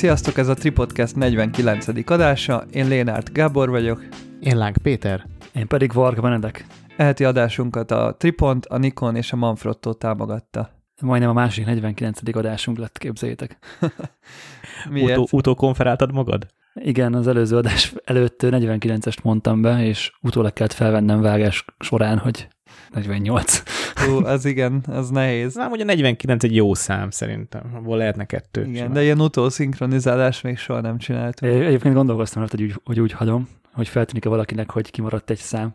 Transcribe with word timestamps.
Sziasztok, 0.00 0.38
ez 0.38 0.48
a 0.48 0.54
Tripodcast 0.54 1.16
49. 1.16 2.10
adása, 2.10 2.64
én 2.72 2.88
Lénárt 2.88 3.32
Gábor 3.32 3.68
vagyok. 3.68 4.04
Én 4.40 4.56
Láng 4.56 4.76
Péter. 4.76 5.26
Én 5.54 5.66
pedig 5.66 5.92
Varga 5.92 6.20
Benedek. 6.20 6.66
Eheti 6.96 7.24
adásunkat 7.24 7.90
a 7.90 8.16
Tripont, 8.18 8.66
a 8.66 8.78
Nikon 8.78 9.16
és 9.16 9.32
a 9.32 9.36
Manfrotto 9.36 9.92
támogatta. 9.92 10.70
Majdnem 11.00 11.30
a 11.30 11.32
másik 11.32 11.64
49. 11.64 12.36
adásunk 12.36 12.78
lett, 12.78 12.98
képzeljétek. 12.98 13.58
Miért? 14.90 15.18
Utó, 15.18 15.36
utókonferáltad 15.36 16.12
magad? 16.12 16.46
Igen, 16.74 17.14
az 17.14 17.26
előző 17.26 17.56
adás 17.56 17.94
előtt 18.04 18.40
49-est 18.42 19.22
mondtam 19.22 19.62
be, 19.62 19.84
és 19.84 20.12
utólag 20.20 20.52
kellett 20.52 20.72
felvennem 20.72 21.20
vágás 21.20 21.64
során, 21.78 22.18
hogy 22.18 22.48
48. 22.90 23.62
Hú, 24.06 24.24
az 24.24 24.44
igen, 24.44 24.84
az 24.88 25.10
nehéz. 25.10 25.54
Nem, 25.54 25.68
hogy 25.70 25.80
a 25.80 25.84
49 25.84 26.44
egy 26.44 26.54
jó 26.54 26.74
szám 26.74 27.10
szerintem, 27.10 27.72
abból 27.74 27.96
lehetne 27.96 28.24
kettő. 28.24 28.60
Igen, 28.60 28.74
simán. 28.74 28.92
de 28.92 29.02
ilyen 29.02 29.20
utószinkronizálás 29.20 30.40
még 30.40 30.58
soha 30.58 30.80
nem 30.80 30.98
csináltunk. 30.98 31.52
É- 31.52 31.66
Egyébként 31.66 31.94
gondolkoztam, 31.94 32.44
hogy 32.50 32.62
úgy, 32.62 32.80
hogy 32.84 33.00
úgy 33.00 33.12
hagyom, 33.12 33.48
hogy 33.72 33.88
feltűnik-e 33.88 34.28
valakinek, 34.28 34.70
hogy 34.70 34.90
kimaradt 34.90 35.30
egy 35.30 35.38
szám. 35.38 35.74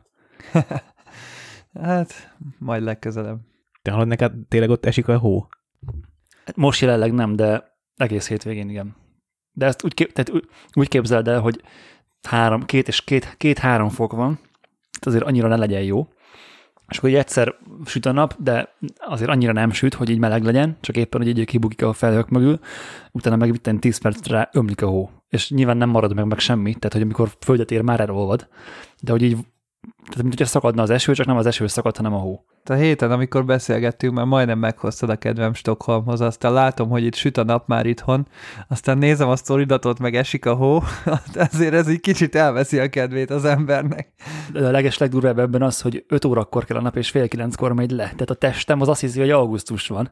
Hát, 1.81 2.36
majd 2.58 2.84
legközelebb. 2.84 3.38
Te 3.81 3.91
hallod 3.91 4.08
neked 4.08 4.34
tényleg 4.48 4.70
ott 4.70 4.86
esik 4.86 5.08
a 5.08 5.17
hó? 5.17 5.48
Hát 6.45 6.55
Most 6.55 6.81
jelenleg 6.81 7.14
nem, 7.14 7.36
de 7.36 7.78
egész 7.95 8.28
hétvégén 8.28 8.70
igen. 8.70 8.95
De 9.52 9.66
ezt 9.66 9.84
úgy, 9.84 9.94
kép, 9.94 10.14
tehát 10.14 10.30
úgy, 10.30 10.50
úgy 10.73 10.88
képzeld 10.88 11.28
el, 11.28 11.39
hogy 11.39 11.62
három, 12.28 12.66
két 12.66 12.88
és 12.88 13.02
két, 13.03 13.36
két-három 13.38 13.89
fok 13.89 14.12
van, 14.12 14.34
tehát 14.72 15.05
azért 15.05 15.23
annyira 15.23 15.48
ne 15.48 15.55
legyen 15.55 15.81
jó. 15.81 16.08
És 16.88 16.98
akkor 16.98 17.13
egyszer 17.13 17.55
süt 17.85 18.05
a 18.05 18.12
nap, 18.12 18.35
de 18.38 18.75
azért 18.98 19.30
annyira 19.30 19.52
nem 19.52 19.71
süt, 19.71 19.94
hogy 19.94 20.09
így 20.09 20.20
meleg 20.20 20.44
legyen, 20.44 20.77
csak 20.81 20.98
éppen, 20.98 21.21
hogy 21.21 21.38
így 21.38 21.45
kibukik 21.45 21.84
a 21.84 21.94
felhők 21.94 22.30
mögül, 22.30 22.59
utána 23.11 23.36
meg 23.36 23.53
itt 23.53 23.80
10 23.80 23.97
percre 23.97 24.50
ömlik 24.53 24.81
a 24.81 24.88
hó. 24.88 25.09
És 25.30 25.50
nyilván 25.50 25.77
nem 25.77 25.89
marad 25.89 26.16
meg, 26.16 26.25
meg 26.25 26.39
semmi, 26.39 26.73
tehát 26.73 26.94
hogy 26.94 27.02
amikor 27.02 27.30
földet 27.39 27.72
ér, 27.72 27.81
már 27.81 28.00
elolvad, 28.00 28.47
de 29.02 29.11
hogy 29.11 29.22
így, 29.22 29.38
tehát 30.03 30.22
mint 30.22 30.30
hogyha 30.30 30.45
szakadna 30.45 30.81
az 30.81 30.89
eső, 30.89 31.14
csak 31.14 31.25
nem 31.25 31.38
az 31.38 31.45
eső 31.45 31.67
szakad, 31.67 31.97
hanem 31.97 32.14
a 32.14 32.17
hó. 32.17 32.45
A 32.66 32.73
héten, 32.73 33.11
amikor 33.11 33.45
beszélgettünk, 33.45 34.14
már 34.14 34.25
majdnem 34.25 34.59
meghoztad 34.59 35.09
a 35.09 35.16
kedvem 35.16 35.53
Stockholmhoz, 35.53 36.22
aztán 36.22 36.53
látom, 36.53 36.89
hogy 36.89 37.03
itt 37.03 37.16
süt 37.16 37.38
a 37.38 37.44
nap 37.44 37.67
már 37.67 37.86
itthon, 37.86 38.27
aztán 38.67 38.97
nézem 38.97 39.30
a 39.30 39.36
sztoridatot, 39.36 40.00
meg 40.00 40.16
esik 40.16 40.45
a 40.45 40.53
hó, 40.53 40.83
ezért 41.33 41.73
ez 41.73 41.89
így 41.89 42.00
kicsit 42.00 42.36
elveszi 42.36 42.80
a 42.80 42.89
kedvét 42.89 43.30
az 43.30 43.45
embernek. 43.45 44.14
De 44.52 44.67
a 44.67 44.72
leges 44.72 44.97
legdurvább 44.97 45.39
ebben 45.39 45.61
az, 45.61 45.81
hogy 45.81 46.05
5 46.08 46.25
órakor 46.25 46.66
kell 46.66 46.77
a 46.77 46.81
nap, 46.81 46.95
és 46.95 47.09
fél 47.09 47.27
kilenckor 47.27 47.73
megy 47.73 47.92
le. 47.92 48.03
Tehát 48.03 48.30
a 48.30 48.33
testem 48.33 48.81
az 48.81 48.88
azt 48.88 49.02
hiszi, 49.02 49.20
hogy 49.20 49.31
augusztus 49.31 49.88
van. 49.88 50.11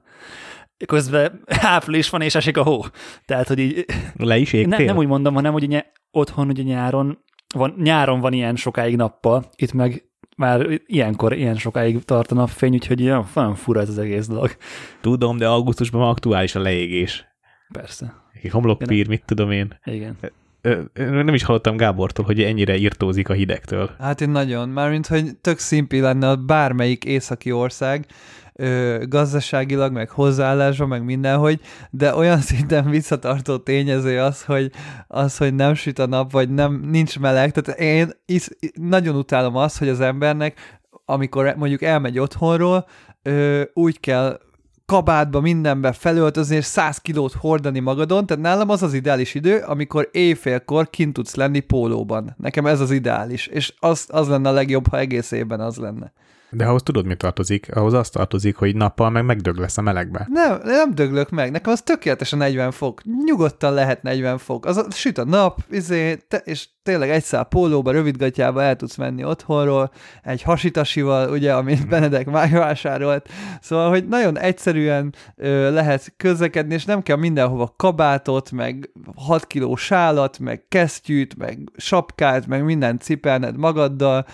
Közben 0.85 1.43
április 1.75 2.09
van, 2.09 2.21
és 2.21 2.35
esik 2.35 2.57
a 2.57 2.63
hó. 2.63 2.85
Tehát, 3.25 3.47
hogy 3.47 3.59
így, 3.59 3.85
Le 4.15 4.37
is 4.37 4.53
égtél? 4.53 4.77
ne, 4.77 4.85
nem 4.85 4.97
úgy 4.97 5.07
mondom, 5.07 5.33
hanem 5.33 5.53
hogy 5.53 5.85
otthon 6.11 6.47
ugye 6.47 6.63
nyáron 6.63 7.23
van, 7.53 7.73
nyáron 7.77 8.19
van 8.19 8.33
ilyen 8.33 8.55
sokáig 8.55 8.95
nappal, 8.95 9.45
itt 9.55 9.73
meg 9.73 10.03
már 10.37 10.81
ilyenkor 10.85 11.33
ilyen 11.33 11.55
sokáig 11.55 12.03
tart 12.03 12.31
a 12.31 12.35
napfény, 12.35 12.73
úgyhogy 12.73 12.99
ilyen, 12.99 13.25
olyan 13.35 13.55
fura 13.55 13.81
ez 13.81 13.89
az 13.89 13.97
egész 13.97 14.27
dolog. 14.27 14.55
Tudom, 15.01 15.37
de 15.37 15.47
augusztusban 15.47 16.01
van 16.01 16.09
aktuális 16.09 16.55
a 16.55 16.59
leégés. 16.59 17.25
Persze. 17.73 18.13
Egy 18.41 18.51
Homlokpír, 18.51 19.07
mit 19.07 19.23
tudom 19.25 19.51
én. 19.51 19.79
Igen. 19.83 20.17
Ö, 20.61 20.81
Nem 20.93 21.33
is 21.33 21.43
hallottam 21.43 21.77
Gábortól, 21.77 22.25
hogy 22.25 22.41
ennyire 22.41 22.77
írtózik 22.77 23.29
a 23.29 23.33
hidegtől. 23.33 23.89
Hát 23.99 24.21
én 24.21 24.29
nagyon, 24.29 24.69
mármint, 24.69 25.07
hogy 25.07 25.37
tök 25.41 25.59
szimpi 25.59 25.99
lenne 25.99 26.35
bármelyik 26.35 27.05
északi 27.05 27.51
ország, 27.51 28.05
ö, 28.53 29.03
gazdaságilag, 29.07 29.91
meg 29.91 30.09
hozzáállásban, 30.09 30.87
meg 30.87 31.03
mindenhogy, 31.03 31.59
de 31.89 32.15
olyan 32.15 32.41
szinten 32.51 32.89
visszatartó 32.89 33.57
tényező 33.57 34.19
az, 34.19 34.43
hogy, 34.43 34.71
az, 35.07 35.37
hogy 35.37 35.53
nem 35.53 35.73
süt 35.73 35.99
a 35.99 36.05
nap, 36.05 36.31
vagy 36.31 36.49
nem, 36.49 36.81
nincs 36.89 37.19
meleg. 37.19 37.51
Tehát 37.51 37.79
én 37.79 38.09
is, 38.25 38.47
nagyon 38.73 39.15
utálom 39.15 39.55
azt, 39.55 39.77
hogy 39.77 39.89
az 39.89 39.99
embernek, 39.99 40.79
amikor 41.05 41.53
mondjuk 41.57 41.81
elmegy 41.81 42.19
otthonról, 42.19 42.87
ö, 43.21 43.61
úgy 43.73 43.99
kell 43.99 44.39
kabátba, 44.85 45.39
mindenbe 45.39 45.91
felöltözni, 45.91 46.55
és 46.55 46.65
100 46.65 46.97
kilót 46.97 47.33
hordani 47.33 47.79
magadon, 47.79 48.25
tehát 48.25 48.43
nálam 48.43 48.69
az 48.69 48.83
az 48.83 48.93
ideális 48.93 49.33
idő, 49.33 49.57
amikor 49.57 50.09
éjfélkor 50.11 50.89
kint 50.89 51.13
tudsz 51.13 51.35
lenni 51.35 51.59
pólóban. 51.59 52.35
Nekem 52.37 52.65
ez 52.65 52.79
az 52.79 52.91
ideális, 52.91 53.47
és 53.47 53.73
az, 53.79 54.05
az 54.07 54.27
lenne 54.27 54.49
a 54.49 54.51
legjobb, 54.51 54.87
ha 54.87 54.99
egész 54.99 55.31
évben 55.31 55.59
az 55.59 55.77
lenne. 55.77 56.13
De 56.53 56.65
ahhoz 56.65 56.83
tudod, 56.83 57.05
mi 57.05 57.15
tartozik? 57.15 57.75
Ahhoz 57.75 57.93
az 57.93 58.09
tartozik, 58.09 58.55
hogy 58.55 58.75
nappal 58.75 59.09
meg 59.09 59.25
megdög 59.25 59.57
lesz 59.57 59.77
a 59.77 59.81
melegbe. 59.81 60.27
Nem, 60.31 60.59
nem 60.63 60.95
döglök 60.95 61.29
meg, 61.29 61.51
nekem 61.51 61.71
az 61.71 61.81
tökéletes 61.81 62.33
a 62.33 62.35
40 62.35 62.71
fok. 62.71 63.01
Nyugodtan 63.25 63.73
lehet 63.73 64.01
40 64.03 64.37
fok. 64.37 64.65
Az 64.65 64.77
a, 64.77 64.85
süt 64.91 65.17
a 65.17 65.25
nap, 65.25 65.59
izé, 65.69 66.15
te, 66.15 66.37
és 66.37 66.67
tényleg 66.83 67.09
egy 67.09 67.23
szál 67.23 67.43
pólóba, 67.43 67.91
rövidgatjába 67.91 68.61
el 68.61 68.75
tudsz 68.75 68.95
menni 68.95 69.23
otthonról, 69.23 69.91
egy 70.23 70.41
hasitasival, 70.41 71.29
ugye, 71.29 71.53
amit 71.53 71.87
Benedek 71.87 72.25
megvásárolt. 72.25 73.29
Szóval, 73.61 73.89
hogy 73.89 74.07
nagyon 74.07 74.39
egyszerűen 74.39 75.13
ö, 75.35 75.71
lehet 75.71 76.13
közlekedni, 76.17 76.73
és 76.73 76.85
nem 76.85 77.01
kell 77.01 77.17
mindenhova 77.17 77.73
kabátot, 77.77 78.51
meg 78.51 78.89
6 79.15 79.47
kiló 79.47 79.75
sálat, 79.75 80.39
meg 80.39 80.65
kesztyűt, 80.69 81.37
meg 81.37 81.59
sapkát, 81.75 82.47
meg 82.47 82.63
mindent 82.63 83.01
cipelned 83.01 83.57
magaddal, 83.57 84.25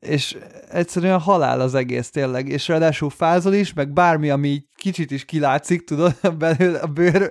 és 0.00 0.36
egyszerűen 0.70 1.18
halál 1.20 1.60
az 1.60 1.74
egész 1.74 2.10
tényleg, 2.10 2.48
és 2.48 2.68
ráadásul 2.68 3.10
fázol 3.10 3.54
is, 3.54 3.72
meg 3.72 3.92
bármi, 3.92 4.30
ami 4.30 4.48
így 4.48 4.64
kicsit 4.78 5.10
is 5.10 5.24
kilátszik, 5.24 5.84
tudod, 5.84 6.14
belül 6.38 6.74
a 6.74 6.86
bőr, 6.86 7.30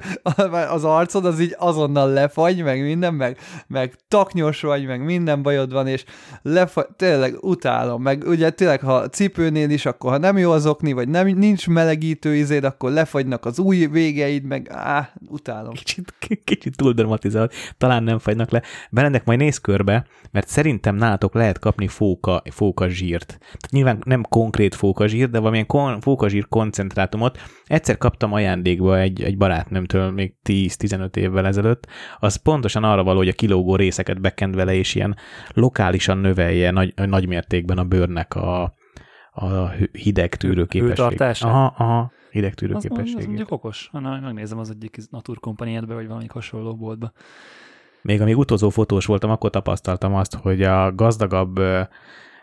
az 0.70 0.84
arcod, 0.84 1.26
az 1.26 1.40
így 1.40 1.56
azonnal 1.58 2.10
lefagy, 2.10 2.64
meg 2.64 2.82
minden, 2.82 3.14
meg, 3.14 3.38
meg 3.68 3.96
taknyos 4.08 4.62
vagy, 4.62 4.86
meg 4.86 5.04
minden 5.04 5.42
bajod 5.42 5.72
van, 5.72 5.88
és 5.88 6.04
lefagy, 6.42 6.88
tényleg 6.96 7.36
utálom, 7.42 8.02
meg 8.02 8.24
ugye 8.28 8.50
tényleg, 8.50 8.82
ha 8.82 9.10
cipőnél 9.10 9.70
is, 9.70 9.86
akkor 9.86 10.12
ha 10.12 10.18
nem 10.18 10.38
jó 10.38 10.52
az 10.52 10.66
okni, 10.66 10.94
vagy 10.94 11.10
nem, 11.10 11.28
nincs 11.28 11.68
melegítő 11.68 12.36
izéd, 12.36 12.64
akkor 12.64 12.92
lefagynak 12.92 13.46
az 13.46 13.60
új 13.60 13.86
végeid, 13.86 14.44
meg 14.44 14.70
á, 14.70 15.14
utálom. 15.28 15.74
Kicsit, 15.74 16.14
kicsit 16.44 16.76
túl 16.76 16.94
dramatizált, 16.94 17.54
talán 17.78 18.04
nem 18.04 18.20
fagynak 18.20 18.52
le. 18.52 18.62
Benedek, 18.92 19.26
majd 19.26 19.40
néz 19.40 19.58
körbe, 19.58 20.06
mert 20.32 20.48
szerintem 20.48 20.96
nálatok 20.96 21.34
lehet 21.34 21.60
kapni 21.60 21.88
fóka, 21.88 22.42
fóka 22.58 22.88
zsírt. 22.88 23.28
Tehát 23.28 23.70
nyilván 23.72 24.02
nem 24.06 24.24
konkrét 24.30 24.76
fóka 24.76 25.08
zsír, 25.08 25.30
de 25.30 25.38
valamilyen 25.38 25.66
kon, 25.66 26.02
fóka 26.02 26.28
zsír 26.30 26.48
koncentrátumot. 26.48 27.38
Egyszer 27.66 27.98
kaptam 27.98 28.34
ajándékba 28.34 29.00
egy, 29.00 29.24
egy 29.24 29.38
barátnőmtől 29.38 30.12
még 30.12 30.36
10-15 30.44 31.16
évvel 31.16 31.46
ezelőtt. 31.46 31.88
Az 32.20 32.36
pontosan 32.36 32.84
arra 32.84 33.04
való, 33.04 33.18
hogy 33.18 33.28
a 33.28 33.34
kilógó 33.34 33.76
részeket 33.76 34.22
bekend 34.22 34.56
vele, 34.56 34.74
és 34.74 34.96
ilyen 34.96 35.16
lokálisan 35.54 36.18
növelje 36.18 36.72
nagy, 36.72 36.94
nagy 36.96 37.28
mértékben 37.28 37.78
a 37.78 37.84
bőrnek 37.84 38.36
a, 38.36 38.62
a 39.32 39.70
hideg 39.92 40.36
tűrő 40.36 40.66
képességét. 40.66 40.98
Hőtartását? 40.98 41.52
Aha, 41.52 41.74
aha, 41.78 42.12
hideg 42.32 42.54
tűrő 42.54 42.74
Az, 42.74 42.86
az, 42.86 42.92
az 42.92 42.98
képességét. 42.98 43.28
mondjuk 43.28 43.52
okos. 43.52 43.90
Na, 43.92 44.20
megnézem 44.20 44.60
az 44.60 44.70
egyik 44.70 44.98
Natur 45.10 45.40
kompaniádba, 45.40 45.94
vagy 45.94 46.08
valami 46.08 46.26
hasonló 46.30 46.76
boltba. 46.76 47.12
Még 48.02 48.22
amíg 48.22 48.38
utazó 48.38 48.70
fotós 48.70 49.06
voltam, 49.06 49.30
akkor 49.30 49.50
tapasztaltam 49.50 50.16
azt, 50.16 50.36
hogy 50.36 50.62
a 50.62 50.96
gazdagabb 50.96 51.60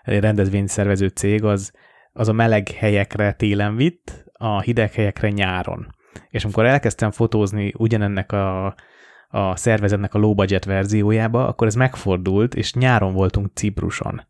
rendezvényszervező 0.05 1.09
cég 1.09 1.45
az, 1.45 1.73
az 2.13 2.29
a 2.29 2.33
meleg 2.33 2.69
helyekre 2.69 3.33
télen 3.33 3.77
vitt, 3.77 4.25
a 4.33 4.61
hideg 4.61 4.93
helyekre 4.93 5.31
nyáron. 5.31 5.95
És 6.29 6.45
amikor 6.45 6.67
elkezdtem 6.67 7.11
fotózni 7.11 7.73
ugyanennek 7.77 8.33
a, 8.33 8.75
a 9.29 9.57
szervezetnek 9.57 10.15
a 10.15 10.19
low 10.19 10.35
budget 10.35 10.65
verziójába, 10.65 11.47
akkor 11.47 11.67
ez 11.67 11.75
megfordult, 11.75 12.55
és 12.55 12.75
nyáron 12.75 13.13
voltunk 13.13 13.51
Cipruson. 13.55 14.23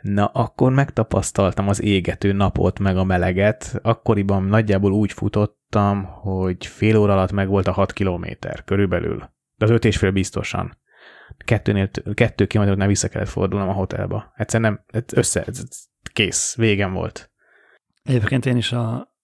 Na, 0.00 0.26
akkor 0.26 0.72
megtapasztaltam 0.72 1.68
az 1.68 1.82
égető 1.82 2.32
napot, 2.32 2.78
meg 2.78 2.96
a 2.96 3.04
meleget. 3.04 3.78
Akkoriban 3.82 4.44
nagyjából 4.44 4.92
úgy 4.92 5.12
futottam, 5.12 6.04
hogy 6.04 6.66
fél 6.66 6.96
óra 6.96 7.12
alatt 7.12 7.32
meg 7.32 7.48
volt 7.48 7.66
a 7.66 7.72
6 7.72 7.92
kilométer 7.92 8.64
körülbelül. 8.64 9.18
De 9.56 9.64
az 9.64 9.70
öt 9.70 9.84
és 9.84 9.96
fél 9.96 10.10
biztosan. 10.10 10.76
Kettőnél, 11.44 11.90
kettő 12.14 12.46
kilométernél 12.46 12.86
vissza 12.86 13.08
kellett 13.08 13.28
fordulnom 13.28 13.68
a 13.68 13.72
hotelba. 13.72 14.32
Egyszerűen 14.36 14.72
nem, 14.72 14.84
ez 14.86 15.02
össze, 15.12 15.46
kész, 16.12 16.56
végem 16.56 16.92
volt. 16.92 17.30
Egyébként 18.02 18.46
én 18.46 18.56
is, 18.56 18.72
a, 18.72 19.14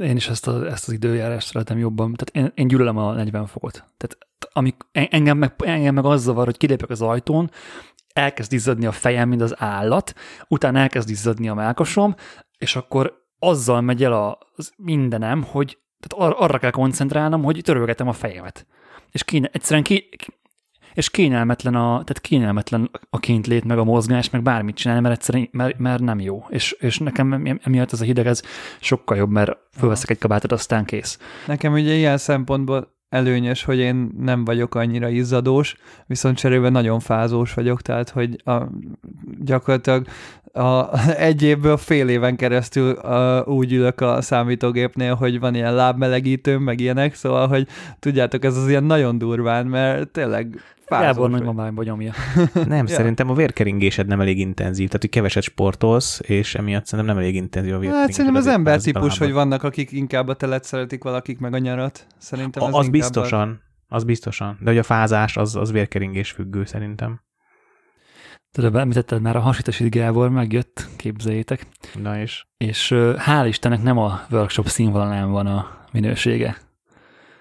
én 0.00 0.16
is 0.16 0.28
ezt, 0.28 0.46
a, 0.46 0.66
ezt 0.66 0.88
az 0.88 0.94
időjárást 0.94 1.46
szeretem 1.46 1.78
jobban. 1.78 2.14
Tehát 2.14 2.46
én, 2.46 2.52
én 2.54 2.68
gyűlölöm 2.68 2.96
a 2.96 3.12
40 3.12 3.46
fokot. 3.46 3.72
Tehát 3.72 4.18
amik, 4.52 4.76
engem, 4.92 5.38
meg, 5.38 5.54
engem 5.58 5.94
meg 5.94 6.04
az 6.04 6.22
zavar, 6.22 6.44
hogy 6.44 6.56
kilépek 6.56 6.90
az 6.90 7.02
ajtón, 7.02 7.50
elkezd 8.12 8.52
izzadni 8.52 8.86
a 8.86 8.92
fejem, 8.92 9.28
mint 9.28 9.40
az 9.40 9.54
állat, 9.60 10.14
utána 10.48 10.78
elkezd 10.78 11.10
izzadni 11.10 11.48
a 11.48 11.54
melkosom, 11.54 12.14
és 12.58 12.76
akkor 12.76 13.26
azzal 13.38 13.80
megy 13.80 14.04
el 14.04 14.38
az 14.56 14.72
mindenem, 14.76 15.42
hogy 15.42 15.78
tehát 16.00 16.26
ar, 16.26 16.36
arra 16.38 16.58
kell 16.58 16.70
koncentrálnom, 16.70 17.42
hogy 17.42 17.60
törölgetem 17.62 18.08
a 18.08 18.12
fejemet. 18.12 18.66
És 19.10 19.24
kéne, 19.24 19.48
egyszerűen 19.52 19.82
ki, 19.82 20.08
és 20.94 21.10
kényelmetlen 21.10 21.74
a, 21.74 21.88
tehát 21.88 22.20
kényelmetlen 22.20 22.90
a 23.10 23.18
kint 23.18 23.64
meg 23.64 23.78
a 23.78 23.84
mozgás, 23.84 24.30
meg 24.30 24.42
bármit 24.42 24.76
csinálni, 24.76 25.02
mert 25.02 25.14
egyszerűen, 25.14 25.48
mert, 25.52 25.78
mert 25.78 26.02
nem 26.02 26.20
jó. 26.20 26.44
És, 26.48 26.76
és 26.80 26.98
nekem 26.98 27.58
emiatt 27.62 27.92
ez 27.92 28.00
a 28.00 28.04
hideg, 28.04 28.26
ez 28.26 28.42
sokkal 28.80 29.16
jobb, 29.16 29.30
mert 29.30 29.56
fölveszek 29.76 30.10
egy 30.10 30.18
kabátot, 30.18 30.52
aztán 30.52 30.84
kész. 30.84 31.18
Nekem 31.46 31.72
ugye 31.72 31.94
ilyen 31.94 32.18
szempontból 32.18 33.00
előnyös, 33.12 33.64
hogy 33.64 33.78
én 33.78 34.10
nem 34.18 34.44
vagyok 34.44 34.74
annyira 34.74 35.08
izzadós, 35.08 35.76
viszont 36.06 36.36
cserébe 36.36 36.68
nagyon 36.68 37.00
fázós 37.00 37.54
vagyok, 37.54 37.82
tehát 37.82 38.10
hogy 38.10 38.42
a, 38.44 38.62
gyakorlatilag 39.40 40.06
a, 40.52 40.98
egy 41.28 41.42
évből 41.42 41.76
fél 41.76 42.08
éven 42.08 42.36
keresztül 42.36 42.90
a, 42.90 43.44
úgy 43.44 43.72
ülök 43.72 44.00
a 44.00 44.22
számítógépnél, 44.22 45.14
hogy 45.14 45.40
van 45.40 45.54
ilyen 45.54 45.74
lábmelegítőm, 45.74 46.62
meg 46.62 46.80
ilyenek, 46.80 47.14
szóval, 47.14 47.48
hogy 47.48 47.66
tudjátok, 47.98 48.44
ez 48.44 48.56
az 48.56 48.68
ilyen 48.68 48.84
nagyon 48.84 49.18
durván, 49.18 49.66
mert 49.66 50.08
tényleg 50.08 50.60
Gábor 51.00 51.30
nagymamámba 51.30 51.82
nyomja. 51.82 52.12
Nem, 52.66 52.86
ja. 52.86 52.94
szerintem 52.94 53.30
a 53.30 53.34
vérkeringésed 53.34 54.06
nem 54.06 54.20
elég 54.20 54.38
intenzív, 54.38 54.86
tehát 54.86 55.00
hogy 55.00 55.10
keveset 55.10 55.42
sportolsz, 55.42 56.20
és 56.22 56.54
emiatt 56.54 56.86
szerintem 56.86 57.14
nem 57.14 57.24
elég 57.24 57.34
intenzív 57.34 57.74
a 57.74 57.78
vérkeringésed. 57.78 58.16
Hát 58.16 58.26
szerintem 58.26 58.40
az 58.40 58.56
ember 58.58 58.80
típus, 58.80 59.18
hogy 59.18 59.32
vannak, 59.32 59.62
akik 59.62 59.92
inkább 59.92 60.28
a 60.28 60.34
telet 60.34 60.64
szeretik, 60.64 61.02
valakik 61.02 61.38
meg 61.38 61.54
a 61.54 61.58
nyarat. 61.58 62.06
Szerintem 62.18 62.62
az, 62.62 62.74
az 62.74 62.88
biztosan, 62.88 63.60
a... 63.88 63.94
az 63.94 64.04
biztosan. 64.04 64.58
De 64.60 64.70
hogy 64.70 64.78
a 64.78 64.82
fázás 64.82 65.36
az, 65.36 65.56
az 65.56 65.72
vérkeringés 65.72 66.30
függő 66.30 66.64
szerintem. 66.64 67.20
Tudod, 68.52 68.76
említetted 68.76 69.20
már 69.20 69.36
a 69.36 69.40
hasítási 69.40 69.88
Gábor, 69.88 70.30
megjött, 70.30 70.86
képzeljétek. 70.96 71.66
Na 72.02 72.18
és? 72.18 72.46
És 72.56 72.92
hál' 72.96 73.44
Istennek 73.48 73.82
nem 73.82 73.98
a 73.98 74.20
workshop 74.30 74.66
színvonalán 74.66 75.30
van 75.30 75.46
a 75.46 75.66
minősége. 75.92 76.56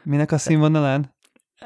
Minek 0.04 0.32
a 0.32 0.38
színvonalán? 0.38 1.16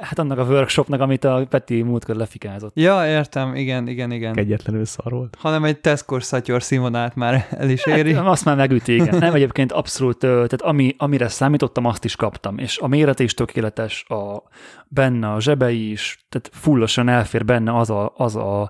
Hát 0.02 0.20
annak 0.20 0.38
a 0.38 0.44
workshopnak, 0.44 1.00
amit 1.00 1.24
a 1.24 1.46
Peti 1.50 1.82
múltkor 1.82 2.16
lefikázott. 2.16 2.76
Ja, 2.76 3.08
értem, 3.08 3.56
igen, 3.56 3.88
igen, 3.88 4.12
igen. 4.12 4.38
Egyetlenül 4.38 4.86
szar 4.86 5.12
volt. 5.12 5.38
Hanem 5.40 5.64
egy 5.64 5.80
Tesco 5.80 6.20
szatyor 6.20 6.64
színvonát 6.64 7.16
már 7.16 7.48
el 7.50 7.70
is 7.70 7.86
éri. 7.86 8.14
Hát, 8.14 8.26
azt 8.26 8.46
már 8.46 8.56
megüti, 8.56 8.94
igen. 8.94 9.18
Nem 9.26 9.34
egyébként 9.34 9.72
abszolút, 9.72 10.18
tehát 10.18 10.62
ami, 10.62 10.96
amire 10.98 11.28
számítottam, 11.28 11.86
azt 11.86 12.04
is 12.04 12.16
kaptam. 12.16 12.58
És 12.58 12.78
a 12.78 12.88
méret 12.88 13.20
is 13.20 13.34
tökéletes, 13.34 14.06
a, 14.08 14.44
benne 14.88 15.32
a 15.32 15.42
zsebei 15.42 15.92
is, 15.92 16.26
tehát 16.30 16.50
fullosan 16.54 17.10
elfér 17.10 17.46
benne 17.46 17.78
az 17.78 17.90
a, 17.90 18.14
az 18.16 18.36
a 18.36 18.70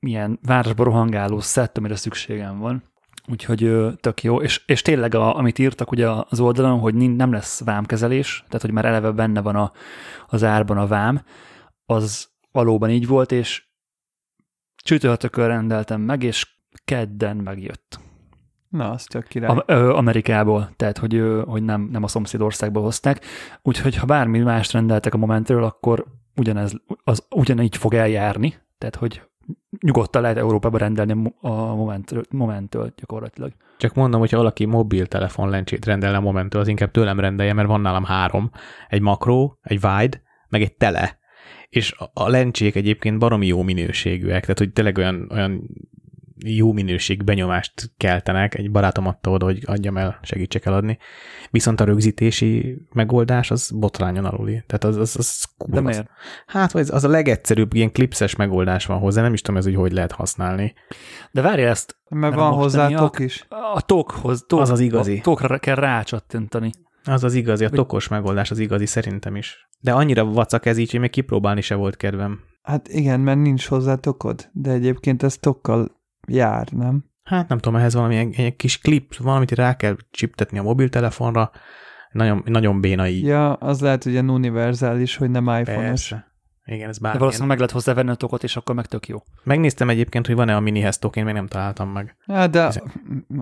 milyen 0.00 0.38
városba 0.42 0.84
rohangáló 0.84 1.40
szett, 1.40 1.78
amire 1.78 1.96
szükségem 1.96 2.58
van. 2.58 2.82
Úgyhogy 3.30 3.76
tök 4.00 4.22
jó, 4.22 4.42
és, 4.42 4.62
és 4.66 4.82
tényleg, 4.82 5.14
a, 5.14 5.36
amit 5.36 5.58
írtak 5.58 5.90
ugye 5.90 6.08
az 6.28 6.40
oldalon, 6.40 6.78
hogy 6.78 6.94
nem 6.94 7.32
lesz 7.32 7.64
vámkezelés, 7.64 8.44
tehát 8.46 8.62
hogy 8.62 8.72
már 8.72 8.84
eleve 8.84 9.10
benne 9.10 9.40
van 9.40 9.56
a, 9.56 9.72
az 10.26 10.44
árban 10.44 10.78
a 10.78 10.86
vám, 10.86 11.22
az 11.86 12.28
valóban 12.52 12.90
így 12.90 13.06
volt, 13.06 13.32
és 13.32 13.66
csütörtökön 14.82 15.46
rendeltem 15.46 16.00
meg, 16.00 16.22
és 16.22 16.46
kedden 16.84 17.36
megjött. 17.36 17.98
Na, 18.68 18.90
az 18.90 19.04
tök 19.04 19.26
király. 19.26 19.56
A, 19.56 19.64
ö, 19.66 19.92
Amerikából, 19.92 20.70
tehát 20.76 20.98
hogy, 20.98 21.14
ö, 21.14 21.42
hogy 21.46 21.62
nem, 21.62 21.88
nem 21.92 22.02
a 22.02 22.08
szomszédországból 22.08 22.82
hozták. 22.82 23.24
Úgyhogy 23.62 23.96
ha 23.96 24.06
bármi 24.06 24.38
mást 24.38 24.72
rendeltek 24.72 25.14
a 25.14 25.18
Momentről, 25.18 25.64
akkor 25.64 26.06
ugyanez, 26.36 26.72
az 27.04 27.26
ugyanígy 27.30 27.76
fog 27.76 27.94
eljárni, 27.94 28.54
tehát 28.78 28.96
hogy 28.96 29.27
nyugodtan 29.80 30.22
lehet 30.22 30.36
Európába 30.36 30.78
rendelni 30.78 31.34
a 31.40 31.74
momenttől, 31.74 32.22
momenttől 32.30 32.92
gyakorlatilag. 32.96 33.52
Csak 33.76 33.94
mondom, 33.94 34.20
hogyha 34.20 34.36
valaki 34.36 34.64
mobiltelefon 34.64 35.48
lencsét 35.48 35.84
rendelne 35.84 36.16
a 36.16 36.20
momenttől, 36.20 36.60
az 36.60 36.68
inkább 36.68 36.90
tőlem 36.90 37.20
rendelje, 37.20 37.52
mert 37.52 37.68
van 37.68 37.80
nálam 37.80 38.04
három. 38.04 38.50
Egy 38.88 39.00
makró, 39.00 39.58
egy 39.62 39.84
wide, 39.84 40.22
meg 40.48 40.62
egy 40.62 40.72
tele. 40.72 41.18
És 41.68 41.94
a 42.12 42.28
lencsék 42.28 42.74
egyébként 42.74 43.18
baromi 43.18 43.46
jó 43.46 43.62
minőségűek, 43.62 44.40
tehát 44.40 44.58
hogy 44.58 44.72
tényleg 44.72 44.98
olyan, 44.98 45.28
olyan 45.30 45.68
jó 46.44 46.72
minőség 46.72 47.24
benyomást 47.24 47.92
keltenek, 47.96 48.54
egy 48.54 48.70
barátom 48.70 49.06
adta 49.06 49.30
oda, 49.30 49.44
hogy 49.44 49.62
adjam 49.66 49.96
el, 49.96 50.18
segítsek 50.22 50.66
eladni. 50.66 50.98
Viszont 51.50 51.80
a 51.80 51.84
rögzítési 51.84 52.78
megoldás 52.92 53.50
az 53.50 53.70
botrányon 53.70 54.24
aluli. 54.24 54.62
Tehát 54.66 54.84
az, 54.84 54.96
az, 54.96 55.16
az 55.18 55.44
cool. 55.56 55.74
De 55.74 55.80
miért? 55.80 56.10
Hát 56.46 56.74
az, 56.74 56.90
az 56.90 57.04
a 57.04 57.08
legegyszerűbb, 57.08 57.74
ilyen 57.74 57.92
klipszes 57.92 58.36
megoldás 58.36 58.86
van 58.86 58.98
hozzá, 58.98 59.22
nem 59.22 59.32
is 59.32 59.40
tudom 59.40 59.60
ez, 59.60 59.64
hogy 59.64 59.74
hogy 59.74 59.92
lehet 59.92 60.12
használni. 60.12 60.74
De 61.30 61.42
várj 61.42 61.62
ezt. 61.62 61.96
Mert 62.08 62.34
van 62.34 62.52
hozzá 62.52 62.88
tok 62.88 63.18
is. 63.18 63.46
A 63.74 63.80
tokhoz, 63.80 64.44
tok, 64.46 64.60
az 64.60 64.70
az 64.70 64.80
igazi. 64.80 65.16
A 65.18 65.22
tokra 65.22 65.58
kell 65.58 65.74
rácsattintani. 65.74 66.70
Az 67.04 67.24
az 67.24 67.34
igazi, 67.34 67.64
a 67.64 67.68
tokos 67.68 68.08
megoldás 68.08 68.50
az 68.50 68.58
igazi 68.58 68.86
szerintem 68.86 69.36
is. 69.36 69.68
De 69.80 69.92
annyira 69.92 70.24
vacak 70.24 70.66
ez 70.66 70.78
így, 70.78 70.90
hogy 70.90 71.00
még 71.00 71.10
kipróbálni 71.10 71.60
se 71.60 71.74
volt 71.74 71.96
kedvem. 71.96 72.40
Hát 72.62 72.88
igen, 72.88 73.20
mert 73.20 73.38
nincs 73.38 73.66
hozzá 73.66 73.94
tokod, 73.94 74.48
de 74.52 74.70
egyébként 74.70 75.22
ez 75.22 75.36
tokkal 75.36 75.97
jár, 76.28 76.68
nem? 76.70 77.04
Hát 77.22 77.48
nem 77.48 77.58
tudom, 77.58 77.78
ehhez 77.78 77.94
valami 77.94 78.16
egy, 78.16 78.40
egy 78.40 78.56
kis 78.56 78.78
klip, 78.78 79.16
valamit 79.16 79.50
rá 79.50 79.76
kell 79.76 79.96
csiptetni 80.10 80.58
a 80.58 80.62
mobiltelefonra, 80.62 81.50
nagyon, 82.12 82.42
nagyon 82.44 82.80
béna 82.80 83.08
így. 83.08 83.24
Ja, 83.24 83.52
az 83.52 83.80
lehet 83.80 84.04
ugye 84.04 84.20
univerzális, 84.20 85.16
hogy 85.16 85.30
nem 85.30 85.48
iPhone-os. 85.48 86.14
Igen, 86.70 86.88
ez 86.88 86.98
bár. 86.98 87.12
De 87.12 87.18
valószínűleg 87.18 87.48
meg 87.48 87.58
lehet 87.58 87.72
hozzá 87.72 87.94
venni 87.94 88.10
a 88.10 88.14
tokot, 88.14 88.42
és 88.42 88.56
akkor 88.56 88.74
meg 88.74 88.86
tök 88.86 89.08
jó. 89.08 89.22
Megnéztem 89.42 89.88
egyébként, 89.88 90.26
hogy 90.26 90.34
van-e 90.34 90.56
a 90.56 90.60
minihez 90.60 90.98
tok, 90.98 91.16
én 91.16 91.24
még 91.24 91.34
nem 91.34 91.46
találtam 91.46 91.88
meg. 91.88 92.16
Ja, 92.26 92.46
de 92.46 92.62
ezek, 92.62 92.82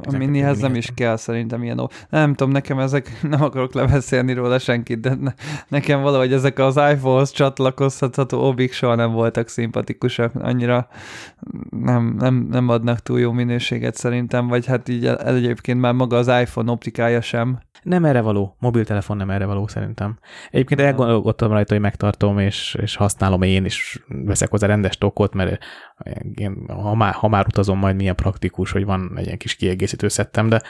a 0.03 0.17
minihez 0.17 0.61
nem 0.61 0.75
is 0.75 0.91
kell 0.95 1.17
szerintem 1.17 1.63
ilyen. 1.63 1.91
Nem 2.09 2.35
tudom, 2.35 2.53
nekem 2.53 2.79
ezek, 2.79 3.19
nem 3.31 3.43
akarok 3.43 3.75
lebeszélni 3.75 4.33
róla 4.33 4.59
senkit, 4.59 5.01
de 5.01 5.15
ne, 5.15 5.33
nekem 5.69 6.03
valahogy 6.03 6.33
ezek 6.33 6.59
az 6.59 6.77
iPhone-hoz 6.77 7.31
csatlakozható 7.31 8.47
obik 8.47 8.73
soha 8.73 8.95
nem 8.95 9.13
voltak 9.13 9.49
szimpatikusak, 9.49 10.35
annyira 10.35 10.89
nem, 11.71 12.15
nem, 12.19 12.35
nem 12.51 12.69
adnak 12.69 13.01
túl 13.01 13.21
jó 13.21 13.33
minőséget 13.33 13.95
szerintem, 13.95 14.49
vagy 14.49 14.67
hát 14.67 14.89
így 14.89 15.07
egyébként 15.07 15.81
már 15.81 15.93
maga 15.93 16.17
az 16.17 16.29
iPhone 16.29 16.71
optikája 16.71 17.21
sem 17.21 17.59
nem 17.87 18.05
erre 18.05 18.21
való, 18.21 18.57
mobiltelefon 18.59 19.17
nem 19.17 19.31
erre 19.31 19.45
való 19.47 19.67
szerintem. 19.67 20.19
Egyébként 20.51 20.81
elgondolkodtam 20.81 21.51
rajta, 21.51 21.73
hogy 21.73 21.83
megtartom, 21.83 22.39
és, 22.39 22.77
és 22.83 22.97
használom 22.97 23.16
én, 23.41 23.65
és 23.65 24.03
veszek 24.09 24.51
hozzá 24.51 24.67
rendes 24.67 24.99
tokot, 24.99 25.35
mert 25.35 25.65
én, 26.35 26.67
ha, 26.69 26.95
már, 26.95 27.13
ha 27.13 27.29
már 27.29 27.47
utazom, 27.47 27.79
majd 27.79 27.97
milyen 27.97 28.15
praktikus, 28.15 28.73
hogy 28.73 28.85
van 28.85 29.13
egy 29.17 29.25
ilyen 29.25 29.39
kis 29.39 29.55
kiegészítő 29.55 30.09
szettem, 30.09 30.49
de 30.49 30.63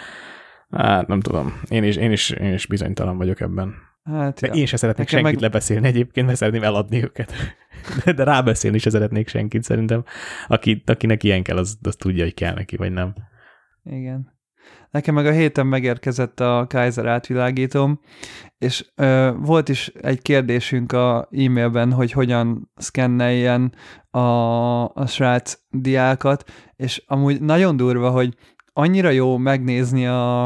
hát 0.71 1.07
nem 1.07 1.21
tudom, 1.21 1.61
én 1.69 1.85
is, 1.85 1.97
én 1.97 2.13
is, 2.13 2.31
én 2.31 2.53
is 2.53 2.67
bizonytalan 2.67 3.17
vagyok 3.17 3.41
ebben. 3.41 3.75
Hát, 4.05 4.41
ja. 4.41 4.53
Én 4.53 4.67
se 4.67 4.77
szeretnék 4.77 5.07
Nekem 5.07 5.21
senkit 5.21 5.41
meg... 5.41 5.51
lebeszélni 5.51 5.87
egyébként, 5.87 6.27
mert 6.27 6.39
szeretném 6.39 6.63
eladni 6.63 7.03
őket. 7.03 7.33
De, 8.05 8.13
de 8.13 8.25
rábeszélni 8.25 8.79
se 8.79 8.91
szeretnék 8.91 9.29
senkit 9.29 9.63
szerintem. 9.63 10.05
Aki, 10.47 10.83
akinek 10.87 11.23
ilyen 11.23 11.43
kell, 11.43 11.57
az, 11.57 11.79
az 11.83 11.97
tudja, 11.97 12.23
hogy 12.23 12.35
kell 12.35 12.55
neki, 12.55 12.77
vagy 12.77 12.93
nem. 12.93 13.15
Igen. 13.85 14.36
Nekem 14.91 15.15
meg 15.15 15.27
a 15.27 15.31
héten 15.31 15.67
megérkezett 15.67 16.41
a 16.41 16.67
Kaiser 16.69 17.07
átvilágítom, 17.07 18.01
és 18.59 18.87
ö, 18.95 19.31
volt 19.39 19.69
is 19.69 19.89
egy 20.01 20.23
kérdésünk 20.23 20.93
a 20.93 21.29
e-mailben, 21.31 21.93
hogy 21.93 22.13
hogyan 22.13 22.71
szkenneljen 22.77 23.73
a, 24.11 24.19
a 24.85 25.07
srác 25.07 25.59
diákat, 25.71 26.51
és 26.77 27.03
amúgy 27.07 27.41
nagyon 27.41 27.77
durva, 27.77 28.11
hogy 28.11 28.35
annyira 28.73 29.11
jó 29.11 29.37
megnézni 29.37 30.07
a, 30.07 30.45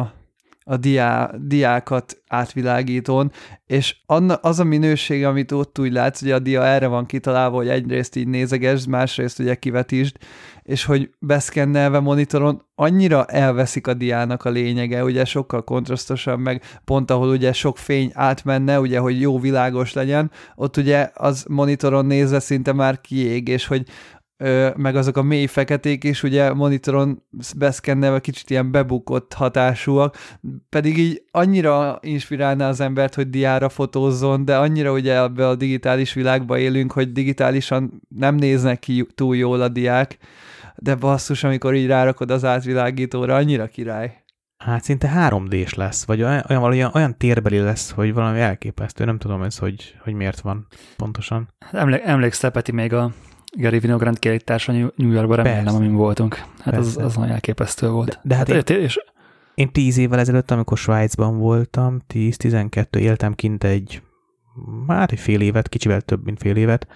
a 0.64 0.76
diá, 0.76 1.30
diákat 1.38 2.22
átvilágítón, 2.28 3.32
és 3.66 3.96
anna, 4.06 4.34
az 4.34 4.60
a 4.60 4.64
minőség, 4.64 5.24
amit 5.24 5.52
ott 5.52 5.78
úgy 5.78 5.92
látsz, 5.92 6.20
hogy 6.20 6.30
a 6.30 6.38
dia 6.38 6.64
erre 6.66 6.86
van 6.86 7.06
kitalálva, 7.06 7.56
hogy 7.56 7.68
egyrészt 7.68 8.16
így 8.16 8.28
nézegesd, 8.28 8.88
másrészt 8.88 9.38
ugye 9.38 9.54
kivetítsd, 9.54 10.16
és 10.62 10.84
hogy 10.84 11.10
beszkennelve 11.18 12.00
monitoron 12.00 12.62
annyira 12.74 13.24
elveszik 13.24 13.86
a 13.86 13.94
diának 13.94 14.44
a 14.44 14.50
lényege, 14.50 15.04
ugye 15.04 15.24
sokkal 15.24 15.64
kontrasztosabb, 15.64 16.38
meg 16.38 16.62
pont 16.84 17.10
ahol 17.10 17.28
ugye 17.28 17.52
sok 17.52 17.78
fény 17.78 18.10
átmenne, 18.14 18.80
ugye, 18.80 18.98
hogy 18.98 19.20
jó 19.20 19.38
világos 19.38 19.92
legyen, 19.92 20.30
ott 20.54 20.76
ugye 20.76 21.10
az 21.14 21.44
monitoron 21.48 22.06
nézve 22.06 22.40
szinte 22.40 22.72
már 22.72 23.00
kiég, 23.00 23.48
és 23.48 23.66
hogy 23.66 23.86
meg 24.76 24.96
azok 24.96 25.16
a 25.16 25.22
mély 25.22 25.46
feketék 25.46 26.04
is 26.04 26.22
ugye 26.22 26.52
monitoron 26.52 27.22
beszkennelve 27.56 28.20
kicsit 28.20 28.50
ilyen 28.50 28.70
bebukott 28.70 29.32
hatásúak, 29.32 30.16
pedig 30.68 30.98
így 30.98 31.22
annyira 31.30 31.98
inspirálná 32.02 32.68
az 32.68 32.80
embert, 32.80 33.14
hogy 33.14 33.30
diára 33.30 33.68
fotózzon, 33.68 34.44
de 34.44 34.56
annyira 34.56 34.92
ugye 34.92 35.16
ebbe 35.16 35.48
a 35.48 35.54
digitális 35.54 36.12
világba 36.12 36.58
élünk, 36.58 36.92
hogy 36.92 37.12
digitálisan 37.12 38.02
nem 38.08 38.34
néznek 38.34 38.78
ki 38.78 39.06
túl 39.14 39.36
jól 39.36 39.60
a 39.60 39.68
diák, 39.68 40.18
de 40.82 40.94
basszus, 40.94 41.44
amikor 41.44 41.74
így 41.74 41.86
rárakod 41.86 42.30
az 42.30 42.44
átvilágítóra, 42.44 43.34
annyira 43.34 43.66
király. 43.66 44.22
Hát 44.64 44.84
szinte 44.84 45.12
3D-s 45.14 45.74
lesz, 45.74 46.04
vagy 46.04 46.22
olyan, 46.22 46.44
olyan, 46.48 46.90
olyan 46.94 47.16
térbeli 47.16 47.58
lesz, 47.58 47.90
hogy 47.90 48.14
valami 48.14 48.40
elképesztő. 48.40 49.04
Nem 49.04 49.18
tudom 49.18 49.42
ez, 49.42 49.58
hogy, 49.58 49.94
hogy 50.02 50.12
miért 50.12 50.40
van 50.40 50.66
pontosan. 50.96 51.48
Hát 51.58 51.74
emlé- 51.74 52.02
emlékszel, 52.04 52.50
Peti, 52.50 52.72
még 52.72 52.92
a 52.92 53.12
Gary 53.56 53.78
Vinogrand 53.78 54.18
kiállítása 54.18 54.72
New 54.72 55.10
Yorkban 55.10 55.36
remélem, 55.36 55.74
amin 55.74 55.94
voltunk. 55.94 56.42
Hát 56.58 56.76
az, 56.76 56.96
az 56.96 57.16
nagyon 57.16 57.32
elképesztő 57.32 57.88
volt. 57.88 58.10
De, 58.10 58.18
de 58.22 58.34
hát, 58.34 58.48
hát 58.52 58.70
én, 58.70 58.80
és... 58.80 58.98
én 59.54 59.72
tíz 59.72 59.98
évvel 59.98 60.18
ezelőtt, 60.18 60.50
amikor 60.50 60.78
Svájcban 60.78 61.38
voltam, 61.38 62.02
10-12, 62.14 62.96
éltem 62.96 63.34
kint 63.34 63.64
egy, 63.64 64.02
hát 64.88 65.12
egy 65.12 65.18
fél 65.18 65.40
évet, 65.40 65.68
kicsivel 65.68 66.00
több, 66.00 66.24
mint 66.24 66.38
fél 66.38 66.56
évet, 66.56 66.86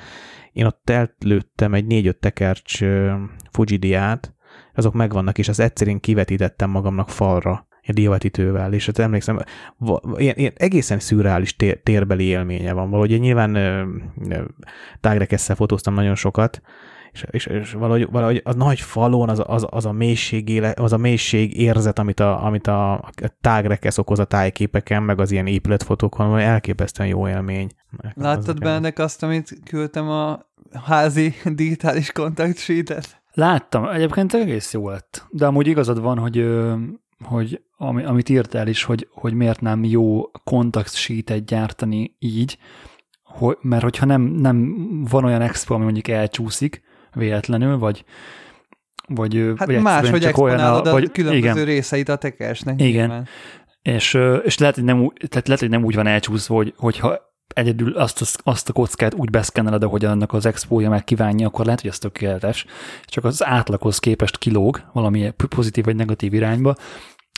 én 0.52 0.66
ott 0.66 0.90
eltlőttem 0.90 1.74
egy 1.74 1.86
négy-öt 1.86 2.16
tekercs 2.16 2.80
Fujidiát, 3.50 4.34
azok 4.74 4.94
megvannak, 4.94 5.38
és 5.38 5.48
az 5.48 5.60
egyszerűen 5.60 6.00
kivetítettem 6.00 6.70
magamnak 6.70 7.10
falra. 7.10 7.66
egy 7.82 7.94
diavetítővel, 7.94 8.72
és 8.72 8.86
hát 8.86 8.98
emlékszem, 8.98 9.38
ilyen, 10.16 10.34
ilyen 10.36 10.52
egészen 10.56 10.98
szürreális 10.98 11.56
tér, 11.56 11.80
térbeli 11.82 12.24
élménye 12.24 12.72
van. 12.72 12.90
Valahogy 12.90 13.20
nyilván 13.20 13.58
tágrekesszel 15.00 15.56
fotóztam 15.56 15.94
nagyon 15.94 16.14
sokat, 16.14 16.62
és, 17.14 17.26
és, 17.30 17.46
és 17.46 17.72
valahogy, 17.72 18.10
valahogy 18.10 18.40
a 18.44 18.52
nagy 18.52 18.80
falon 18.80 19.28
az, 19.28 19.42
az, 19.46 19.66
az, 19.70 19.86
a 19.86 19.92
mélység 19.92 20.48
éle, 20.48 20.74
az 20.76 20.92
a 20.92 20.96
mélység 20.96 21.60
érzet, 21.60 21.98
amit 21.98 22.20
a, 22.20 22.44
amit 22.44 22.66
a, 22.66 22.92
a 22.92 23.12
tágrekesz 23.40 23.98
okoz 23.98 24.18
a 24.18 24.24
tájképeken, 24.24 25.02
meg 25.02 25.20
az 25.20 25.30
ilyen 25.30 25.46
épületfotókon, 25.46 26.30
vagy 26.30 26.42
elképesztően 26.42 27.08
jó 27.08 27.28
élmény. 27.28 27.70
Láttad 28.14 28.58
benne 28.58 28.92
azt, 28.96 29.22
amit 29.22 29.58
küldtem 29.64 30.08
a 30.08 30.46
házi 30.84 31.34
digitális 31.54 32.12
kontaktsítet? 32.12 33.22
Láttam, 33.32 33.88
egyébként 33.88 34.34
egész 34.34 34.72
jó 34.72 34.88
lett, 34.88 35.26
de 35.30 35.46
amúgy 35.46 35.66
igazad 35.66 36.00
van, 36.00 36.18
hogy 36.18 36.46
hogy 37.24 37.62
ami, 37.76 38.04
amit 38.04 38.28
írtál 38.28 38.68
is, 38.68 38.82
hogy, 38.82 39.08
hogy 39.12 39.34
miért 39.34 39.60
nem 39.60 39.84
jó 39.84 40.30
kontaktsítet 40.44 41.44
gyártani 41.44 42.16
így, 42.18 42.58
hogy, 43.22 43.56
mert 43.60 43.82
hogyha 43.82 44.06
nem, 44.06 44.22
nem 44.22 44.74
van 45.10 45.24
olyan 45.24 45.40
expo, 45.40 45.74
ami 45.74 45.84
mondjuk 45.84 46.08
elcsúszik 46.08 46.82
véletlenül, 47.14 47.78
vagy 47.78 48.04
vagy, 49.08 49.52
hát 49.56 49.66
vagy 49.66 49.80
más, 49.80 50.10
hogy 50.10 50.24
exponálod 50.24 50.86
a, 50.86 50.90
vagy, 50.90 51.10
különböző 51.12 51.52
igen. 51.52 51.64
részeit 51.64 52.08
a 52.08 52.16
tekersnek. 52.16 52.80
Igen. 52.80 53.28
És, 53.82 54.18
és 54.44 54.58
lehet, 54.58 54.74
hogy 54.74 54.84
nem, 54.84 55.12
tehát 55.28 55.46
lehet, 55.46 55.60
hogy 55.60 55.70
nem 55.70 55.84
úgy 55.84 55.94
van 55.94 56.06
elcsúszva, 56.06 56.54
hogy, 56.54 56.74
hogyha 56.76 57.18
egyedül 57.54 57.96
azt, 57.96 58.20
az, 58.20 58.36
azt 58.42 58.68
a 58.68 58.72
kockát 58.72 59.14
úgy 59.14 59.30
beszkenneled, 59.30 59.82
ahogy 59.82 60.04
annak 60.04 60.32
az 60.32 60.46
expója 60.46 60.88
meg 60.88 61.04
kívánja, 61.04 61.46
akkor 61.46 61.64
lehet, 61.64 61.80
hogy 61.80 61.90
ez 61.90 61.98
tökéletes, 61.98 62.66
csak 63.04 63.24
az 63.24 63.44
átlaghoz 63.44 63.98
képest 63.98 64.38
kilóg 64.38 64.82
valami 64.92 65.30
pozitív 65.48 65.84
vagy 65.84 65.96
negatív 65.96 66.34
irányba, 66.34 66.74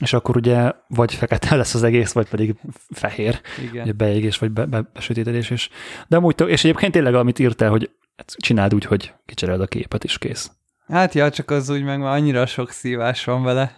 és 0.03 0.13
akkor 0.13 0.37
ugye 0.37 0.73
vagy 0.89 1.15
fekete 1.15 1.57
lesz 1.57 1.75
az 1.75 1.83
egész, 1.83 2.13
vagy 2.13 2.29
pedig 2.29 2.55
fehér, 2.91 3.41
Igen. 3.63 3.83
ugye 3.83 3.93
beégés, 3.93 4.39
vagy 4.39 4.51
be, 4.51 4.65
be, 4.65 4.91
besötétedés, 4.93 5.51
és, 5.51 5.69
de 6.09 6.17
amúgy, 6.17 6.45
és 6.47 6.65
egyébként 6.65 6.93
tényleg, 6.93 7.15
amit 7.15 7.39
írtál, 7.39 7.71
hogy 7.71 7.91
csináld 8.25 8.75
úgy, 8.75 8.85
hogy 8.85 9.15
kicseréled 9.27 9.61
a 9.61 9.67
képet, 9.67 10.05
is 10.05 10.19
kész. 10.19 10.51
Hát 10.87 11.15
ja, 11.15 11.31
csak 11.31 11.51
az 11.51 11.69
úgy 11.69 11.83
meg 11.83 11.99
már 11.99 12.13
annyira 12.13 12.47
sok 12.47 12.71
szívás 12.71 13.25
van 13.25 13.43
vele. 13.43 13.77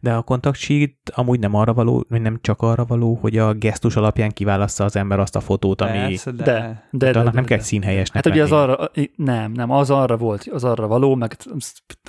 De 0.00 0.12
a 0.12 0.22
contact 0.22 0.60
sheet 0.60 0.96
amúgy 1.04 1.38
nem 1.38 1.54
arra 1.54 1.74
való, 1.74 2.04
vagy 2.08 2.20
nem 2.20 2.38
csak 2.40 2.60
arra 2.60 2.84
való, 2.84 3.18
hogy 3.20 3.38
a 3.38 3.52
gesztus 3.52 3.96
alapján 3.96 4.30
kiválassza 4.30 4.84
az 4.84 4.96
ember 4.96 5.18
azt 5.18 5.36
a 5.36 5.40
fotót, 5.40 5.80
ami... 5.80 5.98
Persze, 5.98 6.30
de. 6.30 6.42
De, 6.42 6.52
de, 6.52 6.82
de, 6.90 7.10
de, 7.10 7.18
annak 7.18 7.34
nem 7.34 7.44
kell 7.44 7.58
színhelyesnek 7.58 8.24
Hát 8.24 8.34
ugye 8.34 8.42
az 8.42 8.52
arra, 8.52 8.90
nem, 9.16 9.52
nem, 9.52 9.70
az 9.70 9.90
arra 9.90 10.16
volt, 10.16 10.48
az 10.52 10.64
arra 10.64 10.86
való, 10.86 11.14
meg 11.14 11.36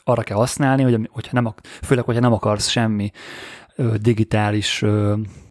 arra 0.03 0.21
kell 0.21 0.37
használni, 0.37 0.83
hogy, 0.83 1.09
hogyha 1.11 1.41
nem, 1.41 1.53
főleg, 1.81 2.03
hogyha 2.03 2.21
nem 2.21 2.33
akarsz 2.33 2.69
semmi 2.69 3.11
digitális 3.95 4.83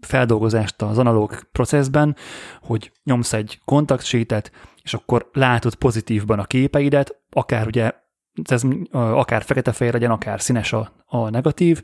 feldolgozást 0.00 0.82
az 0.82 0.98
analóg 0.98 1.48
processzben, 1.52 2.16
hogy 2.60 2.92
nyomsz 3.04 3.32
egy 3.32 3.60
kontaktsítet, 3.64 4.52
és 4.82 4.94
akkor 4.94 5.28
látod 5.32 5.74
pozitívban 5.74 6.38
a 6.38 6.44
képeidet, 6.44 7.20
akár 7.30 7.66
ugye 7.66 7.92
ez 8.44 8.62
akár 8.92 9.42
fekete-fehér 9.42 9.92
legyen, 9.92 10.10
akár 10.10 10.40
színes 10.40 10.72
a, 10.72 10.92
a 11.06 11.30
negatív, 11.30 11.82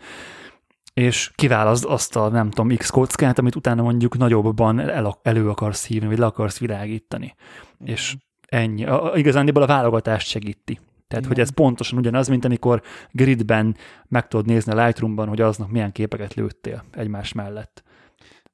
és 0.94 1.30
kiválaszt 1.34 1.84
azt 1.84 2.16
a, 2.16 2.28
nem 2.28 2.50
tudom, 2.50 2.76
X 2.76 2.90
kockát, 2.90 3.38
amit 3.38 3.56
utána 3.56 3.82
mondjuk 3.82 4.16
nagyobbban 4.16 4.80
el, 4.80 5.18
elő 5.22 5.48
akarsz 5.48 5.86
hívni, 5.86 6.08
vagy 6.08 6.18
le 6.18 6.26
akarsz 6.26 6.58
világítani. 6.58 7.34
Mm. 7.82 7.86
És 7.86 8.16
ennyi. 8.46 8.84
A, 8.84 9.12
igazándiból 9.14 9.62
a 9.62 9.66
válogatást 9.66 10.28
segíti. 10.28 10.74
Tehát, 11.08 11.24
Igen. 11.24 11.28
hogy 11.28 11.40
ez 11.40 11.50
pontosan 11.50 11.98
ugyanaz, 11.98 12.28
mint 12.28 12.44
amikor 12.44 12.82
gridben 13.10 13.76
meg 14.08 14.28
tudod 14.28 14.46
nézni 14.46 14.72
a 14.72 14.84
Lightroomban, 14.84 15.28
hogy 15.28 15.40
aznak 15.40 15.70
milyen 15.70 15.92
képeket 15.92 16.34
lőttél 16.34 16.84
egymás 16.90 17.32
mellett. 17.32 17.82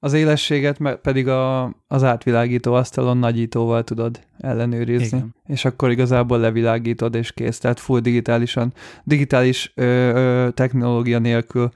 Az 0.04 0.12
élességet 0.12 0.96
pedig 1.02 1.28
a, 1.28 1.64
az 1.86 2.02
átvilágító 2.02 2.72
asztalon 2.72 3.16
nagyítóval 3.16 3.84
tudod 3.84 4.20
ellenőrizni, 4.38 5.16
Igen. 5.16 5.34
és 5.46 5.64
akkor 5.64 5.90
igazából 5.90 6.38
levilágítod, 6.38 7.14
és 7.14 7.32
kész. 7.32 7.58
Tehát 7.58 7.80
full 7.80 8.00
digitálisan, 8.00 8.72
digitális 9.04 9.72
ö, 9.74 9.84
ö, 9.84 10.50
technológia 10.50 11.18
nélkül 11.18 11.70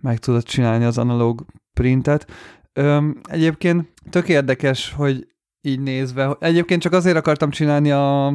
meg 0.00 0.18
tudod 0.18 0.42
csinálni 0.42 0.84
az 0.84 0.98
analóg 0.98 1.44
printet. 1.72 2.26
Ö, 2.72 3.08
egyébként 3.22 3.92
tök 4.10 4.28
érdekes, 4.28 4.92
hogy 4.92 5.26
így 5.66 5.80
nézve. 5.80 6.36
Egyébként 6.40 6.82
csak 6.82 6.92
azért 6.92 7.16
akartam 7.16 7.50
csinálni 7.50 7.90
a, 7.90 8.26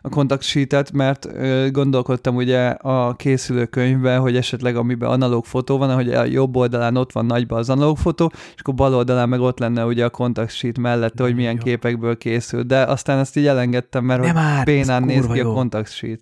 a 0.00 0.08
contact 0.10 0.42
sheet 0.42 0.92
mert 0.92 1.26
ö, 1.26 1.68
gondolkodtam 1.70 2.36
ugye 2.36 2.68
a 2.68 3.14
készülőkönyvben, 3.14 4.20
hogy 4.20 4.36
esetleg 4.36 4.76
amiben 4.76 5.10
analóg 5.10 5.44
fotó 5.44 5.78
van, 5.78 5.94
hogy 5.94 6.12
a 6.12 6.24
jobb 6.24 6.56
oldalán 6.56 6.96
ott 6.96 7.12
van 7.12 7.26
nagyban 7.26 7.58
az 7.58 7.70
analóg 7.70 7.98
fotó, 7.98 8.30
és 8.34 8.60
akkor 8.60 8.74
bal 8.74 8.94
oldalán 8.94 9.28
meg 9.28 9.40
ott 9.40 9.58
lenne 9.58 9.84
ugye 9.84 10.04
a 10.04 10.10
contact 10.10 10.54
sheet 10.54 10.78
mellette, 10.78 11.22
hogy 11.22 11.34
milyen 11.34 11.54
jó. 11.54 11.62
képekből 11.62 12.18
készül. 12.18 12.62
De 12.62 12.82
aztán 12.82 13.18
ezt 13.18 13.36
így 13.36 13.46
elengedtem, 13.46 14.04
mert 14.04 14.20
Nem 14.20 14.34
hogy 14.34 14.42
már, 14.42 14.64
bénán 14.64 15.02
néz 15.02 15.26
ki 15.26 15.38
jó. 15.38 15.50
a 15.50 15.54
contact 15.54 15.92
sheet. 15.92 16.20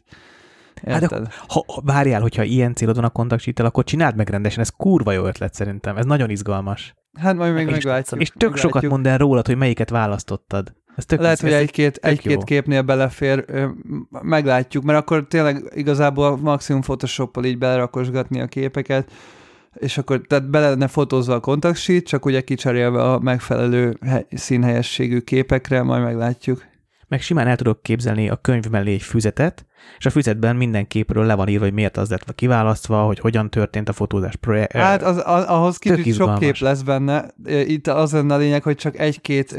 Hát 0.86 1.06
de, 1.06 1.16
ha, 1.48 1.64
ha, 1.66 1.82
várjál, 1.84 2.20
hogyha 2.20 2.42
ilyen 2.42 2.74
célod 2.74 2.94
van 2.94 3.04
a 3.04 3.08
contact 3.08 3.60
akkor 3.60 3.84
csináld 3.84 4.16
meg 4.16 4.28
rendesen, 4.28 4.60
ez 4.60 4.68
kurva 4.68 5.12
jó 5.12 5.24
ötlet 5.24 5.54
szerintem, 5.54 5.96
ez 5.96 6.04
nagyon 6.04 6.30
izgalmas. 6.30 6.94
Hát 7.20 7.36
majd 7.36 7.54
még 7.54 7.66
meglátjuk. 7.66 8.20
És 8.20 8.28
tök 8.28 8.40
meglátjuk. 8.40 8.72
sokat 8.72 8.90
mond 8.90 9.06
el 9.06 9.18
rólad, 9.18 9.46
hogy 9.46 9.56
melyiket 9.56 9.90
választottad. 9.90 10.74
Ez 10.96 11.04
tök 11.04 11.20
Lehet, 11.20 11.40
hogy 11.40 11.52
egy-két, 11.52 11.96
egy-két 11.96 12.44
képnél 12.44 12.82
belefér, 12.82 13.44
meglátjuk, 14.10 14.84
mert 14.84 14.98
akkor 14.98 15.26
tényleg 15.26 15.72
igazából 15.74 16.36
maximum 16.36 16.80
Photoshop-pal 16.80 17.44
így 17.44 17.58
belerakosgatni 17.58 18.40
a 18.40 18.46
képeket, 18.46 19.10
és 19.74 19.98
akkor 19.98 20.20
tehát 20.26 20.50
bele 20.50 20.68
lenne 20.68 20.86
fotózva 20.86 21.34
a 21.34 21.40
contact 21.40 21.80
sheet, 21.80 22.04
csak 22.04 22.24
ugye 22.24 22.40
kicserélve 22.40 23.02
a 23.02 23.18
megfelelő 23.18 23.98
színhelyességű 24.30 25.18
képekre, 25.18 25.82
majd 25.82 26.02
meglátjuk. 26.02 26.64
Meg 27.08 27.20
simán 27.20 27.46
el 27.46 27.56
tudok 27.56 27.82
képzelni 27.82 28.28
a 28.28 28.36
könyv 28.36 28.64
mellé 28.70 28.92
egy 28.92 29.02
füzetet, 29.02 29.66
és 29.98 30.06
a 30.06 30.10
füzetben 30.10 30.56
minden 30.56 30.86
képről 30.86 31.24
le 31.24 31.34
van 31.34 31.48
írva, 31.48 31.64
hogy 31.64 31.72
miért 31.72 31.96
az 31.96 32.10
lett 32.10 32.34
kiválasztva, 32.34 33.02
hogy 33.02 33.18
hogyan 33.18 33.50
történt 33.50 33.88
a 33.88 33.92
fotózás 33.92 34.36
projekt. 34.36 34.72
Hát 34.72 35.02
az, 35.02 35.22
az, 35.24 35.44
ahhoz 35.44 35.76
kicsit 35.76 36.14
sok 36.14 36.38
kép 36.38 36.56
lesz 36.58 36.82
benne. 36.82 37.30
Itt 37.64 37.86
az 37.86 38.12
lenne 38.12 38.34
a 38.34 38.36
lényeg, 38.36 38.62
hogy 38.62 38.76
csak 38.76 38.98
egy-két 38.98 39.52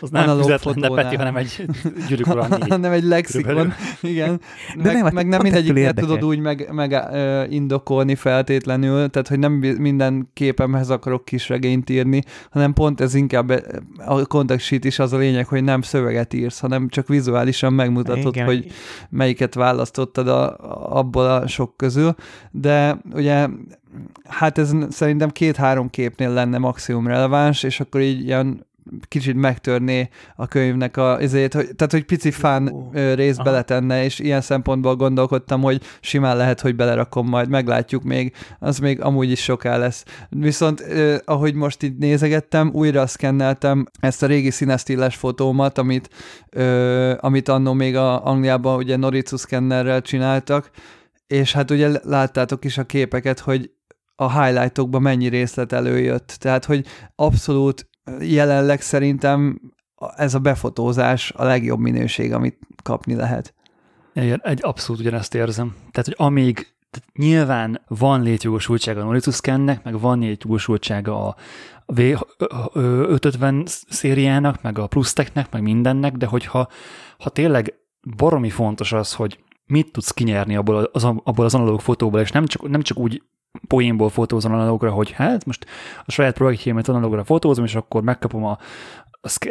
az 0.00 0.10
nem 0.10 0.36
füzet 0.36 0.64
lenne, 0.64 0.88
Peti, 0.88 1.16
hanem 1.16 1.36
egy 1.36 1.66
gyűrűk 2.08 2.26
hanem 2.26 2.92
egy 2.98 3.04
lexikon, 3.04 3.72
igen. 4.00 4.40
De 4.76 4.82
meg, 4.82 4.94
nem, 4.94 5.04
hát 5.04 5.12
meg 5.12 5.26
nem 5.26 5.40
mindegyiket 5.42 5.94
tudod 5.94 6.24
úgy 6.24 6.38
meg, 6.38 6.68
meg 6.72 6.90
uh, 6.90 7.52
indokolni 7.52 8.14
feltétlenül, 8.14 9.10
tehát 9.10 9.28
hogy 9.28 9.38
nem 9.38 9.52
minden 9.78 10.30
képemhez 10.32 10.90
akarok 10.90 11.24
kis 11.24 11.48
regényt 11.48 11.90
írni, 11.90 12.22
hanem 12.50 12.72
pont 12.72 13.00
ez 13.00 13.14
inkább 13.14 13.50
a 13.96 14.26
contact 14.26 14.62
sheet 14.62 14.84
is 14.84 14.98
az 14.98 15.12
a 15.12 15.16
lényeg, 15.16 15.46
hogy 15.46 15.64
nem 15.64 15.82
szöveget 15.82 16.34
írsz, 16.34 16.58
hanem 16.58 16.88
csak 16.88 17.08
vizuálisan 17.08 17.72
megmutatod, 17.72 18.34
igen. 18.34 18.46
hogy 18.46 18.66
melyiket 19.10 19.51
választottad 19.54 20.28
a, 20.28 20.56
abból 20.98 21.26
a 21.26 21.46
sok 21.46 21.76
közül, 21.76 22.14
de 22.50 22.98
ugye 23.12 23.48
hát 24.28 24.58
ez 24.58 24.72
szerintem 24.90 25.30
két-három 25.30 25.90
képnél 25.90 26.30
lenne 26.30 26.58
maximum 26.58 27.06
releváns, 27.06 27.62
és 27.62 27.80
akkor 27.80 28.00
így 28.00 28.24
ilyen 28.24 28.66
kicsit 29.08 29.34
megtörné 29.34 30.08
a 30.36 30.46
könyvnek 30.46 30.96
a 30.96 31.20
ezért, 31.20 31.54
hogy, 31.54 31.74
tehát 31.76 31.92
hogy 31.92 32.04
pici 32.04 32.30
fán 32.30 32.68
oh. 32.68 33.14
rész 33.14 33.34
Aha. 33.34 33.44
beletenne, 33.44 34.04
és 34.04 34.18
ilyen 34.18 34.40
szempontból 34.40 34.96
gondolkodtam, 34.96 35.60
hogy 35.60 35.82
simán 36.00 36.36
lehet, 36.36 36.60
hogy 36.60 36.76
belerakom 36.76 37.28
majd, 37.28 37.48
meglátjuk 37.48 38.02
még, 38.02 38.32
az 38.58 38.78
még 38.78 39.00
amúgy 39.00 39.30
is 39.30 39.42
soká 39.42 39.76
lesz. 39.76 40.04
Viszont 40.28 40.80
eh, 40.80 41.18
ahogy 41.24 41.54
most 41.54 41.82
itt 41.82 41.98
nézegettem, 41.98 42.70
újra 42.72 43.06
szkenneltem 43.06 43.86
ezt 44.00 44.22
a 44.22 44.26
régi 44.26 44.50
színesztíles 44.50 45.16
fotómat, 45.16 45.78
amit, 45.78 46.08
eh, 46.48 47.24
amit 47.24 47.48
annó 47.48 47.72
még 47.72 47.96
a 47.96 48.24
Angliában 48.26 48.76
ugye 48.76 48.96
Noritsu 48.96 49.36
szkennerrel 49.36 50.00
csináltak, 50.00 50.70
és 51.26 51.52
hát 51.52 51.70
ugye 51.70 51.90
láttátok 52.02 52.64
is 52.64 52.78
a 52.78 52.84
képeket, 52.84 53.40
hogy 53.40 53.70
a 54.16 54.42
highlightokban 54.42 55.02
mennyi 55.02 55.28
részlet 55.28 55.72
előjött. 55.72 56.36
Tehát, 56.40 56.64
hogy 56.64 56.86
abszolút 57.14 57.90
jelenleg 58.20 58.80
szerintem 58.80 59.60
ez 60.16 60.34
a 60.34 60.38
befotózás 60.38 61.32
a 61.36 61.44
legjobb 61.44 61.78
minőség, 61.78 62.32
amit 62.32 62.58
kapni 62.82 63.14
lehet. 63.14 63.54
Igen, 64.14 64.40
egy 64.44 64.60
abszolút 64.62 65.00
ugyanezt 65.00 65.34
érzem. 65.34 65.74
Tehát, 65.90 66.06
hogy 66.06 66.26
amíg 66.26 66.72
tehát 66.90 67.08
nyilván 67.18 67.80
van 67.88 68.22
létjogosultsága 68.22 69.00
a 69.00 69.04
Noritus 69.04 69.34
Scannek, 69.34 69.84
meg 69.84 70.00
van 70.00 70.18
létjogosultsága 70.18 71.26
a 71.26 71.36
V550 71.86 73.66
szériának, 73.88 74.62
meg 74.62 74.78
a 74.78 74.86
Plusteknek, 74.86 75.52
meg 75.52 75.62
mindennek, 75.62 76.12
de 76.12 76.26
hogyha 76.26 76.68
ha 77.18 77.30
tényleg 77.30 77.74
baromi 78.16 78.50
fontos 78.50 78.92
az, 78.92 79.14
hogy 79.14 79.38
mit 79.66 79.92
tudsz 79.92 80.10
kinyerni 80.10 80.56
abból 80.56 80.88
az, 80.92 81.04
abból 81.04 81.44
az 81.44 81.54
analóg 81.54 81.80
fotóból, 81.80 82.20
és 82.20 82.30
nem 82.30 82.46
csak, 82.46 82.68
nem 82.68 82.82
csak 82.82 82.98
úgy 82.98 83.22
poénból 83.66 84.08
fotózom 84.08 84.52
analogra, 84.52 84.90
hogy 84.90 85.10
hát 85.10 85.44
most 85.46 85.66
a 86.04 86.10
saját 86.10 86.34
projektjémet 86.34 86.88
analogra 86.88 87.24
fotózom, 87.24 87.64
és 87.64 87.74
akkor 87.74 88.02
megkapom 88.02 88.44
a, 88.44 88.58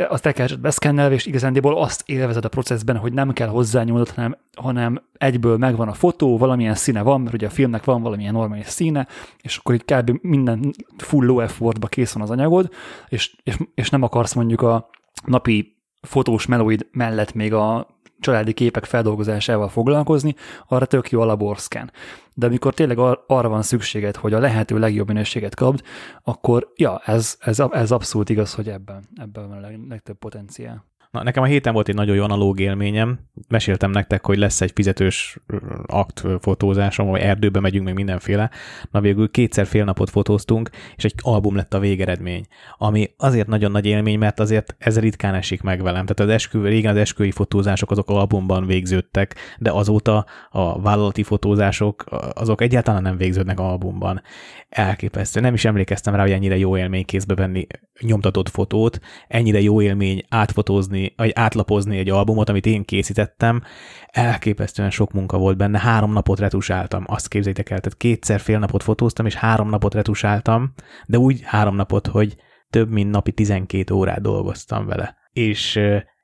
azt 0.10 0.26
elkezdett 0.26 0.60
beszkennelve, 0.60 1.16
és 1.16 1.26
igazándiból 1.26 1.78
azt 1.78 2.04
élvezed 2.06 2.46
a 2.46 2.50
processzben, 2.50 2.98
hogy 2.98 3.14
nem 3.14 3.34
kell 3.34 3.48
hozzányúlnod, 3.48 4.10
hanem, 4.10 4.38
hanem 4.56 5.02
egyből 5.18 5.58
megvan 5.58 5.88
a 5.88 5.94
fotó, 5.94 6.38
valamilyen 6.38 6.76
színe 6.76 7.02
van, 7.02 7.22
mert 7.22 7.34
ugye 7.34 7.48
a 7.48 7.50
filmnek 7.50 7.84
van 7.84 8.02
valamilyen 8.02 8.34
normális 8.34 8.68
színe, 8.68 9.08
és 9.42 9.58
akkor 9.58 9.76
így 9.76 9.86
kb. 9.86 10.18
minden 10.22 10.74
full 10.98 11.26
low 11.26 11.40
effortba 11.40 11.88
kész 11.88 12.12
van 12.12 12.24
az 12.24 12.30
anyagod, 12.30 12.70
és, 13.08 13.36
és, 13.44 13.58
és 13.76 13.90
nem 13.90 14.02
akarsz 14.02 14.34
mondjuk 14.34 14.62
a 14.62 14.90
napi 15.26 15.78
fotós 16.02 16.46
melóid 16.46 16.88
mellett 16.92 17.34
még 17.34 17.54
a 17.54 17.88
családi 18.22 18.54
képek 18.54 18.86
feldolgozásával 18.86 19.70
foglalkozni, 19.70 20.36
arra 20.68 20.86
tök 20.86 21.10
jó 21.10 21.22
a 21.22 21.26
laborszkán. 21.26 21.92
De 22.34 22.46
amikor 22.46 22.74
tényleg 22.74 22.98
ar- 22.98 23.24
arra 23.28 23.50
van 23.50 23.62
szükséged, 23.62 24.16
hogy 24.16 24.34
a 24.34 24.40
lehető 24.40 24.80
legjobb 24.80 25.08
minőséget 25.08 25.56
kapd, 25.56 25.82
akkor 26.24 26.72
ja, 26.76 27.02
ez, 27.06 27.38
ez, 27.40 27.60
ez 27.72 27.92
abszolút 27.92 28.30
igaz, 28.30 28.54
hogy 28.54 28.70
ebben, 28.70 29.04
ebben 29.16 29.48
van 29.48 29.58
a 29.58 29.62
leg, 29.62 29.80
legtöbb 29.90 30.18
potenciál. 30.18 30.91
Na, 31.12 31.24
nekem 31.24 31.44
a 31.44 31.46
héten 31.46 31.74
volt 31.74 31.88
egy 31.88 31.96
nagyon 31.96 32.16
jó 32.16 32.24
analóg 32.24 32.60
élményem. 32.60 33.20
Meséltem 33.48 33.92
nektek, 33.92 34.26
hogy 34.26 34.38
lesz 34.38 34.62
egy 34.62 34.72
fizetős 34.76 35.38
akt 35.86 36.24
fotózásom, 36.40 37.08
vagy 37.08 37.22
erdőbe 37.22 37.60
megyünk, 37.60 37.86
meg 37.86 37.94
mindenféle. 37.94 38.50
Na 38.92 39.02
végül 39.02 39.32
kétszer 39.32 39.66
fél 39.66 39.84
napot 39.84 40.10
fotóztunk, 40.10 40.70
és 40.96 41.04
egy 41.04 41.14
album 41.22 41.56
lett 41.56 41.74
a 41.74 41.80
végeredmény. 41.80 42.46
Ami 42.78 43.10
azért 43.18 43.48
nagyon 43.48 43.72
nagy 43.72 43.86
élmény, 43.86 44.18
mert 44.18 44.40
azért 44.40 44.76
ez 44.78 45.00
ritkán 45.00 45.34
esik 45.34 45.62
meg 45.62 45.82
velem. 45.82 46.06
Tehát 46.06 46.20
az 46.20 46.30
eskü, 46.36 46.62
régen 46.62 46.92
az 46.92 46.98
esküvői 46.98 47.32
fotózások 47.32 47.92
azok 47.92 48.10
albumban 48.10 48.66
végződtek, 48.66 49.36
de 49.60 49.72
azóta 49.72 50.26
a 50.50 50.82
vállalati 50.82 51.24
fotózások 51.24 52.04
azok 52.34 52.62
egyáltalán 52.62 53.02
nem 53.02 53.18
végződnek 53.18 53.60
albumban. 53.60 54.22
Elképesztő. 54.70 55.40
Nem 55.40 55.54
is 55.54 55.66
emlékeztem 55.66 56.16
rá, 56.16 56.22
hogy 56.22 56.32
ennyire 56.32 56.58
jó 56.58 56.78
élmény 56.78 57.06
kézbe 57.06 57.36
venni 57.36 57.68
nyomtatott 58.02 58.50
fotót, 58.50 59.00
ennyire 59.28 59.62
jó 59.62 59.82
élmény 59.82 60.24
átfotózni, 60.30 61.01
vagy 61.16 61.32
átlapozni 61.36 61.98
egy 61.98 62.10
albumot, 62.10 62.50
amit 62.50 62.66
én 62.66 62.84
készítettem, 62.84 63.62
elképesztően 64.08 64.90
sok 64.90 65.12
munka 65.12 65.38
volt 65.38 65.58
benne, 65.58 65.80
három 65.80 66.14
napot 66.14 66.40
retusáltam, 66.40 67.04
azt 67.08 67.28
képzétek 67.28 67.70
el, 67.70 67.80
tehát 67.80 67.98
kétszer 67.98 68.40
fél 68.40 68.60
napot 68.60 68.84
fotóztam, 68.84 69.26
és 69.26 69.36
három 69.36 69.70
napot 69.70 69.94
retusáltam, 69.94 70.74
de 71.06 71.18
úgy 71.18 71.42
három 71.44 71.76
napot, 71.76 72.08
hogy 72.08 72.36
több 72.70 72.92
mint 72.92 73.12
napi 73.12 73.32
12 73.32 73.94
órát 73.94 74.22
dolgoztam 74.22 74.86
vele. 74.86 75.16
És 75.34 75.80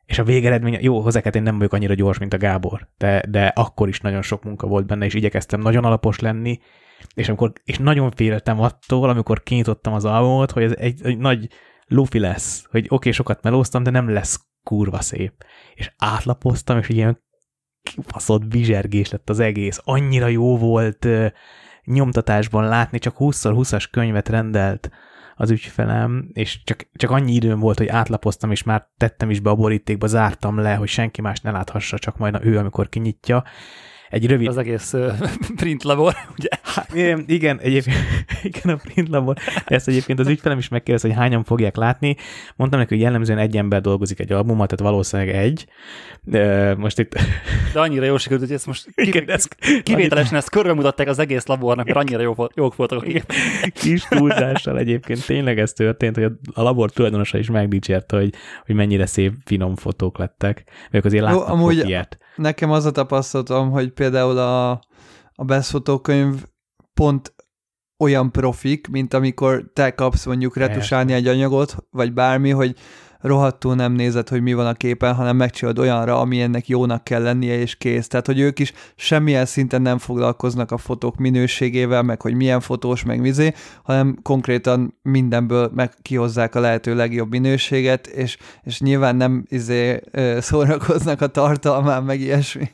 és 0.07 0.19
a 0.19 0.24
végeredmény, 0.24 0.77
jó, 0.81 1.00
hozzá 1.00 1.22
kell, 1.22 1.31
én 1.31 1.43
nem 1.43 1.57
vagyok 1.57 1.74
annyira 1.74 1.93
gyors, 1.93 2.17
mint 2.17 2.34
a 2.34 2.38
Gábor, 2.38 2.88
de, 2.98 3.24
de 3.29 3.46
akkor 3.55 3.88
is 3.88 4.00
nagyon 4.00 4.22
sok 4.22 4.43
munka 4.43 4.67
volt 4.67 4.86
benne, 4.86 5.05
és 5.05 5.13
igyekeztem 5.13 5.60
nagyon 5.60 5.84
alapos 5.84 6.19
lenni, 6.19 6.60
és, 7.15 7.27
amikor, 7.27 7.53
és 7.63 7.77
nagyon 7.77 8.12
féltem 8.12 8.60
attól, 8.60 9.10
amikor 9.10 9.43
kinyitottam 9.43 9.93
az 9.93 10.05
albumot, 10.05 10.51
hogy 10.51 10.63
ez 10.63 10.74
egy, 10.77 11.00
egy 11.03 11.17
nagy 11.17 11.50
lufi 11.88 12.19
lesz, 12.19 12.65
hogy 12.69 12.86
oké, 12.86 12.96
okay, 12.96 13.12
sokat 13.12 13.43
melóztam, 13.43 13.84
de 13.84 13.89
nem 13.89 14.10
lesz 14.10 14.39
kurva 14.67 15.01
szép. 15.01 15.45
És 15.75 15.91
átlapoztam, 15.97 16.77
és 16.77 16.89
ilyen 16.89 17.24
kifaszott 17.81 18.47
bizsergés 18.47 19.09
lett 19.09 19.29
az 19.29 19.39
egész. 19.39 19.79
Annyira 19.83 20.27
jó 20.27 20.57
volt 20.57 21.07
nyomtatásban 21.83 22.67
látni, 22.67 23.00
csak 23.00 23.15
20x20-as 23.19 23.86
könyvet 23.91 24.29
rendelt 24.29 24.89
az 25.36 25.50
ügyfelem, 25.50 26.29
és 26.33 26.63
csak, 26.63 26.88
csak 26.93 27.12
annyi 27.12 27.33
időm 27.33 27.59
volt, 27.59 27.77
hogy 27.77 27.88
átlapoztam, 27.88 28.51
és 28.51 28.63
már 28.63 28.88
tettem 28.97 29.29
is 29.29 29.39
be 29.39 29.50
a 29.50 29.55
borítékba, 29.55 30.07
zártam 30.07 30.57
le, 30.57 30.75
hogy 30.75 30.88
senki 30.88 31.21
más 31.21 31.39
ne 31.41 31.51
láthassa, 31.51 32.00
csak 32.00 32.17
majd 32.17 32.39
ő, 32.41 32.57
amikor 32.57 32.89
kinyitja, 32.89 33.43
egy 34.09 34.27
rövid... 34.27 34.47
Az 34.47 34.57
egész 34.57 34.93
uh, 34.93 35.29
print 35.59 35.83
labor, 35.83 36.15
ugye? 36.38 36.50
Hát, 36.63 36.93
igen, 37.27 37.59
egyébként, 37.59 37.97
igen, 38.48 38.74
a 38.74 38.80
print 38.84 39.10
labor. 39.10 39.36
Ezt 39.66 39.88
egyébként 39.88 40.20
az 40.20 40.27
ügyfelem 40.27 40.58
is 40.58 40.68
megkérdezte, 40.68 41.08
hogy 41.08 41.18
hányan 41.18 41.44
fogják 41.44 41.75
látni. 41.75 42.16
Mondtam 42.56 42.80
neki, 42.80 42.94
hogy 42.94 43.04
jellemzően 43.04 43.39
egy 43.39 43.58
ember 43.58 43.82
dolgozik 43.82 44.20
egy 44.20 44.32
albumot, 44.32 44.68
tehát 44.68 44.92
valószínűleg 44.92 45.36
egy. 45.36 45.68
De 46.22 46.75
most 46.75 47.00
itt... 47.00 47.16
De 47.74 47.80
annyira 47.80 48.06
jó 48.06 48.18
sikerült, 48.18 48.48
hogy 48.48 48.56
ezt 48.56 48.66
most 48.66 48.88
igen, 48.96 49.30
ez, 49.30 49.48
kivételesen 49.84 50.36
ezt 50.36 50.50
körbemutatták 50.50 51.08
az 51.08 51.20
egész 51.20 51.46
labornak, 51.46 51.86
mert 51.86 51.98
annyira 51.98 52.22
jó, 52.22 52.36
jók 52.56 52.75
voltak. 52.75 53.08
Igen. 53.08 53.24
Kis 53.74 54.04
túlzással 54.04 54.77
egyébként 54.77 55.25
tényleg 55.25 55.60
ez 55.60 55.74
történt, 55.74 56.16
hogy 56.16 56.32
a 56.54 56.62
labor 56.62 56.92
tulajdonosa 56.92 57.38
is 57.38 57.50
megdicsérte, 57.50 58.18
hogy, 58.18 58.34
hogy 58.66 58.75
mennyire 58.75 59.06
szép, 59.06 59.34
finom 59.46 59.75
fotók 59.75 60.18
lettek. 60.18 60.64
Még 60.92 61.05
azért 61.05 61.24
láttam 61.24 61.51
amúgy 61.51 61.88
ilyet. 61.88 62.18
Nekem 62.36 62.72
az 62.72 62.86
a 62.86 62.92
tapasztalatom, 62.92 63.70
hogy 63.70 63.90
például 63.90 64.38
a, 64.38 64.70
a 65.33 65.44
Best 65.46 65.70
fotókönyv 65.70 66.44
pont 66.94 67.33
olyan 67.98 68.31
profik, 68.31 68.88
mint 68.88 69.14
amikor 69.14 69.72
te 69.74 69.94
kapsz 69.94 70.25
mondjuk 70.25 70.57
retusálni 70.57 71.14
egy 71.14 71.27
anyagot, 71.27 71.75
vagy 71.92 72.14
bármi, 72.14 72.50
hogy 72.50 72.75
rohadtul 73.22 73.75
nem 73.75 73.92
nézed, 73.92 74.30
hogy 74.30 74.42
mi 74.42 74.53
van 74.53 74.68
a 74.68 74.74
képen, 74.74 75.14
hanem 75.14 75.36
megcsinálod 75.36 75.80
olyanra, 75.80 76.20
ami 76.20 76.42
ennek 76.42 76.68
jónak 76.68 77.03
kell 77.03 77.22
lennie, 77.22 77.60
és 77.60 77.75
kész. 77.75 78.08
Tehát, 78.08 78.25
hogy 78.25 78.40
ők 78.40 78.60
is 78.60 78.74
semmilyen 78.96 79.46
szinten 79.46 79.82
nem 79.82 79.98
foglalkoznak 79.98 80.72
a 80.72 80.77
fotók 80.77 81.16
minőségével, 81.16 82.03
meg 82.03 82.22
hogy 82.22 82.34
milyen 82.34 82.60
fotós, 82.60 83.03
meg 83.03 83.22
vizé, 83.22 83.53
hanem 83.84 84.18
konkrétan 84.22 84.98
mindenből 85.01 85.72
meg 85.75 85.94
kihozzák 86.01 86.56
a 86.56 86.60
lehető 86.60 86.96
legjobb 86.96 87.30
minőséget, 87.30 88.08
és, 88.08 88.38
és 88.64 88.80
nyilván 88.80 89.16
nem 89.16 89.46
izé 89.50 90.01
szórakoznak 90.40 91.22
a 91.22 91.27
tartalmán, 91.27 92.03
meg 92.03 92.20
ilyesmi. 92.20 92.70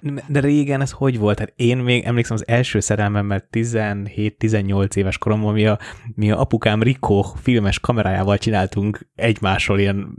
De, 0.00 0.24
de 0.26 0.40
régen 0.40 0.80
ez 0.80 0.90
hogy 0.90 1.18
volt? 1.18 1.38
Hát 1.38 1.52
én 1.56 1.76
még 1.78 2.04
emlékszem 2.04 2.36
az 2.36 2.48
első 2.48 2.80
szerelmemmel 2.80 3.48
17-18 3.52 4.96
éves 4.96 5.18
koromban 5.18 5.52
mi 5.52 5.66
a, 5.66 5.78
mi 6.14 6.30
a 6.30 6.40
apukám 6.40 6.82
Rico 6.82 7.22
filmes 7.22 7.80
kamerájával 7.80 8.38
csináltunk 8.38 9.06
egymás 9.14 9.67
egymásról 9.68 9.78
ilyen 9.78 10.16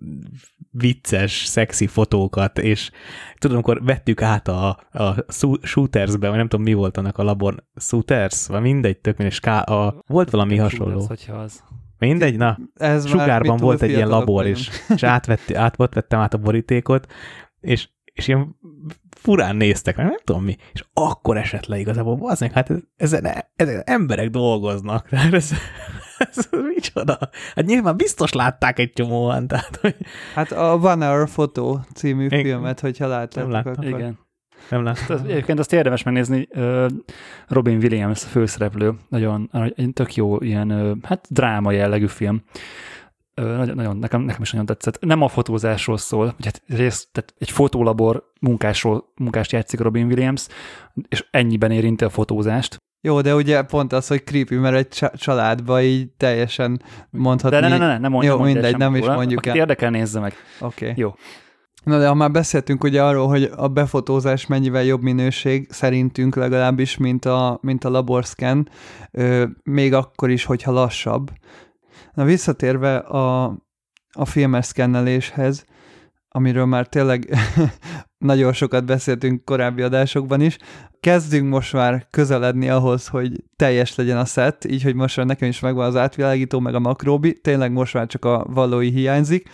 vicces, 0.72 1.46
szexi 1.46 1.88
fotókat, 1.88 2.60
és 2.60 2.92
tudom, 3.38 3.56
amikor 3.56 3.84
vettük 3.84 4.22
át 4.22 4.48
a, 4.48 4.68
a 4.92 5.26
Shootersbe, 5.62 6.28
vagy 6.28 6.38
nem 6.38 6.48
tudom, 6.48 6.66
mi 6.66 6.74
volt 6.74 6.98
annak 6.98 7.18
a 7.18 7.24
labor, 7.24 7.64
Shooters, 7.76 8.48
vagy 8.48 8.62
mindegy, 8.62 8.98
tök 8.98 9.18
mindegy, 9.18 9.46
a, 9.48 10.04
volt 10.08 10.30
valami 10.30 10.56
Shooters, 10.56 10.78
hasonló. 10.78 11.06
Hogyha 11.08 11.36
az. 11.36 11.64
Mindegy, 11.98 12.38
na, 12.38 12.58
Ez 12.76 13.08
sugárban 13.08 13.58
volt 13.58 13.82
egy 13.82 13.90
ilyen 13.90 14.08
labor, 14.08 14.46
és, 14.46 14.70
és 14.96 15.04
átvett, 15.04 15.54
át, 15.54 15.76
vettem 15.76 16.20
át 16.20 16.34
a 16.34 16.38
borítékot, 16.38 17.12
és, 17.60 17.90
és 18.14 18.28
ilyen 18.28 18.56
furán 19.18 19.56
néztek, 19.56 19.96
nem, 19.96 20.06
nem 20.06 20.20
tudom 20.24 20.44
mi, 20.44 20.56
és 20.74 20.84
akkor 20.94 21.38
esett 21.38 21.66
le 21.66 21.80
igazából, 21.80 22.20
az 22.22 22.40
hát 22.40 22.72
ezen, 22.98 23.28
ezen 23.56 23.82
emberek 23.86 24.30
dolgoznak, 24.30 25.10
tehát 25.10 25.34
ez, 25.34 25.52
ez 26.36 26.50
micsoda? 26.76 27.18
Hát 27.56 27.66
nyilván 27.66 27.98
biztos 27.98 28.34
látták 28.34 28.80
egy 28.80 28.94
csomóan, 28.94 29.48
tehát, 29.48 29.76
hogy... 29.82 29.96
Hát 30.34 30.52
a 30.52 30.76
One 30.76 31.08
Hour 31.08 31.30
Photo 31.30 31.80
című 31.94 32.28
Én... 32.28 32.44
filmet, 32.44 32.80
hogyha 32.80 33.08
láttátok, 33.08 33.54
akkor... 33.54 33.86
Igen. 33.86 34.20
Nem 34.70 34.84
láttam. 34.84 35.18
Hát 35.18 35.28
egyébként 35.28 35.60
azt 35.60 35.74
érdemes 35.74 36.04
megnézni, 36.04 36.48
Robin 37.48 37.78
Williams 37.78 38.24
főszereplő, 38.24 38.94
nagyon 39.10 39.52
tök 39.94 40.16
jó 40.16 40.38
ilyen, 40.38 41.00
hát 41.04 41.28
dráma 41.30 41.72
jellegű 41.72 42.08
film. 42.08 42.44
Nagyon, 43.34 43.76
nagyon 43.76 43.98
nekem, 43.98 44.22
nekem 44.22 44.42
is 44.42 44.52
nagyon 44.52 44.66
tetszett. 44.66 45.00
Nem 45.00 45.22
a 45.22 45.28
fotózásról 45.28 45.98
szól, 45.98 46.34
hogy 46.36 46.46
hát 46.46 46.62
rész, 46.68 47.08
tehát 47.12 47.34
egy 47.38 47.52
fotólabor 47.52 48.32
munkásról, 48.42 49.12
munkást 49.16 49.52
játszik 49.52 49.80
Robin 49.80 50.06
Williams, 50.06 50.48
és 51.08 51.28
ennyiben 51.32 51.72
érinti 51.72 52.04
a 52.04 52.10
fotózást. 52.10 52.78
Jó, 53.02 53.22
de 53.22 53.36
ugye 53.36 53.62
pont 53.62 53.94
az, 53.94 54.08
hogy 54.08 54.24
creepy, 54.24 54.56
mert 54.56 54.76
egy 54.76 55.10
családba 55.14 55.82
így 55.82 56.10
teljesen 56.18 56.82
mondhatni. 57.10 57.60
De 57.60 57.68
ne, 57.68 57.78
ne, 57.78 57.88
ne, 57.88 57.98
ne 57.98 58.08
mondja, 58.08 58.32
Jó, 58.32 58.40
mindegy, 58.40 58.78
nem 58.78 58.96
is 58.96 59.06
mondjuk 59.06 59.46
el. 59.46 59.56
érdekel, 59.56 59.90
nézze 59.90 60.20
meg. 60.20 60.34
Oké. 60.60 60.86
Okay. 60.86 61.02
Jó. 61.02 61.14
Na 61.84 62.00
de 62.00 62.08
ha 62.08 62.14
már 62.14 62.32
beszéltünk 62.32 62.84
ugye 62.84 63.04
arról, 63.04 63.28
hogy 63.28 63.52
a 63.56 63.68
befotózás 63.68 64.48
mennyivel 64.48 64.84
jobb 64.84 65.02
minőség, 65.02 65.72
szerintünk 65.72 66.36
legalábbis, 66.36 66.98
mint 66.98 67.26
a, 67.26 67.60
mint 67.62 67.84
a 67.84 67.90
laborszken, 67.90 68.70
még 69.64 69.94
akkor 69.94 70.30
is, 70.30 70.46
hogyha 70.46 70.72
lassabb. 70.72 71.32
Na 72.14 72.24
visszatérve 72.24 72.98
a, 72.98 73.46
a 74.12 74.26
filmes 74.26 74.66
szkenneléshez, 74.66 75.66
amiről 76.28 76.66
már 76.66 76.88
tényleg 76.88 77.38
nagyon 78.20 78.54
sokat 78.54 78.86
beszéltünk 78.86 79.46
korábbi 79.46 79.82
adásokban 79.82 80.42
is, 80.42 80.58
kezdünk 81.00 81.50
most 81.50 81.74
már 81.74 82.08
közeledni 82.10 82.70
ahhoz, 82.70 83.08
hogy 83.08 83.44
teljes 83.56 83.96
legyen 83.96 84.18
a 84.18 84.26
set, 84.26 84.66
így, 84.66 84.84
hogy 84.84 84.96
most 84.96 85.18
már 85.18 85.26
nekem 85.26 85.50
is 85.50 85.60
megvan 85.60 85.86
az 85.86 85.96
átvilágító, 85.96 86.60
meg 86.60 86.76
a 86.76 86.80
makróbi, 86.80 87.40
tényleg 87.42 87.72
most 87.72 87.94
már 87.94 88.08
csak 88.08 88.26
a 88.26 88.46
valói 88.50 88.90
hiányzik, 88.90 89.50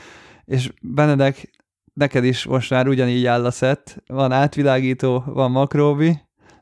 és 0.46 0.72
Benedek, 0.82 1.50
neked 1.94 2.24
is 2.24 2.46
most 2.46 2.70
már 2.70 2.88
ugyanígy 2.88 3.26
áll 3.26 3.46
a 3.46 3.52
set, 3.52 4.04
van 4.08 4.32
átvilágító, 4.32 5.24
van 5.26 5.52
makróbi, 5.52 6.20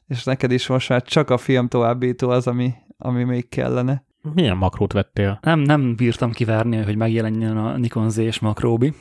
és 0.07 0.23
neked 0.23 0.51
is 0.51 0.67
most 0.67 0.89
már 0.89 1.03
csak 1.03 1.29
a 1.29 1.37
film 1.37 1.67
továbbító 1.67 2.29
az, 2.29 2.47
ami, 2.47 2.73
ami 2.97 3.23
még 3.23 3.49
kellene. 3.49 4.05
Milyen 4.33 4.57
makrót 4.57 4.93
vettél? 4.93 5.39
Nem, 5.41 5.59
nem 5.59 5.95
bírtam 5.95 6.31
kivárni, 6.31 6.77
hogy 6.77 6.95
megjelenjen 6.95 7.57
a 7.57 7.77
Nikon 7.77 8.09
Z 8.09 8.17
és 8.17 8.39
makróbi, 8.39 8.93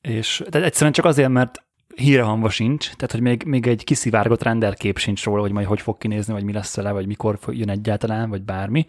és 0.00 0.42
tehát 0.48 0.66
egyszerűen 0.66 0.92
csak 0.92 1.04
azért, 1.04 1.28
mert 1.28 1.67
hírehangva 1.98 2.50
sincs, 2.50 2.84
tehát 2.94 3.12
hogy 3.12 3.20
még, 3.20 3.42
még 3.46 3.66
egy 3.66 3.84
kiszivárgott 3.84 4.42
renderkép 4.42 4.98
sincs 4.98 5.24
róla, 5.24 5.40
hogy 5.40 5.52
majd 5.52 5.66
hogy 5.66 5.80
fog 5.80 5.98
kinézni, 5.98 6.32
vagy 6.32 6.44
mi 6.44 6.52
lesz 6.52 6.76
vele, 6.76 6.92
vagy 6.92 7.06
mikor 7.06 7.38
jön 7.46 7.68
egyáltalán, 7.68 8.28
vagy 8.28 8.42
bármi. 8.42 8.86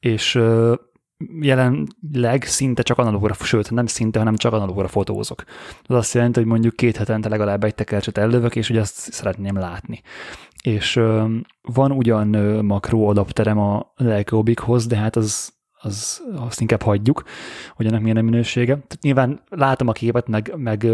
És 0.00 0.40
jelenleg 1.40 2.44
szinte 2.44 2.82
csak 2.82 2.98
analógra, 2.98 3.34
sőt 3.34 3.70
nem 3.70 3.86
szinte, 3.86 4.18
hanem 4.18 4.36
csak 4.36 4.52
analógra 4.52 4.88
fotózok. 4.88 5.44
Az 5.82 5.96
azt 5.96 6.14
jelenti, 6.14 6.38
hogy 6.38 6.48
mondjuk 6.48 6.76
két 6.76 6.96
hetente 6.96 7.28
legalább 7.28 7.64
egy 7.64 7.74
tekercset 7.74 8.18
ellövök, 8.18 8.56
és 8.56 8.68
hogy 8.68 8.78
azt 8.78 9.12
szeretném 9.12 9.58
látni. 9.58 10.02
És 10.62 11.00
van 11.62 11.92
ugyan 11.92 12.34
ö, 12.34 12.62
makro 12.62 13.08
adapterem 13.08 13.58
a 13.58 13.92
Legobikhoz, 13.96 14.86
de 14.86 14.96
hát 14.96 15.16
az, 15.16 15.52
az, 15.72 16.22
azt 16.36 16.60
inkább 16.60 16.82
hagyjuk, 16.82 17.22
hogy 17.76 17.86
ennek 17.86 18.00
milyen 18.00 18.16
a 18.16 18.22
minősége. 18.22 18.78
Nyilván 19.00 19.42
látom 19.48 19.88
a 19.88 19.92
képet, 19.92 20.28
meg, 20.28 20.52
meg 20.56 20.86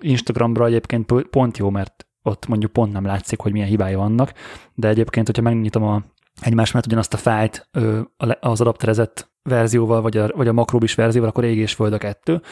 Instagramra 0.00 0.66
egyébként 0.66 1.12
pont 1.30 1.58
jó, 1.58 1.70
mert 1.70 2.06
ott 2.22 2.46
mondjuk 2.46 2.72
pont 2.72 2.92
nem 2.92 3.04
látszik, 3.04 3.40
hogy 3.40 3.52
milyen 3.52 3.68
hibái 3.68 3.94
vannak, 3.94 4.32
de 4.74 4.88
egyébként, 4.88 5.26
hogyha 5.26 5.42
megnyitom 5.42 5.82
a 5.82 6.02
egymás 6.40 6.72
mellett 6.72 6.86
ugyanazt 6.86 7.14
a 7.14 7.16
fájlt 7.16 7.68
az 8.40 8.60
adapterezett 8.60 9.30
verzióval, 9.42 10.00
vagy 10.00 10.16
a, 10.16 10.28
vagy 10.28 10.48
a 10.48 10.52
makrobis 10.52 10.94
verzióval, 10.94 11.30
akkor 11.30 11.44
ég 11.44 11.58
és 11.58 11.74
föld 11.74 11.92
a 11.92 11.98
kettő. 11.98 12.42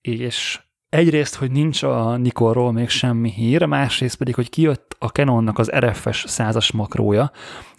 És 0.00 0.60
egyrészt, 0.88 1.34
hogy 1.34 1.50
nincs 1.50 1.82
a 1.82 2.16
Nikonról 2.16 2.72
még 2.72 2.88
semmi 2.88 3.30
hír, 3.30 3.64
másrészt 3.64 4.16
pedig, 4.16 4.34
hogy 4.34 4.50
kijött 4.50 4.96
a 4.98 5.06
Canonnak 5.06 5.58
az 5.58 5.70
RFS 5.70 6.24
százas 6.26 6.72
makrója, 6.72 7.30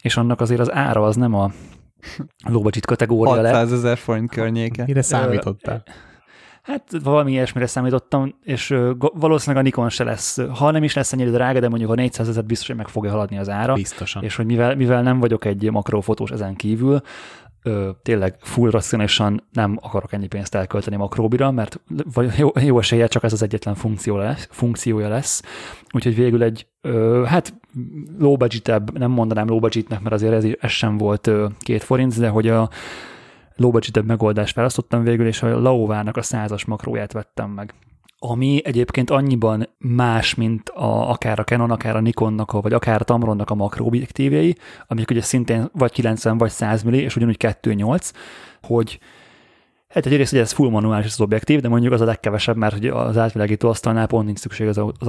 és 0.02 0.17
annak 0.17 0.41
azért 0.41 0.60
az 0.60 0.72
ára 0.72 1.04
az 1.04 1.15
nem 1.15 1.34
a 1.34 1.52
lóbacsit 2.54 2.86
kategória 2.86 3.34
600 3.34 3.72
ezer 3.72 3.98
forint 3.98 4.32
környéke. 4.32 4.84
Mire 4.86 5.02
számítottál? 5.02 5.84
Hát 6.67 6.84
valami 7.03 7.32
ilyesmire 7.32 7.67
számítottam, 7.67 8.36
és 8.43 8.75
valószínűleg 9.13 9.63
a 9.63 9.65
Nikon 9.65 9.89
se 9.89 10.03
lesz, 10.03 10.38
ha 10.58 10.71
nem 10.71 10.84
is 10.84 10.93
lesz 10.93 11.13
ennyire 11.13 11.30
drága, 11.30 11.60
de 11.60 11.69
mondjuk 11.69 11.91
a 11.91 11.95
400 11.95 12.30
ezer 12.30 12.45
biztos, 12.45 12.67
hogy 12.67 12.75
meg 12.75 12.88
fogja 12.88 13.12
haladni 13.12 13.38
az 13.38 13.49
ára. 13.49 13.73
Biztosan. 13.73 14.23
És 14.23 14.36
hogy 14.36 14.45
mivel, 14.45 14.75
mivel 14.75 15.01
nem 15.01 15.19
vagyok 15.19 15.45
egy 15.45 15.71
makrófotós 15.71 16.32
ezen 16.32 16.56
kívül, 16.56 17.01
ö, 17.63 17.89
tényleg 18.03 18.36
full 18.39 18.69
racionálisan 18.69 19.43
nem 19.51 19.77
akarok 19.82 20.13
ennyi 20.13 20.27
pénzt 20.27 20.56
elkölteni 20.56 20.95
makróbira, 20.95 21.51
mert 21.51 21.80
jó, 22.38 22.49
jó 22.62 22.80
esélye 22.80 23.08
csak 23.08 23.23
ez 23.23 23.34
az 23.34 23.43
egyetlen 23.43 23.75
funkció 23.75 24.17
lesz, 24.17 24.47
funkciója 24.51 25.08
lesz. 25.08 25.41
Úgyhogy 25.91 26.15
végül 26.15 26.43
egy, 26.43 26.67
ö, 26.82 27.23
hát 27.27 27.53
low 28.19 28.38
budgetebb, 28.38 28.97
nem 28.97 29.12
mondanám 29.12 29.47
low 29.47 29.60
budgetnek, 29.60 30.01
mert 30.01 30.15
azért 30.15 30.34
ez, 30.34 30.45
ez 30.60 30.71
sem 30.71 30.97
volt 30.97 31.27
ö, 31.27 31.47
két 31.60 31.84
forint, 31.84 32.19
de 32.19 32.27
hogy 32.27 32.47
a 32.47 32.69
low 33.58 33.72
budgetebb 33.72 34.06
megoldást 34.06 34.56
választottam 34.56 35.04
végül, 35.04 35.28
és 35.28 35.41
a 35.41 35.60
Laovának 35.60 36.17
a 36.17 36.22
százas 36.22 36.65
makróját 36.65 37.12
vettem 37.12 37.50
meg 37.50 37.74
ami 38.20 38.62
egyébként 38.63 39.10
annyiban 39.10 39.70
más, 39.78 40.36
mint 40.36 40.70
a, 40.70 41.10
akár 41.10 41.39
a 41.39 41.43
Canon, 41.43 41.72
akár 41.72 41.96
a 41.96 42.00
Nikonnak, 42.00 42.52
vagy 42.52 42.74
akár 42.74 43.02
a 43.02 43.04
Tamronnak 43.04 43.50
a 43.50 43.56
makroobjektívjei, 43.56 44.56
amik 44.88 45.10
ugye 45.10 45.22
szintén 45.22 45.70
vagy 45.74 45.91
90 45.91 46.38
vagy 46.38 46.50
100 46.50 46.84
milli, 46.84 47.02
és 47.02 47.15
ugyanúgy 47.15 47.38
2.8, 47.39 48.12
hogy 48.62 49.00
Hát 49.88 50.06
egyrészt 50.06 50.32
ugye 50.32 50.41
ez 50.41 50.52
full 50.52 50.70
manuális 50.70 51.06
az 51.06 51.22
objektív, 51.22 51.62
de 51.62 51.67
mondjuk 51.67 51.93
az 51.93 52.02
a 52.02 52.06
legkevesebb, 52.06 52.56
mert 52.56 52.74
hogy 52.74 52.88
az 52.88 53.17
átvilágító 53.17 53.70
asztalnál 53.70 54.08
pont 54.08 54.26
nincs 54.26 54.39
szükség 54.39 54.67
az, 54.67 54.78
az. 54.78 55.08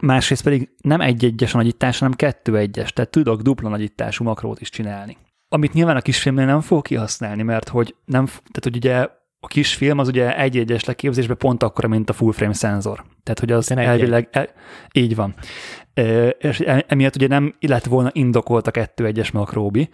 Másrészt 0.00 0.42
pedig 0.42 0.70
nem 0.82 1.00
egy-egyes 1.00 1.54
a 1.54 1.56
nagyítás, 1.56 1.98
hanem 1.98 2.14
kettő-egyes, 2.14 2.92
tehát 2.92 3.10
tudok 3.10 3.40
dupla 3.40 3.68
nagyítású 3.68 4.24
makrót 4.24 4.60
is 4.60 4.70
csinálni. 4.70 5.16
Amit 5.48 5.72
nyilván 5.72 5.96
a 5.96 6.00
kisfilmnél 6.00 6.46
nem 6.46 6.60
fog 6.60 6.82
kihasználni, 6.82 7.42
mert 7.42 7.68
hogy 7.68 7.94
nem, 8.04 8.24
tehát 8.26 8.60
hogy 8.62 8.76
ugye 8.76 9.08
a 9.40 9.46
kis 9.46 9.74
film 9.74 9.98
az 9.98 10.08
ugye 10.08 10.36
egy-egyes 10.38 10.84
leképzésben 10.84 11.36
pont 11.36 11.62
akkora, 11.62 11.88
mint 11.88 12.10
a 12.10 12.12
full 12.12 12.32
frame 12.32 12.52
szenzor. 12.52 13.04
Tehát, 13.22 13.40
hogy 13.40 13.52
az 13.52 13.70
elvileg, 13.70 14.28
el, 14.30 14.48
így 14.92 15.14
van. 15.14 15.34
E, 15.94 16.28
és 16.28 16.60
emiatt 16.86 17.16
ugye 17.16 17.26
nem 17.26 17.54
lett 17.60 17.84
volna 17.84 18.10
indokolt 18.12 18.66
a 18.66 18.70
kettő 18.70 19.06
egyes 19.06 19.30
makróbi, 19.30 19.88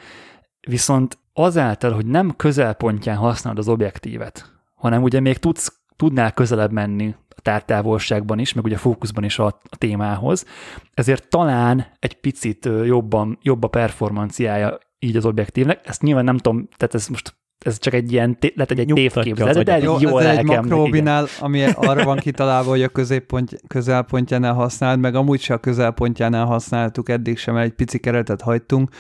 viszont 0.69 1.19
azáltal, 1.33 1.93
hogy 1.93 2.07
nem 2.07 2.37
közelpontján 2.37 3.17
használod 3.17 3.59
az 3.59 3.69
objektívet, 3.69 4.53
hanem 4.75 5.03
ugye 5.03 5.21
még 5.21 5.39
tudsz, 5.39 5.81
tudnál 5.97 6.33
közelebb 6.33 6.73
menni 6.73 7.15
a 7.29 7.41
tártávolságban 7.41 8.39
is, 8.39 8.53
meg 8.53 8.65
ugye 8.65 8.75
a 8.75 8.79
fókuszban 8.79 9.25
is 9.25 9.39
a, 9.39 9.47
a 9.47 9.77
témához, 9.77 10.47
ezért 10.95 11.29
talán 11.29 11.87
egy 11.99 12.15
picit 12.15 12.69
jobban, 12.85 13.39
jobb 13.43 13.63
a 13.63 13.69
performanciája 13.69 14.79
így 15.05 15.17
az 15.17 15.25
objektívnek. 15.25 15.81
Ezt 15.85 16.03
nyilván 16.03 16.25
nem 16.25 16.39
tudom, 16.39 16.69
tehát 16.77 16.95
ez 16.95 17.09
most 17.09 17.35
ez 17.65 17.79
csak 17.79 17.95
egy 17.95 18.13
ilyen, 18.13 18.39
lehet, 18.55 18.71
egy 18.71 18.91
tévképzet, 18.95 19.65
de 19.65 19.79
jó, 19.79 19.97
jól 20.01 20.23
ez 20.23 20.37
egy 20.37 20.45
makróbinál, 20.45 21.27
ami 21.41 21.65
arra 21.65 22.05
van 22.05 22.17
kitalálva, 22.17 22.71
hogy 22.71 22.83
a 22.83 22.89
középpont, 22.89 23.61
közelpontjánál 23.67 24.53
használd, 24.55 25.01
meg 25.01 25.15
amúgy 25.15 25.41
se 25.41 25.55
a 25.55 25.59
közelpontjánál 25.59 26.45
használtuk 26.45 27.09
eddig 27.09 27.39
sem, 27.39 27.55
mert 27.55 27.67
egy 27.67 27.73
pici 27.73 27.99
keretet 27.99 28.41
hagytunk, 28.41 28.91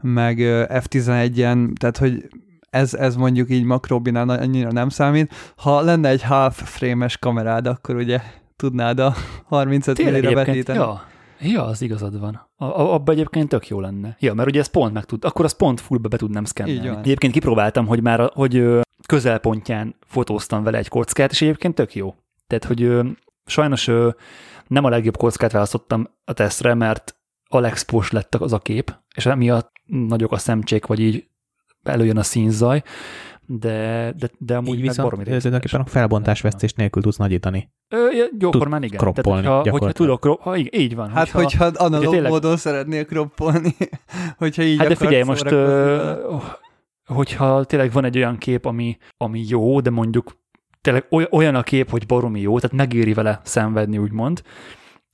meg 0.00 0.36
F11-en, 0.68 1.72
tehát 1.78 1.96
hogy 1.96 2.28
ez, 2.70 2.94
ez 2.94 3.16
mondjuk 3.16 3.50
így 3.50 3.64
makróbinál 3.64 4.28
annyira 4.28 4.72
nem 4.72 4.88
számít. 4.88 5.34
Ha 5.56 5.80
lenne 5.80 6.08
egy 6.08 6.22
half 6.22 6.62
frame-es 6.64 7.18
kamerád, 7.18 7.66
akkor 7.66 7.96
ugye 7.96 8.20
tudnád 8.56 8.98
a 8.98 9.14
35 9.44 10.04
millire 10.04 10.34
vetíteni. 10.34 10.78
Ja. 10.78 11.12
Ja, 11.40 11.64
az 11.64 11.82
igazad 11.82 12.20
van. 12.20 12.48
A, 12.56 12.64
abba 12.64 13.12
egyébként 13.12 13.48
tök 13.48 13.68
jó 13.68 13.80
lenne. 13.80 14.16
Ja, 14.20 14.34
mert 14.34 14.48
ugye 14.48 14.60
ez 14.60 14.66
pont 14.66 14.92
meg 14.92 15.04
tud, 15.04 15.24
akkor 15.24 15.44
az 15.44 15.56
pont 15.56 15.80
fullba 15.80 16.08
be 16.08 16.16
tudnám 16.16 16.44
szkennelni. 16.44 16.98
Egyébként 16.98 17.32
kipróbáltam, 17.32 17.86
hogy 17.86 18.02
már 18.02 18.30
hogy 18.34 18.80
közelpontján 19.06 19.94
fotóztam 20.06 20.62
vele 20.62 20.78
egy 20.78 20.88
kockát, 20.88 21.30
és 21.30 21.42
egyébként 21.42 21.74
tök 21.74 21.94
jó. 21.94 22.14
Tehát, 22.46 22.64
hogy 22.64 23.14
sajnos 23.46 23.90
nem 24.66 24.84
a 24.84 24.88
legjobb 24.88 25.16
kockát 25.16 25.52
választottam 25.52 26.08
a 26.24 26.32
tesztre, 26.32 26.74
mert 26.74 27.16
Alexpos 27.48 28.10
lett 28.10 28.34
az 28.34 28.52
a 28.52 28.58
kép, 28.58 28.96
és 29.16 29.26
emiatt 29.26 29.72
nagyok 29.86 30.32
a 30.32 30.38
szemcsék, 30.38 30.86
vagy 30.86 31.00
így 31.00 31.26
előjön 31.82 32.16
a 32.16 32.22
színzaj, 32.22 32.82
de, 33.46 34.12
de, 34.16 34.30
de 34.38 34.56
amúgy 34.56 34.76
így 34.76 34.80
viszont 34.80 35.10
tulajdonképpen 35.10 35.80
a 35.80 35.84
felbontásvesztés 35.84 36.72
nélkül 36.72 37.02
tudsz 37.02 37.16
nagyítani. 37.16 37.70
Ö, 37.88 38.08
jókor 38.38 38.68
már 38.68 38.82
igen. 38.82 38.98
Kroppolni 38.98 39.42
Tehát, 39.42 39.62
hogyha, 39.62 39.70
hogyha 39.70 39.92
tudok, 39.92 40.42
ha, 40.42 40.56
így 40.56 40.94
van. 40.94 41.10
Hát, 41.10 41.28
hogyha, 41.28 41.64
hogyha 41.64 41.84
analóg 41.84 42.12
tényleg... 42.12 42.30
módon 42.30 42.56
szeretnél 42.56 43.04
kroppolni, 43.04 43.76
hogyha 44.38 44.62
így 44.62 44.78
Hát 44.78 44.88
de 44.88 44.94
figyelj, 44.94 45.22
most 45.22 45.50
ö, 45.50 46.36
hogyha 47.04 47.64
tényleg 47.64 47.92
van 47.92 48.04
egy 48.04 48.16
olyan 48.16 48.38
kép, 48.38 48.64
ami, 48.64 48.96
ami 49.16 49.44
jó, 49.48 49.80
de 49.80 49.90
mondjuk 49.90 50.42
tényleg 50.80 51.06
olyan 51.30 51.54
a 51.54 51.62
kép, 51.62 51.90
hogy 51.90 52.06
baromi 52.06 52.40
jó, 52.40 52.58
tehát 52.58 52.76
megéri 52.76 53.12
vele 53.14 53.40
szenvedni, 53.44 53.98
úgymond, 53.98 54.42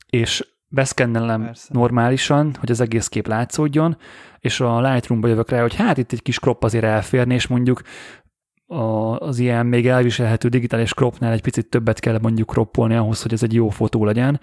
és 0.06 0.44
beszkennelem 0.68 1.44
Persze. 1.44 1.68
normálisan, 1.72 2.54
hogy 2.58 2.70
az 2.70 2.80
egész 2.80 3.08
kép 3.08 3.26
látszódjon, 3.26 3.96
és 4.38 4.60
a 4.60 4.80
Lightroom-ba 4.80 5.28
jövök 5.28 5.50
rá, 5.50 5.60
hogy 5.60 5.74
hát 5.74 5.98
itt 5.98 6.12
egy 6.12 6.22
kis 6.22 6.38
crop 6.38 6.64
azért 6.64 6.84
elférni, 6.84 7.34
és 7.34 7.46
mondjuk 7.46 7.82
az 8.70 9.38
ilyen 9.38 9.66
még 9.66 9.88
elviselhető 9.88 10.48
digitális 10.48 10.92
cropnál 10.92 11.32
egy 11.32 11.42
picit 11.42 11.68
többet 11.68 12.00
kell 12.00 12.18
mondjuk 12.22 12.50
croppolni 12.50 12.94
ahhoz, 12.94 13.22
hogy 13.22 13.32
ez 13.32 13.42
egy 13.42 13.54
jó 13.54 13.68
fotó 13.68 14.04
legyen, 14.04 14.40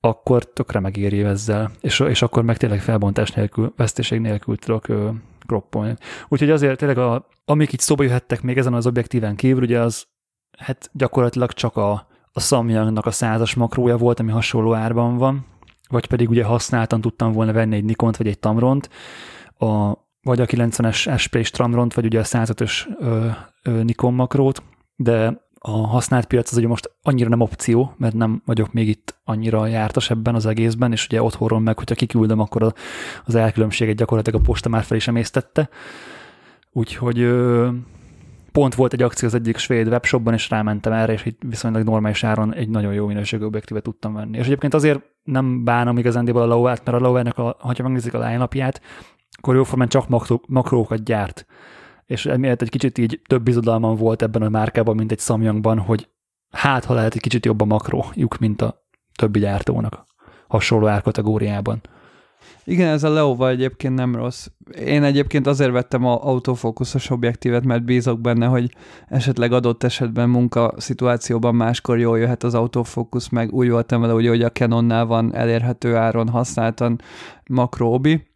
akkor 0.00 0.44
tökre 0.44 0.80
megéri 0.80 1.22
ezzel, 1.22 1.70
és, 1.80 2.00
és 2.00 2.22
akkor 2.22 2.42
meg 2.42 2.56
tényleg 2.56 2.80
felbontás 2.80 3.30
nélkül, 3.30 3.72
veszteség 3.76 4.20
nélkül 4.20 4.56
tudok 4.56 4.88
ö. 4.88 5.10
Úgyhogy 6.28 6.50
azért 6.50 6.78
tényleg, 6.78 6.98
a, 6.98 7.26
amik 7.44 7.72
itt 7.72 7.80
szóba 7.80 8.02
jöhettek 8.02 8.42
még 8.42 8.58
ezen 8.58 8.74
az 8.74 8.86
objektíven 8.86 9.36
kívül, 9.36 9.62
ugye 9.62 9.80
az 9.80 10.06
hát 10.58 10.90
gyakorlatilag 10.92 11.52
csak 11.52 11.76
a, 11.76 12.06
a 12.32 12.40
Samyangnak 12.40 13.06
a 13.06 13.10
százas 13.10 13.54
makrója 13.54 13.96
volt, 13.96 14.20
ami 14.20 14.30
hasonló 14.30 14.74
árban 14.74 15.16
van, 15.16 15.46
vagy 15.88 16.06
pedig 16.06 16.28
ugye 16.28 16.44
használtan 16.44 17.00
tudtam 17.00 17.32
volna 17.32 17.52
venni 17.52 17.76
egy 17.76 17.84
Nikont 17.84 18.16
vagy 18.16 18.26
egy 18.26 18.38
Tamront, 18.38 18.90
a 19.58 19.92
vagy 20.22 20.40
a 20.40 20.46
90-es 20.46 21.18
SP 21.22 21.34
Stramront, 21.44 21.94
vagy 21.94 22.04
ugye 22.04 22.18
a 22.18 22.24
105-ös 22.24 22.86
Nikon 23.62 24.14
makrót, 24.14 24.62
de 24.96 25.40
a 25.64 25.70
használt 25.70 26.26
piac 26.26 26.50
az 26.50 26.56
ugye 26.56 26.66
most 26.66 26.90
annyira 27.02 27.28
nem 27.28 27.40
opció, 27.40 27.94
mert 27.96 28.14
nem 28.14 28.42
vagyok 28.44 28.72
még 28.72 28.88
itt 28.88 29.20
annyira 29.24 29.66
jártas 29.66 30.10
ebben 30.10 30.34
az 30.34 30.46
egészben, 30.46 30.92
és 30.92 31.06
ugye 31.06 31.22
otthonról 31.22 31.60
meg, 31.60 31.78
hogyha 31.78 31.94
kiküldöm, 31.94 32.40
akkor 32.40 32.74
az 33.24 33.34
elkülönbséget 33.34 33.96
gyakorlatilag 33.96 34.40
a 34.40 34.44
posta 34.44 34.68
már 34.68 34.82
fel 34.82 34.96
is 34.96 35.08
emésztette. 35.08 35.68
Úgyhogy 36.72 37.34
pont 38.52 38.74
volt 38.74 38.92
egy 38.92 39.02
akció 39.02 39.28
az 39.28 39.34
egyik 39.34 39.56
svéd 39.56 39.88
webshopban, 39.88 40.34
és 40.34 40.50
rámentem 40.50 40.92
erre, 40.92 41.12
és 41.12 41.24
itt 41.24 41.40
viszonylag 41.48 41.84
normális 41.84 42.24
áron 42.24 42.54
egy 42.54 42.68
nagyon 42.68 42.92
jó 42.92 43.06
minőségű 43.06 43.44
objektívet 43.44 43.82
tudtam 43.82 44.14
venni. 44.14 44.38
És 44.38 44.44
egyébként 44.44 44.74
azért 44.74 45.00
nem 45.22 45.64
bánom 45.64 45.98
igazándiból 45.98 46.42
a 46.42 46.46
Lauert, 46.46 46.84
mert 46.84 46.96
a 46.96 47.00
Lauernek, 47.00 47.38
a, 47.38 47.56
ha 47.58 47.74
megnézik 47.82 48.14
a 48.14 48.18
line 48.18 48.48
akkor 49.38 49.54
jóformán 49.54 49.88
csak 49.88 50.08
makrókat 50.46 51.04
gyárt. 51.04 51.46
És 52.06 52.26
emiatt 52.26 52.62
egy 52.62 52.68
kicsit 52.68 52.98
így 52.98 53.20
több 53.26 53.42
bizodalmam 53.42 53.96
volt 53.96 54.22
ebben 54.22 54.42
a 54.42 54.48
márkában, 54.48 54.96
mint 54.96 55.12
egy 55.12 55.20
Samyangban, 55.20 55.78
hogy 55.78 56.08
hát, 56.50 56.84
ha 56.84 56.94
lehet 56.94 57.14
egy 57.14 57.20
kicsit 57.20 57.44
jobb 57.44 57.60
a 57.60 57.64
makrójuk, 57.64 58.38
mint 58.38 58.62
a 58.62 58.84
többi 59.16 59.38
gyártónak 59.38 60.04
hasonló 60.48 60.86
árkategóriában. 60.86 61.80
Igen, 62.64 62.88
ez 62.88 63.02
a 63.02 63.08
Leova 63.08 63.48
egyébként 63.48 63.94
nem 63.94 64.16
rossz. 64.16 64.46
Én 64.84 65.02
egyébként 65.02 65.46
azért 65.46 65.70
vettem 65.70 66.06
a 66.06 66.26
autofókuszos 66.26 67.10
objektívet, 67.10 67.64
mert 67.64 67.84
bízok 67.84 68.20
benne, 68.20 68.46
hogy 68.46 68.74
esetleg 69.08 69.52
adott 69.52 69.82
esetben 69.82 70.28
munka 70.28 70.74
szituációban 70.76 71.54
máskor 71.54 71.98
jól 71.98 72.18
jöhet 72.18 72.42
az 72.42 72.54
autofókusz, 72.54 73.28
meg 73.28 73.52
úgy 73.52 73.70
voltam 73.70 74.00
vele, 74.00 74.12
hogy 74.12 74.42
a 74.42 74.50
Canonnál 74.50 75.06
van 75.06 75.34
elérhető 75.34 75.96
áron 75.96 76.28
használtan 76.28 77.00
makróbi, 77.46 78.26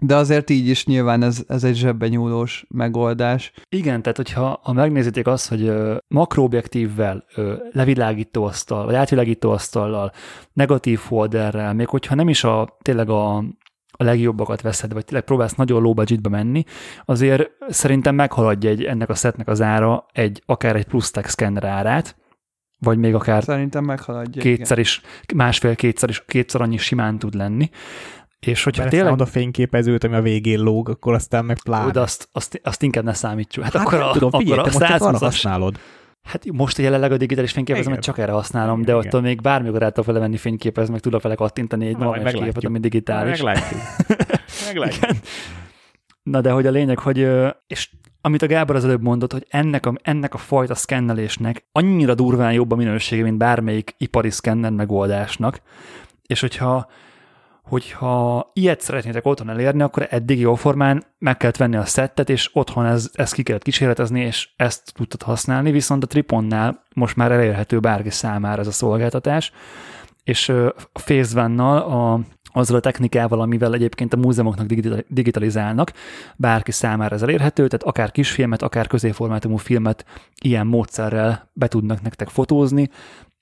de 0.00 0.16
azért 0.16 0.50
így 0.50 0.68
is 0.68 0.86
nyilván 0.86 1.22
ez, 1.22 1.44
ez 1.48 1.64
egy 1.64 1.76
zsebben 1.76 2.08
nyúlós 2.08 2.64
megoldás. 2.68 3.52
Igen, 3.68 4.02
tehát 4.02 4.16
hogyha 4.16 4.60
ha 4.62 4.72
megnézitek 4.72 5.26
azt, 5.26 5.48
hogy 5.48 5.62
ö, 5.62 5.96
makroobjektívvel, 6.08 7.24
ö, 7.34 7.54
levilágító 7.72 8.44
asztal, 8.44 8.84
vagy 8.84 8.94
átvilágító 8.94 9.50
asztallal, 9.50 10.12
negatív 10.52 10.98
folderrel, 10.98 11.74
még 11.74 11.88
hogyha 11.88 12.14
nem 12.14 12.28
is 12.28 12.44
a 12.44 12.76
tényleg 12.82 13.10
a, 13.10 13.36
a 13.90 14.04
legjobbakat 14.04 14.60
veszed, 14.60 14.92
vagy 14.92 15.04
tényleg 15.04 15.24
próbálsz 15.24 15.54
nagyon 15.54 15.82
low 15.82 15.94
budgetbe 15.94 16.28
menni, 16.28 16.64
azért 17.04 17.50
szerintem 17.68 18.14
meghaladja 18.14 18.70
egy, 18.70 18.84
ennek 18.84 19.08
a 19.08 19.14
setnek 19.14 19.48
az 19.48 19.60
ára 19.62 20.06
egy, 20.12 20.42
akár 20.46 20.76
egy 20.76 20.86
plusz 20.86 21.10
tech 21.10 21.28
scanner 21.28 21.64
árát, 21.64 22.16
vagy 22.80 22.98
még 22.98 23.14
akár 23.14 23.42
Szerintem 23.42 23.84
meghaladja. 23.84 24.42
kétszer 24.42 24.78
is, 24.78 25.00
másfél-kétszer 25.34 26.08
is, 26.08 26.24
kétszer 26.26 26.60
annyi 26.60 26.76
simán 26.76 27.18
tud 27.18 27.34
lenni. 27.34 27.70
És 28.46 28.62
hogyha 28.64 28.82
Mert 28.82 28.94
tényleg... 28.94 29.20
a 29.20 29.26
fényképezőt, 29.26 30.04
ami 30.04 30.14
a 30.14 30.22
végén 30.22 30.60
lóg, 30.60 30.88
akkor 30.88 31.14
aztán 31.14 31.44
meg 31.44 31.62
pláne. 31.62 31.90
De 31.90 32.00
azt, 32.00 32.28
azt, 32.32 32.60
azt 32.64 32.82
inkább 32.82 33.04
ne 33.04 33.12
számítsuk. 33.12 33.64
Hát, 33.64 33.72
hát 33.72 33.86
akkor 33.86 33.98
nem 33.98 34.08
a, 34.08 34.12
tudom, 34.12 34.28
akkor 34.28 34.42
figyelj, 34.42 34.58
a 34.58 34.62
te 34.62 34.70
most 34.78 34.90
arra 34.90 35.16
120-as 35.16 35.20
használod. 35.20 35.78
Hát 36.22 36.44
most 36.52 36.78
jelenleg 36.78 37.12
a 37.12 37.16
digitális 37.16 37.52
fényképezőmet 37.52 37.98
Igen. 37.98 38.14
csak 38.14 38.18
erre 38.18 38.32
használom, 38.32 38.80
Igen, 38.80 38.84
de 38.84 38.92
igen. 38.92 39.06
attól 39.06 39.20
még 39.20 39.40
bármikor 39.40 39.82
át 39.82 39.92
tudok 39.92 40.06
vele 40.06 40.18
venni 40.18 40.36
fényképezni, 40.36 40.92
meg 40.92 41.00
tudok 41.00 41.22
vele 41.22 41.34
kattintani 41.34 41.86
egy 41.86 41.96
normális 41.96 42.40
képet, 42.40 42.64
ami 42.64 42.78
digitális. 42.78 43.42
Meglátjuk. 43.42 43.80
Meglátjuk. 44.66 45.04
Igen. 45.04 45.16
Na 46.22 46.40
de 46.40 46.50
hogy 46.50 46.66
a 46.66 46.70
lényeg, 46.70 46.98
hogy 46.98 47.28
és 47.66 47.90
amit 48.20 48.42
a 48.42 48.46
Gábor 48.46 48.76
az 48.76 48.84
előbb 48.84 49.02
mondott, 49.02 49.32
hogy 49.32 49.46
ennek 49.48 49.86
a, 49.86 49.94
ennek 50.02 50.34
a 50.34 50.38
fajta 50.38 50.74
szkennelésnek 50.74 51.66
annyira 51.72 52.14
durván 52.14 52.52
jobb 52.52 52.72
a 52.72 52.76
minősége, 52.76 53.22
mint 53.22 53.38
bármelyik 53.38 53.94
ipari 53.98 54.30
szkenner 54.30 54.70
megoldásnak, 54.70 55.60
és 56.26 56.40
hogyha 56.40 56.88
hogyha 57.68 58.50
ilyet 58.52 58.80
szeretnétek 58.80 59.26
otthon 59.26 59.50
elérni, 59.50 59.82
akkor 59.82 60.06
eddig 60.10 60.40
jóformán 60.40 61.04
meg 61.18 61.36
kellett 61.36 61.56
venni 61.56 61.76
a 61.76 61.84
szettet, 61.84 62.30
és 62.30 62.50
otthon 62.52 62.86
ez, 62.86 63.10
ezt 63.12 63.34
ki 63.34 63.42
kellett 63.42 63.62
kísérletezni, 63.62 64.20
és 64.20 64.48
ezt 64.56 64.92
tudtad 64.94 65.22
használni, 65.22 65.70
viszont 65.70 66.02
a 66.02 66.06
Triponnál 66.06 66.82
most 66.94 67.16
már 67.16 67.32
elérhető 67.32 67.80
bárki 67.80 68.10
számára 68.10 68.60
ez 68.60 68.66
a 68.66 68.72
szolgáltatás, 68.72 69.52
és 70.24 70.48
a 70.48 70.74
One-nal, 71.34 71.78
a, 71.78 72.20
azzal 72.52 72.76
a 72.76 72.80
technikával, 72.80 73.40
amivel 73.40 73.74
egyébként 73.74 74.12
a 74.12 74.16
múzeumoknak 74.16 74.66
digital- 74.66 75.04
digitalizálnak, 75.08 75.92
bárki 76.36 76.72
számára 76.72 77.14
ez 77.14 77.22
elérhető, 77.22 77.66
tehát 77.66 77.86
akár 77.86 78.10
kisfilmet, 78.10 78.62
akár 78.62 78.86
középformátumú 78.86 79.56
filmet 79.56 80.04
ilyen 80.42 80.66
módszerrel 80.66 81.50
be 81.52 81.68
tudnak 81.68 82.02
nektek 82.02 82.28
fotózni, 82.28 82.90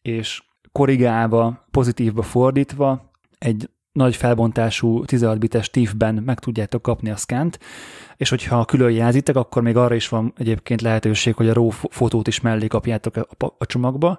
és 0.02 0.42
korrigálva, 0.72 1.66
pozitívba 1.70 2.22
fordítva 2.22 3.10
egy 3.38 3.70
nagy 3.96 4.16
felbontású 4.16 5.04
16 5.04 5.38
bites 5.38 5.70
TIFF-ben 5.70 6.14
meg 6.14 6.38
tudjátok 6.38 6.82
kapni 6.82 7.10
a 7.10 7.16
szkánt, 7.16 7.58
és 8.16 8.28
hogyha 8.28 8.64
külön 8.64 8.90
jelzitek, 8.90 9.36
akkor 9.36 9.62
még 9.62 9.76
arra 9.76 9.94
is 9.94 10.08
van 10.08 10.32
egyébként 10.36 10.80
lehetőség, 10.80 11.34
hogy 11.34 11.48
a 11.48 11.52
RAW 11.52 11.68
fo- 11.68 11.92
fotót 11.92 12.26
is 12.26 12.40
mellé 12.40 12.66
kapjátok 12.66 13.16
a, 13.58 13.66
csomagba. 13.66 14.18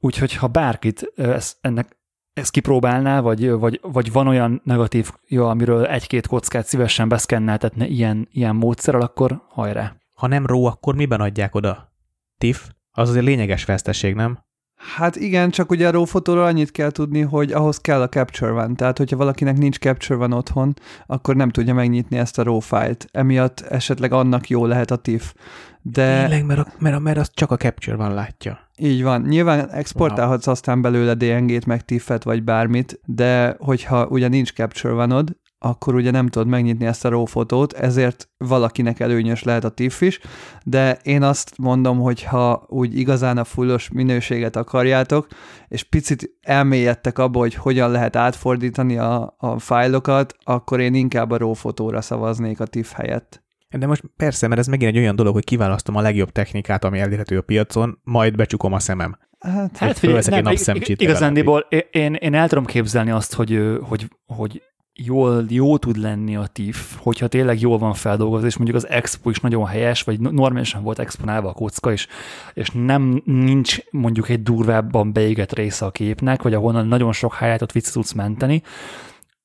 Úgyhogy 0.00 0.34
ha 0.34 0.46
bárkit 0.46 1.12
ez, 1.16 1.56
ennek 1.60 1.96
ezt 2.32 2.50
kipróbálná, 2.50 3.20
vagy, 3.20 3.50
vagy, 3.50 3.80
vagy 3.82 4.12
van 4.12 4.26
olyan 4.26 4.60
negatív, 4.64 5.10
jó, 5.26 5.46
amiről 5.46 5.86
egy-két 5.86 6.26
kockát 6.26 6.66
szívesen 6.66 7.08
beszkenneltetne 7.08 7.86
ilyen, 7.86 8.28
ilyen 8.32 8.56
módszerrel, 8.56 9.00
akkor 9.00 9.42
hajrá. 9.48 9.96
Ha 10.14 10.26
nem 10.26 10.46
RAW, 10.46 10.64
akkor 10.64 10.94
miben 10.94 11.20
adják 11.20 11.54
oda? 11.54 11.92
TIFF? 12.38 12.68
Az 12.90 13.08
azért 13.08 13.24
lényeges 13.24 13.64
veszteség, 13.64 14.14
nem? 14.14 14.46
Hát 14.78 15.16
igen, 15.16 15.50
csak 15.50 15.70
ugye 15.70 15.88
a 15.88 15.90
RAW 15.90 16.04
fotóról 16.04 16.44
annyit 16.44 16.70
kell 16.70 16.90
tudni, 16.90 17.20
hogy 17.20 17.52
ahhoz 17.52 17.78
kell 17.78 18.00
a 18.00 18.08
Capture 18.08 18.52
One, 18.52 18.74
tehát 18.74 18.98
hogyha 18.98 19.16
valakinek 19.16 19.58
nincs 19.58 19.78
Capture 19.78 20.24
One 20.24 20.36
otthon, 20.36 20.74
akkor 21.06 21.36
nem 21.36 21.50
tudja 21.50 21.74
megnyitni 21.74 22.18
ezt 22.18 22.38
a 22.38 22.42
RAW 22.42 22.58
fájlt. 22.58 23.06
Emiatt 23.12 23.60
esetleg 23.60 24.12
annak 24.12 24.48
jó 24.48 24.66
lehet 24.66 24.90
a 24.90 24.96
TIFF. 24.96 25.34
De 25.82 26.20
Tényleg, 26.20 26.44
mert, 26.44 26.60
a, 26.60 26.66
mert, 26.78 26.96
a, 26.96 26.98
mert 26.98 27.18
az 27.18 27.30
csak 27.34 27.50
a 27.50 27.56
Capture 27.56 27.96
van 27.96 28.14
látja. 28.14 28.58
így 28.76 29.02
van. 29.02 29.22
Nyilván 29.22 29.70
exportálhatsz 29.70 30.46
aztán 30.46 30.82
belőle 30.82 31.14
DNG-t, 31.14 31.66
meg 31.66 31.84
TIFF-et, 31.84 32.22
vagy 32.22 32.42
bármit, 32.42 33.00
de 33.04 33.56
hogyha 33.58 34.06
ugye 34.06 34.28
nincs 34.28 34.52
Capture 34.52 34.94
One-od, 34.94 35.36
akkor 35.58 35.94
ugye 35.94 36.10
nem 36.10 36.26
tudod 36.26 36.48
megnyitni 36.48 36.86
ezt 36.86 37.04
a 37.04 37.08
RAW 37.08 37.24
fotót, 37.24 37.72
ezért 37.72 38.28
valakinek 38.36 39.00
előnyös 39.00 39.42
lehet 39.42 39.64
a 39.64 39.68
TIFF 39.68 40.00
is, 40.00 40.20
de 40.64 40.98
én 41.02 41.22
azt 41.22 41.58
mondom, 41.58 41.98
hogy 41.98 42.22
ha 42.22 42.66
úgy 42.68 42.98
igazán 42.98 43.38
a 43.38 43.44
fullos 43.44 43.90
minőséget 43.92 44.56
akarjátok, 44.56 45.26
és 45.68 45.82
picit 45.82 46.30
elmélyedtek 46.40 47.18
abba, 47.18 47.38
hogy 47.38 47.54
hogyan 47.54 47.90
lehet 47.90 48.16
átfordítani 48.16 48.96
a, 48.98 49.34
a 49.38 49.58
fájlokat, 49.58 50.34
akkor 50.44 50.80
én 50.80 50.94
inkább 50.94 51.30
a 51.30 51.36
RAW 51.36 51.52
fotóra 51.52 52.00
szavaznék 52.00 52.60
a 52.60 52.66
TIFF 52.66 52.92
helyett. 52.92 53.46
De 53.78 53.86
most 53.86 54.02
persze, 54.16 54.48
mert 54.48 54.60
ez 54.60 54.66
megint 54.66 54.90
egy 54.90 54.98
olyan 54.98 55.16
dolog, 55.16 55.34
hogy 55.34 55.44
kiválasztom 55.44 55.96
a 55.96 56.00
legjobb 56.00 56.30
technikát, 56.30 56.84
ami 56.84 56.98
elérhető 56.98 57.38
a 57.38 57.42
piacon, 57.42 57.98
majd 58.04 58.36
becsukom 58.36 58.72
a 58.72 58.78
szemem. 58.78 59.18
Hát, 59.38 59.76
Hát 59.76 60.04
egy 60.04 60.28
nem, 60.28 60.42
napszemcsit 60.42 60.88
ig- 60.88 61.00
igazándiból 61.00 61.66
én, 61.90 62.14
én 62.14 62.34
el 62.34 62.48
tudom 62.48 62.64
képzelni 62.64 63.10
azt, 63.10 63.34
hogy, 63.34 63.78
hogy, 63.82 64.08
hogy 64.26 64.62
jól, 65.04 65.44
jó 65.48 65.76
tud 65.76 65.96
lenni 65.96 66.36
a 66.36 66.46
TIFF, 66.46 66.96
hogyha 66.96 67.26
tényleg 67.26 67.60
jól 67.60 67.78
van 67.78 67.94
feldolgozva, 67.94 68.46
és 68.46 68.56
mondjuk 68.56 68.76
az 68.76 68.88
expo 68.88 69.30
is 69.30 69.40
nagyon 69.40 69.66
helyes, 69.66 70.02
vagy 70.02 70.20
no- 70.20 70.32
normálisan 70.32 70.82
volt 70.82 70.98
exponálva 70.98 71.48
a 71.48 71.52
kocka 71.52 71.92
is, 71.92 72.06
és 72.54 72.70
nem 72.70 73.22
nincs 73.24 73.78
mondjuk 73.90 74.28
egy 74.28 74.42
durvábban 74.42 75.12
beégett 75.12 75.52
része 75.52 75.84
a 75.84 75.90
képnek, 75.90 76.42
vagy 76.42 76.54
ahonnan 76.54 76.86
nagyon 76.86 77.12
sok 77.12 77.34
hájátot 77.34 77.72
vicc 77.72 77.90
tudsz 77.90 78.12
menteni, 78.12 78.62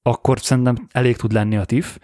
akkor 0.01 0.39
szerintem 0.39 0.87
elég 0.91 1.15
tud 1.15 1.31
lenni 1.31 1.57
a 1.57 1.65
TIFF, 1.65 1.97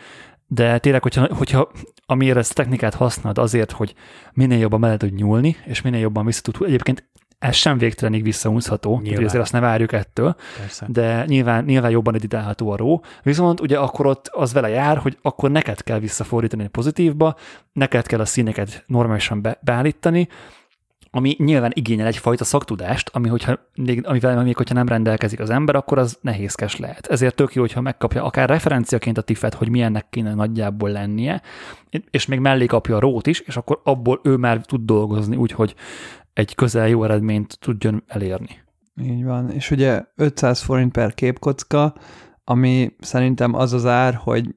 de 0.47 0.77
tényleg, 0.77 1.01
hogyha, 1.01 1.35
hogyha 1.35 1.71
amire 2.05 2.39
ezt 2.39 2.55
technikát 2.55 2.93
használod 2.93 3.37
azért, 3.37 3.71
hogy 3.71 3.93
minél 4.33 4.59
jobban 4.59 4.81
bele 4.81 4.97
tud 4.97 5.13
nyúlni, 5.13 5.55
és 5.65 5.81
minél 5.81 5.99
jobban 5.99 6.25
vissza 6.25 6.41
tud, 6.41 6.67
egyébként 6.67 7.09
ez 7.39 7.55
sem 7.55 7.77
végtelenig 7.77 8.23
visszahúzható, 8.23 8.99
Nyilván. 9.03 9.25
azért 9.25 9.43
azt 9.43 9.51
ne 9.51 9.59
várjuk 9.59 9.91
ettől, 9.91 10.35
Persze. 10.57 10.85
de 10.89 11.25
nyilván, 11.25 11.63
nyilván 11.63 11.91
jobban 11.91 12.15
editálható 12.15 12.71
a 12.71 12.75
RAW, 12.75 12.99
viszont 13.23 13.59
ugye 13.59 13.77
akkor 13.77 14.05
ott 14.05 14.27
az 14.27 14.53
vele 14.53 14.69
jár, 14.69 14.97
hogy 14.97 15.17
akkor 15.21 15.51
neked 15.51 15.83
kell 15.83 15.99
visszafordítani 15.99 16.63
egy 16.63 16.69
pozitívba, 16.69 17.35
neked 17.73 18.05
kell 18.05 18.19
a 18.19 18.25
színeket 18.25 18.83
normálisan 18.87 19.41
be, 19.41 19.59
beállítani, 19.61 20.27
ami 21.11 21.35
nyilván 21.37 21.71
igényel 21.73 22.07
egyfajta 22.07 22.43
szaktudást, 22.43 23.09
ami 23.13 23.27
hogyha, 23.27 23.59
amivel 24.01 24.43
még 24.43 24.55
hogyha 24.57 24.73
nem 24.73 24.87
rendelkezik 24.87 25.39
az 25.39 25.49
ember, 25.49 25.75
akkor 25.75 25.97
az 25.97 26.17
nehézkes 26.21 26.77
lehet. 26.77 27.07
Ezért 27.07 27.35
tök 27.35 27.53
jó, 27.53 27.61
hogyha 27.61 27.81
megkapja 27.81 28.23
akár 28.23 28.49
referenciaként 28.49 29.17
a 29.17 29.21
tifet, 29.21 29.53
hogy 29.53 29.69
milyennek 29.69 30.05
kéne 30.09 30.33
nagyjából 30.33 30.89
lennie, 30.89 31.41
és 32.09 32.25
még 32.25 32.39
mellé 32.39 32.65
kapja 32.65 32.95
a 32.95 32.99
rót 32.99 33.27
is, 33.27 33.39
és 33.39 33.57
akkor 33.57 33.81
abból 33.83 34.19
ő 34.23 34.35
már 34.35 34.61
tud 34.61 34.85
dolgozni, 34.85 35.35
úgyhogy 35.35 35.75
egy 36.39 36.55
közel 36.55 36.87
jó 36.87 37.03
eredményt 37.03 37.57
tudjon 37.59 38.03
elérni. 38.07 38.59
Így 39.01 39.23
van. 39.23 39.51
És 39.51 39.71
ugye 39.71 40.03
500 40.15 40.61
forint 40.61 40.91
per 40.91 41.13
képkocka, 41.13 41.95
ami 42.43 42.95
szerintem 42.99 43.53
az 43.53 43.73
az 43.73 43.85
ár, 43.85 44.13
hogy 44.13 44.55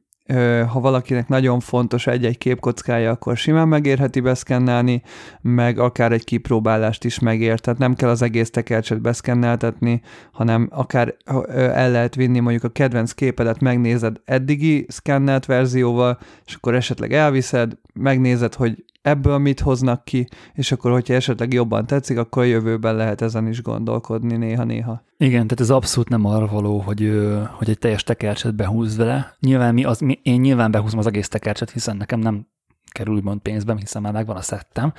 ha 0.68 0.80
valakinek 0.80 1.28
nagyon 1.28 1.60
fontos 1.60 2.06
egy-egy 2.06 2.38
képkockája, 2.38 3.10
akkor 3.10 3.36
simán 3.36 3.68
megérheti 3.68 4.20
beszkennelni, 4.20 5.02
meg 5.40 5.78
akár 5.78 6.12
egy 6.12 6.24
kipróbálást 6.24 7.04
is 7.04 7.18
megér, 7.18 7.60
tehát 7.60 7.78
nem 7.78 7.94
kell 7.94 8.08
az 8.08 8.22
egész 8.22 8.50
tekercset 8.50 9.00
beszkenneltetni, 9.00 10.02
hanem 10.32 10.68
akár 10.70 11.14
el 11.50 11.90
lehet 11.90 12.14
vinni 12.14 12.40
mondjuk 12.40 12.64
a 12.64 12.68
kedvenc 12.68 13.12
képedet, 13.12 13.60
megnézed 13.60 14.20
eddigi 14.24 14.86
szkennelt 14.88 15.46
verzióval, 15.46 16.18
és 16.44 16.54
akkor 16.54 16.74
esetleg 16.74 17.12
elviszed, 17.12 17.72
megnézed, 17.94 18.54
hogy 18.54 18.84
ebből 19.02 19.38
mit 19.38 19.60
hoznak 19.60 20.04
ki, 20.04 20.28
és 20.52 20.72
akkor, 20.72 20.90
hogyha 20.90 21.14
esetleg 21.14 21.52
jobban 21.52 21.86
tetszik, 21.86 22.18
akkor 22.18 22.42
a 22.42 22.46
jövőben 22.46 22.94
lehet 22.94 23.20
ezen 23.20 23.46
is 23.48 23.62
gondolkodni 23.62 24.36
néha-néha. 24.36 25.02
Igen, 25.16 25.46
tehát 25.46 25.60
ez 25.60 25.70
abszolút 25.70 26.08
nem 26.08 26.24
arra 26.24 26.46
való, 26.46 26.78
hogy, 26.78 27.12
hogy 27.50 27.70
egy 27.70 27.78
teljes 27.78 28.04
tekercset 28.04 28.54
behúz 28.54 28.96
vele. 28.96 29.36
Nyilván 29.40 29.74
mi 29.74 29.84
az, 29.84 29.98
mi, 29.98 30.20
én 30.22 30.40
nyilván 30.40 30.70
behúzom 30.70 30.98
az 30.98 31.06
egész 31.06 31.28
tekercset, 31.28 31.70
hiszen 31.70 31.96
nekem 31.96 32.18
nem 32.18 32.46
kerül 32.92 33.14
úgymond 33.14 33.40
pénzben, 33.40 33.76
hiszen 33.76 34.02
már 34.02 34.12
megvan 34.12 34.36
a 34.36 34.42
szettem, 34.42 34.92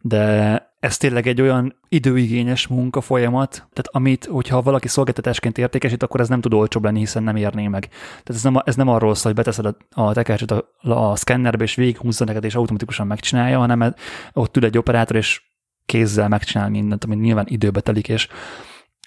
de 0.00 0.74
ez 0.86 0.96
tényleg 0.96 1.26
egy 1.26 1.40
olyan 1.40 1.76
időigényes 1.88 2.66
munka 2.66 3.00
folyamat, 3.00 3.50
tehát 3.50 3.88
amit, 3.90 4.24
hogyha 4.24 4.62
valaki 4.62 4.88
szolgáltatásként 4.88 5.58
értékesít, 5.58 6.02
akkor 6.02 6.20
ez 6.20 6.28
nem 6.28 6.40
tud 6.40 6.54
olcsóbb 6.54 6.84
lenni, 6.84 6.98
hiszen 6.98 7.22
nem 7.22 7.36
érné 7.36 7.66
meg. 7.68 7.88
Tehát 7.88 8.28
ez 8.28 8.42
nem, 8.42 8.56
ez 8.64 8.76
nem 8.76 8.88
arról 8.88 9.14
szól, 9.14 9.32
hogy 9.32 9.44
beteszed 9.44 9.66
a, 9.66 9.76
a 9.90 10.12
tekercset 10.12 10.50
a, 10.50 10.64
a 10.80 11.16
szkennerbe, 11.16 11.64
és 11.64 11.74
végighúzza 11.74 12.24
neked, 12.24 12.44
és 12.44 12.54
automatikusan 12.54 13.06
megcsinálja, 13.06 13.58
hanem 13.58 13.82
ez- 13.82 13.94
ott 14.32 14.56
ül 14.56 14.64
egy 14.64 14.78
operátor, 14.78 15.16
és 15.16 15.42
kézzel 15.86 16.28
megcsinál 16.28 16.68
mindent, 16.68 17.04
ami 17.04 17.14
nyilván 17.14 17.46
időbe 17.48 17.80
telik, 17.80 18.08
és 18.08 18.28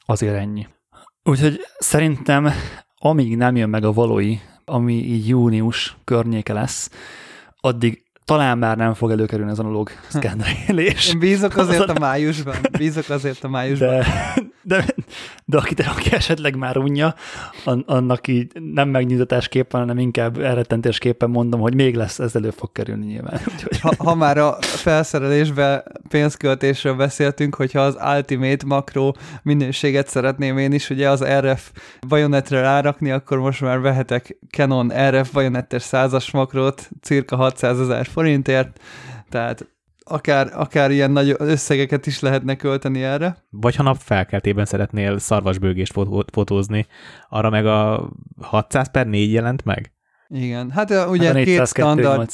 azért 0.05 0.35
ennyi. 0.35 0.67
Úgyhogy 1.23 1.59
szerintem, 1.77 2.49
amíg 2.97 3.37
nem 3.37 3.55
jön 3.55 3.69
meg 3.69 3.83
a 3.83 3.93
valói, 3.93 4.37
ami 4.65 4.93
így 4.93 5.27
június 5.27 5.97
környéke 6.03 6.53
lesz, 6.53 6.89
addig 7.59 8.03
talán 8.29 8.57
már 8.57 8.77
nem 8.77 8.93
fog 8.93 9.11
előkerülni 9.11 9.51
az 9.51 9.59
analóg 9.59 9.89
szkennelés. 10.07 11.09
Én 11.09 11.19
bízok 11.19 11.57
azért 11.57 11.89
a 11.95 11.99
májusban. 11.99 12.55
Bízok 12.77 13.09
azért 13.09 13.43
a 13.43 13.49
májusban. 13.49 13.89
De, 13.89 14.05
de, 14.61 14.85
de 15.45 15.57
aki, 15.57 15.73
aki 15.95 16.13
esetleg 16.13 16.55
már 16.55 16.77
unja, 16.77 17.15
annak 17.85 18.27
így 18.27 18.51
nem 18.73 18.89
megnyugtatásképpen, 18.89 19.79
hanem 19.79 19.97
inkább 19.97 20.39
elrettentésképpen 20.39 21.29
mondom, 21.29 21.59
hogy 21.59 21.75
még 21.75 21.95
lesz, 21.95 22.19
ez 22.19 22.35
elő 22.35 22.49
fog 22.49 22.71
kerülni 22.71 23.05
nyilván. 23.05 23.39
Ha, 23.81 23.93
ha 23.97 24.15
már 24.15 24.37
a 24.37 24.57
felszerelésbe 24.61 25.83
pénzköltésről 26.09 26.95
beszéltünk, 26.95 27.55
hogyha 27.55 27.81
az 27.81 27.97
Ultimate 28.15 28.65
makro 28.65 29.11
minőséget 29.41 30.07
szeretném 30.07 30.57
én 30.57 30.71
is 30.71 30.89
ugye 30.89 31.09
az 31.09 31.23
RF 31.39 31.71
bajonetre 32.07 32.61
rárakni, 32.61 33.11
akkor 33.11 33.37
most 33.39 33.61
már 33.61 33.79
vehetek 33.79 34.37
Canon 34.49 34.91
RF 35.09 35.31
bajonettes 35.31 35.81
százas 35.81 36.31
makrót 36.31 36.89
cirka 37.01 37.35
600 37.35 37.79
ezer 37.79 38.05
forintért, 38.19 38.79
tehát 39.29 39.67
akár, 40.03 40.49
akár 40.53 40.91
ilyen 40.91 41.11
nagy 41.11 41.35
összegeket 41.37 42.05
is 42.05 42.19
lehetne 42.19 42.55
költeni 42.55 43.03
erre. 43.03 43.37
Vagy 43.49 43.75
ha 43.75 43.83
napfelkeltében 43.83 44.65
szeretnél 44.65 45.17
szarvasbőgést 45.17 45.93
fotózni, 46.31 46.87
arra 47.29 47.49
meg 47.49 47.65
a 47.65 48.09
600 48.41 48.91
per 48.91 49.07
4 49.07 49.31
jelent 49.31 49.65
meg? 49.65 49.91
Igen, 50.27 50.71
hát 50.71 51.07
ugye 51.09 51.33
hát 51.33 51.43
két 51.43 51.67
standard, 51.67 52.29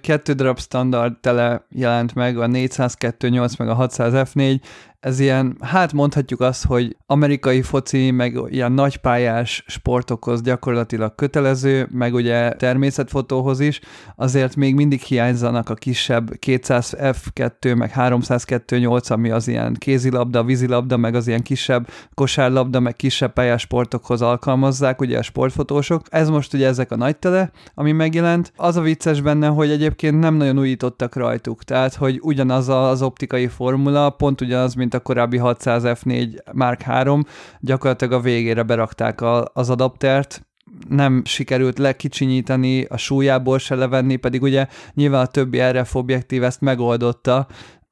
kettő 0.00 0.32
darab 0.32 0.58
standard 0.58 1.16
tele 1.20 1.66
jelent 1.70 2.14
meg, 2.14 2.38
a 2.38 2.46
402.8 2.46 3.58
meg 3.58 3.68
a 3.68 3.74
600 3.74 4.12
F4, 4.34 4.60
ez 5.00 5.20
ilyen, 5.20 5.56
hát 5.60 5.92
mondhatjuk 5.92 6.40
azt, 6.40 6.64
hogy 6.64 6.96
amerikai 7.06 7.62
foci, 7.62 8.10
meg 8.10 8.38
ilyen 8.48 8.72
nagypályás 8.72 9.64
sportokhoz 9.66 10.42
gyakorlatilag 10.42 11.14
kötelező, 11.14 11.88
meg 11.90 12.14
ugye 12.14 12.52
természetfotóhoz 12.52 13.60
is, 13.60 13.80
azért 14.16 14.56
még 14.56 14.74
mindig 14.74 15.00
hiányzanak 15.00 15.70
a 15.70 15.74
kisebb 15.74 16.38
200 16.38 16.94
F2, 16.98 17.76
meg 17.76 17.92
302.8, 17.94 19.10
ami 19.10 19.30
az 19.30 19.48
ilyen 19.48 19.74
kézilabda, 19.78 20.44
vízilabda, 20.44 20.96
meg 20.96 21.14
az 21.14 21.26
ilyen 21.26 21.42
kisebb 21.42 21.88
kosárlabda, 22.14 22.80
meg 22.80 22.96
kisebb 22.96 23.32
pályás 23.32 23.60
sportokhoz 23.60 24.22
alkalmazzák, 24.22 25.00
ugye 25.00 25.18
a 25.18 25.22
sportfotósok. 25.22 26.02
Ez 26.08 26.28
most 26.28 26.54
ugye 26.54 26.66
ezek 26.66 26.90
a 26.90 26.96
nagy 26.96 27.16
tele, 27.16 27.50
ami 27.74 27.92
megjelent. 27.92 28.52
Az 28.56 28.76
a 28.76 28.80
vicces 28.80 29.20
benne, 29.20 29.46
hogy 29.46 29.70
egyébként 29.70 30.20
nem 30.20 30.34
nagyon 30.34 30.58
újítottak 30.58 31.14
rajtuk, 31.14 31.64
tehát 31.64 31.94
hogy 31.94 32.18
ugyanaz 32.22 32.68
az 32.68 33.02
optikai 33.02 33.46
formula, 33.46 34.10
pont 34.10 34.40
ugyanaz, 34.40 34.74
mint 34.74 34.87
mint 34.88 35.02
a 35.02 35.06
korábbi 35.06 35.36
600 35.36 35.82
F4 35.86 36.38
Mark 36.52 36.82
3, 36.82 37.24
gyakorlatilag 37.60 38.12
a 38.12 38.20
végére 38.20 38.62
berakták 38.62 39.20
a, 39.20 39.50
az 39.52 39.70
adaptert, 39.70 40.46
nem 40.88 41.22
sikerült 41.24 41.78
lekicsinyíteni, 41.78 42.84
a 42.84 42.96
súlyából 42.96 43.58
se 43.58 43.74
levenni, 43.74 44.16
pedig 44.16 44.42
ugye 44.42 44.66
nyilván 44.94 45.24
a 45.24 45.26
többi 45.26 45.60
RF 45.60 45.94
objektív 45.94 46.42
ezt 46.42 46.60
megoldotta. 46.60 47.46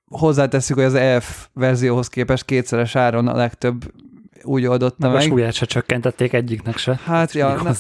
Hozzáteszük, 0.05 0.77
hogy 0.77 0.85
az 0.85 0.95
EF 0.95 1.47
verzióhoz 1.53 2.09
képest 2.09 2.45
kétszeres 2.45 2.97
áron 2.97 3.29
a 3.29 3.37
legtöbb 3.37 3.93
úgy 4.47 4.67
oldotta 4.67 5.07
meg. 5.09 5.17
meg. 5.17 5.21
A 5.21 5.25
súlyát 5.25 5.53
se 5.53 5.67
csökkentették 5.67 6.33
egyiknek 6.33 6.77
se. 6.77 7.01
Hát, 7.05 7.33
ja, 7.33 7.63
ne, 7.63 7.73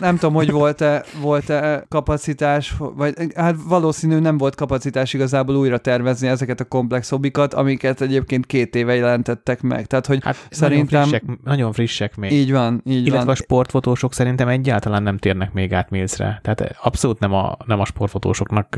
nem 0.00 0.16
tudom, 0.16 0.34
hogy 0.34 0.50
volt-e, 0.50 1.04
volt-e 1.20 1.84
kapacitás, 1.88 2.74
vagy 2.78 3.14
hát 3.34 3.54
valószínű 3.68 4.18
nem 4.18 4.38
volt 4.38 4.54
kapacitás 4.54 5.12
igazából 5.12 5.56
újra 5.56 5.78
tervezni 5.78 6.28
ezeket 6.28 6.60
a 6.60 6.64
komplex 6.64 7.10
hobbikat, 7.10 7.54
amiket 7.54 8.00
egyébként 8.00 8.46
két 8.46 8.74
éve 8.74 8.94
jelentettek 8.94 9.62
meg. 9.62 9.86
Tehát, 9.86 10.06
hogy 10.06 10.18
hát 10.24 10.46
szerintem... 10.50 11.00
Nagyon 11.00 11.20
frissek, 11.20 11.44
nagyon 11.44 11.72
frissek 11.72 12.16
még. 12.16 12.32
Így 12.32 12.52
van, 12.52 12.82
így 12.84 13.06
Illetve 13.06 13.24
van. 13.24 13.28
a 13.28 13.34
sportfotósok 13.34 14.14
szerintem 14.14 14.48
egyáltalán 14.48 15.02
nem 15.02 15.18
térnek 15.18 15.52
még 15.52 15.72
át 15.72 15.90
Millsre. 15.90 16.40
Tehát 16.42 16.76
abszolút 16.82 17.18
nem 17.18 17.32
a, 17.32 17.56
nem 17.66 17.80
a 17.80 17.84
sportfotósoknak 17.84 18.76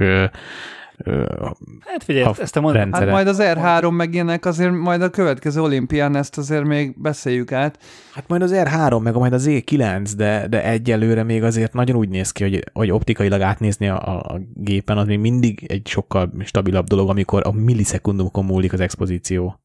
Hát 1.81 2.05
figyelj, 2.05 2.35
ezt 2.39 2.57
a 2.57 2.61
mond... 2.61 2.77
hát 2.77 3.11
majd 3.11 3.29
az 3.29 3.39
R3 3.41 3.97
meg 3.97 4.15
ilyenek, 4.15 4.45
azért 4.45 4.73
majd 4.73 5.03
a 5.03 5.11
következő 5.11 5.61
olimpián 5.61 6.17
ezt 6.17 6.39
azért 6.39 6.65
még 6.65 7.01
beszéljük 7.01 7.53
át. 7.53 7.79
Hát 8.13 8.29
majd 8.29 8.43
az 8.43 8.53
R3 8.55 9.03
meg 9.03 9.15
majd 9.15 9.33
az 9.33 9.47
E9, 9.49 10.13
de, 10.17 10.47
de 10.49 10.65
egyelőre 10.65 11.23
még 11.23 11.43
azért 11.43 11.73
nagyon 11.73 11.97
úgy 11.97 12.09
néz 12.09 12.31
ki, 12.31 12.43
hogy, 12.43 12.65
hogy 12.73 12.91
optikailag 12.91 13.41
átnézni 13.41 13.89
a, 13.89 14.19
a 14.19 14.41
gépen, 14.55 14.99
az 14.99 15.07
még 15.07 15.19
mindig 15.19 15.65
egy 15.69 15.87
sokkal 15.87 16.33
stabilabb 16.45 16.87
dolog, 16.87 17.09
amikor 17.09 17.43
a 17.47 17.53
millisekundumokon 17.53 18.45
múlik 18.45 18.73
az 18.73 18.81
expozíció. 18.81 19.61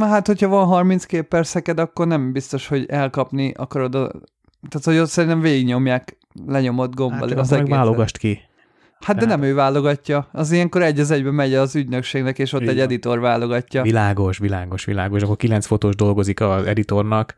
Hát, 0.00 0.26
hogyha 0.26 0.48
van 0.48 0.66
30 0.66 1.04
kép 1.04 1.28
per 1.28 1.46
szeked, 1.46 1.78
akkor 1.78 2.06
nem 2.06 2.32
biztos, 2.32 2.68
hogy 2.68 2.86
elkapni 2.88 3.52
akarod 3.56 3.94
a... 3.94 4.10
Tehát, 4.68 4.84
hogy 4.84 4.98
ott 4.98 5.08
szerintem 5.08 5.40
végignyomják 5.40 6.18
lenyomott 6.46 6.94
gombbal 6.94 7.28
hát, 7.28 7.38
az 7.38 7.52
egészet. 7.52 7.76
válogast 7.76 8.16
ki. 8.16 8.40
Hát 9.00 9.16
de 9.16 9.26
nem 9.26 9.42
ő 9.42 9.54
válogatja. 9.54 10.28
Az 10.32 10.50
ilyenkor 10.52 10.82
egy 10.82 11.00
az 11.00 11.10
egyben 11.10 11.34
megy 11.34 11.54
az 11.54 11.76
ügynökségnek, 11.76 12.38
és 12.38 12.52
ott 12.52 12.60
Igen. 12.60 12.74
egy 12.74 12.80
editor 12.80 13.20
válogatja. 13.20 13.82
Világos, 13.82 14.38
világos, 14.38 14.84
világos. 14.84 15.22
Akkor 15.22 15.36
kilenc 15.36 15.66
fotós 15.66 15.94
dolgozik 15.94 16.40
az 16.40 16.66
editornak, 16.66 17.34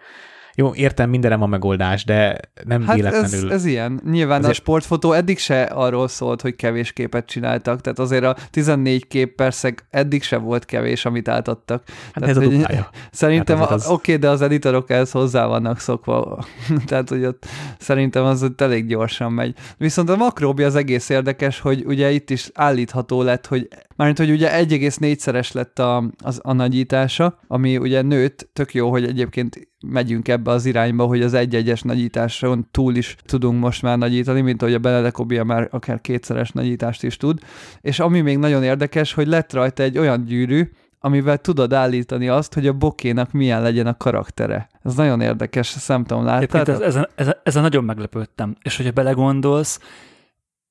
jó, 0.61 0.75
értem, 0.75 1.11
mindenre 1.11 1.37
van 1.37 1.49
megoldás, 1.49 2.05
de 2.05 2.40
nem 2.64 2.83
hát 2.83 2.94
véletlenül. 2.94 3.46
Ez, 3.46 3.55
ez 3.55 3.64
ilyen. 3.64 4.01
Nyilván 4.11 4.38
azért... 4.38 4.55
a 4.55 4.61
sportfotó 4.61 5.12
eddig 5.12 5.38
se 5.38 5.62
arról 5.62 6.09
szólt, 6.09 6.40
hogy 6.40 6.57
kevés 6.57 6.92
képet 6.92 7.27
csináltak, 7.27 7.81
tehát 7.81 7.99
azért 7.99 8.25
a 8.25 8.37
14 8.51 9.07
kép 9.07 9.35
persze 9.35 9.75
eddig 9.90 10.23
se 10.23 10.37
volt 10.37 10.64
kevés, 10.64 11.05
amit 11.05 11.29
átadtak. 11.29 11.83
Hát 11.87 12.12
tehát, 12.12 12.29
ez 12.29 12.37
a 12.37 12.40
duplája. 12.40 12.90
Szerintem, 13.11 13.59
hát 13.59 13.70
az... 13.70 13.87
oké, 13.87 13.92
okay, 13.92 14.16
de 14.16 14.29
az 14.29 14.42
editorok 14.42 14.90
ehhez 14.90 15.11
hozzá 15.11 15.46
vannak 15.46 15.79
szokva, 15.79 16.44
tehát 16.87 17.09
hogy 17.09 17.25
ott 17.25 17.46
szerintem 17.79 18.25
az 18.25 18.42
ott 18.42 18.61
elég 18.61 18.87
gyorsan 18.87 19.33
megy. 19.33 19.55
Viszont 19.77 20.09
a 20.09 20.16
makróbi 20.16 20.62
az 20.62 20.75
egész 20.75 21.09
érdekes, 21.09 21.61
hogy 21.61 21.85
ugye 21.87 22.11
itt 22.11 22.31
is 22.31 22.51
állítható 22.55 23.23
lett, 23.23 23.46
hogy 23.46 23.68
Mármint, 24.00 24.18
hogy 24.18 24.30
ugye 24.30 24.64
1,4-szeres 24.64 25.52
lett 25.52 25.78
a, 25.78 26.10
az, 26.18 26.40
a 26.42 26.52
nagyítása, 26.52 27.38
ami 27.46 27.76
ugye 27.76 28.02
nőtt, 28.02 28.50
tök 28.52 28.74
jó, 28.74 28.90
hogy 28.90 29.04
egyébként 29.04 29.68
megyünk 29.86 30.28
ebbe 30.28 30.50
az 30.50 30.66
irányba, 30.66 31.04
hogy 31.04 31.22
az 31.22 31.34
egy-egyes 31.34 31.82
nagyításon 31.82 32.68
túl 32.70 32.96
is 32.96 33.16
tudunk 33.24 33.60
most 33.60 33.82
már 33.82 33.98
nagyítani, 33.98 34.40
mint 34.40 34.62
ahogy 34.62 34.74
a 34.74 34.78
Benedekobia 34.78 35.44
már 35.44 35.68
akár 35.70 36.00
kétszeres 36.00 36.50
nagyítást 36.50 37.02
is 37.02 37.16
tud. 37.16 37.38
És 37.80 37.98
ami 37.98 38.20
még 38.20 38.38
nagyon 38.38 38.62
érdekes, 38.62 39.12
hogy 39.12 39.26
lett 39.26 39.52
rajta 39.52 39.82
egy 39.82 39.98
olyan 39.98 40.24
gyűrű, 40.24 40.70
amivel 40.98 41.38
tudod 41.38 41.72
állítani 41.72 42.28
azt, 42.28 42.54
hogy 42.54 42.66
a 42.66 42.72
bokénak 42.72 43.32
milyen 43.32 43.62
legyen 43.62 43.86
a 43.86 43.96
karaktere. 43.96 44.68
Ez 44.82 44.94
nagyon 44.94 45.20
érdekes, 45.20 45.76
tudom, 45.86 46.24
láttad? 46.24 46.68
Ez, 46.68 46.80
ezen, 46.80 47.08
ezen, 47.14 47.36
ezen 47.42 47.62
nagyon 47.62 47.84
meglepődtem. 47.84 48.56
És 48.62 48.76
hogyha 48.76 48.92
belegondolsz, 48.92 49.80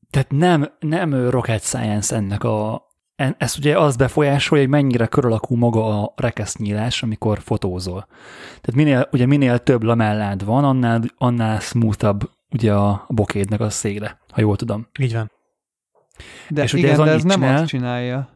tehát 0.09 0.31
nem, 0.31 0.69
nem 0.79 1.29
rocket 1.29 1.63
science 1.63 2.15
ennek 2.15 2.43
a, 2.43 2.87
ez 3.37 3.55
ugye 3.57 3.79
az 3.79 3.95
befolyásolja, 3.95 4.63
hogy 4.63 4.73
mennyire 4.73 5.05
kör 5.05 5.25
alakú 5.25 5.55
maga 5.55 6.01
a 6.01 6.13
rekesznyílás, 6.15 7.03
amikor 7.03 7.39
fotózol. 7.39 8.07
Tehát 8.47 8.73
minél, 8.73 9.07
ugye 9.11 9.25
minél 9.25 9.59
több 9.59 9.83
lamellád 9.83 10.45
van, 10.45 10.63
annál, 10.63 11.01
annál 11.17 11.59
smoothabb 11.59 12.29
ugye 12.51 12.73
a 12.73 13.05
bokédnek 13.07 13.59
a 13.59 13.69
széle, 13.69 14.19
ha 14.31 14.41
jól 14.41 14.55
tudom. 14.55 14.87
Így 14.99 15.13
van. 15.13 15.31
De 16.49 16.63
és 16.63 16.73
igen, 16.73 16.99
ugye 16.99 17.01
ez, 17.01 17.07
de 17.07 17.13
ez 17.13 17.23
nem 17.23 17.39
csinál, 17.39 17.61
azt 17.61 17.67
csinálja. 17.67 18.29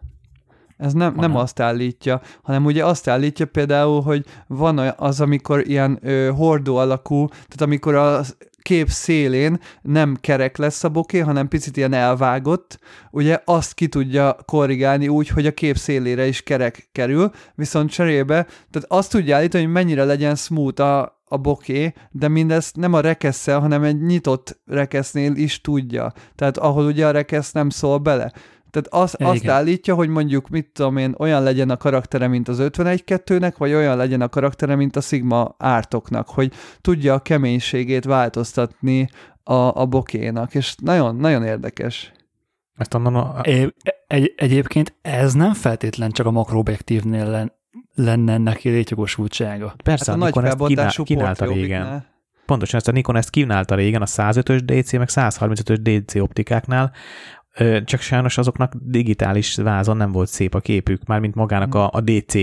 Ez 0.77 0.93
nem, 0.93 1.13
nem 1.15 1.35
azt 1.35 1.59
állítja, 1.59 2.21
hanem 2.41 2.65
ugye 2.65 2.85
azt 2.85 3.07
állítja 3.07 3.45
például, 3.45 4.01
hogy 4.01 4.25
van 4.47 4.77
az, 4.77 5.21
amikor 5.21 5.67
ilyen 5.67 5.99
ö, 6.01 6.31
hordó 6.35 6.75
alakú, 6.75 7.27
tehát 7.27 7.61
amikor 7.61 7.95
az 7.95 8.37
kép 8.63 8.89
szélén 8.89 9.59
nem 9.81 10.17
kerek 10.21 10.57
lesz 10.57 10.83
a 10.83 10.89
boké, 10.89 11.19
hanem 11.19 11.47
picit 11.47 11.77
ilyen 11.77 11.93
elvágott, 11.93 12.79
ugye 13.11 13.41
azt 13.45 13.73
ki 13.73 13.87
tudja 13.87 14.37
korrigálni 14.45 15.07
úgy, 15.07 15.27
hogy 15.27 15.45
a 15.45 15.53
kép 15.53 15.77
szélére 15.77 16.27
is 16.27 16.41
kerek 16.41 16.89
kerül, 16.91 17.31
viszont 17.55 17.89
cserébe, 17.89 18.43
tehát 18.43 18.87
azt 18.87 19.11
tudja 19.11 19.35
állítani, 19.35 19.63
hogy 19.63 19.73
mennyire 19.73 20.03
legyen 20.03 20.35
smooth 20.35 20.81
a, 20.81 21.21
a 21.25 21.37
boké, 21.37 21.93
de 22.11 22.27
mindezt 22.27 22.75
nem 22.75 22.93
a 22.93 22.99
rekesszel, 22.99 23.59
hanem 23.59 23.83
egy 23.83 24.01
nyitott 24.01 24.59
rekesznél 24.65 25.35
is 25.35 25.61
tudja. 25.61 26.13
Tehát 26.35 26.57
ahol 26.57 26.85
ugye 26.85 27.07
a 27.07 27.11
rekesz 27.11 27.51
nem 27.51 27.69
szól 27.69 27.97
bele. 27.97 28.31
Tehát 28.73 29.03
az, 29.03 29.15
ja, 29.19 29.27
azt 29.27 29.43
igen. 29.43 29.55
állítja, 29.55 29.95
hogy 29.95 30.09
mondjuk, 30.09 30.49
mit 30.49 30.69
tudom 30.73 30.97
én, 30.97 31.15
olyan 31.17 31.43
legyen 31.43 31.69
a 31.69 31.77
karaktere, 31.77 32.27
mint 32.27 32.47
az 32.47 32.57
51-2-nek, 32.61 33.53
vagy 33.57 33.73
olyan 33.73 33.97
legyen 33.97 34.21
a 34.21 34.29
karaktere, 34.29 34.75
mint 34.75 34.95
a 34.95 35.01
Sigma 35.01 35.55
ártoknak, 35.57 36.29
hogy 36.29 36.51
tudja 36.81 37.13
a 37.13 37.19
keménységét 37.19 38.05
változtatni 38.05 39.09
a, 39.43 39.53
a 39.53 39.85
bokénak, 39.85 40.55
és 40.55 40.75
nagyon, 40.81 41.15
nagyon 41.15 41.43
érdekes. 41.43 42.11
Ezt 42.77 42.93
onnan 42.93 43.15
a... 43.15 43.41
Egy, 43.41 43.73
egy, 44.07 44.33
egyébként 44.37 44.95
ez 45.01 45.33
nem 45.33 45.53
feltétlen 45.53 46.11
csak 46.11 46.25
a 46.25 46.31
makroobjektívnél 46.31 47.25
len, 47.25 47.51
lenne 47.95 48.37
neki 48.37 48.69
létjogosultsága. 48.69 49.73
Persze, 49.83 50.11
hát 50.11 50.21
a, 50.21 50.23
a 50.23 50.25
Nikon 50.25 50.45
ezt 50.45 50.57
kínál, 50.57 50.91
kínálta 50.91 51.45
régen. 51.45 52.05
Pontosan 52.45 52.79
ezt 52.79 52.87
a 52.87 52.91
Nikon 52.91 53.15
ezt 53.15 53.29
kínálta 53.29 53.75
régen 53.75 54.01
a 54.01 54.05
105-ös 54.05 54.61
DC, 54.65 54.91
meg 54.91 55.07
135-ös 55.11 55.77
DC 55.81 56.15
optikáknál, 56.15 56.91
csak 57.83 57.99
sajnos 57.99 58.37
azoknak 58.37 58.73
digitális 58.81 59.55
vázon 59.55 59.97
nem 59.97 60.11
volt 60.11 60.29
szép 60.29 60.55
a 60.55 60.59
képük, 60.59 61.05
mármint 61.05 61.35
magának 61.35 61.75
a, 61.75 61.89
a 61.91 62.01
DC 62.01 62.33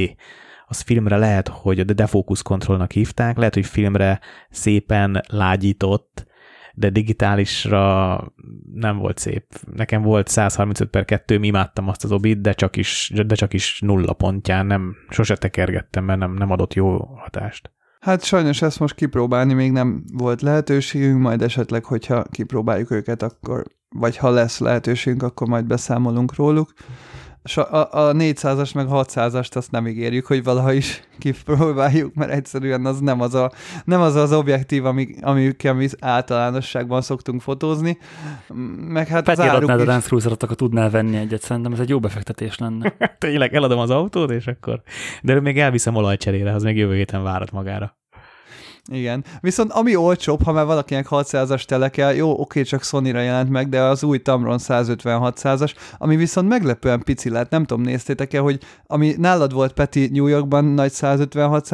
az 0.66 0.80
filmre 0.80 1.16
lehet, 1.16 1.48
hogy 1.48 1.80
a 1.80 1.84
defocus 1.84 2.42
controlnak 2.42 2.92
hívták, 2.92 3.36
lehet, 3.36 3.54
hogy 3.54 3.66
filmre 3.66 4.20
szépen 4.50 5.22
lágyított, 5.28 6.26
de 6.74 6.90
digitálisra 6.90 8.32
nem 8.74 8.96
volt 8.96 9.18
szép. 9.18 9.44
Nekem 9.74 10.02
volt 10.02 10.28
135 10.28 10.90
per 10.90 11.04
2, 11.04 11.38
imádtam 11.42 11.88
azt 11.88 12.04
az 12.04 12.12
obit, 12.12 12.40
de 12.40 12.52
csak 12.52 12.76
is, 12.76 13.12
de 13.26 13.34
csak 13.34 13.52
is 13.52 13.80
nulla 13.80 14.12
pontján, 14.12 14.66
nem, 14.66 14.96
sose 15.08 15.36
tekergettem, 15.36 16.04
mert 16.04 16.18
nem, 16.18 16.34
nem 16.34 16.50
adott 16.50 16.74
jó 16.74 16.98
hatást. 16.98 17.70
Hát 18.00 18.24
sajnos 18.24 18.62
ezt 18.62 18.78
most 18.78 18.94
kipróbálni 18.94 19.52
még 19.52 19.72
nem 19.72 20.04
volt 20.12 20.42
lehetőségünk, 20.42 21.20
majd 21.20 21.42
esetleg, 21.42 21.84
hogyha 21.84 22.22
kipróbáljuk 22.22 22.90
őket, 22.90 23.22
akkor, 23.22 23.64
vagy 23.96 24.16
ha 24.16 24.30
lesz 24.30 24.58
lehetőségünk, 24.58 25.22
akkor 25.22 25.48
majd 25.48 25.64
beszámolunk 25.64 26.34
róluk. 26.34 26.72
A, 27.54 27.76
a 27.76 28.12
400-as 28.12 28.74
meg 28.74 28.86
600-ast 28.90 29.56
azt 29.56 29.70
nem 29.70 29.86
ígérjük, 29.86 30.26
hogy 30.26 30.44
valaha 30.44 30.72
is 30.72 31.02
kipróbáljuk, 31.18 32.14
mert 32.14 32.30
egyszerűen 32.30 32.86
az 32.86 33.00
nem 33.00 33.20
az 33.20 33.34
a, 33.34 33.50
nem 33.84 34.00
az, 34.00 34.14
az 34.14 34.32
objektív, 34.32 34.84
ami, 34.84 35.14
amikkel 35.20 35.74
mi 35.74 35.88
általánosságban 36.00 37.02
szoktunk 37.02 37.40
fotózni. 37.40 37.98
Meg 38.76 39.08
hát 39.08 39.24
Peti, 39.24 39.40
az 39.40 39.46
áruk 39.46 39.68
is... 39.68 39.74
a 39.74 39.84
Dance 39.84 40.06
cruiser 40.06 40.32
akkor 40.32 40.54
tudnál 40.54 40.90
venni 40.90 41.16
egyet, 41.16 41.42
szerintem 41.42 41.72
ez 41.72 41.78
egy 41.78 41.88
jó 41.88 42.00
befektetés 42.00 42.58
lenne. 42.58 42.94
Tényleg, 43.18 43.54
eladom 43.54 43.78
az 43.78 43.90
autót, 43.90 44.30
és 44.30 44.46
akkor... 44.46 44.82
De 45.22 45.40
még 45.40 45.58
elviszem 45.58 45.94
olajcserére, 45.94 46.54
az 46.54 46.62
még 46.62 46.76
jövő 46.76 46.94
héten 46.94 47.22
várat 47.22 47.50
magára. 47.50 47.99
Igen. 48.92 49.24
Viszont 49.40 49.72
ami 49.72 49.96
olcsóbb, 49.96 50.42
ha 50.42 50.52
már 50.52 50.66
valakinek 50.66 51.06
600-as 51.10 51.64
teleke, 51.64 52.14
jó, 52.14 52.40
oké, 52.40 52.62
csak 52.62 52.82
Sony-ra 52.82 53.20
jelent 53.20 53.50
meg, 53.50 53.68
de 53.68 53.82
az 53.82 54.02
új 54.02 54.18
Tamron 54.18 54.58
156-as, 54.62 55.74
ami 55.98 56.16
viszont 56.16 56.48
meglepően 56.48 57.02
pici 57.02 57.30
lett, 57.30 57.50
nem 57.50 57.64
tudom, 57.64 57.82
néztétek-e, 57.82 58.38
hogy 58.38 58.58
ami 58.86 59.14
nálad 59.18 59.52
volt 59.52 59.72
Peti 59.72 60.08
New 60.12 60.26
Yorkban 60.26 60.64
nagy 60.64 60.92
156 60.92 61.68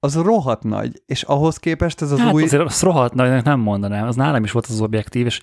az 0.00 0.14
rohadt 0.14 0.62
nagy, 0.62 1.02
és 1.06 1.22
ahhoz 1.22 1.56
képest 1.56 2.02
ez 2.02 2.10
az 2.10 2.18
hát 2.18 2.32
új... 2.32 2.42
azért 2.42 2.62
az 2.62 2.82
rohadt 2.82 3.14
nagynak 3.14 3.44
nem 3.44 3.60
mondanám, 3.60 4.06
az 4.06 4.16
nálam 4.16 4.44
is 4.44 4.50
volt 4.50 4.66
az 4.66 4.80
objektív, 4.80 5.26
és 5.26 5.40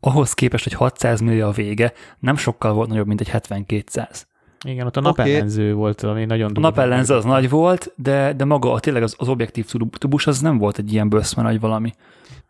ahhoz 0.00 0.32
képest, 0.32 0.64
hogy 0.64 0.72
600 0.72 1.20
millió 1.20 1.46
a 1.46 1.50
vége, 1.50 1.92
nem 2.18 2.36
sokkal 2.36 2.72
volt 2.72 2.88
nagyobb, 2.88 3.06
mint 3.06 3.20
egy 3.20 3.28
7200. 3.28 4.27
Igen, 4.66 4.86
ott 4.86 4.96
a 4.96 5.00
napellenző 5.00 5.62
okay. 5.62 5.72
volt, 5.72 6.02
ami 6.02 6.24
nagyon 6.24 6.52
A 6.54 6.60
napellenző 6.60 7.14
az 7.14 7.24
nagy 7.24 7.48
volt, 7.48 7.92
de, 7.96 8.32
de 8.32 8.44
maga 8.44 8.80
tényleg 8.80 9.02
az, 9.02 9.14
az 9.18 9.28
objektív 9.28 9.66
tubus 9.98 10.26
az 10.26 10.40
nem 10.40 10.58
volt 10.58 10.78
egy 10.78 10.92
ilyen 10.92 11.08
böszme 11.08 11.42
nagy 11.42 11.60
valami. 11.60 11.92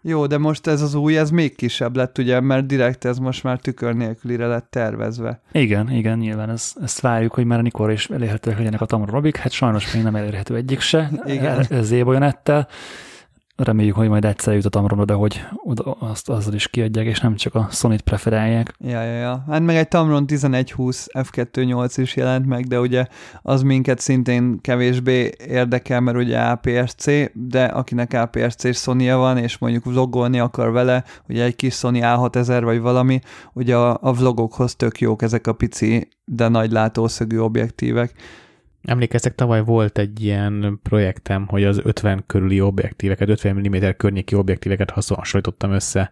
Jó, 0.02 0.26
de 0.26 0.38
most 0.38 0.66
ez 0.66 0.82
az 0.82 0.94
új, 0.94 1.18
ez 1.18 1.30
még 1.30 1.56
kisebb 1.56 1.96
lett, 1.96 2.18
ugye, 2.18 2.40
mert 2.40 2.66
direkt 2.66 3.04
ez 3.04 3.18
most 3.18 3.42
már 3.42 3.58
tükör 3.58 3.94
nélkülire 3.94 4.46
lett 4.46 4.66
tervezve. 4.70 5.40
Igen, 5.52 5.90
igen, 5.90 6.18
nyilván 6.18 6.50
ez, 6.50 6.72
ezt 6.82 7.00
várjuk, 7.00 7.34
hogy 7.34 7.44
már 7.44 7.62
mikor 7.62 7.90
is 7.90 8.10
elérhetőek 8.10 8.58
legyenek 8.58 8.80
a 8.80 8.86
Tamron 8.86 9.14
Robik, 9.14 9.36
hát 9.36 9.52
sajnos 9.52 9.92
még 9.92 10.02
nem 10.02 10.16
elérhető 10.16 10.54
egyik 10.54 10.80
se, 10.80 11.10
igen. 11.26 11.66
ez 11.70 11.90
évolyanettel, 11.90 12.68
reméljük, 13.64 13.94
hogy 13.94 14.08
majd 14.08 14.24
egyszer 14.24 14.54
jut 14.54 14.64
a 14.64 14.68
Tamron 14.68 14.98
oda, 14.98 15.14
hogy 15.14 15.44
oda 15.54 15.92
azt 15.92 16.28
azzal 16.28 16.54
is 16.54 16.68
kiadják, 16.68 17.06
és 17.06 17.20
nem 17.20 17.36
csak 17.36 17.54
a 17.54 17.68
Sony-t 17.70 18.00
preferálják. 18.00 18.74
Ja, 18.78 19.02
ja, 19.02 19.18
ja. 19.18 19.44
Hát 19.48 19.60
meg 19.60 19.76
egy 19.76 19.88
Tamron 19.88 20.24
1120 20.28 21.06
F2.8 21.12 21.92
is 21.96 22.16
jelent 22.16 22.46
meg, 22.46 22.66
de 22.66 22.80
ugye 22.80 23.06
az 23.42 23.62
minket 23.62 23.98
szintén 23.98 24.60
kevésbé 24.60 25.30
érdekel, 25.46 26.00
mert 26.00 26.16
ugye 26.16 26.38
APS-C, 26.38 27.06
de 27.32 27.64
akinek 27.64 28.12
APS-C 28.12 28.64
és 28.64 28.76
sony 28.76 29.12
van, 29.12 29.38
és 29.38 29.58
mondjuk 29.58 29.84
vlogolni 29.84 30.38
akar 30.38 30.72
vele, 30.72 31.04
ugye 31.28 31.44
egy 31.44 31.56
kis 31.56 31.74
Sony 31.74 32.00
A6000 32.02 32.60
vagy 32.64 32.80
valami, 32.80 33.20
ugye 33.52 33.76
a, 33.76 33.98
a 34.00 34.12
vlogokhoz 34.12 34.74
tök 34.74 35.00
jók 35.00 35.22
ezek 35.22 35.46
a 35.46 35.52
pici, 35.52 36.08
de 36.24 36.48
nagy 36.48 36.70
látószögű 36.70 37.38
objektívek 37.38 38.14
Emlékeztek, 38.82 39.34
tavaly 39.34 39.64
volt 39.64 39.98
egy 39.98 40.22
ilyen 40.22 40.80
projektem, 40.82 41.46
hogy 41.46 41.64
az 41.64 41.80
50 41.84 42.24
körüli 42.26 42.60
objektíveket, 42.60 43.28
50 43.28 43.56
mm 43.56 43.76
környéki 43.96 44.34
objektíveket 44.34 44.90
hasonlítottam 44.90 45.72
össze, 45.72 46.10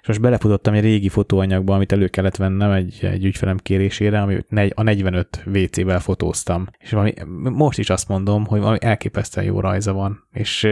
és 0.00 0.06
most 0.06 0.20
belefutottam 0.20 0.74
egy 0.74 0.82
régi 0.82 1.08
fotóanyagba, 1.08 1.74
amit 1.74 1.92
elő 1.92 2.08
kellett 2.08 2.36
vennem 2.36 2.70
egy, 2.70 2.98
egy 3.02 3.24
ügyfelem 3.24 3.56
kérésére, 3.56 4.20
ami 4.20 4.70
a 4.74 4.82
45 4.82 5.44
WC-vel 5.46 6.00
fotóztam. 6.00 6.66
És 6.78 6.90
valami, 6.90 7.12
most 7.34 7.78
is 7.78 7.90
azt 7.90 8.08
mondom, 8.08 8.46
hogy 8.46 8.60
valami 8.60 8.78
elképesztően 8.80 9.46
jó 9.46 9.60
rajza 9.60 9.92
van, 9.92 10.28
és 10.32 10.68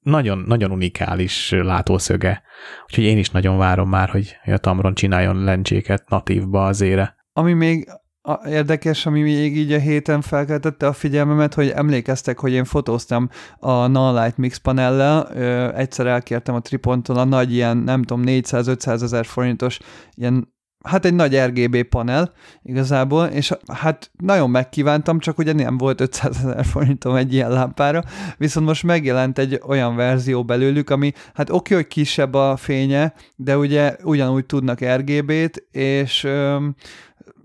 nagyon, 0.00 0.38
nagyon 0.46 0.70
unikális 0.70 1.50
látószöge. 1.50 2.42
Úgyhogy 2.84 3.04
én 3.04 3.18
is 3.18 3.30
nagyon 3.30 3.58
várom 3.58 3.88
már, 3.88 4.08
hogy 4.08 4.36
a 4.44 4.58
Tamron 4.58 4.94
csináljon 4.94 5.44
lencséket 5.44 6.08
natívba 6.08 6.66
az 6.66 6.80
ére. 6.80 7.16
Ami 7.32 7.52
még 7.52 7.88
a, 8.26 8.48
érdekes, 8.48 9.06
ami 9.06 9.22
még 9.22 9.56
így 9.56 9.72
a 9.72 9.78
héten 9.78 10.20
felkeltette 10.20 10.86
a 10.86 10.92
figyelmemet, 10.92 11.54
hogy 11.54 11.68
emlékeztek, 11.68 12.38
hogy 12.38 12.52
én 12.52 12.64
fotóztam 12.64 13.28
a 13.58 13.86
Nonlight 13.86 14.36
Mix 14.36 14.56
panellel, 14.56 15.28
ö, 15.34 15.76
egyszer 15.76 16.06
elkértem 16.06 16.54
a 16.54 16.60
Triponton 16.60 17.16
a 17.16 17.24
nagy 17.24 17.52
ilyen, 17.52 17.76
nem 17.76 18.02
tudom, 18.02 18.24
400-500 18.26 19.02
ezer 19.02 19.26
forintos 19.26 19.78
ilyen 20.14 20.54
hát 20.86 21.04
egy 21.04 21.14
nagy 21.14 21.38
RGB 21.38 21.82
panel 21.82 22.32
igazából, 22.62 23.26
és 23.26 23.52
hát 23.72 24.10
nagyon 24.18 24.50
megkívántam, 24.50 25.18
csak 25.18 25.38
ugye 25.38 25.52
nem 25.52 25.78
volt 25.78 26.00
500 26.00 26.36
ezer 26.36 26.64
forintom 26.64 27.14
egy 27.14 27.32
ilyen 27.32 27.50
lámpára, 27.50 28.02
viszont 28.36 28.66
most 28.66 28.82
megjelent 28.82 29.38
egy 29.38 29.60
olyan 29.66 29.96
verzió 29.96 30.44
belőlük, 30.44 30.90
ami 30.90 31.12
hát 31.34 31.50
oké, 31.50 31.74
hogy 31.74 31.86
kisebb 31.86 32.34
a 32.34 32.56
fénye, 32.56 33.14
de 33.36 33.56
ugye 33.58 33.96
ugyanúgy 34.02 34.46
tudnak 34.46 34.84
RGB-t, 34.84 35.66
és 35.70 36.24
öm, 36.24 36.74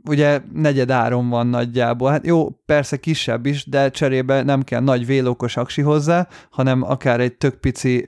ugye 0.05 0.41
negyed 0.53 0.91
áron 0.91 1.29
van 1.29 1.47
nagyjából. 1.47 2.11
Hát 2.11 2.25
jó, 2.25 2.49
persze 2.65 2.97
kisebb 2.97 3.45
is, 3.45 3.65
de 3.65 3.89
cserébe 3.89 4.43
nem 4.43 4.61
kell 4.61 4.81
nagy 4.81 5.05
vélókos 5.05 5.57
aksi 5.57 5.81
hozzá, 5.81 6.27
hanem 6.49 6.83
akár 6.83 7.19
egy 7.19 7.33
tök 7.33 7.55
pici, 7.55 8.05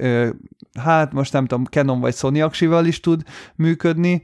hát 0.80 1.14
most 1.14 1.34
nem 1.34 1.46
tudom, 1.46 1.66
Canon 1.66 2.00
vagy 2.00 2.16
Sony 2.16 2.42
aksival 2.42 2.86
is 2.86 3.00
tud 3.00 3.22
működni, 3.56 4.24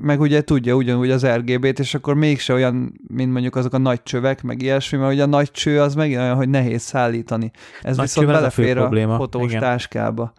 meg 0.00 0.20
ugye 0.20 0.42
tudja 0.42 0.74
ugyanúgy 0.74 1.10
az 1.10 1.26
RGB-t, 1.26 1.78
és 1.78 1.94
akkor 1.94 2.14
mégse 2.14 2.52
olyan, 2.52 3.00
mint 3.06 3.32
mondjuk 3.32 3.56
azok 3.56 3.72
a 3.72 3.78
nagy 3.78 4.02
csövek, 4.02 4.42
meg 4.42 4.62
ilyesmi, 4.62 4.98
mert 4.98 5.12
ugye 5.12 5.22
a 5.22 5.26
nagy 5.26 5.50
cső 5.50 5.80
az 5.80 5.94
megint 5.94 6.20
olyan, 6.20 6.36
hogy 6.36 6.48
nehéz 6.48 6.82
szállítani. 6.82 7.50
Ez 7.82 7.96
nagy 7.96 8.06
viszont 8.06 8.26
belefér 8.26 8.78
a, 8.78 8.88
a 8.88 9.16
fotós 9.16 9.48
Igen. 9.48 9.60
táskába. 9.60 10.32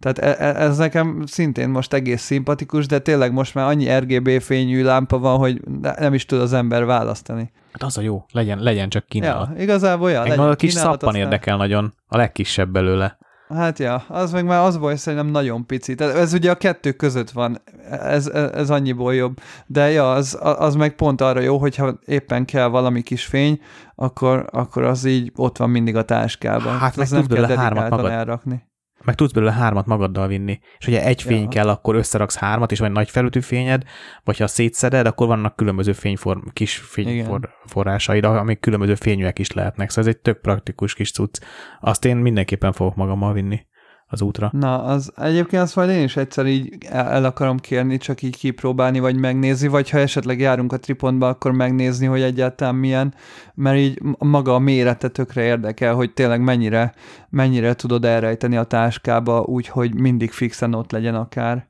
Tehát 0.00 0.18
e, 0.18 0.44
e, 0.44 0.62
ez 0.62 0.76
nekem 0.76 1.22
szintén 1.26 1.68
most 1.68 1.92
egész 1.92 2.22
szimpatikus, 2.22 2.86
de 2.86 2.98
tényleg 2.98 3.32
most 3.32 3.54
már 3.54 3.66
annyi 3.66 3.98
RGB 3.98 4.40
fényű 4.40 4.82
lámpa 4.82 5.18
van, 5.18 5.38
hogy 5.38 5.60
nem 5.98 6.14
is 6.14 6.26
tud 6.26 6.40
az 6.40 6.52
ember 6.52 6.84
választani. 6.84 7.52
Hát 7.72 7.82
az 7.82 7.98
a 7.98 8.00
jó, 8.00 8.24
legyen, 8.32 8.58
legyen 8.58 8.88
csak 8.88 9.06
kínálat. 9.06 9.48
Ja, 9.54 9.62
igazából 9.62 10.10
ja, 10.10 10.22
legyen 10.22 10.38
a 10.38 10.54
kis 10.54 10.72
szappan 10.72 11.08
aztán... 11.08 11.14
érdekel 11.14 11.56
nagyon, 11.56 11.94
a 12.06 12.16
legkisebb 12.16 12.68
belőle. 12.68 13.18
Hát 13.48 13.78
ja, 13.78 14.04
az 14.08 14.32
meg 14.32 14.44
már 14.44 14.64
az 14.64 14.78
baj, 14.78 14.96
szerintem 14.96 15.28
nagyon 15.28 15.66
pici. 15.66 15.94
Tehát 15.94 16.16
ez 16.16 16.32
ugye 16.32 16.50
a 16.50 16.54
kettő 16.54 16.92
között 16.92 17.30
van, 17.30 17.62
ez, 17.90 18.26
ez 18.26 18.70
annyiból 18.70 19.14
jobb. 19.14 19.40
De 19.66 19.90
ja, 19.90 20.12
az, 20.12 20.38
az 20.40 20.74
meg 20.74 20.94
pont 20.94 21.20
arra 21.20 21.40
jó, 21.40 21.58
hogyha 21.58 21.98
éppen 22.04 22.44
kell 22.44 22.66
valami 22.66 23.02
kis 23.02 23.24
fény, 23.24 23.60
akkor, 23.94 24.46
akkor 24.52 24.82
az 24.82 25.04
így 25.04 25.32
ott 25.36 25.56
van 25.56 25.70
mindig 25.70 25.96
a 25.96 26.04
táskában. 26.04 26.78
Hát 26.78 26.96
meg 26.96 27.10
nem 27.10 27.26
kell 27.26 27.56
hármat 27.56 27.90
magad, 27.90 28.10
elrakni 28.10 28.68
meg 29.04 29.14
tudsz 29.14 29.32
belőle 29.32 29.52
hármat 29.52 29.86
magaddal 29.86 30.26
vinni. 30.26 30.60
És 30.78 30.86
ugye 30.86 31.04
egy 31.04 31.22
fény 31.22 31.42
ja. 31.42 31.48
kell, 31.48 31.68
akkor 31.68 31.94
összeraksz 31.94 32.36
hármat, 32.36 32.72
és 32.72 32.78
van 32.78 32.88
egy 32.88 32.94
nagy 32.94 33.10
felütű 33.10 33.40
fényed, 33.40 33.82
vagy 34.24 34.38
ha 34.38 34.46
szétszeded, 34.46 35.06
akkor 35.06 35.26
vannak 35.26 35.56
különböző 35.56 35.92
fényform, 35.92 36.40
kis 36.52 36.76
fényforrásaid, 36.76 38.24
amik 38.24 38.60
különböző 38.60 38.94
fényűek 38.94 39.38
is 39.38 39.52
lehetnek. 39.52 39.90
Szóval 39.90 40.10
ez 40.10 40.16
egy 40.16 40.22
tök 40.22 40.40
praktikus 40.40 40.94
kis 40.94 41.12
cucc. 41.12 41.40
Azt 41.80 42.04
én 42.04 42.16
mindenképpen 42.16 42.72
fogok 42.72 42.96
magammal 42.96 43.32
vinni 43.32 43.68
az 44.12 44.22
útra. 44.22 44.50
Na, 44.52 44.82
az 44.82 45.12
egyébként 45.16 45.62
azt 45.62 45.76
majd 45.76 45.90
én 45.90 46.02
is 46.02 46.16
egyszer 46.16 46.46
így 46.46 46.76
el, 46.88 47.08
el 47.08 47.24
akarom 47.24 47.58
kérni, 47.58 47.96
csak 47.96 48.22
így 48.22 48.36
kipróbálni, 48.36 48.98
vagy 48.98 49.16
megnézni, 49.16 49.68
vagy 49.68 49.90
ha 49.90 49.98
esetleg 49.98 50.40
járunk 50.40 50.72
a 50.72 50.78
tripontba, 50.78 51.28
akkor 51.28 51.52
megnézni, 51.52 52.06
hogy 52.06 52.22
egyáltalán 52.22 52.74
milyen, 52.74 53.14
mert 53.54 53.76
így 53.76 54.02
maga 54.18 54.54
a 54.54 54.58
mérete 54.58 55.08
tökre 55.08 55.42
érdekel, 55.42 55.94
hogy 55.94 56.12
tényleg 56.12 56.40
mennyire, 56.40 56.94
mennyire 57.28 57.74
tudod 57.74 58.04
elrejteni 58.04 58.56
a 58.56 58.64
táskába, 58.64 59.40
úgy, 59.40 59.66
hogy 59.66 59.94
mindig 59.94 60.30
fixen 60.30 60.74
ott 60.74 60.90
legyen 60.90 61.14
akár. 61.14 61.68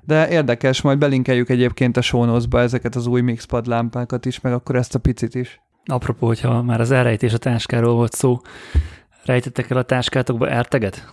De 0.00 0.28
érdekes, 0.28 0.80
majd 0.80 0.98
belinkeljük 0.98 1.48
egyébként 1.48 1.96
a 1.96 2.00
show 2.00 2.38
ezeket 2.50 2.94
az 2.94 3.06
új 3.06 3.20
mixpad 3.20 3.66
lámpákat 3.66 4.26
is, 4.26 4.40
meg 4.40 4.52
akkor 4.52 4.76
ezt 4.76 4.94
a 4.94 4.98
picit 4.98 5.34
is. 5.34 5.60
Apropó, 5.84 6.26
hogyha 6.26 6.62
már 6.62 6.80
az 6.80 6.90
elrejtés 6.90 7.32
a 7.32 7.38
táskáról 7.38 7.94
volt 7.94 8.12
szó, 8.12 8.40
Rejtettek 9.24 9.70
el 9.70 9.76
a 9.76 9.82
táskátokba 9.82 10.48
erteget? 10.48 11.12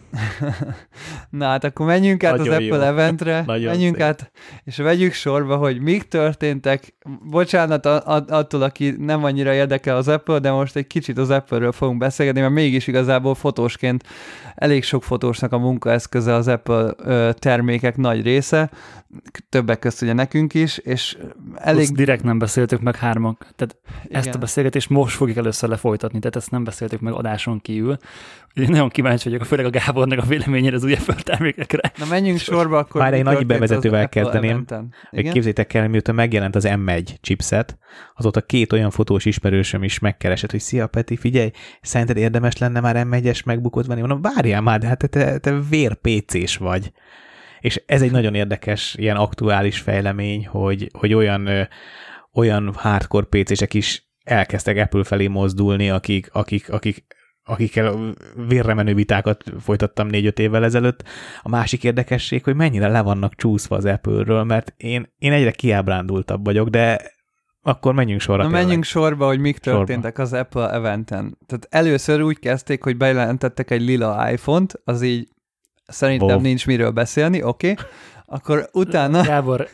Na 1.29 1.45
hát 1.45 1.63
akkor 1.63 1.85
menjünk 1.85 2.23
át 2.23 2.37
Nagyon 2.37 2.53
az 2.53 2.59
Apple 2.59 2.77
jó. 2.77 2.83
eventre, 2.83 3.43
Nagyon 3.47 3.71
menjünk 3.71 3.95
szép. 3.95 4.05
át, 4.05 4.31
és 4.63 4.77
vegyük 4.77 5.13
sorba, 5.13 5.55
hogy 5.55 5.79
mik 5.79 6.03
történtek. 6.03 6.95
Bocsánat 7.29 7.85
attól, 7.85 8.61
aki 8.61 8.95
nem 8.97 9.23
annyira 9.23 9.53
érdekel 9.53 9.95
az 9.95 10.07
Apple, 10.07 10.39
de 10.39 10.51
most 10.51 10.75
egy 10.75 10.87
kicsit 10.87 11.17
az 11.17 11.29
Apple-ről 11.29 11.71
fogunk 11.71 11.99
beszélgetni, 11.99 12.41
mert 12.41 12.53
mégis 12.53 12.87
igazából 12.87 13.35
fotósként 13.35 14.03
elég 14.57 14.83
sok 14.83 15.03
fotósnak 15.03 15.51
a 15.51 15.57
munkaeszköze 15.57 16.33
az 16.33 16.47
Apple 16.47 16.93
termékek 17.33 17.97
nagy 17.97 18.21
része, 18.21 18.69
többek 19.49 19.79
közt 19.79 20.01
ugye 20.01 20.13
nekünk 20.13 20.53
is, 20.53 20.77
és 20.77 21.17
elég... 21.55 21.85
Plusz 21.85 21.97
direkt 21.97 22.23
nem 22.23 22.39
beszéltük 22.39 22.81
meg 22.81 22.95
hármak, 22.95 23.47
tehát 23.55 23.77
Igen. 24.05 24.19
ezt 24.19 24.35
a 24.35 24.37
beszélgetést 24.37 24.89
most 24.89 25.15
fogjuk 25.15 25.37
először 25.37 25.69
lefolytatni, 25.69 26.19
tehát 26.19 26.35
ezt 26.35 26.51
nem 26.51 26.63
beszéltük 26.63 26.99
meg 26.99 27.13
adáson 27.13 27.61
kívül. 27.61 27.97
Én 28.57 28.67
nagyon 28.69 28.89
kíváncsi 28.89 29.29
vagyok, 29.29 29.45
főleg 29.45 29.65
a 29.65 29.69
Gábornak 29.69 30.19
a 30.19 30.25
véleményére 30.25 30.75
az 30.75 30.83
új 30.83 30.93
Apple 30.93 31.15
termékekre. 31.23 31.91
Na 31.97 32.05
menjünk 32.05 32.39
sorba, 32.39 32.77
akkor 32.77 33.01
Várj, 33.01 33.15
egy 33.15 33.23
nagy 33.23 33.45
bevezetővel 33.45 34.09
kezdeném. 34.09 34.65
Képzétek 35.11 35.73
el, 35.73 35.87
mióta 35.87 36.11
megjelent 36.11 36.55
az 36.55 36.67
M1 36.67 37.21
chipset, 37.21 37.77
azóta 38.15 38.41
két 38.41 38.73
olyan 38.73 38.89
fotós 38.89 39.25
ismerősöm 39.25 39.83
is 39.83 39.99
megkeresett, 39.99 40.51
hogy 40.51 40.59
szia 40.59 40.87
Peti, 40.87 41.15
figyelj, 41.15 41.51
szerinted 41.81 42.17
érdemes 42.17 42.57
lenne 42.57 42.79
már 42.79 43.05
M1-es 43.09 43.45
megbukott 43.45 43.85
venni? 43.85 43.99
Mondom, 43.99 44.21
várjál 44.21 44.61
már, 44.61 44.79
de 44.79 44.87
hát 44.87 44.97
te, 44.97 45.07
te, 45.07 45.37
te 45.37 45.59
vér 45.69 45.95
PC-s 45.95 46.57
vagy. 46.57 46.91
És 47.59 47.81
ez 47.85 48.01
egy 48.01 48.11
nagyon 48.11 48.35
érdekes, 48.35 48.95
ilyen 48.97 49.15
aktuális 49.15 49.79
fejlemény, 49.79 50.47
hogy, 50.47 50.89
hogy 50.91 51.13
olyan, 51.13 51.49
olyan 52.33 52.73
hardcore 52.73 53.25
PC-sek 53.29 53.73
is 53.73 54.07
elkezdtek 54.23 54.77
Apple 54.77 55.03
felé 55.03 55.27
mozdulni, 55.27 55.89
akik, 55.89 56.29
akik, 56.31 56.69
akik 56.71 57.05
akikkel 57.47 58.13
vérre 58.47 58.73
menő 58.73 58.93
vitákat 58.93 59.43
folytattam 59.59 60.07
négy-öt 60.07 60.39
évvel 60.39 60.63
ezelőtt. 60.63 61.03
A 61.41 61.49
másik 61.49 61.83
érdekesség, 61.83 62.43
hogy 62.43 62.55
mennyire 62.55 62.87
le 62.87 63.01
vannak 63.01 63.35
csúszva 63.35 63.75
az 63.75 63.85
Apple-ről, 63.85 64.43
mert 64.43 64.73
én, 64.77 65.13
én 65.17 65.31
egyre 65.31 65.51
kiábrándultabb 65.51 66.45
vagyok, 66.45 66.69
de 66.69 67.15
akkor 67.61 67.93
menjünk 67.93 68.21
sorra. 68.21 68.37
Na 68.37 68.43
tényleg. 68.43 68.63
menjünk 68.63 68.83
sorba, 68.83 69.25
hogy 69.25 69.39
mik 69.39 69.59
Sorba. 69.63 69.77
történtek 69.79 70.17
az 70.17 70.33
Apple 70.33 70.71
eventen. 70.71 71.37
Tehát 71.45 71.67
először 71.69 72.21
úgy 72.21 72.39
kezdték, 72.39 72.83
hogy 72.83 72.97
bejelentettek 72.97 73.71
egy 73.71 73.81
lila 73.81 74.31
iPhone-t, 74.31 74.81
az 74.83 75.01
így 75.01 75.27
szerintem 75.87 76.27
Wow. 76.27 76.41
nincs 76.41 76.67
miről 76.67 76.91
beszélni, 76.91 77.43
oké. 77.43 77.71
Okay. 77.71 77.85
Akkor 78.25 78.69
utána... 78.73 79.21
Gábor, 79.23 79.67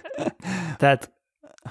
tehát 0.77 1.12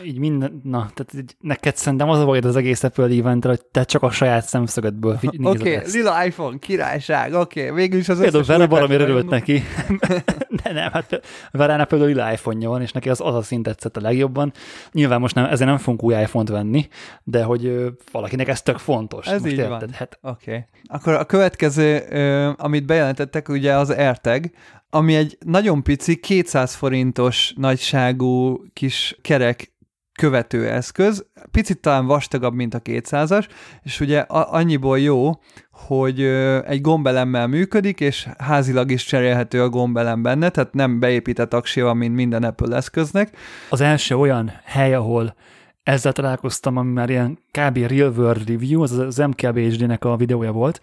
így 0.05 0.19
minden, 0.19 0.61
na, 0.65 0.91
tehát 0.95 1.15
így 1.15 1.37
neked 1.41 1.77
szerintem 1.77 2.09
az 2.09 2.19
a 2.19 2.25
bajod 2.25 2.45
az 2.45 2.57
egész 2.57 2.83
Apple 2.83 3.05
event 3.05 3.45
hogy 3.45 3.65
te 3.65 3.85
csak 3.85 4.03
a 4.03 4.11
saját 4.11 4.45
szemszögedből 4.45 5.17
figy- 5.17 5.39
nézed 5.39 5.61
Oké, 5.61 5.77
okay, 5.77 5.91
lila 5.93 6.25
iPhone, 6.25 6.59
királyság, 6.59 7.33
oké, 7.33 7.63
okay. 7.63 7.75
végül 7.75 7.99
is 7.99 8.09
az 8.09 8.19
Például 8.19 8.67
valamire 8.67 9.03
Apple 9.03 9.09
örült 9.09 9.29
neki. 9.29 9.63
De 10.63 10.73
nem, 10.73 10.91
hát 10.93 11.21
Verának 11.51 11.89
például 11.89 12.11
lila 12.11 12.33
iPhone-ja 12.33 12.69
van, 12.69 12.83
és 12.83 12.93
neki 12.93 13.09
az, 13.09 13.21
az 13.21 13.35
a 13.35 13.43
szint 13.43 13.63
tetszett 13.63 13.97
a 13.97 14.01
legjobban. 14.01 14.53
Nyilván 14.93 15.21
most 15.21 15.35
nem, 15.35 15.45
ezért 15.45 15.69
nem 15.69 15.79
fogunk 15.79 16.03
új 16.03 16.15
iPhone-t 16.15 16.49
venni, 16.49 16.89
de 17.23 17.43
hogy 17.43 17.67
ö, 17.67 17.89
valakinek 18.13 18.49
ez 18.49 18.63
tök 18.63 18.79
fontos. 18.79 19.27
Ez 19.27 19.41
most 19.41 19.53
így 19.53 19.59
érted? 19.59 19.81
van. 19.81 19.91
Hát, 19.93 20.19
Oké. 20.23 20.51
Okay. 20.51 20.65
Akkor 20.85 21.13
a 21.13 21.25
következő, 21.25 22.03
ö, 22.11 22.51
amit 22.57 22.87
bejelentettek, 22.87 23.49
ugye 23.49 23.77
az 23.77 23.91
AirTag, 23.91 24.51
ami 24.95 25.15
egy 25.15 25.39
nagyon 25.45 25.83
pici, 25.83 26.17
200 26.17 26.75
forintos 26.75 27.53
nagyságú 27.57 28.63
kis 28.73 29.19
kerek 29.23 29.72
követő 30.19 30.69
eszköz, 30.69 31.27
picit 31.51 31.81
talán 31.81 32.07
vastagabb, 32.07 32.55
mint 32.55 32.75
a 32.75 32.81
200-as, 32.81 33.49
és 33.83 34.01
ugye 34.01 34.19
annyiból 34.29 34.99
jó, 34.99 35.31
hogy 35.71 36.23
egy 36.65 36.81
gombelemmel 36.81 37.47
működik, 37.47 38.01
és 38.01 38.29
házilag 38.39 38.91
is 38.91 39.05
cserélhető 39.05 39.63
a 39.63 39.69
gombelem 39.69 40.23
benne, 40.23 40.49
tehát 40.49 40.75
nem 40.75 41.01
beépített 41.01 41.55
aksia 41.55 41.85
van, 41.85 41.97
mint 41.97 42.15
minden 42.15 42.43
Apple 42.43 42.77
eszköznek. 42.77 43.37
az 43.71 43.81
első 43.81 44.17
olyan 44.17 44.53
hely, 44.65 44.95
ahol 44.95 45.35
ezzel 45.83 46.13
találkoztam, 46.13 46.77
ami 46.77 46.93
már 46.93 47.11
ilyen 47.11 47.39
kb. 47.51 47.77
real 47.77 48.13
world 48.17 48.49
review, 48.49 48.83
az 48.83 48.99
az 48.99 49.17
MKBHD-nek 49.17 50.05
a 50.05 50.17
videója 50.17 50.53
volt, 50.53 50.81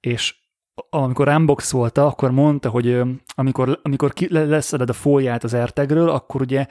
és 0.00 0.36
amikor 0.90 1.28
unboxolta, 1.28 2.06
akkor 2.06 2.30
mondta, 2.30 2.68
hogy 2.68 3.02
amikor, 3.34 3.80
amikor 3.82 4.12
ki, 4.12 4.32
le- 4.32 4.44
leszeded 4.44 4.88
a 4.88 4.92
fóliát 4.92 5.44
az 5.44 5.54
AirTagről, 5.54 6.08
akkor 6.08 6.40
ugye 6.40 6.66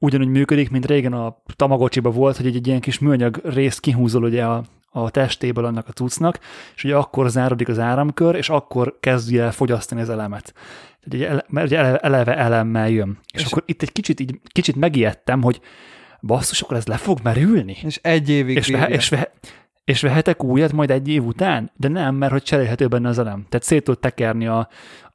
ugyanúgy 0.00 0.28
működik, 0.28 0.70
mint 0.70 0.86
régen 0.86 1.12
a 1.12 1.42
Tamagocsiba 1.56 2.10
volt, 2.10 2.36
hogy 2.36 2.46
egy, 2.46 2.56
egy 2.56 2.66
ilyen 2.66 2.80
kis 2.80 2.98
műanyag 2.98 3.40
részt 3.44 3.80
kihúzol 3.80 4.22
ugye 4.24 4.44
a, 4.44 4.64
a 4.90 5.10
testéből 5.10 5.64
annak 5.64 5.88
a 5.88 5.92
cuccnak, 5.92 6.38
és 6.76 6.84
ugye 6.84 6.96
akkor 6.96 7.28
zárodik 7.30 7.68
az 7.68 7.78
áramkör, 7.78 8.34
és 8.34 8.48
akkor 8.48 8.96
kezdje 9.00 9.42
el 9.42 9.52
fogyasztani 9.52 10.00
az 10.00 10.10
elemet. 10.10 10.54
Tehát 11.00 11.14
ugye 11.14 11.28
ele, 11.28 11.44
mert 11.48 11.66
ugye 11.66 11.78
eleve, 11.78 11.98
eleve 11.98 12.36
elemmel 12.36 12.88
jön. 12.90 13.18
És, 13.32 13.40
És- 13.40 13.46
akkor 13.46 13.62
itt 13.66 13.82
egy 13.82 13.92
kicsit, 13.92 14.20
így, 14.20 14.40
kicsit 14.52 14.76
megijedtem, 14.76 15.42
hogy 15.42 15.60
basszus, 16.20 16.60
akkor 16.60 16.76
ez 16.76 16.86
le 16.86 16.96
fog 16.96 17.18
merülni? 17.22 17.76
És 17.82 17.98
egy 18.02 18.28
évig 18.28 18.56
És, 18.56 18.66
bírja. 18.66 18.86
és, 18.86 19.08
vehe, 19.08 19.32
és 19.84 20.00
vehetek 20.02 20.44
újat 20.44 20.72
majd 20.72 20.90
egy 20.90 21.08
év 21.08 21.24
után? 21.24 21.70
De 21.76 21.88
nem, 21.88 22.14
mert 22.14 22.32
hogy 22.32 22.42
cserélhető 22.42 22.86
benne 22.88 23.08
az 23.08 23.18
elem. 23.18 23.46
Tehát 23.48 23.66
szét 23.66 23.84
tud 23.84 23.98
tekerni 23.98 24.46
a, 24.46 24.68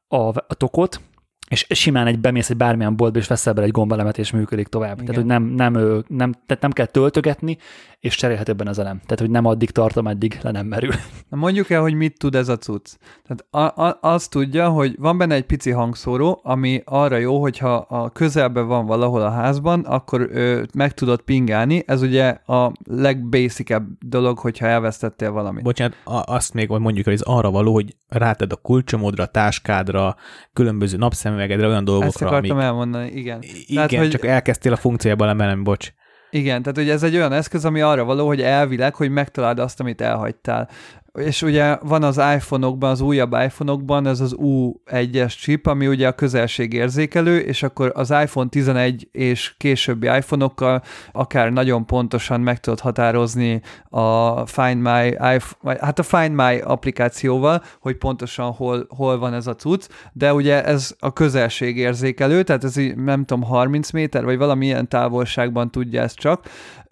a, 0.08 0.18
a 0.18 0.54
tokot, 0.58 1.02
és 1.50 1.66
simán 1.70 2.08
egy 2.08 2.20
bemész 2.20 2.50
egy 2.50 2.58
bármilyen 2.58 2.96
boltba, 2.96 3.20
és 3.20 3.28
veszel 3.28 3.54
bele 3.54 3.66
egy 3.66 3.72
gombelemet, 3.72 4.18
és 4.18 4.32
működik 4.32 4.68
tovább. 4.68 4.94
Igen. 5.02 5.06
Tehát, 5.06 5.16
hogy 5.22 5.26
nem, 5.30 5.44
nem, 5.44 5.76
ő- 5.76 6.06
nem, 6.08 6.32
tehát 6.46 6.62
nem 6.62 6.72
kell 6.72 6.86
töltögetni, 6.86 7.58
és 8.00 8.16
cserélhető 8.16 8.54
benne 8.54 8.70
az 8.70 8.80
elem. 8.80 9.00
Tehát, 9.00 9.20
hogy 9.20 9.30
nem 9.30 9.46
addig 9.46 9.72
tartom, 9.72 10.08
eddig 10.08 10.40
le 10.42 10.52
nem 10.52 10.66
merül. 10.66 10.92
Na 11.30 11.38
mondjuk 11.38 11.70
el, 11.70 11.82
hogy 11.82 11.94
mit 11.94 12.18
tud 12.18 12.36
ez 12.36 12.50
a 12.50 12.58
cucc. 12.58 12.86
Tehát 13.28 13.70
a, 13.76 13.84
a, 13.84 13.98
azt 14.02 14.30
tudja, 14.30 14.70
hogy 14.70 14.96
van 15.00 15.18
benne 15.18 15.36
egy 15.36 15.46
pici 15.46 15.72
hangszóró, 15.72 16.40
ami 16.44 16.82
arra 16.86 17.18
jó, 17.18 17.42
hogyha 17.42 17.74
a 17.76 18.10
közelben 18.10 18.68
van 18.68 18.86
valahol 18.86 19.22
a 19.22 19.30
házban, 19.30 19.80
akkor 19.80 20.30
ö, 20.32 20.64
meg 20.74 20.94
tudod 20.94 21.22
pingálni. 21.22 21.84
Ez 21.88 22.02
ugye 22.02 22.28
a 22.30 22.72
legbasicebb 22.84 23.88
dolog, 24.00 24.38
hogyha 24.40 24.66
elvesztettél 24.66 25.32
valamit. 25.32 25.64
Bocsánat, 25.64 25.96
a- 26.04 26.34
azt 26.34 26.54
még 26.54 26.70
mondjuk, 26.70 27.06
hogy 27.06 27.14
ez 27.14 27.22
arra 27.22 27.52
való, 27.52 27.74
hogy 27.74 27.96
ráted 28.08 28.52
a 28.52 28.56
kulcsomodra, 28.56 29.26
táskádra, 29.26 30.16
különböző 30.54 30.98
napszemüvegedre, 31.36 31.66
olyan 31.66 31.78
Ezt 31.78 31.86
dolgokra, 31.86 32.28
akartam 32.28 32.52
amik... 32.52 32.66
elmondani, 32.66 33.12
igen. 33.12 33.40
Igen, 33.42 33.88
Tehát, 33.88 34.04
hogy- 34.04 34.10
csak 34.10 34.26
elkezdtél 34.26 34.72
a 34.74 34.76
funkciójába 34.76 35.28
emelni, 35.28 35.62
bocs. 35.62 35.92
Igen, 36.30 36.62
tehát 36.62 36.78
ugye 36.78 36.94
ez 36.94 37.04
egy 37.04 37.16
olyan 37.16 37.32
eszköz, 37.34 37.66
ami 37.66 37.82
arra 37.82 38.04
való, 38.04 38.28
hogy 38.28 38.42
elvileg, 38.42 38.96
hogy 38.96 39.10
megtaláld 39.10 39.60
azt, 39.60 39.80
amit 39.80 40.02
elhagytál. 40.02 40.70
És 41.16 41.42
ugye 41.42 41.78
van 41.82 42.04
az 42.04 42.18
iPhone-okban, 42.36 42.90
az 42.90 43.02
újabb 43.02 43.34
iPhone-okban 43.34 44.08
ez 44.08 44.20
az 44.20 44.36
U1-es 44.38 45.38
chip, 45.38 45.68
ami 45.68 45.88
ugye 45.88 46.08
a 46.08 46.12
közelségérzékelő, 46.12 47.40
és 47.40 47.64
akkor 47.64 47.92
az 47.96 48.10
iPhone 48.10 48.50
11 48.50 49.08
és 49.12 49.54
későbbi 49.58 50.08
iPhone-okkal 50.08 50.82
akár 51.12 51.52
nagyon 51.52 51.86
pontosan 51.86 52.42
meg 52.42 52.60
tudod 52.60 52.80
határozni 52.80 53.62
a 53.90 54.46
Find 54.46 54.82
My 54.82 55.08
iPhone, 55.08 55.78
hát 55.80 56.00
a 56.00 56.04
Find 56.04 56.36
My 56.36 56.60
applikációval, 56.60 57.64
hogy 57.80 57.96
pontosan 57.96 58.52
hol, 58.52 58.86
hol 58.90 59.18
van 59.18 59.34
ez 59.34 59.48
a 59.48 59.56
cucc, 59.56 59.88
de 60.14 60.34
ugye 60.34 60.64
ez 60.64 60.96
a 61.00 61.14
közelségérzékelő, 61.14 62.44
tehát 62.44 62.64
ez 62.64 62.78
így, 62.78 62.96
nem 62.96 63.26
tudom, 63.26 63.44
30 63.44 63.92
méter, 63.92 64.24
vagy 64.24 64.38
valamilyen 64.38 64.88
távolságban 64.88 65.72
tudja 65.72 66.02
ezt 66.02 66.16
csak. 66.16 66.44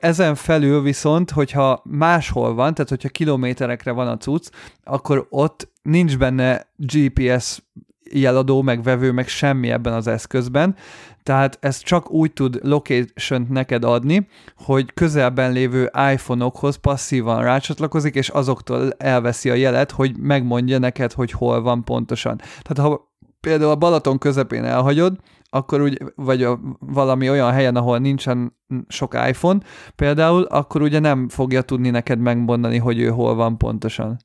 Ezen 0.04 0.36
felül 0.36 0.82
viszont, 0.82 1.32
hogyha 1.32 1.82
máshol 1.84 2.54
van, 2.54 2.74
tehát 2.74 2.90
hogyha 2.90 3.10
kilométerekre 3.10 3.92
van 3.92 4.08
a 4.08 4.18
cucc, 4.18 4.50
akkor 4.84 5.28
ott 5.30 5.72
nincs 5.82 6.18
benne 6.18 6.68
GPS 6.76 7.64
jeladó, 8.12 8.62
meg 8.62 8.84
vevő, 8.84 9.12
meg 9.12 9.28
semmi 9.28 9.72
ebben 9.72 9.94
az 9.94 10.08
eszközben, 10.08 10.76
tehát 11.24 11.58
ez 11.62 11.78
csak 11.78 12.12
úgy 12.12 12.34
tud 12.34 12.60
location 12.62 13.48
neked 13.50 13.84
adni, 13.84 14.28
hogy 14.58 14.94
közelben 14.94 15.52
lévő 15.52 15.92
iPhone-okhoz 16.12 16.76
passzívan 16.76 17.44
rácsatlakozik, 17.44 18.16
és 18.16 18.30
azoktól 18.30 18.92
elveszi 18.98 19.50
a 19.50 19.54
jelet, 19.54 19.92
hogy 19.92 20.18
megmondja 20.18 20.78
neked, 20.80 21.12
hogy 21.12 21.32
hol 21.32 21.62
van 21.62 21.84
pontosan. 21.84 22.38
Tehát 22.38 22.90
ha 22.90 23.13
például 23.44 23.72
a 23.72 23.76
Balaton 23.76 24.18
közepén 24.18 24.64
elhagyod, 24.64 25.16
akkor 25.50 25.82
úgy, 25.82 26.02
vagy 26.16 26.44
a, 26.44 26.60
valami 26.80 27.30
olyan 27.30 27.52
helyen, 27.52 27.76
ahol 27.76 27.98
nincsen 27.98 28.58
sok 28.88 29.14
iPhone 29.28 29.60
például, 29.96 30.44
akkor 30.44 30.82
ugye 30.82 31.00
nem 31.00 31.30
fogja 31.30 31.62
tudni 31.62 31.90
neked 31.90 32.20
megmondani, 32.20 32.78
hogy 32.78 33.00
ő 33.00 33.08
hol 33.08 33.36
van 33.36 33.58
pontosan. 33.58 34.18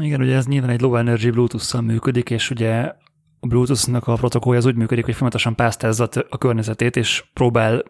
Igen, 0.00 0.20
ugye 0.20 0.36
ez 0.36 0.46
nyilván 0.46 0.70
egy 0.70 0.80
low 0.80 0.96
energy 0.96 1.30
Bluetooth-szal 1.30 1.80
működik, 1.80 2.30
és 2.30 2.50
ugye 2.50 2.92
a 3.40 3.46
Bluetooth-nak 3.46 4.06
a 4.06 4.14
protokollja 4.14 4.58
az 4.58 4.66
úgy 4.66 4.76
működik, 4.76 5.04
hogy 5.04 5.14
folyamatosan 5.14 5.54
pásztázza 5.54 6.08
a 6.28 6.38
környezetét, 6.38 6.96
és 6.96 7.24
próbál 7.32 7.82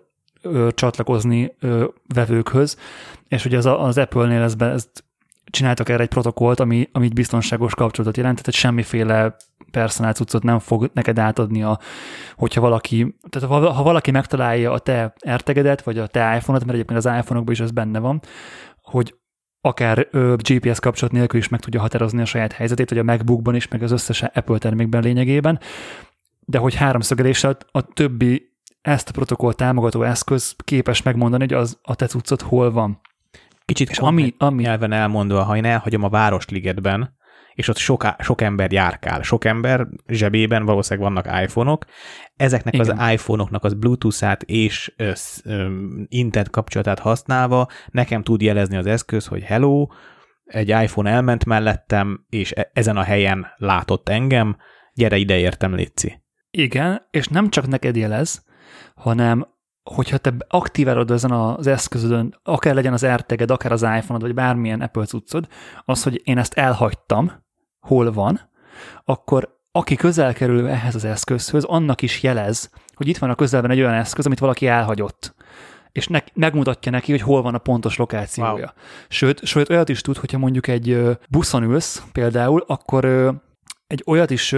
ö, 0.43 0.69
csatlakozni 0.75 1.55
ö, 1.61 1.85
vevőkhöz, 2.15 2.77
és 3.29 3.45
ugye 3.45 3.57
az, 3.57 3.67
az 3.67 3.99
Apple-nél 3.99 4.43
ezt, 4.43 4.57
be, 4.57 4.67
ezt 4.67 5.05
csináltak 5.51 5.89
erre 5.89 6.03
egy 6.03 6.09
protokollt, 6.09 6.61
ami, 6.61 6.89
ami 6.93 7.09
biztonságos 7.09 7.75
kapcsolatot 7.75 8.17
jelent, 8.17 8.37
tehát 8.37 8.53
semmiféle 8.53 9.37
personál 9.71 10.13
cuccot 10.13 10.43
nem 10.43 10.59
fog 10.59 10.91
neked 10.93 11.19
átadni, 11.19 11.63
a, 11.63 11.79
hogyha 12.37 12.61
valaki, 12.61 13.17
tehát 13.29 13.49
ha, 13.49 13.73
ha 13.73 13.83
valaki 13.83 14.11
megtalálja 14.11 14.73
a 14.73 14.79
te 14.79 15.15
AirTag-edet, 15.27 15.83
vagy 15.83 15.99
a 15.99 16.07
te 16.07 16.37
iPhone-ot, 16.37 16.65
mert 16.65 16.79
egyébként 16.79 16.99
az 16.99 17.19
iPhone-okban 17.19 17.55
is 17.55 17.61
ez 17.61 17.71
benne 17.71 17.99
van, 17.99 18.21
hogy 18.83 19.15
akár 19.61 20.09
ö, 20.11 20.35
GPS 20.37 20.81
kapcsolat 20.81 21.15
nélkül 21.15 21.41
is 21.41 21.49
meg 21.49 21.61
tudja 21.61 21.81
határozni 21.81 22.21
a 22.21 22.25
saját 22.25 22.53
helyzetét, 22.53 22.89
vagy 22.89 22.99
a 22.99 23.03
MacBookban 23.03 23.55
is, 23.55 23.69
meg 23.69 23.83
az 23.83 23.91
összes 23.91 24.23
Apple 24.23 24.59
termékben 24.59 25.03
lényegében, 25.03 25.61
de 26.41 26.59
hogy 26.59 26.75
háromszögeléssel 26.75 27.57
a 27.71 27.83
többi 27.83 28.57
ezt 28.81 29.09
a 29.09 29.13
protokoll 29.13 29.53
támogató 29.53 30.03
eszköz 30.03 30.57
képes 30.65 31.03
megmondani, 31.03 31.43
hogy 31.43 31.53
az 31.53 31.79
a 31.83 31.95
te 31.95 32.07
cuccot 32.07 32.43
hol 32.43 32.71
van. 32.71 33.01
Kicsit 33.65 33.91
És 33.91 33.99
ami, 33.99 34.35
ami 34.39 34.63
nyelven 34.63 34.93
elmondva, 34.93 35.43
ha 35.43 35.57
én 35.57 35.65
elhagyom 35.65 36.03
a 36.03 36.09
Városligetben, 36.09 37.17
és 37.59 37.69
ott 37.69 37.77
sok, 37.77 38.07
sok 38.19 38.41
ember 38.41 38.73
járkál, 38.73 39.23
sok 39.23 39.45
ember 39.45 39.87
zsebében 40.09 40.65
valószínűleg 40.65 41.13
vannak 41.13 41.43
iPhone-ok, 41.43 41.85
ezeknek 42.37 42.75
Igen. 42.75 42.99
az 42.99 43.13
iPhone-oknak 43.13 43.65
az 43.65 43.75
Bluetooth-át 43.75 44.43
és 44.43 44.93
ö, 44.97 45.13
internet 46.09 46.51
kapcsolatát 46.51 46.99
használva 46.99 47.69
nekem 47.91 48.23
tud 48.23 48.41
jelezni 48.41 48.77
az 48.77 48.87
eszköz, 48.87 49.27
hogy 49.27 49.43
hello, 49.43 49.87
egy 50.45 50.69
iPhone 50.69 51.11
elment 51.11 51.45
mellettem, 51.45 52.25
és 52.29 52.53
e- 52.53 52.71
ezen 52.73 52.97
a 52.97 53.03
helyen 53.03 53.47
látott 53.57 54.09
engem, 54.09 54.57
gyere 54.95 55.17
ide 55.17 55.39
értem, 55.39 55.75
Léci. 55.75 56.23
Igen, 56.51 57.07
és 57.11 57.29
nem 57.29 57.51
csak 57.51 57.67
neked 57.67 57.97
jelez, 57.97 58.45
hanem 58.95 59.47
hogyha 59.83 60.19
te 60.19 60.35
aktiválod 60.49 61.11
ezen 61.11 61.31
az 61.31 61.67
eszközödön, 61.67 62.39
akár 62.43 62.75
legyen 62.75 62.93
az 62.93 63.05
AirTaged, 63.05 63.51
akár 63.51 63.73
az 63.73 63.83
iPhone-od, 63.83 64.23
vagy 64.23 64.35
bármilyen 64.35 64.81
Apple 64.81 65.05
cuccod, 65.05 65.49
az, 65.85 66.03
hogy 66.03 66.21
én 66.25 66.39
ezt 66.39 66.55
elhagytam, 66.55 67.47
hol 67.81 68.13
van, 68.13 68.41
akkor 69.05 69.57
aki 69.73 69.95
közel 69.95 70.35
kerül 70.35 70.69
ehhez 70.69 70.95
az 70.95 71.05
eszközhöz, 71.05 71.65
annak 71.65 72.03
is 72.03 72.23
jelez, 72.23 72.71
hogy 72.95 73.09
itt 73.09 73.19
van 73.19 73.31
a 73.31 73.35
közelben 73.35 73.71
egy 73.71 73.81
olyan 73.81 73.95
eszköz, 73.95 74.27
amit 74.27 74.39
valaki 74.39 74.67
elhagyott 74.67 75.35
és 75.93 76.07
ne, 76.07 76.21
megmutatja 76.35 76.93
neki, 76.93 77.11
hogy 77.11 77.21
hol 77.21 77.43
van 77.43 77.55
a 77.55 77.59
pontos 77.59 77.97
lokációja. 77.97 78.53
Wow. 78.53 78.65
Sőt, 79.09 79.45
sőt, 79.45 79.71
olyat 79.71 79.89
is 79.89 80.01
tud, 80.01 80.17
hogyha 80.17 80.39
mondjuk 80.39 80.67
egy 80.67 81.19
buszon 81.29 81.63
ülsz 81.63 82.03
például, 82.13 82.65
akkor 82.67 83.05
egy 83.87 84.03
olyat 84.07 84.31
is 84.31 84.55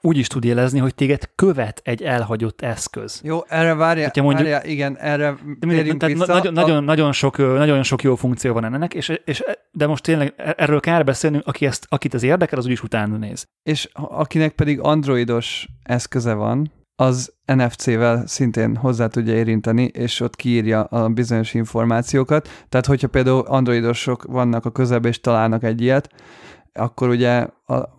úgy 0.00 0.16
is 0.16 0.26
tud 0.26 0.44
jelezni, 0.44 0.78
hogy 0.78 0.94
téged 0.94 1.30
követ 1.34 1.80
egy 1.84 2.02
elhagyott 2.02 2.60
eszköz. 2.60 3.20
Jó, 3.24 3.40
erre 3.48 3.74
várja, 3.74 4.10
mondjuk, 4.14 4.48
várja 4.48 4.70
igen, 4.70 4.98
erre 4.98 5.36
tehát 5.60 6.06
vissza. 6.06 6.32
Nagyon, 6.32 6.56
a... 6.56 6.60
nagyon, 6.60 6.84
nagyon, 6.84 7.12
sok, 7.12 7.36
nagyon 7.36 7.82
sok 7.82 8.02
jó 8.02 8.14
funkció 8.14 8.52
van 8.52 8.64
ennek, 8.64 8.94
és, 8.94 9.12
és, 9.24 9.42
de 9.70 9.86
most 9.86 10.02
tényleg 10.02 10.34
e- 10.36 10.54
erről 10.56 10.80
kell 10.80 11.02
beszélnünk, 11.02 11.46
aki 11.46 11.66
ezt, 11.66 11.86
akit 11.88 12.14
ez 12.14 12.22
érdekel, 12.22 12.58
az 12.58 12.66
úgyis 12.66 12.82
utána 12.82 13.16
néz. 13.16 13.46
És 13.62 13.88
akinek 13.92 14.52
pedig 14.52 14.80
androidos 14.80 15.68
eszköze 15.82 16.32
van, 16.32 16.72
az 17.00 17.32
NFC-vel 17.44 18.26
szintén 18.26 18.76
hozzá 18.76 19.06
tudja 19.06 19.34
érinteni, 19.34 19.82
és 19.84 20.20
ott 20.20 20.36
kiírja 20.36 20.82
a 20.82 21.08
bizonyos 21.08 21.54
információkat. 21.54 22.48
Tehát, 22.68 22.86
hogyha 22.86 23.08
például 23.08 23.40
androidosok 23.46 24.24
vannak 24.24 24.64
a 24.64 24.70
közelben, 24.70 25.10
és 25.10 25.20
találnak 25.20 25.62
egy 25.62 25.80
ilyet, 25.80 26.08
akkor 26.74 27.08
ugye 27.08 27.46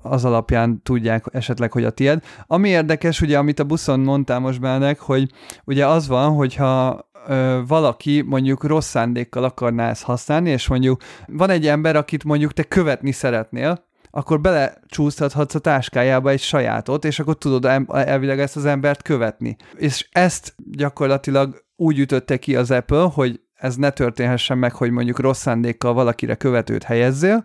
az 0.02 0.26
alapján 0.26 0.82
tudják 0.84 1.26
esetleg, 1.32 1.72
hogy 1.72 1.84
a 1.84 1.90
tied. 1.90 2.24
Ami 2.48 2.70
érdekes, 2.70 3.22
ugye, 3.22 3.38
amit 3.38 3.60
a 3.60 3.64
buszon 3.64 4.00
mondtál 4.00 4.40
most 4.40 4.60
bennek, 4.60 5.00
hogy 5.00 5.32
ugye 5.64 5.88
az 5.88 6.08
van, 6.08 6.34
hogyha 6.34 7.00
ö, 7.28 7.60
valaki 7.68 8.22
mondjuk 8.22 8.64
rossz 8.64 8.90
szándékkal 8.90 9.44
akarná 9.44 9.90
ezt 9.90 10.04
használni, 10.04 10.50
és 10.50 10.68
mondjuk 10.68 11.02
van 11.28 11.50
egy 11.50 11.68
ember, 11.68 11.96
akit 11.96 12.24
mondjuk 12.24 12.54
te 12.54 12.64
követni 12.64 13.12
szeretnél, 13.12 13.90
akkor 14.12 14.42
belecsúsztathatsz 14.42 15.56
a 15.56 15.60
táskájába 15.60 16.30
egy 16.30 16.40
sajátot, 16.40 17.06
és 17.06 17.20
akkor 17.20 17.38
tudod 17.38 17.66
elvileg 17.88 18.40
ezt 18.40 18.56
az 18.56 18.66
embert 18.66 19.02
követni. 19.02 19.56
És 19.78 20.08
ezt 20.12 20.56
gyakorlatilag 20.72 21.64
úgy 21.76 22.00
ütötte 22.00 22.38
ki 22.38 22.56
az 22.56 22.72
Apple, 22.72 23.10
hogy 23.14 23.40
ez 23.54 23.76
ne 23.76 23.90
történhessen 23.90 24.58
meg, 24.58 24.74
hogy 24.74 24.92
mondjuk 24.92 25.20
rossz 25.20 25.42
szándékkal 25.42 25.94
valakire 25.94 26.36
követőt 26.36 26.84
helyezzél, 26.84 27.44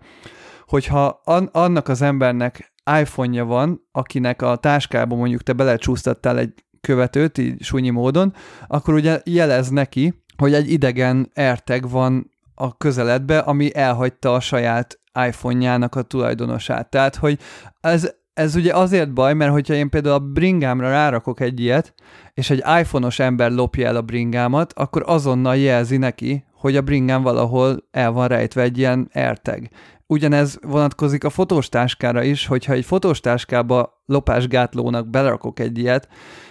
hogyha 0.67 1.21
an- 1.25 1.55
annak 1.55 1.89
az 1.89 2.03
embernek 2.03 2.73
iPhone-ja 3.01 3.45
van, 3.45 3.89
akinek 3.93 4.43
a 4.43 4.57
táskába 4.57 5.17
mondjuk 5.17 5.43
te 5.43 5.53
belecsúsztattál 5.53 6.39
egy 6.39 6.65
követőt, 6.81 7.39
így 7.39 7.63
súnyi 7.63 7.91
módon, 7.91 8.35
akkor 8.67 8.95
ugye 8.95 9.21
jelez 9.25 9.69
neki, 9.69 10.25
hogy 10.37 10.55
egy 10.55 10.71
idegen 10.71 11.31
AirTag 11.35 11.91
van 11.91 12.31
a 12.55 12.77
közeledbe, 12.77 13.39
ami 13.39 13.75
elhagyta 13.75 14.35
a 14.35 14.41
saját 14.41 15.01
iPhone-jának 15.27 15.95
a 15.95 16.03
tulajdonosát. 16.03 16.91
Tehát, 16.91 17.17
hogy 17.17 17.39
ez, 17.81 18.13
ez 18.35 18.57
ugye 18.57 18.75
azért 18.75 19.13
baj, 19.13 19.35
mert 19.35 19.53
hogyha 19.53 19.75
én 19.75 19.89
például 19.89 20.15
a 20.15 20.19
bringámra 20.33 20.89
rárakok 20.89 21.41
egy 21.41 21.61
ilyet, 21.61 21.95
és 22.35 22.51
egy 22.51 22.63
iPhone-os 22.81 23.19
ember 23.19 23.51
lopja 23.51 23.87
el 23.87 23.97
a 23.97 24.03
bringámat, 24.03 24.73
akkor 24.73 25.03
azonnal 25.07 25.57
jelzi 25.57 25.97
neki, 25.97 26.45
hogy 26.53 26.77
a 26.77 26.83
bringám 26.83 27.23
valahol 27.23 27.77
el 27.91 28.11
van 28.11 28.29
rejtve 28.29 28.63
egy 28.63 28.79
ilyen 28.79 29.11
AirTag. 29.13 29.69
Ugyanez 30.09 30.59
vonatkozik 30.63 31.25
a 31.25 31.31
fotóstáskára 31.31 32.23
is, 32.23 32.47
hogyha 32.47 32.73
egy 32.73 32.85
fotóstáskába 32.85 34.03
lopásgátlónak 34.05 35.09
berakok 35.09 35.61
egy 35.61 35.79
ilyet, 35.79 36.09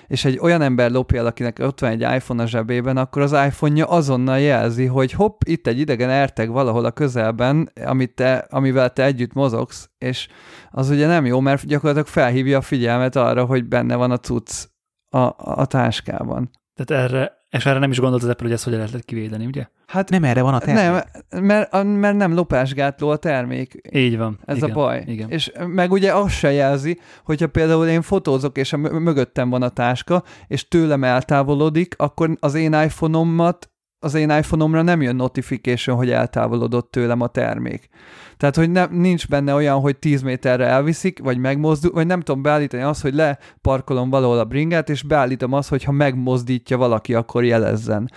és 0.07 0.25
egy 0.25 0.39
olyan 0.41 0.61
ember 0.61 0.91
lopja 0.91 1.19
el, 1.19 1.25
akinek 1.25 1.59
ott 1.59 1.79
van 1.79 1.91
egy 1.91 2.01
iPhone 2.01 2.43
a 2.43 2.47
zsebében, 2.47 2.97
akkor 2.97 3.21
az 3.21 3.31
iPhone-ja 3.31 3.85
azonnal 3.85 4.39
jelzi, 4.39 4.85
hogy 4.85 5.11
hopp, 5.11 5.41
itt 5.45 5.67
egy 5.67 5.79
idegen 5.79 6.09
erteg 6.09 6.49
valahol 6.49 6.85
a 6.85 6.91
közelben, 6.91 7.71
amit 7.85 8.15
te, 8.15 8.47
amivel 8.49 8.93
te 8.93 9.03
együtt 9.03 9.33
mozogsz, 9.33 9.89
és 9.97 10.27
az 10.71 10.89
ugye 10.89 11.07
nem 11.07 11.25
jó, 11.25 11.39
mert 11.39 11.65
gyakorlatilag 11.65 12.07
felhívja 12.07 12.57
a 12.57 12.61
figyelmet 12.61 13.15
arra, 13.15 13.45
hogy 13.45 13.65
benne 13.65 13.95
van 13.95 14.11
a 14.11 14.17
cucc 14.17 14.65
a, 15.09 15.33
a 15.37 15.65
táskában. 15.65 16.49
Tehát 16.73 17.03
erre, 17.03 17.44
és 17.55 17.65
erre 17.65 17.79
nem 17.79 17.91
is 17.91 17.99
gondolt 17.99 18.23
az 18.23 18.29
Apple, 18.29 18.45
hogy 18.45 18.55
ezt 18.55 18.63
hogyan 18.63 18.79
lehet 18.79 19.05
kivédeni, 19.05 19.45
ugye? 19.45 19.65
Hát 19.87 20.09
nem 20.09 20.23
erre 20.23 20.41
van 20.41 20.53
a 20.53 20.59
termék. 20.59 21.03
Nem, 21.29 21.43
mert, 21.43 21.83
mert 21.83 22.15
nem 22.15 22.33
lopásgátló 22.33 23.09
a 23.09 23.17
termék. 23.17 23.81
Így 23.91 24.17
van. 24.17 24.39
Ez 24.45 24.57
igen, 24.57 24.69
a 24.69 24.73
baj. 24.73 25.03
Igen. 25.07 25.29
És 25.29 25.51
meg 25.67 25.91
ugye 25.91 26.13
azt 26.13 26.33
se 26.33 26.51
jelzi, 26.51 26.99
hogyha 27.23 27.47
például 27.47 27.87
én 27.87 28.01
fotózok, 28.01 28.57
és 28.57 28.73
a 28.73 28.77
mögöttem 28.77 29.49
van 29.49 29.61
a 29.61 29.69
táska, 29.69 30.23
és 30.47 30.67
tőlem 30.67 31.03
eltávolodik, 31.03 31.93
akkor 31.97 32.37
az 32.39 32.53
én 32.53 32.73
iPhone-omat 32.73 33.69
az 33.99 34.13
én 34.13 34.29
iPhone-omra 34.29 34.81
nem 34.81 35.01
jön 35.01 35.15
notification, 35.15 35.95
hogy 35.95 36.09
eltávolodott 36.09 36.91
tőlem 36.91 37.21
a 37.21 37.27
termék. 37.27 37.89
Tehát, 38.37 38.55
hogy 38.55 38.71
nem, 38.71 38.93
nincs 38.93 39.27
benne 39.27 39.53
olyan, 39.53 39.79
hogy 39.79 39.97
10 39.97 40.21
méterre 40.21 40.65
elviszik, 40.65 41.19
vagy 41.19 41.37
megmozdul, 41.37 41.91
vagy 41.91 42.05
nem 42.07 42.21
tudom 42.21 42.41
beállítani 42.41 42.83
azt, 42.83 43.01
hogy 43.01 43.13
leparkolom 43.13 44.09
valahol 44.09 44.39
a 44.39 44.45
bringát, 44.45 44.89
és 44.89 45.03
beállítom 45.03 45.53
azt, 45.53 45.69
hogy 45.69 45.83
ha 45.83 45.91
megmozdítja 45.91 46.77
valaki, 46.77 47.13
akkor 47.13 47.43
jelezzen. 47.43 48.11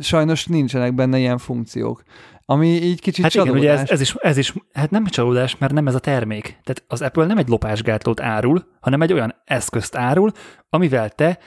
Sajnos 0.00 0.46
nincsenek 0.46 0.94
benne 0.94 1.18
ilyen 1.18 1.38
funkciók. 1.38 2.02
Ami 2.44 2.68
így 2.68 3.00
kicsit 3.00 3.22
hát 3.22 3.32
csalódás. 3.32 3.62
igen, 3.62 3.72
ugye 3.72 3.82
ez, 3.82 3.90
ez, 3.90 4.00
is, 4.00 4.14
ez 4.14 4.36
is, 4.36 4.54
hát 4.72 4.90
nem 4.90 5.04
csalódás, 5.04 5.58
mert 5.58 5.72
nem 5.72 5.86
ez 5.86 5.94
a 5.94 5.98
termék. 5.98 6.42
Tehát 6.42 6.84
az 6.86 7.02
Apple 7.02 7.26
nem 7.26 7.38
egy 7.38 7.48
lopásgátlót 7.48 8.20
árul, 8.20 8.66
hanem 8.80 9.02
egy 9.02 9.12
olyan 9.12 9.34
eszközt 9.44 9.96
árul, 9.96 10.30
amivel 10.68 11.10
te 11.10 11.38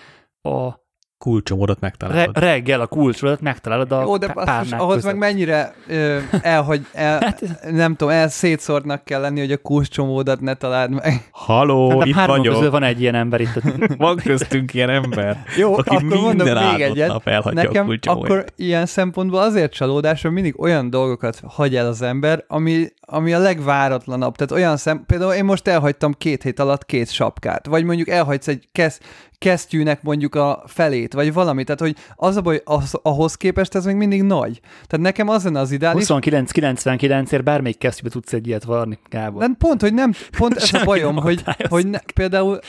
a 0.42 0.83
kulcsomódot 1.24 1.80
megtalálod. 1.80 2.38
Re- 2.38 2.48
reggel 2.48 2.82
a 2.82 2.88
kulcsodat 2.88 3.42
megtalálod 3.42 3.92
a 3.92 4.02
Jó, 4.02 4.18
de 4.18 4.26
ahhoz 4.26 4.96
között. 4.96 5.12
meg 5.12 5.18
mennyire 5.18 5.74
ö, 5.88 6.18
elhagy, 6.42 6.86
el, 6.94 7.20
hát, 7.24 7.42
nem 7.72 7.96
tudom, 7.96 8.14
el 8.14 8.30
szétszórtnak 8.30 9.04
kell 9.06 9.22
lenni, 9.22 9.40
hogy 9.40 9.52
a 9.52 9.58
kulcsomódat 9.58 10.42
ne 10.42 10.54
találd 10.54 10.90
meg. 10.90 11.30
Haló, 11.32 12.00
hát, 12.00 12.08
itt 12.08 12.16
vagyok. 12.16 12.54
közül 12.54 12.70
van 12.70 12.84
egy 12.84 13.02
ilyen 13.02 13.16
ember 13.16 13.42
itt. 13.42 13.62
van 13.98 14.16
köztünk 14.16 14.74
ilyen 14.74 14.90
ember, 14.90 15.44
Jó, 15.58 15.78
aki 15.78 15.96
akkor 15.96 16.20
mondom 16.20 16.48
még 16.48 16.82
egyet. 16.82 17.24
Nekem 17.52 17.90
a 17.90 18.10
akkor 18.10 18.46
ilyen 18.56 18.86
szempontból 18.86 19.40
azért 19.40 19.74
csalódás, 19.74 20.22
hogy 20.22 20.32
mindig 20.32 20.62
olyan 20.62 20.90
dolgokat 20.90 21.42
hagy 21.48 21.76
el 21.76 21.88
az 21.88 22.02
ember, 22.02 22.44
ami, 22.48 22.88
ami 23.02 23.34
a 23.34 23.40
legváratlanabb. 23.40 24.36
Tehát 24.36 24.64
olyan 24.64 24.78
szem, 24.78 25.04
például 25.06 25.34
én 25.34 25.46
most 25.46 25.68
elhagytam 25.68 26.14
két 26.18 26.44
hét 26.44 26.60
alatt 26.60 26.86
két 26.86 27.12
sapkát, 27.12 27.66
vagy 27.66 27.84
mondjuk 27.84 28.10
elhagysz 28.10 28.48
egy 28.48 28.68
kesz, 28.72 29.00
kesztyűnek 29.44 30.04
mondjuk 30.04 30.36
a 30.36 30.64
felét, 30.66 31.14
vagy 31.14 31.34
valami. 31.34 31.64
Tehát, 31.64 31.80
hogy 31.80 31.96
az 32.16 32.36
a 32.36 32.42
baj, 32.42 32.62
az, 32.64 33.00
ahhoz 33.02 33.36
képest 33.36 33.76
ez 33.76 33.86
még 33.86 33.96
mindig 33.96 34.22
nagy. 34.22 34.60
Tehát 34.88 35.06
nekem 35.06 35.28
az 35.28 35.44
lenne 35.44 35.60
az 35.60 35.72
ideális. 35.72 36.06
29-99-ért 36.08 37.44
bármelyik 37.44 37.78
kesztyűbe 37.78 38.10
tudsz 38.10 38.34
egy 38.34 38.48
ilyet 38.48 38.64
varni, 38.64 39.00
Gábor. 39.10 39.42
Nem, 39.42 39.58
pont, 39.58 39.82
hogy 39.82 39.94
nem, 39.94 40.14
pont 40.38 40.56
ez 40.56 40.74
a 40.74 40.84
bajom, 40.84 41.16
hogy, 41.16 41.44
hogy 41.70 41.88
ne, 41.88 42.00
például 42.14 42.60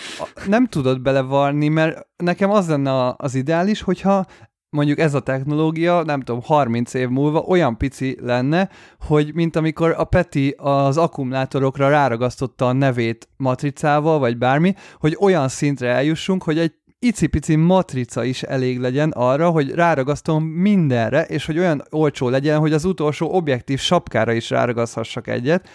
nem 0.47 0.67
tudod 0.67 1.01
belevarni, 1.01 1.69
mert 1.69 2.07
nekem 2.17 2.51
az 2.51 2.69
lenne 2.69 3.15
az 3.17 3.35
ideális, 3.35 3.83
hogyha 3.83 4.27
mondjuk 4.75 4.99
ez 4.99 5.15
a 5.15 5.21
technológia, 5.21 6.03
nem 6.03 6.21
tudom, 6.21 6.43
30 6.43 6.95
év 6.95 7.09
múlva 7.09 7.41
olyan 7.41 7.77
pici 7.77 8.17
lenne, 8.21 8.69
hogy 9.01 9.35
mint 9.35 9.57
amikor 9.57 9.95
a 9.97 10.05
Peti 10.05 10.55
az 10.59 10.97
akkumulátorokra 10.97 11.89
ráragasztotta 11.89 12.67
a 12.67 12.73
nevét 12.73 13.29
matricával, 13.37 14.19
vagy 14.19 14.39
bármi, 14.39 14.75
hogy 14.99 15.17
olyan 15.21 15.49
szintre 15.49 15.89
eljussunk, 15.89 16.43
hogy 16.43 16.59
egy 16.59 16.73
icipici 16.99 17.57
matrica 17.57 18.25
is 18.25 18.43
elég 18.43 18.81
legyen 18.81 19.11
arra, 19.11 19.51
hogy 19.51 19.71
ráragasztom 19.71 20.45
mindenre, 20.45 21.23
és 21.23 21.47
hogy 21.47 21.59
olyan 21.59 21.83
olcsó 21.91 22.29
legyen, 22.29 22.59
hogy 22.59 22.73
az 22.73 22.85
utolsó 22.85 23.35
objektív 23.35 23.79
sapkára 23.79 24.33
is 24.33 24.51
ráragaszthassak 24.51 25.29
egyet, 25.29 25.69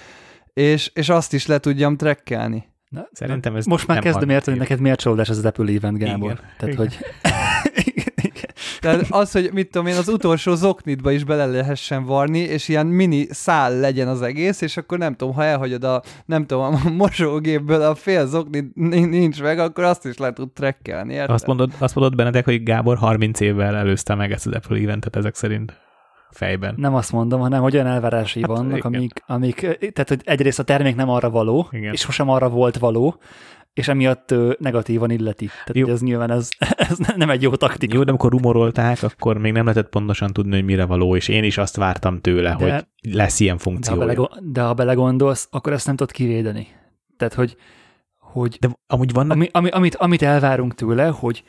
és, 0.53 0.91
és 0.93 1.09
azt 1.09 1.33
is 1.33 1.45
le 1.45 1.57
tudjam 1.57 1.97
trekkelni. 1.97 2.67
Na, 2.89 3.07
Szerintem 3.11 3.55
ez 3.55 3.65
Most 3.65 3.87
már 3.87 3.99
kezdem 3.99 4.29
érteni, 4.29 4.57
neked 4.57 4.79
miért 4.79 4.99
csalódás 4.99 5.29
ez 5.29 5.37
az 5.37 5.45
Apple 5.45 5.73
event, 5.73 5.97
Gábor. 5.97 6.31
Igen. 6.31 6.43
Tehát, 6.57 6.73
Igen. 6.73 6.77
hogy 6.77 6.97
Tehát 8.79 9.05
az, 9.09 9.31
hogy 9.31 9.49
mit 9.53 9.71
tudom 9.71 9.87
én, 9.87 9.95
az 9.95 10.07
utolsó 10.07 10.55
zoknitba 10.55 11.11
is 11.11 11.23
bele 11.23 11.45
lehessen 11.45 12.05
varni, 12.05 12.39
és 12.39 12.67
ilyen 12.67 12.85
mini 12.85 13.27
szál 13.29 13.79
legyen 13.79 14.07
az 14.07 14.21
egész, 14.21 14.61
és 14.61 14.77
akkor 14.77 14.97
nem 14.97 15.15
tudom, 15.15 15.33
ha 15.33 15.43
elhagyod 15.43 15.83
a, 15.83 16.01
nem 16.25 16.45
tudom, 16.45 16.63
a 16.73 16.89
mosógépből 16.89 17.81
a 17.81 17.95
fél 17.95 18.27
zoknit 18.27 18.75
nincs 18.75 19.41
meg, 19.41 19.59
akkor 19.59 19.83
azt 19.83 20.05
is 20.05 20.17
le 20.17 20.33
tud 20.33 20.51
trekkelni, 20.51 21.13
érted? 21.13 21.29
Azt 21.29 21.45
mondod, 21.45 21.71
azt 21.77 21.95
mondod 21.95 22.15
Benedek, 22.15 22.45
hogy 22.45 22.63
Gábor 22.63 22.97
30 22.97 23.39
évvel 23.39 23.75
előzte 23.75 24.15
meg 24.15 24.31
ezt 24.31 24.47
az 24.47 24.53
Apple 24.53 24.77
eventet 24.77 25.15
ezek 25.15 25.35
szerint 25.35 25.73
fejben. 26.31 26.73
Nem 26.77 26.95
azt 26.95 27.11
mondom, 27.11 27.39
hanem 27.39 27.61
hogy 27.61 27.73
olyan 27.73 27.87
elvárásai 27.87 28.41
hát, 28.41 28.51
vannak, 28.51 28.83
amik, 28.83 29.23
amik, 29.27 29.59
tehát 29.93 30.07
hogy 30.07 30.21
egyrészt 30.23 30.59
a 30.59 30.63
termék 30.63 30.95
nem 30.95 31.09
arra 31.09 31.29
való, 31.29 31.67
igen. 31.71 31.93
és 31.93 31.99
sosem 31.99 32.29
arra 32.29 32.49
volt 32.49 32.77
való, 32.77 33.19
és 33.79 33.87
emiatt 33.87 34.33
negatívan 34.59 35.11
illeti. 35.11 35.45
Tehát 35.45 35.75
Jó. 35.75 35.87
ez 35.87 36.01
nyilván 36.01 36.31
ez, 36.31 36.49
ez 36.89 36.97
ne- 36.97 37.15
nem 37.15 37.29
egy 37.29 37.41
jó 37.41 37.55
taktika. 37.55 37.95
Jó, 37.95 38.03
de 38.03 38.09
amikor 38.09 38.31
rumorolták, 38.31 39.03
akkor 39.03 39.37
még 39.37 39.51
nem 39.51 39.65
lehetett 39.65 39.89
pontosan 39.89 40.33
tudni, 40.33 40.55
hogy 40.55 40.63
mire 40.65 40.85
való, 40.85 41.15
és 41.15 41.27
én 41.27 41.43
is 41.43 41.57
azt 41.57 41.75
vártam 41.75 42.21
tőle, 42.21 42.55
De- 42.55 42.63
hogy 42.73 42.85
lesz 43.13 43.39
ilyen 43.39 43.55
de, 43.55 43.61
ha 43.63 43.69
funkciója. 43.69 43.99
belego- 43.99 44.51
de 44.51 44.61
ha 44.61 44.73
belegondolsz, 44.73 45.47
akkor 45.51 45.73
ezt 45.73 45.85
nem 45.85 45.95
tudod 45.95 46.11
kivédeni. 46.13 46.67
Tehát, 47.17 47.33
hogy, 47.33 47.55
hogy 48.17 48.57
De 48.59 48.69
amúgy 48.87 49.13
vannak 49.13 49.35
ami, 49.35 49.49
ami, 49.51 49.69
amit, 49.69 49.95
amit 49.95 50.21
elvárunk 50.21 50.73
tőle, 50.75 51.07
hogy, 51.07 51.43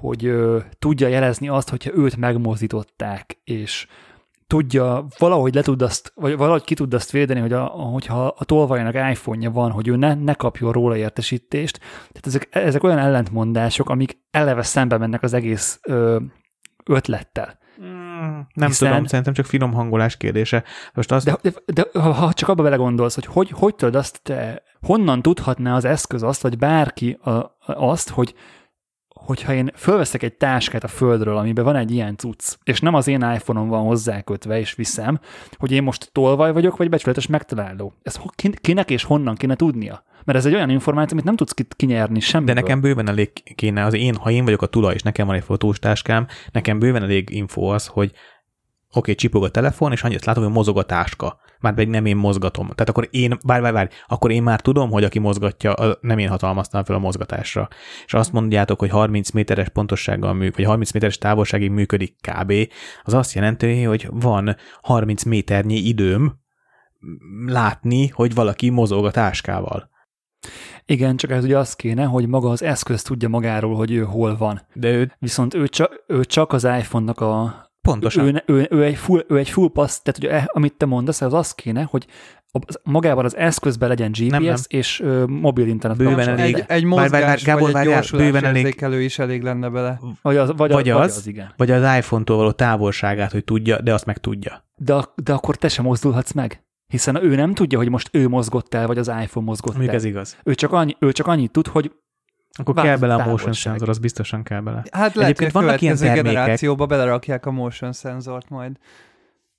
hogy 0.00 0.24
ö, 0.26 0.58
tudja 0.78 1.08
jelezni 1.08 1.48
azt, 1.48 1.68
hogyha 1.70 1.90
őt 1.94 2.16
megmozdították, 2.16 3.38
és 3.44 3.86
tudja, 4.50 5.06
valahogy 5.18 5.54
le 5.54 5.62
tud 5.62 5.82
azt, 5.82 6.12
vagy 6.14 6.36
valahogy 6.36 6.64
ki 6.64 6.74
tud 6.74 6.94
azt 6.94 7.10
védeni, 7.10 7.40
hogy 7.40 7.52
a, 7.52 7.64
hogyha 7.64 8.26
a 8.26 8.44
tolvajnak 8.44 8.94
iPhone-ja 8.94 9.50
van, 9.50 9.70
hogy 9.70 9.88
ő 9.88 9.96
ne, 9.96 10.14
ne 10.14 10.34
kapjon 10.34 10.72
róla 10.72 10.96
értesítést. 10.96 11.78
Tehát 11.78 12.26
ezek, 12.26 12.48
ezek 12.50 12.82
olyan 12.82 12.98
ellentmondások, 12.98 13.88
amik 13.88 14.18
eleve 14.30 14.62
szembe 14.62 14.98
mennek 14.98 15.22
az 15.22 15.32
egész 15.32 15.78
ö, 15.82 16.18
ötlettel. 16.84 17.58
Mm, 17.82 18.38
nem 18.54 18.68
Hiszen- 18.68 18.90
tudom, 18.90 19.06
szerintem 19.06 19.34
csak 19.34 19.46
finom 19.46 19.72
hangolás 19.72 20.16
kérdése. 20.16 20.64
Most 20.94 21.12
azt, 21.12 21.24
De, 21.24 21.36
de, 21.42 21.52
de 21.66 22.00
ha, 22.00 22.12
ha 22.12 22.32
csak 22.32 22.48
abba 22.48 22.62
belegondolsz, 22.62 23.14
hogy, 23.14 23.26
hogy 23.26 23.50
hogy 23.50 23.74
tudod 23.74 23.94
azt 23.94 24.20
te, 24.22 24.62
honnan 24.80 25.22
tudhatná 25.22 25.74
az 25.74 25.84
eszköz 25.84 26.22
azt, 26.22 26.42
vagy 26.42 26.58
bárki 26.58 27.12
a, 27.12 27.56
azt, 27.66 28.10
hogy 28.10 28.34
hogyha 29.24 29.54
én 29.54 29.70
fölveszek 29.74 30.22
egy 30.22 30.32
táskát 30.32 30.84
a 30.84 30.88
földről, 30.88 31.36
amiben 31.36 31.64
van 31.64 31.76
egy 31.76 31.90
ilyen 31.90 32.16
cucc, 32.16 32.56
és 32.64 32.80
nem 32.80 32.94
az 32.94 33.06
én 33.06 33.22
iPhone-om 33.34 33.68
van 33.68 33.86
hozzákötve, 33.86 34.58
és 34.58 34.74
viszem, 34.74 35.20
hogy 35.56 35.72
én 35.72 35.82
most 35.82 36.10
tolvaj 36.12 36.52
vagyok, 36.52 36.76
vagy 36.76 36.88
becsületes 36.88 37.26
megtaláló. 37.26 37.92
Ez 38.02 38.20
kinek 38.60 38.90
és 38.90 39.04
honnan 39.04 39.34
kéne 39.34 39.54
tudnia? 39.54 40.04
Mert 40.24 40.38
ez 40.38 40.46
egy 40.46 40.54
olyan 40.54 40.70
információ, 40.70 41.12
amit 41.12 41.24
nem 41.24 41.36
tudsz 41.36 41.52
ki- 41.52 41.66
kinyerni 41.76 42.20
semmiből. 42.20 42.54
de 42.54 42.60
nekem 42.60 42.80
bőven 42.80 43.08
elég 43.08 43.30
kéne, 43.54 43.84
az 43.84 43.94
én, 43.94 44.14
ha 44.14 44.30
én 44.30 44.44
vagyok 44.44 44.62
a 44.62 44.66
tulaj, 44.66 44.94
és 44.94 45.02
nekem 45.02 45.26
van 45.26 45.36
egy 45.36 45.44
fotós 45.44 45.78
táskám, 45.78 46.26
nekem 46.52 46.78
bőven 46.78 47.02
elég 47.02 47.30
info 47.30 47.62
az, 47.62 47.86
hogy 47.86 48.12
oké, 48.92 49.14
csipog 49.14 49.44
a 49.44 49.50
telefon, 49.50 49.92
és 49.92 50.02
annyit 50.02 50.24
látom, 50.24 50.44
hogy 50.44 50.52
mozog 50.52 50.78
a 50.78 50.82
táska. 50.82 51.40
Már 51.60 51.74
pedig 51.74 51.88
nem 51.88 52.06
én 52.06 52.16
mozgatom. 52.16 52.66
Tehát 52.66 52.88
akkor 52.88 53.08
én, 53.10 53.38
várj, 53.42 53.62
várj, 53.62 53.74
várj, 53.74 53.88
akkor 54.06 54.30
én 54.30 54.42
már 54.42 54.60
tudom, 54.60 54.90
hogy 54.90 55.04
aki 55.04 55.18
mozgatja, 55.18 55.74
nem 56.00 56.18
én 56.18 56.28
hatalmaztam 56.28 56.84
fel 56.84 56.96
a 56.96 56.98
mozgatásra. 56.98 57.68
És 58.06 58.14
azt 58.14 58.32
mondjátok, 58.32 58.78
hogy 58.78 58.90
30 58.90 59.30
méteres 59.30 59.68
pontossággal 59.68 60.32
működik, 60.32 60.56
vagy 60.56 60.64
30 60.64 60.92
méteres 60.92 61.18
távolságig 61.18 61.70
működik 61.70 62.16
kb. 62.20 62.52
Az 63.02 63.14
azt 63.14 63.34
jelenti, 63.34 63.82
hogy 63.82 64.08
van 64.10 64.56
30 64.82 65.22
méternyi 65.22 65.76
időm 65.76 66.38
látni, 67.46 68.08
hogy 68.08 68.34
valaki 68.34 68.68
mozog 68.68 69.04
a 69.04 69.10
táskával. 69.10 69.90
Igen, 70.84 71.16
csak 71.16 71.30
ez 71.30 71.44
ugye 71.44 71.58
az 71.58 71.74
kéne, 71.74 72.04
hogy 72.04 72.26
maga 72.26 72.50
az 72.50 72.62
eszköz 72.62 73.02
tudja 73.02 73.28
magáról, 73.28 73.74
hogy 73.74 73.92
ő 73.92 74.02
hol 74.02 74.36
van. 74.36 74.60
De 74.74 74.90
ő 74.90 75.12
Viszont 75.18 75.54
ő 75.54 75.68
csak, 75.68 76.04
ő 76.06 76.24
csak 76.24 76.52
az 76.52 76.64
iPhone-nak 76.64 77.20
a, 77.20 77.69
pontosan. 77.80 78.24
ő, 78.26 78.42
ő, 78.46 78.66
ő, 78.70 78.84
egy 78.84 78.96
full, 78.96 79.24
ő 79.28 79.36
egy 79.38 79.48
full 79.48 79.70
pass, 79.72 79.98
tehát 80.02 80.18
ugye, 80.18 80.46
amit 80.52 80.74
te 80.76 80.86
mondasz, 80.86 81.20
az 81.20 81.34
az 81.34 81.52
kéne, 81.54 81.82
hogy 81.82 82.06
magában 82.82 83.24
az 83.24 83.36
eszközben 83.36 83.88
legyen 83.88 84.10
GPS 84.10 84.28
Nem, 84.30 84.42
nem. 84.42 84.56
és 84.68 85.00
ö, 85.00 85.24
mobil 85.26 85.66
internet. 85.66 85.98
Bőven 85.98 86.14
kapcsolat. 86.14 86.38
elég. 86.40 86.54
Egy, 86.54 86.64
egy 86.68 86.84
mozgás, 86.84 87.44
Gábor, 87.44 87.60
vagy 87.60 87.68
egy 87.68 87.74
várjál, 87.74 87.94
gyorsulás 87.94 88.24
bőven 88.26 88.44
elég- 88.44 88.64
érzékelő 88.64 89.00
is 89.02 89.18
elég 89.18 89.42
lenne 89.42 89.68
bele. 89.68 90.00
Vagy 90.22 90.36
az, 90.36 90.48
vagy, 90.48 90.56
Vagy 90.56 90.70
vagy, 90.72 90.88
az. 90.90 91.00
az, 91.10 91.16
az, 91.16 91.26
igen. 91.26 91.52
Vagy 91.56 91.70
az 91.70 91.96
iPhone-tól 91.96 92.36
való 92.36 92.50
távolságát, 92.52 93.32
hogy 93.32 93.44
tudja, 93.44 93.80
de 93.80 93.94
azt 93.94 94.04
meg 94.06 94.18
tudja. 94.18 94.64
De, 94.76 95.04
de 95.24 95.32
akkor 95.32 95.56
te 95.56 95.68
sem 95.68 95.84
mozdulhatsz 95.84 96.32
meg. 96.32 96.64
Hiszen 96.86 97.24
ő 97.24 97.34
nem 97.34 97.54
tudja, 97.54 97.78
hogy 97.78 97.88
most 97.88 98.08
ő 98.12 98.28
mozgott 98.28 98.74
el, 98.74 98.86
vagy 98.86 98.98
az 98.98 99.08
iPhone 99.22 99.46
mozgott 99.46 99.70
Mondjuk 99.72 99.88
el. 99.94 99.98
ez 99.98 100.04
igaz. 100.04 100.36
Ő 100.44 100.54
csak, 100.54 100.72
annyi, 100.72 100.96
ő 100.98 101.12
csak 101.12 101.26
annyit 101.26 101.50
tud, 101.50 101.66
hogy 101.66 101.92
Akkor 102.58 102.74
Változott 102.74 102.98
kell 103.00 103.08
bele 103.08 103.22
a 103.22 103.30
motion 103.30 103.52
sensor, 103.52 103.88
az 103.88 103.98
biztosan 103.98 104.42
kell 104.42 104.60
bele. 104.60 104.76
Hát 104.76 104.92
lehet, 104.92 105.12
hogy 105.14 105.22
Egyébként 105.22 105.54
a 105.54 105.60
vannak 105.60 105.80
ilyen 105.80 105.96
termékek- 105.96 106.24
generációba 106.24 106.86
belerakják 106.86 107.46
a 107.46 107.50
motion 107.50 107.92
szenzort 107.92 108.48
majd. 108.48 108.72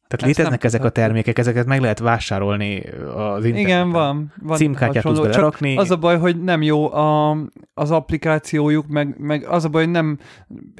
Tehát 0.08 0.28
Ezt 0.28 0.38
léteznek 0.38 0.62
nem 0.62 0.68
ezek 0.68 0.84
a 0.84 0.89
termékek, 0.89 1.38
ezeket 1.39 1.66
meg 1.66 1.82
lehet 1.82 2.00
vásárolni 2.00 2.80
az 3.16 3.46
interneten. 3.46 3.56
Igen, 3.56 3.89
van. 3.89 4.34
van 4.42 4.58
Címkártyát 4.58 5.04
tudsz 5.04 5.20
belerakni. 5.20 5.78
Az 5.78 5.92
a 5.92 5.98
baj, 5.98 6.18
hogy 6.18 6.42
nem 6.42 6.62
jó 6.62 6.94
a, 6.94 7.38
az 7.74 7.92
applikációjuk, 7.92 8.88
meg, 8.88 9.16
meg 9.18 9.46
az 9.48 9.66
a 9.66 9.70
baj, 9.70 9.84
hogy 9.84 9.92
nem, 9.92 10.20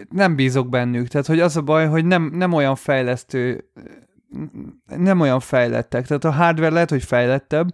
nem 0.09 0.36
bízok 0.36 0.70
bennük. 0.70 1.07
Tehát, 1.07 1.28
hogy 1.28 1.39
az 1.39 1.57
a 1.57 1.62
baj, 1.62 1.88
hogy 1.88 2.05
nem, 2.05 2.32
nem 2.34 2.53
olyan 2.53 2.76
fejlesztő, 2.76 3.70
nem 4.97 5.20
olyan 5.20 5.39
fejlettek. 5.39 6.07
Tehát 6.07 6.24
a 6.24 6.32
hardware 6.32 6.74
lehet, 6.74 6.89
hogy 6.89 7.03
fejlettebb, 7.03 7.68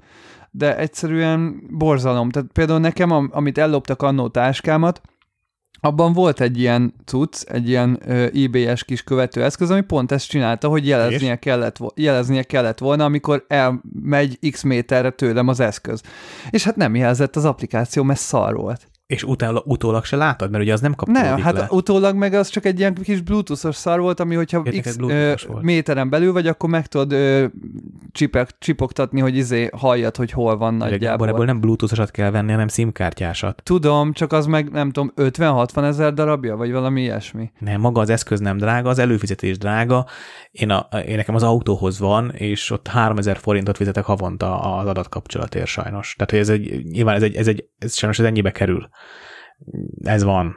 de 0.57 0.77
egyszerűen 0.77 1.63
borzalom. 1.69 2.29
Tehát 2.29 2.49
például 2.53 2.79
nekem, 2.79 3.11
am- 3.11 3.29
amit 3.33 3.57
elloptak 3.57 4.01
annó 4.01 4.27
táskámat, 4.27 5.01
abban 5.79 6.13
volt 6.13 6.41
egy 6.41 6.59
ilyen 6.59 6.93
cucc, 7.05 7.43
egy 7.49 7.69
ilyen 7.69 7.99
ö, 8.05 8.25
IBS 8.31 8.83
kis 8.83 9.03
követőeszköz, 9.03 9.71
ami 9.71 9.81
pont 9.81 10.11
ezt 10.11 10.27
csinálta, 10.29 10.67
hogy 10.67 10.87
jeleznie 10.87 11.35
kellett, 11.35 11.77
vo- 11.77 11.99
jeleznie 11.99 12.43
kellett 12.43 12.79
volna, 12.79 13.03
amikor 13.05 13.45
elmegy 13.47 14.49
x 14.51 14.63
méterre 14.63 15.09
tőlem 15.09 15.47
az 15.47 15.59
eszköz. 15.59 16.01
És 16.49 16.63
hát 16.63 16.75
nem 16.75 16.95
jelzett 16.95 17.35
az 17.35 17.45
applikáció, 17.45 18.03
mert 18.03 18.19
szar 18.19 18.55
volt. 18.55 18.87
És 19.07 19.23
utána, 19.23 19.61
utólag 19.65 20.03
se 20.05 20.15
látod, 20.15 20.51
mert 20.51 20.63
ugye 20.63 20.73
az 20.73 20.81
nem 20.81 20.93
kapcsolódik 20.93 21.29
Nem, 21.31 21.41
hát 21.41 21.53
le. 21.53 21.67
utólag 21.69 22.15
meg 22.15 22.33
az 22.33 22.47
csak 22.47 22.65
egy 22.65 22.79
ilyen 22.79 22.93
kis 22.93 23.21
bluetoothos 23.21 23.75
szar 23.75 23.99
volt, 23.99 24.19
ami 24.19 24.35
hogyha 24.35 24.61
Ja, 24.65 24.81
x 24.81 24.95
ö, 24.99 25.33
volt. 25.47 25.63
méteren 25.63 26.09
belül 26.09 26.33
vagy, 26.33 26.47
akkor 26.47 26.69
meg 26.69 26.87
tudod 26.87 27.11
ö, 27.11 27.45
csipek, 28.11 28.57
csipogtatni, 28.59 29.19
hogy 29.19 29.35
izé 29.35 29.69
halljad, 29.75 30.15
hogy 30.15 30.31
hol 30.31 30.57
van 30.57 30.73
nagyjából. 30.73 31.27
ebből 31.27 31.45
nem 31.45 31.59
bluetoothosat 31.59 32.11
kell 32.11 32.31
venni, 32.31 32.51
hanem 32.51 32.67
simkártyásat. 32.67 33.61
Tudom, 33.63 34.13
csak 34.13 34.31
az 34.33 34.45
meg 34.45 34.71
nem 34.71 34.91
tudom, 34.91 35.11
50-60 35.15 35.83
ezer 35.83 36.13
darabja, 36.13 36.55
vagy 36.55 36.71
valami 36.71 37.01
ilyesmi. 37.01 37.51
Nem, 37.59 37.81
maga 37.81 38.01
az 38.01 38.09
eszköz 38.09 38.39
nem 38.39 38.57
drága, 38.57 38.89
az 38.89 38.99
előfizetés 38.99 39.57
drága. 39.57 40.05
Én, 40.51 40.69
a, 40.69 40.97
én 40.97 41.15
nekem 41.15 41.35
az 41.35 41.43
autóhoz 41.43 41.99
van, 41.99 42.31
és 42.31 42.71
ott 42.71 42.87
3000 42.87 43.37
forintot 43.37 43.77
fizetek 43.77 44.05
havonta 44.05 44.59
az 44.77 44.87
adatkapcsolatért 44.87 45.65
sajnos. 45.67 46.15
Tehát, 46.17 46.31
hogy 46.31 46.39
ez 46.39 46.49
egy, 46.49 46.85
nyilván 46.85 47.15
ez 47.15 47.23
egy, 47.23 47.35
ez 47.35 47.47
egy, 47.47 47.65
ez 47.79 47.95
sajnos 47.95 48.19
ez 48.19 48.25
ennyibe 48.25 48.51
kerül. 48.51 48.89
Ez 50.03 50.23
van. 50.23 50.55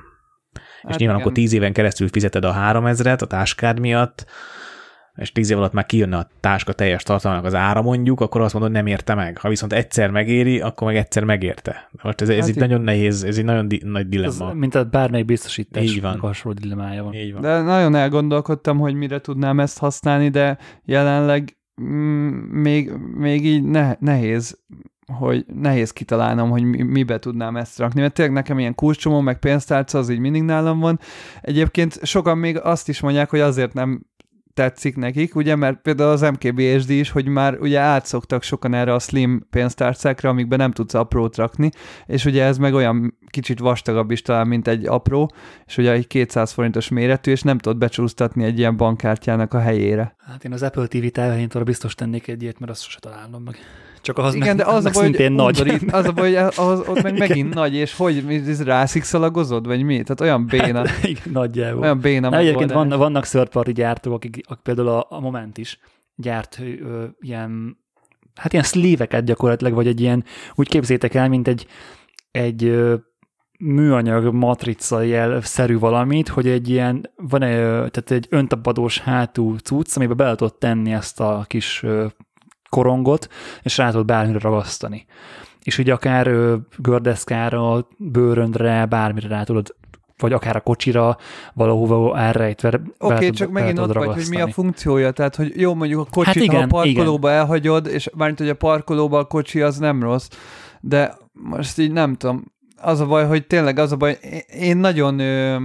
és 0.53 0.61
Hát 0.83 0.99
nyilván 0.99 1.17
igen. 1.17 1.21
akkor 1.29 1.33
10 1.33 1.53
éven 1.53 1.73
keresztül 1.73 2.09
fizeted 2.09 2.45
a 2.45 2.55
3000-et 2.55 3.23
a 3.23 3.27
táskád 3.27 3.79
miatt, 3.81 4.27
és 5.15 5.33
10 5.33 5.51
év 5.51 5.57
alatt 5.57 5.73
már 5.73 5.87
kijönne 5.87 6.17
a 6.17 6.29
táska 6.41 6.73
teljes 6.73 7.03
tartalmának 7.03 7.45
az 7.47 7.55
ára 7.55 7.83
mondjuk, 7.83 8.21
akkor 8.21 8.41
azt 8.41 8.53
mondod, 8.53 8.73
nem 8.73 8.87
érte 8.87 9.15
meg. 9.15 9.39
Ha 9.39 9.49
viszont 9.49 9.73
egyszer 9.73 10.11
megéri, 10.11 10.61
akkor 10.61 10.87
meg 10.87 10.97
egyszer 10.97 11.25
megérte. 11.25 11.89
Most 12.03 12.21
ez, 12.21 12.29
ez 12.29 12.39
Hát 12.39 12.49
itt 12.49 12.57
igen. 12.57 12.69
nagyon 12.69 12.85
nehéz, 12.85 13.25
ez 13.25 13.39
egy 13.39 13.45
nagyon 13.45 13.69
di- 13.69 13.83
nagy 13.85 14.03
Ez, 14.03 14.09
dilemma. 14.09 14.53
mint 14.55 14.75
a 14.75 14.85
bármelyik 14.85 15.27
biztosítás. 15.27 15.83
Így 15.85 16.01
van. 16.01 16.19
Hasonló 16.19 16.59
dilemmája 16.61 17.03
van. 17.03 17.13
Így 17.15 17.33
van. 17.33 17.43
De 17.43 17.61
nagyon 17.61 17.95
elgondolkodtam, 17.95 18.79
hogy 18.79 18.95
mire 18.95 19.21
tudnám 19.21 19.61
ezt 19.61 19.79
használni, 19.79 20.29
de 20.29 20.59
jelenleg 20.85 21.57
mm, 21.83 22.29
még, 22.61 22.91
még 23.15 23.45
így 23.45 23.63
ne, 23.65 23.95
nehéz 23.99 24.59
hogy 25.19 25.45
nehéz 25.55 25.91
kitalálnom, 25.91 26.51
hogy 26.51 26.63
mi, 26.63 26.83
mibe 26.83 27.19
tudnám 27.19 27.57
ezt 27.57 27.79
rakni, 27.79 28.01
mert 28.01 28.15
tényleg 28.15 28.35
nekem 28.35 28.59
ilyen 28.59 28.75
kulcsomó, 28.75 29.21
meg 29.21 29.39
pénztárca, 29.39 29.99
az 29.99 30.09
így 30.09 30.19
mindig 30.19 30.43
nálam 30.43 30.79
van. 30.79 31.01
Egyébként 31.41 32.07
sokan 32.07 32.39
még 32.39 32.59
azt 32.59 32.89
is 32.89 33.01
mondják, 33.01 33.31
hogy 33.31 33.41
azért 33.41 33.73
nem 33.73 34.09
tetszik 34.55 34.97
nekik, 34.97 35.35
ugye, 35.35 35.57
mert 35.57 35.81
például 35.81 36.11
az 36.11 36.21
MKBHD 36.21 36.91
is, 36.91 37.11
hogy 37.11 37.27
már 37.27 37.59
ugye 37.61 37.79
átszoktak 37.79 38.43
sokan 38.43 38.75
erre 38.75 38.95
a 38.95 38.99
slim 38.99 39.47
pénztárcákra, 39.51 40.29
amikben 40.29 40.59
nem 40.59 40.71
tudsz 40.71 40.95
aprót 40.95 41.37
rakni, 41.37 41.71
és 42.07 42.25
ugye 42.25 42.45
ez 42.45 42.59
meg 42.59 42.75
olyan 42.75 43.19
kicsit 43.27 43.59
vastagabb 43.59 44.11
is 44.11 44.23
talán, 44.23 44.47
mint 44.47 44.69
egy 44.69 44.87
apró, 44.87 45.33
és 45.67 45.77
ugye 45.77 45.93
egy 45.93 46.07
200 46.07 46.53
forintos 46.53 46.89
méretű, 46.89 47.31
és 47.31 47.43
nem 47.43 47.59
tudod 47.59 47.79
becsúsztatni 47.79 48.45
egy 48.45 48.59
ilyen 48.59 48.77
bankkártyának 48.77 49.55
a 49.55 49.61
helyére. 49.61 50.15
Hát 50.19 50.45
én 50.45 50.53
az 50.53 50.63
Apple 50.63 50.87
TV 50.87 51.07
távirányítóra 51.07 51.65
biztos 51.65 51.95
tennék 51.95 52.29
egy 52.29 52.43
ilyet, 52.43 52.59
mert 52.59 52.73
azt 52.73 52.83
sose 52.83 52.99
találom 52.99 53.43
meg. 53.43 53.57
Csak 54.03 54.19
az 54.19 54.35
Igen, 54.35 54.47
meg, 54.47 54.57
de 54.57 54.73
az 54.73 54.85
a 54.85 54.91
baj, 54.91 54.93
hogy 54.93 55.03
szintén 55.03 55.33
nagy. 55.33 55.61
undorít, 55.61 55.93
az 55.93 56.05
a 56.05 56.13
baj, 56.13 56.35
hogy 56.35 56.53
az, 56.57 56.81
ott 56.89 57.03
meg 57.03 57.15
Igen. 57.15 57.29
megint 57.29 57.55
nagy, 57.55 57.75
és 57.75 57.97
hogy 57.97 58.43
rászikszalagozod, 58.65 59.67
vagy 59.67 59.83
mi? 59.83 60.03
Tehát 60.03 60.21
olyan 60.21 60.47
béna, 60.47 60.85
Igen, 61.03 61.23
nagyjából. 61.33 61.83
olyan 61.83 62.01
béna 62.01 62.29
Na, 62.29 62.37
egyébként 62.37 62.73
van, 62.73 62.89
vannak 62.89 63.27
third 63.27 63.49
party 63.49 63.71
gyártók, 63.71 64.13
akik, 64.13 64.41
akik 64.49 64.63
például 64.63 64.89
a, 64.89 65.07
a 65.09 65.21
Moment 65.21 65.59
is 65.59 65.79
gyárt 66.17 66.59
ö, 66.61 67.05
ilyen, 67.21 67.79
hát 68.35 68.53
ilyen 68.53 68.65
sleeve 68.65 69.21
gyakorlatilag, 69.21 69.75
vagy 69.75 69.87
egy 69.87 70.01
ilyen, 70.01 70.25
úgy 70.55 70.69
képzétek 70.69 71.15
el, 71.15 71.29
mint 71.29 71.49
egy, 71.49 71.67
egy 72.31 72.65
ö, 72.65 72.95
műanyag 73.59 74.35
matrica 74.35 75.03
jel-szerű 75.03 75.79
valamit, 75.79 76.29
hogy 76.29 76.47
egy 76.47 76.69
ilyen, 76.69 77.11
van 77.17 77.43
egy, 77.43 77.57
tehát 77.61 78.11
egy 78.11 78.27
öntapadós 78.31 78.99
hátú 78.99 79.57
cucc, 79.57 79.97
amiben 79.97 80.17
bele 80.17 80.35
tudod 80.35 80.55
tenni 80.55 80.93
ezt 80.93 81.21
a 81.21 81.45
kis 81.47 81.85
korongot, 82.71 83.29
és 83.63 83.77
rá 83.77 83.91
tudod 83.91 84.07
bármire 84.07 84.39
ragasztani. 84.39 85.07
És 85.63 85.79
így 85.79 85.91
akár 85.91 86.31
gördeszkára, 86.77 87.89
bőröndre, 87.97 88.87
bármire 88.87 89.29
rá 89.29 89.43
tudod 89.43 89.75
vagy 90.21 90.33
akár 90.33 90.57
a 90.57 90.61
kocsira 90.61 91.17
valahova 91.55 92.19
elrejtve 92.19 92.69
Oké, 92.99 93.15
okay, 93.15 93.31
csak 93.31 93.51
megint 93.51 93.79
ott 93.79 93.93
vagy, 93.93 94.13
hogy 94.13 94.27
mi 94.31 94.41
a 94.41 94.49
funkciója, 94.49 95.11
tehát 95.11 95.37
hogy 95.37 95.53
jó, 95.57 95.75
mondjuk 95.75 96.01
a 96.01 96.11
kocsit, 96.11 96.35
hát 96.35 96.43
igen, 96.43 96.71
ha 96.71 96.79
a 96.79 96.83
parkolóba 96.83 97.29
igen. 97.29 97.41
elhagyod, 97.41 97.87
és 97.87 98.09
mármint, 98.17 98.39
hogy 98.39 98.49
a 98.49 98.55
parkolóba 98.55 99.19
a 99.19 99.25
kocsi 99.25 99.61
az 99.61 99.79
nem 99.79 100.03
rossz, 100.03 100.29
de 100.81 101.17
most 101.33 101.79
így 101.79 101.93
nem 101.93 102.15
tudom, 102.15 102.45
az 102.77 103.01
a 103.01 103.07
baj, 103.07 103.27
hogy 103.27 103.47
tényleg 103.47 103.79
az 103.79 103.93
a 103.93 103.97
baj, 103.97 104.19
én 104.61 104.77
nagyon 104.77 105.19
ö, 105.19 105.57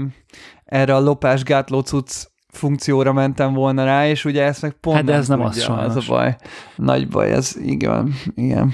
erre 0.66 0.96
a 0.96 1.00
lopásgátló 1.00 1.80
cucc 1.80 2.26
funkcióra 2.56 3.14
mentem 3.14 3.54
volna 3.54 3.84
rá, 3.84 4.08
és 4.08 4.26
ugye 4.26 4.44
ezt 4.44 4.62
meg 4.62 4.72
pont 4.72 4.96
Hát 4.96 5.06
de 5.06 5.14
ez 5.14 5.28
nem 5.28 5.42
tudja, 5.42 5.62
az 5.62 5.64
sajnos. 5.64 5.86
Az 5.86 5.96
a 5.96 6.14
baj. 6.14 6.36
Nagy 6.76 7.08
baj, 7.08 7.32
ez 7.32 7.56
igen, 7.62 8.14
igen. 8.36 8.72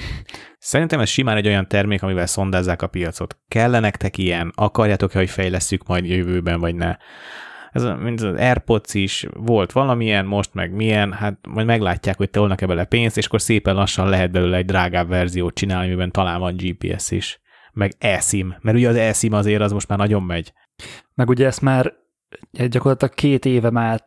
Szerintem 0.58 1.00
ez 1.00 1.10
simán 1.10 1.38
egy 1.38 1.48
olyan 1.48 1.68
termék, 1.68 2.04
amivel 2.04 2.26
szondázzák 2.26 2.82
a 2.82 2.88
piacot. 2.88 3.38
Kell 3.48 3.80
nektek 3.80 4.18
ilyen? 4.18 4.52
Akarjátok-e, 4.56 5.18
hogy 5.18 5.30
fejlesszük 5.30 5.88
majd 5.88 6.06
jövőben, 6.06 6.60
vagy 6.60 6.76
ne? 6.76 6.98
Ez 7.72 7.84
mint 8.02 8.22
az 8.22 8.40
AirPods 8.40 8.94
is 8.94 9.28
volt 9.34 9.72
valamilyen, 9.72 10.26
most 10.26 10.54
meg 10.54 10.72
milyen, 10.72 11.14
hát 11.14 11.38
majd 11.48 11.66
meglátják, 11.66 12.18
hogy 12.18 12.30
tolnak-e 12.30 12.66
bele 12.66 12.84
pénzt, 12.84 13.18
és 13.18 13.26
akkor 13.26 13.42
szépen 13.42 13.76
lassan 13.76 14.10
lehet 14.10 14.32
belőle 14.32 14.58
egy 14.58 14.66
drágább 14.66 15.08
verziót 15.08 15.54
csinálni, 15.54 15.88
amiben 15.88 16.12
talán 16.12 16.40
van 16.40 16.56
GPS 16.56 17.12
is, 17.12 17.42
meg 17.74 17.94
eSIM, 17.98 18.56
mert 18.62 18.78
ugye 18.78 18.90
az 18.90 18.96
eSIM 18.96 19.34
azért 19.34 19.62
az 19.62 19.72
most 19.72 19.88
már 19.88 19.98
nagyon 19.98 20.24
megy. 20.24 20.54
Meg 21.14 21.30
ugye 21.30 21.46
ezt 21.46 21.62
már 21.62 21.94
gyakorlatilag 22.52 23.14
két 23.14 23.46
éve 23.46 23.70
már 23.70 24.04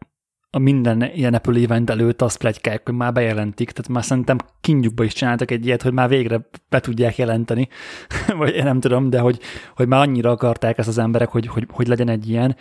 a 0.54 0.58
minden 0.58 1.10
ilyen 1.14 1.34
Apple 1.34 1.60
event 1.60 1.90
előtt 1.90 2.22
azt 2.22 2.38
plegykák, 2.38 2.80
hogy 2.84 2.94
már 2.94 3.12
bejelentik, 3.12 3.70
tehát 3.70 3.90
már 3.90 4.04
szerintem 4.04 4.38
kinyugba 4.60 5.04
is 5.04 5.12
csináltak 5.12 5.50
egy 5.50 5.66
ilyet, 5.66 5.82
hogy 5.82 5.92
már 5.92 6.08
végre 6.08 6.48
be 6.68 6.80
tudják 6.80 7.16
jelenteni, 7.16 7.68
vagy 8.38 8.54
én 8.54 8.64
nem 8.64 8.80
tudom, 8.80 9.10
de 9.10 9.18
hogy, 9.18 9.40
hogy 9.76 9.88
már 9.88 10.00
annyira 10.00 10.30
akarták 10.30 10.78
ezt 10.78 10.88
az 10.88 10.98
emberek, 10.98 11.28
hogy, 11.28 11.46
hogy, 11.46 11.66
hogy 11.70 11.86
legyen 11.86 12.08
egy 12.08 12.28
ilyen. 12.28 12.56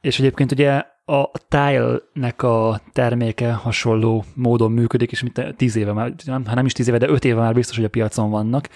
És 0.00 0.18
egyébként 0.18 0.52
ugye 0.52 0.82
a 1.04 1.30
Tile-nek 1.48 2.42
a 2.42 2.80
terméke 2.92 3.52
hasonló 3.52 4.24
módon 4.34 4.72
működik, 4.72 5.12
és 5.12 5.22
mint 5.22 5.56
tíz 5.56 5.76
éve 5.76 5.92
már, 5.92 6.12
ha 6.26 6.54
nem 6.54 6.66
is 6.66 6.72
tíz 6.72 6.88
éve, 6.88 6.98
de 6.98 7.08
öt 7.08 7.24
éve 7.24 7.40
már 7.40 7.54
biztos, 7.54 7.76
hogy 7.76 7.84
a 7.84 7.88
piacon 7.88 8.30
vannak. 8.30 8.68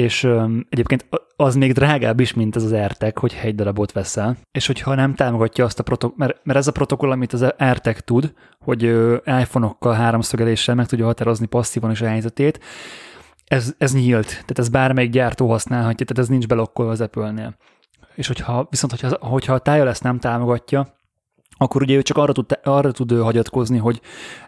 És 0.00 0.22
öm, 0.22 0.66
egyébként 0.68 1.06
az 1.36 1.54
még 1.54 1.72
drágább 1.72 2.20
is, 2.20 2.34
mint 2.34 2.56
ez 2.56 2.62
az 2.62 2.72
AirTag, 2.72 3.18
hogy 3.18 3.38
egy 3.42 3.54
darabot 3.54 3.92
veszel. 3.92 4.36
És 4.52 4.66
hogyha 4.66 4.94
nem 4.94 5.14
támogatja 5.14 5.64
azt 5.64 5.78
a 5.78 5.82
protokoll, 5.82 6.16
mert, 6.18 6.40
mert 6.44 6.58
ez 6.58 6.66
a 6.66 6.72
protokoll, 6.72 7.10
amit 7.10 7.32
az 7.32 7.42
AirTag 7.42 7.98
tud, 7.98 8.32
hogy 8.58 8.82
iPhone-okkal 9.24 9.94
háromszögeléssel 9.94 10.74
meg 10.74 10.86
tudja 10.86 11.04
határozni 11.04 11.46
passzívan 11.46 11.90
is 11.90 12.00
a 12.00 12.06
helyzetét, 12.06 12.60
ez, 13.44 13.74
ez 13.78 13.94
nyílt, 13.94 14.26
tehát 14.26 14.58
ez 14.58 14.68
bármelyik 14.68 15.10
gyártó 15.10 15.48
használhatja, 15.48 16.06
tehát 16.06 16.22
ez 16.22 16.28
nincs 16.28 16.46
belokkolva 16.46 16.90
az 16.92 17.00
Apple-nél. 17.00 17.56
És 18.14 18.26
hogyha, 18.26 18.66
viszont 18.70 18.92
hogyha, 18.92 19.26
hogyha 19.26 19.54
a 19.54 19.58
tája 19.58 19.88
ezt 19.88 20.02
nem 20.02 20.18
támogatja, 20.18 20.94
akkor 21.58 21.82
ugye 21.82 21.96
ő 21.96 22.02
csak 22.02 22.16
arra 22.16 22.32
tud, 22.32 22.58
arra 22.62 22.92
tud 22.92 23.12
hagyatkozni, 23.12 23.78
hogy 23.78 24.00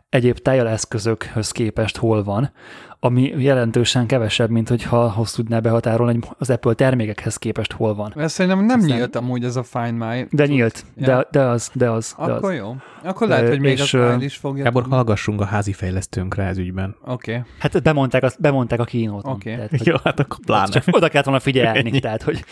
egyéb 0.08 0.38
tájjal 0.38 0.68
eszközökhöz 0.68 1.50
képest 1.50 1.96
hol 1.96 2.22
van, 2.24 2.52
ami 3.00 3.34
jelentősen 3.36 4.06
kevesebb, 4.06 4.50
mint 4.50 4.68
hogyha 4.68 5.04
azt 5.04 5.34
tudná 5.34 5.60
behatárolni, 5.60 6.12
hogy 6.20 6.36
az 6.38 6.50
Apple 6.50 6.74
termékekhez 6.74 7.36
képest 7.36 7.72
hol 7.72 7.94
van. 7.94 8.12
Ez 8.16 8.32
szerintem 8.32 8.64
nem 8.64 8.80
Aztán- 8.80 8.96
nyílt 8.96 9.16
amúgy 9.16 9.44
ez 9.44 9.56
a 9.56 9.62
Find 9.62 9.92
My. 9.98 10.26
De 10.30 10.46
nyílt, 10.46 10.84
Ja. 10.96 11.06
de, 11.06 11.26
de 11.30 11.42
az, 11.44 11.70
de 11.74 11.90
az, 11.90 12.14
de 12.18 12.22
Akkor 12.32 12.50
az. 12.50 12.56
jó. 12.56 12.76
Akkor 13.04 13.28
lehet, 13.28 13.48
hogy 13.48 13.60
még 13.60 13.78
és, 13.78 13.90
File 13.90 14.16
is 14.20 14.36
fogja. 14.36 14.64
Gábor, 14.64 14.82
tudni. 14.82 14.96
hallgassunk 14.96 15.40
a 15.40 15.44
házi 15.44 15.72
fejlesztőnkre 15.72 16.42
ez 16.44 16.58
ügyben. 16.58 16.96
Oké. 17.04 17.32
Okay. 17.32 17.44
Hát 17.58 17.82
bemondták, 17.82 18.22
azt, 18.22 18.40
bemondták 18.40 18.80
a 18.80 18.84
kínóton. 18.84 19.32
Oké. 19.32 19.54
Hogy 19.70 19.86
Jó, 19.86 19.94
hát 20.04 20.20
akkor 20.20 20.38
pláne. 20.46 20.66
Csak 20.68 20.84
oda 20.90 21.08
kellett 21.08 21.24
volna 21.26 21.40
figyelni, 21.40 21.78
Ennyi. 21.78 22.00
tehát, 22.08 22.22
hogy 22.22 22.44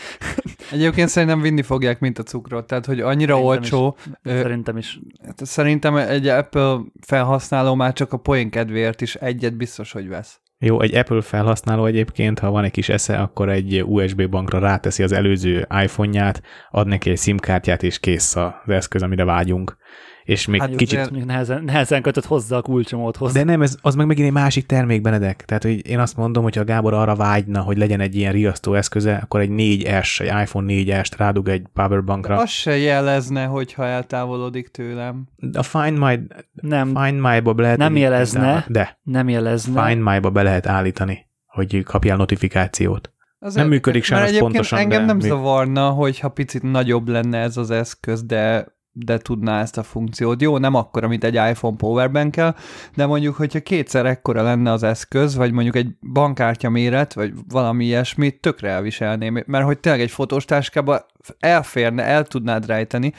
Egyébként 0.71 1.09
szerintem 1.09 1.41
vinni 1.41 1.61
fogják, 1.61 1.99
mint 1.99 2.19
a 2.19 2.23
cukrot, 2.23 2.67
tehát 2.67 2.85
hogy 2.85 2.99
annyira 2.99 3.33
Szerintem 3.35 3.61
is. 3.63 3.71
olcsó. 3.71 3.97
Ö, 4.23 4.41
szerintem 4.41 4.77
is. 4.77 4.99
hát 5.25 5.45
szerintem 5.45 5.95
egy 5.95 6.27
Apple 6.27 6.77
felhasználó 7.01 7.75
már 7.75 7.93
csak 7.93 8.13
a 8.13 8.17
poén 8.17 8.49
kedvéért 8.49 9.01
is 9.01 9.15
egyet 9.15 9.55
biztos, 9.57 9.91
hogy 9.91 10.07
vesz. 10.07 10.36
Jó, 10.59 10.81
egy 10.81 10.95
Apple 10.95 11.21
felhasználó 11.21 11.85
egyébként, 11.85 12.39
ha 12.39 12.49
van 12.49 12.63
egy 12.63 12.71
kis 12.71 12.89
esze, 12.89 13.17
akkor 13.17 13.49
egy 13.49 13.83
USB 13.83 14.29
bankra 14.29 14.59
ráteszi 14.59 15.03
az 15.03 15.11
előző 15.11 15.67
iPhone-ját, 15.83 16.41
ad 16.69 16.87
neki 16.87 17.09
egy 17.09 17.17
SIM-kártyát, 17.17 17.83
és 17.83 17.99
kész 17.99 18.35
az 18.35 18.51
eszköz, 18.65 19.03
amire 19.03 19.23
vágyunk. 19.23 19.77
És 20.27 20.45
még 20.45 20.59
Hát 20.61 20.75
kicsit... 20.75 20.97
azért- 20.99 21.13
Még 21.13 21.23
nehezen, 21.23 21.63
nehezen 21.63 22.01
kötött 22.01 22.25
hozzá 22.25 22.57
a 22.57 22.61
kulcsomót 22.61 23.15
hozzá. 23.15 23.39
De 23.39 23.43
nem, 23.45 23.61
ez, 23.61 23.77
az 23.81 23.95
meg 23.95 24.05
megint 24.07 24.27
egy 24.27 24.33
másik 24.33 24.65
termék, 24.65 25.01
Benedek. 25.01 25.45
Tehát, 25.45 25.63
hogy 25.63 25.87
én 25.87 25.99
azt 25.99 26.15
mondom, 26.17 26.43
hogy 26.43 26.55
ha 26.55 26.63
Gábor 26.63 26.93
arra 26.93 27.15
vágyna, 27.15 27.61
hogy 27.61 27.77
legyen 27.77 27.99
egy 27.99 28.15
ilyen 28.15 28.31
riasztó 28.31 28.73
eszköze, 28.73 29.15
akkor 29.23 29.39
egy 29.39 29.49
4S, 29.51 30.21
egy 30.21 30.41
iPhone 30.41 30.73
4S-t 30.73 31.11
rádug 31.17 31.47
egy 31.47 31.65
powerbankra. 31.73 32.37
Az 32.37 32.49
se 32.49 32.77
jelezne, 32.77 33.45
hogyha 33.45 33.85
eltávolodik 33.85 34.67
tőlem. 34.67 35.27
A 35.53 35.63
Find 35.63 35.97
My, 35.97 36.19
nem, 36.53 36.95
Find 36.95 37.19
My-ba 37.19 37.53
be 37.53 37.61
lehet... 37.61 37.77
Nem 37.77 37.95
jelezne. 37.95 38.65
De, 38.67 38.99
nem 39.03 39.29
jelezne. 39.29 39.85
Find 39.87 40.01
My-ba 40.01 40.29
be 40.29 40.43
lehet 40.43 40.67
állítani, 40.67 41.27
hogy 41.45 41.83
kapjál 41.83 42.17
notifikációt. 42.17 43.11
Az 43.39 43.55
Nem 43.55 43.67
működik 43.67 44.03
sem, 44.03 44.37
pontosan, 44.39 44.79
engem 44.79 44.99
de 44.99 45.05
nem 45.05 45.15
mi- 45.15 45.23
zavarna, 45.27 45.89
hogyha 45.89 46.29
picit 46.29 46.63
nagyobb 46.63 47.07
lenne 47.07 47.37
ez 47.37 47.57
az 47.57 47.71
eszköz, 47.71 48.23
de 48.23 48.67
de 49.05 49.17
tudná 49.17 49.61
ezt 49.61 49.77
a 49.77 49.83
funkciót. 49.83 50.41
Jó, 50.41 50.57
nem 50.57 50.73
akkora, 50.73 51.07
mint 51.07 51.23
egy 51.23 51.33
iPhone 51.33 51.75
powerbank 51.75 52.35
de 52.95 53.05
mondjuk, 53.05 53.35
hogyha 53.35 53.59
kétszer 53.59 54.05
ekkora 54.05 54.41
lenne 54.41 54.71
az 54.71 54.83
eszköz, 54.83 55.35
vagy 55.35 55.51
mondjuk 55.51 55.75
egy 55.75 55.87
bankkártya 56.13 56.69
méret, 56.69 57.13
vagy 57.13 57.33
valami 57.47 57.85
ilyesmit, 57.85 58.41
tökre 58.41 58.69
elviselném, 58.69 59.43
mert 59.45 59.65
hogy 59.65 59.79
tényleg 59.79 60.01
egy 60.01 60.11
fotós 60.11 60.45
táskába 60.45 61.05
elférne, 61.39 62.03
el 62.03 62.23
tudnád 62.23 62.65
rejteni, 62.65 63.13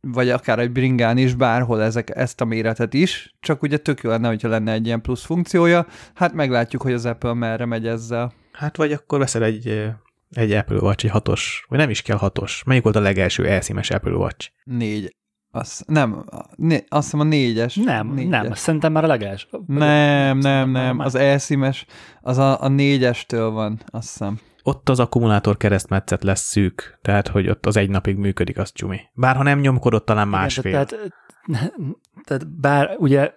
vagy 0.00 0.30
akár 0.30 0.58
egy 0.58 0.70
bringán 0.70 1.18
is, 1.18 1.34
bárhol 1.34 1.82
ezek, 1.82 2.16
ezt 2.16 2.40
a 2.40 2.44
méretet 2.44 2.94
is, 2.94 3.34
csak 3.40 3.62
ugye 3.62 3.76
tök 3.76 4.00
jó 4.00 4.10
lenne, 4.10 4.28
hogyha 4.28 4.48
lenne 4.48 4.72
egy 4.72 4.86
ilyen 4.86 5.00
plusz 5.00 5.24
funkciója, 5.24 5.86
hát 6.14 6.32
meglátjuk, 6.32 6.82
hogy 6.82 6.92
az 6.92 7.06
Apple 7.06 7.34
merre 7.34 7.64
megy 7.64 7.86
ezzel. 7.86 8.32
Hát 8.52 8.76
vagy 8.76 8.92
akkor 8.92 9.18
veszel 9.18 9.44
egy, 9.44 9.90
egy 10.30 10.52
Apple 10.52 10.78
Watch, 10.78 11.04
egy 11.04 11.10
hatos, 11.10 11.64
vagy 11.68 11.78
nem 11.78 11.90
is 11.90 12.02
kell 12.02 12.16
hatos. 12.16 12.62
Melyik 12.66 12.82
volt 12.82 12.96
a 12.96 13.00
legelső 13.00 13.46
elszímes 13.46 13.90
Apple 13.90 14.12
Watch? 14.12 14.50
Négy. 14.64 15.16
Azt, 15.54 15.86
nem, 15.86 16.24
né, 16.56 16.84
azt 16.88 17.04
hiszem 17.04 17.20
a 17.20 17.28
négyes. 17.28 17.74
Nem, 17.74 18.08
négyes. 18.08 18.42
nem, 18.42 18.52
szerintem 18.52 18.92
már 18.92 19.04
a 19.04 19.06
legels. 19.06 19.48
Nem, 19.66 20.38
nem, 20.38 20.70
nem, 20.70 20.98
az 20.98 21.14
elszímes, 21.14 21.86
az 22.20 22.38
a, 22.38 22.62
a 22.62 22.68
négyestől 22.68 23.50
van, 23.50 23.80
azt 23.86 24.08
hiszem. 24.08 24.38
Ott 24.62 24.88
az 24.88 25.00
akkumulátor 25.00 25.56
keresztmetszet 25.56 26.22
lesz 26.22 26.40
szűk, 26.40 26.98
tehát 27.02 27.28
hogy 27.28 27.48
ott 27.48 27.66
az 27.66 27.76
egy 27.76 27.90
napig 27.90 28.16
működik, 28.16 28.58
az 28.58 28.72
csumi. 28.72 29.00
Bár 29.14 29.36
ha 29.36 29.42
nem 29.42 29.60
nyomkodott, 29.60 30.06
talán 30.06 30.28
másfél. 30.28 30.72
Igen, 30.72 30.86
tehát, 30.86 31.12
tehát 32.26 32.60
bár 32.60 32.96
ugye 32.98 33.32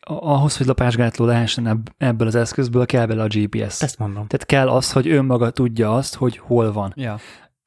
ahhoz, 0.00 0.56
hogy 0.56 0.66
lapásgátló 0.66 1.24
lehessen 1.24 1.66
ebb- 1.66 1.94
ebből 1.98 2.26
az 2.26 2.34
eszközből, 2.34 2.86
kell 2.86 3.06
bele 3.06 3.22
a 3.22 3.26
GPS. 3.26 3.82
Ezt 3.82 3.98
mondom. 3.98 4.26
Tehát 4.26 4.46
kell 4.46 4.68
az, 4.68 4.92
hogy 4.92 5.08
önmaga 5.08 5.50
tudja 5.50 5.94
azt, 5.94 6.14
hogy 6.14 6.36
hol 6.36 6.72
van. 6.72 6.92
Ja. 6.96 7.18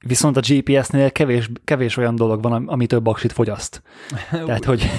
Viszont 0.06 0.38
a 0.38 0.42
GPS-nél 0.48 1.12
kevés, 1.12 1.50
kevés 1.64 1.98
olyan 1.98 2.16
dolog 2.16 2.42
van, 2.42 2.68
ami 2.68 2.86
több 2.86 3.08
aksit 3.08 3.32
fogyaszt. 3.32 3.82
Tehát, 4.46 4.66
hogy, 4.66 4.90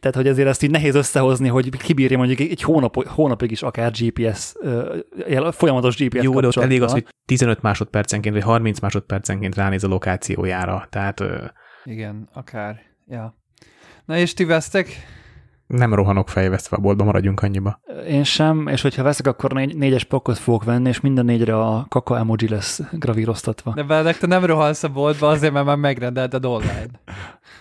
tehát, 0.00 0.16
hogy 0.16 0.26
ezért 0.26 0.48
ezt 0.48 0.62
így 0.62 0.70
nehéz 0.70 0.94
összehozni, 0.94 1.48
hogy 1.48 1.70
kibírja 1.76 2.16
mondjuk 2.16 2.40
egy 2.40 2.62
hónap, 2.62 3.08
hónapig 3.08 3.50
is 3.50 3.62
akár 3.62 3.90
GPS, 3.90 4.54
folyamatos 5.50 5.96
GPS 5.96 6.22
Jó, 6.22 6.40
de 6.40 6.46
ott 6.46 6.56
elég 6.56 6.82
az, 6.82 6.92
hogy 6.92 7.06
15 7.24 7.62
másodpercenként 7.62 8.34
vagy 8.34 8.44
30 8.44 8.80
másodpercenként 8.80 9.54
ránéz 9.54 9.84
a 9.84 9.88
lokációjára. 9.88 10.86
Tehát 10.90 11.22
Igen, 11.84 12.28
akár. 12.32 12.80
Ja. 13.08 13.36
Na 14.04 14.16
és 14.16 14.34
ti 14.34 14.44
vesztek? 14.44 14.88
Nem 15.66 15.94
rohanok 15.94 16.28
fejvesztve 16.28 16.76
a 16.76 16.80
boltba, 16.80 17.04
maradjunk 17.04 17.42
annyiba. 17.42 17.80
Én 18.08 18.24
sem, 18.24 18.66
és 18.66 18.82
hogyha 18.82 19.02
veszek, 19.02 19.26
akkor 19.26 19.52
négy, 19.52 19.76
négyes 19.76 20.04
pakkot 20.04 20.38
fogok 20.38 20.64
venni, 20.64 20.88
és 20.88 21.00
minden 21.00 21.24
négyre 21.24 21.58
a 21.58 21.86
kaka 21.88 22.18
emoji 22.18 22.48
lesz 22.48 22.80
gravíroztatva. 22.92 23.72
De 23.74 23.82
Benedek, 23.82 24.18
te 24.18 24.26
nem 24.26 24.44
rohansz 24.44 24.82
a 24.82 24.88
boltba 24.88 25.28
azért, 25.28 25.52
mert 25.52 25.66
már 25.66 25.76
megrendelted 25.76 26.44
online. 26.44 26.86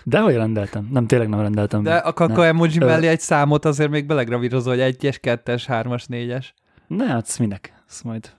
De 0.03 0.20
hogy 0.20 0.36
rendeltem? 0.36 0.88
Nem, 0.91 1.08
tényleg 1.08 1.30
nem 1.30 1.39
rendeltem. 1.39 1.84
De 1.84 1.95
a 1.95 2.14
kaka 2.14 2.41
Nem. 2.41 2.47
emoji 2.47 2.82
Ö. 2.82 2.86
mellé 2.86 3.08
egy 3.08 3.20
számot 3.20 3.66
azért 3.66 3.89
még 3.89 4.06
belegravírozol, 4.06 4.74
hogy 4.74 4.82
egyes, 4.82 5.20
kettes, 5.20 5.66
hármas, 5.66 6.06
négyes. 6.06 6.53
Ne, 6.88 7.06
hát 7.06 7.26
ez 7.28 7.38
minek? 7.38 7.74
Ez 7.89 8.01
majd 8.03 8.32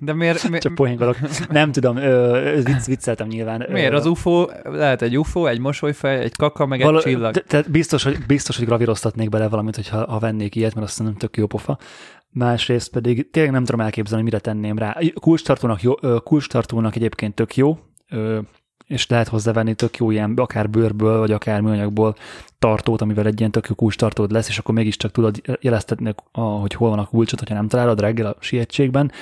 De 0.00 0.12
miért, 0.12 0.48
mi, 0.48 0.58
csak 0.58 0.74
poénkodok. 0.74 1.16
Nem 1.48 1.72
tudom, 1.72 1.96
ö, 1.96 2.52
vicc, 2.64 2.84
vicceltem 2.86 3.26
nyilván. 3.28 3.66
miért 3.70 3.92
az 3.92 4.06
UFO, 4.06 4.46
lehet 4.64 5.02
egy 5.02 5.18
UFO, 5.18 5.46
egy 5.46 5.58
mosolyfej, 5.58 6.18
egy 6.20 6.36
kaka, 6.36 6.66
meg 6.66 6.80
egy 6.80 6.96
csillag. 6.96 7.32
te- 7.34 7.40
Tehát 7.40 7.70
biztos, 7.70 8.02
hogy, 8.02 8.18
biztos, 8.26 8.56
hogy 8.56 8.66
gravíroztatnék 8.66 9.28
bele 9.28 9.48
valamit, 9.48 9.74
hogyha, 9.74 10.04
ha 10.10 10.18
vennék 10.18 10.54
ilyet, 10.54 10.74
mert 10.74 10.86
azt 10.86 11.02
nem 11.02 11.14
tök 11.16 11.36
jó 11.36 11.46
pofa. 11.46 11.78
Másrészt 12.30 12.90
pedig 12.90 13.30
tényleg 13.30 13.52
nem 13.52 13.64
tudom 13.64 13.80
elképzelni, 13.80 14.24
mire 14.24 14.38
tenném 14.38 14.78
rá. 14.78 14.96
Kulcstartónak, 15.20 15.82
jó, 15.82 15.94
kulcstartónak 16.24 16.96
egyébként 16.96 17.34
tök 17.34 17.56
jó, 17.56 17.78
és 18.86 19.06
lehet 19.06 19.28
hozzávenni 19.28 19.74
tök 19.74 19.96
jó 19.96 20.10
ilyen, 20.10 20.32
akár 20.36 20.70
bőrből, 20.70 21.18
vagy 21.18 21.32
akár 21.32 21.60
műanyagból 21.60 22.16
tartót, 22.58 23.00
amivel 23.00 23.26
egy 23.26 23.38
ilyen 23.38 23.50
tök 23.50 23.66
jó 23.68 23.74
kulcstartód 23.74 24.30
lesz, 24.30 24.48
és 24.48 24.58
akkor 24.58 24.74
mégiscsak 24.74 25.10
tudod 25.10 25.42
jeleztetni, 25.60 26.14
hogy 26.32 26.74
hol 26.74 26.88
van 26.88 26.98
a 26.98 27.06
kulcsot, 27.06 27.38
hogyha 27.38 27.54
nem 27.54 27.68
találod 27.68 28.00
reggel 28.00 28.26
a 28.26 28.36
sietségben. 28.40 29.12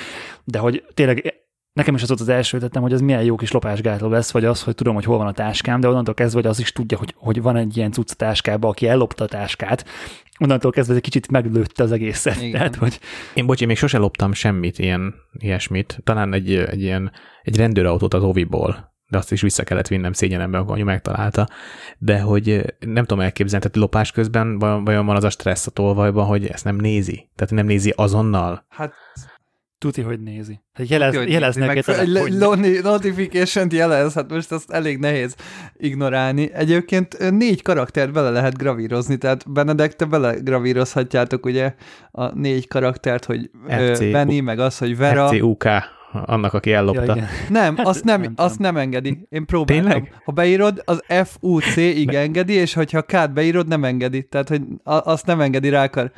De 0.45 0.59
hogy 0.59 0.85
tényleg 0.95 1.43
nekem 1.73 1.95
is 1.95 2.03
az 2.03 2.09
volt 2.09 2.21
az 2.21 2.29
első 2.29 2.57
ötletem, 2.57 2.83
hogy 2.83 2.93
ez 2.93 3.01
milyen 3.01 3.23
jó 3.23 3.37
kis 3.37 3.51
lopásgátló 3.51 4.09
lesz, 4.09 4.31
vagy 4.31 4.45
az, 4.45 4.63
hogy 4.63 4.75
tudom, 4.75 4.95
hogy 4.95 5.05
hol 5.05 5.19
van 5.19 5.27
a 5.27 5.33
táskám, 5.33 5.81
de 5.81 5.89
onnantól 5.89 6.15
kezdve, 6.15 6.41
hogy 6.41 6.51
az 6.51 6.61
is 6.61 6.73
tudja, 6.73 6.99
hogy, 6.99 7.15
hogy 7.17 7.43
van 7.43 7.57
egy 7.57 7.77
ilyen 7.77 7.93
cucc 7.93 8.11
a 8.11 8.15
táskába, 8.15 8.69
aki 8.69 8.89
ellopta 8.89 9.25
a 9.25 9.29
táskát, 9.29 9.85
onnantól 10.39 10.71
kezdve 10.71 10.95
egy 10.95 11.01
kicsit 11.01 11.31
meglőtte 11.31 11.83
az 11.83 11.93
egészet. 11.93 12.37
Igen. 12.37 12.53
Tehát, 12.53 12.77
hogy 12.77 13.01
Én, 13.35 13.47
bocs, 13.47 13.61
én 13.61 13.67
még 13.67 13.77
sose 13.77 13.99
loptam 13.99 14.33
semmit, 14.33 14.79
ilyen, 14.79 15.15
ilyesmit. 15.33 16.01
Talán 16.05 16.33
egy, 16.33 16.55
egy 16.55 16.83
ilyen, 16.83 17.13
egy 17.43 17.57
rendőrautót 17.57 18.15
az 18.15 18.23
Oviból, 18.23 18.92
de 19.13 19.19
azt 19.19 19.33
is 19.33 19.41
vissza 19.41 19.63
kellett 19.65 19.89
vinnem 19.89 20.13
szégyenembe, 20.13 20.59
akkor 20.59 20.75
anyu 20.75 20.85
megtalálta. 20.85 21.49
De 21.99 22.21
hogy 22.21 22.49
eh, 22.49 22.63
nem 22.79 23.05
tudom 23.05 23.25
elképzelni, 23.25 23.65
tehát 23.65 23.77
lopás 23.77 24.13
közben 24.13 24.59
vajon, 24.59 25.07
van 25.07 25.17
az 25.17 25.25
a 25.25 25.31
stressz 25.31 25.67
a 25.67 25.71
tolvajban, 25.71 26.27
hogy 26.27 26.47
ezt 26.47 26.65
nem 26.65 26.77
nézi? 26.77 27.29
Tehát 27.35 27.55
nem 27.55 27.67
nézi 27.67 27.93
azonnal? 27.97 28.65
Hát 28.69 28.93
tuti, 29.79 30.01
hogy 30.01 30.21
nézi. 30.21 30.61
Hát 30.73 30.89
jelez, 30.89 31.17
hogy 31.17 31.31
jelez 31.31 31.55
neked, 31.55 31.85
meg, 31.87 32.83
notification-t 32.83 33.73
jelez, 33.73 34.15
hát 34.15 34.31
most 34.31 34.53
azt 34.53 34.71
elég 34.71 34.99
nehéz 34.99 35.35
ignorálni. 35.77 36.53
Egyébként 36.53 37.31
négy 37.31 37.63
karaktert 37.63 38.13
bele 38.13 38.31
lehet 38.31 38.57
gravírozni, 38.57 39.17
tehát 39.17 39.53
Benedek, 39.53 39.97
te 39.97 40.05
bele 40.05 40.35
gravírozhatjátok 40.35 41.47
ugye 41.47 41.75
a 42.11 42.35
négy 42.39 42.69
karaktert, 42.69 43.25
hogy 43.25 43.51
FC. 43.69 43.99
Benny, 43.99 44.43
meg 44.43 44.59
az, 44.59 44.79
hogy 44.79 44.97
Vera. 44.97 45.29
FCUK, 45.29 45.65
annak, 46.13 46.55
aki 46.55 46.71
ja, 46.71 46.77
ellopta. 46.77 47.03
igen. 47.03 47.27
Nem, 47.49 47.75
azt 47.77 48.05
nem, 48.05 48.21
Nem 48.21 48.33
azt 48.37 48.59
nem 48.59 48.77
engedi. 48.77 49.27
Én 49.29 49.47
próbáltam. 49.47 49.91
Tényleg? 49.91 50.21
Ha 50.25 50.33
beírod, 50.33 50.83
az 50.85 51.03
FUC-ig 51.25 52.15
engedi, 52.15 52.53
és 52.53 52.75
hogyha 52.75 53.03
K-t 53.03 53.33
beírod, 53.33 53.69
nem 53.69 53.85
engedi. 53.85 54.23
Tehát, 54.23 54.49
hogy 54.49 54.63
azt 54.85 55.27
nem 55.27 55.41
engedi 55.41 55.69
rá 55.69 55.83
akar. 55.85 56.13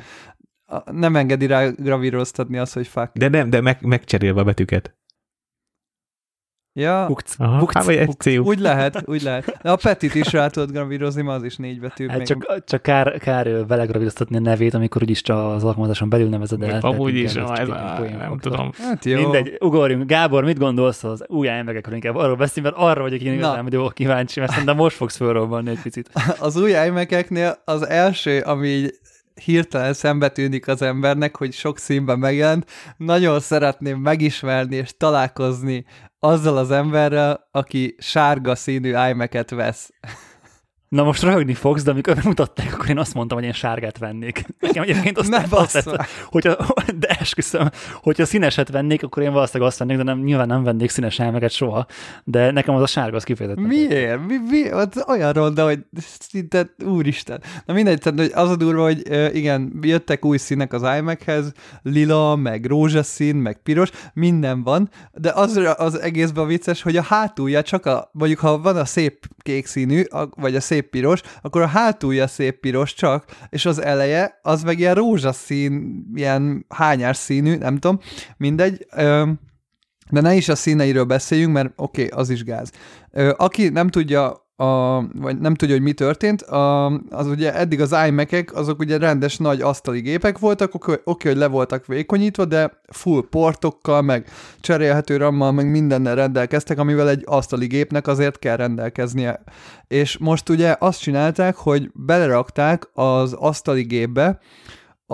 Nem 0.93 1.17
engedi 1.17 1.47
rá 1.47 1.69
gravíroztatni 1.69 2.59
azt, 2.59 2.75
hogy 2.75 2.87
fuck. 2.87 3.11
De 3.13 3.29
nem, 3.29 3.51
de 3.51 3.61
meg, 3.61 3.79
megcserélve 3.81 4.41
a 4.41 4.45
betűket. 4.45 4.95
Ja, 6.77 7.05
Bukc, 7.07 7.35
Aha, 7.39 7.59
bukc, 7.59 7.75
hát, 7.75 7.85
vagy 7.85 8.05
bukc. 8.05 8.23
FCU. 8.29 8.43
úgy 8.43 8.59
lehet, 8.59 9.03
úgy 9.05 9.23
lehet. 9.23 9.59
De 9.63 9.71
a 9.71 9.77
Petit 9.77 10.15
is 10.15 10.33
rá 10.33 10.47
tudod 10.49 10.71
gravírozni, 10.71 11.23
mert 11.23 11.37
az 11.39 11.45
is 11.45 11.57
négy 11.57 11.81
betű. 11.81 12.09
Hát 12.09 12.17
még- 12.19 12.27
csak, 12.27 12.65
csak 12.65 12.83
kár, 12.83 13.19
kár 13.19 13.47
ö, 13.47 13.67
vele 13.67 13.85
gravíroztatni 13.85 14.37
a 14.37 14.41
nevét, 14.41 14.75
amikor 14.75 15.03
úgyis 15.03 15.23
csak 15.23 15.37
az 15.55 15.65
alkalmazáson 15.65 16.09
belül 16.09 16.29
nevezed 16.29 16.63
el. 16.63 16.79
Amúgy 16.81 17.15
is, 17.15 17.35
igen, 17.35 17.53
ez 17.53 17.59
egy 17.59 17.67
ilyen 17.67 17.95
poén 17.97 18.17
nem 18.17 18.29
faktor. 18.29 18.53
tudom. 18.53 18.71
Hát 18.79 19.05
jó. 19.05 19.21
Mindegy, 19.21 19.57
ugorjunk. 19.61 20.07
Gábor, 20.07 20.45
mit 20.45 20.59
gondolsz 20.59 21.05
az 21.05 21.25
új 21.29 21.47
IMAG-ekről? 21.47 21.95
Inkább 21.95 22.17
arról 22.17 22.37
beszélni, 22.37 22.69
mert 22.69 22.83
arra 22.83 23.03
vagyok 23.03 23.21
én 23.21 23.33
igazán 23.33 23.69
jó 23.71 23.89
kíváncsi, 23.89 24.41
mert 24.41 24.53
szerintem 24.53 24.77
most 24.77 24.97
fogsz 24.97 25.17
fölrobbanni 25.17 25.71
egy 25.71 25.83
picit. 25.83 26.11
Az 26.39 26.57
új 26.57 26.71
iMac-eknél 26.87 27.57
az 27.65 27.87
első, 27.89 28.41
ami 28.41 28.69
így 28.69 28.95
hirtelen 29.45 29.93
szembe 29.93 30.29
tűnik 30.29 30.69
az 30.69 30.83
embernek, 30.83 31.37
hogy 31.37 31.53
sok 31.53 31.79
színben 31.79 32.19
megjelent, 32.19 32.71
nagyon 32.97 33.41
szeretném 33.41 33.99
megismerni 33.99 34.77
és 34.77 34.97
találkozni 34.97 35.85
azzal 36.19 36.57
az 36.57 36.71
emberrel, 36.71 37.49
aki 37.51 37.95
sárga 37.99 38.55
színű 38.55 38.89
iMac-et 39.09 39.51
vesz. 39.51 39.91
Na 40.95 41.03
most 41.03 41.23
röhögni 41.23 41.55
fogsz, 41.55 41.83
de 41.83 41.91
amikor 41.91 42.15
bemutatták, 42.15 42.75
akkor 42.75 42.89
én 42.89 42.99
azt 42.99 43.15
mondtam, 43.15 43.39
hogy 43.39 43.47
én 43.47 43.53
sárgát 43.53 43.99
vennék. 43.99 44.47
Nekem 44.61 44.83
egyébként 44.83 45.19
azt, 45.19 45.29
Ne 45.29 45.43
azt 45.51 45.85
már. 45.87 46.07
hogyha, 46.27 46.57
de 46.99 47.07
esküszöm, 47.09 47.71
hogyha 48.03 48.25
színeset 48.25 48.71
vennék, 48.71 49.03
akkor 49.03 49.23
én 49.23 49.33
valószínűleg 49.33 49.69
azt 49.69 49.79
vennék, 49.79 49.97
de 49.97 50.03
nem, 50.03 50.19
nyilván 50.19 50.47
nem 50.47 50.63
vennék 50.63 50.91
színes 50.91 51.19
elmeket 51.19 51.51
soha, 51.51 51.87
de 52.25 52.51
nekem 52.51 52.75
az 52.75 52.83
a 52.83 52.87
sárga 52.87 53.17
az 53.17 53.25
kifejezetten. 53.25 53.65
Miért? 53.65 54.27
Mi, 54.27 54.35
mi? 54.51 54.69
Az 54.69 55.05
olyan 55.09 55.33
ronda, 55.33 55.65
hogy 55.65 55.79
szinte 56.21 56.75
úristen. 56.85 57.43
Na 57.67 57.75
mindegy, 57.75 57.99
tehát 57.99 58.19
hogy 58.19 58.31
az 58.35 58.51
a 58.51 58.57
durva, 58.57 58.83
hogy 58.83 59.03
igen, 59.37 59.79
jöttek 59.81 60.25
új 60.25 60.37
színek 60.37 60.73
az 60.73 60.83
iMac-hez, 60.99 61.53
lila, 61.83 62.37
meg 62.37 62.65
rózsaszín, 62.65 63.37
meg 63.37 63.63
piros, 63.63 63.91
minden 64.13 64.63
van, 64.63 64.91
de 65.13 65.33
az 65.33 65.61
az 65.77 66.01
egészben 66.01 66.47
vicces, 66.47 66.83
hogy 66.83 66.97
a 66.97 67.03
hátulja 67.03 67.63
csak 67.63 67.87
a, 67.87 68.11
mondjuk 68.13 68.39
ha 68.39 68.59
van 68.59 68.77
a 68.77 68.85
szép 68.85 69.27
kék 69.39 69.67
színű, 69.67 70.03
a, 70.03 70.29
vagy 70.37 70.57
a 70.57 70.61
szép 70.61 70.83
piros, 70.91 71.21
akkor 71.43 71.63
a 71.63 71.67
hátulja 71.67 72.27
szép 72.27 72.61
piros 72.61 72.95
csak, 72.95 73.25
és 73.49 73.67
az 73.67 73.83
eleje 73.83 74.39
az 74.43 74.63
meg 74.63 74.79
ilyen 74.79 74.95
rózsaszín, 74.95 76.05
ilyen 76.15 76.67
hányás 76.69 77.17
színű, 77.17 77.57
nem 77.57 77.79
tudom, 77.79 77.99
mindegy. 78.37 78.87
Ö, 78.91 79.31
de 80.11 80.21
ne 80.21 80.35
is 80.35 80.49
a 80.49 80.55
színeiről 80.55 81.05
beszéljünk, 81.05 81.53
mert 81.53 81.73
oké, 81.77 82.05
okay, 82.05 82.19
az 82.21 82.31
is 82.31 82.45
gáz. 82.45 82.71
Ö, 83.11 83.33
aki 83.37 83.69
nem 83.69 83.89
tudja, 83.89 84.44
a, 84.57 85.01
vagy 85.13 85.39
nem 85.39 85.55
tudja, 85.55 85.75
hogy 85.75 85.85
mi 85.85 85.93
történt, 85.93 86.43
a, 86.43 86.87
az 87.11 87.27
ugye 87.27 87.55
eddig 87.55 87.81
az 87.81 87.95
iMac-ek, 88.07 88.55
azok 88.57 88.79
ugye 88.79 88.99
rendes 88.99 89.37
nagy 89.37 89.61
asztali 89.61 90.01
gépek 90.01 90.39
voltak, 90.39 90.75
oké, 90.75 91.01
okay, 91.05 91.33
hogy 91.33 91.41
le 91.41 91.47
voltak 91.47 91.87
vékonyítva, 91.87 92.45
de 92.45 92.81
full 92.89 93.23
portokkal, 93.31 94.03
meg 94.03 94.29
cserélhető 94.61 95.17
rammal, 95.17 95.53
meg 95.53 95.71
mindennel 95.71 96.15
rendelkeztek, 96.15 96.79
amivel 96.79 97.09
egy 97.09 97.23
asztali 97.27 97.67
gépnek 97.67 98.07
azért 98.07 98.39
kell 98.39 98.57
rendelkeznie. 98.57 99.43
És 99.89 100.19
most 100.19 100.49
ugye 100.49 100.77
azt 100.79 101.01
csinálták, 101.01 101.57
hogy 101.57 101.91
belerakták 101.95 102.89
az 102.93 103.33
asztali 103.33 103.83
gépbe 103.83 104.39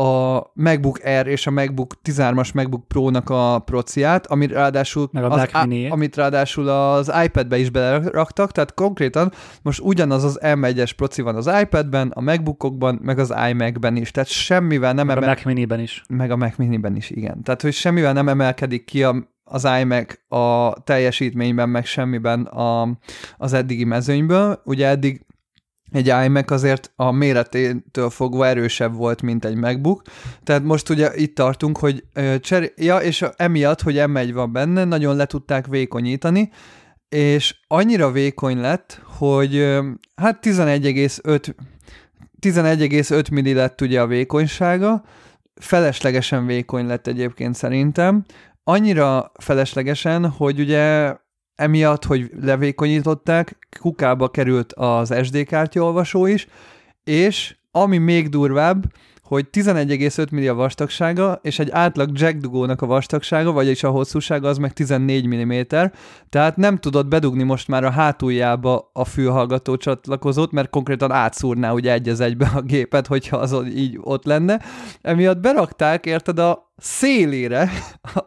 a 0.01 0.51
MacBook 0.55 1.01
Air 1.05 1.27
és 1.27 1.47
a 1.47 1.51
MacBook 1.51 1.95
13-as 2.05 2.55
MacBook 2.55 2.89
Pro-nak 2.89 3.31
a 3.31 3.59
prociát, 3.65 4.27
amit 4.27 4.51
ráadásul, 4.53 5.09
Meg 5.13 5.25
a 5.25 5.31
az, 5.31 5.49
á- 5.53 5.67
Mini-ét. 5.67 5.93
amit 5.93 6.17
ráadásul 6.17 6.69
az 6.69 7.13
iPad-be 7.25 7.59
is 7.59 7.71
beleraktak, 7.71 8.53
tehát 8.53 8.75
konkrétan 8.75 9.33
most 9.63 9.81
ugyanaz 9.81 10.25
az 10.25 10.39
M1-es 10.43 10.91
proci 10.97 11.23
van 11.23 11.37
az 11.37 11.51
iPad-ben, 11.61 12.09
a 12.15 12.21
MacBookokban, 12.21 12.99
meg 13.03 13.19
az 13.19 13.35
iMac-ben 13.51 13.97
is, 13.97 14.11
tehát 14.11 14.29
semmivel 14.29 14.93
nem 14.93 15.07
Meg 15.07 15.17
a 15.17 15.21
emel... 15.21 15.35
Mac 15.35 15.45
Mini-ben 15.45 15.81
is. 15.81 16.03
meg 16.09 16.31
a 16.31 16.37
Mac 16.37 16.57
Mini-ben 16.57 16.97
is, 16.97 17.11
igen. 17.11 17.43
Tehát, 17.43 17.63
hogy 17.63 17.73
semmivel 17.73 18.13
nem 18.13 18.29
emelkedik 18.29 18.85
ki 18.85 19.05
a, 19.05 19.15
az 19.45 19.69
iMac 19.81 20.15
a 20.29 20.73
teljesítményben, 20.85 21.69
meg 21.69 21.85
semmiben 21.87 22.43
a, 22.43 22.89
az 23.37 23.53
eddigi 23.53 23.85
mezőnyből. 23.85 24.61
Ugye 24.65 24.87
eddig 24.87 25.25
egy 25.93 26.07
iMac 26.25 26.51
azért 26.51 26.93
a 26.97 27.11
méretétől 27.11 28.11
fogva 28.11 28.47
erősebb 28.47 28.95
volt, 28.95 29.23
mint 29.23 29.45
egy 29.45 29.57
MacBook. 29.57 30.03
Tehát 30.45 30.63
most 30.63 30.89
ugye 30.89 31.11
itt 31.17 31.35
tartunk, 31.35 31.79
hogy 31.79 32.05
cser- 32.41 32.73
ja, 32.77 32.97
és 32.97 33.25
emiatt, 33.37 33.81
hogy 33.81 33.95
M1 33.99 34.31
van 34.35 34.53
benne, 34.53 34.85
nagyon 34.85 35.17
le 35.17 35.27
tudták 35.27 35.67
vékonyítani, 35.67 36.51
és 37.09 37.57
annyira 37.67 38.11
vékony 38.11 38.61
lett, 38.61 39.01
hogy 39.05 39.79
hát 40.15 40.39
11,5 40.47 41.55
11,5 42.41 43.31
milli 43.31 43.53
lett 43.53 43.81
ugye 43.81 44.01
a 44.01 44.07
vékonysága, 44.07 45.05
feleslegesen 45.55 46.47
vékony 46.47 46.87
lett 46.87 47.07
egyébként 47.07 47.55
szerintem, 47.55 48.25
annyira 48.65 49.33
feleslegesen, 49.39 50.29
hogy 50.29 50.61
ugye 50.61 51.15
emiatt, 51.61 52.05
hogy 52.05 52.31
levékonyították, 52.41 53.69
kukába 53.81 54.29
került 54.29 54.73
az 54.73 55.15
SD 55.23 55.45
kártyaolvasó 55.45 56.27
is, 56.27 56.47
és 57.05 57.57
ami 57.71 57.99
még 57.99 58.29
durvább, 58.29 58.85
hogy 59.23 59.47
11,5 59.53 60.31
milli 60.31 60.49
a 60.49 60.55
vastagsága, 60.55 61.39
és 61.43 61.59
egy 61.59 61.71
átlag 61.71 62.11
jack 62.19 62.37
dugónak 62.37 62.83
a 62.83 62.87
vastagsága, 62.87 63.53
vagyis 63.53 63.83
a 63.83 63.91
hosszúsága 63.91 64.49
az 64.49 64.59
meg 64.59 64.73
14 64.73 65.27
mm, 65.27 65.61
tehát 66.29 66.57
nem 66.57 66.77
tudod 66.77 67.09
bedugni 67.09 67.43
most 67.43 67.69
már 67.69 67.85
a 67.85 67.91
hátuljába 67.91 68.91
a 68.93 69.05
fülhallgató 69.05 69.77
csatlakozót, 69.77 70.53
mert 70.53 70.71
konkrétan 70.71 71.13
átszúrná 71.13 71.73
ugye 71.73 71.93
egy 71.93 72.09
az 72.09 72.21
egybe 72.21 72.51
a 72.55 72.61
gépet, 72.61 73.07
hogyha 73.07 73.37
az 73.37 73.57
így 73.75 73.99
ott 74.01 74.25
lenne. 74.25 74.61
Emiatt 75.03 75.41
berakták, 75.41 76.07
érted, 76.07 76.39
a 76.39 76.70
szélére 76.81 77.71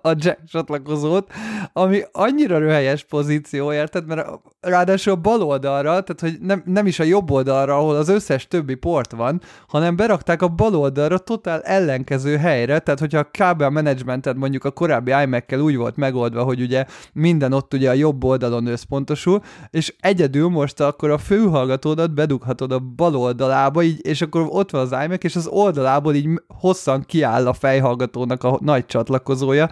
a 0.02 0.14
jack 0.16 0.44
csatlakozót, 0.48 1.32
ami 1.74 2.02
annyira 2.12 2.58
röhelyes 2.58 3.04
pozíció, 3.04 3.74
érted? 3.74 4.06
Mert 4.06 4.28
ráadásul 4.60 5.14
a 5.14 5.16
bal 5.16 5.42
oldalra, 5.42 5.90
tehát 5.90 6.20
hogy 6.20 6.38
nem, 6.42 6.64
nem 6.66 6.88
is 6.88 7.00
a 7.00 7.04
jobb 7.04 7.32
oldalra, 7.32 7.78
ahol 7.78 7.96
az 7.96 8.10
összes 8.10 8.48
többi 8.48 8.76
port 8.76 9.12
van, 9.12 9.42
hanem 9.68 9.96
berakták 9.96 10.42
a 10.42 10.48
bal 10.48 10.76
oldalra 10.76 11.18
totál 11.18 11.62
ellenkező 11.62 12.38
helyre, 12.38 12.80
tehát 12.80 13.00
hogyha 13.00 13.20
a 13.20 13.32
kábel 13.32 13.70
managemented 13.70 14.38
mondjuk 14.38 14.64
a 14.64 14.72
korábbi 14.72 15.12
iMac-kel 15.24 15.60
úgy 15.60 15.76
volt 15.76 15.96
megoldva, 15.96 16.44
hogy 16.44 16.62
ugye 16.62 16.86
minden 17.14 17.54
ott 17.54 17.74
ugye 17.74 17.90
a 17.90 17.94
jobb 17.94 18.24
oldalon 18.24 18.68
összpontosul, 18.68 19.42
és 19.70 19.96
egyedül 20.00 20.50
most 20.50 20.80
akkor 20.80 21.10
a 21.10 21.18
főhallgatódat 21.18 22.14
bedughatod 22.14 22.72
a 22.72 22.80
bal 22.80 23.16
oldalába, 23.16 23.84
így, 23.84 24.06
és 24.06 24.22
akkor 24.22 24.48
ott 24.50 24.72
van 24.72 24.82
az 24.82 24.92
iMac, 25.04 25.24
és 25.24 25.36
az 25.36 25.48
oldalából 25.48 26.16
így 26.16 26.30
hosszan 26.48 27.04
kiáll 27.06 27.48
a 27.48 27.54
fejhallgatónak 27.54 28.43
a 28.44 28.58
nagy 28.62 28.86
csatlakozója. 28.86 29.70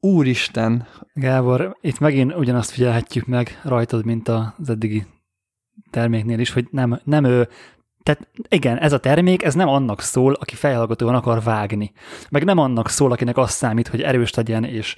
Úristen, 0.00 0.86
Gábor, 1.12 1.76
itt 1.80 1.98
megint 1.98 2.34
ugyanazt 2.34 2.70
figyelhetjük 2.70 3.26
meg 3.26 3.60
rajtad, 3.64 4.04
mint 4.04 4.28
az 4.28 4.68
eddigi 4.68 5.06
terméknél 5.90 6.38
is, 6.38 6.50
hogy 6.50 6.68
nem, 6.70 7.00
nem 7.04 7.24
ő, 7.24 7.48
tehát 8.02 8.28
igen, 8.48 8.78
ez 8.78 8.92
a 8.92 8.98
termék, 8.98 9.42
ez 9.42 9.54
nem 9.54 9.68
annak 9.68 10.00
szól, 10.00 10.32
aki 10.32 10.54
fejhallgatóan 10.54 11.14
akar 11.14 11.42
vágni. 11.42 11.92
Meg 12.30 12.44
nem 12.44 12.58
annak 12.58 12.88
szól, 12.88 13.12
akinek 13.12 13.36
azt 13.36 13.56
számít, 13.56 13.88
hogy 13.88 14.02
erős 14.02 14.34
legyen, 14.34 14.64
és, 14.64 14.96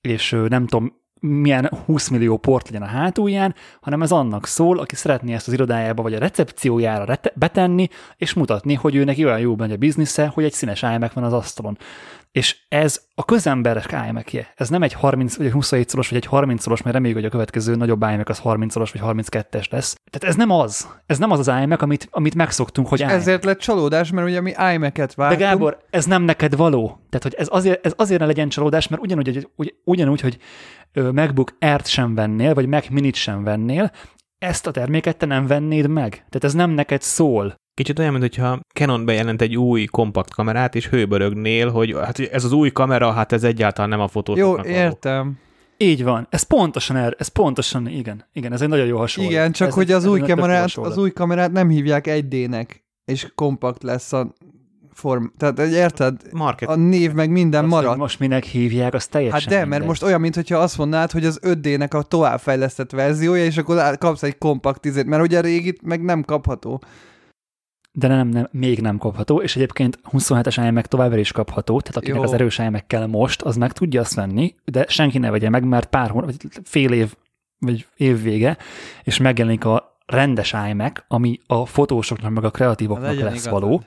és 0.00 0.36
nem 0.48 0.66
tudom, 0.66 0.92
milyen 1.20 1.70
20 1.84 2.08
millió 2.08 2.36
port 2.36 2.66
legyen 2.68 2.82
a 2.82 2.90
hátulján, 2.90 3.54
hanem 3.80 4.02
ez 4.02 4.12
annak 4.12 4.46
szól, 4.46 4.78
aki 4.78 4.94
szeretné 4.94 5.32
ezt 5.32 5.46
az 5.46 5.52
irodájába 5.52 6.02
vagy 6.02 6.14
a 6.14 6.18
recepciójára 6.18 7.04
rete- 7.04 7.38
betenni, 7.38 7.88
és 8.16 8.34
mutatni, 8.34 8.74
hogy 8.74 8.94
ő 8.94 9.04
neki 9.04 9.24
olyan 9.24 9.38
jó 9.38 9.56
megy 9.56 9.72
a 9.72 9.76
biznisze, 9.76 10.26
hogy 10.26 10.44
egy 10.44 10.52
színes 10.52 10.82
iMac 10.82 11.12
van 11.12 11.24
az 11.24 11.32
asztalon. 11.32 11.78
És 12.32 12.56
ez 12.68 13.00
a 13.14 13.24
közemberes 13.24 13.86
iMac-je. 14.08 14.52
Ez 14.56 14.68
nem 14.68 14.82
egy 14.82 14.92
30 14.92 15.36
vagy 15.36 15.46
egy 15.46 15.52
27 15.52 15.88
szoros, 15.88 16.08
vagy 16.08 16.18
egy 16.18 16.26
30 16.26 16.62
szoros, 16.62 16.82
mert 16.82 16.94
reméljük, 16.94 17.18
hogy 17.18 17.28
a 17.28 17.30
következő 17.30 17.74
nagyobb 17.74 18.02
iMac 18.02 18.28
az 18.28 18.38
30 18.38 18.72
szoros, 18.72 18.92
vagy 18.92 19.02
32-es 19.04 19.70
lesz. 19.70 19.96
Tehát 20.10 20.28
ez 20.28 20.36
nem 20.36 20.50
az. 20.50 20.88
Ez 21.06 21.18
nem 21.18 21.30
az 21.30 21.48
az 21.48 21.62
iMac, 21.62 21.82
amit, 21.82 22.08
amit 22.10 22.34
megszoktunk, 22.34 22.88
hogy 22.88 23.00
iMac. 23.00 23.12
Ezért 23.12 23.44
lett 23.44 23.58
csalódás, 23.58 24.10
mert 24.10 24.26
ugye 24.26 24.40
mi 24.40 24.50
iMac-et 24.74 25.14
vártunk. 25.14 25.40
De 25.40 25.46
Gábor, 25.46 25.84
ez 25.90 26.04
nem 26.04 26.22
neked 26.22 26.56
való. 26.56 26.86
Tehát, 26.86 27.22
hogy 27.22 27.34
ez 27.34 27.48
azért, 27.50 27.86
ez 27.86 27.92
azért 27.96 28.20
ne 28.20 28.26
legyen 28.26 28.48
csalódás, 28.48 28.88
mert 28.88 29.02
ugyanúgy, 29.02 29.26
hogy, 29.26 29.48
ugy, 29.56 29.74
ugyanúgy, 29.84 30.20
hogy 30.20 30.38
MacBook 31.12 31.56
Air-t 31.58 31.86
sem 31.86 32.14
vennél, 32.14 32.54
vagy 32.54 32.66
Mac 32.66 32.88
Mini-t 32.88 33.14
sem 33.14 33.44
vennél, 33.44 33.90
ezt 34.38 34.66
a 34.66 34.70
terméket 34.70 35.16
te 35.16 35.26
nem 35.26 35.46
vennéd 35.46 35.88
meg. 35.88 36.10
Tehát 36.10 36.44
ez 36.44 36.54
nem 36.54 36.70
neked 36.70 37.02
szól. 37.02 37.54
Kicsit 37.80 37.98
olyan, 37.98 38.12
mintha 38.12 38.60
Canon 38.74 39.04
bejelent 39.04 39.42
egy 39.42 39.56
új 39.56 39.84
kompakt 39.84 40.34
kamerát, 40.34 40.74
és 40.74 40.88
hőbörögnél, 40.88 41.70
hogy 41.70 41.94
hát 42.04 42.18
ez 42.18 42.44
az 42.44 42.52
új 42.52 42.70
kamera, 42.70 43.10
hát 43.12 43.32
ez 43.32 43.44
egyáltalán 43.44 43.90
nem 43.90 44.00
a 44.00 44.08
fotó. 44.08 44.36
Jó, 44.36 44.60
értem. 44.60 45.38
Így 45.76 46.04
van. 46.04 46.26
Ez 46.30 46.42
pontosan 46.42 46.96
er, 46.96 47.14
ez 47.18 47.28
pontosan, 47.28 47.88
igen. 47.88 48.24
Igen, 48.32 48.52
ez 48.52 48.60
egy 48.60 48.68
nagyon 48.68 48.86
jó 48.86 48.98
hasonló. 48.98 49.30
Igen, 49.30 49.52
csak 49.52 49.68
ez 49.68 49.74
hogy 49.74 49.90
egy, 49.90 49.96
az 49.96 50.04
új, 50.04 50.20
kamerát, 50.20 50.76
az 50.76 50.98
új 50.98 51.10
kamerát 51.10 51.52
nem 51.52 51.68
hívják 51.68 52.04
1D-nek, 52.08 52.66
és 53.04 53.32
kompakt 53.34 53.82
lesz 53.82 54.12
a 54.12 54.34
form. 54.92 55.24
Tehát 55.38 55.58
érted? 55.58 56.20
Market. 56.32 56.68
A 56.68 56.76
név 56.76 57.12
meg 57.12 57.30
minden 57.30 57.64
Azt, 57.64 57.72
marad. 57.72 57.98
most 57.98 58.18
minek 58.18 58.44
hívják, 58.44 58.94
az 58.94 59.06
teljesen 59.06 59.40
Hát 59.40 59.48
de, 59.48 59.56
mert 59.56 59.68
mindegy. 59.68 59.88
most 59.88 60.02
olyan, 60.02 60.20
mintha 60.20 60.58
azt 60.58 60.78
mondád, 60.78 61.10
hogy 61.10 61.24
az 61.24 61.40
5D-nek 61.42 61.90
a 61.90 62.02
továbbfejlesztett 62.02 62.90
verziója, 62.90 63.44
és 63.44 63.56
akkor 63.56 63.98
kapsz 63.98 64.22
egy 64.22 64.38
kompakt 64.38 64.84
izét, 64.84 65.06
mert 65.06 65.22
ugye 65.22 65.38
a 65.38 65.42
régit 65.42 65.82
meg 65.82 66.02
nem 66.02 66.22
kapható. 66.22 66.82
De 67.92 68.08
nem, 68.08 68.28
nem, 68.28 68.48
még 68.50 68.80
nem 68.80 68.98
kapható, 68.98 69.40
és 69.40 69.56
egyébként 69.56 69.98
27-es 70.12 70.64
iMac 70.68 70.88
továbbra 70.88 71.18
is 71.18 71.32
kapható, 71.32 71.80
tehát 71.80 71.96
akinek 71.96 72.16
Jó. 72.16 72.22
az 72.22 72.32
erős 72.32 72.58
iMac 72.58 72.84
kell 72.86 73.06
most, 73.06 73.42
az 73.42 73.56
meg 73.56 73.72
tudja 73.72 74.00
azt 74.00 74.14
venni, 74.14 74.54
de 74.64 74.84
senki 74.88 75.18
ne 75.18 75.30
vegye 75.30 75.48
meg, 75.48 75.64
mert 75.64 75.88
pár 75.88 76.10
hónap, 76.10 76.30
vagy 76.30 76.60
fél 76.64 76.92
év, 76.92 77.14
vagy 77.58 77.86
év 77.96 78.22
vége, 78.22 78.56
és 79.02 79.18
megjelenik 79.18 79.64
a 79.64 79.98
rendes 80.06 80.54
iMac, 80.68 81.04
ami 81.08 81.40
a 81.46 81.66
fotósoknak, 81.66 82.32
meg 82.32 82.44
a 82.44 82.50
kreatívoknak 82.50 83.06
Legyen 83.06 83.24
lesz 83.24 83.32
igazad. 83.32 83.60
való, 83.60 83.82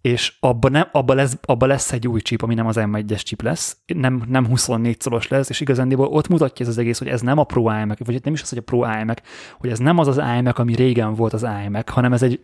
és 0.00 0.36
abba, 0.40 0.68
nem, 0.68 0.88
abba, 0.92 1.14
lesz, 1.14 1.38
abba 1.42 1.66
lesz 1.66 1.92
egy 1.92 2.08
új 2.08 2.20
chip, 2.20 2.42
ami 2.42 2.54
nem 2.54 2.66
az 2.66 2.76
M1-es 2.78 3.22
chip 3.22 3.42
lesz, 3.42 3.76
nem, 3.86 4.22
nem 4.28 4.46
24 4.46 5.00
szoros 5.00 5.28
lesz, 5.28 5.48
és 5.48 5.60
igazándiból 5.60 6.06
ott 6.06 6.28
mutatja 6.28 6.64
ez 6.64 6.70
az 6.70 6.78
egész, 6.78 6.98
hogy 6.98 7.08
ez 7.08 7.20
nem 7.20 7.38
a 7.38 7.44
Pro 7.44 7.60
iMac, 7.60 8.06
vagy 8.06 8.20
nem 8.24 8.32
is 8.32 8.42
az, 8.42 8.48
hogy 8.48 8.58
a 8.58 8.62
Pro 8.62 9.00
iMac, 9.00 9.20
hogy 9.58 9.70
ez 9.70 9.78
nem 9.78 9.98
az 9.98 10.08
az 10.08 10.20
iMac, 10.38 10.58
ami 10.58 10.74
régen 10.74 11.14
volt 11.14 11.32
az 11.32 11.46
iMac, 11.64 11.90
hanem 11.90 12.12
ez 12.12 12.22
egy 12.22 12.40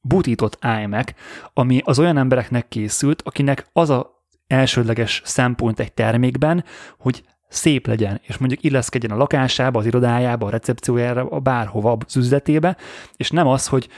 butított 0.00 0.58
iMac, 0.82 1.12
ami 1.54 1.80
az 1.84 1.98
olyan 1.98 2.16
embereknek 2.16 2.68
készült, 2.68 3.22
akinek 3.22 3.66
az 3.72 3.90
a 3.90 4.16
elsődleges 4.46 5.22
szempont 5.24 5.80
egy 5.80 5.92
termékben, 5.92 6.64
hogy 6.98 7.24
szép 7.48 7.86
legyen, 7.86 8.20
és 8.22 8.36
mondjuk 8.36 8.62
illeszkedjen 8.62 9.12
a 9.12 9.16
lakásába, 9.16 9.78
az 9.78 9.86
irodájába, 9.86 10.46
a 10.46 10.50
recepciójára, 10.50 11.28
a 11.28 11.38
bárhova, 11.38 11.96
az 12.06 12.16
üzletébe, 12.16 12.76
és 13.16 13.30
nem 13.30 13.46
az, 13.46 13.66
hogy 13.66 13.88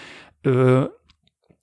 ö, 0.42 0.84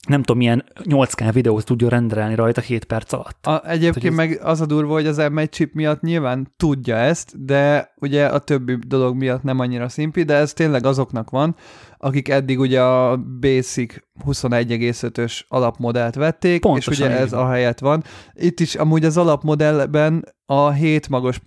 nem 0.08 0.20
tudom, 0.20 0.38
milyen 0.38 0.64
8K 0.84 1.30
videót 1.34 1.66
tudjon 1.66 1.90
rendelni 1.90 2.36
rajta 2.36 2.62
7 2.62 2.84
perc 2.86 3.14
alatt. 3.14 3.46
A, 3.46 3.62
egyébként 3.70 4.06
ez- 4.06 4.16
meg 4.16 4.40
az 4.44 4.62
a 4.62 4.66
durva, 4.66 4.94
hogy 4.94 5.08
az 5.08 5.18
M1 5.20 5.50
chip 5.50 5.74
miatt 5.74 6.02
nyilván 6.02 6.54
tudja 6.58 6.96
ezt, 6.96 7.46
de 7.46 7.94
ugye 7.96 8.26
a 8.26 8.40
többi 8.40 8.78
dolog 8.88 9.16
miatt 9.16 9.44
nem 9.44 9.60
annyira 9.60 9.90
szimpi, 9.90 10.24
de 10.24 10.34
ez 10.36 10.54
tényleg 10.54 10.86
azoknak 10.86 11.30
van, 11.30 11.56
akik 11.98 12.30
eddig 12.30 12.60
ugye 12.60 12.82
a 12.82 13.18
Basic 13.40 13.96
21,5-ös 14.26 15.42
alapmodellt 15.48 16.16
vették, 16.16 16.62
Pontosan 16.62 16.94
és 16.94 17.00
ugye 17.00 17.10
ez 17.20 17.32
van. 17.32 17.40
a 17.46 17.50
helyett 17.50 17.80
van. 17.80 18.04
Itt 18.34 18.60
is 18.60 18.76
amúgy 18.76 19.06
az 19.06 19.18
alapmodellben 19.18 20.24
a 20.46 20.72
7 20.72 21.10
magos 21.10 21.40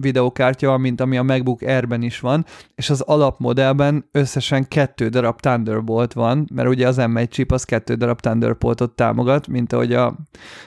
videókártya 0.00 0.68
van, 0.68 0.80
mint 0.80 1.00
ami 1.00 1.16
a 1.16 1.22
MacBook 1.22 1.62
Air-ben 1.62 2.02
is 2.02 2.20
van, 2.20 2.44
és 2.74 2.90
az 2.90 3.00
alapmodellben 3.00 4.08
összesen 4.12 4.68
kettő 4.68 5.08
darab 5.08 5.40
Thunderbolt 5.40 6.12
van, 6.12 6.48
mert 6.52 6.68
ugye 6.68 6.88
az 6.88 6.96
M1 7.00 7.28
chip 7.28 7.52
az 7.52 7.64
kettő 7.64 7.94
darab 7.94 8.20
Thunderboltot 8.20 8.96
támogat, 8.96 9.46
mint 9.46 9.72
ahogy 9.72 9.92
a 9.92 10.16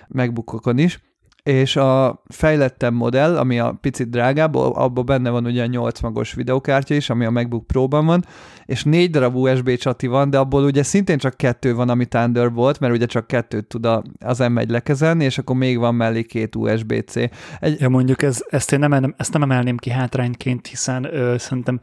MacBookokon 0.08 0.78
is, 0.78 1.00
és 1.48 1.76
a 1.76 2.24
fejlettebb 2.28 2.94
modell, 2.94 3.38
ami 3.38 3.60
a 3.60 3.78
picit 3.82 4.10
drágább, 4.10 4.56
abban 4.56 5.06
benne 5.06 5.30
van 5.30 5.46
ugye 5.46 5.64
a 5.64 5.66
8 5.66 6.00
magos 6.00 6.34
videokártya 6.34 6.96
is, 6.96 7.10
ami 7.10 7.26
a 7.26 7.30
MacBook 7.30 7.68
Pro-ban 7.68 8.06
van, 8.06 8.26
és 8.66 8.84
négy 8.84 9.10
darab 9.10 9.36
USB 9.36 9.76
csati 9.76 10.08
van, 10.08 10.30
de 10.30 10.38
abból 10.38 10.64
ugye 10.64 10.84
szintén 10.84 11.18
csak 11.18 11.38
kettő 11.38 11.76
van, 11.76 11.90
ami 11.90 12.06
Thunderbolt, 12.06 12.80
mert 12.80 12.94
ugye 12.94 13.06
csak 13.06 13.28
kettőt 13.28 13.66
tud 13.66 13.86
az 14.20 14.40
M1 14.42 14.70
lekezelni, 14.70 15.24
és 15.24 15.38
akkor 15.38 15.56
még 15.56 15.78
van 15.78 15.96
mellé 15.96 16.24
két 16.24 16.56
USB-C. 16.56 17.16
Egy, 17.60 17.76
Ja, 17.80 17.90
mondjuk 17.90 18.22
ez, 18.22 18.44
ezt 18.50 18.72
én 18.72 18.80
nem, 18.80 19.14
ezt 19.18 19.34
nem 19.34 19.42
emelném 19.42 19.78
ki 19.78 19.90
hátrányként, 19.90 20.68
hiszen 20.68 21.16
ö, 21.16 21.38
szerintem 21.38 21.80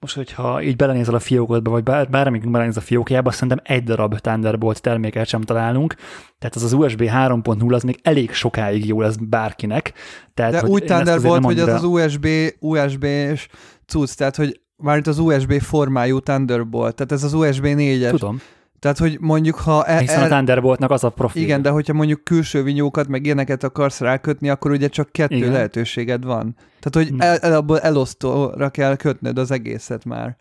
most, 0.00 0.14
hogyha 0.14 0.62
így 0.62 0.76
belenézel 0.76 1.14
a 1.14 1.18
fiókodba, 1.18 1.70
vagy 1.70 1.82
bár, 1.82 2.08
bármikünk 2.08 2.52
belenéz 2.52 2.76
a 2.76 2.80
fiókjába, 2.80 3.30
szerintem 3.30 3.60
egy 3.64 3.84
darab 3.84 4.18
Thunderbolt 4.18 4.80
terméket 4.80 5.26
sem 5.26 5.40
találunk, 5.40 5.94
tehát 6.38 6.54
az 6.54 6.62
az 6.62 6.72
USB 6.72 7.02
3.0 7.02 7.74
az 7.74 7.82
még 7.82 7.98
elég 8.02 8.32
sokáig 8.32 8.86
jó 8.86 9.00
lesz 9.00 9.16
bárkinek. 9.20 9.92
Tehát, 10.34 10.52
de 10.52 10.64
úgy 10.64 10.84
Thunderbolt, 10.84 11.44
hogy 11.44 11.60
az 11.60 11.68
az 11.68 11.84
USB, 11.84 12.26
USB-s 12.58 13.48
cucc, 13.86 14.16
tehát 14.16 14.36
hogy 14.36 14.60
mármint 14.76 15.06
az 15.06 15.18
USB 15.18 15.60
formájú 15.60 16.18
Thunderbolt, 16.18 16.94
tehát 16.94 17.12
ez 17.12 17.24
az 17.24 17.32
USB 17.34 17.64
4-es. 17.64 18.10
Tudom, 18.10 18.40
Tehát, 18.80 18.98
hogy 18.98 19.16
mondjuk, 19.20 19.56
ha... 19.56 19.84
E, 19.84 19.98
hiszen 19.98 20.22
a 20.22 20.26
Thunderboltnak 20.26 20.90
az 20.90 21.04
a 21.04 21.10
profil. 21.10 21.42
igen, 21.42 21.62
de 21.62 21.70
hogyha 21.70 21.92
mondjuk 21.92 22.24
külső 22.24 22.62
vinyókat, 22.62 23.08
meg 23.08 23.24
ilyeneket 23.24 23.64
akarsz 23.64 24.00
rákötni, 24.00 24.48
akkor 24.48 24.70
ugye 24.70 24.88
csak 24.88 25.12
kettő 25.12 25.34
Igen. 25.34 25.52
lehetőséged 25.52 26.24
van. 26.24 26.56
Tehát, 26.80 27.08
hogy 27.08 27.16
Na. 27.16 27.24
el, 27.24 27.36
el, 27.36 27.52
abból 27.52 27.80
elosztóra 27.80 28.70
kell 28.70 28.96
kötnöd 28.96 29.38
az 29.38 29.50
egészet 29.50 30.04
már. 30.04 30.36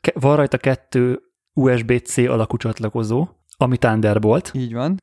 Ke- 0.00 0.20
van 0.20 0.36
rajta 0.36 0.56
kettő 0.56 1.20
USB-C 1.54 2.16
alakú 2.16 2.56
csatlakozó, 2.56 3.28
ami 3.56 3.76
Thunderbolt, 3.76 4.50
Így 4.54 4.72
van. 4.72 4.96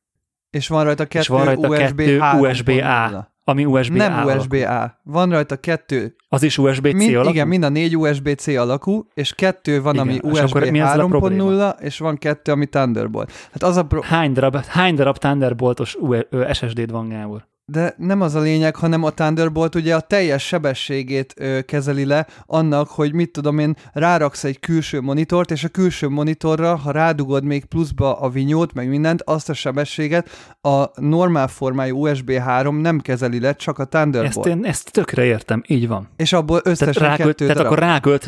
És 0.49 0.67
van 0.67 0.83
rajta 0.83 1.05
kettő 1.05 1.19
és 1.19 1.27
van 1.27 1.45
rajta 1.45 1.67
USB 1.67 1.77
kettő 1.77 2.19
3.0. 2.21 2.49
USB-A, 2.49 3.30
ami 3.43 3.65
USB 3.65 3.93
Nem. 3.95 4.25
USB-A. 4.25 4.99
Van 5.03 5.29
rajta 5.29 5.55
kettő, 5.55 6.15
Az 6.29 6.43
is 6.43 6.57
USB-C 6.57 6.93
mind, 6.93 7.13
alakú? 7.15 7.29
igen, 7.29 7.47
mind 7.47 7.63
a 7.63 7.69
négy 7.69 7.97
USB-C 7.97 8.47
alakú, 8.47 9.07
és 9.13 9.33
kettő 9.33 9.81
van, 9.81 9.93
Igen, 9.93 10.07
ami 10.07 10.19
USB 10.23 10.43
akkor 10.43 10.69
mi 10.69 10.79
ezzel 10.79 10.99
a 10.99 11.07
3.0, 11.07 11.79
és 11.79 11.97
van 11.97 12.17
kettő, 12.17 12.51
ami 12.51 12.65
Thunderbolt. 12.65 13.31
Hát 13.51 13.63
az 13.63 13.77
a 13.77 13.83
pro- 13.83 14.03
Hány 14.03 14.31
darab, 14.33 14.55
hány 14.65 14.95
darab 14.95 15.17
Thunderboltos 15.17 15.97
ö, 16.29 16.45
SSD-d 16.53 16.91
van, 16.91 17.09
Gábor? 17.09 17.47
De 17.71 17.93
nem 17.97 18.21
az 18.21 18.35
a 18.35 18.39
lényeg, 18.39 18.75
hanem 18.75 19.03
a 19.03 19.09
Thunderbolt 19.09 19.75
ugye 19.75 19.95
a 19.95 19.99
teljes 19.99 20.47
sebességét 20.47 21.33
ö, 21.37 21.61
kezeli 21.61 22.05
le 22.05 22.27
annak, 22.45 22.89
hogy 22.89 23.13
mit 23.13 23.31
tudom 23.31 23.59
én, 23.59 23.75
ráraksz 23.93 24.43
egy 24.43 24.59
külső 24.59 25.01
monitort, 25.01 25.51
és 25.51 25.63
a 25.63 25.67
külső 25.67 26.07
monitorra, 26.07 26.75
ha 26.75 26.91
rádugod 26.91 27.43
még 27.43 27.65
pluszba 27.65 28.19
a 28.19 28.29
vinyót, 28.29 28.73
meg 28.73 28.89
mindent, 28.89 29.21
azt 29.21 29.49
a 29.49 29.53
sebességet 29.53 30.29
a 30.61 31.01
normál 31.01 31.47
formájú 31.47 32.07
USB 32.07 32.31
3 32.31 32.75
nem 32.75 32.99
kezeli 32.99 33.39
le, 33.39 33.55
csak 33.55 33.79
a 33.79 33.85
Thunderbolt. 33.85 34.47
Ezt 34.47 34.57
én 34.57 34.65
ezt 34.65 34.91
tökre 34.91 35.23
értem, 35.23 35.63
így 35.67 35.87
van. 35.87 36.09
És 36.15 36.33
abból 36.33 36.61
Tehát, 36.61 36.81
összesen 36.81 37.07
rákölt, 37.07 37.27
kettő 37.27 37.45
tehát, 37.45 37.55
darab. 37.55 37.71
akkor 37.71 37.83
rákölt, 37.83 38.21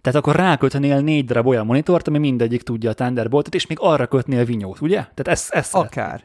tehát 0.00 0.18
akkor 0.18 0.36
ráköltenél 0.36 1.00
négy 1.00 1.24
darab 1.24 1.46
olyan 1.46 1.66
monitort, 1.66 2.08
ami 2.08 2.18
mindegyik 2.18 2.62
tudja 2.62 2.90
a 2.90 2.94
Thunderboltot, 2.94 3.54
és 3.54 3.66
még 3.66 3.78
arra 3.80 4.06
kötnél 4.06 4.44
vinyót, 4.44 4.80
ugye? 4.80 4.96
Tehát 4.96 5.28
ezt, 5.28 5.52
ezt 5.52 5.74
Akár. 5.74 6.24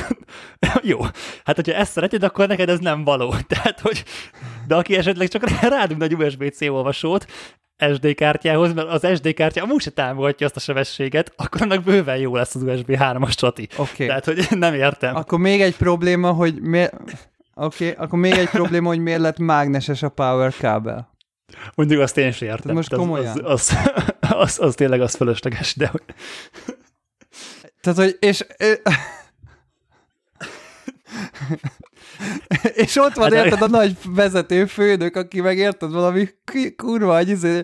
Jó, 0.82 1.02
hát 1.44 1.56
hogyha 1.56 1.72
ezt 1.72 1.92
szereted, 1.92 2.22
akkor 2.22 2.48
neked 2.48 2.68
ez 2.68 2.78
nem 2.78 3.04
való. 3.04 3.34
Tehát, 3.48 3.80
hogy, 3.80 4.04
de 4.66 4.74
aki 4.74 4.96
esetleg 4.96 5.28
csak 5.28 5.60
rádugna 5.60 6.04
egy 6.04 6.14
USB-C 6.14 6.60
olvasót 6.62 7.26
SD 7.94 8.14
kártyához, 8.14 8.72
mert 8.72 8.88
az 8.88 9.06
SD 9.16 9.34
kártya 9.34 9.62
amúgy 9.62 9.80
se 9.80 9.90
támogatja 9.90 10.46
azt 10.46 10.56
a 10.56 10.60
sebességet, 10.60 11.32
akkor 11.36 11.62
annak 11.62 11.82
bőven 11.82 12.16
jó 12.16 12.36
lesz 12.36 12.54
az 12.54 12.62
USB 12.62 12.90
3-as 12.98 13.34
csati. 13.34 13.68
Okay. 13.76 14.06
Tehát, 14.06 14.24
hogy 14.24 14.46
nem 14.58 14.74
értem. 14.74 15.16
Akkor 15.16 15.38
még 15.38 15.60
egy 15.60 15.76
probléma, 15.76 16.32
hogy 16.32 16.60
miért... 16.60 16.94
Oké, 17.54 17.90
okay, 17.90 18.04
akkor 18.04 18.18
még 18.18 18.32
egy 18.32 18.48
probléma, 18.48 18.88
hogy 18.88 18.98
miért 18.98 19.20
lett 19.20 19.38
mágneses 19.38 20.02
a 20.02 20.08
power 20.08 20.52
kábel. 20.52 21.14
Mondjuk 21.74 22.00
azt 22.00 22.16
én 22.18 22.32
sem 22.32 22.48
értem. 22.48 22.74
most 22.74 22.88
Tehát 22.88 23.04
az- 23.04 23.10
komolyan? 23.10 23.44
Az, 23.44 23.76
az, 24.20 24.30
az, 24.30 24.58
az, 24.60 24.74
tényleg 24.74 25.00
az 25.00 25.14
fölösleges, 25.14 25.74
de 25.76 25.92
Tehát, 27.80 27.98
hogy, 27.98 28.16
és... 28.20 28.46
és 32.84 32.96
ott 32.96 33.14
van, 33.14 33.32
Hát, 33.32 33.44
érted, 33.44 33.62
a 33.62 33.68
nagy 33.68 33.96
vezető 34.04 34.66
főnök, 34.66 35.16
aki 35.16 35.40
meg 35.40 35.56
érted 35.56 35.92
valami 35.92 36.28
kurva, 36.76 37.16
hogy 37.16 37.28
izé, 37.28 37.62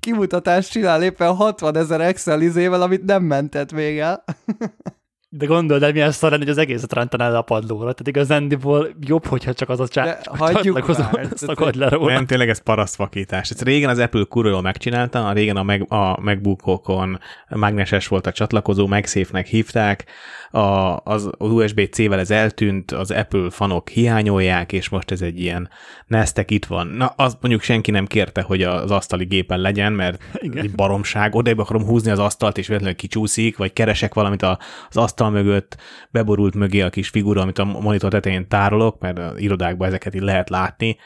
kimutatást 0.00 0.70
csinál 0.70 1.02
éppen 1.02 1.34
60 1.34 1.76
ezer 1.76 2.00
Excel 2.00 2.40
izével, 2.40 2.82
amit 2.82 3.04
nem 3.04 3.22
mentett 3.22 3.72
még 3.72 3.98
el. 3.98 4.24
De 5.34 5.46
gondold 5.46 5.82
el, 5.82 5.92
milyen 5.92 6.10
szar 6.10 6.30
lenne, 6.30 6.42
hogy 6.42 6.52
az 6.52 6.58
egészet 6.58 6.92
rántaná 6.92 7.28
le 7.28 7.36
a 7.36 7.42
padlóra. 7.42 7.92
Tehát 7.92 8.08
igazándiból 8.08 8.88
jobb, 9.00 9.26
hogyha 9.26 9.54
csak 9.54 9.68
az 9.68 9.80
a 9.80 9.88
csá... 9.88 10.18
Hagyjuk 10.24 10.94
szakad 11.34 11.74
le 11.74 11.88
róla. 11.88 12.12
Nem, 12.12 12.26
tényleg 12.26 12.48
ez 12.48 12.62
parasztvakítás. 12.62 13.50
Ez 13.50 13.62
régen 13.62 13.88
az 13.88 13.98
Apple 13.98 14.24
kurva 14.28 14.50
jól 14.50 14.62
megcsinálta, 14.62 15.28
a 15.28 15.32
régen 15.32 15.56
a, 15.56 15.62
meg, 15.62 15.92
a 15.92 16.20
MacBookokon 16.20 17.20
mágneses 17.48 18.08
volt 18.08 18.26
a 18.26 18.32
csatlakozó, 18.32 18.86
MagSafe-nek 18.86 19.46
hívták, 19.46 20.04
a, 20.50 20.96
az, 21.04 21.30
az 21.38 21.50
USB-C-vel 21.50 22.18
ez 22.18 22.30
eltűnt, 22.30 22.90
az 22.90 23.10
Apple 23.10 23.50
fanok 23.50 23.88
hiányolják, 23.88 24.72
és 24.72 24.88
most 24.88 25.10
ez 25.10 25.22
egy 25.22 25.40
ilyen 25.40 25.68
Nestek 26.12 26.50
itt 26.50 26.64
van. 26.64 26.86
Na, 26.86 27.06
azt 27.06 27.36
mondjuk 27.40 27.62
senki 27.62 27.90
nem 27.90 28.06
kérte, 28.06 28.42
hogy 28.42 28.62
az 28.62 28.90
asztali 28.90 29.24
gépen 29.24 29.58
legyen, 29.58 29.92
mert 29.92 30.22
Igen. 30.34 30.64
egy 30.64 30.74
baromság. 30.74 31.34
Odaib 31.34 31.58
akarom 31.58 31.84
húzni 31.84 32.10
az 32.10 32.18
asztalt, 32.18 32.58
és 32.58 32.66
véletlenül 32.66 32.96
kicsúszik, 32.96 33.56
vagy 33.56 33.72
keresek 33.72 34.14
valamit 34.14 34.42
a, 34.42 34.58
az 34.88 34.96
asztal 34.96 35.21
mögött, 35.30 35.76
beborult 36.10 36.54
mögé 36.54 36.80
a 36.80 36.90
kis 36.90 37.08
figura, 37.08 37.40
amit 37.40 37.58
a 37.58 37.64
monitor 37.64 38.10
tetején 38.10 38.48
tárolok, 38.48 39.00
mert 39.00 39.18
az 39.18 39.40
irodákban 39.40 39.88
ezeket 39.88 40.14
így 40.14 40.20
lehet 40.22 40.50
látni, 40.50 40.96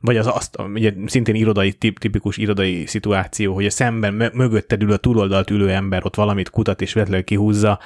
vagy 0.00 0.16
az 0.16 0.26
azt, 0.26 0.58
ugye 0.60 0.94
szintén 1.06 1.34
irodai, 1.34 1.72
tip, 1.72 1.98
tipikus 1.98 2.36
irodai 2.36 2.86
szituáció, 2.86 3.54
hogy 3.54 3.66
a 3.66 3.70
szemben 3.70 4.14
mö- 4.14 4.34
mögötted 4.34 4.82
ül 4.82 4.92
a 4.92 4.96
túloldalt 4.96 5.50
ülő 5.50 5.70
ember, 5.70 6.04
ott 6.04 6.14
valamit 6.14 6.50
kutat 6.50 6.80
és 6.80 6.92
véletlenül 6.92 7.24
kihúzza, 7.24 7.78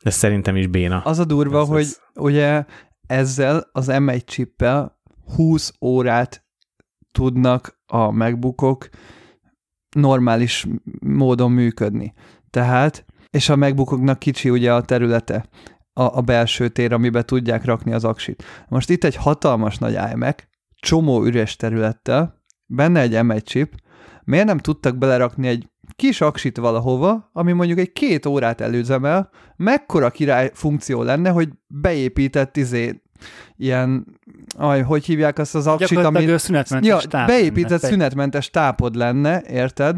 ez 0.00 0.14
szerintem 0.14 0.56
is 0.56 0.66
béna. 0.66 1.00
Az 1.04 1.18
a 1.18 1.24
durva, 1.24 1.60
Ez- 1.60 1.68
hogy 1.68 1.80
ez- 1.80 2.00
ugye 2.14 2.64
ezzel 3.06 3.68
az 3.72 3.88
M1 3.90 4.24
chippel 4.24 4.98
20 5.36 5.72
órát 5.80 6.44
tudnak 7.12 7.80
a 7.86 8.10
MacBookok 8.10 8.88
normális 9.96 10.66
módon 11.00 11.50
működni. 11.52 12.12
Tehát, 12.50 13.05
és 13.36 13.48
a 13.48 13.56
MacBookoknak 13.56 14.18
kicsi 14.18 14.50
ugye 14.50 14.72
a 14.74 14.82
területe, 14.82 15.48
a, 15.92 16.02
a 16.02 16.20
belső 16.20 16.68
tér, 16.68 16.92
amiben 16.92 17.26
tudják 17.26 17.64
rakni 17.64 17.92
az 17.92 18.04
aksit. 18.04 18.44
Most 18.68 18.90
itt 18.90 19.04
egy 19.04 19.16
hatalmas 19.16 19.78
nagy 19.78 19.98
iMac, 20.12 20.42
csomó 20.74 21.24
üres 21.24 21.56
területtel, 21.56 22.42
benne 22.66 23.00
egy 23.00 23.12
M1 23.14 23.42
chip, 23.44 23.74
miért 24.24 24.46
nem 24.46 24.58
tudtak 24.58 24.96
belerakni 24.96 25.48
egy 25.48 25.68
kis 25.96 26.20
aksit 26.20 26.56
valahova, 26.56 27.30
ami 27.32 27.52
mondjuk 27.52 27.78
egy 27.78 27.92
két 27.92 28.26
órát 28.26 28.60
előzemel, 28.60 29.30
mekkora 29.56 30.10
király 30.10 30.50
funkció 30.54 31.02
lenne, 31.02 31.30
hogy 31.30 31.48
beépített 31.66 32.56
izé, 32.56 33.02
ilyen, 33.56 34.06
aj, 34.56 34.82
hogy 34.82 35.04
hívják 35.04 35.38
azt 35.38 35.54
az 35.54 35.66
aksit, 35.66 35.98
ami... 35.98 36.38
szünetmentes 36.38 37.02
Ja, 37.02 37.08
táp 37.08 37.26
beépített 37.26 37.80
lenne. 37.80 37.92
szünetmentes 37.94 38.50
tápod 38.50 38.94
lenne, 38.94 39.42
érted? 39.48 39.96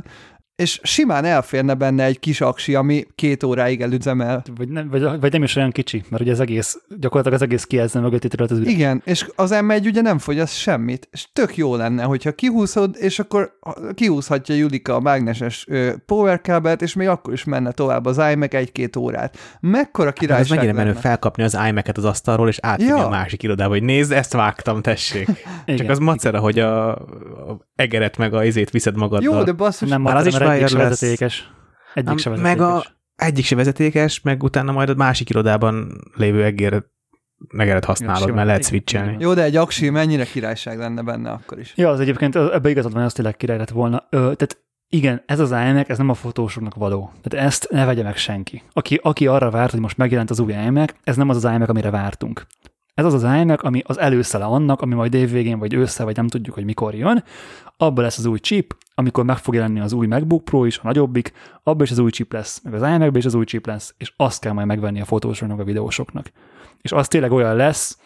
És 0.63 0.81
simán 0.83 1.25
elférne 1.25 1.75
benne 1.75 2.05
egy 2.05 2.19
kis 2.19 2.41
aksi, 2.41 2.75
ami 2.75 3.07
két 3.15 3.43
óráig 3.43 3.81
elüzemel. 3.81 4.43
Vagy 4.57 4.69
nem, 4.69 4.89
vagy, 4.89 5.03
vagy 5.21 5.33
nem 5.33 5.43
is 5.43 5.57
olyan 5.57 5.71
kicsi, 5.71 6.05
mert 6.09 6.23
ugye 6.23 6.33
az 6.33 6.41
egész, 6.41 6.79
gyakorlatilag 6.89 7.37
az 7.37 7.43
egész 7.43 7.65
kijelzem 7.65 8.03
mögötti 8.03 8.29
terület 8.29 8.51
az 8.51 8.59
üres. 8.59 8.73
Igen, 8.73 9.03
és 9.05 9.27
az 9.35 9.51
M1 9.55 9.85
ugye 9.85 10.01
nem 10.01 10.19
fogyaszt 10.19 10.57
semmit, 10.57 11.09
és 11.11 11.29
tök 11.33 11.57
jó 11.57 11.77
lenne, 11.77 12.03
hogyha 12.03 12.33
kihúzod, 12.33 12.97
és 12.99 13.19
akkor 13.19 13.59
kihúzhatja 13.95 14.55
Julika 14.55 14.95
a 14.95 15.01
mágneses 15.01 15.65
ö, 15.69 15.93
powerkábelt, 16.07 16.83
és 16.83 16.95
még 16.95 17.09
akkor 17.09 17.33
is 17.33 17.45
menne 17.45 17.73
tovább 17.73 18.07
az 18.07 18.21
iMac 18.33 18.55
egy-két 18.55 18.97
órát. 18.97 19.37
Mekkora 19.61 20.07
Hát 20.07 20.17
ez 20.17 20.21
királyság 20.21 20.57
mennyire 20.59 20.73
menő 20.73 20.93
felkapni 20.93 21.43
az 21.43 21.59
iMac-et 21.69 21.97
az 21.97 22.05
asztalról, 22.05 22.49
és 22.49 22.59
átvinni 22.63 22.91
Ja. 22.91 23.07
a 23.07 23.09
másik 23.09 23.43
irodába, 23.43 23.73
hogy 23.73 23.83
nézd, 23.83 24.13
ezt 24.13 24.33
vágtam, 24.33 24.83
tessék. 24.83 25.29
Igen. 25.65 25.77
Csak 25.77 25.89
az 25.89 25.99
macera, 25.99 26.39
hogy 26.39 26.59
a, 26.59 26.91
a 26.91 27.68
egeret 27.79 28.17
meg 28.17 28.35
a 28.35 28.45
izét 28.45 28.71
viszed 28.71 28.97
magaddal. 28.97 29.35
Jó, 29.37 29.43
de 29.43 29.53
basszus, 29.53 29.89
nem 29.89 30.03
Már 30.03 30.13
már 30.15 30.23
az 30.23 30.29
is 30.29 30.35
egyik 30.39 30.67
se 30.69 30.77
lesz. 30.79 30.89
vezetékes. 30.89 31.51
Egyik 31.95 32.09
Nem, 32.09 32.17
se 32.17 32.31
meg 32.31 32.41
vezetékes. 32.41 32.87
a 32.87 33.25
egyik 33.25 33.45
se 33.45 33.55
vezetékes, 33.57 34.21
meg 34.21 34.43
utána 34.43 34.73
majd 34.73 34.89
a 34.89 34.95
másik 34.95 35.31
irodában 35.31 36.01
lévő 36.15 36.45
egér 36.45 36.85
megeret 37.49 37.85
használod, 37.85 38.35
mert 38.35 38.47
lehet 38.47 38.65
switchelni. 38.65 39.17
jó, 39.19 39.35
de 39.35 39.43
egy 39.43 39.57
aksi 39.57 39.91
mennyire 39.91 40.25
királyság 40.25 40.79
lenne 40.79 41.03
benne 41.03 41.31
akkor 41.31 41.59
is. 41.59 41.73
Ja, 41.77 41.89
az 41.91 42.01
egyébként 42.01 42.37
ebbe 42.37 42.71
igazad 42.71 42.93
van, 42.93 43.03
az 43.03 43.13
tényleg 43.13 43.37
király 43.37 43.59
lett 43.59 43.71
volna. 43.71 44.07
Ö, 44.11 44.17
tehát 44.19 44.59
igen, 44.89 45.23
ez 45.27 45.41
az 45.41 45.51
iMac, 45.51 45.89
ez 45.89 45.99
nem 45.99 46.09
a 46.09 46.15
fotósoknak 46.15 46.75
való. 46.75 47.13
Tehát 47.23 47.47
ezt 47.47 47.69
ne 47.71 47.85
vegye 47.85 48.03
meg 48.03 48.17
senki. 48.17 48.63
Aki, 48.73 49.01
aki 49.03 49.27
arra 49.27 49.51
várt, 49.51 49.71
hogy 49.71 49.81
most 49.81 49.97
megjelent 49.97 50.31
az 50.31 50.41
új 50.41 50.53
iMac, 50.53 50.93
ez 51.05 51.17
nem 51.17 51.29
az 51.29 51.45
az 51.45 51.53
iMac, 51.53 51.69
amire 51.69 51.91
vártunk. 51.91 52.47
Ez 52.99 53.05
az 53.05 53.15
az 53.15 53.23
iMac, 53.23 53.65
ami 53.65 53.83
az 53.87 53.99
előszele 53.99 54.45
annak, 54.45 54.83
ami 54.83 54.95
majd 54.95 55.15
évvégén, 55.15 55.59
vagy 55.59 55.75
ősszel, 55.75 56.05
vagy 56.05 56.17
nem 56.17 56.29
tudjuk, 56.29 56.55
hogy 56.55 56.65
mikor 56.65 56.95
jön. 56.95 57.25
Abban 57.77 58.05
lesz 58.05 58.19
az 58.19 58.27
új 58.27 58.39
chip, 58.39 58.77
amikor 58.95 59.25
meg 59.25 59.37
fog 59.37 59.55
jelenni 59.55 59.81
az 59.81 59.93
új 59.93 60.07
MacBook 60.07 60.45
Pro 60.45 60.65
is, 60.65 60.79
a 60.79 60.81
nagyobbik, 60.85 61.33
abban 61.63 61.83
is 61.83 61.91
az 61.91 61.99
új 61.99 62.11
chip 62.11 62.33
lesz, 62.33 62.61
meg 62.65 62.75
az 62.75 62.83
iMac-ben 62.83 63.17
is 63.17 63.25
az 63.25 63.35
új 63.35 63.45
chip 63.45 63.67
lesz, 63.67 63.95
és 63.99 64.13
azt 64.17 64.41
kell 64.41 64.53
majd 64.53 64.67
megvenni 64.67 65.01
a 65.01 65.05
fotósoknak, 65.05 65.59
a 65.59 65.65
videósoknak. 65.65 66.31
És 66.83 66.93
az 66.93 67.09
tényleg 67.09 67.33
olyan 67.33 67.57
lesz, 67.57 67.99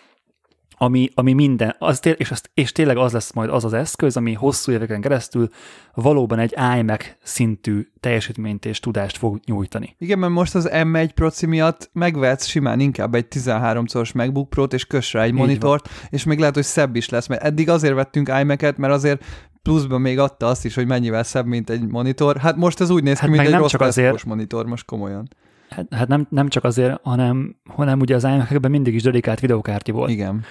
ami, 0.82 1.08
ami 1.14 1.32
minden, 1.32 1.74
az 1.78 2.00
té- 2.00 2.18
és, 2.20 2.30
az, 2.30 2.42
és 2.54 2.72
tényleg 2.72 2.96
az 2.96 3.12
lesz 3.12 3.32
majd 3.32 3.50
az 3.50 3.64
az 3.64 3.72
eszköz, 3.72 4.16
ami 4.16 4.32
hosszú 4.32 4.72
éveken 4.72 5.00
keresztül 5.00 5.48
valóban 5.94 6.38
egy 6.38 6.54
iMac 6.78 7.04
szintű 7.22 7.86
teljesítményt 8.00 8.64
és 8.64 8.80
tudást 8.80 9.16
fog 9.16 9.40
nyújtani. 9.44 9.94
Igen, 9.98 10.18
mert 10.18 10.32
most 10.32 10.54
az 10.54 10.68
M1 10.72 11.10
proci 11.14 11.46
miatt 11.46 11.90
megvetsz 11.92 12.46
simán 12.46 12.80
inkább 12.80 13.14
egy 13.14 13.26
13 13.26 13.86
szoros 13.86 14.12
MacBook 14.12 14.48
Pro-t, 14.48 14.72
és 14.72 14.84
kös 14.84 15.12
rá 15.12 15.22
egy 15.22 15.28
Így 15.28 15.34
monitort, 15.34 15.88
és 16.10 16.24
még 16.24 16.38
lehet, 16.38 16.54
hogy 16.54 16.64
szebb 16.64 16.96
is 16.96 17.08
lesz, 17.08 17.26
mert 17.26 17.42
eddig 17.42 17.68
azért 17.68 17.94
vettünk 17.94 18.28
iMac-et, 18.40 18.76
mert 18.76 18.92
azért 18.92 19.24
pluszban 19.62 20.00
még 20.00 20.18
adta 20.18 20.46
azt 20.46 20.64
is, 20.64 20.74
hogy 20.74 20.86
mennyivel 20.86 21.22
szebb, 21.24 21.46
mint 21.46 21.70
egy 21.70 21.86
monitor. 21.86 22.36
Hát 22.36 22.56
most 22.56 22.80
ez 22.80 22.90
úgy 22.90 23.02
néz 23.02 23.14
ki, 23.14 23.20
Hát 23.20 23.30
mint 23.30 23.42
egy 23.42 23.50
nem 23.50 23.60
rossz 23.60 23.70
csak 23.70 23.80
azért- 23.80 24.24
monitor, 24.24 24.66
most 24.66 24.84
komolyan. 24.84 25.28
Hát, 25.72 25.86
hát 25.94 26.08
nem, 26.08 26.26
nem 26.30 26.48
csak 26.48 26.64
azért, 26.64 27.00
hanem, 27.02 27.56
hanem 27.68 28.00
ugye 28.00 28.14
az 28.14 28.24
iMac-ekben 28.24 28.70
mindig 28.70 28.94
is 28.94 29.02
dedikált 29.02 29.40
videokártya 29.40 29.92
volt. 29.92 30.10
Igen. 30.10 30.44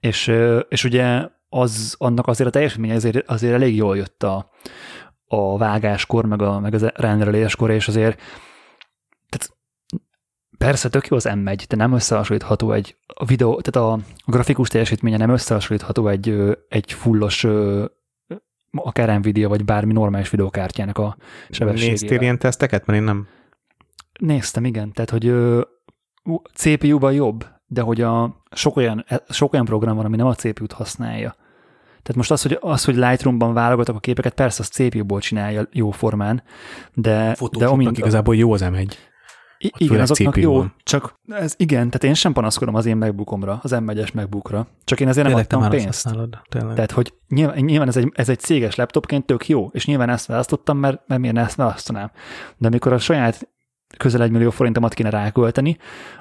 És, 0.00 0.32
és 0.68 0.84
ugye 0.84 1.28
az, 1.48 1.94
annak 1.98 2.26
azért 2.26 2.48
a 2.48 2.52
teljesítménye 2.52 2.94
azért, 2.94 3.28
azért 3.28 3.54
elég 3.54 3.76
jól 3.76 3.96
jött 3.96 4.22
a, 4.22 4.50
a 5.26 5.58
vágáskor, 5.58 6.26
meg, 6.26 6.42
a, 6.42 6.60
meg 6.60 6.74
az 6.74 6.86
rendeléskor, 6.94 7.70
és 7.70 7.88
azért 7.88 8.20
tehát 9.28 9.56
persze 10.58 10.88
tök 10.88 11.06
jó 11.06 11.16
az 11.16 11.28
M1, 11.30 11.64
de 11.68 11.76
nem 11.76 11.92
összehasonlítható 11.92 12.72
egy 12.72 12.96
a 13.06 13.24
videó, 13.24 13.60
tehát 13.60 13.90
a, 13.90 13.92
a 14.16 14.30
grafikus 14.30 14.68
teljesítménye 14.68 15.16
nem 15.16 15.30
összehasonlítható 15.30 16.08
egy, 16.08 16.56
egy 16.68 16.92
fullos 16.92 17.46
akár 18.72 19.18
Nvidia, 19.18 19.48
vagy 19.48 19.64
bármi 19.64 19.92
normális 19.92 20.30
videokártyának 20.30 20.98
a 20.98 21.16
sebességével. 21.50 21.90
Néztél 21.90 22.20
ilyen 22.20 22.38
teszteket? 22.38 22.86
Mert 22.86 22.98
én 22.98 23.04
nem. 23.04 23.26
Néztem, 24.22 24.64
igen. 24.64 24.92
Tehát, 24.92 25.10
hogy 25.10 25.34
CPU-ban 26.54 27.12
jobb, 27.12 27.46
de 27.66 27.80
hogy 27.80 28.00
a, 28.00 28.42
sok, 28.50 28.76
olyan, 28.76 29.04
e- 29.08 29.22
sok 29.28 29.52
olyan 29.52 29.64
program 29.64 29.96
van, 29.96 30.04
ami 30.04 30.16
nem 30.16 30.26
a 30.26 30.34
CPU-t 30.34 30.72
használja. 30.72 31.34
Tehát 31.86 32.14
most 32.16 32.30
az, 32.30 32.42
hogy, 32.42 32.58
az, 32.60 32.84
hogy 32.84 32.94
Lightroom-ban 32.96 33.52
válogatok 33.52 33.96
a 33.96 34.00
képeket, 34.00 34.34
persze 34.34 34.60
az 34.60 34.68
CPU-ból 34.68 35.20
csinálja 35.20 35.68
jó 35.72 35.90
formán, 35.90 36.42
de, 36.94 37.10
de 37.10 37.34
Fotósoknak 37.34 37.72
amint, 37.72 37.98
igazából 37.98 38.36
jó 38.36 38.52
az 38.52 38.62
M1. 38.64 38.92
I- 39.58 39.70
Ott 39.74 39.80
igen, 39.80 40.00
azoknak 40.00 40.34
CPU 40.34 40.40
jó, 40.40 40.64
csak 40.82 41.20
ez 41.28 41.54
igen, 41.56 41.86
tehát 41.86 42.04
én 42.04 42.14
sem 42.14 42.32
panaszkodom 42.32 42.74
az 42.74 42.86
én 42.86 42.96
MacBookomra, 42.96 43.58
az 43.62 43.74
M1-es 43.74 44.14
MacBookra, 44.14 44.66
csak 44.84 45.00
én 45.00 45.08
ezért 45.08 45.26
nem 45.26 45.36
Tényleg 45.36 45.52
adtam 45.52 45.70
pénzt. 45.70 45.86
használod. 46.04 46.38
Tényleg. 46.48 46.74
Tehát, 46.74 46.90
hogy 46.90 47.14
nyilván, 47.28 47.56
nyilván 47.58 47.88
ez, 47.88 47.96
egy, 47.96 48.12
ez 48.14 48.28
egy 48.28 48.38
céges 48.38 48.74
laptopként 48.74 49.24
tök 49.26 49.48
jó, 49.48 49.70
és 49.72 49.86
nyilván 49.86 50.08
ezt 50.08 50.26
választottam, 50.26 50.78
mert, 50.78 51.02
mert 51.06 51.20
miért 51.20 51.36
ne 51.36 51.42
ezt 51.42 51.56
választanám. 51.56 52.10
De 52.56 52.66
amikor 52.66 52.92
a 52.92 52.98
saját 52.98 53.48
közel 53.96 54.22
egy 54.22 54.30
millió 54.30 54.50
forintomat 54.50 54.94
kéne 54.94 55.10
rákölteni, 55.10 55.76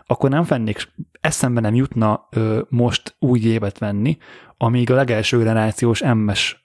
akkor 0.05 0.29
nem 0.29 0.43
fennék, 0.43 0.91
eszembe 1.21 1.59
nem 1.61 1.75
jutna 1.75 2.27
ö, 2.31 2.61
most 2.69 3.15
új 3.19 3.39
gépet 3.39 3.77
venni, 3.77 4.17
amíg 4.57 4.91
a 4.91 4.95
legelső 4.95 5.37
generációs 5.37 6.03
MS 6.13 6.63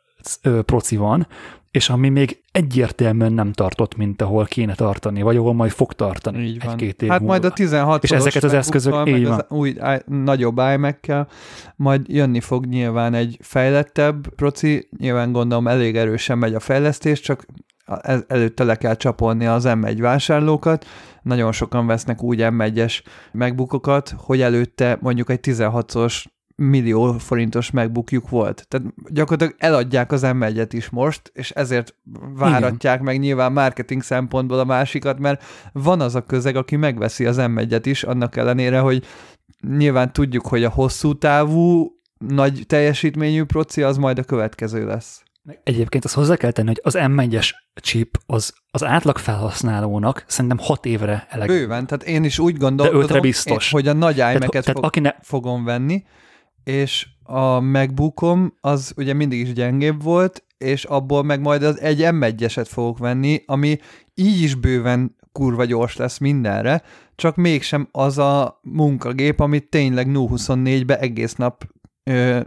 proci 0.64 0.96
van, 0.96 1.26
és 1.70 1.88
ami 1.90 2.08
még 2.08 2.42
egyértelműen 2.52 3.32
nem 3.32 3.52
tartott, 3.52 3.96
mint 3.96 4.22
ahol 4.22 4.44
kéne 4.44 4.74
tartani, 4.74 5.22
vagy 5.22 5.36
ahol 5.36 5.54
majd 5.54 5.70
fog 5.70 5.92
tartani 5.92 6.38
Így 6.46 6.62
van. 6.64 6.70
egy-két 6.72 7.02
év 7.02 7.08
Hát 7.08 7.18
múlva. 7.18 7.32
majd 7.32 7.44
a 7.44 7.52
16 7.54 8.02
És 8.04 8.10
ezeket 8.10 8.42
az 8.42 8.52
eszközök- 8.52 9.08
így 9.08 9.24
az 9.24 9.44
új 9.48 9.76
nagyobb 10.06 10.58
iMac-kel, 10.74 11.28
majd 11.76 12.08
jönni 12.08 12.40
fog 12.40 12.66
nyilván 12.66 13.14
egy 13.14 13.38
fejlettebb 13.40 14.28
proci, 14.34 14.88
nyilván 14.98 15.32
gondolom 15.32 15.68
elég 15.68 15.96
erősen 15.96 16.38
megy 16.38 16.54
a 16.54 16.60
fejlesztés, 16.60 17.20
csak 17.20 17.46
előtte 18.26 18.64
le 18.64 18.76
kell 18.76 18.96
csapolni 18.96 19.46
az 19.46 19.64
M1 19.66 19.96
vásárlókat, 20.00 20.86
nagyon 21.22 21.52
sokan 21.52 21.86
vesznek 21.86 22.22
úgy 22.22 22.38
M1-es 22.42 23.02
megbukokat, 23.32 24.14
hogy 24.16 24.40
előtte 24.40 24.98
mondjuk 25.00 25.30
egy 25.30 25.40
16-os 25.42 26.24
millió 26.56 27.12
forintos 27.12 27.70
megbukjuk 27.70 28.28
volt. 28.28 28.66
Tehát 28.68 28.86
gyakorlatilag 29.08 29.54
eladják 29.58 30.12
az 30.12 30.22
M1-et 30.24 30.68
is 30.70 30.90
most, 30.90 31.30
és 31.34 31.50
ezért 31.50 31.94
váratják 32.34 33.00
meg 33.00 33.18
nyilván 33.18 33.52
marketing 33.52 34.02
szempontból 34.02 34.58
a 34.58 34.64
másikat, 34.64 35.18
mert 35.18 35.44
van 35.72 36.00
az 36.00 36.14
a 36.14 36.26
közeg, 36.26 36.56
aki 36.56 36.76
megveszi 36.76 37.26
az 37.26 37.36
M1-et 37.40 37.82
is, 37.84 38.02
annak 38.02 38.36
ellenére, 38.36 38.78
hogy 38.78 39.04
nyilván 39.76 40.12
tudjuk, 40.12 40.46
hogy 40.46 40.64
a 40.64 40.70
hosszú 40.70 41.14
távú, 41.18 41.94
nagy 42.18 42.64
teljesítményű 42.66 43.44
proci 43.44 43.82
az 43.82 43.96
majd 43.96 44.18
a 44.18 44.22
következő 44.22 44.86
lesz. 44.86 45.25
Egyébként 45.62 46.04
azt 46.04 46.14
hozzá 46.14 46.36
kell 46.36 46.50
tenni, 46.50 46.68
hogy 46.68 46.80
az 46.82 46.94
M1-es 46.98 47.50
chip 47.74 48.18
az, 48.26 48.54
az 48.70 48.84
átlag 48.84 49.18
felhasználónak 49.18 50.24
szerintem 50.26 50.58
hat 50.60 50.86
évre 50.86 51.26
elegendő. 51.30 51.60
Bőven, 51.60 51.86
tehát 51.86 52.04
én 52.04 52.24
is 52.24 52.38
úgy 52.38 52.56
gondolkodom, 52.56 53.02
ötre 53.02 53.20
biztos. 53.20 53.64
én- 53.64 53.70
hogy 53.80 53.88
a 53.88 53.92
nagy 53.92 54.16
iMac-et 54.16 54.64
fog, 54.64 54.84
aki 54.84 55.00
ne, 55.00 55.10
fogom 55.20 55.64
venni, 55.64 56.04
és 56.64 57.06
a 57.22 57.60
MacBookom 57.60 58.54
az 58.60 58.92
ugye 58.96 59.12
mindig 59.12 59.40
is 59.40 59.52
gyengébb 59.52 60.02
volt, 60.02 60.44
és 60.58 60.84
abból 60.84 61.22
meg 61.22 61.40
majd 61.40 61.62
az 61.62 61.80
egy 61.80 62.00
M1-eset 62.02 62.66
fogok 62.68 62.98
venni, 62.98 63.42
ami 63.46 63.78
így 64.14 64.42
is 64.42 64.54
bőven 64.54 65.16
kurva 65.32 65.64
gyors 65.64 65.96
lesz 65.96 66.18
mindenre, 66.18 66.82
csak 67.16 67.36
mégsem 67.36 67.88
az 67.92 68.18
a 68.18 68.60
munkagép, 68.62 69.40
amit 69.40 69.68
tényleg 69.68 70.06
0-24-be 70.08 70.98
egész 70.98 71.34
nap 71.34 71.64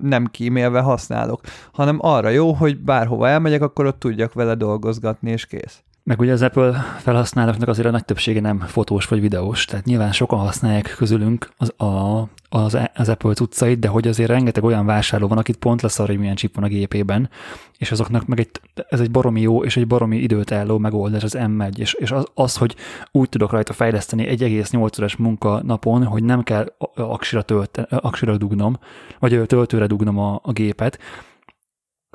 nem 0.02 0.26
kímélve 0.26 0.80
használok, 0.80 1.42
hanem 1.72 1.98
arra 2.02 2.30
jó, 2.30 2.54
hogy 2.54 2.80
bárhova 2.80 3.28
elmegyek, 3.28 3.62
akkor 3.62 3.86
ott 3.86 4.00
tudjak 4.00 4.34
vele 4.34 4.56
dolgozgatni, 4.56 5.32
és 5.32 5.46
kész. 5.46 5.84
Meg 6.10 6.20
ugye 6.20 6.32
az 6.32 6.42
Apple 6.42 6.72
felhasználóknak 6.98 7.68
azért 7.68 7.88
a 7.88 7.92
nagy 7.92 8.06
többsége 8.06 8.42
nem 8.42 8.60
fotós 8.60 9.06
vagy 9.06 9.22
videós, 9.22 9.66
tehát 9.66 9.86
nyilván 9.86 10.12
sokan 10.12 10.40
használják 10.40 10.94
közülünk 10.98 11.50
az, 11.58 11.74
a, 11.82 12.22
az, 12.50 12.78
az 12.96 13.10
Apple 13.10 13.34
cuccait, 13.34 13.80
de 13.80 13.88
hogy 13.88 14.08
azért 14.08 14.30
rengeteg 14.30 14.64
olyan 14.64 14.86
vásárló 14.86 15.28
van, 15.28 15.38
akit 15.38 15.58
pont 15.58 15.82
leszar, 15.82 16.08
hogy 16.08 16.18
milyen 16.18 16.36
chip 16.36 16.56
van 16.56 16.64
a 16.64 16.68
gépében, 16.68 17.30
és 17.78 17.92
azoknak 17.92 18.26
meg 18.26 18.40
egy, 18.40 18.50
ez 18.90 19.00
egy 19.00 19.12
baromi 19.12 19.42
jó 19.42 19.64
és 19.64 19.78
egy 19.78 19.88
baromi 19.88 20.18
időt 20.18 20.52
álló 20.52 20.78
megoldás 20.78 21.24
az 21.24 21.38
M1, 21.40 21.78
és, 21.78 21.94
és 21.94 22.12
az, 22.12 22.26
az, 22.34 22.58
hogy 22.58 22.76
úgy 23.12 23.30
tudok 23.30 23.52
rajta 23.52 23.74
fejleszteni 23.74 24.28
egy 24.28 24.44
egész 24.44 24.72
8 24.72 25.00
órás 25.00 25.16
munka 25.16 25.62
napon, 25.64 26.04
hogy 26.04 26.24
nem 26.24 26.44
kell 26.44 26.74
aksira, 26.96 27.42
tölte, 27.42 27.82
aksira 27.90 28.38
dugnom, 28.38 28.80
vagy 29.20 29.42
töltőre 29.46 29.86
dugnom 29.86 30.18
a, 30.18 30.40
a 30.44 30.52
gépet, 30.52 31.00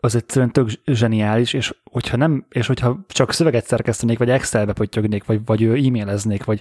az 0.05 0.15
egyszerűen 0.15 0.53
tök 0.53 0.69
zseniális, 0.85 1.53
és 1.53 1.75
hogyha, 1.91 2.17
nem, 2.17 2.47
és 2.49 2.67
hogyha 2.67 3.05
csak 3.09 3.33
szöveget 3.33 3.67
szerkesztenék, 3.67 4.19
vagy 4.19 4.31
Excelbe 4.31 4.73
pöttyögnék, 4.73 5.25
vagy, 5.25 5.45
vagy 5.45 5.63
e-maileznék, 5.63 6.45
vagy 6.45 6.61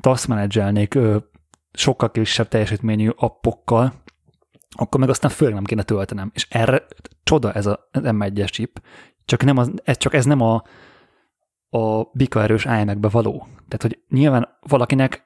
task 0.00 0.28
menedzselnék 0.28 0.98
sokkal 1.72 2.10
kisebb 2.10 2.48
teljesítményű 2.48 3.08
appokkal, 3.16 3.92
akkor 4.76 5.00
meg 5.00 5.08
aztán 5.08 5.30
főleg 5.30 5.54
nem 5.54 5.64
kéne 5.64 5.82
töltenem. 5.82 6.30
És 6.34 6.46
erre 6.50 6.86
csoda 7.22 7.52
ez 7.52 7.66
a 7.66 7.88
az 7.92 8.02
M1-es 8.04 8.50
chip, 8.50 8.82
csak, 9.24 9.44
nem 9.44 9.56
az, 9.56 9.70
ez, 9.84 9.96
csak 9.96 10.14
ez 10.14 10.24
nem 10.24 10.40
a, 10.40 10.62
a 11.68 12.02
bikaerős 12.12 12.64
iMac-be 12.64 13.08
való. 13.08 13.46
Tehát, 13.68 13.82
hogy 13.82 13.98
nyilván 14.08 14.48
valakinek 14.60 15.25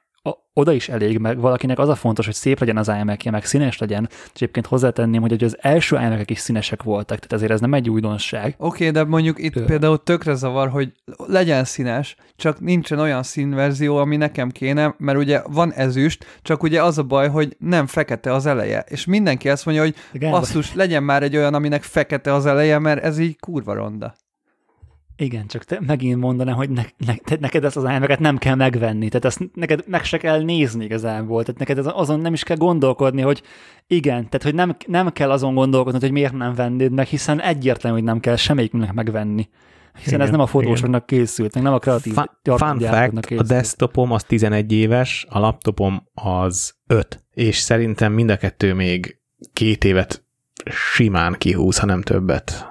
oda 0.53 0.71
is 0.71 0.89
elég, 0.89 1.17
meg 1.17 1.39
valakinek 1.39 1.79
az 1.79 1.89
a 1.89 1.95
fontos, 1.95 2.25
hogy 2.25 2.33
szép 2.33 2.59
legyen 2.59 2.77
az 2.77 2.91
imac 3.01 3.25
meg 3.25 3.45
színes 3.45 3.77
legyen, 3.77 4.09
és 4.11 4.29
egyébként 4.33 4.65
hozzátenném, 4.65 5.21
hogy 5.21 5.43
az 5.43 5.57
első 5.59 5.95
imac 5.95 6.29
is 6.29 6.39
színesek 6.39 6.83
voltak, 6.83 7.17
tehát 7.17 7.33
ezért 7.33 7.51
ez 7.51 7.59
nem 7.59 7.73
egy 7.73 7.89
újdonság. 7.89 8.55
Oké, 8.57 8.87
okay, 8.87 8.89
de 8.89 9.09
mondjuk 9.09 9.43
itt 9.43 9.55
Ö. 9.55 9.65
például 9.65 10.03
tökre 10.03 10.33
zavar, 10.33 10.69
hogy 10.69 10.91
legyen 11.17 11.63
színes, 11.63 12.15
csak 12.35 12.59
nincsen 12.59 12.99
olyan 12.99 13.23
színverzió, 13.23 13.97
ami 13.97 14.17
nekem 14.17 14.49
kéne, 14.49 14.95
mert 14.97 15.17
ugye 15.17 15.41
van 15.47 15.73
ezüst, 15.73 16.25
csak 16.41 16.63
ugye 16.63 16.83
az 16.83 16.97
a 16.97 17.03
baj, 17.03 17.29
hogy 17.29 17.55
nem 17.59 17.85
fekete 17.85 18.33
az 18.33 18.45
eleje. 18.45 18.85
És 18.87 19.05
mindenki 19.05 19.49
azt 19.49 19.65
mondja, 19.65 19.83
hogy 19.83 19.95
basszus, 20.19 20.73
legyen 20.73 21.03
már 21.03 21.23
egy 21.23 21.37
olyan, 21.37 21.53
aminek 21.53 21.83
fekete 21.83 22.33
az 22.33 22.45
eleje, 22.45 22.79
mert 22.79 23.03
ez 23.03 23.19
így 23.19 23.39
kurva 23.39 23.73
ronda. 23.73 24.15
Igen, 25.21 25.47
csak 25.47 25.63
te 25.63 25.79
megint 25.85 26.19
mondanám, 26.19 26.55
hogy 26.55 26.69
ne, 26.69 26.83
ne, 27.05 27.15
te, 27.15 27.37
neked 27.39 27.63
ezt 27.63 27.77
az 27.77 27.83
imac 27.83 28.19
nem 28.19 28.37
kell 28.37 28.55
megvenni, 28.55 29.07
tehát 29.07 29.25
ezt 29.25 29.49
neked 29.53 29.83
meg 29.87 30.03
se 30.03 30.17
kell 30.17 30.43
nézni 30.43 30.83
igazából, 30.83 31.43
tehát 31.43 31.59
neked 31.59 31.77
ez- 31.77 31.91
azon 31.93 32.19
nem 32.19 32.33
is 32.33 32.43
kell 32.43 32.57
gondolkodni, 32.57 33.21
hogy 33.21 33.41
igen, 33.87 34.15
tehát 34.15 34.43
hogy 34.43 34.55
nem, 34.55 34.75
nem 34.87 35.11
kell 35.11 35.31
azon 35.31 35.53
gondolkodni, 35.53 35.99
hogy 35.99 36.11
miért 36.11 36.33
nem 36.33 36.53
vennéd 36.55 36.91
meg, 36.91 37.07
hiszen 37.07 37.41
egyértelmű, 37.41 37.97
hogy 37.97 38.07
nem 38.07 38.19
kell 38.19 38.35
semmelyiknek 38.35 38.93
megvenni. 38.93 39.49
Hiszen 39.93 40.07
Igen, 40.13 40.21
ez 40.21 40.29
nem 40.29 40.39
a 40.39 40.45
fotósoknak 40.45 41.05
készült, 41.05 41.53
meg 41.53 41.63
nem 41.63 41.73
a 41.73 41.79
kreatív 41.79 42.13
Fun, 42.13 42.29
fact, 42.43 43.15
a 43.15 43.19
készült. 43.19 43.47
desktopom 43.47 44.11
az 44.11 44.23
11 44.23 44.71
éves, 44.71 45.25
a 45.29 45.39
laptopom 45.39 46.03
az 46.13 46.73
5, 46.87 47.23
és 47.33 47.57
szerintem 47.57 48.13
mind 48.13 48.29
a 48.29 48.37
kettő 48.37 48.73
még 48.73 49.19
két 49.53 49.83
évet 49.83 50.23
simán 50.93 51.35
kihúz, 51.37 51.77
ha 51.77 51.85
nem 51.85 52.01
többet. 52.01 52.70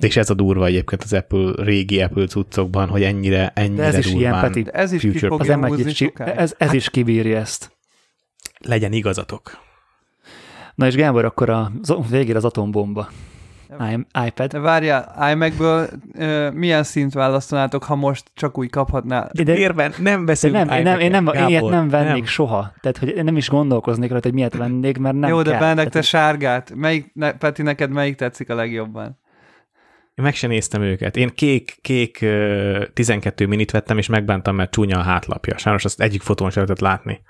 És 0.00 0.16
ez 0.16 0.30
a 0.30 0.34
durva 0.34 0.66
egyébként 0.66 1.02
az 1.02 1.12
Apple, 1.12 1.52
régi 1.64 2.00
Apple 2.02 2.26
cuccokban, 2.26 2.88
hogy 2.88 3.02
ennyire, 3.02 3.52
ennyire 3.54 3.82
De 3.90 3.96
ez 3.96 3.98
is 4.06 4.12
ilyen, 4.12 4.40
Peti. 4.40 4.62
De 4.62 4.70
ez 4.70 4.92
is 4.92 5.00
Future- 5.00 5.20
ki 5.20 5.26
Az 5.26 5.46
fogja 5.46 5.56
m 5.56 5.88
sokáig. 5.88 6.36
ez, 6.36 6.54
ez 6.58 6.72
is 6.72 6.90
kibírja 6.90 7.38
ezt. 7.38 7.70
legyen 8.58 8.92
igazatok. 8.92 9.58
Na 10.74 10.86
és 10.86 10.94
Gábor, 10.94 11.24
akkor 11.24 11.50
a 11.50 11.70
végére 12.10 12.38
az 12.38 12.44
atombomba. 12.44 13.08
I- 13.80 14.06
iPad. 14.26 14.50
De 14.50 14.58
várjál, 14.58 15.30
iMac-ből 15.32 15.88
ö, 16.14 16.50
milyen 16.50 16.82
szint 16.82 17.12
választanátok, 17.12 17.84
ha 17.84 17.94
most 17.94 18.30
csak 18.34 18.58
úgy 18.58 18.70
kaphatnál? 18.70 19.30
De, 19.32 19.56
Érben 19.56 19.92
nem 19.98 20.18
de 20.20 20.24
beszélünk 20.26 20.64
nem, 20.64 20.76
én 20.76 20.82
nem, 20.82 21.00
én 21.00 21.10
nem, 21.10 21.26
én 21.26 21.32
Gábor, 21.32 21.50
ilyet 21.50 21.64
nem 21.64 21.88
vennék 21.88 22.26
soha. 22.26 22.72
Tehát, 22.80 22.98
hogy 22.98 23.08
én 23.08 23.24
nem 23.24 23.36
is 23.36 23.48
gondolkoznék 23.48 24.10
rajta, 24.10 24.26
hogy 24.26 24.36
miért 24.36 24.56
vennék, 24.56 24.98
mert 24.98 25.16
nem 25.16 25.30
Jó, 25.30 25.42
de 25.42 25.50
kell. 25.50 25.60
Benedek, 25.60 25.88
te 25.88 26.02
sárgát. 26.02 26.72
Melyik, 26.74 27.10
ne, 27.14 27.32
Peti, 27.32 27.62
neked 27.62 27.90
melyik 27.90 28.14
tetszik 28.16 28.50
a 28.50 28.54
legjobban? 28.54 29.18
Én 30.18 30.24
meg 30.24 30.34
sem 30.34 30.50
néztem 30.50 30.82
őket. 30.82 31.16
Én 31.16 31.28
kék, 31.28 31.78
kék 31.80 32.20
ö, 32.20 32.84
12 32.92 33.46
minit 33.46 33.70
vettem, 33.70 33.98
és 33.98 34.06
megbántam, 34.06 34.56
mert 34.56 34.70
csúnya 34.70 34.98
a 34.98 35.02
hátlapja. 35.02 35.58
Sajnos 35.58 35.84
azt 35.84 36.00
egyik 36.00 36.22
fotón 36.22 36.50
sem 36.50 36.62
lehetett 36.62 36.84
látni. 36.84 37.20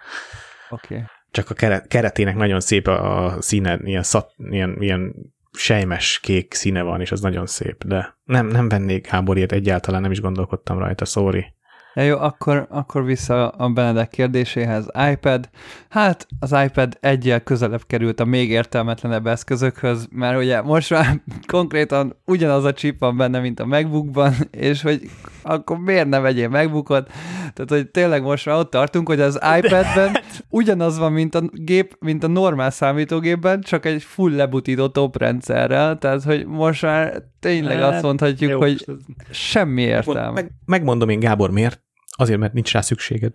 Oké. 0.71 0.95
Okay. 0.95 1.07
Csak 1.31 1.51
a 1.51 1.55
keret, 1.55 1.89
keretének 1.89 2.37
nagyon 2.37 2.61
szép 2.61 2.87
a, 2.87 3.37
színe, 3.41 3.79
ilyen, 3.83 4.03
szat, 4.03 4.35
ilyen, 4.51 4.77
ilyen 4.81 5.15
sejmes 5.53 6.21
kék 6.21 6.55
színe 6.55 6.83
van, 6.83 7.01
és 7.01 7.13
az 7.13 7.21
nagyon 7.21 7.47
szép, 7.47 7.85
de 7.85 8.19
nem, 8.25 8.47
nem 8.47 8.69
vennék 8.69 9.07
háborít 9.07 9.53
egyáltalán, 9.53 10.01
nem 10.01 10.11
is 10.11 10.21
gondolkodtam 10.21 10.79
rajta, 10.79 11.05
sorry. 11.05 11.55
Ja, 11.95 12.03
jó, 12.03 12.19
akkor, 12.19 12.67
akkor 12.71 13.05
vissza 13.05 13.49
a 13.49 13.69
Benedek 13.69 14.09
kérdéséhez. 14.09 14.87
iPad. 15.13 15.49
Hát 15.89 16.27
az 16.41 16.57
iPad 16.65 16.99
egyel 17.01 17.41
közelebb 17.41 17.83
került 17.87 18.21
a 18.21 18.25
még 18.25 18.51
értelmetlenebb 18.51 19.27
eszközökhöz, 19.27 20.09
mert 20.11 20.39
ugye 20.39 20.63
most 20.63 20.91
már 20.91 21.21
konkrétan 21.47 22.17
ugyanaz 22.25 22.65
a 22.65 22.73
chip 22.73 22.99
van 22.99 23.17
benne, 23.17 23.41
mint 23.41 23.61
a 23.61 23.67
MacBookban, 23.67 24.35
és 24.51 24.83
hogy 24.83 25.11
akkor 25.43 25.79
miért 25.79 26.09
ne 26.09 26.19
vegyél 26.19 26.49
MacBookot? 26.49 27.11
Tehát, 27.55 27.71
hogy 27.71 27.91
tényleg 27.91 28.23
most 28.23 28.47
már 28.47 28.57
ott 28.57 28.71
tartunk, 28.71 29.09
hogy 29.09 29.21
az 29.21 29.41
iPadben 29.59 30.17
ugyanaz 30.49 30.99
van, 30.99 31.13
mint 31.13 31.35
a 31.35 31.41
gép, 31.53 31.97
mint 32.01 32.25
a 32.25 32.29
normál 32.29 32.71
számítógépben, 32.71 33.61
csak 33.61 33.87
egy 33.87 34.03
full 34.03 34.33
lebutított 34.33 34.99
oprendszerrel, 34.99 35.99
tehát, 35.99 36.23
hogy 36.23 36.47
most 36.47 36.83
már 36.83 37.23
tényleg 37.41 37.83
azt 37.83 38.03
mondhatjuk, 38.03 38.51
jó, 38.51 38.59
hogy 38.59 38.85
semmi 39.31 39.83
értelme. 39.83 40.31
Meg, 40.31 40.51
megmondom 40.65 41.09
én, 41.09 41.21
Gábor, 41.21 41.51
miért? 41.51 41.87
Azért, 42.21 42.39
mert 42.39 42.53
nincs 42.53 42.73
rá 42.73 42.81
szükséged. 42.81 43.35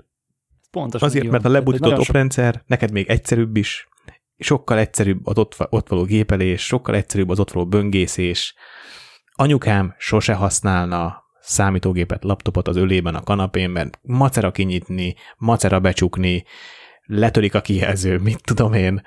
Pontosan 0.71 1.07
Azért, 1.07 1.29
mert 1.29 1.45
a 1.45 1.49
lebutított 1.49 1.81
nagyon 1.89 1.99
sok- 2.03 2.09
oprendszer 2.09 2.63
neked 2.65 2.91
még 2.91 3.09
egyszerűbb 3.09 3.57
is, 3.57 3.87
sokkal 4.37 4.77
egyszerűbb 4.77 5.27
az 5.27 5.37
ott, 5.37 5.55
ott 5.69 5.87
való 5.87 6.03
gépelés, 6.03 6.65
sokkal 6.65 6.95
egyszerűbb 6.95 7.29
az 7.29 7.39
ott 7.39 7.51
való 7.51 7.67
böngészés. 7.67 8.55
Anyukám 9.33 9.95
sose 9.97 10.33
használna 10.33 11.23
számítógépet, 11.39 12.23
laptopot 12.23 12.67
az 12.67 12.75
ölében, 12.75 13.15
a 13.15 13.21
kanapénben, 13.23 13.89
macera 14.01 14.51
kinyitni, 14.51 15.15
macera 15.37 15.79
becsukni, 15.79 16.43
letörik 17.05 17.55
a 17.55 17.61
kijelző, 17.61 18.17
mit 18.17 18.43
tudom 18.43 18.73
én. 18.73 19.01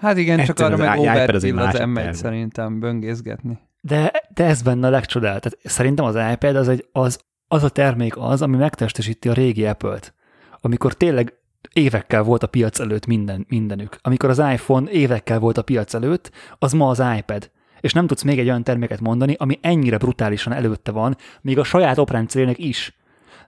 Hát 0.00 0.16
igen, 0.16 0.38
csak 0.38 0.48
Egyszerűen 0.48 0.80
arra 0.80 0.90
az 0.90 0.96
meg 0.98 1.06
az 1.34 1.44
overkill 1.44 1.58
az 1.58 1.74
M1 1.78 1.94
terv. 1.94 2.14
szerintem 2.14 2.80
böngészgetni. 2.80 3.58
De, 3.80 4.12
de 4.34 4.44
ez 4.44 4.62
benne 4.62 4.86
a 4.86 4.90
legcsodált. 4.90 5.42
Tehát 5.42 5.58
szerintem 5.62 6.04
az 6.04 6.16
iPad 6.32 6.56
az, 6.56 6.68
egy, 6.68 6.88
az, 6.92 7.24
az 7.54 7.64
a 7.64 7.68
termék 7.68 8.16
az, 8.16 8.42
ami 8.42 8.56
megtestesíti 8.56 9.28
a 9.28 9.32
régi 9.32 9.66
Apple-t. 9.66 10.14
Amikor 10.60 10.94
tényleg 10.94 11.34
évekkel 11.72 12.22
volt 12.22 12.42
a 12.42 12.46
piac 12.46 12.80
előtt 12.80 13.06
minden, 13.06 13.46
mindenük. 13.48 13.98
Amikor 14.02 14.30
az 14.30 14.38
iPhone 14.38 14.90
évekkel 14.90 15.38
volt 15.38 15.58
a 15.58 15.62
piac 15.62 15.94
előtt, 15.94 16.30
az 16.58 16.72
ma 16.72 16.88
az 16.88 17.02
iPad. 17.18 17.50
És 17.80 17.92
nem 17.92 18.06
tudsz 18.06 18.22
még 18.22 18.38
egy 18.38 18.46
olyan 18.46 18.62
terméket 18.62 19.00
mondani, 19.00 19.34
ami 19.38 19.58
ennyire 19.60 19.98
brutálisan 19.98 20.52
előtte 20.52 20.90
van, 20.90 21.16
még 21.40 21.58
a 21.58 21.64
saját 21.64 21.98
oprendszerének 21.98 22.58
is. 22.58 22.96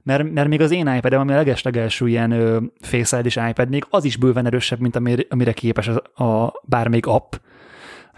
Mert, 0.02 0.32
mert 0.32 0.48
még 0.48 0.60
az 0.60 0.70
én 0.70 0.94
iPad-em, 0.94 1.20
ami 1.20 1.32
a 1.32 1.36
legeslegelső 1.36 2.08
ilyen 2.08 2.30
ö, 2.30 2.60
Face 2.80 3.18
ID-s 3.18 3.38
iPad, 3.48 3.68
még 3.68 3.86
az 3.90 4.04
is 4.04 4.16
bőven 4.16 4.46
erősebb, 4.46 4.80
mint 4.80 4.96
amire, 4.96 5.22
amire 5.28 5.52
képes 5.52 5.88
az, 5.88 6.24
a 6.26 6.60
bármelyik 6.62 7.06
app. 7.06 7.34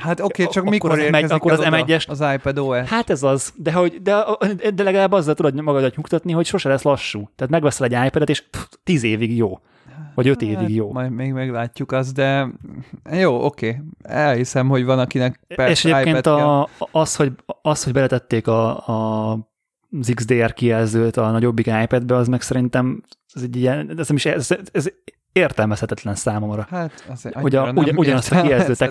Hát 0.03 0.21
oké, 0.21 0.43
okay, 0.43 0.55
csak 0.55 0.63
Akkor 0.63 0.71
mikor 0.73 0.91
az 0.91 0.99
M1 0.99 1.03
érkezik 1.03 1.31
akkor 1.31 1.53
az 1.53 1.59
oda 1.59 1.71
M1-est 1.71 2.09
az 2.09 2.25
iPad 2.35 2.59
OS? 2.59 2.89
Hát 2.89 3.11
ez 3.11 3.23
az, 3.23 3.53
de, 3.57 3.73
hogy, 3.73 4.03
de, 4.03 4.25
de 4.75 4.83
legalább 4.83 5.13
azzal 5.13 5.35
tudod 5.35 5.61
magadat 5.61 5.97
nyugtatni, 5.97 6.33
hogy 6.33 6.47
sose 6.47 6.69
lesz 6.69 6.83
lassú. 6.83 7.31
Tehát 7.37 7.53
megveszel 7.53 7.87
egy 7.87 8.07
iPad-et, 8.07 8.29
és 8.29 8.41
pff, 8.41 8.65
tíz 8.85 9.03
évig 9.03 9.37
jó. 9.37 9.59
Vagy 10.15 10.29
öt 10.29 10.43
évig 10.43 10.75
jó. 10.75 10.85
Hát, 10.85 10.95
majd 10.95 11.11
még 11.11 11.33
meglátjuk 11.33 11.93
azt, 11.93 12.15
de 12.15 12.49
jó, 13.13 13.45
oké. 13.45 13.69
Okay. 13.69 13.81
Elhiszem, 14.03 14.69
hogy 14.69 14.85
van, 14.85 14.99
akinek 14.99 15.41
persze 15.47 15.71
és 15.71 15.85
egyébként 15.85 16.27
a, 16.27 16.69
az, 16.91 17.17
hogy, 17.17 17.33
az, 17.63 17.85
hogy 17.85 17.93
beletették 17.93 18.47
a, 18.47 18.89
a, 18.89 19.33
az 20.01 20.13
XDR 20.15 20.53
kijelzőt 20.53 21.17
a 21.17 21.31
nagyobbik 21.31 21.67
iPad-be, 21.67 22.15
az 22.15 22.29
meg 22.29 22.41
szerintem 22.41 23.03
ez 23.35 23.43
egy 23.43 23.57
ilyen, 23.57 23.99
ez 23.99 24.09
nem 24.09 24.17
is, 24.17 24.27
ez, 24.27 24.57
ez, 24.73 24.93
értelmezhetetlen 25.33 26.15
számomra. 26.15 26.67
Hát 26.71 27.05
azért 27.09 27.35
Hogy 27.35 27.55
a- 27.55 27.73
ugyan- 27.73 27.99
ugyanazt 27.99 28.33
a 28.33 28.43
kijelző. 28.43 28.87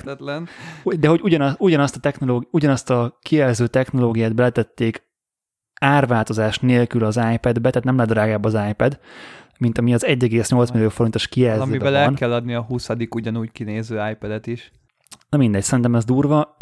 De 0.84 1.08
hogy 1.08 1.22
ugyanaz, 1.24 1.56
ugyanazt, 1.58 1.96
a 1.96 2.00
technológi, 2.00 2.48
ugyanazt 2.52 2.90
a 2.90 3.18
kijelző 3.22 3.68
technológiát 3.68 4.36
beletették 4.36 5.06
árváltozás 5.82 6.60
nélkül 6.60 7.04
az 7.04 7.16
iPad-be, 7.34 7.70
tehát 7.70 7.84
nem 7.84 7.98
lett 7.98 8.08
drágább 8.08 8.46
az 8.46 8.58
iPad, 8.70 9.00
mint 9.58 9.78
ami 9.78 9.94
az 9.94 10.06
1,8 10.06 10.74
millió 10.74 10.90
forintos 10.90 11.28
kijelzőben 11.28 11.68
Amiben 11.68 11.96
el 11.96 12.06
van. 12.06 12.16
kell 12.16 12.34
adni 12.34 12.54
a 12.54 12.62
20. 12.62 12.90
ugyanúgy 13.10 13.52
kinéző 13.52 14.10
iPad-et 14.12 14.48
is. 14.48 14.72
Na 15.30 15.38
mindegy, 15.38 15.64
szerintem 15.64 15.96
ez 15.96 16.06
durva, 16.06 16.56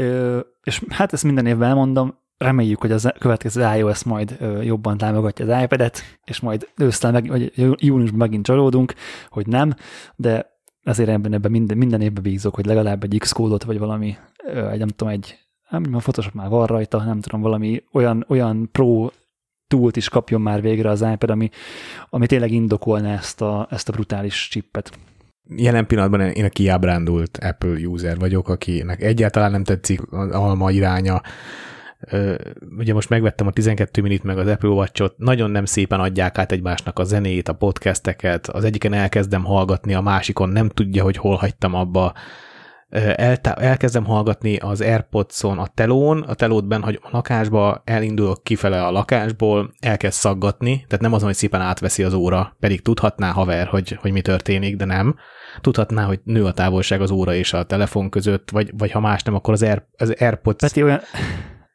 és 0.63 0.83
hát 0.89 1.13
ezt 1.13 1.23
minden 1.23 1.45
évben 1.45 1.69
elmondom, 1.69 2.17
reméljük, 2.37 2.81
hogy 2.81 2.91
az 2.91 3.13
következő 3.19 3.61
iOS 3.77 4.03
majd 4.03 4.37
jobban 4.61 4.97
támogatja 4.97 5.45
az 5.45 5.63
iPad-et, 5.63 6.01
és 6.23 6.39
majd 6.39 6.67
ősztel, 6.77 7.11
meg, 7.11 7.27
vagy 7.27 7.51
jú- 7.55 7.81
júniusban 7.81 8.19
megint 8.19 8.45
csalódunk, 8.45 8.93
hogy 9.29 9.47
nem, 9.47 9.73
de 10.15 10.53
ezért 10.83 11.09
ebben, 11.09 11.33
ebben 11.33 11.51
minden, 11.51 11.77
minden 11.77 12.01
évben 12.01 12.23
bízok, 12.23 12.55
hogy 12.55 12.65
legalább 12.65 13.03
egy 13.03 13.17
Xcode-ot, 13.19 13.63
vagy 13.63 13.79
valami, 13.79 14.17
egy, 14.71 14.79
nem 14.79 14.87
tudom, 14.87 15.13
egy, 15.13 15.37
nem 15.69 15.83
a 15.91 15.97
Photoshop 15.97 16.33
már 16.33 16.49
van 16.49 16.65
rajta, 16.65 17.03
nem 17.03 17.19
tudom, 17.21 17.41
valami 17.41 17.83
olyan, 17.91 18.25
olyan 18.27 18.69
pro 18.71 19.09
túlt 19.67 19.95
is 19.95 20.09
kapjon 20.09 20.41
már 20.41 20.61
végre 20.61 20.89
az 20.89 21.01
iPad, 21.01 21.29
ami, 21.29 21.49
ami 22.09 22.25
tényleg 22.25 22.51
indokolna 22.51 23.09
ezt 23.09 23.41
a, 23.41 23.67
ezt 23.69 23.89
a 23.89 23.91
brutális 23.91 24.47
chippet. 24.51 24.91
Jelen 25.55 25.87
pillanatban 25.87 26.21
én 26.21 26.45
a 26.45 26.49
kiábrándult 26.49 27.37
Apple 27.37 27.87
user 27.87 28.17
vagyok, 28.17 28.49
akinek 28.49 29.01
egyáltalán 29.01 29.51
nem 29.51 29.63
tetszik 29.63 30.11
alma 30.11 30.71
iránya. 30.71 31.21
Ugye 32.77 32.93
most 32.93 33.09
megvettem 33.09 33.47
a 33.47 33.51
12 33.51 34.01
minit 34.01 34.23
meg 34.23 34.37
az 34.37 34.47
Apple 34.47 34.69
Watch-ot, 34.69 35.17
nagyon 35.17 35.51
nem 35.51 35.65
szépen 35.65 35.99
adják 35.99 36.37
át 36.37 36.51
egymásnak 36.51 36.99
a 36.99 37.03
zenét, 37.03 37.47
a 37.47 37.53
podcasteket, 37.53 38.47
az 38.47 38.63
egyiken 38.63 38.93
elkezdem 38.93 39.43
hallgatni, 39.43 39.93
a 39.93 40.01
másikon 40.01 40.49
nem 40.49 40.69
tudja, 40.69 41.03
hogy 41.03 41.17
hol 41.17 41.35
hagytam 41.35 41.73
abba. 41.73 42.13
Eltá- 43.15 43.59
elkezdem 43.59 44.05
hallgatni 44.05 44.55
az 44.55 44.81
Airpods-on 44.81 45.57
a 45.57 45.67
telón, 45.67 46.21
a 46.21 46.33
telót 46.33 46.67
benn 46.67 46.81
hagyom 46.81 47.01
a 47.03 47.09
lakásba, 47.11 47.81
elindulok 47.85 48.43
kifele 48.43 48.85
a 48.85 48.91
lakásból, 48.91 49.73
elkezd 49.79 50.19
szaggatni, 50.19 50.75
tehát 50.75 51.01
nem 51.01 51.13
azon, 51.13 51.27
hogy 51.27 51.35
szépen 51.35 51.61
átveszi 51.61 52.03
az 52.03 52.13
óra, 52.13 52.55
pedig 52.59 52.81
tudhatná 52.81 53.31
haver, 53.31 53.67
hogy, 53.67 53.97
hogy 54.01 54.11
mi 54.11 54.21
történik, 54.21 54.75
de 54.75 54.85
nem. 54.85 55.15
Tudhatná, 55.61 56.03
hogy 56.03 56.19
nő 56.23 56.45
a 56.45 56.51
távolság 56.51 57.01
az 57.01 57.11
óra 57.11 57.33
és 57.33 57.53
a 57.53 57.63
telefon 57.63 58.09
között, 58.09 58.51
vagy, 58.51 58.71
vagy 58.77 58.91
ha 58.91 58.99
más 58.99 59.23
nem, 59.23 59.35
akkor 59.35 59.53
az, 59.53 59.63
Air, 59.63 59.83
az 59.97 60.15
Airpods... 60.19 60.59
Peti 60.59 60.83
olyan, 60.83 60.99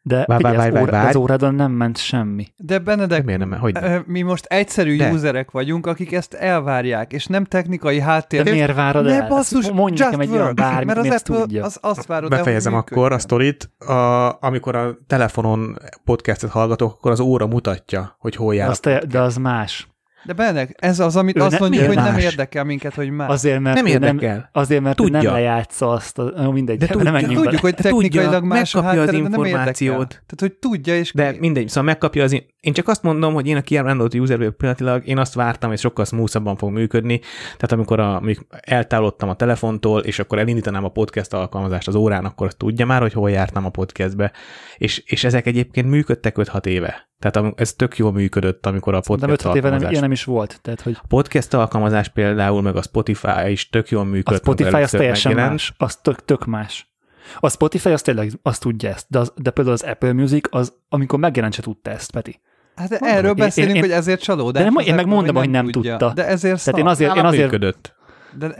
de 0.02 0.24
Várj, 0.26 0.42
figyelj, 0.42 0.56
várj, 0.56 0.68
az, 0.68 0.72
várj, 0.72 0.82
óra, 0.82 0.92
várj. 0.92 1.08
az 1.08 1.16
órádon 1.16 1.54
nem 1.54 1.72
ment 1.72 1.98
semmi. 1.98 2.46
De 2.56 2.78
Benedek, 2.78 3.24
miért 3.24 3.40
nem? 3.40 3.58
Hogy 3.58 3.76
ö, 3.82 3.98
mi 4.06 4.22
most 4.22 4.44
egyszerű 4.44 4.96
De. 4.96 5.10
userek 5.10 5.50
vagyunk, 5.50 5.86
akik 5.86 6.12
ezt 6.12 6.34
elvárják, 6.34 7.12
és 7.12 7.26
nem 7.26 7.44
technikai 7.44 8.00
háttér. 8.00 8.42
De 8.42 8.50
miért 8.50 8.74
várod 8.74 9.04
ne 9.04 9.22
el? 9.22 9.28
basszus, 9.28 9.70
mondj 9.70 9.98
just 9.98 10.04
nekem 10.04 10.20
egy 10.20 10.30
olyan 10.30 10.42
work, 10.42 10.56
bármit, 10.56 10.86
mert 10.86 10.98
az 10.98 11.06
ezt 11.06 11.24
tudja. 11.24 11.64
Az, 11.64 11.78
azt 11.80 12.06
várod 12.06 12.32
el, 12.32 12.38
Befejezem 12.38 12.72
hogy 12.72 12.84
akkor 12.90 13.12
a 13.12 13.18
sztorit. 13.18 13.70
A, 13.78 14.38
amikor 14.40 14.76
a 14.76 14.96
telefonon 15.06 15.78
podcastet 16.04 16.50
hallgatok, 16.50 16.92
akkor 16.92 17.10
az 17.10 17.20
óra 17.20 17.46
mutatja, 17.46 18.16
hogy 18.18 18.36
hol 18.36 18.54
jár. 18.54 18.76
Te, 18.76 19.02
de 19.08 19.20
az 19.20 19.36
más. 19.36 19.88
De 20.24 20.32
Benedek, 20.32 20.74
ez 20.78 21.00
az, 21.00 21.16
amit 21.16 21.36
Ő 21.36 21.40
azt 21.40 21.50
ne- 21.52 21.58
mondjuk, 21.58 21.86
hogy 21.86 21.96
nem 21.96 22.12
más? 22.12 22.22
érdekel 22.22 22.64
minket, 22.64 22.94
hogy 22.94 23.10
más. 23.10 23.28
Azért, 23.28 23.60
mert 23.60 23.76
nem 23.76 23.86
érdekel. 23.86 24.48
azért, 24.52 24.82
mert 24.82 24.96
Tudja. 24.96 25.22
nem 25.22 25.32
lejátsza 25.32 25.90
azt, 25.90 26.18
a, 26.18 26.50
mindegy, 26.50 26.78
De 26.78 26.86
tudja, 26.86 27.02
nem 27.02 27.12
menjünk 27.12 27.42
Tudjuk, 27.42 27.60
hogy 27.60 27.74
technikailag 27.74 28.32
Tudja, 28.32 28.48
más 28.48 28.74
a 28.74 28.80
megkapja 28.82 29.00
az 29.02 29.06
háttere, 29.06 29.22
de 29.22 29.28
nem 29.28 29.44
információt. 29.44 30.08
Tehát, 30.08 30.38
hogy 30.38 30.52
tudja, 30.52 30.96
és 30.96 31.12
De 31.12 31.34
mindegy, 31.38 31.68
szóval 31.68 31.82
megkapja 31.82 32.22
az... 32.22 32.42
Én 32.60 32.72
csak 32.72 32.88
azt 32.88 33.02
mondom, 33.02 33.34
hogy 33.34 33.46
én 33.46 33.56
a 33.56 33.60
kiábrándult 33.60 34.14
user 34.14 34.36
vagyok 34.36 34.56
pillanatilag, 34.56 35.06
én 35.06 35.18
azt 35.18 35.34
vártam, 35.34 35.70
hogy 35.70 35.78
sokkal 35.78 36.04
smoothabban 36.04 36.56
fog 36.56 36.70
működni. 36.70 37.18
Tehát 37.42 37.72
amikor 37.72 38.00
a, 38.00 38.16
amikor 38.16 38.46
eltávolodtam 38.60 39.28
a 39.28 39.34
telefontól, 39.34 40.00
és 40.00 40.18
akkor 40.18 40.38
elindítanám 40.38 40.84
a 40.84 40.88
podcast 40.88 41.32
alkalmazást 41.34 41.88
az 41.88 41.94
órán, 41.94 42.24
akkor 42.24 42.52
tudja 42.52 42.86
már, 42.86 43.00
hogy 43.00 43.12
hol 43.12 43.30
jártam 43.30 43.64
a 43.64 43.68
podcastbe. 43.70 44.32
És, 44.76 45.02
és 45.06 45.24
ezek 45.24 45.46
egyébként 45.46 45.90
működtek 45.90 46.34
5-6 46.38 46.66
éve. 46.66 47.09
Tehát 47.20 47.60
ez 47.60 47.72
tök 47.72 47.96
jól 47.96 48.12
működött, 48.12 48.66
amikor 48.66 48.94
a 48.94 49.00
podcast 49.00 49.30
5 49.32 49.38
éve 49.40 49.48
nem, 49.50 49.62
alkalmazás... 49.62 49.90
ilyen 49.90 50.02
nem 50.02 50.12
is 50.12 50.24
volt. 50.24 50.58
Tehát, 50.62 50.80
hogy 50.80 50.96
A 51.02 51.06
podcast 51.08 51.54
alkalmazás 51.54 52.08
például, 52.08 52.62
meg 52.62 52.76
a 52.76 52.82
Spotify 52.82 53.50
is 53.50 53.68
tök 53.68 53.88
jól 53.88 54.00
a 54.00 54.04
működött. 54.04 54.40
Spotify 54.40 54.76
az 54.76 54.90
teljesen 54.90 55.30
megjelent. 55.32 55.58
más. 55.58 55.74
Az 55.76 55.96
tök, 55.96 56.24
tök 56.24 56.46
más. 56.46 56.92
A 57.40 57.48
Spotify 57.50 57.88
az 57.90 58.02
tényleg 58.02 58.30
azt 58.42 58.60
tudja 58.60 58.88
ezt, 58.88 59.06
de, 59.08 59.18
az, 59.18 59.32
de 59.36 59.50
például 59.50 59.76
az 59.76 59.82
Apple 59.82 60.12
Music, 60.12 60.54
az, 60.54 60.72
amikor 60.88 61.18
megjelent, 61.18 61.54
se 61.54 61.62
tudta 61.62 61.90
ezt, 61.90 62.10
Peti. 62.10 62.40
Hát 62.74 62.90
Mondom, 62.90 63.08
erről 63.08 63.30
én- 63.30 63.36
beszélünk, 63.36 63.74
én- 63.76 63.82
hogy 63.82 63.90
ezért 63.90 64.22
csalódás. 64.22 64.62
De 64.62 64.70
nem- 64.70 64.86
én 64.86 64.94
meg 64.94 65.06
mondom, 65.06 65.36
hogy 65.36 65.50
nem 65.50 65.70
tudta. 65.70 66.12
De 66.14 66.26
ezért 66.26 66.64
Tehát 66.64 66.80
én 66.80 66.86
azért, 66.86 67.16
én 67.16 67.24
azért 67.24 67.42
működött. 67.44 67.94
De, 68.38 68.54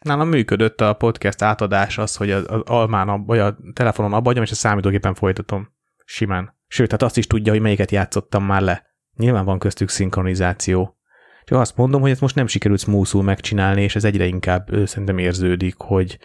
Nálam 0.00 0.28
működött 0.28 0.80
a 0.80 0.92
podcast 0.92 1.42
átadás 1.42 1.98
az, 1.98 2.16
hogy 2.16 2.30
az, 2.30 2.44
az 2.48 2.60
almán, 2.64 3.24
vagy 3.24 3.38
a 3.38 3.56
telefonon 3.72 4.12
abba 4.12 4.26
hagyom, 4.28 4.42
és 4.42 4.50
a 4.50 4.54
számítógépen 4.54 5.14
folytatom. 5.14 5.68
Simán. 6.04 6.55
Sőt, 6.68 6.90
hát 6.90 7.02
azt 7.02 7.16
is 7.16 7.26
tudja, 7.26 7.52
hogy 7.52 7.60
melyiket 7.60 7.90
játszottam 7.90 8.44
már 8.44 8.62
le. 8.62 8.84
Nyilván 9.16 9.44
van 9.44 9.58
köztük 9.58 9.88
szinkronizáció. 9.88 10.96
Csak 11.44 11.58
azt 11.58 11.76
mondom, 11.76 12.00
hogy 12.00 12.10
ezt 12.10 12.20
most 12.20 12.34
nem 12.34 12.46
sikerült 12.46 12.80
smoothul 12.80 13.22
megcsinálni, 13.22 13.82
és 13.82 13.96
ez 13.96 14.04
egyre 14.04 14.26
inkább 14.26 14.68
szerintem 14.84 15.18
érződik, 15.18 15.74
hogy, 15.78 16.18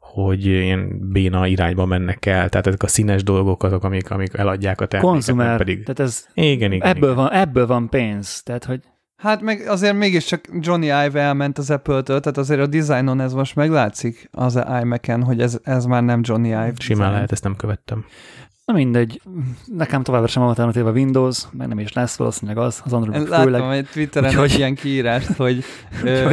hogy 0.00 0.46
ilyen 0.46 1.10
béna 1.10 1.46
irányba 1.46 1.84
mennek 1.86 2.26
el. 2.26 2.48
Tehát 2.48 2.66
ezek 2.66 2.82
a 2.82 2.86
színes 2.86 3.22
dolgok 3.22 3.62
azok, 3.62 3.84
amik, 3.84 4.10
amik 4.10 4.34
eladják 4.34 4.80
a 4.80 4.86
terméket, 4.86 5.14
konzumer, 5.14 5.56
pedig... 5.56 5.80
tehát 5.80 6.00
ez, 6.00 6.26
Igen, 6.34 6.72
igen. 6.72 6.88
ebből, 6.88 7.10
igen. 7.12 7.24
van, 7.24 7.32
ebből 7.32 7.66
van 7.66 7.88
pénz. 7.88 8.42
Tehát, 8.42 8.64
hogy 8.64 8.80
Hát 9.16 9.40
meg 9.40 9.68
azért 9.68 9.94
mégiscsak 9.94 10.48
Johnny 10.60 10.86
Ive 10.86 11.20
elment 11.20 11.58
az 11.58 11.70
Apple-től, 11.70 12.20
tehát 12.20 12.38
azért 12.38 12.60
a 12.60 12.66
designon 12.66 13.20
ez 13.20 13.32
most 13.32 13.54
meglátszik 13.54 14.28
az 14.32 14.60
iMac-en, 14.82 15.22
hogy 15.22 15.40
ez, 15.40 15.58
ez 15.62 15.84
már 15.84 16.02
nem 16.02 16.20
Johnny 16.24 16.48
Ive 16.48 16.72
Simán 16.78 16.98
design. 16.98 17.00
lehet, 17.00 17.32
ezt 17.32 17.42
nem 17.42 17.56
követtem. 17.56 18.04
Na 18.70 18.76
mindegy, 18.76 19.20
nekem 19.66 20.02
továbbra 20.02 20.26
sem 20.28 20.42
alternatív 20.42 20.86
a 20.86 20.90
Windows, 20.90 21.44
meg 21.52 21.68
nem 21.68 21.78
is 21.78 21.92
lesz 21.92 22.16
valószínűleg 22.16 22.58
az, 22.64 22.80
az 22.84 22.92
Android 22.92 23.20
Én 23.20 23.26
főleg. 23.26 23.48
láttam 23.50 23.70
egy 23.70 23.88
Twitteren 23.92 24.28
Úgyhogy- 24.30 24.50
egy 24.50 24.58
ilyen 24.58 24.74
kiírást, 24.74 25.32
hogy, 25.32 25.64
ö, 26.04 26.32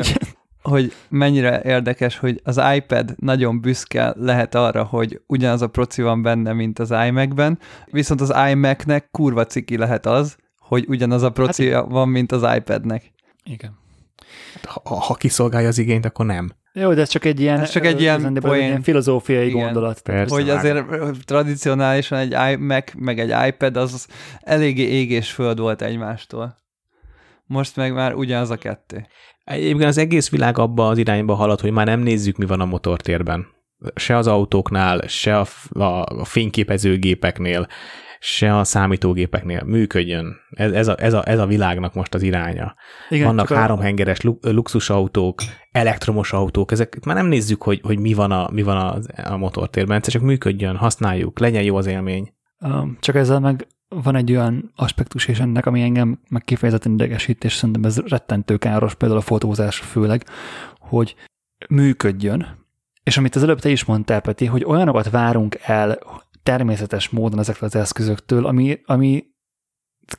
hogy 0.62 0.94
mennyire 1.10 1.62
érdekes, 1.64 2.18
hogy 2.18 2.42
az 2.44 2.62
iPad 2.76 3.14
nagyon 3.18 3.62
büszke 3.62 4.14
lehet 4.18 4.56
arra, 4.56 4.84
hogy 4.84 5.22
ugyanaz 5.28 5.62
a 5.62 5.68
proci 5.68 6.02
van 6.02 6.22
benne, 6.22 6.54
mint 6.54 6.80
az 6.80 6.94
iMac-ben, 7.08 7.60
viszont 7.86 8.22
az 8.22 8.34
iMac-nek 8.50 9.10
kurva 9.12 9.46
ciki 9.46 9.78
lehet 9.78 10.06
az, 10.06 10.38
hogy 10.60 10.86
ugyanaz 10.88 11.24
a 11.24 11.30
proci 11.32 11.70
Hát- 11.72 11.86
van, 11.90 12.10
mint 12.10 12.32
az 12.32 12.46
iPad-nek. 12.56 13.12
igen. 13.44 13.78
Ha, 14.84 14.96
ha 15.00 15.14
kiszolgálja 15.14 15.68
az 15.68 15.78
igényt, 15.78 16.06
akkor 16.06 16.26
nem. 16.26 16.52
Jó, 16.80 16.94
de 16.94 17.02
ez 17.02 17.10
csak 17.10 17.26
egy 17.26 17.40
ilyen, 17.40 17.60
Ez 17.60 17.70
csak 17.70 17.86
egy 17.86 18.02
ilyen 18.02 18.34
poén. 18.34 18.64
ilyen 18.64 18.82
filozófiai 18.82 19.48
Igen. 19.48 19.64
gondolat. 19.64 20.02
Persze, 20.02 20.36
hogy 20.36 20.50
azért 20.50 20.86
tradicionálisan 21.26 22.18
egy 22.18 22.36
iMac 22.52 22.92
meg 22.98 23.20
egy 23.20 23.34
iPad 23.48 23.78
az 23.78 24.08
eléggé 24.40 24.84
ég 24.84 25.12
és 25.12 25.32
föld 25.32 25.60
volt 25.60 25.82
egymástól. 25.82 26.58
Most 27.46 27.76
meg 27.76 27.94
már 27.94 28.14
ugyanaz 28.14 28.50
a 28.50 28.56
kettő. 28.56 29.08
Egyébként 29.44 29.84
az 29.84 29.98
egész 29.98 30.30
világ 30.30 30.58
abba 30.58 30.88
az 30.88 30.98
irányba 30.98 31.34
halad, 31.34 31.60
hogy 31.60 31.72
már 31.72 31.86
nem 31.86 32.00
nézzük, 32.00 32.38
mi 32.38 32.46
van 32.46 32.60
a 32.62 32.66
motortérben. 32.66 33.48
Se 33.96 34.18
az 34.18 34.28
autóknál, 34.28 35.02
se 35.08 35.40
a, 35.40 35.46
a, 35.70 35.84
a 36.20 36.26
fényképezőgépeknél, 36.26 37.68
se 38.20 38.58
a 38.58 38.64
számítógépeknél 38.64 39.64
működjön. 39.64 40.36
Ez, 40.50 40.72
ez, 40.72 40.88
a, 40.88 40.96
ez, 41.00 41.14
a, 41.14 41.28
ez 41.30 41.40
a 41.40 41.46
világnak 41.46 41.94
most 41.94 42.14
az 42.14 42.22
iránya. 42.22 42.76
Igen, 43.10 43.26
Vannak 43.26 43.50
a- 43.50 43.56
háromhengeres 43.56 44.22
lu- 44.22 44.46
luxusautók, 44.46 45.40
elektromos 45.72 46.34
autók, 46.34 46.72
ezek 46.72 47.06
már 47.06 47.16
nem 47.16 47.28
nézzük, 47.28 47.64
hogy, 47.64 47.82
hogy 47.84 48.00
mi 48.00 48.14
van 48.14 48.32
a, 48.32 48.50
mi 48.52 48.62
van 48.62 48.78
a, 48.78 49.00
a 49.32 49.38
motortérben, 49.38 50.02
csak 50.02 50.22
működjön, 50.22 50.76
használjuk, 50.76 51.40
legyen 51.40 51.64
jó 51.64 51.76
az 51.76 51.86
élmény. 51.86 52.34
Csak 53.00 53.16
ezzel 53.16 53.40
meg 53.40 53.68
van 53.90 54.16
egy 54.16 54.32
olyan 54.32 54.72
aspektus 54.76 55.28
is 55.28 55.40
ennek, 55.40 55.66
ami 55.66 55.82
engem 55.82 56.20
meg 56.30 56.42
kifejezetten 56.42 56.92
idegesít, 56.92 57.44
és 57.44 57.54
szerintem 57.54 57.84
ez 57.84 57.98
rettentő 57.98 58.58
káros, 58.58 58.96
például 58.96 59.20
a 59.20 59.24
fotózás 59.24 59.78
főleg, 59.78 60.26
hogy 60.80 61.16
működjön, 61.70 62.66
és 63.04 63.18
amit 63.18 63.36
az 63.36 63.44
előbb 63.44 63.60
te 63.60 63.70
is 63.70 63.86
mondtál, 63.86 64.22
Peti, 64.22 64.46
hogy 64.46 64.64
olyanokat 64.64 65.10
várunk 65.10 65.58
el 65.62 66.00
természetes 66.48 67.10
módon 67.10 67.40
ezektől 67.40 67.70
az 67.70 67.76
eszközöktől, 67.76 68.46
ami, 68.46 68.82
ami 68.86 69.26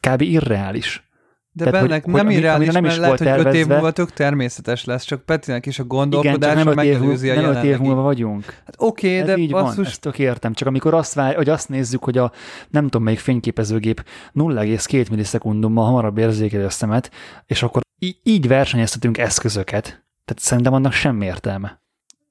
kb. 0.01 0.21
irreális. 0.21 1.09
De 1.53 1.65
Tehát, 1.65 1.87
bennek 1.87 2.05
hogy 2.05 2.13
nem 2.13 2.31
irreális, 2.31 2.73
nem 2.73 2.83
mert 2.83 2.95
is 2.95 3.01
lehet, 3.01 3.19
volt 3.19 3.31
hogy 3.31 3.39
öt 3.39 3.47
év 3.47 3.53
tervezve. 3.53 3.75
múlva 3.75 3.91
tök 3.91 4.13
természetes 4.13 4.85
lesz, 4.85 5.05
csak 5.05 5.23
Petinek 5.23 5.67
is 5.67 5.79
a 5.79 5.85
gondolkodása 5.85 6.75
megelőzi 6.75 7.31
a 7.31 7.41
nem 7.41 7.51
öt 7.51 7.65
év 7.65 7.79
múlva 7.79 8.03
vagyunk. 8.03 8.45
Hát 8.45 8.75
oké, 8.79 9.19
Ez 9.19 9.27
de 9.27 9.37
így 9.37 9.51
van, 9.51 9.65
basszus, 9.65 9.87
ezt 9.87 10.01
tök 10.01 10.19
értem. 10.19 10.53
Csak 10.53 10.69
amikor 10.69 10.95
azt, 10.95 11.15
vár, 11.15 11.35
hogy 11.35 11.49
azt 11.49 11.69
nézzük, 11.69 12.05
hogy 12.05 12.19
a 12.19 12.33
nem 12.71 12.85
tudom 12.85 13.03
melyik 13.03 13.19
fényképezőgép 13.19 14.05
0,2 14.35 15.11
millisekundummal 15.11 15.85
hamarabb 15.85 16.19
érzékeli 16.19 16.65
a 16.65 16.71
szemet, 16.71 17.11
és 17.47 17.63
akkor 17.63 17.83
így 18.23 18.49
versenyeztetünk 18.49 19.19
eszközöket. 19.19 19.85
Tehát 20.25 20.43
szerintem 20.43 20.73
annak 20.73 20.93
semmi 20.93 21.25
értelme. 21.25 21.83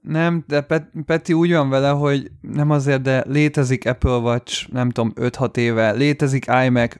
Nem, 0.08 0.44
de 0.48 0.62
Pet- 0.62 0.92
Peti 1.06 1.34
úgy 1.34 1.52
van 1.52 1.70
vele, 1.70 1.90
hogy 1.90 2.32
nem 2.42 2.70
azért, 2.70 3.02
de 3.02 3.24
létezik 3.28 3.88
Apple 3.88 4.18
Watch, 4.18 4.72
nem 4.72 4.90
tudom, 4.90 5.14
5-6 5.16 5.58
éve, 5.58 5.92
létezik 5.92 6.46
iMac 6.66 6.96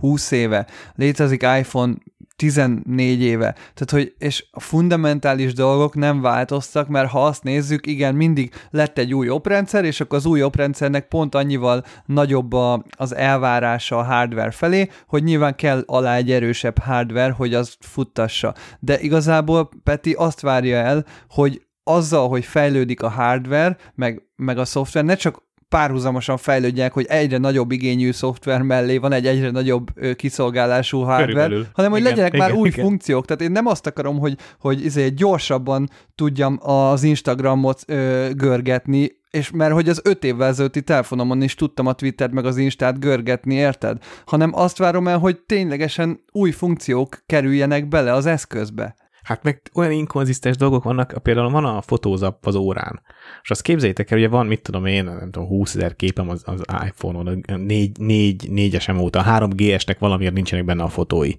20 0.00 0.30
éve, 0.30 0.66
létezik 0.94 1.42
iPhone 1.42 1.94
14 2.36 3.22
éve. 3.22 3.52
Tehát, 3.52 3.90
hogy, 3.90 4.14
és 4.18 4.46
a 4.50 4.60
fundamentális 4.60 5.52
dolgok 5.52 5.94
nem 5.94 6.20
változtak, 6.20 6.88
mert 6.88 7.10
ha 7.10 7.26
azt 7.26 7.42
nézzük, 7.42 7.86
igen, 7.86 8.14
mindig 8.14 8.52
lett 8.70 8.98
egy 8.98 9.14
új 9.14 9.28
oprendszer, 9.28 9.84
és 9.84 10.00
akkor 10.00 10.18
az 10.18 10.26
új 10.26 10.42
oprendszernek 10.42 11.08
pont 11.08 11.34
annyival 11.34 11.84
nagyobb 12.06 12.52
a, 12.52 12.84
az 12.90 13.14
elvárása 13.14 13.98
a 13.98 14.02
hardware 14.04 14.50
felé, 14.50 14.88
hogy 15.06 15.22
nyilván 15.22 15.54
kell 15.54 15.82
alá 15.86 16.16
egy 16.16 16.30
erősebb 16.30 16.78
hardware, 16.78 17.32
hogy 17.32 17.54
az 17.54 17.76
futtassa. 17.80 18.54
De 18.80 19.00
igazából 19.00 19.68
Peti 19.82 20.12
azt 20.12 20.40
várja 20.40 20.76
el, 20.76 21.04
hogy 21.28 21.62
azzal, 21.84 22.28
hogy 22.28 22.44
fejlődik 22.44 23.02
a 23.02 23.08
hardware, 23.08 23.76
meg, 23.94 24.22
meg 24.36 24.58
a 24.58 24.64
szoftver, 24.64 25.04
ne 25.04 25.14
csak 25.14 25.42
párhuzamosan 25.68 26.36
fejlődjenek, 26.36 26.92
hogy 26.92 27.06
egyre 27.08 27.38
nagyobb 27.38 27.70
igényű 27.70 28.10
szoftver 28.10 28.62
mellé 28.62 28.96
van 28.96 29.12
egy 29.12 29.26
egyre 29.26 29.50
nagyobb 29.50 29.86
kiszolgálású 30.16 30.98
hardware, 30.98 31.24
Körülbelül. 31.24 31.66
hanem 31.72 31.90
hogy 31.90 32.00
Igen, 32.00 32.12
legyenek 32.12 32.34
igen, 32.34 32.46
már 32.46 32.56
új 32.56 32.68
igen. 32.68 32.84
funkciók. 32.84 33.26
Tehát 33.26 33.42
én 33.42 33.50
nem 33.50 33.66
azt 33.66 33.86
akarom, 33.86 34.18
hogy, 34.18 34.36
hogy 34.60 34.84
izé 34.84 35.08
gyorsabban 35.08 35.88
tudjam 36.14 36.58
az 36.60 37.02
Instagramot 37.02 37.82
ö, 37.86 38.28
görgetni, 38.34 39.20
és 39.30 39.50
mert 39.50 39.72
hogy 39.72 39.88
az 39.88 40.00
öt 40.04 40.24
évvel 40.24 40.48
ezelőtti 40.48 40.82
telefonomon 40.82 41.42
is 41.42 41.54
tudtam 41.54 41.86
a 41.86 41.92
Twittert 41.92 42.32
meg 42.32 42.44
az 42.44 42.56
Instát 42.56 43.00
görgetni, 43.00 43.54
érted? 43.54 43.96
Hanem 44.26 44.50
azt 44.54 44.78
várom 44.78 45.08
el, 45.08 45.18
hogy 45.18 45.38
ténylegesen 45.38 46.20
új 46.32 46.50
funkciók 46.50 47.22
kerüljenek 47.26 47.88
bele 47.88 48.12
az 48.12 48.26
eszközbe. 48.26 48.94
Hát 49.22 49.42
meg 49.42 49.62
olyan 49.74 49.90
inkonzisztens 49.90 50.56
dolgok 50.56 50.84
vannak, 50.84 51.14
például 51.22 51.50
van 51.50 51.64
a 51.64 51.80
fotózap 51.80 52.46
az 52.46 52.54
órán, 52.54 53.02
és 53.42 53.50
azt 53.50 53.62
képzeljétek 53.62 54.10
el, 54.10 54.18
ugye 54.18 54.28
van, 54.28 54.46
mit 54.46 54.62
tudom 54.62 54.86
én, 54.86 55.04
nem 55.04 55.30
tudom, 55.30 55.48
20 55.48 55.74
ezer 55.74 55.96
képem 55.96 56.28
az, 56.28 56.42
az 56.44 56.62
iPhone-on, 56.86 57.42
a 57.46 57.56
4, 57.56 57.98
4, 57.98 58.48
4-esem 58.50 59.00
óta, 59.00 59.18
a 59.18 59.40
3GS-nek 59.40 59.96
valamiért 59.98 60.34
nincsenek 60.34 60.64
benne 60.64 60.82
a 60.82 60.88
fotói. 60.88 61.32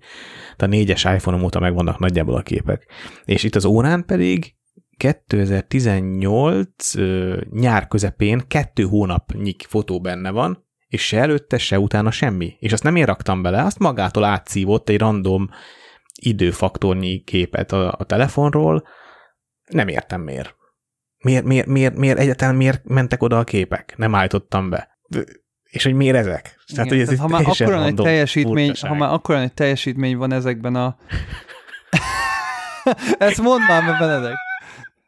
Tehát 0.56 0.74
a 0.74 0.78
4-es 0.78 1.14
iPhone-om 1.16 1.44
óta 1.44 1.60
megvannak 1.60 2.00
nagyjából 2.00 2.36
a 2.36 2.42
képek. 2.42 2.88
És 3.26 3.44
itt 3.44 3.56
az 3.56 3.66
órán 3.66 4.06
pedig 4.06 4.56
2018 4.98 6.96
ö, 6.96 7.42
nyár 7.52 7.88
közepén 7.88 8.42
kettő 8.48 8.84
hónapnyi 8.84 9.56
fotó 9.68 10.02
benne 10.02 10.32
van, 10.32 10.66
és 10.88 11.08
se 11.08 11.20
előtte, 11.20 11.58
se 11.58 11.80
utána 11.80 12.12
semmi. 12.12 12.56
És 12.60 12.72
azt 12.72 12.84
nem 12.84 12.96
én 12.96 13.06
raktam 13.06 13.42
bele, 13.42 13.64
azt 13.64 13.80
magától 13.80 14.24
átszívott 14.24 14.90
egy 14.90 15.00
random 15.00 15.50
időfaktornyi 16.22 17.24
képet 17.24 17.72
a, 17.72 17.96
a 17.98 18.04
telefonról. 18.04 18.88
Nem 19.66 19.88
értem 19.88 20.22
miért. 20.22 20.56
Miért, 21.18 21.44
miért, 21.44 21.68
miért, 21.68 21.96
miért 21.96 22.20
egyáltalán 22.20 22.56
miért 22.56 22.82
mentek 22.84 23.24
oda 23.24 23.40
a 23.40 23.44
képek? 23.44 23.94
Nem 23.98 24.16
állítottam 24.16 24.70
be. 24.70 25.00
És 25.64 25.84
hogy 25.84 25.94
miért 25.94 26.16
ezek? 26.16 26.60
Igen, 26.68 26.88
hogy 26.88 27.00
ez 27.00 27.08
tehát 27.08 27.22
ha 27.22 27.28
már 27.28 27.42
akkora 27.42 27.76
egy 27.76 27.82
random 27.82 28.06
teljesítmény, 28.06 28.66
furcsaság. 28.66 28.92
ha 28.92 28.98
már 28.98 29.14
akkora 29.14 29.40
egy 29.40 29.54
teljesítmény 29.54 30.18
van 30.18 30.32
ezekben 30.32 30.76
a... 30.76 30.98
Ezt 33.18 33.42
mondd 33.42 33.62
már 33.62 33.86
be, 33.86 33.98
Benedek. 34.00 34.36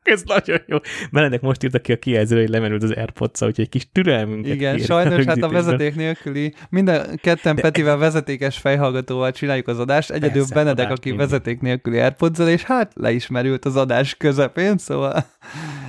Ez 0.05 0.21
nagyon 0.25 0.59
jó. 0.65 0.77
Benedek 1.11 1.41
most 1.41 1.63
írta 1.63 1.79
ki 1.79 1.91
a 1.91 1.97
kijelzőre, 1.97 2.41
hogy 2.41 2.49
lemerült 2.49 2.83
az 2.83 2.91
airpods 2.91 3.41
úgyhogy 3.41 3.63
egy 3.63 3.69
kis 3.69 3.87
türelmünket 3.91 4.53
Igen, 4.53 4.73
kérek 4.73 4.87
sajnos 4.87 5.25
hát 5.25 5.41
a 5.43 5.49
vezeték 5.49 5.95
nélküli, 5.95 6.53
minden 6.69 7.19
ketten 7.21 7.55
Petivel 7.55 7.97
vezetékes 7.97 8.57
fejhallgatóval 8.57 9.31
csináljuk 9.31 9.67
az 9.67 9.79
adást, 9.79 10.11
egyedül 10.11 10.41
Persze, 10.41 10.53
Benedek, 10.53 10.91
aki 10.91 11.09
mindig. 11.09 11.27
vezeték 11.27 11.61
nélküli 11.61 11.99
airpods 11.99 12.39
és 12.39 12.63
hát 12.63 12.91
leismerült 12.95 13.65
az 13.65 13.75
adás 13.75 14.15
közepén, 14.15 14.77
szóval 14.77 15.25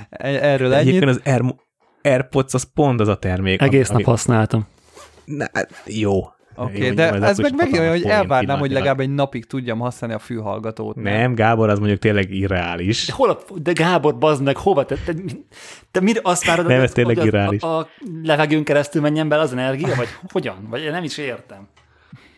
e- 0.09 0.45
erről 0.51 0.69
De 0.69 0.75
ennyit. 0.77 1.03
Az 1.03 1.21
Air, 1.23 1.41
AirPods 2.01 2.53
az 2.53 2.63
pont 2.73 2.99
az 2.99 3.07
a 3.07 3.15
termék. 3.17 3.61
Egész 3.61 3.89
ami, 3.89 3.97
nap 3.97 4.07
használtam. 4.11 4.67
Na, 5.25 5.45
jó. 5.85 6.23
Oké, 6.59 6.75
okay, 6.77 6.89
de 6.89 7.09
nyilván 7.09 7.23
ez 7.23 7.37
meg 7.37 7.55
megint 7.55 7.79
olyan, 7.79 7.91
hogy 7.91 8.03
elvárnám, 8.03 8.59
hogy 8.59 8.71
legalább 8.71 8.99
egy 8.99 9.13
napig 9.13 9.45
tudjam 9.45 9.79
használni 9.79 10.15
a 10.15 10.19
fülhallgatót. 10.19 10.95
Nem, 10.95 11.35
Gábor, 11.35 11.69
az 11.69 11.79
mondjuk 11.79 11.99
tényleg 11.99 12.33
irreális. 12.33 13.11
Hol 13.11 13.29
a, 13.29 13.37
de 13.55 13.71
Gábor, 13.71 14.17
bazd 14.17 14.43
meg, 14.43 14.57
hova? 14.57 14.85
Te, 14.85 14.95
te, 15.05 15.13
te 15.91 16.01
mire 16.01 16.19
azt 16.23 16.45
várod, 16.45 16.67
Nem, 16.67 16.81
ez 16.81 16.91
tényleg 16.91 17.17
hogy 17.17 17.25
irreális. 17.25 17.61
A, 17.61 17.77
a 17.77 17.87
levegőn 18.23 18.63
keresztül 18.63 19.01
menjen 19.01 19.27
be 19.27 19.39
az 19.39 19.51
energia, 19.51 19.95
vagy 19.95 20.07
hogyan? 20.31 20.67
Vagy 20.69 20.81
én 20.81 20.91
nem 20.91 21.03
is 21.03 21.17
értem. 21.17 21.67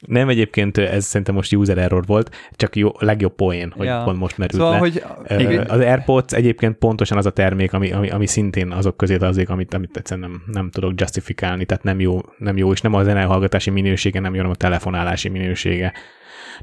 Nem, 0.07 0.29
egyébként 0.29 0.77
ez 0.77 1.05
szerintem 1.05 1.35
most 1.35 1.55
user 1.55 1.77
error 1.77 2.05
volt, 2.05 2.35
csak 2.51 2.75
jó, 2.75 2.91
legjobb 2.99 3.35
poén, 3.35 3.73
hogy 3.77 3.85
Ja. 3.85 4.01
pont 4.03 4.17
most 4.17 4.37
merült 4.37 4.61
Szóval, 4.61 4.73
le. 4.73 4.77
hogy 4.79 5.03
Ö. 5.27 5.61
Az 5.67 5.79
AirPods 5.79 6.33
egyébként 6.33 6.75
pontosan 6.75 7.17
az 7.17 7.25
a 7.25 7.31
termék, 7.31 7.73
ami, 7.73 7.91
ami, 7.91 8.09
ami 8.09 8.27
szintén 8.27 8.71
azok 8.71 8.97
közé 8.97 9.17
tartozik, 9.17 9.49
amit, 9.49 9.73
amit 9.73 9.97
egyszerűen 9.97 10.29
nem, 10.29 10.43
nem 10.51 10.69
tudok 10.69 10.99
justifikálni, 10.99 11.65
tehát 11.65 11.83
nem 11.83 11.99
jó, 11.99 12.19
nem 12.37 12.57
jó, 12.57 12.71
és 12.71 12.81
nem 12.81 12.93
a 12.93 13.03
zenehallgatási 13.03 13.69
minősége, 13.69 14.19
nem 14.19 14.31
jó, 14.31 14.37
hanem 14.37 14.51
a 14.51 14.55
telefonálási 14.55 15.29
minősége. 15.29 15.93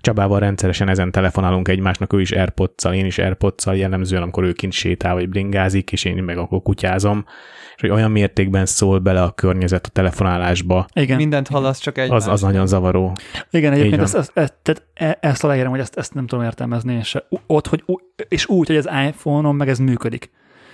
Csabával 0.00 0.40
rendszeresen 0.40 0.88
ezen 0.88 1.10
telefonálunk 1.10 1.68
egymásnak, 1.68 2.12
ő 2.12 2.20
is 2.20 2.32
airpods 2.32 2.84
én 2.84 3.06
is 3.06 3.18
airpods 3.18 3.66
jellemzően, 3.72 4.22
amikor 4.22 4.44
ő 4.44 4.52
kint 4.52 4.72
sétál 4.72 5.14
vagy 5.14 5.28
bringázik, 5.28 5.92
és 5.92 6.04
én 6.04 6.22
meg 6.22 6.38
akkor 6.38 6.62
kutyázom, 6.62 7.24
és 7.76 7.82
hogy 7.82 7.90
olyan 7.90 8.10
mértékben 8.10 8.66
szól 8.66 8.98
bele 8.98 9.22
a 9.22 9.30
környezet 9.30 9.86
a 9.86 9.88
telefonálásba, 9.88 10.86
Igen. 10.92 11.16
mindent 11.16 11.48
hallasz, 11.48 11.78
csak 11.78 11.98
egy 11.98 12.10
az, 12.10 12.26
az 12.26 12.40
nagyon 12.40 12.66
zavaró. 12.66 13.12
Igen, 13.50 13.72
egyébként 13.72 14.02
ezt, 14.02 14.14
ezt, 14.14 14.30
ezt, 14.34 14.54
tehát 14.62 14.86
e- 14.94 15.28
ezt 15.28 15.44
aláírom, 15.44 15.70
hogy 15.70 15.80
ezt, 15.80 15.96
ezt 15.96 16.14
nem 16.14 16.26
tudom 16.26 16.44
értelmezni, 16.44 16.94
és 16.94 17.16
ott, 17.46 17.66
hogy, 17.66 17.84
és 18.28 18.46
úgy, 18.46 18.66
hogy 18.66 18.76
az 18.76 18.88
iPhone-on 19.06 19.54
meg 19.54 19.68
ez 19.68 19.78
működik. 19.78 20.30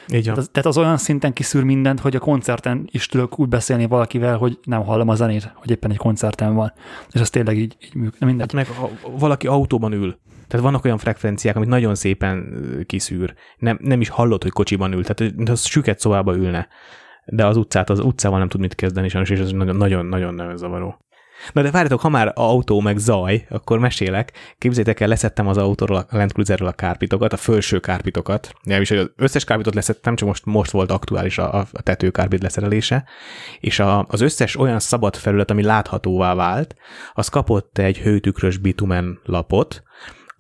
Így 0.09 0.25
van. 0.27 0.35
Tehát 0.35 0.39
az, 0.39 0.49
tehát 0.53 0.69
az 0.69 0.79
olyan 0.79 0.97
szinten 0.97 1.33
kiszűr 1.33 1.63
mindent, 1.63 2.01
hogy 2.01 2.17
a 2.17 2.19
koncerten 2.19 2.89
is 2.91 3.07
tudok 3.07 3.39
úgy 3.39 3.49
beszélni 3.49 3.87
valakivel, 3.87 4.37
hogy 4.37 4.59
nem 4.65 4.85
hallom 4.85 5.09
a 5.09 5.15
zenét, 5.15 5.53
hogy 5.55 5.71
éppen 5.71 5.91
egy 5.91 5.97
koncerten 5.97 6.55
van. 6.55 6.73
És 7.13 7.21
ez 7.21 7.31
tényleg 7.31 7.59
így, 7.59 7.77
így 7.85 7.95
működik. 7.95 8.21
Mindegy. 8.21 8.41
Hát 8.41 8.53
meg 8.53 8.77
ha 8.77 8.91
valaki 9.19 9.47
autóban 9.47 9.93
ül, 9.93 10.19
tehát 10.53 10.67
vannak 10.67 10.85
olyan 10.85 10.99
frekvenciák, 10.99 11.57
amit 11.57 11.69
nagyon 11.69 11.95
szépen 11.95 12.65
kiszűr. 12.87 13.35
Nem, 13.59 13.79
nem 13.81 14.01
is 14.01 14.09
hallod, 14.09 14.43
hogy 14.43 14.53
kocsiban 14.53 14.93
ül, 14.93 15.05
tehát 15.05 15.49
az 15.49 15.65
süket 15.65 16.01
szobába 16.01 16.37
ülne. 16.37 16.69
De 17.25 17.47
az 17.47 17.57
utcát, 17.57 17.91
az 17.91 18.01
utcával 18.01 18.39
nem 18.39 18.49
tud 18.49 18.61
mit 18.61 18.75
kezdeni, 18.75 19.09
sajnos, 19.09 19.31
és 19.31 19.39
ez 19.39 19.51
nagyon-nagyon 19.51 20.57
zavaró. 20.57 21.05
Na 21.53 21.63
de 21.63 21.71
várjatok, 21.71 22.01
ha 22.01 22.09
már 22.09 22.33
autó 22.35 22.81
meg 22.81 22.99
zaj, 22.99 23.47
akkor 23.51 23.79
mesélek. 23.79 24.33
Képzétek 24.59 25.01
el, 25.01 25.09
leszettem 25.09 25.47
az 25.47 25.57
autóról, 25.57 25.97
a 25.97 26.17
Land 26.17 26.33
Cruiserről 26.33 26.69
a 26.69 26.73
kárpitokat, 26.73 27.33
a 27.33 27.37
felső 27.37 27.81
kárpitokat. 27.81 28.53
Nem 28.63 28.81
is, 28.81 28.89
hogy 28.89 28.99
az 28.99 29.11
összes 29.17 29.45
kárpitot 29.45 29.75
leszettem, 29.75 30.17
csak 30.17 30.29
most, 30.29 30.45
most 30.45 30.71
volt 30.71 30.91
aktuális 30.91 31.39
a, 31.39 31.55
a 31.59 31.83
tetőkárpit 31.83 32.43
leszerelése. 32.43 33.05
És 33.61 33.79
a, 33.79 34.07
az 34.09 34.21
összes 34.21 34.57
olyan 34.57 34.79
szabad 34.79 35.17
felület, 35.17 35.51
ami 35.51 35.63
láthatóvá 35.63 36.35
vált, 36.35 36.75
az 37.13 37.29
kapott 37.29 37.79
egy 37.79 37.99
hőtükrös 37.99 38.57
bitumen 38.57 39.21
lapot, 39.25 39.83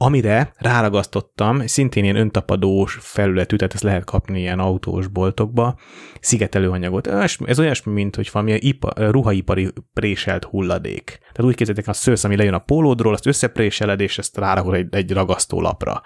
amire 0.04 0.52
ráragasztottam, 0.56 1.66
szintén 1.66 2.04
ilyen 2.04 2.16
öntapadós 2.16 2.98
felületű, 3.00 3.56
tehát 3.56 3.74
ezt 3.74 3.82
lehet 3.82 4.04
kapni 4.04 4.40
ilyen 4.40 4.58
autós 4.58 5.06
boltokba, 5.06 5.78
szigetelőanyagot. 6.20 7.06
Ez 7.06 7.58
olyasmi, 7.58 7.92
mint 7.92 8.16
hogy 8.16 8.30
valami 8.32 8.52
ipa, 8.52 8.92
ruhaipari 8.94 9.72
préselt 9.92 10.44
hulladék. 10.44 11.04
Tehát 11.04 11.50
úgy 11.50 11.54
képzeljétek, 11.54 11.88
a 11.88 11.92
szősz, 11.92 12.24
ami 12.24 12.36
lejön 12.36 12.54
a 12.54 12.58
pólódról, 12.58 13.12
azt 13.12 13.26
összepréseled, 13.26 14.00
és 14.00 14.18
ezt 14.18 14.36
rárakod 14.36 14.74
egy, 14.74 14.86
egy 14.90 15.12
ragasztólapra. 15.12 16.02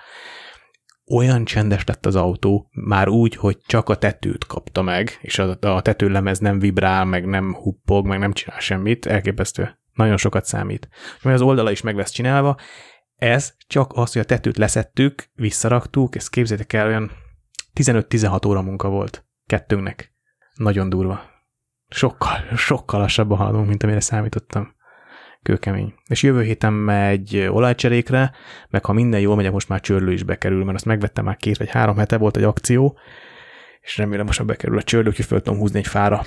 Olyan 1.15 1.45
csendes 1.45 1.85
lett 1.87 2.07
az 2.07 2.17
autó, 2.17 2.71
már 2.73 3.09
úgy, 3.09 3.35
hogy 3.35 3.59
csak 3.67 3.89
a 3.89 3.97
tetőt 3.97 4.47
kapta 4.47 4.83
meg, 4.83 5.19
és 5.21 5.39
a, 5.39 5.57
a 5.61 5.83
tetőlemez 5.83 6.39
nem 6.39 6.59
vibrál, 6.59 7.05
meg 7.05 7.27
nem 7.27 7.55
huppog, 7.55 8.07
meg 8.07 8.19
nem 8.19 8.33
csinál 8.33 8.61
semmit, 8.61 9.07
elképesztő. 9.07 9.79
Nagyon 9.93 10.17
sokat 10.17 10.45
számít. 10.45 10.89
És 11.19 11.25
az 11.25 11.41
oldala 11.41 11.71
is 11.71 11.81
meg 11.81 11.97
lesz 11.97 12.11
csinálva, 12.11 12.57
ez 13.17 13.55
csak 13.67 13.93
az, 13.95 14.13
hogy 14.13 14.23
a 14.23 14.25
tetőt 14.25 14.57
leszettük, 14.57 15.25
visszaraktuk, 15.35 16.17
ezt 16.17 16.31
képzeljétek 16.31 16.73
el, 16.73 16.87
olyan 16.87 17.11
15-16 17.75 18.47
óra 18.47 18.63
munka 18.63 18.89
volt 18.89 19.25
kettőnknek. 19.47 20.15
Nagyon 20.55 20.89
durva. 20.89 21.21
Sokkal, 21.89 22.57
sokkal 22.57 23.01
lassabban 23.01 23.39
haladunk, 23.39 23.69
mint 23.69 23.83
amire 23.83 24.01
számítottam. 24.01 24.75
Kőkemény. 25.43 25.95
És 26.07 26.23
jövő 26.23 26.43
héten 26.43 26.73
megy 26.73 27.37
olajcserékre, 27.37 28.33
meg 28.69 28.85
ha 28.85 28.93
minden 28.93 29.21
jól 29.21 29.37
megy, 29.37 29.53
most 29.53 29.69
már 29.69 29.81
csörlő 29.81 30.13
is 30.13 30.23
bekerül, 30.23 30.65
mert 30.65 30.77
azt 30.77 30.85
megvettem 30.85 31.25
már 31.25 31.37
két 31.37 31.57
vagy 31.57 31.71
három 31.71 31.97
hete, 31.97 32.19
volt 32.19 32.37
egy 32.37 32.43
akció, 32.43 32.99
és 33.81 33.97
remélem 33.97 34.27
most 34.27 34.39
már 34.39 34.49
bekerül 34.49 34.79
a 34.79 34.83
csörlő, 34.83 35.13
hogy 35.17 35.25
föl 35.25 35.43
tudom 35.43 35.59
húzni 35.59 35.79
egy 35.79 35.87
fára. 35.87 36.23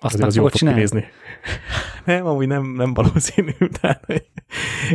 Azt 0.00 0.14
Azért 0.14 0.26
az 0.28 0.36
jól 0.36 0.48
fog 0.48 0.58
kinézni. 0.58 1.04
Nem, 2.04 2.26
amúgy 2.26 2.46
nem, 2.46 2.72
nem 2.76 2.94
valószínű. 2.94 3.52
Tehát, 3.80 4.06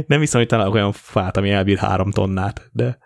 nem 0.07 0.19
hiszem, 0.19 0.39
hogy 0.39 0.49
találok 0.49 0.73
olyan 0.73 0.91
fát, 0.91 1.37
ami 1.37 1.51
elbír 1.51 1.77
három 1.77 2.11
tonnát, 2.11 2.69
de 2.71 2.97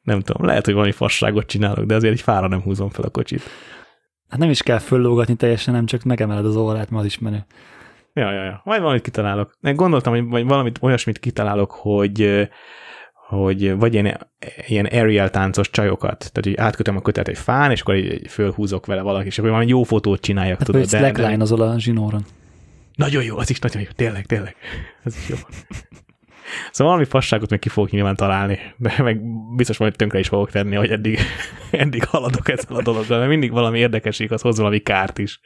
nem 0.00 0.20
tudom, 0.20 0.46
lehet, 0.46 0.64
hogy 0.64 0.74
valami 0.74 0.92
fasságot 0.92 1.46
csinálok, 1.46 1.84
de 1.84 1.94
azért 1.94 2.12
egy 2.12 2.20
fára 2.20 2.48
nem 2.48 2.62
húzom 2.62 2.88
fel 2.88 3.04
a 3.04 3.10
kocsit. 3.10 3.42
Hát 4.28 4.38
nem 4.38 4.50
is 4.50 4.62
kell 4.62 4.78
föllógatni 4.78 5.34
teljesen, 5.34 5.74
nem 5.74 5.86
csak 5.86 6.02
megemeled 6.02 6.44
az 6.44 6.56
órát, 6.56 6.90
mert 6.90 7.02
az 7.02 7.04
is 7.04 7.18
menő. 7.18 7.44
Ja, 8.12 8.32
ja, 8.32 8.44
ja. 8.44 8.60
Majd 8.64 8.80
valamit 8.80 9.02
kitalálok. 9.02 9.56
Én 9.60 9.76
gondoltam, 9.76 10.12
hogy 10.12 10.28
vagy 10.28 10.44
valamit 10.44 10.78
olyasmit 10.82 11.18
kitalálok, 11.18 11.70
hogy 11.70 12.48
hogy 13.36 13.76
vagy 13.76 13.94
ilyen, 13.94 14.26
ilyen 14.66 14.84
aerial 14.84 15.30
táncos 15.30 15.70
csajokat, 15.70 16.18
tehát 16.18 16.44
hogy 16.44 16.56
átkötöm 16.56 16.96
a 16.96 17.00
kötet 17.00 17.28
egy 17.28 17.38
fán, 17.38 17.70
és 17.70 17.80
akkor 17.80 17.96
így, 17.96 18.30
fölhúzok 18.30 18.86
vele 18.86 19.02
valaki, 19.02 19.26
és 19.26 19.38
akkor 19.38 19.50
valami 19.50 19.68
jó 19.68 19.82
fotót 19.82 20.20
csináljak, 20.20 20.58
Hát 20.58 20.66
tudod. 20.66 20.88
slackline 20.88 21.42
azol 21.42 21.60
a 21.60 21.78
zsinóron. 21.78 22.24
Nagyon 22.94 23.22
jó, 23.22 23.36
az 23.38 23.50
is 23.50 23.58
nagyon 23.58 23.82
jó, 23.82 23.88
tényleg, 23.96 24.26
tényleg. 24.26 24.56
Ez 25.04 25.16
is 25.16 25.28
jó. 25.28 25.36
Szóval 26.70 26.92
valami 26.92 27.04
fasságot 27.04 27.50
még 27.50 27.58
ki 27.58 27.68
fogok 27.68 27.90
nyilván 27.90 28.16
találni, 28.16 28.58
de 28.76 28.94
meg 28.98 29.20
biztos 29.56 29.78
majd 29.78 29.96
tönkre 29.96 30.18
is 30.18 30.28
fogok 30.28 30.50
tenni, 30.50 30.74
hogy 30.76 30.90
eddig, 30.90 31.18
eddig 31.70 32.04
haladok 32.04 32.48
ezzel 32.48 32.76
a 32.76 32.82
dologgal, 32.82 33.18
mert 33.18 33.30
mindig 33.30 33.50
valami 33.50 33.78
érdekesség, 33.78 34.32
az 34.32 34.40
hoz 34.40 34.56
valami 34.58 34.78
kárt 34.78 35.18
is. 35.18 35.40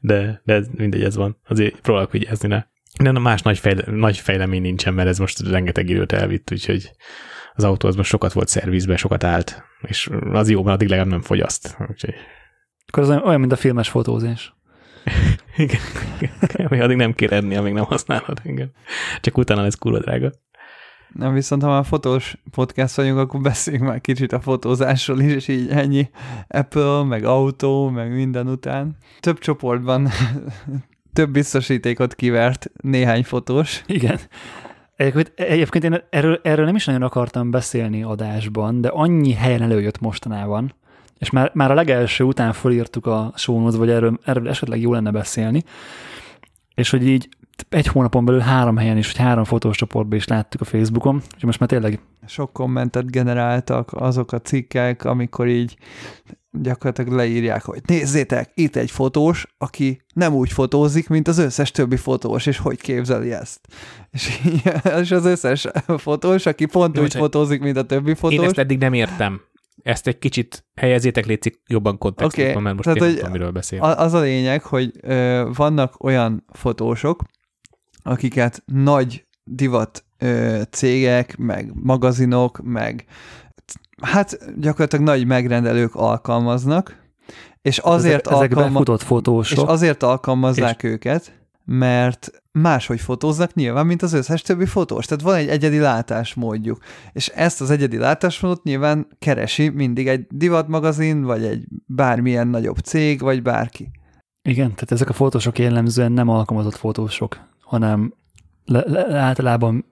De, 0.00 0.40
de 0.44 0.54
ez, 0.54 0.66
mindegy, 0.76 1.02
ez 1.02 1.16
van. 1.16 1.40
Azért 1.48 1.80
próbálok 1.80 2.12
vigyázni 2.12 2.48
ne. 2.48 2.62
De 3.02 3.10
na, 3.10 3.18
más 3.18 3.42
nagy, 3.42 3.58
fejle, 3.58 3.84
nagy 3.92 4.18
fejlemény 4.18 4.60
nincsen, 4.60 4.94
mert 4.94 5.08
ez 5.08 5.18
most 5.18 5.48
rengeteg 5.48 5.88
időt 5.88 6.12
elvitt, 6.12 6.52
úgyhogy 6.52 6.90
az 7.54 7.64
autó 7.64 7.88
az 7.88 7.96
most 7.96 8.08
sokat 8.08 8.32
volt 8.32 8.48
szervizben, 8.48 8.96
sokat 8.96 9.24
állt, 9.24 9.62
és 9.80 10.10
az 10.32 10.50
jó, 10.50 10.62
mert 10.62 10.74
addig 10.76 10.88
legalább 10.88 11.10
nem 11.10 11.22
fogyaszt. 11.22 11.76
Úgyhogy... 11.90 12.14
Akkor 12.86 13.02
az 13.02 13.08
olyan, 13.24 13.40
mint 13.40 13.52
a 13.52 13.56
filmes 13.56 13.88
fotózás. 13.88 14.54
igen, 15.56 15.80
igen. 16.20 16.80
addig 16.80 16.96
nem 16.96 17.14
kér 17.14 17.32
enni, 17.32 17.56
amíg 17.56 17.72
nem 17.72 17.84
használod, 17.84 18.40
igen. 18.42 18.72
Csak 19.20 19.38
utána 19.38 19.62
lesz 19.62 19.74
kurva 19.78 19.98
drága. 19.98 20.32
Nem, 21.12 21.34
viszont 21.34 21.62
ha 21.62 21.68
már 21.68 21.84
fotós 21.84 22.36
podcast 22.50 22.94
vagyunk, 22.94 23.18
akkor 23.18 23.40
beszéljünk 23.40 23.86
már 23.86 24.00
kicsit 24.00 24.32
a 24.32 24.40
fotózásról 24.40 25.20
is, 25.20 25.32
és 25.32 25.48
így 25.48 25.68
ennyi 25.68 26.10
Apple, 26.48 27.02
meg 27.02 27.24
autó, 27.24 27.88
meg 27.88 28.14
minden 28.14 28.48
után. 28.48 28.96
Több 29.20 29.38
csoportban 29.38 30.08
több 31.16 31.30
biztosítékot 31.30 32.14
kivert 32.14 32.70
néhány 32.80 33.24
fotós. 33.24 33.82
Igen. 33.86 34.18
Egyébként, 34.96 35.32
egyébként 35.36 35.84
én 35.84 36.02
erről, 36.10 36.40
erről 36.42 36.64
nem 36.64 36.74
is 36.74 36.84
nagyon 36.84 37.02
akartam 37.02 37.50
beszélni 37.50 38.02
adásban, 38.02 38.80
de 38.80 38.88
annyi 38.88 39.32
helyen 39.32 39.62
előjött 39.62 40.00
mostanában, 40.00 40.74
és 41.18 41.30
már, 41.30 41.50
már 41.54 41.70
a 41.70 41.74
legelső 41.74 42.24
után 42.24 42.52
felírtuk 42.52 43.06
a 43.06 43.32
show 43.36 43.70
vagy 43.70 43.90
erről, 43.90 44.18
erről 44.24 44.48
esetleg 44.48 44.80
jó 44.80 44.92
lenne 44.92 45.10
beszélni, 45.10 45.62
és 46.74 46.90
hogy 46.90 47.06
így 47.06 47.28
egy 47.68 47.86
hónapon 47.86 48.24
belül 48.24 48.40
három 48.40 48.76
helyen 48.76 48.96
is, 48.96 49.06
hogy 49.06 49.20
három 49.20 49.44
fotós 49.44 49.76
csoportban 49.76 50.18
is 50.18 50.26
láttuk 50.26 50.60
a 50.60 50.64
Facebookon, 50.64 51.22
és 51.36 51.42
most 51.42 51.58
már 51.58 51.68
tényleg... 51.68 52.00
Sok 52.28 52.52
kommentet 52.52 53.10
generáltak 53.10 53.92
azok 53.92 54.32
a 54.32 54.40
cikkek, 54.40 55.04
amikor 55.04 55.46
így 55.48 55.76
gyakorlatilag 56.62 57.12
leírják, 57.12 57.62
hogy 57.62 57.80
nézzétek, 57.86 58.50
itt 58.54 58.76
egy 58.76 58.90
fotós, 58.90 59.46
aki 59.58 60.02
nem 60.14 60.34
úgy 60.34 60.52
fotózik, 60.52 61.08
mint 61.08 61.28
az 61.28 61.38
összes 61.38 61.70
többi 61.70 61.96
fotós, 61.96 62.46
és 62.46 62.58
hogy 62.58 62.80
képzeli 62.80 63.32
ezt. 63.32 63.60
És, 64.10 64.40
és 65.00 65.10
az 65.10 65.24
összes 65.24 65.66
fotós, 65.96 66.46
aki 66.46 66.66
pont 66.66 66.96
Jó, 66.96 67.02
úgy 67.02 67.14
fotózik, 67.14 67.60
mint 67.60 67.76
a 67.76 67.86
többi 67.86 68.14
fotós. 68.14 68.38
Én 68.38 68.44
ezt 68.44 68.58
eddig 68.58 68.78
nem 68.78 68.92
értem. 68.92 69.40
Ezt 69.82 70.06
egy 70.06 70.18
kicsit 70.18 70.66
helyezétek 70.74 71.26
létszik 71.26 71.60
jobban 71.66 71.98
kontextusban, 71.98 72.50
okay. 72.50 72.62
mert 72.62 72.76
most 72.76 72.88
Tehát, 72.88 73.10
én 73.10 73.16
tudom, 73.16 73.32
miről 73.32 73.50
beszél. 73.50 73.82
Az 73.82 74.12
a 74.12 74.20
lényeg, 74.20 74.62
hogy 74.62 74.90
ö, 75.00 75.48
vannak 75.54 76.04
olyan 76.04 76.44
fotósok, 76.52 77.22
akiket 78.02 78.62
nagy 78.64 79.26
divat 79.44 80.04
ö, 80.18 80.60
cégek, 80.70 81.36
meg 81.36 81.70
magazinok, 81.74 82.60
meg 82.62 83.04
hát 84.02 84.38
gyakorlatilag 84.60 85.04
nagy 85.04 85.26
megrendelők 85.26 85.94
alkalmaznak, 85.94 87.04
és 87.62 87.78
azért, 87.78 88.26
Ezek, 88.26 88.56
alkalma- 88.56 88.98
fotósok. 88.98 89.58
és 89.58 89.64
azért 89.66 90.02
alkalmazzák 90.02 90.82
és... 90.82 90.90
őket, 90.90 91.32
mert 91.64 92.30
máshogy 92.52 93.00
fotóznak 93.00 93.54
nyilván, 93.54 93.86
mint 93.86 94.02
az 94.02 94.12
összes 94.12 94.42
többi 94.42 94.66
fotós. 94.66 95.06
Tehát 95.06 95.22
van 95.24 95.34
egy 95.34 95.48
egyedi 95.48 95.78
látásmódjuk, 95.78 96.78
és 97.12 97.28
ezt 97.28 97.60
az 97.60 97.70
egyedi 97.70 97.96
látásmódot 97.96 98.62
nyilván 98.62 99.06
keresi 99.18 99.68
mindig 99.68 100.08
egy 100.08 100.26
divatmagazin, 100.30 101.22
vagy 101.22 101.44
egy 101.44 101.64
bármilyen 101.86 102.48
nagyobb 102.48 102.78
cég, 102.78 103.20
vagy 103.20 103.42
bárki. 103.42 103.90
Igen, 104.42 104.74
tehát 104.74 104.92
ezek 104.92 105.08
a 105.08 105.12
fotósok 105.12 105.58
jellemzően 105.58 106.12
nem 106.12 106.28
alkalmazott 106.28 106.76
fotósok, 106.76 107.38
hanem 107.60 108.14
le, 108.64 108.84
le, 108.86 109.18
általában 109.18 109.84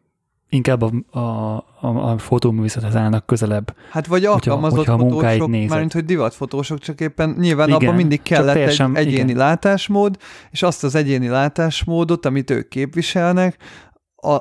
inkább 0.48 0.82
a, 0.82 1.18
a, 1.18 1.56
a, 1.84 2.12
a 2.12 2.18
fotóművészethez 2.18 2.96
állnak 2.96 3.26
közelebb. 3.26 3.76
Hát 3.90 4.06
vagy 4.06 4.24
alkalmazott 4.24 4.76
hogyha, 4.76 4.92
hogyha 4.96 5.28
fotósok, 5.28 5.68
mármint 5.68 5.92
hogy 5.92 6.04
divatfotósok, 6.04 6.78
csak 6.78 7.00
éppen 7.00 7.36
nyilván 7.38 7.68
igen, 7.68 7.80
abban 7.80 7.94
mindig 7.94 8.22
kellett 8.22 8.54
teljesen, 8.54 8.96
egy 8.96 9.06
egyéni 9.06 9.30
igen. 9.30 9.36
látásmód, 9.36 10.16
és 10.50 10.62
azt 10.62 10.84
az 10.84 10.94
egyéni 10.94 11.28
látásmódot, 11.28 12.26
amit 12.26 12.50
ők 12.50 12.68
képviselnek, 12.68 13.56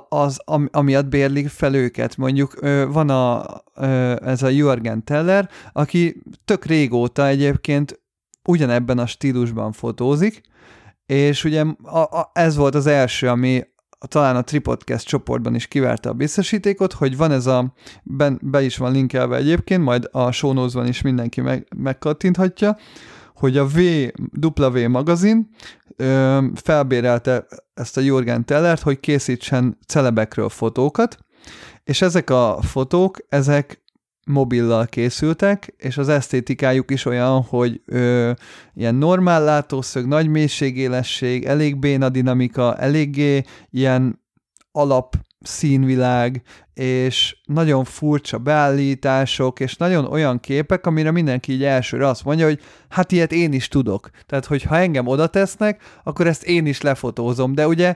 az, 0.10 0.40
amiatt 0.72 1.06
bérlik 1.06 1.50
fel 1.50 1.76
őket. 1.76 2.18
Mondjuk 2.18 2.60
van 2.90 3.10
a, 3.10 3.46
ez 4.26 4.44
a 4.44 4.48
Jürgen 4.48 5.04
Teller, 5.04 5.50
aki 5.74 6.22
tök 6.46 6.66
régóta 6.66 7.28
egyébként 7.28 8.02
ugyanebben 8.44 8.98
a 8.98 9.06
stílusban 9.06 9.72
fotózik, 9.72 10.42
és 11.06 11.44
ugye 11.44 11.66
a, 11.84 11.98
a, 11.98 12.32
ez 12.34 12.56
volt 12.56 12.76
az 12.76 12.86
első, 12.86 13.30
ami 13.30 13.64
talán 14.08 14.36
a 14.36 14.42
Tripodcast 14.42 15.08
csoportban 15.08 15.56
is 15.56 15.68
kiverte 15.68 16.10
a 16.10 16.14
biztosítékot, 16.14 16.94
hogy 16.94 17.18
van 17.18 17.32
ez 17.32 17.46
a, 17.46 17.74
ben, 18.04 18.40
be 18.42 18.62
is 18.62 18.78
van 18.78 18.92
linkelve 18.92 19.36
egyébként, 19.36 19.84
majd 19.84 20.10
a 20.12 20.32
show 20.32 20.84
is 20.86 21.02
mindenki 21.02 21.42
meg, 21.42 21.68
megkattinthatja, 21.78 22.78
hogy 23.36 23.58
a 23.58 23.66
V, 23.66 23.80
W 24.58 24.90
magazin 24.90 25.50
ö, 25.96 26.44
felbérelte 26.56 27.46
ezt 27.74 27.98
a 27.98 28.02
Jürgen 28.02 28.46
Tellert, 28.46 28.82
hogy 28.82 29.00
készítsen 29.00 29.78
celebekről 29.88 30.50
fotókat, 30.50 31.18
és 31.84 32.02
ezek 32.02 32.30
a 32.30 32.58
fotók, 32.62 33.18
ezek 33.30 33.83
mobillal 34.26 34.86
készültek, 34.86 35.74
és 35.78 35.98
az 35.98 36.10
esztétikájuk 36.10 36.92
is 36.92 37.06
olyan, 37.06 37.42
hogy 37.42 37.82
ö, 37.86 38.32
ilyen 38.74 38.96
normál 38.96 39.44
látószög, 39.44 40.08
nagy 40.08 40.28
mélységélesség, 40.28 41.46
elég 41.46 41.78
béna 41.78 42.10
dinamika, 42.10 42.76
eléggé 42.76 43.44
ilyen 43.70 44.22
alap 44.72 45.16
színvilág, 45.42 46.42
és 46.74 47.38
nagyon 47.46 47.84
furcsa 47.84 48.38
beállítások, 48.38 49.60
és 49.60 49.76
nagyon 49.76 50.06
olyan 50.06 50.40
képek, 50.40 50.86
amire 50.86 51.12
mindenki 51.12 51.52
így 51.52 51.64
elsőre 51.64 52.08
azt 52.08 52.24
mondja, 52.24 52.46
hogy 52.46 52.60
hát 52.90 53.12
ilyet 53.12 53.32
én 53.32 53.54
is 53.54 53.68
tudok. 53.68 54.10
Tehát, 54.26 54.46
hogy 54.46 54.64
ha 54.64 54.78
engem 54.78 55.08
oda 55.08 55.28
tesznek, 55.28 55.82
akkor 56.04 56.28
ezt 56.28 56.44
én 56.44 56.66
is 56.66 56.82
lefotózom. 56.82 57.54
De 57.54 57.68
ugye 57.68 57.96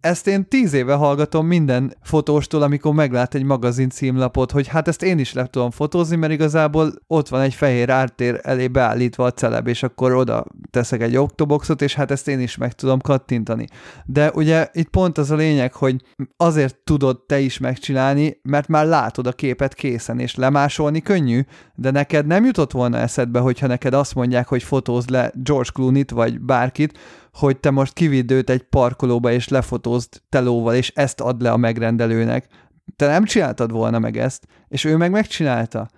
ezt 0.00 0.26
én 0.26 0.48
tíz 0.48 0.72
éve 0.72 0.94
hallgatom 0.94 1.46
minden 1.46 1.96
fotóstól, 2.02 2.62
amikor 2.62 2.94
meglát 2.94 3.34
egy 3.34 3.42
magazin 3.42 3.90
címlapot, 3.90 4.50
hogy 4.50 4.66
hát 4.66 4.88
ezt 4.88 5.02
én 5.02 5.18
is 5.18 5.32
le 5.32 5.46
tudom 5.46 5.70
fotózni, 5.70 6.16
mert 6.16 6.32
igazából 6.32 6.92
ott 7.06 7.28
van 7.28 7.40
egy 7.40 7.54
fehér 7.54 7.90
ártér 7.90 8.40
elé 8.42 8.68
beállítva 8.68 9.24
a 9.24 9.32
celeb, 9.32 9.66
és 9.66 9.82
akkor 9.82 10.12
oda 10.12 10.44
teszek 10.70 11.02
egy 11.02 11.16
oktoboxot, 11.16 11.82
és 11.82 11.94
hát 11.94 12.10
ezt 12.10 12.28
én 12.28 12.40
is 12.40 12.56
meg 12.56 12.72
tudom 12.72 13.00
kattintani. 13.00 13.66
De 14.04 14.30
ugye 14.34 14.68
itt 14.72 14.88
pont 14.88 15.18
az 15.18 15.30
a 15.30 15.36
lényeg, 15.36 15.72
hogy 15.72 16.02
azért 16.36 16.76
tudod 16.84 17.20
te 17.26 17.38
is 17.38 17.58
megcsinálni, 17.58 18.40
mert 18.42 18.68
már 18.68 18.86
látod 18.86 19.26
a 19.26 19.32
képet 19.32 19.74
készen, 19.74 20.18
és 20.18 20.34
lemásolni 20.34 21.00
könnyű, 21.00 21.40
de 21.74 21.90
neked 21.90 22.26
nem 22.26 22.44
jutott 22.44 22.72
volna 22.72 22.98
eszedbe, 22.98 23.38
hogyha 23.38 23.66
neked 23.66 23.94
azt 23.94 24.14
mondják, 24.14 24.48
hogy 24.48 24.62
fotózd 24.62 25.10
le 25.10 25.32
George 25.34 25.70
Clooney-t, 25.72 26.10
vagy 26.10 26.40
bárkit, 26.40 26.98
hogy 27.36 27.56
te 27.56 27.70
most 27.70 27.92
kividd 27.92 28.32
őt 28.32 28.50
egy 28.50 28.62
parkolóba, 28.62 29.32
és 29.32 29.48
lefotózd 29.48 30.22
telóval, 30.28 30.74
és 30.74 30.92
ezt 30.94 31.20
ad 31.20 31.42
le 31.42 31.50
a 31.50 31.56
megrendelőnek. 31.56 32.46
Te 32.96 33.06
nem 33.06 33.24
csináltad 33.24 33.70
volna 33.70 33.98
meg 33.98 34.16
ezt, 34.16 34.46
és 34.68 34.84
ő 34.84 34.96
meg 34.96 35.10
megcsinálta. 35.10 35.88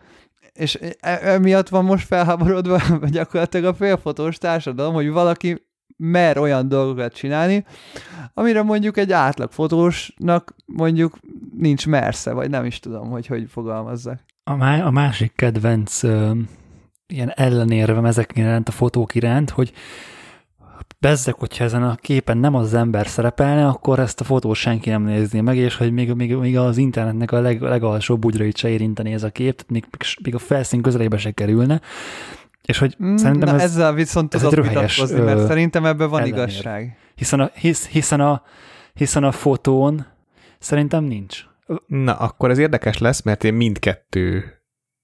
És 0.52 0.78
e- 1.00 1.20
emiatt 1.22 1.68
van 1.68 1.84
most 1.84 2.06
felháborodva 2.06 2.80
gyakorlatilag 3.10 3.66
a 3.66 3.74
félfotós 3.74 4.38
társadalom, 4.38 4.94
hogy 4.94 5.10
valaki 5.10 5.66
mer 5.96 6.38
olyan 6.38 6.68
dolgokat 6.68 7.14
csinálni, 7.14 7.64
amire 8.34 8.62
mondjuk 8.62 8.96
egy 8.96 9.12
átlag 9.12 9.52
fotósnak 9.52 10.54
mondjuk 10.66 11.18
nincs 11.58 11.86
mersze, 11.86 12.32
vagy 12.32 12.50
nem 12.50 12.64
is 12.64 12.80
tudom, 12.80 13.10
hogy 13.10 13.26
hogy 13.26 13.46
fogalmazzak. 13.50 14.20
A, 14.44 14.56
má- 14.56 14.84
a 14.84 14.90
másik 14.90 15.32
kedvenc 15.36 16.02
ö, 16.02 16.30
ilyen 17.06 17.32
ellenérvem 17.34 18.04
ezek 18.04 18.32
iránt, 18.34 18.68
a 18.68 18.72
fotók 18.72 19.14
iránt, 19.14 19.50
hogy 19.50 19.72
bezzek, 21.00 21.34
hogyha 21.34 21.64
ezen 21.64 21.82
a 21.82 21.94
képen 21.94 22.38
nem 22.38 22.54
az 22.54 22.74
ember 22.74 23.06
szerepelne, 23.06 23.66
akkor 23.66 23.98
ezt 23.98 24.20
a 24.20 24.24
fotót 24.24 24.56
senki 24.56 24.90
nem 24.90 25.02
nézné 25.02 25.40
meg, 25.40 25.56
és 25.56 25.76
hogy 25.76 25.92
még, 25.92 26.12
még, 26.12 26.34
még 26.34 26.58
az 26.58 26.76
internetnek 26.76 27.32
a 27.32 27.40
leg, 27.40 27.60
legalsóbb 27.60 28.20
bugyrait 28.20 28.56
se 28.56 28.68
érinteni 28.68 29.12
ez 29.12 29.22
a 29.22 29.30
kép, 29.30 29.54
tehát 29.54 29.70
még, 29.70 29.86
még 30.22 30.34
a 30.34 30.38
felszín 30.38 30.82
közelébe 30.82 31.16
se 31.16 31.30
kerülne. 31.30 31.80
És 32.62 32.78
hogy 32.78 32.96
mm, 33.02 33.16
szerintem 33.16 33.48
Na, 33.48 33.54
ez, 33.54 33.70
ezzel 33.70 33.92
viszont 33.92 34.34
ez 34.34 34.40
tudok 34.40 34.66
vitatkozni, 34.66 35.20
mert 35.20 35.46
szerintem 35.46 35.84
ebben 35.84 36.10
van 36.10 36.20
ellenér. 36.20 36.38
igazság. 36.38 36.96
Hiszen 37.14 37.40
a, 37.40 37.50
hisz, 37.54 37.86
hiszen, 37.86 38.20
a, 38.20 38.42
hiszen 38.94 39.24
a 39.24 39.32
fotón 39.32 40.06
szerintem 40.58 41.04
nincs. 41.04 41.44
Na, 41.86 42.14
akkor 42.14 42.50
ez 42.50 42.58
érdekes 42.58 42.98
lesz, 42.98 43.22
mert 43.22 43.44
én 43.44 43.54
mindkettő 43.54 44.57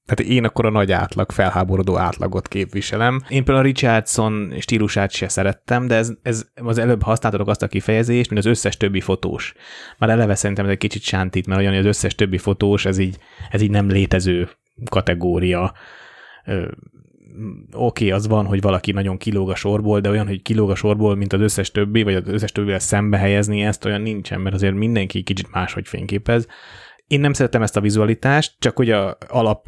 tehát 0.07 0.33
én 0.33 0.45
akkor 0.45 0.67
a 0.67 0.71
nagy 0.71 0.93
átlag, 0.93 1.31
felháborodó 1.31 1.99
átlagot 1.99 2.49
képviselem. 2.49 3.23
Én 3.29 3.45
például 3.45 3.59
a 3.59 3.69
Richardson 3.69 4.55
stílusát 4.59 5.11
se 5.11 5.29
szerettem, 5.29 5.87
de 5.87 5.95
ez, 5.95 6.13
ez 6.23 6.47
az 6.55 6.79
előbb 6.79 7.03
használtatok 7.03 7.49
azt 7.49 7.63
a 7.63 7.67
kifejezést, 7.67 8.31
mint 8.31 8.45
az 8.45 8.51
összes 8.51 8.77
többi 8.77 9.01
fotós. 9.01 9.55
Már 9.99 10.11
eleve 10.11 10.35
szerintem 10.35 10.65
ez 10.65 10.71
egy 10.71 10.79
kicsit 10.79 11.03
sántít, 11.03 11.47
mert 11.47 11.61
olyan, 11.61 11.75
az 11.75 11.85
összes 11.85 12.15
többi 12.15 12.39
fotós, 12.39 12.85
ez 12.85 12.99
így, 12.99 13.19
ez 13.51 13.61
így 13.61 13.71
nem 13.71 13.89
létező 13.89 14.49
kategória 14.91 15.73
oké, 17.73 18.05
okay, 18.05 18.11
az 18.11 18.27
van, 18.27 18.47
hogy 18.47 18.61
valaki 18.61 18.93
nagyon 18.93 19.17
kilóg 19.17 19.51
a 19.51 19.55
sorból, 19.55 20.01
de 20.01 20.11
olyan, 20.11 20.27
hogy 20.27 20.43
kilóg 20.43 20.71
a 20.71 20.75
sorból, 20.75 21.15
mint 21.15 21.33
az 21.33 21.41
összes 21.41 21.71
többi, 21.71 22.03
vagy 22.03 22.15
az 22.15 22.29
összes 22.29 22.53
többivel 22.53 22.79
szembe 22.79 23.19
helyezni, 23.19 23.63
ezt 23.63 23.85
olyan 23.85 24.01
nincsen, 24.01 24.41
mert 24.41 24.55
azért 24.55 24.75
mindenki 24.75 25.23
kicsit 25.23 25.51
máshogy 25.51 25.89
fényképez. 25.89 26.47
Én 27.07 27.21
nem 27.21 27.33
szeretem 27.33 27.63
ezt 27.63 27.77
a 27.77 27.81
vizualitást, 27.81 28.57
csak 28.59 28.77
hogy 28.77 28.91
a 28.91 29.17
alap 29.29 29.67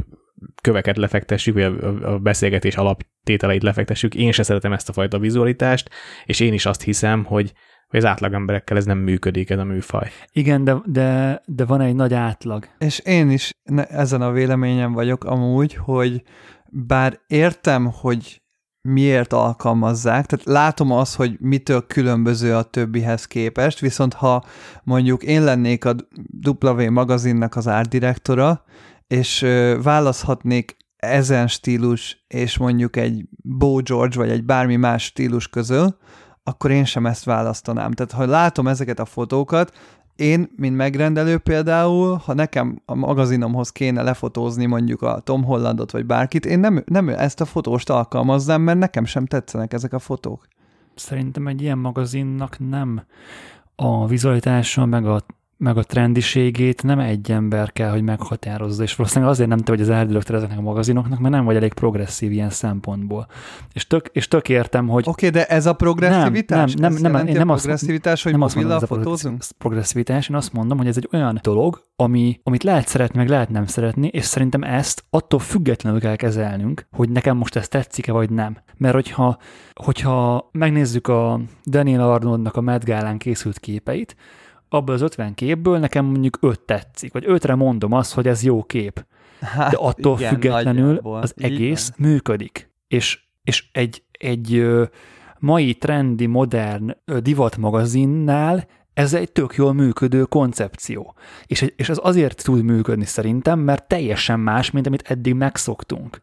köveket 0.63 0.97
lefektessük, 0.97 1.55
vagy 1.55 1.63
a, 1.63 2.13
a 2.13 2.19
beszélgetés 2.19 2.77
alaptételeit 2.77 3.63
lefektessük. 3.63 4.15
Én 4.15 4.33
se 4.33 4.43
szeretem 4.43 4.73
ezt 4.73 4.89
a 4.89 4.93
fajta 4.93 5.19
vizualitást, 5.19 5.91
és 6.25 6.41
én 6.41 6.53
is 6.53 6.67
azt 6.67 6.83
hiszem, 6.83 7.25
hogy, 7.25 7.53
hogy 7.89 7.99
az 7.99 8.05
átlagemberekkel 8.05 8.77
ez 8.77 8.85
nem 8.85 8.99
működik, 8.99 9.51
ez 9.51 9.59
a 9.59 9.65
műfaj. 9.65 10.11
Igen, 10.33 10.65
de, 10.65 10.77
de, 10.85 11.43
de 11.47 11.65
van 11.65 11.81
egy 11.81 11.95
nagy 11.95 12.15
átlag. 12.15 12.69
És 12.79 12.99
én 12.99 13.31
is 13.31 13.51
ezen 13.89 14.23
a 14.23 14.31
véleményem 14.31 14.93
vagyok 14.93 15.25
amúgy, 15.25 15.75
hogy 15.75 16.23
bár 16.71 17.21
értem, 17.27 17.91
hogy 17.93 18.41
miért 18.87 19.33
alkalmazzák, 19.33 20.27
tehát 20.27 20.45
látom 20.45 20.91
az, 20.91 21.15
hogy 21.15 21.37
mitől 21.41 21.87
különböző 21.87 22.55
a 22.55 22.63
többihez 22.63 23.27
képest, 23.27 23.79
viszont 23.79 24.15
ha 24.15 24.45
mondjuk 24.83 25.23
én 25.23 25.45
lennék 25.45 25.85
a 25.85 25.95
W 26.61 26.91
magazinnak 26.91 27.57
az 27.57 27.69
árdirektora, 27.69 28.65
és 29.07 29.47
választhatnék 29.83 30.77
ezen 30.97 31.47
stílus 31.47 32.25
és 32.29 32.59
mondjuk 32.59 32.97
egy 32.97 33.25
Bo 33.43 33.77
George 33.77 34.17
vagy 34.17 34.31
egy 34.31 34.45
bármi 34.45 34.77
más 34.77 35.05
stílus 35.05 35.49
közül, 35.49 35.97
akkor 36.43 36.71
én 36.71 36.85
sem 36.85 37.07
ezt 37.07 37.25
választanám. 37.25 37.93
Tehát 37.93 38.13
ha 38.13 38.27
látom 38.27 38.69
ezeket 38.69 38.99
a 38.99 39.05
fotókat, 39.05 39.73
én, 40.17 40.49
mint 40.57 40.77
megrendelő 40.77 41.39
például, 41.39 42.21
ha 42.25 42.35
nekem 42.35 42.83
a 42.85 42.95
magazinomhoz 42.95 43.71
kéne 43.71 44.03
lefotózni 44.03 44.67
mondjuk 44.67 45.03
a 45.03 45.21
Tom 45.21 45.45
Hollandot 45.45 45.91
vagy 45.91 46.07
bárkit, 46.07 46.47
én 46.47 46.59
nem, 46.59 46.83
nem 46.87 47.09
ezt 47.09 47.41
a 47.41 47.45
fotóst 47.45 47.91
alkalmaznám, 47.91 48.63
mert 48.63 48.79
nekem 48.79 49.05
sem 49.05 49.27
tetszenek 49.27 49.73
ezek 49.73 49.93
a 49.93 49.99
fotók. 49.99 50.47
Szerintem 50.95 51.47
egy 51.47 51.63
ilyen 51.63 51.79
magazinnak 51.79 52.57
nem 52.59 53.03
a 53.77 54.07
vizualitása, 54.07 54.87
meg 54.87 55.07
a 55.07 55.23
meg 55.59 55.77
a 55.77 55.83
trendiségét 55.83 56.83
nem 56.83 56.99
egy 56.99 57.31
ember 57.31 57.73
kell, 57.73 57.91
hogy 57.91 58.03
meghatározza, 58.03 58.83
és 58.83 58.95
valószínűleg 58.95 59.33
azért 59.33 59.49
nem 59.49 59.59
te 59.59 59.73
vagy 59.73 59.81
az 59.81 59.91
árdirektor 59.91 60.35
ezeknek 60.35 60.59
a 60.59 60.63
magazinoknak, 60.63 61.19
mert 61.19 61.35
nem 61.35 61.45
vagy 61.45 61.57
elég 61.57 61.73
progresszív 61.73 62.33
ilyen 62.33 62.51
szempontból. 62.51 63.27
És 63.73 63.87
tök, 63.87 64.09
és 64.13 64.29
tök 64.29 64.49
értem, 64.49 64.89
hogy... 64.89 65.05
Oké, 65.09 65.27
okay, 65.29 65.41
de 65.41 65.47
ez 65.47 65.67
a 65.67 65.73
progresszivitás? 65.73 66.75
Nem, 66.75 66.93
nem, 66.93 67.03
nem, 67.03 67.13
nem, 67.13 67.27
én 67.27 67.37
nem 67.37 67.49
a 67.49 67.55
progresszivitás, 67.55 68.23
hogy 68.23 68.33
nem 68.33 68.41
azt 68.41 68.55
mondom, 68.55 68.79
fotózunk? 68.79 69.41
Ez 69.41 69.49
a 69.51 69.55
progresszivitás, 69.59 70.29
én 70.29 70.37
azt 70.37 70.53
mondom, 70.53 70.79
hogy 70.79 70.87
ez 70.87 70.97
egy 70.97 71.09
olyan 71.13 71.39
dolog, 71.43 71.85
ami, 71.97 72.41
amit 72.43 72.63
lehet 72.63 72.89
szeretni, 72.89 73.19
meg 73.19 73.29
lehet 73.29 73.51
nem 73.51 73.67
szeretni, 73.67 74.07
és 74.07 74.25
szerintem 74.25 74.63
ezt 74.63 75.05
attól 75.11 75.41
függetlenül 75.41 76.01
kell 76.01 76.17
kezelnünk, 76.17 76.87
hogy 76.93 77.11
nekem 77.11 77.37
most 77.37 77.57
ez 77.57 77.69
tetszik-e, 77.69 78.13
vagy 78.13 78.31
nem. 78.31 78.57
Mert 78.77 78.95
hogyha, 78.95 79.39
hogyha 79.75 80.49
megnézzük 80.53 81.09
a 81.09 81.41
Daniel 81.67 82.11
Arnoldnak 82.11 82.57
a 82.57 82.61
Met 82.61 82.85
Gálán 82.85 83.19
készült 83.19 83.59
képeit, 83.59 84.17
abból 84.69 84.95
az 84.95 85.01
50 85.01 85.35
képből 85.35 85.79
nekem 85.79 86.05
mondjuk 86.05 86.39
5 86.41 86.61
tetszik, 86.61 87.13
vagy 87.13 87.25
5-re 87.29 87.55
mondom 87.55 87.93
azt, 87.93 88.15
hogy 88.15 88.27
ez 88.27 88.43
jó 88.43 88.65
kép. 88.65 89.07
Hát, 89.41 89.71
De 89.71 89.77
attól 89.77 90.19
igen, 90.19 90.33
függetlenül 90.33 90.87
nagyjából. 90.87 91.21
az 91.21 91.35
egész 91.37 91.93
igen. 91.97 92.11
működik. 92.11 92.71
És, 92.89 93.21
és 93.43 93.69
egy, 93.73 94.03
egy 94.11 94.67
mai 95.39 95.75
trendi, 95.75 96.27
modern 96.27 96.97
divatmagazinnál 97.05 98.67
ez 98.95 99.15
egy 99.15 99.33
tök 99.33 99.55
jól 99.55 99.73
működő 99.73 100.23
koncepció. 100.23 101.15
És, 101.47 101.73
és 101.77 101.89
ez 101.89 101.99
azért 102.03 102.45
tud 102.45 102.63
működni 102.63 103.05
szerintem, 103.05 103.59
mert 103.59 103.89
teljesen 103.89 104.41
más, 104.41 104.71
mint 104.71 104.87
amit 104.87 105.11
eddig 105.11 105.35
megszoktunk 105.35 106.23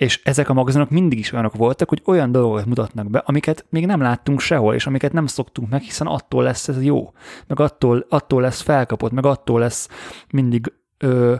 és 0.00 0.20
ezek 0.24 0.48
a 0.48 0.52
magazinok 0.52 0.90
mindig 0.90 1.18
is 1.18 1.32
olyanok 1.32 1.54
voltak, 1.54 1.88
hogy 1.88 2.02
olyan 2.04 2.32
dolgokat 2.32 2.66
mutatnak 2.66 3.10
be, 3.10 3.18
amiket 3.18 3.66
még 3.68 3.86
nem 3.86 4.00
láttunk 4.00 4.40
sehol, 4.40 4.74
és 4.74 4.86
amiket 4.86 5.12
nem 5.12 5.26
szoktunk 5.26 5.70
meg, 5.70 5.80
hiszen 5.80 6.06
attól 6.06 6.42
lesz 6.42 6.68
ez 6.68 6.82
jó, 6.82 7.12
meg 7.46 7.60
attól, 7.60 8.06
attól 8.08 8.40
lesz 8.40 8.60
felkapott, 8.60 9.12
meg 9.12 9.26
attól 9.26 9.60
lesz 9.60 9.88
mindig 10.30 10.72
ö, 10.98 11.34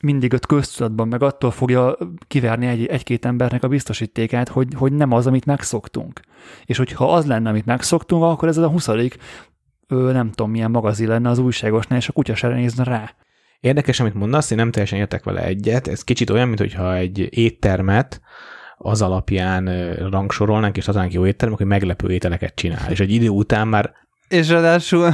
mindig 0.00 0.32
ott 0.32 0.46
köztudatban, 0.46 1.08
meg 1.08 1.22
attól 1.22 1.50
fogja 1.50 1.96
kiverni 2.26 2.66
egy, 2.66 2.86
egy-két 2.86 3.24
embernek 3.24 3.62
a 3.62 3.68
biztosítékát, 3.68 4.48
hogy, 4.48 4.68
hogy 4.76 4.92
nem 4.92 5.12
az, 5.12 5.26
amit 5.26 5.46
megszoktunk. 5.46 6.20
És 6.64 6.76
hogyha 6.76 7.12
az 7.12 7.26
lenne, 7.26 7.48
amit 7.48 7.66
megszoktunk, 7.66 8.22
akkor 8.22 8.48
ez 8.48 8.56
a 8.56 8.68
20 8.68 8.88
ö, 8.88 10.12
nem 10.12 10.30
tudom, 10.30 10.50
milyen 10.50 10.70
magazin 10.70 11.08
lenne 11.08 11.28
az 11.28 11.38
újságosnál, 11.38 11.98
és 11.98 12.08
a 12.08 12.12
kutya 12.12 12.34
se 12.34 12.48
nézne 12.48 12.84
rá. 12.84 13.14
Érdekes, 13.64 14.00
amit 14.00 14.14
mondasz, 14.14 14.50
én 14.50 14.58
nem 14.58 14.70
teljesen 14.70 14.98
értek 14.98 15.24
vele 15.24 15.44
egyet. 15.44 15.88
Ez 15.88 16.04
kicsit 16.04 16.30
olyan, 16.30 16.48
mintha 16.48 16.96
egy 16.96 17.38
éttermet 17.38 18.20
az 18.76 19.02
alapján 19.02 19.94
rangsorolnánk, 20.10 20.76
és 20.76 20.88
aztán 20.88 21.08
jó 21.10 21.26
éttermek, 21.26 21.58
hogy 21.58 21.66
meglepő 21.66 22.10
ételeket 22.10 22.54
csinál. 22.54 22.90
És 22.90 23.00
egy 23.00 23.12
idő 23.12 23.28
után 23.28 23.68
már 23.68 23.92
és 24.28 24.48
ráadásul... 24.48 25.12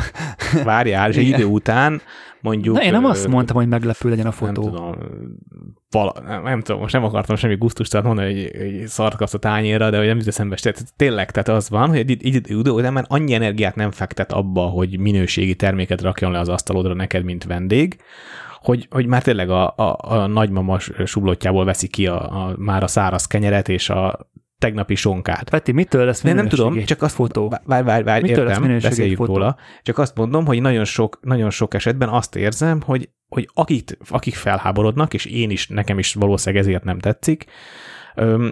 Várjál, 0.65 1.11
és 1.11 1.17
egy 1.17 1.29
idő 1.29 1.45
után 1.45 2.01
mondjuk... 2.41 2.75
Na, 2.75 2.83
én 2.83 2.93
nem 2.93 3.05
azt 3.05 3.29
mondtam, 3.29 3.57
hogy 3.57 3.69
meglepő 3.69 4.09
legyen 4.09 4.27
a 4.27 4.33
fotó. 4.33 4.63
Nem 4.63 4.73
tudom, 4.73 4.97
vala, 5.91 6.15
nem, 6.27 6.43
nem 6.43 6.61
tudom, 6.61 6.81
most 6.81 6.93
nem 6.93 7.05
akartam 7.05 7.37
semmi 7.37 7.57
gusztust 7.57 8.03
mondani, 8.03 8.33
hogy, 8.33 8.57
hogy 8.57 8.87
szart 8.87 9.17
kapsz 9.17 9.35
a 9.35 9.39
tányérra, 9.39 9.91
de 9.91 9.99
hogy 9.99 10.07
nem 10.07 10.17
jut 10.17 10.27
eszembe, 10.27 10.57
tehát 10.57 10.85
tényleg, 10.97 11.31
tehát 11.31 11.49
az 11.49 11.69
van, 11.69 11.89
hogy 11.89 11.99
egy 11.99 12.25
idő 12.25 12.71
után 12.71 12.93
már 12.93 13.05
annyi 13.09 13.35
energiát 13.35 13.75
nem 13.75 13.91
fektet 13.91 14.33
abba, 14.33 14.63
hogy 14.63 14.99
minőségi 14.99 15.55
terméket 15.55 16.03
rakjon 16.03 16.33
le 16.33 16.39
az 16.39 16.49
asztalodra 16.49 16.95
neked, 16.95 17.25
mint 17.25 17.45
vendég, 17.45 17.97
hogy, 18.63 18.87
hogy 18.91 19.07
már 19.07 19.23
tényleg 19.23 19.51
a, 19.51 19.75
a, 19.77 19.97
a 19.99 20.27
nagymama 20.27 20.79
sublotjából 21.05 21.65
veszi 21.65 21.89
ki 21.89 22.07
a, 22.07 22.47
a, 22.47 22.55
már 22.57 22.83
a 22.83 22.87
száraz 22.87 23.27
kenyeret 23.27 23.69
és 23.69 23.91
a 23.91 24.31
tegnapi 24.61 24.95
sonkát. 24.95 25.51
Peti, 25.51 25.73
mitől 25.73 26.05
lesz 26.05 26.21
nem, 26.21 26.35
nem 26.35 26.49
tudom, 26.49 26.85
csak 26.85 27.03
azt 27.03 27.15
fotó. 27.15 27.55
Várj, 27.65 27.85
várj, 27.85 28.03
várj, 28.03 28.23
mitől 28.23 28.49
értem, 28.49 28.79
beszéljük 28.79 29.17
fotó? 29.17 29.33
róla. 29.33 29.57
Csak 29.83 29.99
azt 29.99 30.17
mondom, 30.17 30.47
hogy 30.47 30.61
nagyon 30.61 30.85
sok, 30.85 31.19
nagyon 31.23 31.51
sok 31.51 31.75
esetben 31.75 32.09
azt 32.09 32.37
érzem, 32.37 32.81
hogy, 32.81 33.11
hogy 33.29 33.49
akik, 33.55 33.99
akik 34.09 34.35
felháborodnak, 34.35 35.15
és 35.15 35.25
én 35.25 35.51
is, 35.51 35.69
nekem 35.69 35.99
is 35.99 36.15
valószínűleg 36.15 36.65
ezért 36.65 36.85
nem 36.85 36.99
tetszik, 36.99 37.45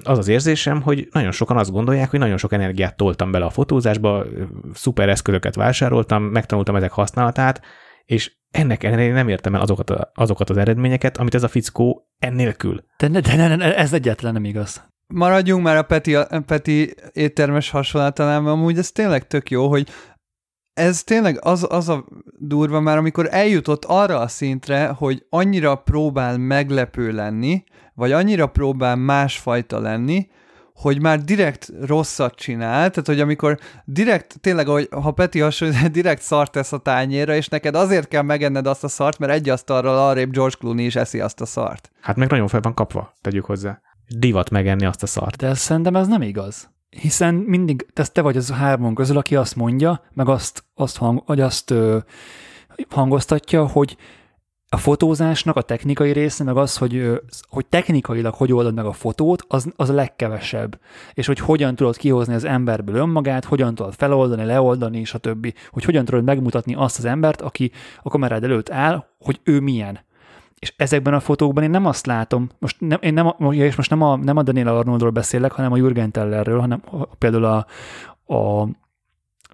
az 0.03 0.19
az 0.19 0.29
érzésem, 0.29 0.83
hogy 0.83 1.09
nagyon 1.13 1.33
sokan 1.33 1.57
azt 1.57 1.71
gondolják, 1.71 2.11
hogy 2.11 2.19
nagyon 2.19 2.37
sok 2.37 2.53
energiát 2.53 2.97
toltam 2.97 3.31
bele 3.31 3.45
a 3.45 3.51
fotózásba, 3.51 4.25
szuper 4.73 5.09
eszközöket 5.09 5.55
vásároltam, 5.55 6.23
megtanultam 6.23 6.77
ezek 6.77 6.91
használatát, 6.91 7.61
és 8.05 8.37
ennek 8.51 8.83
ellenére 8.83 9.13
nem 9.13 9.29
értem 9.29 9.55
el 9.55 9.61
azokat, 9.61 9.91
a, 9.91 10.11
azokat 10.15 10.51
az 10.51 10.57
eredményeket, 10.57 11.17
amit 11.17 11.35
ez 11.35 11.43
a 11.43 11.49
fickó 11.49 12.09
ennélkül. 12.19 12.85
De, 12.97 13.09
de, 13.09 13.21
de, 13.21 13.57
de 13.57 13.77
ez 13.77 13.93
egyáltalán 13.93 14.33
nem 14.33 14.45
igaz. 14.45 14.88
Maradjunk 15.15 15.63
már 15.63 15.77
a 15.77 15.83
Peti, 15.83 16.15
a 16.15 16.27
Peti 16.47 16.95
éttermes 17.13 17.71
hasonlatánál, 17.71 18.41
mert 18.41 18.57
amúgy 18.57 18.79
ez 18.79 18.93
tényleg 18.93 19.27
tök 19.27 19.51
jó, 19.51 19.69
hogy 19.69 19.89
ez 20.75 21.03
tényleg 21.03 21.39
az, 21.45 21.67
az 21.69 21.89
a 21.89 22.05
durva 22.39 22.81
már, 22.81 22.97
amikor 22.97 23.29
eljutott 23.31 23.85
arra 23.85 24.19
a 24.19 24.29
szintre, 24.29 24.87
hogy 24.87 25.27
annyira 25.31 25.75
próbál 25.75 26.39
meglepő 26.39 27.13
lenni, 27.13 27.65
vagy 27.95 28.13
annyira 28.13 28.47
próbál 28.47 28.97
másfajta 28.97 29.81
lenni, 29.81 30.29
hogy 30.75 31.01
már 31.01 31.21
direkt 31.21 31.73
rosszat 31.87 32.35
csinál, 32.35 32.91
tehát 32.91 33.07
hogy 33.07 33.21
amikor 33.21 33.59
direkt, 33.85 34.41
tényleg, 34.41 34.67
hogy 34.67 34.89
ha 34.91 35.11
Peti 35.11 35.41
hasonlít, 35.41 35.91
direkt 36.01 36.23
szart 36.23 36.53
tesz 36.53 36.73
a 36.73 36.79
tányérra, 36.79 37.35
és 37.35 37.49
neked 37.49 37.75
azért 37.75 38.09
kell 38.09 38.23
megenned 38.23 38.67
azt 38.67 38.85
a 38.85 38.89
szart, 38.89 39.19
mert 39.19 39.33
egy 39.33 39.49
asztalról 39.49 39.99
arrébb 39.99 40.31
George 40.31 40.57
Clooney 40.59 40.85
is 40.85 40.97
eszi 40.97 41.21
azt 41.21 41.41
a 41.41 41.47
szart. 41.47 41.91
Hát 42.01 42.17
meg 42.17 42.31
nagyon 42.31 42.49
fel 42.49 42.61
van 42.61 42.75
kapva, 42.75 43.15
tegyük 43.21 43.45
hozzá. 43.45 43.81
Divat 44.09 44.51
megenni 44.51 44.85
azt 44.85 45.03
a 45.03 45.07
szart. 45.07 45.37
De 45.37 45.55
szerintem 45.55 45.97
ez 45.97 46.07
nem 46.07 46.23
igaz. 46.23 46.71
Hiszen 46.91 47.35
mindig, 47.35 47.87
te, 47.93 48.05
te 48.05 48.21
vagy 48.21 48.37
az 48.37 48.51
a 48.51 48.55
hármon 48.55 48.95
közül, 48.95 49.17
aki 49.17 49.37
azt 49.37 49.57
mondja, 49.57 50.03
meg 50.13 50.29
azt, 50.29 50.65
azt, 50.75 50.97
hang, 50.97 51.23
vagy 51.27 51.41
azt 51.41 51.71
ö, 51.71 51.99
hangoztatja, 52.89 53.67
hogy 53.67 53.97
a 54.71 54.77
fotózásnak 54.77 55.57
a 55.57 55.63
technikai 55.63 56.13
része, 56.13 56.45
meg 56.45 56.57
az, 56.57 56.77
hogy, 56.77 57.21
hogy 57.49 57.67
technikailag 57.67 58.35
hogy 58.35 58.53
oldod 58.53 58.75
meg 58.75 58.85
a 58.85 58.93
fotót, 58.93 59.45
az, 59.49 59.73
az 59.77 59.91
a 59.91 59.95
legkevesebb. 59.95 60.81
És 61.15 61.27
hogy 61.27 61.39
hogyan 61.39 61.75
tudod 61.75 61.97
kihozni 61.97 62.35
az 62.35 62.45
emberből 62.45 62.95
önmagát, 62.95 63.45
hogyan 63.45 63.75
tudod 63.75 63.95
feloldani, 63.95 64.45
leoldani, 64.45 64.99
és 64.99 65.15
a 65.15 65.19
többi. 65.19 65.55
Hogy 65.71 65.85
hogyan 65.85 66.05
tudod 66.05 66.25
megmutatni 66.25 66.75
azt 66.75 66.99
az 66.99 67.05
embert, 67.05 67.41
aki 67.41 67.73
a 68.03 68.09
kamerád 68.09 68.45
előtt 68.45 68.71
áll, 68.71 69.05
hogy 69.19 69.41
ő 69.45 69.61
milyen. 69.61 70.07
És 70.59 70.75
ezekben 70.77 71.15
a 71.15 71.21
fotókban 71.21 71.63
én 71.63 71.71
nem 71.71 71.87
azt 71.87 72.07
látom, 72.07 72.49
most 72.59 72.77
nem, 72.81 72.99
én 73.03 73.13
nem, 73.13 73.35
és 73.51 73.77
most 73.77 73.91
nem 73.91 74.03
a, 74.03 74.17
nem 74.17 74.37
a 74.37 74.43
Daniel 74.43 74.77
Arnoldról 74.77 75.11
beszélek, 75.11 75.53
hanem 75.53 75.73
a 75.73 75.77
Jürgen 75.77 76.11
Tellerről, 76.11 76.61
hanem 76.61 76.83
például 77.19 77.45
a, 77.45 77.67
a 78.35 78.69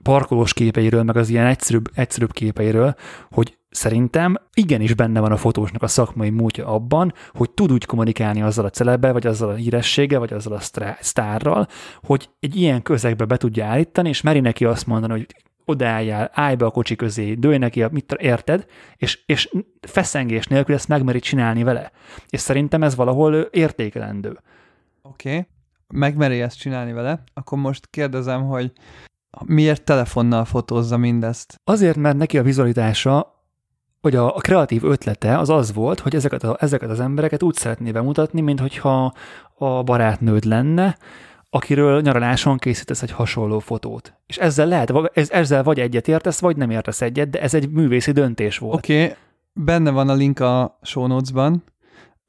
parkolós 0.03 0.53
képeiről, 0.53 1.03
meg 1.03 1.17
az 1.17 1.29
ilyen 1.29 1.47
egyszerűbb, 1.47 1.91
egyszerűbb 1.95 2.33
képeiről, 2.33 2.95
hogy 3.31 3.59
szerintem 3.71 4.37
igenis 4.55 4.95
benne 4.95 5.21
van 5.21 5.33
a 5.33 5.37
fotósnak 5.37 5.83
a 5.83 5.87
szakmai 5.87 6.31
múltja 6.31 6.67
abban, 6.67 7.13
hogy 7.33 7.51
tud 7.51 7.73
úgy 7.73 7.85
kommunikálni 7.85 8.43
azzal 8.43 8.65
a 8.65 8.71
celebbe, 8.71 9.13
vagy 9.13 9.27
azzal 9.27 9.49
a 9.49 9.55
hírességgel, 9.55 10.19
vagy 10.19 10.33
azzal 10.33 10.53
a 10.53 10.61
sztárral, 11.01 11.69
hogy 12.03 12.31
egy 12.41 12.57
ilyen 12.57 12.83
közegbe 12.83 13.25
be 13.25 13.37
tudja 13.37 13.67
állítani, 13.67 14.09
és 14.09 14.21
meri 14.21 14.41
neki 14.41 14.65
azt 14.65 14.87
mondani, 14.87 15.13
hogy 15.13 15.27
odaálljál, 15.65 16.31
állj 16.32 16.55
be 16.55 16.65
a 16.65 16.70
kocsi 16.70 16.97
közé, 16.97 17.35
dőj 17.35 17.59
neki, 17.59 17.85
mit 17.91 18.12
érted, 18.12 18.66
és, 18.97 19.23
és 19.27 19.51
feszengés 19.81 20.47
nélkül 20.47 20.74
ezt 20.74 20.89
megmeri 20.89 21.19
csinálni 21.19 21.62
vele. 21.62 21.91
És 22.28 22.41
szerintem 22.41 22.82
ez 22.82 22.95
valahol 22.95 23.35
értékelendő. 23.35 24.39
Oké, 25.03 25.28
okay. 25.28 25.47
megmeri 25.89 26.41
ezt 26.41 26.59
csinálni 26.59 26.93
vele, 26.93 27.23
akkor 27.35 27.59
most 27.59 27.86
kérdezem, 27.91 28.47
hogy 28.47 28.73
miért 29.45 29.85
telefonnal 29.85 30.45
fotózza 30.45 30.97
mindezt? 30.97 31.61
Azért, 31.65 31.97
mert 31.97 32.16
neki 32.16 32.39
a 32.39 32.43
vizualitása 32.43 33.32
hogy 34.05 34.16
a, 34.16 34.36
a 34.36 34.41
kreatív 34.41 34.85
ötlete 34.85 35.39
az 35.39 35.51
az 35.51 35.73
volt, 35.73 36.01
hogy 36.01 36.15
ezeket, 36.15 36.43
a, 36.43 36.57
ezeket 36.61 36.91
az 36.91 37.01
embereket 37.01 37.43
úgy 37.43 37.55
szeretné 37.55 37.91
bemutatni, 37.91 38.41
mint 38.41 38.61
hogyha 38.61 39.12
a 39.55 39.82
barátnőd 39.82 40.45
lenne, 40.45 40.97
akiről 41.55 42.01
nyaraláson 42.01 42.59
készítesz 42.59 43.03
egy 43.03 43.11
hasonló 43.11 43.59
fotót. 43.59 44.15
És 44.27 44.37
ezzel 44.37 44.67
lehet, 44.67 44.93
ezzel 45.31 45.63
vagy 45.63 45.81
egyet 45.81 46.09
értesz, 46.09 46.41
vagy 46.41 46.57
nem 46.57 46.71
értesz 46.71 47.01
egyet, 47.01 47.31
de 47.31 47.41
ez 47.41 47.55
egy 47.55 47.71
művészi 47.71 48.13
döntés 48.13 48.59
volt. 48.59 48.75
Oké, 48.75 49.03
okay. 49.03 49.17
benne 49.53 49.91
van 49.91 50.09
a 50.09 50.15
link 50.15 50.41
a 50.41 50.79
show 50.83 51.07
notes-ban. 51.07 51.65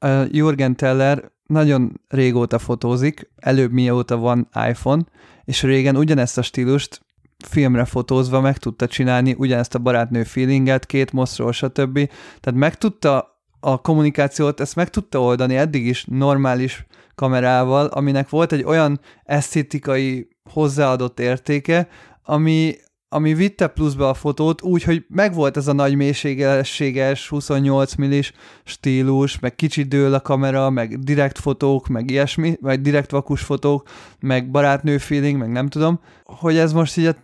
Uh, 0.00 0.26
Jürgen 0.30 0.76
Teller 0.76 1.30
nagyon 1.46 2.00
régóta 2.08 2.58
fotózik, 2.58 3.30
előbb 3.36 3.72
mióta 3.72 4.16
van 4.16 4.48
iPhone, 4.68 5.02
és 5.44 5.62
régen 5.62 5.96
ugyanezt 5.96 6.38
a 6.38 6.42
stílust 6.42 7.00
filmre 7.46 7.84
fotózva 7.84 8.40
meg 8.40 8.58
tudta 8.58 8.86
csinálni 8.86 9.34
ugyanezt 9.38 9.74
a 9.74 9.78
barátnő 9.78 10.22
feelinget, 10.22 10.86
két 10.86 11.12
moszról, 11.12 11.52
stb. 11.52 12.10
Tehát 12.40 12.58
meg 12.58 12.74
tudta 12.74 13.35
a 13.60 13.80
kommunikációt, 13.80 14.60
ezt 14.60 14.76
meg 14.76 14.90
tudta 14.90 15.20
oldani 15.20 15.56
eddig 15.56 15.86
is 15.86 16.04
normális 16.08 16.86
kamerával, 17.14 17.86
aminek 17.86 18.28
volt 18.28 18.52
egy 18.52 18.62
olyan 18.62 19.00
esztétikai 19.24 20.28
hozzáadott 20.50 21.20
értéke, 21.20 21.88
ami, 22.22 22.74
ami 23.08 23.34
vitte 23.34 23.66
pluszba 23.66 24.08
a 24.08 24.14
fotót 24.14 24.62
úgy, 24.62 24.82
hogy 24.82 25.04
megvolt 25.08 25.56
ez 25.56 25.68
a 25.68 25.72
nagy 25.72 25.94
mélységességes 25.94 27.28
28 27.28 27.94
millis 27.94 28.32
stílus, 28.64 29.38
meg 29.38 29.54
kicsit 29.54 29.88
dől 29.88 30.14
a 30.14 30.20
kamera, 30.20 30.70
meg 30.70 30.98
direkt 30.98 31.38
fotók, 31.38 31.86
meg 31.86 32.10
ilyesmi, 32.10 32.56
vagy 32.60 32.80
direkt 32.80 33.10
vakus 33.10 33.42
fotók, 33.42 33.88
meg 34.20 34.50
barátnő 34.50 34.98
feeling, 34.98 35.38
meg 35.38 35.50
nem 35.50 35.68
tudom, 35.68 36.00
hogy 36.24 36.56
ez 36.56 36.72
most 36.72 36.96
így 36.96 37.06
a 37.06 37.14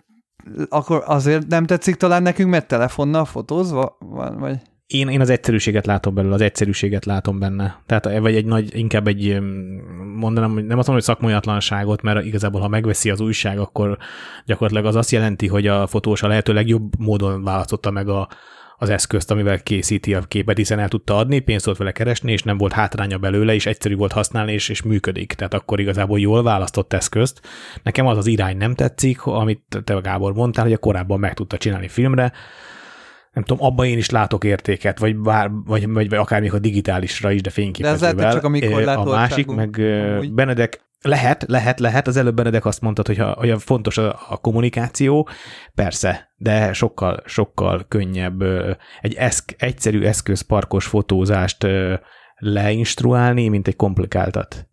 akkor 0.69 1.03
azért 1.07 1.47
nem 1.47 1.67
tetszik 1.67 1.95
talán 1.95 2.23
nekünk, 2.23 2.51
mert 2.51 2.67
telefonnal 2.69 3.25
fotózva 3.25 3.97
van, 3.99 4.39
vagy? 4.39 4.61
Én, 4.93 5.09
én 5.09 5.21
az 5.21 5.31
egyszerűséget 5.31 5.87
látom 5.87 6.15
belőle, 6.15 6.35
az 6.35 6.41
egyszerűséget 6.41 7.05
látom 7.05 7.39
benne. 7.39 7.83
Tehát, 7.87 8.19
vagy 8.19 8.35
egy 8.35 8.45
nagy, 8.45 8.79
inkább 8.79 9.07
egy, 9.07 9.41
mondanám, 10.17 10.51
nem 10.51 10.61
azt 10.61 10.69
mondom, 10.69 10.95
hogy 10.95 11.03
szakmolyatlanságot, 11.03 12.03
mert 12.03 12.25
igazából, 12.25 12.61
ha 12.61 12.69
megveszi 12.69 13.11
az 13.11 13.21
újság, 13.21 13.59
akkor 13.59 13.99
gyakorlatilag 14.47 14.87
az 14.87 14.97
azt 14.97 15.11
jelenti, 15.11 15.47
hogy 15.49 15.67
a 15.67 15.87
fotós 15.87 16.23
a 16.23 16.27
lehető 16.27 16.53
legjobb 16.53 16.99
módon 16.99 17.45
választotta 17.45 17.91
meg 17.91 18.09
a, 18.09 18.29
az 18.77 18.89
eszközt, 18.89 19.31
amivel 19.31 19.63
készíti 19.63 20.15
a 20.15 20.21
képet, 20.21 20.57
hiszen 20.57 20.79
el 20.79 20.89
tudta 20.89 21.17
adni, 21.17 21.39
pénzt 21.39 21.65
tudott 21.65 21.79
vele 21.79 21.93
keresni, 21.93 22.33
és 22.33 22.43
nem 22.43 22.59
volt 22.59 22.73
hátránya 22.73 23.19
belőle, 23.19 23.55
és 23.55 23.67
egyszerű 23.67 23.97
volt 23.97 24.13
használni, 24.13 24.53
és, 24.53 24.69
és 24.69 24.83
működik. 24.83 25.33
Tehát 25.33 25.55
akkor 25.55 25.81
igazából 25.81 26.21
jól 26.21 26.43
választott 26.43 26.93
eszközt. 26.93 27.41
Nekem 27.83 28.07
az 28.07 28.17
az 28.17 28.27
irány 28.27 28.57
nem 28.57 28.75
tetszik, 28.75 29.27
amit 29.27 29.83
te 29.85 29.95
Gábor 29.95 30.33
mondtál, 30.33 30.65
hogy 30.65 30.73
a 30.73 30.79
korábban 30.79 31.21
meg 31.21 31.35
tudta 31.35 31.57
csinálni 31.57 31.89
filmre, 31.89 32.33
nem 33.33 33.45
tudom, 33.45 33.67
abban 33.67 33.87
én 33.87 33.99
is 33.99 34.11
látok 34.11 34.45
értéket, 34.45 34.99
vagy, 34.99 35.17
bár, 35.17 35.51
vagy, 35.65 35.89
vagy, 35.89 36.09
vagy 36.09 36.19
akár 36.19 36.41
még 36.41 36.53
a 36.53 36.59
digitálisra 36.59 37.31
is, 37.31 37.43
de 37.43 37.51
fényképezővel. 37.51 38.01
De 38.01 38.07
ez 38.07 38.15
lehet, 38.15 38.33
csak 38.35 38.45
amikor 38.45 38.89
A 38.89 39.05
másik, 39.05 39.47
meg 39.47 39.79
amúgy. 39.79 40.33
Benedek 40.33 40.81
lehet, 41.03 41.45
lehet, 41.49 41.81
lehet. 41.81 42.07
Az 42.07 42.17
előbb 42.17 42.35
Benedek 42.35 42.65
azt 42.65 42.81
mondtad, 42.81 43.07
hogy, 43.07 43.19
ha, 43.19 43.33
hogy 43.33 43.55
fontos 43.63 43.99
a, 43.99 44.19
a 44.29 44.37
kommunikáció, 44.37 45.29
persze, 45.75 46.33
de 46.37 46.73
sokkal, 46.73 47.23
sokkal 47.25 47.85
könnyebb 47.89 48.43
egy 49.01 49.15
eszk, 49.15 49.55
egyszerű 49.59 50.03
eszközparkos 50.03 50.87
fotózást 50.87 51.67
leinstruálni, 52.37 53.49
mint 53.49 53.69
egy 53.69 53.77
komplikáltat. 53.77 54.67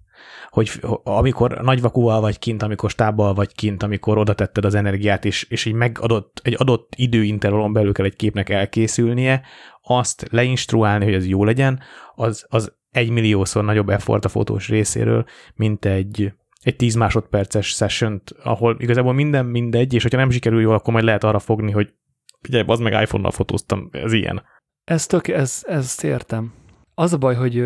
Hogy 0.50 0.72
amikor 1.04 1.62
nagyvakúval 1.62 2.22
vagy 2.22 2.40
kint, 2.40 2.64
amikor 2.64 2.90
stábbal 2.90 3.34
vagy 3.34 3.54
kint, 3.54 3.84
amikor 3.84 4.18
oda 4.18 4.34
tetted 4.34 4.66
az 4.66 4.76
energiát, 4.76 5.26
és, 5.26 5.44
és 5.44 5.66
így 5.66 5.74
megadott, 5.74 6.40
egy 6.44 6.56
adott 6.58 6.94
időintervallon 6.96 7.74
belül 7.74 7.94
kell 7.94 8.06
egy 8.06 8.16
képnek 8.16 8.50
elkészülnie, 8.50 9.42
azt 9.82 10.28
leinstruálni, 10.32 11.06
hogy 11.06 11.14
ez 11.14 11.28
jó 11.28 11.44
legyen, 11.44 11.80
az, 12.16 12.46
az 12.50 12.78
egy 12.92 13.10
milliószor 13.10 13.64
nagyobb 13.64 13.90
effort 13.90 14.26
a 14.26 14.30
fotós 14.30 14.70
részéről, 14.70 15.26
mint 15.56 15.86
egy, 15.86 16.34
egy 16.62 16.76
10 16.76 16.96
másodperces 16.96 17.68
session 17.68 18.22
ahol 18.44 18.76
igazából 18.80 19.14
minden 19.14 19.46
mindegy, 19.46 19.94
és 19.94 20.02
hogyha 20.02 20.18
nem 20.18 20.30
sikerül 20.30 20.62
jól, 20.62 20.74
akkor 20.74 20.94
majd 20.94 21.06
lehet 21.06 21.24
arra 21.24 21.40
fogni, 21.40 21.72
hogy 21.72 21.94
figyelj, 22.42 22.64
az 22.68 22.80
meg 22.80 23.02
iPhone-nal 23.02 23.32
fotóztam, 23.32 23.90
ez 23.92 24.14
ilyen. 24.14 24.44
Ez 24.84 25.06
tök, 25.06 25.28
ez, 25.28 25.64
ezt 25.68 26.04
értem. 26.04 26.54
Az 26.94 27.14
a 27.14 27.18
baj, 27.18 27.36
hogy 27.36 27.66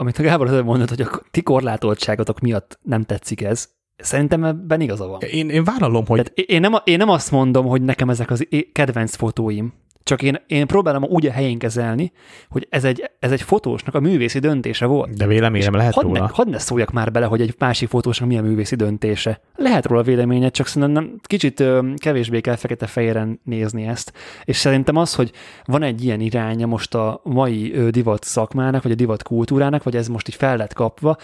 amit 0.00 0.18
a 0.18 0.22
Gábor 0.22 0.46
az 0.46 0.62
mondott, 0.64 0.88
hogy 0.88 1.00
a 1.00 1.20
ti 1.30 1.42
korlátoltságotok 1.42 2.40
miatt 2.40 2.78
nem 2.82 3.02
tetszik 3.04 3.42
ez, 3.42 3.68
Szerintem 4.02 4.44
ebben 4.44 4.80
igaza 4.80 5.06
van. 5.06 5.20
Én, 5.20 5.48
én 5.50 5.64
vállalom, 5.64 6.06
hogy... 6.06 6.22
Tehát 6.22 6.50
én, 6.50 6.60
nem, 6.60 6.74
én 6.84 6.96
nem 6.96 7.08
azt 7.08 7.30
mondom, 7.30 7.66
hogy 7.66 7.82
nekem 7.82 8.10
ezek 8.10 8.30
az 8.30 8.48
kedvenc 8.72 9.16
fotóim, 9.16 9.72
csak 10.02 10.22
én, 10.22 10.42
én 10.46 10.66
próbálom 10.66 11.02
úgy 11.02 11.26
a 11.26 11.30
helyén 11.30 11.58
kezelni, 11.58 12.12
hogy 12.48 12.66
ez 12.70 12.84
egy, 12.84 13.10
ez 13.18 13.32
egy 13.32 13.42
fotósnak 13.42 13.94
a 13.94 14.00
művészi 14.00 14.38
döntése 14.38 14.86
volt. 14.86 15.16
De 15.16 15.26
véleményem 15.26 15.74
lehet 15.74 15.94
hadd 15.94 16.04
róla. 16.04 16.20
Ne, 16.20 16.28
hadd 16.32 16.48
ne 16.48 16.58
szóljak 16.58 16.90
már 16.90 17.12
bele, 17.12 17.26
hogy 17.26 17.40
egy 17.40 17.54
másik 17.58 17.88
fotósnak 17.88 18.28
milyen 18.28 18.44
művészi 18.44 18.76
döntése. 18.76 19.40
Lehet 19.56 19.86
róla 19.86 20.02
véleménye, 20.02 20.48
csak 20.48 20.66
szerintem 20.66 21.02
nem, 21.02 21.20
kicsit 21.22 21.60
ö, 21.60 21.92
kevésbé 21.96 22.40
kell 22.40 22.56
fekete-fehéren 22.56 23.40
nézni 23.44 23.86
ezt. 23.86 24.12
És 24.44 24.56
szerintem 24.56 24.96
az, 24.96 25.14
hogy 25.14 25.32
van 25.64 25.82
egy 25.82 26.04
ilyen 26.04 26.20
iránya 26.20 26.66
most 26.66 26.94
a 26.94 27.20
mai 27.24 27.74
ö, 27.74 27.90
divat 27.90 28.24
szakmának, 28.24 28.82
vagy 28.82 28.92
a 28.92 28.94
divat 28.94 29.22
kultúrának, 29.22 29.82
vagy 29.82 29.96
ez 29.96 30.08
most 30.08 30.28
így 30.28 30.34
fel 30.34 30.56
lett 30.56 30.72
kapva, 30.72 31.16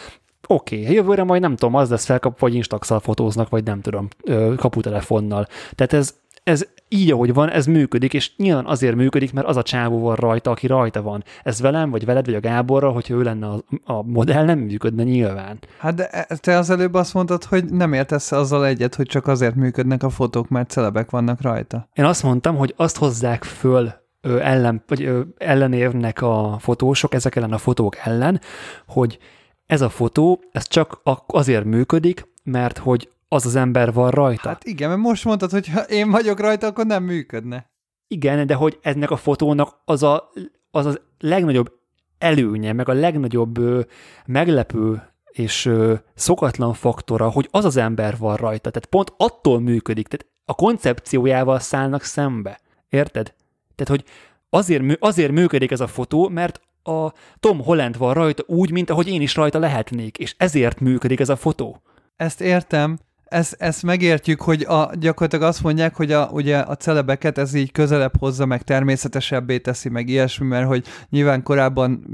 oké, 0.47 0.81
okay, 0.81 0.95
jövőre 0.95 1.25
majd 1.25 1.41
nem 1.41 1.57
tudom, 1.57 1.75
az 1.75 1.91
lesz 1.91 2.05
felkap, 2.05 2.39
vagy 2.39 2.55
instaxal 2.55 3.01
fotóznak, 3.01 3.49
vagy 3.49 3.65
nem 3.65 3.81
tudom, 3.81 4.09
kaputelefonnal. 4.57 5.47
Tehát 5.75 5.93
ez, 5.93 6.15
ez 6.47 6.67
így, 6.89 7.11
ahogy 7.11 7.35
van, 7.35 7.51
ez 7.51 7.67
működik, 7.67 8.15
és 8.15 8.37
nyilván 8.37 8.67
azért 8.67 8.95
működik, 8.95 9.33
mert 9.33 9.47
az 9.47 9.57
a 9.57 9.63
csávó 9.63 10.01
van 10.01 10.15
rajta, 10.15 10.51
aki 10.51 10.67
rajta 10.67 11.03
van. 11.03 11.25
Ez 11.43 11.61
velem, 11.61 11.91
vagy 11.91 12.05
veled, 12.05 12.25
vagy 12.25 12.35
a 12.35 12.41
Gáborral, 12.41 12.93
hogyha 12.93 13.15
ő 13.15 13.23
lenne 13.23 13.47
a, 13.47 13.65
a 13.85 14.03
modell, 14.03 14.45
nem 14.45 14.59
működne 14.59 15.03
nyilván. 15.03 15.59
Hát 15.79 15.95
de 15.95 16.09
e, 16.09 16.37
te 16.37 16.59
az 16.59 16.71
előbb 16.71 16.95
azt 16.95 17.15
mondtad, 17.15 17.45
hogy 17.45 17.65
nem 17.65 17.93
értesz 17.93 18.33
azzal 18.33 18.67
egyet, 18.67 18.95
hogy 18.95 19.07
csak 19.07 19.27
azért 19.27 19.55
működnek 19.55 20.03
a 20.03 20.11
fotók, 20.11 20.49
mert 20.49 20.71
celebek 20.71 21.11
vannak 21.11 21.41
rajta. 21.41 21.89
Én 21.93 22.05
azt 22.05 22.23
mondtam, 22.23 22.57
hogy 22.57 22.75
azt 22.77 22.97
hozzák 22.97 23.45
föl 23.45 23.93
ö, 24.21 24.41
ellen, 24.41 24.83
vagy 24.87 25.05
ö, 25.05 25.21
ellenérnek 25.37 26.23
a 26.23 26.57
fotósok, 26.61 27.15
ezek 27.15 27.37
ellen 27.37 27.53
a 27.53 27.59
fotók 27.59 27.97
ellen, 27.97 28.41
hogy 28.87 29.19
ez 29.67 29.81
a 29.81 29.89
fotó, 29.89 30.41
ez 30.53 30.69
csak 30.69 31.01
azért 31.27 31.65
működik, 31.65 32.29
mert 32.43 32.79
hogy 32.79 33.09
az 33.29 33.47
az 33.47 33.55
ember 33.57 33.93
van 33.93 34.11
rajta. 34.11 34.49
Hát 34.49 34.65
igen, 34.65 34.89
mert 34.89 35.01
most 35.01 35.25
mondtad, 35.25 35.51
hogy 35.51 35.69
ha 35.69 35.81
én 35.81 36.11
vagyok 36.11 36.41
rajta, 36.41 36.67
akkor 36.67 36.87
nem 36.87 37.03
működne. 37.03 37.71
Igen, 38.09 38.47
de 38.47 38.55
hogy 38.55 38.79
ennek 38.83 39.11
a 39.11 39.17
fotónak 39.17 39.81
az 39.85 40.03
a, 40.03 40.31
az, 40.71 40.87
az 40.87 41.01
legnagyobb 41.19 41.73
előnye, 42.19 42.73
meg 42.73 42.89
a 42.89 42.93
legnagyobb 42.93 43.59
ö, 43.59 43.81
meglepő 44.27 45.03
és 45.31 45.65
ö, 45.65 45.95
szokatlan 46.15 46.75
faktora, 46.75 47.31
hogy 47.31 47.49
az 47.51 47.65
az 47.65 47.77
ember 47.77 48.17
van 48.19 48.37
rajta. 48.37 48.71
Tehát 48.71 48.89
pont 48.89 49.13
attól 49.17 49.61
működik, 49.61 50.09
tehát 50.09 50.35
a 50.45 50.55
koncepciójával 50.55 51.59
szállnak 51.59 52.03
szembe. 52.03 52.61
Érted? 52.89 53.35
Tehát, 53.75 53.89
hogy 53.89 54.05
azért, 54.49 54.83
azért 54.99 55.33
működik 55.33 55.71
ez 55.71 55.81
a 55.81 55.87
fotó, 55.87 56.29
mert 56.29 56.61
a 56.83 57.13
Tom 57.41 57.63
Holland 57.63 57.99
van 57.99 58.15
rajta 58.15 58.43
úgy, 58.47 58.71
mint 58.71 58.91
ahogy 58.91 59.09
én 59.09 59.21
is 59.21 59.35
rajta 59.35 59.59
lehetnék, 59.59 60.19
és 60.19 60.35
ezért 60.39 60.81
működik 60.81 61.21
ez 61.21 61.29
a 61.29 61.37
fotó. 61.37 61.83
Ezt 62.17 62.41
értem, 62.41 62.99
ezt, 63.29 63.57
ezt 63.59 63.83
megértjük, 63.83 64.41
hogy 64.41 64.63
a, 64.63 64.91
gyakorlatilag 64.99 65.49
azt 65.49 65.63
mondják, 65.63 65.95
hogy 65.95 66.13
a, 66.13 66.29
ugye 66.33 66.59
a 66.59 66.77
celebeket 66.77 67.39
ez 67.39 67.55
így 67.55 67.73
közelebb 67.73 68.19
hozza, 68.19 68.47
meg 68.47 68.63
természetesebbé 68.63 69.59
teszi, 69.59 69.89
meg 69.89 70.09
ilyesmi, 70.09 70.47
mert 70.47 70.67
hogy 70.67 70.87
nyilván 71.11 71.43
korábban 71.43 72.07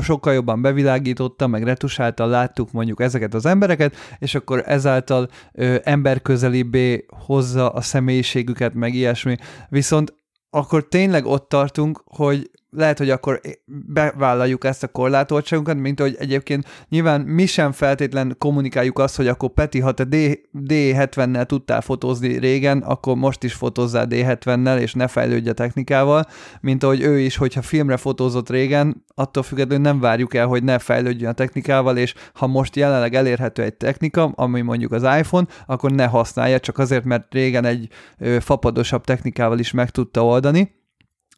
sokkal 0.00 0.32
jobban 0.32 0.62
bevilágította, 0.62 1.46
meg 1.46 1.62
retusáltal 1.62 2.28
láttuk 2.28 2.72
mondjuk 2.72 3.00
ezeket 3.00 3.34
az 3.34 3.46
embereket, 3.46 3.96
és 4.18 4.34
akkor 4.34 4.62
ezáltal 4.66 5.28
ö, 5.52 5.76
emberközelibbé 5.82 7.06
hozza 7.08 7.70
a 7.70 7.80
személyiségüket, 7.80 8.74
meg 8.74 8.94
ilyesmi. 8.94 9.36
Viszont 9.68 10.14
akkor 10.50 10.88
tényleg 10.88 11.26
ott 11.26 11.48
tartunk, 11.48 12.02
hogy 12.04 12.50
lehet, 12.76 12.98
hogy 12.98 13.10
akkor 13.10 13.40
bevállaljuk 13.86 14.64
ezt 14.64 14.82
a 14.82 14.88
korlátoltságunkat, 14.88 15.76
mint 15.76 16.00
hogy 16.00 16.16
egyébként 16.18 16.66
nyilván 16.88 17.20
mi 17.20 17.46
sem 17.46 17.72
feltétlen 17.72 18.36
kommunikáljuk 18.38 18.98
azt, 18.98 19.16
hogy 19.16 19.28
akkor 19.28 19.48
Peti, 19.48 19.80
ha 19.80 19.92
te 19.92 20.04
D, 20.04 20.16
D70-nel 20.68 21.46
tudtál 21.46 21.80
fotózni 21.80 22.38
régen, 22.38 22.78
akkor 22.78 23.16
most 23.16 23.42
is 23.42 23.52
fotózzál 23.52 24.06
D70-nel, 24.10 24.78
és 24.78 24.94
ne 24.94 25.06
fejlődj 25.06 25.48
a 25.48 25.52
technikával, 25.52 26.26
mint 26.60 26.82
ahogy 26.82 27.02
ő 27.02 27.18
is, 27.18 27.36
hogyha 27.36 27.62
filmre 27.62 27.96
fotózott 27.96 28.50
régen, 28.50 29.04
attól 29.14 29.42
függetlenül 29.42 29.84
nem 29.84 30.00
várjuk 30.00 30.34
el, 30.34 30.46
hogy 30.46 30.64
ne 30.64 30.78
fejlődjön 30.78 31.30
a 31.30 31.34
technikával, 31.34 31.96
és 31.96 32.14
ha 32.34 32.46
most 32.46 32.76
jelenleg 32.76 33.14
elérhető 33.14 33.62
egy 33.62 33.74
technika, 33.74 34.32
ami 34.34 34.60
mondjuk 34.60 34.92
az 34.92 35.02
iPhone, 35.02 35.46
akkor 35.66 35.90
ne 35.90 36.06
használja, 36.06 36.60
csak 36.60 36.78
azért, 36.78 37.04
mert 37.04 37.32
régen 37.32 37.64
egy 37.64 37.88
fapadosabb 38.38 39.04
technikával 39.04 39.58
is 39.58 39.70
meg 39.70 39.90
tudta 39.90 40.24
oldani 40.24 40.82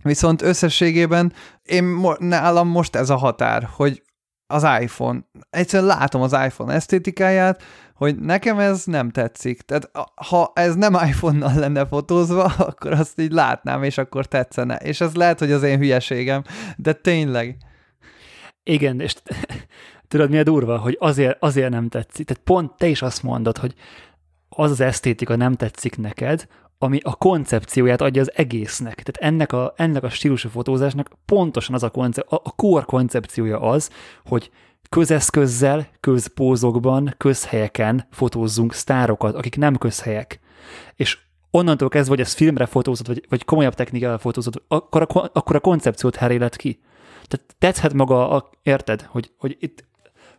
Viszont 0.02 0.42
összességében 0.42 1.32
én 1.62 1.84
nálam 2.18 2.68
most 2.68 2.96
ez 2.96 3.10
a 3.10 3.16
határ, 3.16 3.68
hogy 3.72 4.02
az 4.46 4.66
iPhone. 4.80 5.20
Egyszerűen 5.50 5.88
látom 5.88 6.22
az 6.22 6.32
iPhone 6.32 6.74
esztétikáját, 6.74 7.62
hogy 7.94 8.16
nekem 8.18 8.58
ez 8.58 8.84
nem 8.84 9.10
tetszik. 9.10 9.60
Tehát 9.60 9.90
ha 10.28 10.52
ez 10.54 10.74
nem 10.74 10.94
iPhone-nal 10.94 11.54
lenne 11.54 11.86
fotózva, 11.86 12.44
akkor 12.68 12.92
azt 12.92 13.20
így 13.20 13.32
látnám, 13.32 13.82
és 13.82 13.98
akkor 13.98 14.26
tetszene. 14.26 14.76
És 14.76 15.00
ez 15.00 15.14
lehet, 15.14 15.38
hogy 15.38 15.52
az 15.52 15.62
én 15.62 15.78
hülyeségem, 15.78 16.42
de 16.76 16.92
tényleg. 16.92 17.56
Igen, 18.62 19.00
és 19.00 19.14
tudod, 20.08 20.30
mi 20.30 20.38
a 20.38 20.42
durva, 20.42 20.78
hogy 20.78 20.96
azért, 21.00 21.36
azért 21.40 21.70
nem 21.70 21.88
tetszik. 21.88 22.26
Tehát 22.26 22.42
pont 22.42 22.76
te 22.76 22.86
is 22.86 23.02
azt 23.02 23.22
mondod, 23.22 23.58
hogy 23.58 23.74
az 24.48 24.70
az 24.70 24.80
esztétika 24.80 25.36
nem 25.36 25.54
tetszik 25.54 25.98
neked, 25.98 26.46
ami 26.78 26.98
a 27.02 27.14
koncepcióját 27.14 28.00
adja 28.00 28.20
az 28.20 28.32
egésznek. 28.34 29.02
Tehát 29.02 29.32
ennek 29.32 29.52
a, 29.52 29.72
ennek 29.76 30.02
a 30.02 30.08
stílusú 30.08 30.48
fotózásnak 30.48 31.10
pontosan 31.24 31.74
az 31.74 31.82
a, 31.82 31.90
konce- 31.90 32.26
a, 32.28 32.40
a 32.44 32.50
core 32.50 32.84
koncepciója 32.84 33.60
az, 33.60 33.90
hogy 34.24 34.50
közeszközzel, 34.88 35.88
közpózokban, 36.00 37.14
közhelyeken 37.16 38.06
fotózzunk 38.10 38.72
sztárokat, 38.72 39.34
akik 39.34 39.56
nem 39.56 39.76
közhelyek. 39.76 40.40
És 40.94 41.18
onnantól 41.50 41.88
kezdve, 41.88 42.14
hogy 42.14 42.24
ez 42.24 42.32
filmre 42.32 42.66
fotózott, 42.66 43.06
vagy, 43.06 43.26
vagy 43.28 43.44
komolyabb 43.44 43.74
technikával 43.74 44.18
fotózott, 44.18 44.62
akkor 44.68 45.02
a, 45.02 45.30
akkor 45.32 45.56
a 45.56 45.60
koncepciót 45.60 46.16
herélet 46.16 46.56
ki. 46.56 46.80
Tehát 47.24 47.46
tetszhet 47.58 47.92
maga, 47.92 48.30
a, 48.30 48.50
érted, 48.62 49.02
hogy, 49.02 49.32
hogy 49.38 49.56
itt 49.60 49.84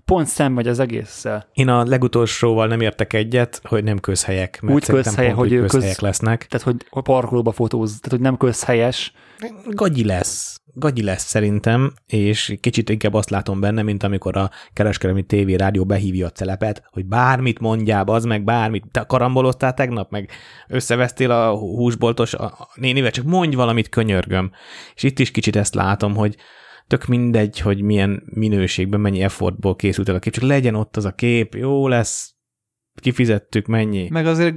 pont 0.07 0.38
vagy 0.38 0.67
az 0.67 0.79
egésszel. 0.79 1.47
Én 1.53 1.67
a 1.67 1.84
legutolsóval 1.84 2.67
nem 2.67 2.81
értek 2.81 3.13
egyet, 3.13 3.61
hogy 3.63 3.84
nem 3.84 3.99
közhelyek, 3.99 4.61
mert 4.61 4.75
Úgy 4.75 4.85
közhely, 4.85 5.25
pont, 5.25 5.38
hogy, 5.38 5.49
hogy 5.49 5.59
közhelyek 5.59 5.95
köz, 5.95 6.03
lesznek. 6.03 6.45
Tehát, 6.45 6.65
hogy 6.65 7.03
parkolóba 7.03 7.51
fotóz, 7.51 7.89
tehát, 7.89 8.09
hogy 8.09 8.19
nem 8.19 8.38
közhelyes. 8.38 9.13
Gagyi 9.69 10.05
lesz. 10.05 10.61
Gagyi 10.73 11.03
lesz 11.03 11.23
szerintem, 11.23 11.93
és 12.05 12.57
kicsit 12.59 12.89
inkább 12.89 13.13
azt 13.13 13.29
látom 13.29 13.59
benne, 13.59 13.81
mint 13.81 14.03
amikor 14.03 14.38
a 14.38 14.49
kereskedelmi 14.73 15.23
tévé 15.23 15.55
rádió 15.55 15.85
behívja 15.85 16.25
a 16.25 16.29
telepet, 16.29 16.84
hogy 16.91 17.05
bármit 17.05 17.59
mondjál, 17.59 18.03
az 18.03 18.23
meg 18.23 18.43
bármit. 18.43 18.85
Te 18.91 19.03
karamboloztál 19.07 19.73
tegnap, 19.73 20.11
meg 20.11 20.29
összevesztél 20.67 21.31
a 21.31 21.57
húsboltos 21.57 22.34
a 22.34 22.69
nénivel, 22.75 23.11
csak 23.11 23.25
mondj 23.25 23.55
valamit, 23.55 23.89
könyörgöm. 23.89 24.51
És 24.95 25.03
itt 25.03 25.19
is 25.19 25.31
kicsit 25.31 25.55
ezt 25.55 25.75
látom, 25.75 26.15
hogy 26.15 26.35
tök 26.88 27.05
mindegy, 27.05 27.59
hogy 27.59 27.81
milyen 27.81 28.23
minőségben, 28.26 28.99
mennyi 28.99 29.22
effortból 29.22 29.76
készült 29.76 30.09
el 30.09 30.15
a 30.15 30.19
kép, 30.19 30.34
csak 30.34 30.43
legyen 30.43 30.76
ott 30.76 30.97
az 30.97 31.05
a 31.05 31.11
kép, 31.11 31.55
jó 31.55 31.88
lesz, 31.88 32.35
kifizettük, 33.01 33.65
mennyi. 33.65 34.07
Meg 34.09 34.26
azért, 34.26 34.55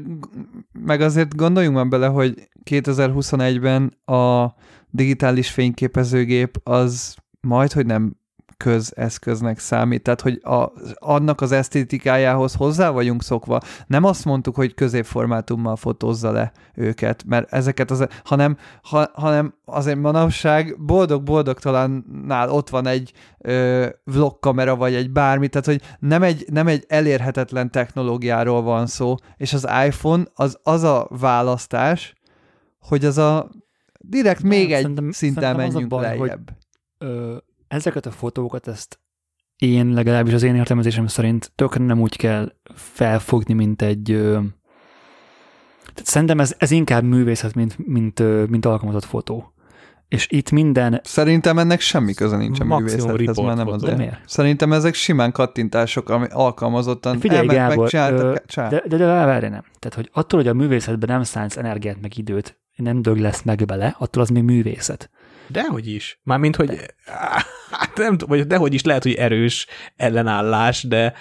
meg 0.72 1.00
azért 1.00 1.36
gondoljunk 1.36 1.76
már 1.76 1.88
bele, 1.88 2.06
hogy 2.06 2.48
2021-ben 2.70 3.98
a 4.04 4.54
digitális 4.90 5.50
fényképezőgép 5.50 6.60
az 6.62 7.16
majd, 7.40 7.72
hogy 7.72 7.86
nem 7.86 8.19
közeszköznek 8.64 9.58
számít, 9.58 10.02
tehát 10.02 10.20
hogy 10.20 10.40
a, 10.42 10.72
annak 10.94 11.40
az 11.40 11.52
esztétikájához 11.52 12.54
hozzá 12.54 12.90
vagyunk 12.90 13.22
szokva. 13.22 13.60
Nem 13.86 14.04
azt 14.04 14.24
mondtuk, 14.24 14.54
hogy 14.54 14.74
középformátummal 14.74 15.76
fotózza 15.76 16.30
le 16.30 16.52
őket, 16.74 17.24
mert 17.26 17.52
ezeket 17.52 17.90
az, 17.90 18.06
hanem, 18.24 18.56
ha, 18.82 19.10
hanem 19.12 19.54
azért 19.64 19.98
manapság 19.98 20.84
boldog-boldogtalannál 20.84 22.50
ott 22.50 22.68
van 22.68 22.86
egy 22.86 23.12
ö, 23.38 23.86
vlogkamera, 24.04 24.76
vagy 24.76 24.94
egy 24.94 25.10
bármi, 25.10 25.48
tehát 25.48 25.66
hogy 25.66 25.82
nem 25.98 26.22
egy, 26.22 26.44
nem 26.50 26.66
egy 26.66 26.84
elérhetetlen 26.88 27.70
technológiáról 27.70 28.62
van 28.62 28.86
szó, 28.86 29.14
és 29.36 29.52
az 29.52 29.68
iPhone 29.86 30.24
az 30.34 30.58
az 30.62 30.82
a 30.82 31.06
választás, 31.10 32.14
hogy 32.78 33.04
az 33.04 33.18
a 33.18 33.50
direkt 33.98 34.42
még 34.42 34.72
egy 34.72 34.80
szerintem, 34.80 35.10
szinten 35.10 35.42
szerintem 35.42 35.70
menjünk 35.70 35.90
baj, 35.90 36.02
lejjebb. 36.02 36.50
Hogy, 36.98 37.08
ö, 37.08 37.36
ezeket 37.70 38.06
a 38.06 38.10
fotókat, 38.10 38.68
ezt 38.68 39.00
én 39.56 39.92
legalábbis 39.92 40.32
az 40.32 40.42
én 40.42 40.54
értelmezésem 40.54 41.06
szerint 41.06 41.52
tökre 41.54 41.84
nem 41.84 42.00
úgy 42.00 42.16
kell 42.16 42.52
felfogni, 42.74 43.54
mint 43.54 43.82
egy... 43.82 44.10
Ö, 44.10 44.32
tehát 45.94 46.08
szerintem 46.08 46.40
ez, 46.40 46.54
ez 46.58 46.70
inkább 46.70 47.02
művészet, 47.02 47.54
mint, 47.54 47.86
mint, 47.86 48.48
mint 48.48 48.66
alkalmazott 48.66 49.04
fotó. 49.04 49.52
És 50.08 50.26
itt 50.30 50.50
minden... 50.50 51.00
Szerintem 51.04 51.58
ennek 51.58 51.80
semmi 51.80 52.14
köze 52.14 52.36
nincs 52.36 52.60
a 52.60 52.64
művészethez, 52.64 53.36
mert 53.36 53.56
nem 53.56 53.68
az. 53.68 53.82
Miért? 53.82 54.20
Szerintem 54.26 54.72
ezek 54.72 54.94
simán 54.94 55.32
kattintások, 55.32 56.08
ami 56.08 56.26
alkalmazottan 56.30 57.18
Figyelj, 57.18 57.56
elment, 57.56 57.90
Gábor, 57.90 58.20
ö, 58.20 58.34
de, 58.54 58.68
de, 58.68 58.82
de, 58.88 58.96
de 58.96 59.04
várj, 59.06 59.46
nem. 59.46 59.64
Tehát, 59.78 59.94
hogy 59.94 60.10
attól, 60.12 60.40
hogy 60.40 60.48
a 60.48 60.54
művészetben 60.54 61.08
nem 61.08 61.22
szánsz 61.22 61.56
energiát 61.56 62.00
meg 62.00 62.18
időt, 62.18 62.58
nem 62.76 63.02
dög 63.02 63.18
lesz 63.18 63.42
meg 63.42 63.64
bele, 63.64 63.96
attól 63.98 64.22
az 64.22 64.28
még 64.28 64.42
művészet. 64.42 65.10
Dehogy 65.52 65.88
is. 65.88 66.20
Mármint, 66.22 66.56
hogy 66.56 66.68
de. 66.68 66.86
hát 67.70 67.96
nem 67.96 68.16
tudom, 68.16 68.38
vagy 68.38 68.46
dehogy 68.46 68.74
is 68.74 68.82
lehet, 68.82 69.02
hogy 69.02 69.14
erős 69.14 69.66
ellenállás, 69.96 70.82
de 70.82 71.12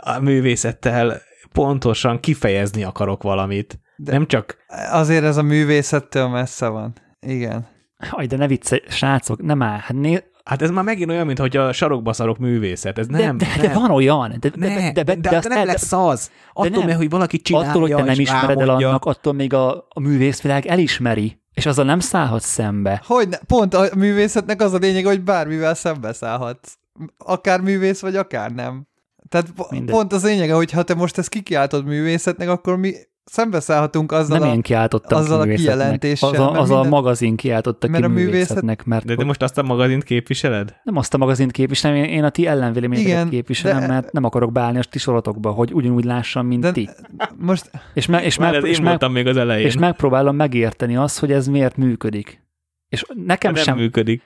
a 0.00 0.18
művészettel 0.20 1.22
pontosan 1.52 2.20
kifejezni 2.20 2.82
akarok 2.82 3.22
valamit. 3.22 3.80
De 3.96 4.12
nem 4.12 4.26
csak... 4.26 4.56
Azért 4.90 5.24
ez 5.24 5.36
a 5.36 5.42
művészettől 5.42 6.28
messze 6.28 6.68
van. 6.68 6.92
Igen. 7.20 7.66
Aj, 8.10 8.26
de 8.26 8.36
ne 8.36 8.46
vicce, 8.46 8.82
srácok, 8.88 9.42
nem 9.42 9.62
áll. 9.62 9.78
Hát, 9.78 9.92
né... 9.92 10.24
hát 10.44 10.62
ez 10.62 10.70
már 10.70 10.84
megint 10.84 11.10
olyan, 11.10 11.26
mint 11.26 11.38
hogy 11.38 11.56
a 11.56 11.72
sarokba 11.72 12.12
szarok 12.12 12.38
művészet. 12.38 12.98
Ez 12.98 13.06
nem. 13.06 13.38
De, 13.38 13.44
de, 13.44 13.62
nem. 13.62 13.66
de 13.66 13.78
van 13.78 13.90
olyan. 13.90 14.36
De, 14.40 14.50
ne, 14.54 14.68
de, 14.68 14.92
de, 14.92 15.02
de, 15.02 15.14
de, 15.14 15.38
de 15.40 15.48
nem 15.48 15.66
lesz 15.66 15.92
az. 15.92 16.30
Attól, 16.52 16.84
mert 16.84 16.96
hogy 16.96 17.10
valaki 17.10 17.38
csinálja, 17.40 17.68
Attól, 17.68 17.80
hogy 17.80 17.94
te 17.94 18.02
nem 18.02 18.20
ismered 18.20 18.60
el 18.60 18.68
annak, 18.68 19.04
attól 19.04 19.32
még 19.32 19.52
a, 19.52 19.86
a 19.88 20.00
művészvilág 20.00 20.66
elismeri. 20.66 21.37
És 21.58 21.66
azzal 21.66 21.84
nem 21.84 22.00
szállhat 22.00 22.42
szembe. 22.42 23.02
Hogy 23.06 23.28
ne, 23.28 23.36
pont 23.36 23.74
a 23.74 23.88
művészetnek 23.96 24.60
az 24.60 24.72
a 24.72 24.78
lényeg, 24.78 25.04
hogy 25.04 25.22
bármivel 25.22 25.74
szembe 25.74 26.12
szállhatsz. 26.12 26.78
Akár 27.16 27.60
művész, 27.60 28.00
vagy 28.00 28.16
akár 28.16 28.50
nem. 28.50 28.86
Tehát 29.28 29.70
Mindegy. 29.70 29.94
pont 29.94 30.12
az 30.12 30.24
lényege, 30.24 30.54
hogy 30.54 30.70
ha 30.70 30.82
te 30.82 30.94
most 30.94 31.18
ezt 31.18 31.28
kikiáltod 31.28 31.84
művészetnek, 31.84 32.48
akkor 32.48 32.76
mi 32.76 32.94
szembeszállhatunk 33.30 34.12
azzal 34.12 34.38
nem 34.38 34.48
a, 34.48 34.52
én 34.52 34.88
azzal 35.08 35.40
a 35.40 35.44
kijelentéssel. 35.44 36.28
Az 36.28 36.38
a, 36.38 36.50
az 36.50 36.68
minden, 36.68 36.86
a 36.86 36.88
magazin 36.88 37.36
kiáltotta 37.36 37.88
mert 37.88 38.04
ki 38.04 38.10
a 38.10 38.12
művészetnek. 38.12 38.84
Mert 38.84 39.04
de, 39.04 39.14
de 39.14 39.24
most 39.24 39.42
azt 39.42 39.58
a 39.58 39.62
magazint 39.62 40.04
képviseled? 40.04 40.76
Nem 40.82 40.96
azt 40.96 41.14
a 41.14 41.18
magazint 41.18 41.52
képviselem, 41.52 41.96
én, 41.96 42.04
én 42.04 42.24
a 42.24 42.30
ti 42.30 42.46
ellenvéleményeket 42.46 43.28
képviselem, 43.28 43.80
de, 43.80 43.86
mert 43.86 44.12
nem 44.12 44.24
akarok 44.24 44.52
beállni 44.52 44.78
a 44.78 44.82
ti 44.82 44.98
sorotokba, 44.98 45.50
hogy 45.50 45.74
ugyanúgy 45.74 46.04
lássam, 46.04 46.46
mint 46.46 46.62
de, 46.62 46.72
ti. 46.72 46.88
Most, 47.36 47.70
és, 47.94 48.06
me, 48.06 48.24
és, 48.24 48.38
meg, 48.38 48.64
és, 48.64 48.80
meg, 48.80 49.10
még 49.10 49.26
az 49.26 49.36
elején. 49.36 49.66
és 49.66 49.76
megpróbálom 49.76 50.36
megérteni 50.36 50.96
azt, 50.96 51.18
hogy 51.18 51.32
ez 51.32 51.46
miért 51.46 51.76
működik. 51.76 52.46
És 52.88 53.04
nekem 53.26 53.52
nem 53.52 53.62
sem 53.62 53.76
működik. 53.76 54.22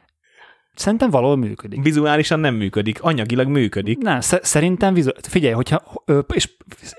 Szerintem 0.75 1.11
valahol 1.11 1.37
működik. 1.37 1.83
Vizuálisan 1.83 2.41
nem 2.41 2.55
működik, 2.55 3.03
anyagilag 3.03 3.47
működik. 3.47 3.99
Nem, 3.99 4.21
szerintem 4.21 4.95
vizu- 4.95 5.27
figyelj, 5.27 5.55
hogyha, 5.55 5.83
és, 6.35 6.57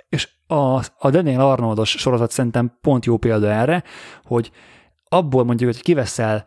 és 0.09 0.29
a, 0.47 0.75
a 0.97 1.09
Daniel 1.09 1.41
Arnoldos 1.41 1.89
sorozat 1.89 2.31
szerintem 2.31 2.77
pont 2.81 3.05
jó 3.05 3.17
példa 3.17 3.51
erre, 3.51 3.83
hogy 4.23 4.51
abból 5.09 5.43
mondjuk, 5.43 5.71
hogy 5.71 5.81
kiveszel 5.81 6.45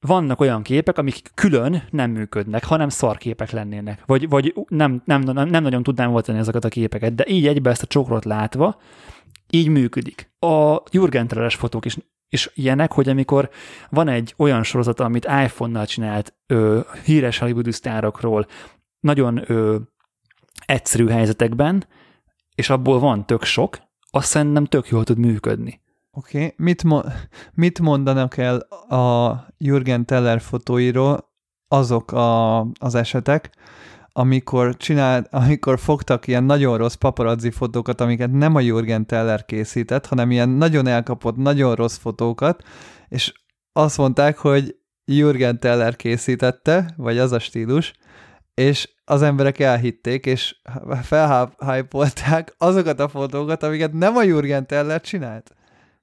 vannak 0.00 0.40
olyan 0.40 0.62
képek, 0.62 0.98
amik 0.98 1.30
külön 1.34 1.82
nem 1.90 2.10
működnek, 2.10 2.64
hanem 2.64 2.88
szarképek 2.88 3.50
lennének. 3.50 4.02
Vagy, 4.06 4.28
vagy 4.28 4.54
nem, 4.68 5.02
nem, 5.04 5.20
nem, 5.20 5.48
nem 5.48 5.62
nagyon 5.62 5.82
tudnám 5.82 6.10
volt 6.10 6.28
ezeket 6.28 6.64
a 6.64 6.68
képeket, 6.68 7.14
de 7.14 7.24
így 7.28 7.46
egybe 7.46 7.70
ezt 7.70 7.82
a 7.82 7.86
csokrot 7.86 8.24
látva, 8.24 8.80
így 9.50 9.68
működik. 9.68 10.30
A 10.38 10.82
Jürgen 10.90 11.26
Treles 11.26 11.54
fotók 11.54 11.84
is 11.84 11.96
és 12.28 12.50
ilyenek, 12.54 12.92
hogy 12.92 13.08
amikor 13.08 13.50
van 13.90 14.08
egy 14.08 14.34
olyan 14.36 14.62
sorozat, 14.62 15.00
amit 15.00 15.24
iPhone-nal 15.24 15.86
csinált 15.86 16.34
ö, 16.46 16.80
híres 17.04 17.38
Hollywood 17.38 17.72
sztárokról, 17.72 18.46
nagyon 19.00 19.50
ö, 19.50 19.76
egyszerű 20.66 21.08
helyzetekben, 21.08 21.86
és 22.54 22.70
abból 22.70 22.98
van 22.98 23.26
tök 23.26 23.44
sok, 23.44 23.78
azt 24.10 24.28
szerintem 24.28 24.64
tök 24.64 24.88
jól 24.88 25.04
tud 25.04 25.18
működni. 25.18 25.80
Oké, 26.10 26.36
okay. 26.36 26.54
mit, 26.56 26.82
mo- 26.84 27.06
mit 27.54 27.80
mondanak 27.80 28.36
el 28.36 28.58
a 28.88 29.46
Jürgen 29.58 30.06
Teller 30.06 30.40
fotóiról 30.40 31.34
azok 31.68 32.12
a, 32.12 32.60
az 32.60 32.94
esetek, 32.94 33.50
amikor 34.18 34.76
csinált, 34.76 35.28
amikor 35.30 35.78
fogtak 35.78 36.26
ilyen 36.26 36.44
nagyon 36.44 36.76
rossz 36.76 36.94
paparazzi 36.94 37.50
fotókat, 37.50 38.00
amiket 38.00 38.32
nem 38.32 38.54
a 38.54 38.60
Jürgen 38.60 39.06
Teller 39.06 39.44
készített, 39.44 40.06
hanem 40.06 40.30
ilyen 40.30 40.48
nagyon 40.48 40.86
elkapott, 40.86 41.36
nagyon 41.36 41.74
rossz 41.74 41.96
fotókat, 41.96 42.62
és 43.08 43.32
azt 43.72 43.98
mondták, 43.98 44.38
hogy 44.38 44.76
Jürgen 45.04 45.60
Teller 45.60 45.96
készítette, 45.96 46.94
vagy 46.96 47.18
az 47.18 47.32
a 47.32 47.38
stílus, 47.38 47.92
és 48.54 48.94
az 49.04 49.22
emberek 49.22 49.58
elhitték, 49.58 50.26
és 50.26 50.56
felhájpolták 51.02 52.54
azokat 52.58 53.00
a 53.00 53.08
fotókat, 53.08 53.62
amiket 53.62 53.92
nem 53.92 54.16
a 54.16 54.22
Jürgen 54.22 54.66
Teller 54.66 55.00
csinált. 55.00 55.54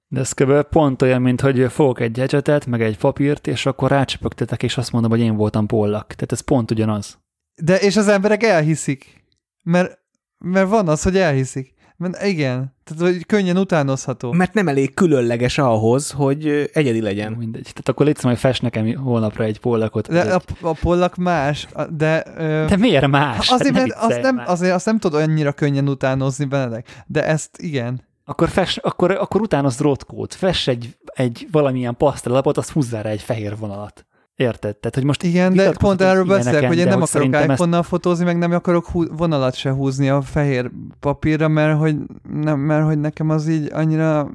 De 0.08 0.20
ez 0.20 0.32
kb. 0.32 0.62
pont 0.62 1.02
olyan, 1.02 1.22
mint 1.22 1.42
hogy 1.42 1.72
fogok 1.72 2.00
egy 2.00 2.20
egyetet, 2.20 2.66
meg 2.66 2.82
egy 2.82 2.98
papírt, 2.98 3.48
és 3.48 3.66
akkor 3.66 3.90
rácsöpögtetek, 3.90 4.64
és 4.64 4.78
azt 4.78 4.92
mondom, 4.92 5.12
hogy 5.12 5.20
én 5.20 5.36
voltam 5.36 5.66
pollak. 5.66 6.08
Tehát 6.08 6.32
ez 6.32 6.42
pont 6.42 6.72
ugyanaz. 6.72 7.22
De 7.62 7.80
és 7.80 7.98
az 7.98 8.08
emberek 8.08 8.44
elhiszik, 8.44 9.24
mert, 9.62 10.00
mert 10.38 10.70
van 10.70 10.88
az, 10.88 11.04
hogy 11.04 11.18
elhiszik. 11.18 11.74
Mert 11.98 12.24
igen, 12.26 12.76
tehát 12.84 13.02
hogy 13.14 13.26
könnyen 13.26 13.58
utánozható. 13.58 14.32
Mert 14.32 14.54
nem 14.54 14.68
elég 14.68 14.94
különleges 14.94 15.58
ahhoz, 15.58 16.12
hogy 16.12 16.70
egyedi 16.74 17.02
legyen. 17.02 17.32
Mindegy. 17.32 17.62
Tehát 17.64 17.90
akkor 17.90 18.06
légy 18.06 18.18
majd 18.24 18.38
fest 18.38 18.62
nekem 18.62 18.96
holnapra 18.96 19.44
egy 19.44 19.60
pollakot. 19.60 20.08
De 20.10 20.34
a, 20.34 20.42
a 20.62 20.74
pollak 20.74 21.16
más, 21.16 21.68
de... 21.90 22.24
Ö, 22.38 22.66
De 22.68 22.78
miért 22.78 23.08
más? 23.08 23.50
azért, 23.50 23.76
Hát 23.78 23.86
mert 23.88 24.00
ne 24.00 24.06
azt 24.08 24.22
nem, 24.22 24.36
már. 24.36 24.50
azért 24.50 24.74
azt 24.74 24.86
nem 24.86 25.00
tudod 25.00 25.22
annyira 25.22 25.52
könnyen 25.52 25.90
utánozni, 25.90 26.46
Benedek. 26.46 27.04
De 27.08 27.26
ezt 27.26 27.58
igen. 27.62 28.02
Akkor, 28.26 28.50
fest, 28.50 28.78
akkor, 28.78 29.12
akkor 29.12 29.42
utánozd 29.42 29.80
rotkót, 29.80 30.34
fess 30.34 30.68
egy, 30.68 30.98
egy 31.06 31.48
valamilyen 31.52 31.98
pasztellapot, 31.98 32.58
azt 32.58 32.72
húzzál 32.72 33.04
rá 33.04 33.10
egy 33.10 33.22
fehér 33.22 33.58
vonalat. 33.58 34.06
Érted? 34.36 34.76
Tehát, 34.76 34.96
hogy 34.96 35.04
most 35.04 35.24
Igen, 35.24 35.54
de 35.54 35.72
pont 35.72 36.02
erről 36.02 36.26
beszélek, 36.26 36.68
hogy 36.68 36.78
én 36.78 36.84
nem 36.84 36.94
akarok 36.94 37.08
szerintem 37.08 37.42
ezt- 37.42 37.50
iPhone-nal 37.52 37.84
fotózni, 37.84 38.26
meg 38.26 38.38
nem 38.38 38.52
akarok 38.52 38.86
hú- 38.86 39.10
vonalat 39.18 39.56
se 39.56 39.72
húzni 39.72 40.10
a 40.10 40.22
fehér 40.22 40.72
papírra, 41.00 41.48
mert 41.48 41.78
hogy, 41.78 41.96
nem, 42.42 42.60
mert 42.60 42.86
hogy 42.86 43.00
nekem 43.00 43.30
az 43.30 43.48
így 43.48 43.70
annyira 43.74 44.32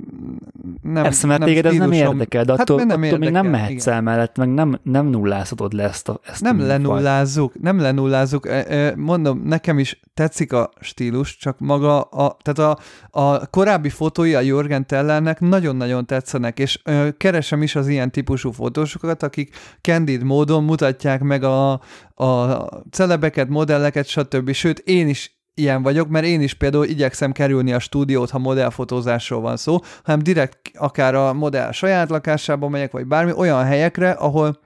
nem 0.83 1.03
Persze, 1.03 1.27
mert 1.27 1.39
nem 1.39 1.49
téged 1.49 1.65
ez 1.66 1.75
nem 1.77 1.93
érdekel, 1.93 2.45
de 2.45 2.53
Hát, 2.53 2.61
attól, 2.61 2.77
nem 2.77 2.89
attól 2.89 2.99
még 2.99 3.11
nem 3.11 3.20
érdekel, 3.45 3.51
mehetsz 3.51 3.83
igen. 3.87 3.95
el 3.95 4.01
mellett, 4.03 4.37
meg 4.37 4.49
nem, 4.55 4.79
nem 4.83 5.07
nullázhatod 5.07 5.73
le 5.73 5.83
ezt 5.85 6.09
a 6.09 6.20
ezt 6.27 6.43
a 6.43 6.45
Nem 6.45 6.57
műfajt. 6.57 6.77
lenullázzuk, 6.83 7.61
nem 7.61 7.81
lenullázzuk. 7.81 8.47
Ö, 8.47 8.61
ö, 8.69 8.91
Mondom, 8.97 9.43
nekem 9.45 9.79
is 9.79 10.01
tetszik 10.15 10.53
a 10.53 10.70
stílus, 10.81 11.37
csak 11.37 11.59
maga 11.59 12.01
a, 12.01 12.37
tehát 12.43 12.59
a, 12.59 12.79
a 13.20 13.47
korábbi 13.47 13.89
fotói 13.89 14.35
a 14.35 14.41
Jürgen 14.41 14.87
Tellernek 14.87 15.41
nagyon-nagyon 15.41 16.07
tetszenek, 16.07 16.59
és 16.59 16.83
keresem 17.16 17.62
is 17.62 17.77
az 17.77 17.89
ilyen 17.89 18.11
típusú 18.11 18.51
fotósokat, 18.51 19.23
akik 19.23 19.57
candid 19.89 20.23
módon 20.23 20.65
mutatják 20.65 21.20
meg 21.20 21.43
a, 21.43 21.70
a 22.15 22.66
celebeket, 22.90 23.48
modelleket, 23.48 24.06
stb. 24.06 24.52
Sőt, 24.52 24.78
én 24.78 25.09
is 25.09 25.40
ilyen 25.55 25.82
vagyok, 25.82 26.09
mert 26.09 26.27
én 26.27 26.40
is 26.40 26.55
például 26.55 26.85
igyekszem 26.85 27.32
kerülni 27.32 27.73
a 27.73 27.78
stúdiót, 27.78 28.31
ha 28.31 28.39
modellfotózásról 28.39 29.40
van 29.40 29.56
szó, 29.56 29.78
hanem 30.02 30.23
direkt 30.23 30.59
akár 30.74 31.15
a 31.15 31.32
modell 31.32 31.73
saját 31.73 32.10
lakásába 32.10 32.69
megyek, 32.69 32.93
vagy 32.93 33.06
bármi 33.06 33.32
olyan 33.32 33.65
helyekre, 33.65 34.10
ahol 34.10 34.59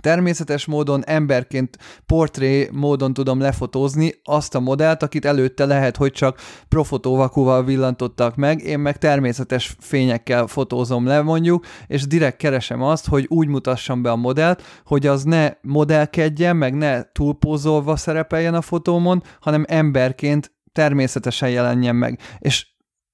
természetes 0.00 0.64
módon, 0.64 1.04
emberként, 1.04 1.78
portré 2.06 2.68
módon 2.72 3.12
tudom 3.12 3.40
lefotózni 3.40 4.14
azt 4.24 4.54
a 4.54 4.60
modellt, 4.60 5.02
akit 5.02 5.24
előtte 5.24 5.64
lehet, 5.64 5.96
hogy 5.96 6.12
csak 6.12 6.40
profotóvakúval 6.68 7.64
villantottak 7.64 8.36
meg, 8.36 8.60
én 8.60 8.78
meg 8.78 8.98
természetes 8.98 9.76
fényekkel 9.80 10.46
fotózom 10.46 11.06
le 11.06 11.22
mondjuk, 11.22 11.66
és 11.86 12.06
direkt 12.06 12.36
keresem 12.36 12.82
azt, 12.82 13.06
hogy 13.06 13.26
úgy 13.28 13.48
mutassam 13.48 14.02
be 14.02 14.10
a 14.10 14.16
modellt, 14.16 14.62
hogy 14.84 15.06
az 15.06 15.22
ne 15.22 15.52
modellkedjen, 15.62 16.56
meg 16.56 16.74
ne 16.74 17.02
túlpózolva 17.12 17.96
szerepeljen 17.96 18.54
a 18.54 18.62
fotómon, 18.62 19.22
hanem 19.40 19.64
emberként 19.68 20.52
természetesen 20.72 21.50
jelenjen 21.50 21.96
meg. 21.96 22.18
És 22.38 22.66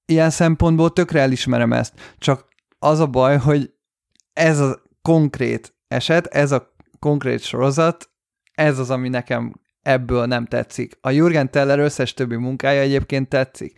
ilyen 0.05 0.29
szempontból 0.29 0.93
tökre 0.93 1.19
elismerem 1.19 1.73
ezt. 1.73 1.93
Csak 2.17 2.45
az 2.79 2.99
a 2.99 3.07
baj, 3.07 3.37
hogy 3.37 3.73
ez 4.33 4.59
a 4.59 4.81
konkrét 5.01 5.75
eset, 5.87 6.25
ez 6.25 6.51
a 6.51 6.70
konkrét 7.01 7.41
sorozat, 7.41 8.09
ez 8.53 8.79
az, 8.79 8.89
ami 8.89 9.09
nekem 9.09 9.53
ebből 9.81 10.25
nem 10.25 10.45
tetszik. 10.45 10.97
A 11.01 11.09
Jürgen 11.09 11.51
Teller 11.51 11.79
összes 11.79 12.13
többi 12.13 12.35
munkája 12.35 12.81
egyébként 12.81 13.29
tetszik. 13.29 13.77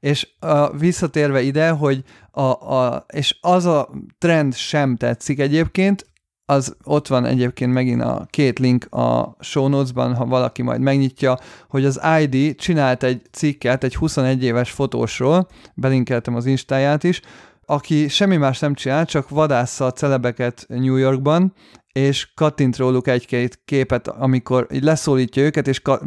És 0.00 0.28
a, 0.38 0.76
visszatérve 0.76 1.40
ide, 1.40 1.70
hogy 1.70 2.02
a, 2.30 2.74
a, 2.74 3.06
és 3.12 3.38
az 3.40 3.64
a 3.64 3.90
trend 4.18 4.54
sem 4.54 4.96
tetszik 4.96 5.38
egyébként, 5.38 6.06
az 6.46 6.76
ott 6.84 7.06
van 7.06 7.24
egyébként 7.24 7.72
megint 7.72 8.02
a 8.02 8.26
két 8.30 8.58
link 8.58 8.94
a 8.94 9.36
show 9.40 9.68
notes-ban, 9.68 10.14
ha 10.14 10.26
valaki 10.26 10.62
majd 10.62 10.80
megnyitja, 10.80 11.38
hogy 11.68 11.84
az 11.84 12.00
ID 12.20 12.54
csinált 12.56 13.02
egy 13.02 13.22
cikket 13.30 13.84
egy 13.84 13.96
21 13.96 14.42
éves 14.42 14.70
fotósról, 14.70 15.48
belinkeltem 15.74 16.34
az 16.34 16.46
instáját 16.46 17.04
is, 17.04 17.20
aki 17.66 18.08
semmi 18.08 18.36
más 18.36 18.58
nem 18.58 18.74
csinál, 18.74 19.06
csak 19.06 19.28
vadásza 19.28 19.86
a 19.86 19.92
celebeket 19.92 20.64
New 20.68 20.96
Yorkban, 20.96 21.54
és 21.94 22.32
kattint 22.34 22.76
róluk 22.76 23.08
egy-két 23.08 23.60
képet, 23.64 24.08
amikor 24.08 24.66
így 24.72 24.82
leszólítja 24.82 25.42
őket, 25.42 25.68
és 25.68 25.80
ka- 25.80 26.02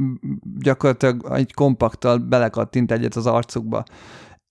gyakorlatilag 0.59 1.31
egy 1.33 1.53
kompakttal 1.53 2.17
belekattint 2.17 2.91
egyet 2.91 3.15
az 3.15 3.25
arcukba. 3.25 3.83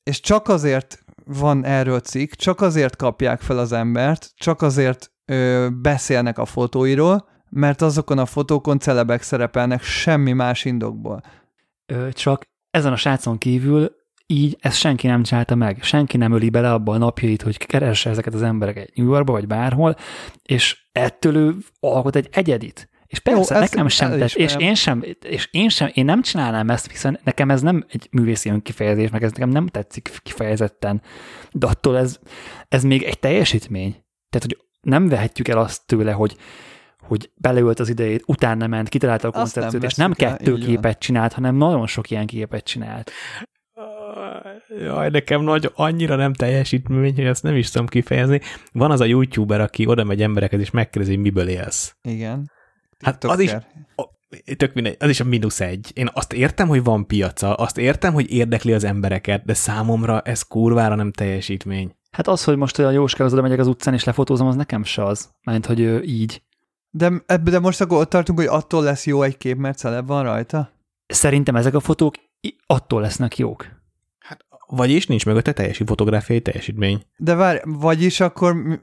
És 0.02 0.20
csak 0.20 0.48
azért 0.48 1.04
van 1.24 1.64
erről 1.64 2.00
cikk, 2.00 2.32
csak 2.32 2.60
azért 2.60 2.96
kapják 2.96 3.40
fel 3.40 3.58
az 3.58 3.72
embert, 3.72 4.32
csak 4.34 4.62
azért 4.62 5.12
ö, 5.24 5.68
beszélnek 5.82 6.38
a 6.38 6.44
fotóiról, 6.44 7.28
mert 7.50 7.82
azokon 7.82 8.18
a 8.18 8.26
fotókon 8.26 8.78
celebek 8.78 9.22
szerepelnek 9.22 9.82
semmi 9.82 10.32
más 10.32 10.64
indokból. 10.64 11.22
Ö, 11.86 12.08
csak 12.12 12.42
ezen 12.70 12.92
a 12.92 12.96
srácon 12.96 13.38
kívül 13.38 13.90
így 14.26 14.56
ezt 14.60 14.78
senki 14.78 15.06
nem 15.06 15.22
csinálta 15.22 15.54
meg. 15.54 15.82
Senki 15.82 16.16
nem 16.16 16.32
öli 16.32 16.50
bele 16.50 16.72
abba 16.72 16.92
a 16.92 16.98
napjait, 16.98 17.42
hogy 17.42 17.56
keresse 17.56 18.10
ezeket 18.10 18.34
az 18.34 18.42
embereket 18.42 18.94
New 18.94 19.06
Yorkba, 19.06 19.32
vagy 19.32 19.46
bárhol, 19.46 19.96
és 20.42 20.78
ettől 20.92 21.36
ő 21.36 21.54
alkot 21.80 22.16
egy 22.16 22.28
egyedit. 22.32 22.88
És 23.06 23.18
persze, 23.18 23.54
Jó, 23.54 23.60
nekem 23.60 23.88
sem 23.88 24.18
tett, 24.18 24.34
és 24.34 24.56
én 24.56 24.74
sem, 24.74 25.04
és 25.20 25.48
én 25.50 25.68
sem, 25.68 25.90
én 25.94 26.04
nem 26.04 26.22
csinálnám 26.22 26.70
ezt, 26.70 26.90
hiszen 26.90 27.20
nekem 27.24 27.50
ez 27.50 27.60
nem 27.60 27.84
egy 27.88 28.08
művészi 28.10 28.48
önkifejezés, 28.48 29.10
meg 29.10 29.22
ez 29.22 29.32
nekem 29.32 29.48
nem 29.48 29.66
tetszik 29.66 30.20
kifejezetten, 30.22 31.02
de 31.52 31.66
attól 31.66 31.98
ez, 31.98 32.18
ez 32.68 32.84
még 32.84 33.02
egy 33.02 33.18
teljesítmény. 33.18 33.90
Tehát, 34.30 34.46
hogy 34.46 34.58
nem 34.80 35.08
vehetjük 35.08 35.48
el 35.48 35.58
azt 35.58 35.86
tőle, 35.86 36.12
hogy 36.12 36.36
hogy 37.06 37.30
beleölt 37.34 37.80
az 37.80 37.88
idejét, 37.88 38.22
utána 38.26 38.66
ment, 38.66 38.88
kitalálta 38.88 39.28
a 39.28 39.30
koncepciót, 39.30 39.84
és 39.84 39.94
nem 39.94 40.08
vesszük 40.08 40.24
el, 40.24 40.36
kettő 40.36 40.52
így 40.52 40.58
van. 40.58 40.68
képet 40.68 40.98
csinált, 40.98 41.32
hanem 41.32 41.56
nagyon 41.56 41.86
sok 41.86 42.10
ilyen 42.10 42.26
képet 42.26 42.64
csinált. 42.64 43.10
Jaj, 44.78 45.10
nekem 45.10 45.42
nagy, 45.42 45.70
annyira 45.74 46.16
nem 46.16 46.32
teljesítmény, 46.32 47.14
hogy 47.14 47.24
ezt 47.24 47.42
nem 47.42 47.56
is 47.56 47.70
tudom 47.70 47.86
kifejezni. 47.86 48.40
Van 48.72 48.90
az 48.90 49.00
a 49.00 49.04
youtuber, 49.04 49.60
aki 49.60 49.86
oda 49.86 50.04
megy 50.04 50.22
embereket, 50.22 50.60
és 50.60 50.70
megkérdezi, 50.70 51.14
hogy 51.14 51.22
miből 51.22 51.48
élsz. 51.48 51.96
Igen. 52.02 52.50
Hát 52.98 53.24
az 53.24 53.40
is, 53.40 53.52
tök 54.56 54.74
mindegy, 54.74 54.96
az 54.98 55.08
is 55.08 55.20
a 55.20 55.24
mínusz 55.24 55.60
egy. 55.60 55.90
Én 55.94 56.08
azt 56.12 56.32
értem, 56.32 56.68
hogy 56.68 56.84
van 56.84 57.06
piaca, 57.06 57.54
azt 57.54 57.78
értem, 57.78 58.12
hogy 58.12 58.30
érdekli 58.30 58.72
az 58.72 58.84
embereket, 58.84 59.44
de 59.44 59.54
számomra 59.54 60.20
ez 60.20 60.42
kurvára 60.42 60.94
nem 60.94 61.12
teljesítmény. 61.12 61.94
Hát 62.10 62.28
az, 62.28 62.44
hogy 62.44 62.56
most 62.56 62.78
olyan 62.78 62.92
jóskához 62.92 63.32
oda 63.32 63.42
megyek 63.42 63.58
az 63.58 63.66
utcán 63.66 63.94
és 63.94 64.04
lefotózom, 64.04 64.46
az 64.46 64.54
nekem 64.54 64.84
se 64.84 65.04
az. 65.04 65.30
Mert 65.44 65.66
hogy 65.66 65.80
ő, 65.80 66.02
így. 66.02 66.42
De, 66.90 67.12
de 67.42 67.58
most 67.58 67.80
akkor 67.80 67.98
ott 67.98 68.10
tartunk, 68.10 68.38
hogy 68.38 68.48
attól 68.48 68.82
lesz 68.82 69.06
jó 69.06 69.22
egy 69.22 69.36
kép, 69.36 69.56
mert 69.56 69.78
celeb 69.78 70.06
van 70.06 70.22
rajta? 70.22 70.70
Szerintem 71.06 71.56
ezek 71.56 71.74
a 71.74 71.80
fotók 71.80 72.14
attól 72.66 73.00
lesznek 73.00 73.38
jók. 73.38 73.75
Vagyis 74.68 75.06
nincs 75.06 75.26
mögötte 75.26 75.52
teljesi 75.52 75.84
fotográfiai 75.84 76.40
teljesítmény. 76.40 77.02
De 77.16 77.34
várj, 77.34 77.58
vagyis 77.64 78.20
akkor, 78.20 78.80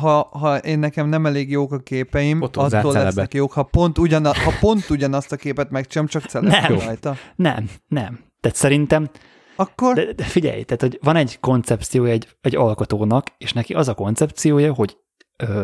ha, 0.00 0.28
ha 0.32 0.58
én 0.58 0.78
nekem 0.78 1.08
nem 1.08 1.26
elég 1.26 1.50
jók 1.50 1.72
a 1.72 1.78
képeim, 1.78 2.38
Fotózzál 2.38 2.80
attól 2.80 2.92
celebet. 2.92 3.14
lesznek 3.14 3.34
jók, 3.34 3.52
ha 3.52 3.62
pont, 3.62 3.98
ugyana, 3.98 4.34
ha 4.34 4.52
pont 4.60 4.90
ugyanazt 4.90 5.32
a 5.32 5.36
képet 5.36 5.70
megcsinálom, 5.70 6.10
csak 6.10 6.22
celeb 6.22 6.50
Nem. 6.50 6.78
rajta. 6.78 7.16
Nem, 7.36 7.70
nem. 7.86 8.20
Tehát 8.40 8.56
szerintem, 8.56 9.10
Akkor 9.56 9.94
de, 9.94 10.12
de 10.12 10.24
figyelj, 10.24 10.62
tehát 10.62 10.80
hogy 10.80 10.98
van 11.02 11.16
egy 11.16 11.40
koncepciója 11.40 12.12
egy, 12.12 12.28
egy 12.40 12.56
alkotónak, 12.56 13.26
és 13.38 13.52
neki 13.52 13.74
az 13.74 13.88
a 13.88 13.94
koncepciója, 13.94 14.72
hogy 14.72 14.96
ö, 15.36 15.62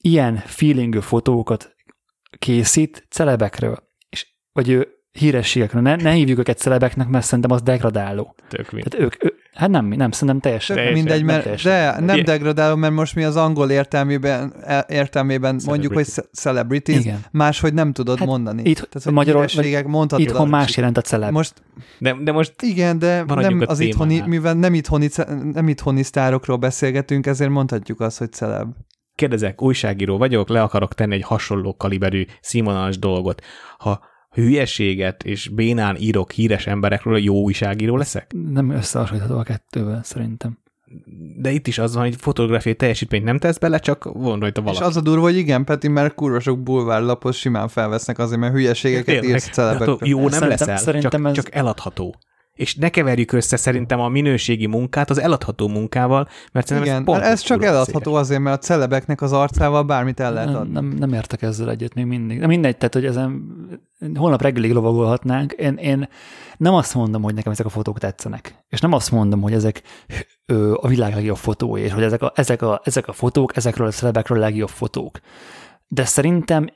ilyen 0.00 0.36
feelingű 0.36 0.98
fotókat 1.00 1.74
készít 2.38 3.06
celebekről, 3.10 3.76
és, 4.08 4.26
vagy 4.52 4.68
ő 4.68 4.88
hírességekről. 5.18 5.82
Ne, 5.82 5.96
ne 5.96 6.10
hívjuk 6.10 6.38
őket 6.38 6.58
celebeknek, 6.58 7.08
mert 7.08 7.24
szerintem 7.24 7.50
az 7.52 7.62
degradáló. 7.62 8.34
Tök. 8.48 8.68
Tehát 8.68 8.94
ők, 8.98 9.24
ő, 9.24 9.32
hát 9.54 9.70
nem, 9.70 9.86
nem, 9.86 10.10
szerintem 10.10 10.40
teljesen. 10.40 10.76
tök 10.76 10.84
teljesen, 10.84 11.04
mindegy, 11.04 11.24
nem 11.24 11.34
mert 11.34 11.42
teljesen. 11.42 12.06
de 12.06 12.14
nem 12.14 12.24
degradáló, 12.24 12.76
mert 12.76 12.92
most 12.92 13.14
mi 13.14 13.24
az 13.24 13.36
angol 13.36 13.70
értelmében, 13.70 14.52
e- 14.66 14.86
értelmében 14.88 15.60
mondjuk, 15.66 15.92
hogy 15.92 16.06
ce- 16.06 16.28
celebrities, 16.32 16.98
Igen. 17.04 17.24
máshogy 17.30 17.74
nem 17.74 17.92
tudod 17.92 18.18
Hát 18.18 18.26
mondani. 18.26 18.62
itt 18.64 18.88
Tehát, 18.90 19.10
magyarul- 19.10 19.50
hírességek 19.50 19.86
mondhatod. 19.86 20.26
Itthon 20.26 20.48
más 20.48 20.76
jelent 20.76 20.96
a 20.96 21.00
celeb. 21.00 21.32
Most 21.32 21.62
De, 21.98 22.16
de 22.24 22.32
most 22.32 22.52
Igen, 22.62 22.98
de 22.98 23.24
nem 23.26 23.62
az 23.66 23.80
itthoni, 23.80 24.22
mivel 24.26 24.54
nem 24.54 24.74
itthoni, 24.74 25.08
nem 25.52 25.68
itthoni 25.68 26.02
sztárokról 26.02 26.56
beszélgetünk, 26.56 27.26
ezért 27.26 27.50
mondhatjuk 27.50 28.00
azt, 28.00 28.18
hogy 28.18 28.32
celeb. 28.32 28.68
kérdezek, 29.14 29.62
újságíró 29.62 30.18
vagyok, 30.18 30.48
le 30.48 30.62
akarok 30.62 30.94
tenni 30.94 31.14
egy 31.14 31.22
hasonló 31.22 31.76
kaliberű 31.76 32.24
színvonalas 32.40 32.98
dolgot. 32.98 33.42
Ha 33.78 34.00
hülyeséget 34.36 35.22
és 35.24 35.48
bénán 35.48 35.96
írok 35.98 36.32
híres 36.32 36.66
emberekről, 36.66 37.18
jó 37.18 37.42
újságíró 37.42 37.96
leszek? 37.96 38.32
Nem 38.50 38.70
összehasonlítható 38.70 39.38
a 39.38 39.42
kettővel, 39.42 40.00
szerintem. 40.02 40.58
De 41.36 41.50
itt 41.50 41.66
is 41.66 41.78
az 41.78 41.94
van, 41.94 42.02
hogy 42.04 42.14
fotográfiai 42.18 42.74
teljesítményt 42.74 43.24
nem 43.24 43.38
tesz 43.38 43.58
bele, 43.58 43.78
csak 43.78 44.04
van 44.12 44.40
rajta 44.40 44.60
valaki. 44.62 44.80
És 44.82 44.86
az 44.88 44.96
a 44.96 45.00
durva, 45.00 45.22
hogy 45.22 45.36
igen, 45.36 45.64
Peti, 45.64 45.88
mert 45.88 46.14
kurva 46.14 46.40
sok 46.40 46.62
bulvárlapot 46.62 47.34
simán 47.34 47.68
felvesznek 47.68 48.18
azért, 48.18 48.40
mert 48.40 48.52
hülyeségeket 48.52 49.04
Tényleg. 49.06 49.28
írsz 49.28 49.44
Hát, 49.44 49.54
celebekről. 49.54 49.98
Jó 50.00 50.18
nem 50.20 50.28
Szerintem- 50.28 50.48
leszel, 50.48 50.76
szerintem 50.76 51.10
csak, 51.22 51.26
ez- 51.26 51.34
csak 51.34 51.54
eladható. 51.54 52.14
És 52.56 52.74
ne 52.74 52.88
keverjük 52.88 53.32
össze 53.32 53.56
szerintem 53.56 54.00
a 54.00 54.08
minőségi 54.08 54.66
munkát 54.66 55.10
az 55.10 55.18
eladható 55.18 55.68
munkával, 55.68 56.28
mert 56.52 56.66
szerintem 56.66 56.92
Igen, 56.92 57.08
ez 57.08 57.14
pont 57.14 57.32
ez 57.32 57.40
csak 57.40 57.64
eladható 57.64 58.10
széles. 58.10 58.20
azért, 58.20 58.40
mert 58.40 58.56
a 58.56 58.66
celebeknek 58.66 59.22
az 59.22 59.32
arcával 59.32 59.82
bármit 59.82 60.20
el 60.20 60.32
lehet 60.32 60.48
Nem, 60.48 60.60
adni. 60.60 60.72
nem, 60.72 60.86
nem 60.86 61.12
értek 61.12 61.42
ezzel 61.42 61.70
egyet 61.70 61.94
még 61.94 62.04
mindig. 62.04 62.40
De 62.40 62.46
mindegy, 62.46 62.76
tehát, 62.76 62.94
hogy 62.94 63.04
ezen 63.04 63.44
holnap 64.14 64.42
reggelig 64.42 64.72
lovagolhatnánk. 64.72 65.52
Én, 65.52 65.74
én 65.74 66.08
nem 66.56 66.74
azt 66.74 66.94
mondom, 66.94 67.22
hogy 67.22 67.34
nekem 67.34 67.52
ezek 67.52 67.66
a 67.66 67.68
fotók 67.68 67.98
tetszenek. 67.98 68.64
És 68.68 68.80
nem 68.80 68.92
azt 68.92 69.10
mondom, 69.10 69.40
hogy 69.40 69.52
ezek 69.52 69.82
ö, 70.46 70.74
a 70.80 70.88
világ 70.88 71.14
legjobb 71.14 71.36
fotói, 71.36 71.80
és 71.80 71.92
hogy 71.92 72.02
ezek 72.02 72.22
a, 72.22 72.32
ezek, 72.34 72.62
a, 72.62 72.80
ezek 72.84 73.08
a 73.08 73.12
fotók, 73.12 73.56
ezekről 73.56 73.86
a 73.86 73.90
celebekről 73.90 74.38
a 74.38 74.40
legjobb 74.40 74.68
fotók. 74.68 75.20
De 75.88 76.04
szerintem 76.04 76.66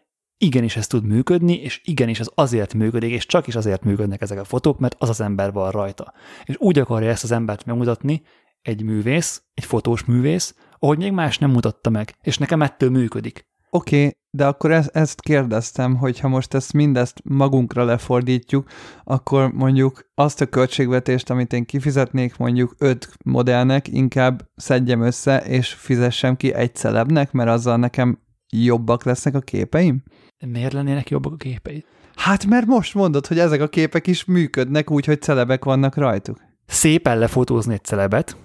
igenis 0.43 0.77
ez 0.77 0.87
tud 0.87 1.05
működni, 1.05 1.55
és 1.55 1.81
igenis 1.85 2.21
ez 2.21 2.31
azért 2.35 2.75
működik, 2.75 3.11
és 3.11 3.27
csak 3.27 3.47
is 3.47 3.55
azért 3.55 3.85
működnek 3.85 4.21
ezek 4.21 4.39
a 4.39 4.45
fotók, 4.45 4.79
mert 4.79 4.97
az 4.99 5.09
az 5.09 5.21
ember 5.21 5.53
van 5.53 5.71
rajta. 5.71 6.13
És 6.45 6.55
úgy 6.59 6.79
akarja 6.79 7.11
ezt 7.11 7.25
az 7.25 7.31
embert 7.31 7.65
megmutatni, 7.65 8.23
egy 8.63 8.83
művész, 8.83 9.43
egy 9.55 9.65
fotós 9.65 10.05
művész, 10.05 10.55
ahogy 10.79 10.99
még 10.99 11.13
más 11.13 11.39
nem 11.39 11.51
mutatta 11.51 11.91
meg, 11.91 12.15
és 12.23 12.39
nekem 12.39 12.63
ettől 12.63 12.91
működik. 12.91 13.49
Oké, 13.71 13.97
okay, 13.97 14.17
de 14.31 14.47
akkor 14.47 14.73
ez, 14.73 14.91
ezt 14.93 15.21
kérdeztem, 15.21 15.97
hogy 15.97 16.21
ha 16.21 16.29
most 16.29 16.55
ezt 16.55 16.73
mindezt 16.73 17.21
magunkra 17.25 17.85
lefordítjuk, 17.85 18.69
akkor 19.05 19.53
mondjuk 19.53 20.11
azt 20.15 20.41
a 20.41 20.47
költségvetést, 20.47 21.31
amit 21.31 21.53
én 21.53 21.65
kifizetnék 21.65 22.37
mondjuk 22.37 22.75
öt 22.79 23.09
modellnek, 23.25 23.89
inkább 23.89 24.49
szedjem 24.57 25.01
össze, 25.01 25.39
és 25.39 25.73
fizessem 25.73 26.37
ki 26.37 26.55
egy 26.55 26.75
celebnek, 26.75 27.33
mert 27.33 27.51
azzal 27.51 27.77
nekem 27.77 28.19
jobbak 28.51 29.05
lesznek 29.05 29.35
a 29.35 29.41
képeim? 29.41 30.03
Miért 30.47 30.73
lennének 30.73 31.11
jobbak 31.11 31.33
a 31.33 31.37
képei? 31.37 31.85
Hát 32.15 32.47
mert 32.47 32.67
most 32.67 32.95
mondod, 32.95 33.27
hogy 33.27 33.39
ezek 33.39 33.61
a 33.61 33.69
képek 33.69 34.07
is 34.07 34.25
működnek 34.25 34.91
úgy, 34.91 35.05
hogy 35.05 35.23
celebek 35.23 35.65
vannak 35.65 35.95
rajtuk. 35.95 36.39
Szépen 36.67 37.19
lefotózni 37.19 37.73
egy 37.73 37.85
celebet, 37.85 38.37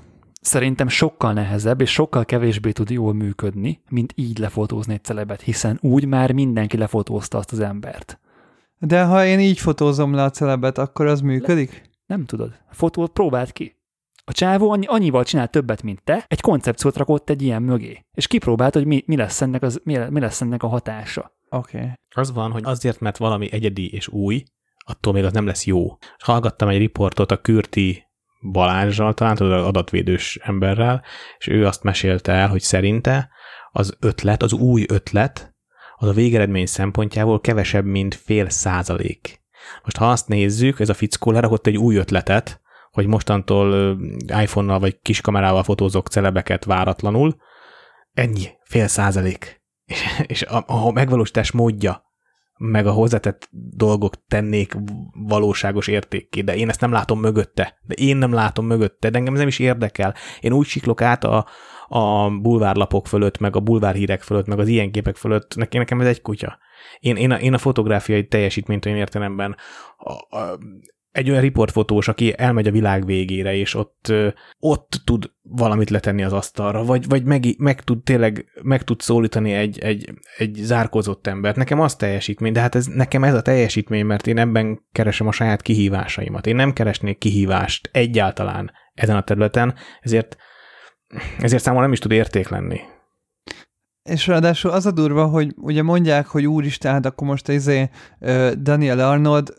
szerintem 0.41 0.87
sokkal 0.87 1.33
nehezebb, 1.33 1.81
és 1.81 1.91
sokkal 1.91 2.25
kevésbé 2.25 2.71
tud 2.71 2.89
jól 2.89 3.13
működni, 3.13 3.81
mint 3.89 4.13
így 4.15 4.37
lefotózni 4.37 4.93
egy 4.93 5.03
celebet, 5.03 5.41
hiszen 5.41 5.77
úgy 5.81 6.05
már 6.05 6.31
mindenki 6.31 6.77
lefotózta 6.77 7.37
azt 7.37 7.51
az 7.51 7.59
embert. 7.59 8.19
De 8.79 9.03
ha 9.03 9.25
én 9.25 9.39
így 9.39 9.59
fotózom 9.59 10.13
le 10.13 10.23
a 10.23 10.29
celebet, 10.29 10.77
akkor 10.77 11.05
az 11.05 11.21
működik? 11.21 11.89
Nem 12.05 12.25
tudod. 12.25 12.51
Fotót 12.71 13.11
próbáld 13.11 13.51
ki. 13.51 13.75
A 14.27 14.33
csávó 14.33 14.71
annyi, 14.71 14.85
annyival 14.85 15.23
csinál 15.23 15.47
többet, 15.47 15.83
mint 15.83 16.03
te, 16.03 16.25
egy 16.27 16.41
koncepciót 16.41 16.97
rakott 16.97 17.29
egy 17.29 17.41
ilyen 17.41 17.61
mögé, 17.61 18.05
és 18.13 18.27
kipróbált, 18.27 18.73
hogy 18.73 18.85
mi, 18.85 19.03
mi, 19.05 19.15
lesz, 19.15 19.41
ennek 19.41 19.61
az, 19.61 19.81
mi, 19.83 19.97
mi 20.09 20.19
lesz 20.19 20.41
ennek 20.41 20.63
a 20.63 20.67
hatása. 20.67 21.31
Oké. 21.49 21.77
Okay. 21.77 21.91
Az 22.15 22.33
van, 22.33 22.51
hogy 22.51 22.61
azért, 22.65 22.99
mert 22.99 23.17
valami 23.17 23.51
egyedi 23.51 23.91
és 23.93 24.07
új, 24.07 24.43
attól 24.85 25.13
még 25.13 25.23
az 25.23 25.33
nem 25.33 25.45
lesz 25.45 25.65
jó. 25.65 25.97
És 26.17 26.23
hallgattam 26.23 26.67
egy 26.67 26.77
riportot 26.77 27.31
a 27.31 27.41
Kürti 27.41 28.03
Balázsral, 28.51 29.13
talán 29.13 29.35
tudod, 29.35 29.53
az 29.53 29.65
adatvédős 29.65 30.39
emberrel, 30.41 31.03
és 31.37 31.47
ő 31.47 31.65
azt 31.65 31.83
mesélte 31.83 32.31
el, 32.31 32.47
hogy 32.47 32.61
szerinte 32.61 33.29
az 33.71 33.97
ötlet, 33.99 34.43
az 34.43 34.53
új 34.53 34.85
ötlet, 34.87 35.55
az 35.95 36.07
a 36.07 36.13
végeredmény 36.13 36.65
szempontjából 36.65 37.41
kevesebb, 37.41 37.85
mint 37.85 38.15
fél 38.15 38.49
százalék. 38.49 39.43
Most 39.83 39.97
ha 39.97 40.09
azt 40.09 40.27
nézzük, 40.27 40.79
ez 40.79 40.89
a 40.89 40.93
fickó 40.93 41.31
lerakott 41.31 41.67
egy 41.67 41.77
új 41.77 41.95
ötletet, 41.95 42.61
hogy 42.95 43.07
mostantól 43.07 43.97
iPhone-nal 44.41 44.79
vagy 44.79 44.99
kis 45.01 45.21
kamerával 45.21 45.63
fotózok 45.63 46.07
celebeket 46.07 46.65
váratlanul, 46.65 47.35
ennyi, 48.13 48.47
fél 48.63 48.87
százalék. 48.87 49.63
És, 49.85 50.23
és 50.27 50.43
a, 50.43 50.63
a 50.67 50.91
megvalósítás 50.91 51.51
módja, 51.51 52.03
meg 52.57 52.87
a 52.87 52.91
hozzátett 52.91 53.49
dolgok 53.75 54.13
tennék 54.27 54.77
valóságos 55.13 55.87
értékké, 55.87 56.41
de 56.41 56.55
én 56.55 56.69
ezt 56.69 56.81
nem 56.81 56.91
látom 56.91 57.19
mögötte. 57.19 57.79
De 57.81 57.93
én 57.93 58.17
nem 58.17 58.33
látom 58.33 58.65
mögötte, 58.65 59.09
de 59.09 59.17
engem 59.17 59.33
ez 59.33 59.39
nem 59.39 59.47
is 59.47 59.59
érdekel. 59.59 60.15
Én 60.39 60.53
úgy 60.53 60.65
siklok 60.65 61.01
át 61.01 61.23
a, 61.23 61.47
a 61.87 62.29
bulvárlapok 62.29 63.07
fölött, 63.07 63.37
meg 63.37 63.55
a 63.55 63.59
bulvárhírek 63.59 64.21
fölött, 64.21 64.45
meg 64.47 64.59
az 64.59 64.67
ilyen 64.67 64.91
képek 64.91 65.15
fölött, 65.15 65.55
nekem, 65.55 65.79
nekem 65.79 66.01
ez 66.01 66.07
egy 66.07 66.21
kutya. 66.21 66.57
Én, 66.99 67.15
én, 67.15 67.31
a, 67.31 67.39
én 67.39 67.53
a 67.53 67.57
fotográfiai 67.57 68.27
teljesítményt 68.27 68.85
olyan 68.85 68.97
értelemben 68.97 69.55
a, 69.97 70.37
a, 70.37 70.59
egy 71.15 71.29
olyan 71.29 71.41
riportfotós, 71.41 72.07
aki 72.07 72.33
elmegy 72.37 72.67
a 72.67 72.71
világ 72.71 73.05
végére, 73.05 73.55
és 73.55 73.73
ott, 73.73 74.13
ott 74.59 75.01
tud 75.03 75.31
valamit 75.41 75.89
letenni 75.89 76.23
az 76.23 76.33
asztalra, 76.33 76.83
vagy, 76.83 77.07
vagy 77.07 77.23
meg, 77.23 77.45
meg 77.57 77.81
tud 77.81 78.03
tényleg, 78.03 78.45
meg 78.61 78.83
tud 78.83 79.01
szólítani 79.01 79.53
egy, 79.53 79.79
egy, 79.79 80.13
egy 80.37 80.53
zárkozott 80.53 81.27
embert. 81.27 81.55
Nekem 81.55 81.79
az 81.79 81.95
teljesítmény, 81.95 82.53
de 82.53 82.59
hát 82.59 82.75
ez, 82.75 82.85
nekem 82.85 83.23
ez 83.23 83.33
a 83.33 83.41
teljesítmény, 83.41 84.05
mert 84.05 84.27
én 84.27 84.37
ebben 84.37 84.85
keresem 84.91 85.27
a 85.27 85.31
saját 85.31 85.61
kihívásaimat. 85.61 86.47
Én 86.47 86.55
nem 86.55 86.73
keresnék 86.73 87.17
kihívást 87.17 87.89
egyáltalán 87.91 88.71
ezen 88.93 89.15
a 89.15 89.23
területen, 89.23 89.75
ezért, 90.01 90.37
ezért 91.39 91.63
számomra 91.63 91.85
nem 91.85 91.93
is 91.93 91.99
tud 91.99 92.11
érték 92.11 92.49
lenni. 92.49 92.79
És 94.09 94.27
ráadásul 94.27 94.71
az 94.71 94.85
a 94.85 94.91
durva, 94.91 95.25
hogy 95.25 95.53
ugye 95.57 95.83
mondják, 95.83 96.27
hogy 96.27 96.45
úristen, 96.47 96.91
hát 96.91 97.05
akkor 97.05 97.27
most 97.27 97.49
izé 97.49 97.89
Daniel 98.61 98.99
Arnold 98.99 99.53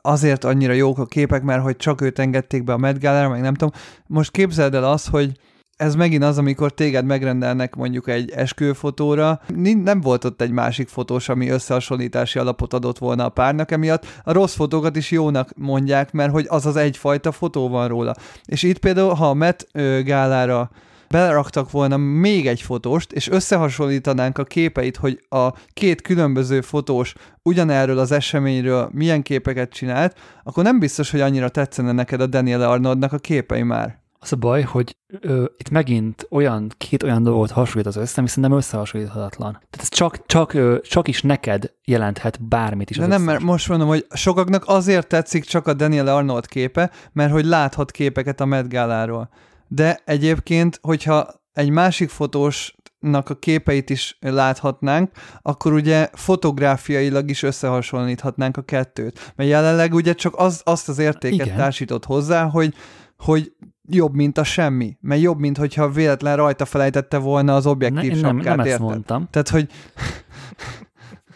azért 0.00 0.44
annyira 0.44 0.72
jók 0.72 0.98
a 0.98 1.06
képek, 1.06 1.42
mert 1.42 1.62
hogy 1.62 1.76
csak 1.76 2.00
őt 2.00 2.18
engedték 2.18 2.64
be 2.64 2.72
a 2.72 2.76
Met 2.76 3.00
Gala-ra, 3.00 3.28
meg 3.28 3.40
nem 3.40 3.54
tudom. 3.54 3.74
Most 4.06 4.30
képzeld 4.30 4.74
el 4.74 4.84
azt, 4.84 5.08
hogy 5.08 5.32
ez 5.76 5.94
megint 5.94 6.24
az, 6.24 6.38
amikor 6.38 6.74
téged 6.74 7.04
megrendelnek 7.04 7.74
mondjuk 7.74 8.08
egy 8.08 8.30
esküvőfotóra. 8.30 9.40
Nem 9.82 10.00
volt 10.00 10.24
ott 10.24 10.40
egy 10.40 10.50
másik 10.50 10.88
fotós, 10.88 11.28
ami 11.28 11.48
összehasonlítási 11.48 12.38
alapot 12.38 12.72
adott 12.72 12.98
volna 12.98 13.24
a 13.24 13.28
párnak, 13.28 13.70
emiatt 13.70 14.06
a 14.24 14.32
rossz 14.32 14.54
fotókat 14.54 14.96
is 14.96 15.10
jónak 15.10 15.50
mondják, 15.56 16.12
mert 16.12 16.32
hogy 16.32 16.46
az 16.48 16.66
az 16.66 16.76
egyfajta 16.76 17.32
fotó 17.32 17.68
van 17.68 17.88
róla. 17.88 18.14
És 18.44 18.62
itt 18.62 18.78
például, 18.78 19.14
ha 19.14 19.28
a 19.28 19.34
Met 19.34 19.66
gálára 20.04 20.70
beleraktak 21.12 21.70
volna 21.70 21.96
még 21.96 22.46
egy 22.46 22.62
fotóst, 22.62 23.12
és 23.12 23.28
összehasonlítanánk 23.28 24.38
a 24.38 24.44
képeit, 24.44 24.96
hogy 24.96 25.24
a 25.28 25.48
két 25.72 26.02
különböző 26.02 26.60
fotós 26.60 27.14
ugyanerről 27.42 27.98
az 27.98 28.12
eseményről 28.12 28.88
milyen 28.92 29.22
képeket 29.22 29.72
csinált, 29.72 30.18
akkor 30.42 30.64
nem 30.64 30.78
biztos, 30.78 31.10
hogy 31.10 31.20
annyira 31.20 31.48
tetszene 31.48 31.92
neked 31.92 32.20
a 32.20 32.26
Daniel 32.26 32.62
Arnoldnak 32.62 33.12
a 33.12 33.18
képei 33.18 33.62
már. 33.62 34.00
Az 34.18 34.32
a 34.32 34.36
baj, 34.36 34.62
hogy 34.62 34.96
ö, 35.20 35.44
itt 35.56 35.70
megint 35.70 36.26
olyan, 36.30 36.70
két 36.78 37.02
olyan 37.02 37.22
dolgot 37.22 37.50
hasonlít 37.50 37.86
az 37.86 37.96
össze, 37.96 38.14
ami 38.18 38.28
szerintem 38.28 38.52
összehasonlíthatatlan. 38.52 39.52
Tehát 39.52 39.78
ez 39.78 39.88
csak, 39.88 40.26
csak, 40.26 40.52
ö, 40.52 40.76
csak 40.82 41.08
is 41.08 41.22
neked 41.22 41.72
jelenthet 41.84 42.42
bármit 42.44 42.90
is. 42.90 42.96
De 42.96 43.02
nem, 43.02 43.12
összes. 43.12 43.26
mert 43.26 43.42
most 43.42 43.68
mondom, 43.68 43.88
hogy 43.88 44.06
sokaknak 44.14 44.62
azért 44.66 45.06
tetszik 45.06 45.44
csak 45.44 45.66
a 45.66 45.74
Daniel 45.74 46.06
Arnold 46.06 46.46
képe, 46.46 46.90
mert 47.12 47.32
hogy 47.32 47.44
láthat 47.44 47.90
képeket 47.90 48.40
a 48.40 48.44
Met 48.44 48.68
Gáláról. 48.68 49.28
De 49.74 50.00
egyébként, 50.04 50.78
hogyha 50.82 51.28
egy 51.52 51.70
másik 51.70 52.08
fotósnak 52.08 53.30
a 53.30 53.34
képeit 53.38 53.90
is 53.90 54.16
láthatnánk, 54.20 55.10
akkor 55.42 55.72
ugye 55.72 56.08
fotográfiailag 56.12 57.30
is 57.30 57.42
összehasonlíthatnánk 57.42 58.56
a 58.56 58.62
kettőt. 58.62 59.32
Mert 59.36 59.50
jelenleg 59.50 59.94
ugye 59.94 60.12
csak 60.12 60.36
az, 60.36 60.60
azt 60.64 60.88
az 60.88 60.98
értéket 60.98 61.46
Igen. 61.46 61.56
társított 61.56 62.04
hozzá, 62.04 62.44
hogy, 62.44 62.74
hogy 63.16 63.52
jobb, 63.88 64.14
mint 64.14 64.38
a 64.38 64.44
semmi. 64.44 64.96
Mert 65.00 65.20
jobb, 65.20 65.38
mint 65.38 65.56
hogyha 65.56 65.90
véletlen 65.90 66.36
rajta 66.36 66.64
felejtette 66.64 67.18
volna 67.18 67.54
az 67.54 67.64
ne, 67.64 67.70
objektív 67.70 68.10
én 68.10 68.18
nem, 68.20 68.36
sapkát, 68.36 68.56
nem 68.56 68.60
ezt 68.60 68.68
érted? 68.68 68.86
mondtam. 68.86 69.28
Tehát, 69.30 69.48
hogy 69.48 69.70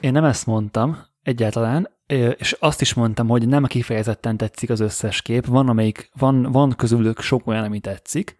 Én 0.01 0.13
nem 0.13 0.25
ezt 0.25 0.47
mondtam 0.47 0.99
egyáltalán, 1.23 1.96
és 2.07 2.57
azt 2.61 2.81
is 2.81 2.95
mondtam, 2.95 3.29
hogy 3.29 3.49
nem 3.49 3.65
kifejezetten 3.65 4.37
tetszik 4.37 4.71
az 4.71 4.81
összes 4.81 5.23
kép, 5.23 5.47
van, 5.47 5.69
amelyik, 5.69 6.11
van, 6.19 6.43
van 6.43 6.75
közülük 6.77 7.21
sok 7.21 7.47
olyan, 7.47 7.65
ami 7.65 7.81
tetszik, 7.81 8.37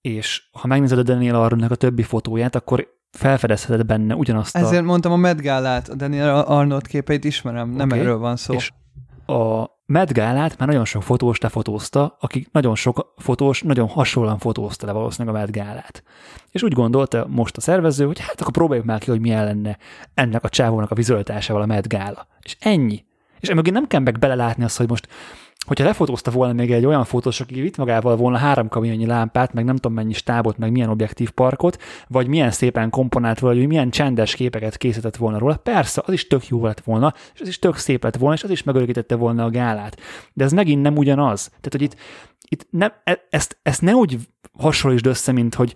és 0.00 0.42
ha 0.52 0.66
megnézed 0.66 0.98
a 0.98 1.02
Daniel 1.02 1.34
Arnoldnak 1.34 1.70
a 1.70 1.74
többi 1.74 2.02
fotóját, 2.02 2.54
akkor 2.54 2.88
felfedezheted 3.10 3.86
benne 3.86 4.14
ugyanazt 4.14 4.56
a... 4.56 4.58
ezért 4.58 4.84
mondtam 4.84 5.12
a 5.12 5.16
Met 5.16 5.40
Gálát, 5.40 5.88
a 5.88 5.94
Daniel 5.94 6.40
Arnold 6.40 6.86
képeit 6.86 7.24
ismerem, 7.24 7.70
nem 7.70 7.90
Oké. 7.90 7.98
erről 7.98 8.18
van 8.18 8.36
szó. 8.36 8.54
És 8.54 8.72
a 9.26 9.64
Met 9.92 10.12
Gálát 10.12 10.58
már 10.58 10.68
nagyon 10.68 10.84
sok 10.84 11.02
fotós 11.02 11.40
lefotózta, 11.40 12.16
akik 12.20 12.48
nagyon 12.52 12.74
sok 12.74 13.14
fotós 13.16 13.62
nagyon 13.62 13.88
hasonlóan 13.88 14.38
fotózta 14.38 14.86
le 14.86 14.92
valószínűleg 14.92 15.34
a 15.34 15.38
Met 15.38 15.50
Gálát. 15.50 16.02
És 16.50 16.62
úgy 16.62 16.72
gondolta 16.72 17.26
most 17.28 17.56
a 17.56 17.60
szervező, 17.60 18.06
hogy 18.06 18.20
hát 18.20 18.40
akkor 18.40 18.52
próbáljuk 18.52 18.86
már 18.86 18.98
ki, 18.98 19.10
hogy 19.10 19.20
milyen 19.20 19.44
lenne 19.44 19.78
ennek 20.14 20.44
a 20.44 20.48
csávónak 20.48 20.90
a 20.90 20.94
vizualitásával 20.94 21.62
a 21.62 21.66
Met 21.66 21.88
Gála. 21.88 22.26
És 22.42 22.56
ennyi. 22.60 23.04
És 23.40 23.48
emögé 23.48 23.70
nem 23.70 23.86
kell 23.86 24.00
meg 24.00 24.18
belelátni 24.18 24.64
azt, 24.64 24.76
hogy 24.76 24.88
most 24.88 25.08
hogyha 25.66 25.84
lefotózta 25.84 26.30
volna 26.30 26.52
még 26.52 26.72
egy 26.72 26.84
olyan 26.84 27.04
fotós, 27.04 27.40
aki 27.40 27.60
vitt 27.60 27.76
magával 27.76 28.16
volna 28.16 28.36
három 28.36 28.68
kamionnyi 28.68 29.06
lámpát, 29.06 29.52
meg 29.52 29.64
nem 29.64 29.74
tudom 29.74 29.92
mennyi 29.92 30.12
stábot, 30.12 30.58
meg 30.58 30.70
milyen 30.70 30.88
objektív 30.88 31.30
parkot, 31.30 31.82
vagy 32.08 32.26
milyen 32.26 32.50
szépen 32.50 32.90
komponált 32.90 33.38
volna, 33.38 33.58
vagy 33.58 33.66
milyen 33.66 33.90
csendes 33.90 34.34
képeket 34.34 34.76
készített 34.76 35.16
volna 35.16 35.38
róla, 35.38 35.56
persze, 35.56 36.02
az 36.04 36.12
is 36.12 36.26
tök 36.26 36.48
jó 36.48 36.64
lett 36.64 36.80
volna, 36.80 37.14
és 37.34 37.40
az 37.40 37.48
is 37.48 37.58
tök 37.58 37.76
szép 37.76 38.02
lett 38.02 38.16
volna, 38.16 38.34
és 38.34 38.42
az 38.42 38.50
is 38.50 38.62
megörökítette 38.62 39.14
volna 39.14 39.44
a 39.44 39.50
gálát. 39.50 40.00
De 40.32 40.44
ez 40.44 40.52
megint 40.52 40.82
nem 40.82 40.96
ugyanaz. 40.96 41.44
Tehát, 41.44 41.70
hogy 41.70 41.82
itt, 41.82 41.96
itt 42.48 42.66
nem, 42.70 42.92
e- 43.04 43.26
ezt, 43.30 43.58
ezt 43.62 43.82
ne 43.82 43.92
úgy 43.94 44.18
hasonlítsd 44.58 45.06
össze, 45.06 45.32
mint 45.32 45.54
hogy 45.54 45.74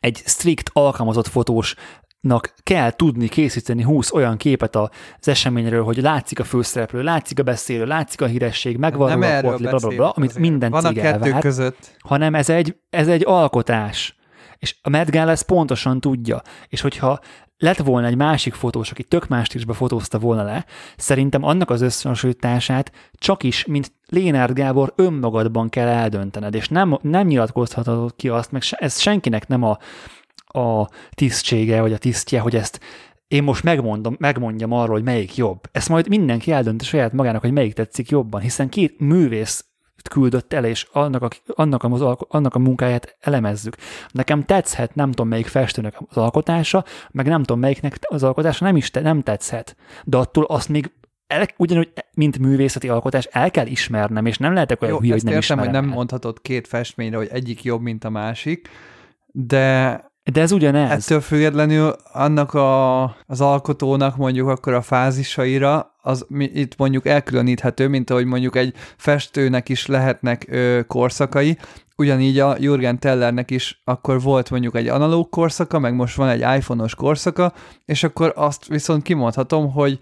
egy 0.00 0.22
strikt 0.24 0.70
alkalmazott 0.72 1.26
fotós 1.26 1.74
nak 2.20 2.54
kell 2.62 2.90
tudni 2.90 3.28
készíteni 3.28 3.82
20 3.82 4.12
olyan 4.12 4.36
képet 4.36 4.76
az 4.76 4.88
eseményről, 5.20 5.84
hogy 5.84 5.96
látszik 5.96 6.40
a 6.40 6.44
főszereplő, 6.44 7.02
látszik 7.02 7.38
a 7.38 7.42
beszélő, 7.42 7.84
látszik 7.86 8.20
a 8.20 8.26
híresség, 8.26 8.76
megvan 8.76 9.18
Nem 9.18 9.36
a 9.36 9.40
portlé, 9.40 9.68
bla, 9.68 9.78
bla, 9.78 9.88
bla, 9.88 10.10
amit 10.10 10.28
azért. 10.28 10.44
minden 10.44 10.70
Van 10.70 10.84
a 10.84 10.88
cég 10.88 10.96
kettő 10.96 11.24
elvár, 11.24 11.40
között. 11.40 11.96
hanem 11.98 12.34
ez 12.34 12.48
egy, 12.48 12.76
ez 12.90 13.08
egy 13.08 13.22
alkotás. 13.26 14.18
És 14.58 14.76
a 14.82 14.88
Met 14.88 15.10
Gala 15.10 15.30
ezt 15.30 15.46
pontosan 15.46 16.00
tudja. 16.00 16.42
És 16.68 16.80
hogyha 16.80 17.20
lett 17.58 17.76
volna 17.76 18.06
egy 18.06 18.16
másik 18.16 18.54
fotós, 18.54 18.90
aki 18.90 19.04
tök 19.04 19.28
más 19.28 19.46
stílusba 19.46 19.72
fotózta 19.72 20.18
volna 20.18 20.42
le, 20.42 20.64
szerintem 20.96 21.44
annak 21.44 21.70
az 21.70 21.80
összehasonlítását 21.80 22.92
csak 23.12 23.42
is, 23.42 23.64
mint 23.64 23.92
Lénárd 24.06 24.52
Gábor 24.52 24.92
önmagadban 24.96 25.68
kell 25.68 25.88
eldöntened, 25.88 26.54
és 26.54 26.68
nem, 26.68 26.98
nem 27.02 27.26
nyilatkozhatod 27.26 28.16
ki 28.16 28.28
azt, 28.28 28.52
meg 28.52 28.62
ez 28.70 29.00
senkinek 29.00 29.48
nem 29.48 29.62
a, 29.62 29.78
a 30.52 30.88
tisztsége, 31.10 31.80
vagy 31.80 31.92
a 31.92 31.98
tisztje, 31.98 32.40
hogy 32.40 32.56
ezt 32.56 32.80
én 33.28 33.42
most 33.42 33.62
megmondom, 33.62 34.16
megmondjam 34.18 34.72
arról, 34.72 34.94
hogy 34.94 35.04
melyik 35.04 35.36
jobb. 35.36 35.60
Ezt 35.72 35.88
majd 35.88 36.08
mindenki 36.08 36.52
eldönti 36.52 36.84
saját 36.84 37.12
magának, 37.12 37.40
hogy 37.40 37.52
melyik 37.52 37.74
tetszik 37.74 38.08
jobban, 38.08 38.40
hiszen 38.40 38.68
két 38.68 39.00
művész 39.00 39.64
küldött 40.10 40.52
el, 40.52 40.64
és 40.64 40.86
annak 40.92 41.22
a, 41.22 41.28
annak, 41.46 41.82
a, 41.82 42.18
annak 42.28 42.54
a 42.54 42.58
munkáját 42.58 43.16
elemezzük. 43.20 43.76
Nekem 44.10 44.44
tetszhet, 44.44 44.94
nem 44.94 45.10
tudom 45.10 45.28
melyik 45.28 45.46
festőnek 45.46 45.96
az 46.08 46.16
alkotása, 46.16 46.84
meg 47.10 47.26
nem 47.26 47.42
tudom 47.42 47.60
melyiknek 47.60 47.98
az 48.00 48.22
alkotása 48.22 48.64
nem 48.64 48.76
is 48.76 48.90
te, 48.90 49.00
nem 49.00 49.22
tetszhet. 49.22 49.76
De 50.04 50.16
attól 50.16 50.44
azt 50.44 50.68
még 50.68 50.92
el, 51.26 51.46
ugyanúgy, 51.56 51.92
mint 52.14 52.38
művészeti 52.38 52.88
alkotás, 52.88 53.24
el 53.24 53.50
kell 53.50 53.66
ismernem, 53.66 54.26
és 54.26 54.38
nem 54.38 54.52
lehetek 54.52 54.82
olyan 54.82 54.94
Jó, 54.94 55.00
hülye, 55.00 55.12
hogy 55.12 55.22
nem 55.22 55.34
értem, 55.34 55.58
hogy 55.58 55.66
ismerem 55.66 55.82
nem 55.82 55.90
el. 55.90 55.96
mondhatod 55.96 56.40
két 56.42 56.66
festményre, 56.66 57.16
hogy 57.16 57.28
egyik 57.32 57.64
jobb, 57.64 57.80
mint 57.80 58.04
a 58.04 58.10
másik, 58.10 58.68
de 59.32 60.04
De 60.32 60.40
ez 60.40 60.52
ugyanez. 60.52 60.90
ettől 60.90 61.20
függetlenül 61.20 61.96
annak 62.12 62.54
a, 62.54 63.02
az 63.04 63.40
alkotónak 63.40 64.16
mondjuk 64.16 64.48
akkor 64.48 64.72
a 64.72 64.82
fázisaira, 64.82 65.94
az 66.02 66.26
itt 66.28 66.76
mondjuk 66.76 67.06
elkülöníthető, 67.06 67.88
mint 67.88 68.10
ahogy 68.10 68.24
mondjuk 68.24 68.56
egy 68.56 68.74
festőnek 68.96 69.68
is 69.68 69.86
lehetnek 69.86 70.46
ö, 70.48 70.80
korszakai, 70.86 71.58
ugyanígy 71.96 72.38
a 72.38 72.56
Jürgen 72.58 72.98
Tellernek 72.98 73.50
is 73.50 73.82
akkor 73.84 74.22
volt 74.22 74.50
mondjuk 74.50 74.76
egy 74.76 74.88
analóg 74.88 75.28
korszaka, 75.28 75.78
meg 75.78 75.94
most 75.94 76.16
van 76.16 76.28
egy 76.28 76.58
iPhone-os 76.58 76.94
korszaka, 76.94 77.52
és 77.84 78.02
akkor 78.02 78.32
azt 78.36 78.66
viszont 78.66 79.02
kimondhatom, 79.02 79.72
hogy 79.72 79.98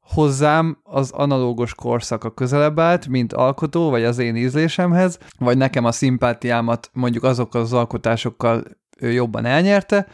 hozzám 0.00 0.78
az 0.82 1.10
analógos 1.10 1.74
korszaka 1.74 2.30
közelebb 2.30 2.78
állt, 2.78 3.08
mint 3.08 3.32
alkotó, 3.32 3.90
vagy 3.90 4.04
az 4.04 4.18
én 4.18 4.36
ízlésemhez, 4.36 5.18
vagy 5.38 5.56
nekem 5.56 5.84
a 5.84 5.92
szimpátiámat 5.92 6.90
mondjuk 6.92 7.24
azokkal 7.24 7.60
az 7.60 7.72
alkotásokkal 7.72 8.62
ő 9.00 9.12
jobban 9.12 9.44
elnyerte, 9.44 10.06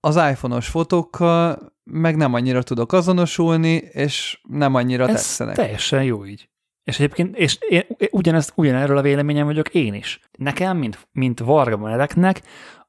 az 0.00 0.16
iPhone-os 0.16 0.68
fotókkal 0.68 1.72
meg 1.84 2.16
nem 2.16 2.34
annyira 2.34 2.62
tudok 2.62 2.92
azonosulni, 2.92 3.72
és 3.92 4.40
nem 4.48 4.74
annyira 4.74 5.06
Ez 5.08 5.14
tetszenek. 5.14 5.54
teljesen 5.54 6.04
jó 6.04 6.24
így. 6.24 6.48
És 6.82 6.98
egyébként, 6.98 7.36
és 7.36 7.58
én 7.68 7.82
ugyanezt, 8.10 8.52
ugyanerről 8.54 8.96
a 8.98 9.02
véleményem 9.02 9.46
vagyok 9.46 9.68
én 9.68 9.94
is. 9.94 10.20
Nekem, 10.38 10.76
mint, 10.76 11.08
mint 11.12 11.40
Varga 11.40 11.76
Mereknek, 11.76 12.42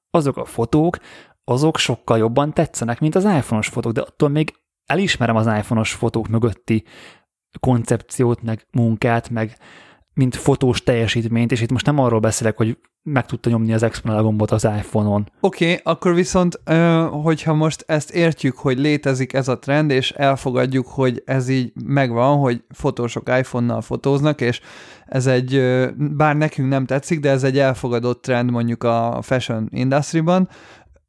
azok 0.09 0.37
a 0.37 0.45
fotók, 0.45 0.97
azok 1.43 1.77
sokkal 1.77 2.17
jobban 2.17 2.53
tetszenek, 2.53 2.99
mint 2.99 3.15
az 3.15 3.23
iPhone-os 3.23 3.67
fotók, 3.67 3.91
de 3.91 4.01
attól 4.01 4.29
még 4.29 4.53
elismerem 4.85 5.35
az 5.35 5.45
iPhone-os 5.45 5.93
fotók 5.93 6.27
mögötti 6.27 6.83
koncepciót, 7.59 8.41
meg 8.41 8.67
munkát, 8.71 9.29
meg 9.29 9.57
mint 10.13 10.35
fotós 10.35 10.83
teljesítményt, 10.83 11.51
és 11.51 11.61
itt 11.61 11.71
most 11.71 11.85
nem 11.85 11.99
arról 11.99 12.19
beszélek, 12.19 12.57
hogy 12.57 12.77
meg 13.09 13.25
tudta 13.25 13.49
nyomni 13.49 13.73
az 13.73 13.83
exponál 13.83 14.21
gombot 14.21 14.51
az 14.51 14.63
iPhone-on. 14.63 15.29
Oké, 15.39 15.71
okay, 15.71 15.79
akkor 15.83 16.13
viszont, 16.13 16.59
hogyha 17.23 17.53
most 17.53 17.83
ezt 17.87 18.11
értjük, 18.11 18.57
hogy 18.57 18.77
létezik 18.77 19.33
ez 19.33 19.47
a 19.47 19.59
trend, 19.59 19.91
és 19.91 20.11
elfogadjuk, 20.11 20.87
hogy 20.87 21.21
ez 21.25 21.49
így 21.49 21.71
megvan, 21.85 22.37
hogy 22.37 22.63
fotósok 22.69 23.29
iPhone-nal 23.39 23.81
fotóznak, 23.81 24.41
és 24.41 24.61
ez 25.05 25.27
egy, 25.27 25.61
bár 25.97 26.35
nekünk 26.35 26.69
nem 26.69 26.85
tetszik, 26.85 27.19
de 27.19 27.29
ez 27.29 27.43
egy 27.43 27.59
elfogadott 27.59 28.21
trend 28.21 28.51
mondjuk 28.51 28.83
a 28.83 29.19
fashion 29.21 29.67
industry-ban, 29.71 30.49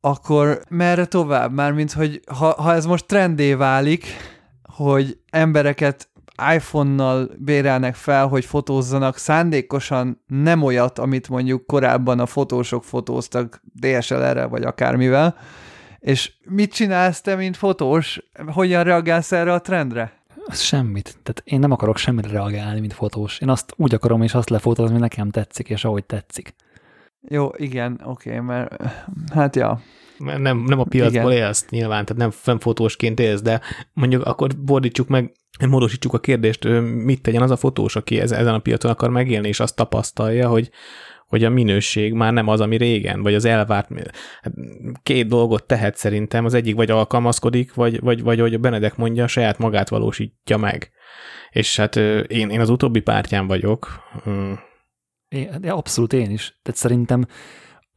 akkor 0.00 0.60
merre 0.68 1.04
tovább? 1.04 1.52
Mármint, 1.52 1.92
hogy 1.92 2.20
ha, 2.38 2.62
ha 2.62 2.74
ez 2.74 2.86
most 2.86 3.06
trendé 3.06 3.54
válik, 3.54 4.06
hogy 4.62 5.18
embereket 5.30 6.08
iPhone-nal 6.54 7.30
bérelnek 7.38 7.94
fel, 7.94 8.26
hogy 8.26 8.44
fotózzanak 8.44 9.16
szándékosan 9.16 10.22
nem 10.26 10.62
olyat, 10.62 10.98
amit 10.98 11.28
mondjuk 11.28 11.66
korábban 11.66 12.20
a 12.20 12.26
fotósok 12.26 12.84
fotóztak 12.84 13.62
DSLR-rel 13.80 14.48
vagy 14.48 14.62
akármivel, 14.62 15.36
és 15.98 16.32
mit 16.44 16.72
csinálsz 16.72 17.20
te, 17.20 17.34
mint 17.34 17.56
fotós? 17.56 18.20
Hogyan 18.46 18.84
reagálsz 18.84 19.32
erre 19.32 19.52
a 19.52 19.60
trendre? 19.60 20.12
Ez 20.46 20.60
semmit. 20.60 21.18
Tehát 21.22 21.42
én 21.44 21.58
nem 21.58 21.70
akarok 21.70 21.96
semmire 21.96 22.28
reagálni, 22.28 22.80
mint 22.80 22.92
fotós. 22.92 23.38
Én 23.38 23.48
azt 23.48 23.72
úgy 23.76 23.94
akarom, 23.94 24.22
és 24.22 24.34
azt 24.34 24.50
lefotózni, 24.50 24.90
ami 24.90 25.00
nekem 25.00 25.30
tetszik, 25.30 25.68
és 25.68 25.84
ahogy 25.84 26.04
tetszik. 26.04 26.54
Jó, 27.28 27.50
igen, 27.56 28.00
oké, 28.04 28.28
okay, 28.30 28.40
mert 28.40 28.82
hát 29.34 29.56
ja. 29.56 29.80
Nem, 30.18 30.58
nem 30.58 30.78
a 30.78 30.84
piacból 30.84 31.32
Igen. 31.32 31.44
élsz 31.46 31.66
nyilván, 31.68 32.04
tehát 32.04 32.22
nem 32.22 32.30
fennfotósként 32.30 33.20
élsz, 33.20 33.42
de 33.42 33.60
mondjuk 33.92 34.24
akkor 34.24 34.50
bordítsuk 34.64 35.08
meg, 35.08 35.32
módosítsuk 35.68 36.12
a 36.12 36.20
kérdést, 36.20 36.64
mit 37.04 37.22
tegyen 37.22 37.42
az 37.42 37.50
a 37.50 37.56
fotós, 37.56 37.96
aki 37.96 38.20
ez, 38.20 38.32
ezen 38.32 38.54
a 38.54 38.58
piacon 38.58 38.90
akar 38.90 39.10
megélni, 39.10 39.48
és 39.48 39.60
azt 39.60 39.76
tapasztalja, 39.76 40.48
hogy, 40.48 40.70
hogy 41.26 41.44
a 41.44 41.50
minőség 41.50 42.12
már 42.12 42.32
nem 42.32 42.48
az, 42.48 42.60
ami 42.60 42.76
régen, 42.76 43.22
vagy 43.22 43.34
az 43.34 43.44
elvárt. 43.44 43.88
hát 44.40 44.52
Két 45.02 45.26
dolgot 45.26 45.66
tehet 45.66 45.96
szerintem, 45.96 46.44
az 46.44 46.54
egyik 46.54 46.74
vagy 46.74 46.90
alkalmazkodik, 46.90 47.74
vagy, 47.74 48.00
vagy, 48.00 48.22
vagy 48.22 48.40
hogy 48.40 48.54
a 48.54 48.58
Benedek 48.58 48.96
mondja, 48.96 49.26
saját 49.26 49.58
magát 49.58 49.88
valósítja 49.88 50.56
meg. 50.56 50.90
És 51.50 51.76
hát 51.76 51.96
én, 52.26 52.50
én 52.50 52.60
az 52.60 52.70
utóbbi 52.70 53.00
pártján 53.00 53.46
vagyok. 53.46 53.88
Én, 55.28 55.50
de 55.60 55.70
abszolút 55.70 56.12
én 56.12 56.30
is. 56.30 56.58
Tehát 56.62 56.80
szerintem 56.80 57.26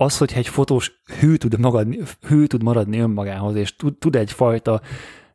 az, 0.01 0.17
hogyha 0.17 0.37
egy 0.39 0.47
fotós 0.47 1.01
hű 1.19 1.35
tud, 1.35 1.59
magadni, 1.59 1.99
hű 2.27 2.45
tud 2.45 2.63
maradni 2.63 2.99
önmagához, 2.99 3.55
és 3.55 3.75
tud, 3.75 3.97
tud 3.97 4.15
egyfajta 4.15 4.81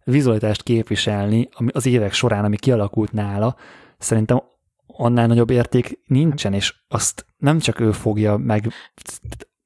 vizualitást 0.05 0.63
képviselni 0.63 1.49
ami 1.53 1.69
az 1.73 1.87
évek 1.87 2.13
során, 2.13 2.45
ami 2.45 2.57
kialakult 2.57 3.13
nála, 3.13 3.57
szerintem 3.99 4.43
annál 4.87 5.27
nagyobb 5.27 5.51
érték 5.51 6.01
nincsen, 6.07 6.53
és 6.53 6.75
azt 6.89 7.27
nem 7.37 7.59
csak 7.59 7.81
ő 7.81 7.93
fogja 7.93 8.37
meg, 8.37 8.73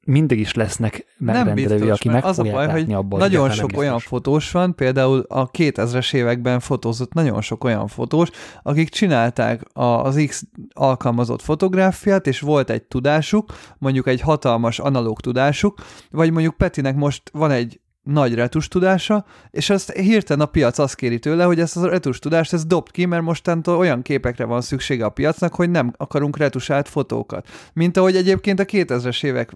mindig 0.05 0.39
is 0.39 0.53
lesznek 0.53 1.05
megrendelői, 1.17 1.79
biztos, 1.79 1.89
aki 1.89 2.09
meg 2.09 2.23
az 2.23 2.39
a 2.39 2.43
baj, 2.43 2.69
hogy 2.69 2.93
abban. 2.93 3.19
Nagyon 3.19 3.49
sok 3.49 3.71
nem 3.71 3.79
olyan 3.79 3.93
biztos. 3.93 4.11
fotós 4.11 4.51
van, 4.51 4.75
például 4.75 5.25
a 5.27 5.51
2000-es 5.51 6.13
években 6.13 6.59
fotózott 6.59 7.13
nagyon 7.13 7.41
sok 7.41 7.63
olyan 7.63 7.87
fotós, 7.87 8.29
akik 8.63 8.89
csinálták 8.89 9.61
az 9.73 10.23
X 10.27 10.43
alkalmazott 10.73 11.41
fotográfiát, 11.41 12.27
és 12.27 12.39
volt 12.39 12.69
egy 12.69 12.83
tudásuk, 12.83 13.53
mondjuk 13.77 14.07
egy 14.07 14.21
hatalmas 14.21 14.79
analóg 14.79 15.21
tudásuk, 15.21 15.79
vagy 16.11 16.31
mondjuk 16.31 16.57
Petinek 16.57 16.95
most 16.95 17.29
van 17.33 17.51
egy 17.51 17.79
nagy 18.03 18.33
retus 18.33 18.67
tudása, 18.67 19.25
és 19.49 19.69
ezt 19.69 19.91
hirtelen 19.91 20.45
a 20.45 20.49
piac 20.49 20.77
azt 20.77 20.95
kéri 20.95 21.19
tőle, 21.19 21.43
hogy 21.43 21.59
ezt 21.59 21.77
a 21.77 21.89
retus 21.89 22.19
tudást 22.19 22.53
ezt 22.53 22.67
dobd 22.67 22.91
ki, 22.91 23.05
mert 23.05 23.23
mostantól 23.23 23.77
olyan 23.77 24.01
képekre 24.01 24.45
van 24.45 24.61
szüksége 24.61 25.05
a 25.05 25.09
piacnak, 25.09 25.55
hogy 25.55 25.69
nem 25.69 25.93
akarunk 25.97 26.37
retusált 26.37 26.89
fotókat. 26.89 27.47
Mint 27.73 27.97
ahogy 27.97 28.15
egyébként 28.15 28.59
a 28.59 28.65
2000-es 28.65 29.23
évek 29.23 29.51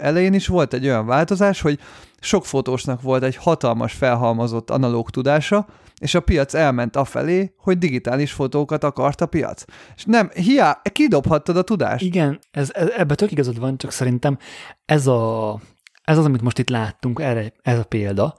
elején 0.00 0.34
is 0.34 0.46
volt 0.46 0.74
egy 0.74 0.84
olyan 0.84 1.06
változás, 1.06 1.60
hogy 1.60 1.78
sok 2.20 2.46
fotósnak 2.46 3.02
volt 3.02 3.22
egy 3.22 3.36
hatalmas 3.36 3.92
felhalmozott 3.92 4.70
analóg 4.70 5.10
tudása, 5.10 5.66
és 6.00 6.14
a 6.14 6.20
piac 6.20 6.54
elment 6.54 6.96
afelé, 6.96 7.54
hogy 7.56 7.78
digitális 7.78 8.32
fotókat 8.32 8.84
akart 8.84 9.20
a 9.20 9.26
piac. 9.26 9.64
És 9.96 10.04
nem, 10.04 10.30
hiá, 10.34 10.80
kidobhattad 10.92 11.56
a 11.56 11.62
tudást. 11.62 12.04
Igen, 12.04 12.38
ez, 12.50 12.70
ez, 12.72 12.88
ebbe 12.96 13.14
tök 13.14 13.30
igazad 13.30 13.58
van, 13.58 13.76
csak 13.76 13.90
szerintem 13.90 14.38
ez, 14.84 15.06
a, 15.06 15.60
ez 16.04 16.18
az, 16.18 16.24
amit 16.24 16.42
most 16.42 16.58
itt 16.58 16.68
láttunk, 16.68 17.20
erre, 17.20 17.52
ez 17.62 17.78
a 17.78 17.84
példa, 17.84 18.34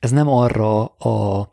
ez 0.00 0.10
nem 0.10 0.28
arra 0.28 0.84
a 0.84 1.48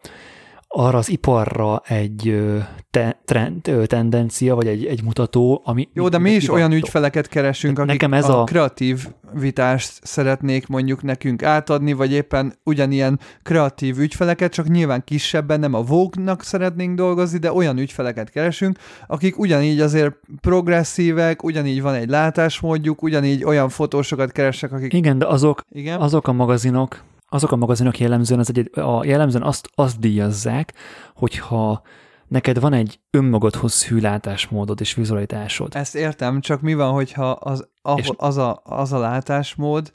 arra 0.78 0.98
az 0.98 1.10
iparra 1.10 1.82
egy 1.88 2.44
te, 2.92 3.20
trend, 3.26 3.72
tendencia, 3.86 4.56
vagy 4.56 4.68
egy, 4.68 4.86
egy 4.86 5.04
mutató, 5.04 5.62
ami... 5.66 5.88
Jó, 5.94 6.10
de 6.10 6.18
mi 6.18 6.32
is 6.32 6.50
olyan 6.50 6.72
ügyfeleket 6.72 7.28
keresünk, 7.28 7.80
akik 7.80 7.92
Nekem 7.92 8.14
ez 8.14 8.30
a, 8.30 8.42
a- 8.42 8.44
kreatív 8.44 9.08
vitást 9.34 10.00
szeretnék 10.04 10.68
mondjuk 10.68 11.04
nekünk 11.04 11.44
átadni, 11.44 11.94
vagy 11.94 12.12
éppen 12.12 12.54
ugyanilyen 12.64 13.20
kreatív 13.44 14.00
ügyfeleket, 14.00 14.54
csak 14.54 14.68
nyilván 14.68 15.04
kisebben, 15.04 15.60
nem 15.60 15.74
a 15.74 15.82
Vogue-nak 15.82 16.44
szeretnénk 16.44 16.96
dolgozni, 16.96 17.38
de 17.38 17.54
olyan 17.54 17.78
ügyfeleket 17.78 18.30
keresünk, 18.30 18.78
akik 19.08 19.40
ugyanígy 19.40 19.80
azért 19.80 20.16
progresszívek, 20.42 21.44
ugyanígy 21.44 21.82
van 21.82 21.94
egy 21.94 22.10
látásmódjuk, 22.10 23.02
ugyanígy 23.02 23.44
olyan 23.44 23.70
fotósokat 23.70 24.32
keresek, 24.32 24.72
akik... 24.72 24.94
Igen, 24.94 25.18
de 25.18 25.26
azok, 25.26 25.62
Igen? 25.70 26.00
azok 26.00 26.28
a 26.28 26.34
magazinok, 26.34 27.04
azok 27.36 27.52
a 27.52 27.56
magazinok 27.56 28.00
jellemzően, 28.00 28.40
az 28.40 28.50
egy, 28.56 28.80
a 28.80 29.06
jellemzően 29.06 29.44
azt, 29.44 29.70
azt 29.76 30.00
díjazzák, 30.00 30.74
hogyha 31.16 31.82
neked 32.28 32.60
van 32.60 32.74
egy 32.74 33.00
önmagadhoz 33.10 33.86
hű 33.86 34.00
látásmódod 34.00 34.82
és 34.82 34.94
vizualitásod. 34.94 35.76
Ezt 35.76 35.96
értem, 35.96 36.42
csak 36.42 36.62
mi 36.62 36.74
van, 36.74 36.92
hogyha 36.92 37.30
az, 37.32 37.68
ahol, 37.82 38.00
És- 38.00 38.12
az, 38.18 38.38
a, 38.38 38.62
az 38.64 38.94
a 38.94 39.00
látásmód, 39.00 39.92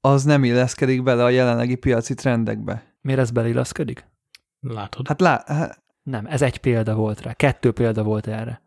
az 0.00 0.24
nem 0.24 0.44
illeszkedik 0.44 1.02
bele 1.02 1.24
a 1.24 1.28
jelenlegi 1.28 1.74
piaci 1.74 2.14
trendekbe. 2.14 2.82
Miért 3.00 3.20
ez 3.20 3.30
beleilleszkedik? 3.30 4.04
Látod? 4.60 5.08
Hát 5.08 5.20
lá, 5.20 5.42
hát, 5.46 5.82
Nem, 6.02 6.26
ez 6.26 6.42
egy 6.42 6.58
példa 6.58 6.94
volt 6.94 7.22
rá. 7.22 7.32
Kettő 7.32 7.72
példa 7.72 8.02
volt 8.02 8.26
erre. 8.26 8.62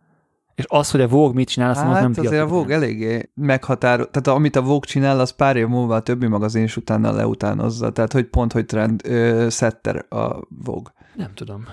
És 0.58 0.66
az, 0.68 0.92
hogy 0.92 1.02
a 1.02 1.08
Vogue 1.08 1.34
mit 1.34 1.48
csinál, 1.48 1.70
azt 1.70 1.80
hát 1.80 1.88
mondom, 1.88 2.12
nem 2.12 2.26
azért 2.26 2.42
a 2.42 2.48
Vogue 2.48 2.76
eléggé 2.76 3.30
meghatározó, 3.34 4.10
tehát 4.10 4.40
amit 4.40 4.56
a 4.56 4.62
Vogue 4.62 4.88
csinál, 4.88 5.20
az 5.20 5.30
pár 5.30 5.56
év 5.56 5.68
múlva 5.68 5.96
a 5.96 6.02
többi 6.02 6.28
magazin 6.28 6.64
is 6.64 6.78
utána 6.78 7.12
leutánozza, 7.12 7.92
tehát 7.92 8.14
hogy 8.14 8.26
pont, 8.26 8.54
hogy 8.54 8.66
trend 8.66 9.02
ö, 9.06 9.48
setter 9.50 10.06
a 10.10 10.40
Vogue. 10.50 10.94
Nem 11.16 11.34
tudom. 11.34 11.66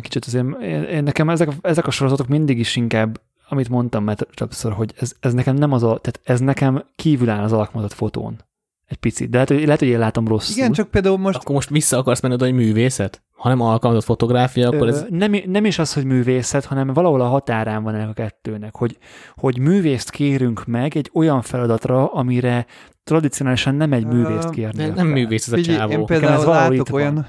Kicsit 0.00 0.24
azért, 0.24 0.62
én, 0.62 0.82
én 0.82 1.02
nekem 1.02 1.30
ezek, 1.30 1.52
ezek 1.62 1.86
a 1.86 1.90
sorozatok 1.90 2.28
mindig 2.28 2.58
is 2.58 2.76
inkább, 2.76 3.20
amit 3.48 3.68
mondtam 3.68 4.04
már 4.04 4.16
többször, 4.34 4.72
hogy 4.72 4.94
ez, 4.98 5.12
ez 5.20 5.32
nekem 5.32 5.54
nem 5.54 5.72
az 5.72 5.82
a, 5.82 5.98
tehát 5.98 6.20
ez 6.24 6.40
nekem 6.40 6.84
kívül 6.96 7.30
áll 7.30 7.42
az 7.42 7.52
alkalmazott 7.52 7.92
fotón. 7.92 8.40
Egy 8.86 8.96
picit. 8.96 9.30
De 9.30 9.32
lehet, 9.32 9.48
hogy, 9.48 9.64
lehet, 9.64 9.78
hogy 9.78 9.88
én 9.88 9.98
látom 9.98 10.28
rosszul. 10.28 10.56
Igen, 10.56 10.72
csak 10.72 10.90
például 10.90 11.18
most 11.18 11.38
Akkor 11.38 11.54
most 11.54 11.68
vissza 11.68 11.98
akarsz 11.98 12.20
menni 12.20 12.34
oda, 12.34 12.44
hogy 12.44 12.54
művészet? 12.54 13.22
Ha 13.38 13.48
nem 13.48 13.60
alkalmazott 13.60 14.04
fotográfia, 14.04 14.68
akkor 14.68 14.86
Ö, 14.86 14.90
ez... 14.90 15.04
nem, 15.10 15.34
nem 15.46 15.64
is 15.64 15.78
az, 15.78 15.92
hogy 15.92 16.04
művészet, 16.04 16.64
hanem 16.64 16.92
valahol 16.92 17.20
a 17.20 17.26
határán 17.26 17.82
van 17.82 17.94
ennek 17.94 18.08
a 18.08 18.12
kettőnek, 18.12 18.76
hogy, 18.76 18.98
hogy 19.36 19.58
művészt 19.58 20.10
kérünk 20.10 20.66
meg 20.66 20.96
egy 20.96 21.10
olyan 21.14 21.42
feladatra, 21.42 22.12
amire 22.12 22.66
tradicionálisan 23.04 23.74
nem 23.74 23.92
egy 23.92 24.06
művészt 24.06 24.50
kérni. 24.50 24.84
Nem, 24.84 24.94
nem 24.94 25.06
művész 25.06 25.46
ez 25.46 25.52
a 25.52 25.56
figyelj, 25.56 25.78
csávó. 25.78 25.92
én 25.92 25.98
ez 26.00 26.04
például 26.06 26.44
valahol 26.44 26.54
látok 26.54 26.74
itt 26.74 26.88
van. 26.88 27.00
olyan, 27.00 27.26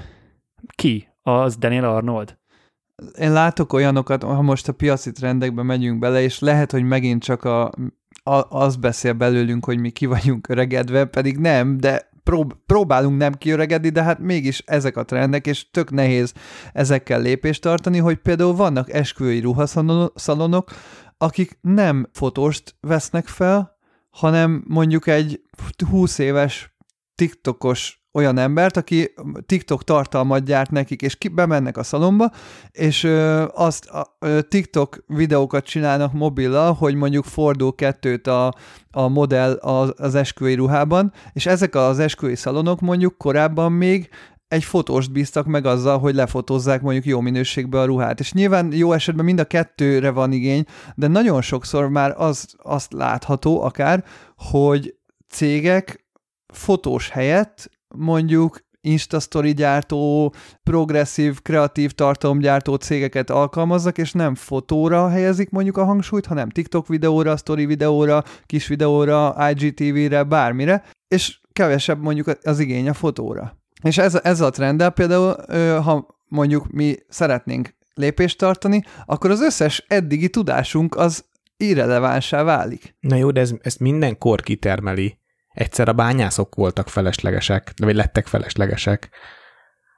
Ki? 0.74 1.08
Az 1.22 1.56
Daniel 1.56 1.84
Arnold? 1.84 2.38
én 3.18 3.32
látok 3.32 3.72
olyanokat, 3.72 4.22
ha 4.22 4.42
most 4.42 4.68
a 4.68 4.72
piaci 4.72 5.12
trendekbe 5.12 5.62
megyünk 5.62 5.98
bele, 5.98 6.22
és 6.22 6.38
lehet, 6.38 6.70
hogy 6.70 6.82
megint 6.82 7.22
csak 7.22 7.44
a, 7.44 7.64
a, 8.22 8.46
az 8.48 8.76
beszél 8.76 9.12
belőlünk, 9.12 9.64
hogy 9.64 9.78
mi 9.78 9.90
ki 9.90 10.06
vagyunk 10.06 10.48
öregedve, 10.48 11.04
pedig 11.04 11.36
nem, 11.38 11.76
de 11.76 12.09
prób- 12.22 12.56
próbálunk 12.66 13.18
nem 13.18 13.34
kiöregedni, 13.34 13.88
de 13.88 14.02
hát 14.02 14.18
mégis 14.18 14.62
ezek 14.66 14.96
a 14.96 15.04
trendek, 15.04 15.46
és 15.46 15.70
tök 15.70 15.90
nehéz 15.90 16.32
ezekkel 16.72 17.20
lépést 17.20 17.62
tartani, 17.62 17.98
hogy 17.98 18.16
például 18.16 18.54
vannak 18.54 18.92
esküvői 18.92 19.40
ruhaszalonok, 19.40 20.70
akik 21.18 21.58
nem 21.60 22.08
fotóst 22.12 22.74
vesznek 22.80 23.26
fel, 23.26 23.78
hanem 24.10 24.64
mondjuk 24.66 25.06
egy 25.06 25.40
20 25.90 26.18
éves 26.18 26.74
TikTokos 27.20 28.02
olyan 28.12 28.38
embert, 28.38 28.76
aki 28.76 29.14
TikTok 29.46 29.84
tartalmat 29.84 30.44
gyárt 30.44 30.70
nekik, 30.70 31.02
és 31.02 31.16
ki, 31.16 31.28
bemennek 31.28 31.76
a 31.76 31.82
szalomba, 31.82 32.30
és 32.70 33.04
ö, 33.04 33.44
azt 33.54 33.88
a, 33.88 34.16
ö, 34.18 34.42
TikTok 34.42 35.04
videókat 35.06 35.64
csinálnak 35.64 36.12
mobillal, 36.12 36.72
hogy 36.72 36.94
mondjuk 36.94 37.24
fordul 37.24 37.74
kettőt 37.74 38.26
a, 38.26 38.54
a 38.90 39.08
modell 39.08 39.52
az, 39.52 39.92
az 39.96 40.14
esküvői 40.14 40.54
ruhában, 40.54 41.12
és 41.32 41.46
ezek 41.46 41.74
az 41.74 41.98
esküvői 41.98 42.36
szalonok 42.36 42.80
mondjuk 42.80 43.18
korábban 43.18 43.72
még 43.72 44.08
egy 44.48 44.64
fotóst 44.64 45.12
bíztak 45.12 45.46
meg 45.46 45.66
azzal, 45.66 45.98
hogy 45.98 46.14
lefotózzák 46.14 46.82
mondjuk 46.82 47.04
jó 47.04 47.20
minőségbe 47.20 47.80
a 47.80 47.84
ruhát. 47.84 48.20
És 48.20 48.32
nyilván 48.32 48.72
jó 48.72 48.92
esetben 48.92 49.24
mind 49.24 49.40
a 49.40 49.44
kettőre 49.44 50.10
van 50.10 50.32
igény, 50.32 50.64
de 50.94 51.06
nagyon 51.06 51.42
sokszor 51.42 51.88
már 51.88 52.14
az, 52.16 52.54
azt 52.56 52.92
látható 52.92 53.62
akár, 53.62 54.04
hogy 54.36 54.94
cégek 55.28 55.99
fotós 56.52 57.08
helyett 57.08 57.70
mondjuk 57.88 58.68
Instastory 58.80 59.52
gyártó, 59.52 60.34
progresszív, 60.62 61.42
kreatív 61.42 61.92
tartalomgyártó 61.92 62.74
cégeket 62.74 63.30
alkalmazzak, 63.30 63.98
és 63.98 64.12
nem 64.12 64.34
fotóra 64.34 65.08
helyezik 65.08 65.50
mondjuk 65.50 65.76
a 65.76 65.84
hangsúlyt, 65.84 66.26
hanem 66.26 66.48
TikTok 66.48 66.88
videóra, 66.88 67.36
story 67.36 67.66
videóra, 67.66 68.24
kis 68.46 68.66
videóra, 68.66 69.36
IGTV-re, 69.50 70.22
bármire, 70.22 70.84
és 71.08 71.40
kevesebb 71.52 72.02
mondjuk 72.02 72.38
az 72.42 72.58
igény 72.58 72.88
a 72.88 72.94
fotóra. 72.94 73.58
És 73.82 73.98
ez, 73.98 74.14
ez 74.14 74.40
a 74.40 74.50
trend, 74.50 74.88
például, 74.88 75.34
ha 75.80 76.06
mondjuk 76.28 76.70
mi 76.70 76.96
szeretnénk 77.08 77.74
lépést 77.94 78.38
tartani, 78.38 78.82
akkor 79.06 79.30
az 79.30 79.40
összes 79.40 79.84
eddigi 79.88 80.28
tudásunk 80.28 80.96
az 80.96 81.24
irrelevánsá 81.56 82.42
válik. 82.42 82.94
Na 83.00 83.16
jó, 83.16 83.30
de 83.30 83.40
ez, 83.40 83.52
ezt 83.62 83.80
minden 83.80 84.18
kor 84.18 84.40
kitermeli. 84.40 85.19
Egyszer 85.60 85.88
a 85.88 85.92
bányászok 85.92 86.54
voltak 86.54 86.88
feleslegesek, 86.88 87.72
vagy 87.76 87.94
lettek 87.94 88.26
feleslegesek. 88.26 89.10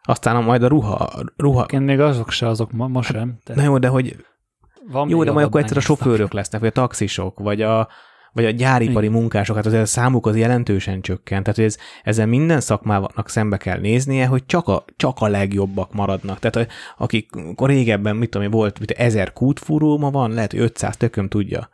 Aztán 0.03 0.45
majd 0.45 0.63
a 0.63 0.69
ruha, 0.69 1.11
ruha 1.37 1.65
Én 1.65 1.81
még 1.81 2.01
azok 2.01 2.31
se, 2.31 2.49
azok 2.49 2.73
ma, 2.73 2.87
ma 2.87 3.03
sem. 3.03 3.39
De 3.45 3.55
Na 3.55 3.63
jó, 3.63 3.79
de 3.79 3.89
hogy 3.89 4.17
van 4.91 5.09
jó, 5.09 5.25
de 5.25 5.33
majd 5.33 5.47
akkor 5.47 5.61
egyszer 5.61 5.77
a 5.77 5.81
sofőrök 5.81 6.33
lesznek, 6.33 6.61
vagy 6.61 6.71
a 6.71 6.73
taxisok, 6.73 7.39
vagy 7.39 7.63
a, 7.63 7.89
vagy 8.33 8.45
a 8.45 8.51
gyáripari 8.51 9.07
Igen. 9.07 9.19
munkások, 9.19 9.57
hát 9.57 9.67
azért 9.67 9.83
a 9.83 9.87
számuk 9.87 10.27
az 10.27 10.37
jelentősen 10.37 11.01
csökkent. 11.01 11.43
Tehát 11.43 11.57
hogy 11.57 11.65
ez, 11.65 11.77
ezzel 12.03 12.27
minden 12.27 12.61
szakmának 12.61 13.29
szembe 13.29 13.57
kell 13.57 13.79
néznie, 13.79 14.27
hogy 14.27 14.47
csak 14.47 14.69
a, 14.69 14.85
csak 14.97 15.21
a 15.21 15.29
legjobbak 15.29 15.93
maradnak. 15.93 16.39
Tehát 16.39 16.73
akik 16.97 17.35
akkor 17.35 17.69
régebben, 17.69 18.17
mit 18.17 18.31
tudom 18.31 18.47
én, 18.47 18.53
volt 18.53 18.79
mit, 18.79 18.91
ezer 18.91 19.33
kútfúró, 19.33 19.99
ma 19.99 20.11
van, 20.11 20.31
lehet, 20.31 20.51
hogy 20.51 20.61
500 20.61 20.97
tököm 20.97 21.29
tudja. 21.29 21.69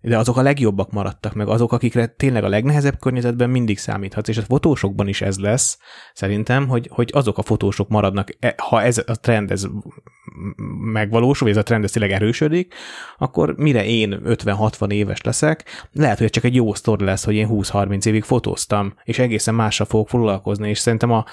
De 0.00 0.18
azok 0.18 0.36
a 0.36 0.42
legjobbak 0.42 0.90
maradtak 0.90 1.34
meg, 1.34 1.48
azok, 1.48 1.72
akikre 1.72 2.06
tényleg 2.06 2.44
a 2.44 2.48
legnehezebb 2.48 2.98
környezetben 2.98 3.50
mindig 3.50 3.78
számíthatsz, 3.78 4.28
és 4.28 4.36
a 4.36 4.42
fotósokban 4.42 5.08
is 5.08 5.20
ez 5.20 5.38
lesz, 5.38 5.78
szerintem, 6.12 6.68
hogy, 6.68 6.88
hogy 6.92 7.10
azok 7.12 7.38
a 7.38 7.42
fotósok 7.42 7.88
maradnak, 7.88 8.28
e- 8.38 8.54
ha 8.56 8.82
ez 8.82 9.02
a 9.06 9.20
trend 9.20 9.50
ez 9.50 9.66
megvalósul, 10.92 11.46
vagy 11.46 11.56
ez 11.56 11.62
a 11.62 11.66
trend 11.66 11.84
ez 11.84 11.90
tényleg 11.90 12.12
erősödik, 12.12 12.74
akkor 13.18 13.54
mire 13.56 13.84
én 13.84 14.20
50-60 14.24 14.92
éves 14.92 15.20
leszek, 15.20 15.88
lehet, 15.92 16.18
hogy 16.18 16.30
csak 16.30 16.44
egy 16.44 16.54
jó 16.54 16.74
sztori 16.74 17.04
lesz, 17.04 17.24
hogy 17.24 17.34
én 17.34 17.48
20-30 17.50 18.06
évig 18.06 18.22
fotóztam, 18.22 18.94
és 19.04 19.18
egészen 19.18 19.54
másra 19.54 19.84
fogok 19.84 20.08
foglalkozni, 20.08 20.68
és 20.68 20.78
szerintem 20.78 21.10
a, 21.10 21.24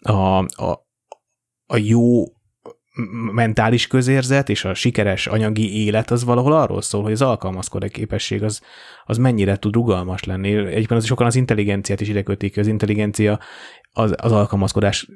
a, 0.00 0.38
a, 0.38 0.86
a 1.66 1.76
jó 1.76 2.24
mentális 3.32 3.86
közérzet 3.86 4.48
és 4.48 4.64
a 4.64 4.74
sikeres 4.74 5.26
anyagi 5.26 5.84
élet 5.84 6.10
az 6.10 6.24
valahol 6.24 6.52
arról 6.52 6.82
szól, 6.82 7.02
hogy 7.02 7.12
az 7.12 7.22
alkalmazkodó 7.22 7.86
képesség 7.86 8.42
az, 8.42 8.60
az 9.04 9.18
mennyire 9.18 9.56
tud 9.56 9.74
rugalmas 9.74 10.24
lenni. 10.24 10.54
Egyébként 10.56 10.90
az 10.90 11.04
sokan 11.04 11.26
az 11.26 11.34
intelligenciát 11.34 12.00
is 12.00 12.08
ide 12.08 12.22
kötik, 12.22 12.56
az 12.56 12.66
intelligencia 12.66 13.38
az, 13.92 14.14
az 14.16 14.32
alkalmazkodás 14.32 15.08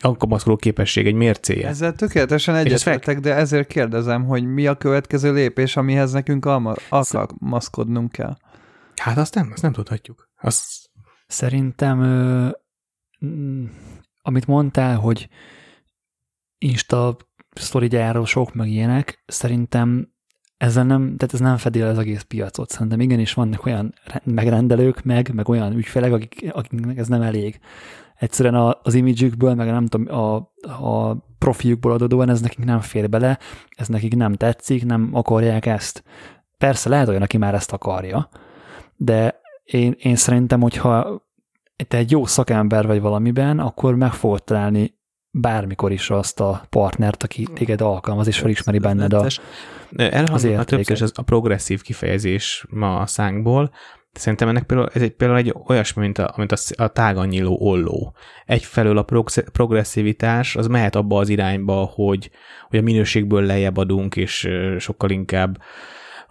alkalmazkodó 0.00 0.56
képesség 0.56 1.06
egy 1.06 1.14
mércéje. 1.14 1.68
Ezzel 1.68 1.92
tökéletesen 1.92 2.54
egyetértek, 2.54 3.20
de 3.20 3.34
ezért 3.34 3.68
kérdezem, 3.68 4.24
hogy 4.24 4.44
mi 4.44 4.66
a 4.66 4.74
következő 4.74 5.32
lépés, 5.32 5.76
amihez 5.76 6.12
nekünk 6.12 6.44
alma- 6.46 6.76
alkalmazkodnunk 6.88 8.12
kell. 8.12 8.36
Hát 8.96 9.16
azt 9.16 9.34
nem, 9.34 9.50
azt 9.52 9.62
nem 9.62 9.72
tudhatjuk. 9.72 10.28
Azt, 10.40 10.62
Szerintem, 11.26 12.00
ö, 12.00 12.48
mm, 13.26 13.64
amit 14.22 14.46
mondtál, 14.46 14.96
hogy 14.96 15.28
Insta 16.64 17.16
sztori 17.50 17.86
gyárosok, 17.86 18.54
meg 18.54 18.68
ilyenek, 18.68 19.22
szerintem 19.26 20.12
ezzel 20.56 20.84
nem, 20.84 21.16
tehát 21.16 21.34
ez 21.34 21.40
nem 21.40 21.56
fedi 21.56 21.80
el 21.80 21.88
az 21.88 21.98
egész 21.98 22.22
piacot. 22.22 22.70
Szerintem 22.70 23.00
igenis 23.00 23.34
vannak 23.34 23.66
olyan 23.66 23.94
re- 24.04 24.22
megrendelők, 24.24 25.02
meg, 25.02 25.34
meg 25.34 25.48
olyan 25.48 25.72
ügyfelek, 25.72 26.12
akik, 26.12 26.50
akiknek 26.52 26.98
ez 26.98 27.08
nem 27.08 27.22
elég. 27.22 27.60
Egyszerűen 28.14 28.76
az 28.82 28.94
imidzsükből, 28.94 29.54
meg 29.54 29.66
nem 29.66 29.86
tudom, 29.86 30.16
a, 30.16 30.34
a 30.68 31.16
profiukból 31.38 31.92
adódóan 31.92 32.28
ez 32.28 32.40
nekik 32.40 32.64
nem 32.64 32.80
fér 32.80 33.08
bele, 33.08 33.38
ez 33.76 33.88
nekik 33.88 34.14
nem 34.14 34.32
tetszik, 34.32 34.84
nem 34.84 35.10
akarják 35.12 35.66
ezt. 35.66 36.04
Persze 36.58 36.88
lehet 36.88 37.08
olyan, 37.08 37.22
aki 37.22 37.36
már 37.36 37.54
ezt 37.54 37.72
akarja, 37.72 38.28
de 38.96 39.40
én, 39.64 39.94
én 39.98 40.16
szerintem, 40.16 40.60
hogyha 40.60 41.22
te 41.88 41.96
egy 41.96 42.10
jó 42.10 42.26
szakember 42.26 42.86
vagy 42.86 43.00
valamiben, 43.00 43.58
akkor 43.58 43.94
meg 43.94 44.12
fogod 44.12 44.44
találni 44.44 45.02
bármikor 45.36 45.92
is 45.92 46.10
azt 46.10 46.40
a 46.40 46.64
partnert, 46.70 47.22
aki 47.22 47.48
téged 47.54 47.80
alkalmaz, 47.80 48.26
és 48.26 48.38
felismeri 48.38 48.78
benned 48.78 49.12
a... 49.12 49.26
Elhangzott 49.96 50.66
többször 50.66 50.94
is 50.94 51.00
az 51.00 51.12
a 51.14 51.22
progresszív 51.22 51.82
kifejezés 51.82 52.64
ma 52.70 52.98
a 52.98 53.06
szánkból, 53.06 53.70
szerintem 54.12 54.48
ennek 54.48 54.62
például, 54.62 54.90
ez 54.94 55.02
egy, 55.02 55.10
például 55.10 55.38
egy 55.38 55.54
olyasmi, 55.66 56.02
mint 56.02 56.18
a, 56.18 56.34
mint 56.36 56.52
a, 56.52 56.56
a 56.76 56.88
tágan 56.88 57.26
nyíló 57.26 57.56
olló. 57.60 58.14
Egyfelől 58.46 58.98
a 58.98 59.02
progr- 59.02 59.50
progresszivitás 59.50 60.56
az 60.56 60.66
mehet 60.66 60.94
abba 60.94 61.18
az 61.18 61.28
irányba, 61.28 61.90
hogy, 61.94 62.30
hogy 62.68 62.78
a 62.78 62.82
minőségből 62.82 63.42
lejjebb 63.42 63.76
adunk, 63.76 64.16
és 64.16 64.48
sokkal 64.78 65.10
inkább 65.10 65.58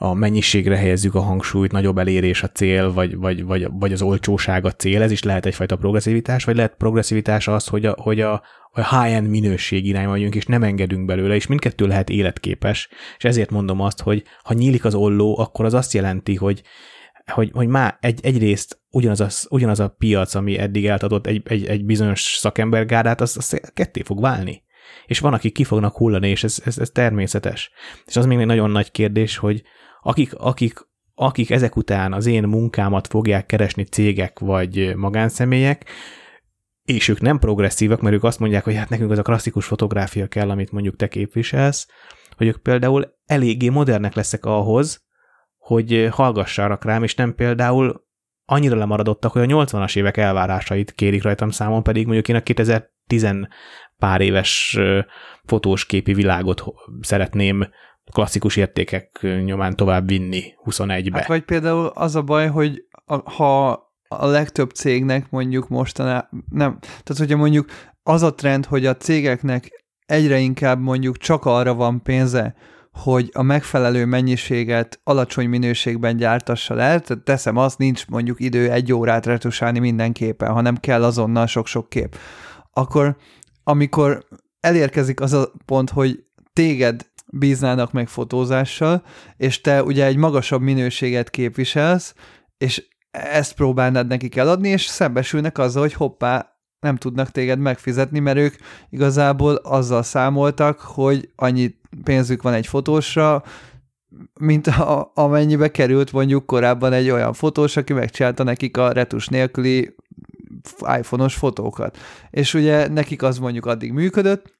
a 0.03 0.13
mennyiségre 0.13 0.77
helyezzük 0.77 1.15
a 1.15 1.19
hangsúlyt, 1.19 1.71
nagyobb 1.71 1.97
elérés 1.97 2.43
a 2.43 2.49
cél, 2.49 2.93
vagy, 2.93 3.17
vagy, 3.17 3.43
vagy, 3.43 3.67
vagy 3.71 3.93
az 3.93 4.01
olcsóság 4.01 4.65
a 4.65 4.71
cél, 4.71 5.01
ez 5.01 5.11
is 5.11 5.23
lehet 5.23 5.45
egyfajta 5.45 5.75
progresszivitás, 5.75 6.43
vagy 6.43 6.55
lehet 6.55 6.75
progresszivitás 6.77 7.47
az, 7.47 7.67
hogy 7.67 7.85
a, 7.85 7.95
hogy 8.01 8.21
a, 8.21 8.43
a 8.71 8.99
high-end 8.99 9.30
minőség 9.30 9.85
irányba 9.85 10.09
vagyunk, 10.09 10.35
és 10.35 10.45
nem 10.45 10.63
engedünk 10.63 11.05
belőle, 11.05 11.35
és 11.35 11.47
mindkettő 11.47 11.85
lehet 11.85 12.09
életképes, 12.09 12.89
és 13.17 13.23
ezért 13.23 13.51
mondom 13.51 13.81
azt, 13.81 14.01
hogy 14.01 14.23
ha 14.43 14.53
nyílik 14.53 14.85
az 14.85 14.95
olló, 14.95 15.39
akkor 15.39 15.65
az 15.65 15.73
azt 15.73 15.93
jelenti, 15.93 16.35
hogy 16.35 16.61
hogy, 17.34 17.49
hogy 17.53 17.67
már 17.67 17.97
egy, 17.99 18.19
egyrészt 18.23 18.81
ugyanaz 18.89 19.21
a, 19.21 19.27
ugyanaz 19.49 19.80
a 19.80 19.95
piac, 19.97 20.35
ami 20.35 20.57
eddig 20.57 20.85
eltartott 20.85 21.27
egy, 21.27 21.41
egy, 21.45 21.65
egy 21.65 21.85
bizonyos 21.85 22.21
szakembergádát, 22.21 23.21
az, 23.21 23.38
az 23.38 23.59
ketté 23.73 24.01
fog 24.01 24.21
válni. 24.21 24.63
És 25.05 25.19
van, 25.19 25.34
akik 25.34 25.53
ki 25.53 25.63
fognak 25.63 25.97
hullani, 25.97 26.30
és 26.30 26.43
ez, 26.43 26.61
ez, 26.65 26.77
ez 26.77 26.89
természetes. 26.89 27.71
És 28.05 28.15
az 28.15 28.25
még 28.25 28.39
egy 28.39 28.45
nagyon 28.45 28.71
nagy 28.71 28.91
kérdés, 28.91 29.38
hogy 29.38 29.63
akik, 30.03 30.34
akik 30.35 30.91
akik 31.15 31.49
ezek 31.49 31.75
után 31.75 32.13
az 32.13 32.25
én 32.25 32.43
munkámat 32.43 33.07
fogják 33.07 33.45
keresni 33.45 33.84
cégek 33.84 34.39
vagy 34.39 34.95
magánszemélyek, 34.95 35.85
és 36.84 37.07
ők 37.07 37.21
nem 37.21 37.39
progresszívak, 37.39 38.01
mert 38.01 38.15
ők 38.15 38.23
azt 38.23 38.39
mondják, 38.39 38.63
hogy 38.63 38.75
hát 38.75 38.89
nekünk 38.89 39.11
az 39.11 39.17
a 39.17 39.21
klasszikus 39.21 39.65
fotográfia 39.65 40.27
kell, 40.27 40.49
amit 40.49 40.71
mondjuk 40.71 40.95
te 40.95 41.07
képviselsz, 41.07 41.88
hogy 42.38 42.47
ők 42.47 42.57
például 42.57 43.15
eléggé 43.25 43.69
modernek 43.69 44.15
leszek 44.15 44.45
ahhoz, 44.45 45.03
hogy 45.57 46.07
hallgassanak 46.11 46.84
rám, 46.84 47.03
és 47.03 47.15
nem 47.15 47.35
például 47.35 48.05
annyira 48.45 48.75
lemaradottak, 48.75 49.31
hogy 49.31 49.51
a 49.51 49.65
80-as 49.65 49.97
évek 49.97 50.17
elvárásait 50.17 50.91
kérik 50.91 51.23
rajtam 51.23 51.49
számon, 51.49 51.84
pedig 51.84 52.05
mondjuk 52.05 52.27
én 52.27 52.35
a 52.35 52.41
2010 52.41 53.27
pár 53.97 54.21
éves 54.21 54.80
fotós 55.43 55.85
képi 55.85 56.13
világot 56.13 56.63
szeretném 57.01 57.67
klasszikus 58.11 58.55
értékek 58.55 59.19
nyomán 59.43 59.75
tovább 59.75 60.07
vinni 60.07 60.43
21-be. 60.65 61.17
Hát 61.17 61.27
vagy 61.27 61.43
például 61.43 61.85
az 61.85 62.15
a 62.15 62.21
baj, 62.21 62.47
hogy 62.47 62.85
a, 63.05 63.31
ha 63.31 63.71
a 64.07 64.25
legtöbb 64.25 64.71
cégnek 64.71 65.30
mondjuk 65.30 65.69
mostaná, 65.69 66.30
nem, 66.49 66.77
tehát 66.80 67.17
hogyha 67.17 67.38
mondjuk 67.38 67.69
az 68.03 68.23
a 68.23 68.34
trend, 68.34 68.65
hogy 68.65 68.85
a 68.85 68.97
cégeknek 68.97 69.85
egyre 70.05 70.38
inkább 70.38 70.80
mondjuk 70.80 71.17
csak 71.17 71.45
arra 71.45 71.73
van 71.73 72.01
pénze, 72.01 72.55
hogy 72.91 73.30
a 73.34 73.41
megfelelő 73.41 74.05
mennyiséget 74.05 74.99
alacsony 75.03 75.49
minőségben 75.49 76.17
gyártassa 76.17 76.73
le, 76.73 76.99
tehát 76.99 77.23
teszem 77.23 77.57
azt, 77.57 77.77
nincs 77.77 78.07
mondjuk 78.07 78.39
idő 78.39 78.71
egy 78.71 78.93
órát 78.93 79.25
retusálni 79.25 79.80
mindenképpen, 79.80 80.51
hanem 80.51 80.77
kell 80.77 81.03
azonnal 81.03 81.47
sok-sok 81.47 81.89
kép. 81.89 82.15
Akkor 82.71 83.17
amikor 83.63 84.25
elérkezik 84.59 85.21
az 85.21 85.34
a 85.34 85.51
pont, 85.65 85.89
hogy 85.89 86.23
téged 86.53 87.11
bíznának 87.34 87.91
meg 87.91 88.07
fotózással, 88.07 89.03
és 89.38 89.61
te 89.61 89.84
ugye 89.84 90.05
egy 90.05 90.18
magasabb 90.18 90.61
minőséget 90.61 91.30
képviselsz, 91.30 92.14
és 92.57 92.88
ezt 93.11 93.53
próbálnád 93.53 94.07
nekik 94.07 94.35
eladni, 94.35 94.69
és 94.69 94.85
szembesülnek 94.85 95.57
azzal, 95.57 95.81
hogy 95.81 95.93
hoppá, 95.93 96.57
nem 96.80 96.95
tudnak 96.95 97.31
téged 97.31 97.60
megfizetni, 97.60 98.19
mert 98.19 98.38
ők 98.38 98.55
igazából 98.89 99.55
azzal 99.55 100.03
számoltak, 100.03 100.80
hogy 100.80 101.30
annyi 101.35 101.76
pénzük 102.03 102.41
van 102.41 102.53
egy 102.53 102.68
fotósra, 102.68 103.43
mint 104.39 104.68
a, 104.68 105.11
amennyibe 105.14 105.72
került 105.72 106.11
mondjuk 106.11 106.45
korábban 106.45 106.93
egy 106.93 107.10
olyan 107.10 107.34
fotós, 107.34 107.77
aki 107.77 107.93
megcsinálta 107.93 108.43
nekik 108.43 108.77
a 108.77 108.91
retus 108.91 109.27
nélküli 109.27 109.95
iPhone-os 110.97 111.35
fotókat. 111.35 111.97
És 112.30 112.53
ugye 112.53 112.88
nekik 112.88 113.23
az 113.23 113.38
mondjuk 113.38 113.65
addig 113.65 113.91
működött, 113.91 114.53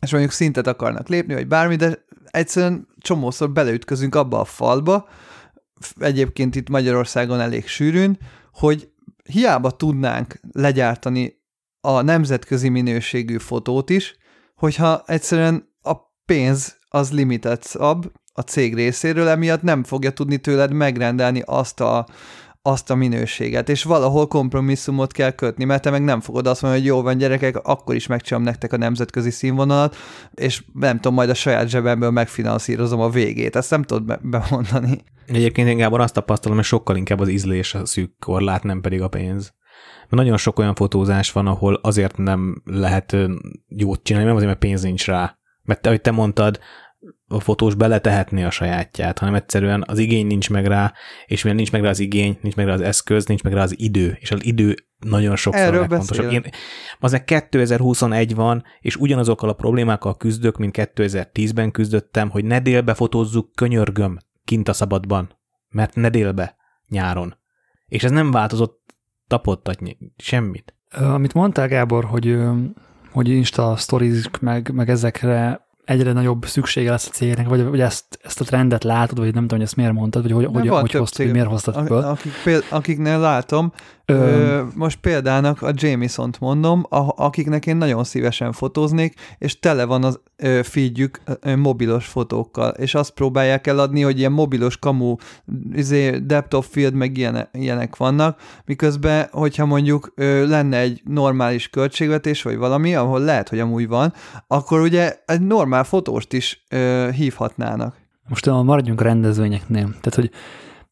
és 0.00 0.10
mondjuk 0.10 0.32
szintet 0.32 0.66
akarnak 0.66 1.08
lépni, 1.08 1.34
vagy 1.34 1.46
bármi, 1.46 1.76
de 1.76 2.04
egyszerűen 2.30 2.88
csomószor 2.98 3.50
beleütközünk 3.50 4.14
abba 4.14 4.40
a 4.40 4.44
falba, 4.44 5.08
egyébként 5.98 6.56
itt 6.56 6.68
Magyarországon 6.68 7.40
elég 7.40 7.66
sűrűn, 7.66 8.18
hogy 8.52 8.92
hiába 9.24 9.70
tudnánk 9.70 10.40
legyártani 10.52 11.38
a 11.80 12.00
nemzetközi 12.00 12.68
minőségű 12.68 13.38
fotót 13.38 13.90
is, 13.90 14.16
hogyha 14.54 15.02
egyszerűen 15.06 15.68
a 15.82 15.94
pénz 16.24 16.76
az 16.88 17.12
limited 17.12 17.62
szab 17.62 18.06
a 18.32 18.40
cég 18.40 18.74
részéről, 18.74 19.28
emiatt 19.28 19.62
nem 19.62 19.84
fogja 19.84 20.10
tudni 20.10 20.38
tőled 20.38 20.72
megrendelni 20.72 21.42
azt 21.44 21.80
a, 21.80 22.06
azt 22.62 22.90
a 22.90 22.94
minőséget, 22.94 23.68
és 23.68 23.82
valahol 23.82 24.26
kompromisszumot 24.26 25.12
kell 25.12 25.30
kötni, 25.30 25.64
mert 25.64 25.82
te 25.82 25.90
meg 25.90 26.02
nem 26.02 26.20
fogod 26.20 26.46
azt 26.46 26.62
mondani, 26.62 26.82
hogy 26.82 26.92
jó 26.92 27.02
van 27.02 27.18
gyerekek, 27.18 27.56
akkor 27.56 27.94
is 27.94 28.06
megcsinálom 28.06 28.46
nektek 28.46 28.72
a 28.72 28.76
nemzetközi 28.76 29.30
színvonalat, 29.30 29.96
és 30.34 30.64
nem 30.72 30.96
tudom, 30.96 31.14
majd 31.14 31.30
a 31.30 31.34
saját 31.34 31.68
zsebemből 31.68 32.10
megfinanszírozom 32.10 33.00
a 33.00 33.10
végét. 33.10 33.56
Ezt 33.56 33.70
nem 33.70 33.82
tudod 33.82 34.04
be- 34.04 34.20
bemondani. 34.22 34.98
Egyébként 35.26 35.68
én 35.68 35.76
Gábor 35.76 36.00
azt 36.00 36.14
tapasztalom, 36.14 36.56
hogy 36.56 36.66
sokkal 36.66 36.96
inkább 36.96 37.20
az 37.20 37.28
ízlés 37.28 37.74
a 37.74 37.86
szűk 37.86 38.12
korlát, 38.18 38.62
nem 38.62 38.80
pedig 38.80 39.02
a 39.02 39.08
pénz. 39.08 39.52
Nagyon 40.08 40.36
sok 40.36 40.58
olyan 40.58 40.74
fotózás 40.74 41.32
van, 41.32 41.46
ahol 41.46 41.74
azért 41.74 42.16
nem 42.16 42.62
lehet 42.64 43.16
jót 43.68 44.02
csinálni, 44.02 44.26
nem 44.26 44.36
azért, 44.36 44.50
mert 44.50 44.64
pénz 44.64 44.82
nincs 44.82 45.06
rá. 45.06 45.38
Mert 45.62 45.86
ahogy 45.86 46.00
te 46.00 46.10
mondtad, 46.10 46.58
a 47.32 47.40
fotós 47.40 47.74
beletehetné 47.74 48.42
a 48.42 48.50
sajátját, 48.50 49.18
hanem 49.18 49.34
egyszerűen 49.34 49.84
az 49.86 49.98
igény 49.98 50.26
nincs 50.26 50.50
meg 50.50 50.66
rá, 50.66 50.92
és 51.26 51.42
mivel 51.42 51.56
nincs 51.56 51.72
meg 51.72 51.82
rá 51.82 51.88
az 51.88 51.98
igény, 51.98 52.38
nincs 52.42 52.54
meg 52.54 52.66
rá 52.66 52.72
az 52.72 52.80
eszköz, 52.80 53.26
nincs 53.26 53.42
meg 53.42 53.52
rá 53.52 53.62
az 53.62 53.74
idő, 53.78 54.16
és 54.20 54.30
az 54.30 54.44
idő 54.44 54.74
nagyon 54.98 55.36
sokszor 55.36 55.62
Erről 55.62 55.80
legfontosabb. 55.80 56.32
Én, 56.32 56.44
az 56.98 57.10
meg 57.10 57.24
2021 57.24 58.34
van, 58.34 58.64
és 58.80 58.96
ugyanazokkal 58.96 59.48
a 59.48 59.52
problémákkal 59.52 60.16
küzdök, 60.16 60.56
mint 60.56 60.76
2010-ben 60.78 61.70
küzdöttem, 61.70 62.30
hogy 62.30 62.44
ne 62.44 62.60
délbe 62.60 62.94
fotózzuk, 62.94 63.52
könyörgöm, 63.54 64.18
kint 64.44 64.68
a 64.68 64.72
szabadban, 64.72 65.38
mert 65.68 65.94
ne 65.94 66.08
délbe, 66.08 66.56
nyáron. 66.88 67.36
És 67.86 68.04
ez 68.04 68.10
nem 68.10 68.30
változott 68.30 68.94
tapottatni 69.26 69.98
semmit. 70.16 70.74
Amit 70.90 71.34
mondtál, 71.34 71.68
Gábor, 71.68 72.04
hogy, 72.04 72.38
hogy 73.10 73.28
Insta 73.28 73.76
stories 73.76 74.30
meg, 74.40 74.70
meg 74.72 74.88
ezekre 74.88 75.68
egyre 75.90 76.12
nagyobb 76.12 76.46
szüksége 76.46 76.90
lesz 76.90 77.06
a 77.06 77.10
cégnek, 77.10 77.48
vagy, 77.48 77.64
vagy 77.64 77.80
ezt, 77.80 78.04
ezt 78.22 78.40
a 78.40 78.44
trendet 78.44 78.84
látod, 78.84 79.18
vagy 79.18 79.34
nem 79.34 79.42
tudom, 79.42 79.58
hogy 79.58 79.66
ezt 79.66 79.76
miért 79.76 79.92
mondtad, 79.92 80.22
vagy 80.22 80.32
hogy, 80.32 80.44
hogy, 80.44 80.68
hogy 80.68 80.92
hoztad, 80.92 81.24
hogy 81.24 81.32
miért 81.32 81.48
hoztad 81.48 81.86
föl. 81.86 82.02
Akik, 82.02 82.32
akiknél 82.70 83.18
látom, 83.18 83.72
Ö, 84.10 84.62
most 84.74 84.98
példának 85.00 85.62
a 85.62 85.70
Jameson-t 85.74 86.40
mondom, 86.40 86.86
a, 86.88 87.24
akiknek 87.24 87.66
én 87.66 87.76
nagyon 87.76 88.04
szívesen 88.04 88.52
fotóznék, 88.52 89.14
és 89.38 89.58
tele 89.58 89.84
van 89.84 90.04
az 90.04 90.20
ö, 90.36 90.60
feedjük 90.62 91.20
ö, 91.40 91.56
mobilos 91.56 92.06
fotókkal, 92.06 92.70
és 92.70 92.94
azt 92.94 93.10
próbálják 93.10 93.66
eladni, 93.66 94.02
hogy 94.02 94.18
ilyen 94.18 94.32
mobilos 94.32 94.76
kamu 94.76 95.16
izé, 95.72 96.18
depth 96.18 96.56
of 96.56 96.66
field, 96.70 96.94
meg 96.94 97.16
ilyen, 97.16 97.48
ilyenek 97.52 97.96
vannak, 97.96 98.40
miközben, 98.64 99.28
hogyha 99.30 99.66
mondjuk 99.66 100.12
ö, 100.14 100.46
lenne 100.46 100.78
egy 100.78 101.02
normális 101.04 101.68
költségvetés, 101.68 102.42
vagy 102.42 102.56
valami, 102.56 102.94
ahol 102.94 103.20
lehet, 103.20 103.48
hogy 103.48 103.58
amúgy 103.58 103.88
van, 103.88 104.12
akkor 104.46 104.80
ugye 104.80 105.16
egy 105.26 105.40
normál 105.40 105.79
fotóst 105.84 106.32
is 106.32 106.64
ö, 106.68 107.08
hívhatnának. 107.12 107.96
Most 108.28 108.46
maradjunk 108.46 109.02
rendezvényeknél. 109.02 109.84
Tehát, 109.84 110.14
hogy 110.14 110.30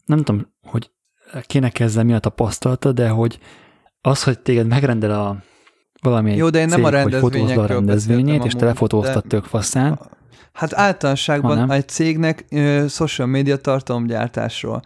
nem 0.04 0.18
tudom, 0.18 0.52
hogy 0.62 0.90
kinek 1.46 1.80
ezzel 1.80 2.04
mi 2.04 2.14
a 2.14 2.18
tapasztalata, 2.18 2.92
de 2.92 3.08
hogy 3.08 3.38
az, 4.00 4.22
hogy 4.22 4.38
téged 4.38 4.66
megrendel 4.66 5.20
a 5.20 5.36
valami 6.00 6.36
Jó, 6.36 6.50
de 6.50 6.58
én 6.58 6.68
cég, 6.68 6.76
nem 6.76 6.86
a 6.86 6.90
rendezvényekről 6.90 7.64
a 7.64 7.66
rendezvényét, 7.66 8.44
és 8.44 8.52
te 8.52 8.64
lefotóztad 8.64 9.24
tök 9.26 9.44
faszán. 9.44 10.00
Hát 10.52 10.74
általánosságban 10.74 11.70
egy 11.70 11.88
cégnek 11.88 12.44
ö, 12.50 12.84
social 12.88 13.28
media 13.28 13.56
tartalomgyártásról, 13.56 14.82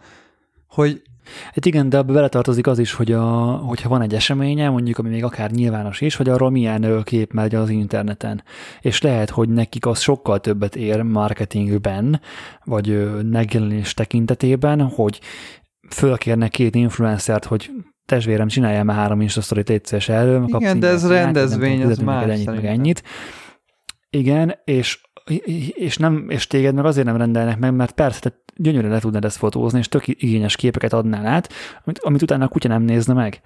hogy 0.67 1.01
Hát 1.45 1.65
igen, 1.65 1.89
de 1.89 1.97
abba 1.97 2.13
beletartozik 2.13 2.67
az 2.67 2.79
is, 2.79 2.93
hogy 2.93 3.11
a, 3.11 3.21
hogyha 3.51 3.89
van 3.89 4.01
egy 4.01 4.13
eseménye, 4.13 4.69
mondjuk, 4.69 4.97
ami 4.97 5.09
még 5.09 5.23
akár 5.23 5.51
nyilvános 5.51 6.01
is, 6.01 6.15
hogy 6.15 6.29
arról 6.29 6.49
milyen 6.49 7.03
kép 7.03 7.33
megy 7.33 7.55
az 7.55 7.69
interneten. 7.69 8.43
És 8.81 9.01
lehet, 9.01 9.29
hogy 9.29 9.49
nekik 9.49 9.85
az 9.85 9.99
sokkal 9.99 10.39
többet 10.39 10.75
ér 10.75 11.01
marketingben, 11.01 12.21
vagy 12.63 13.09
megjelenés 13.23 13.93
tekintetében, 13.93 14.81
hogy 14.81 15.19
fölkérnek 15.89 16.49
két 16.49 16.75
influencert, 16.75 17.45
hogy 17.45 17.71
testvérem, 18.05 18.47
csinálja 18.47 18.83
már 18.83 18.95
három 18.97 19.21
instastorit 19.21 19.69
egyszer 19.69 20.03
erről. 20.07 20.45
Igen, 20.47 20.79
de 20.79 20.87
ez 20.87 21.07
rendezvény, 21.07 21.81
ez 21.81 21.97
más. 21.97 22.29
Ennyit, 22.29 22.45
meg 22.45 22.65
ennyit. 22.65 23.03
Igen, 24.09 24.55
és 24.63 25.01
és, 25.75 25.97
nem, 25.97 26.25
és 26.29 26.47
téged 26.47 26.73
meg 26.73 26.85
azért 26.85 27.05
nem 27.05 27.17
rendelnek 27.17 27.59
meg, 27.59 27.73
mert 27.73 27.91
persze, 27.91 28.19
te 28.19 28.42
gyönyörűen 28.55 28.93
le 28.93 28.99
tudnád 28.99 29.25
ezt 29.25 29.37
fotózni, 29.37 29.79
és 29.79 29.87
tök 29.87 30.07
igényes 30.07 30.55
képeket 30.55 30.93
adnál 30.93 31.25
át, 31.25 31.53
amit, 31.83 31.99
amit 31.99 32.21
utána 32.21 32.45
a 32.45 32.47
kutya 32.47 32.67
nem 32.67 32.81
nézne 32.81 33.13
meg. 33.13 33.41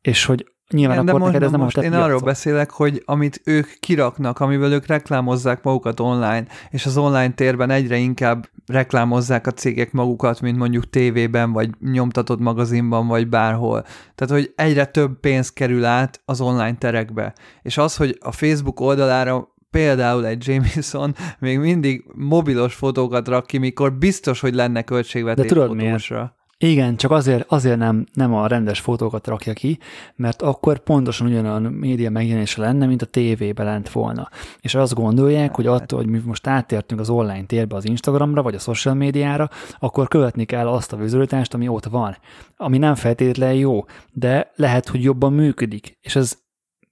És 0.00 0.24
hogy 0.24 0.54
Nyilván 0.70 0.96
Igen, 0.96 1.08
akkor 1.08 1.20
de 1.20 1.26
neked 1.26 1.42
ez 1.42 1.50
nem 1.50 1.60
most 1.60 1.76
én 1.76 1.92
arról 1.92 2.20
beszélek, 2.20 2.70
hogy 2.70 3.02
amit 3.04 3.40
ők 3.44 3.66
kiraknak, 3.80 4.40
amivel 4.40 4.72
ők 4.72 4.86
reklámozzák 4.86 5.62
magukat 5.62 6.00
online, 6.00 6.44
és 6.70 6.86
az 6.86 6.96
online 6.96 7.32
térben 7.32 7.70
egyre 7.70 7.96
inkább 7.96 8.48
reklámozzák 8.66 9.46
a 9.46 9.50
cégek 9.50 9.92
magukat, 9.92 10.40
mint 10.40 10.58
mondjuk 10.58 10.90
tévében, 10.90 11.52
vagy 11.52 11.70
nyomtatott 11.80 12.38
magazinban, 12.38 13.06
vagy 13.06 13.28
bárhol. 13.28 13.82
Tehát, 14.14 14.34
hogy 14.34 14.52
egyre 14.56 14.84
több 14.84 15.20
pénz 15.20 15.52
kerül 15.52 15.84
át 15.84 16.20
az 16.24 16.40
online 16.40 16.76
terekbe. 16.78 17.32
És 17.62 17.78
az, 17.78 17.96
hogy 17.96 18.18
a 18.20 18.32
Facebook 18.32 18.80
oldalára 18.80 19.53
például 19.74 20.26
egy 20.26 20.46
Jameson 20.46 21.14
még 21.38 21.58
mindig 21.58 22.04
mobilos 22.14 22.74
fotókat 22.74 23.28
rak 23.28 23.46
ki, 23.46 23.58
mikor 23.58 23.92
biztos, 23.92 24.40
hogy 24.40 24.54
lenne 24.54 24.82
költségvetés 24.82 25.44
De 25.44 25.54
tudod 25.54 25.68
fotósra. 25.68 26.16
Miért? 26.16 26.32
Igen, 26.58 26.96
csak 26.96 27.10
azért, 27.10 27.44
azért 27.48 27.78
nem, 27.78 28.06
nem 28.12 28.34
a 28.34 28.46
rendes 28.46 28.80
fotókat 28.80 29.26
rakja 29.26 29.52
ki, 29.52 29.78
mert 30.16 30.42
akkor 30.42 30.78
pontosan 30.78 31.26
ugyanolyan 31.26 31.62
média 31.62 32.10
megjelenése 32.10 32.60
lenne, 32.60 32.86
mint 32.86 33.02
a 33.02 33.06
tévébe 33.06 33.62
lent 33.62 33.90
volna. 33.90 34.28
És 34.60 34.74
azt 34.74 34.94
gondolják, 34.94 35.54
hogy 35.54 35.66
attól, 35.66 35.98
hogy 35.98 36.08
mi 36.08 36.20
most 36.24 36.46
átértünk 36.46 37.00
az 37.00 37.10
online 37.10 37.44
térbe 37.44 37.76
az 37.76 37.88
Instagramra, 37.88 38.42
vagy 38.42 38.54
a 38.54 38.58
social 38.58 38.94
médiára, 38.94 39.50
akkor 39.78 40.08
követni 40.08 40.44
kell 40.44 40.68
azt 40.68 40.92
a 40.92 40.96
vizualitást, 40.96 41.54
ami 41.54 41.68
ott 41.68 41.84
van. 41.84 42.16
Ami 42.56 42.78
nem 42.78 42.94
feltétlenül 42.94 43.58
jó, 43.58 43.84
de 44.12 44.52
lehet, 44.56 44.88
hogy 44.88 45.02
jobban 45.02 45.32
működik. 45.32 45.98
És 46.00 46.16
ez, 46.16 46.38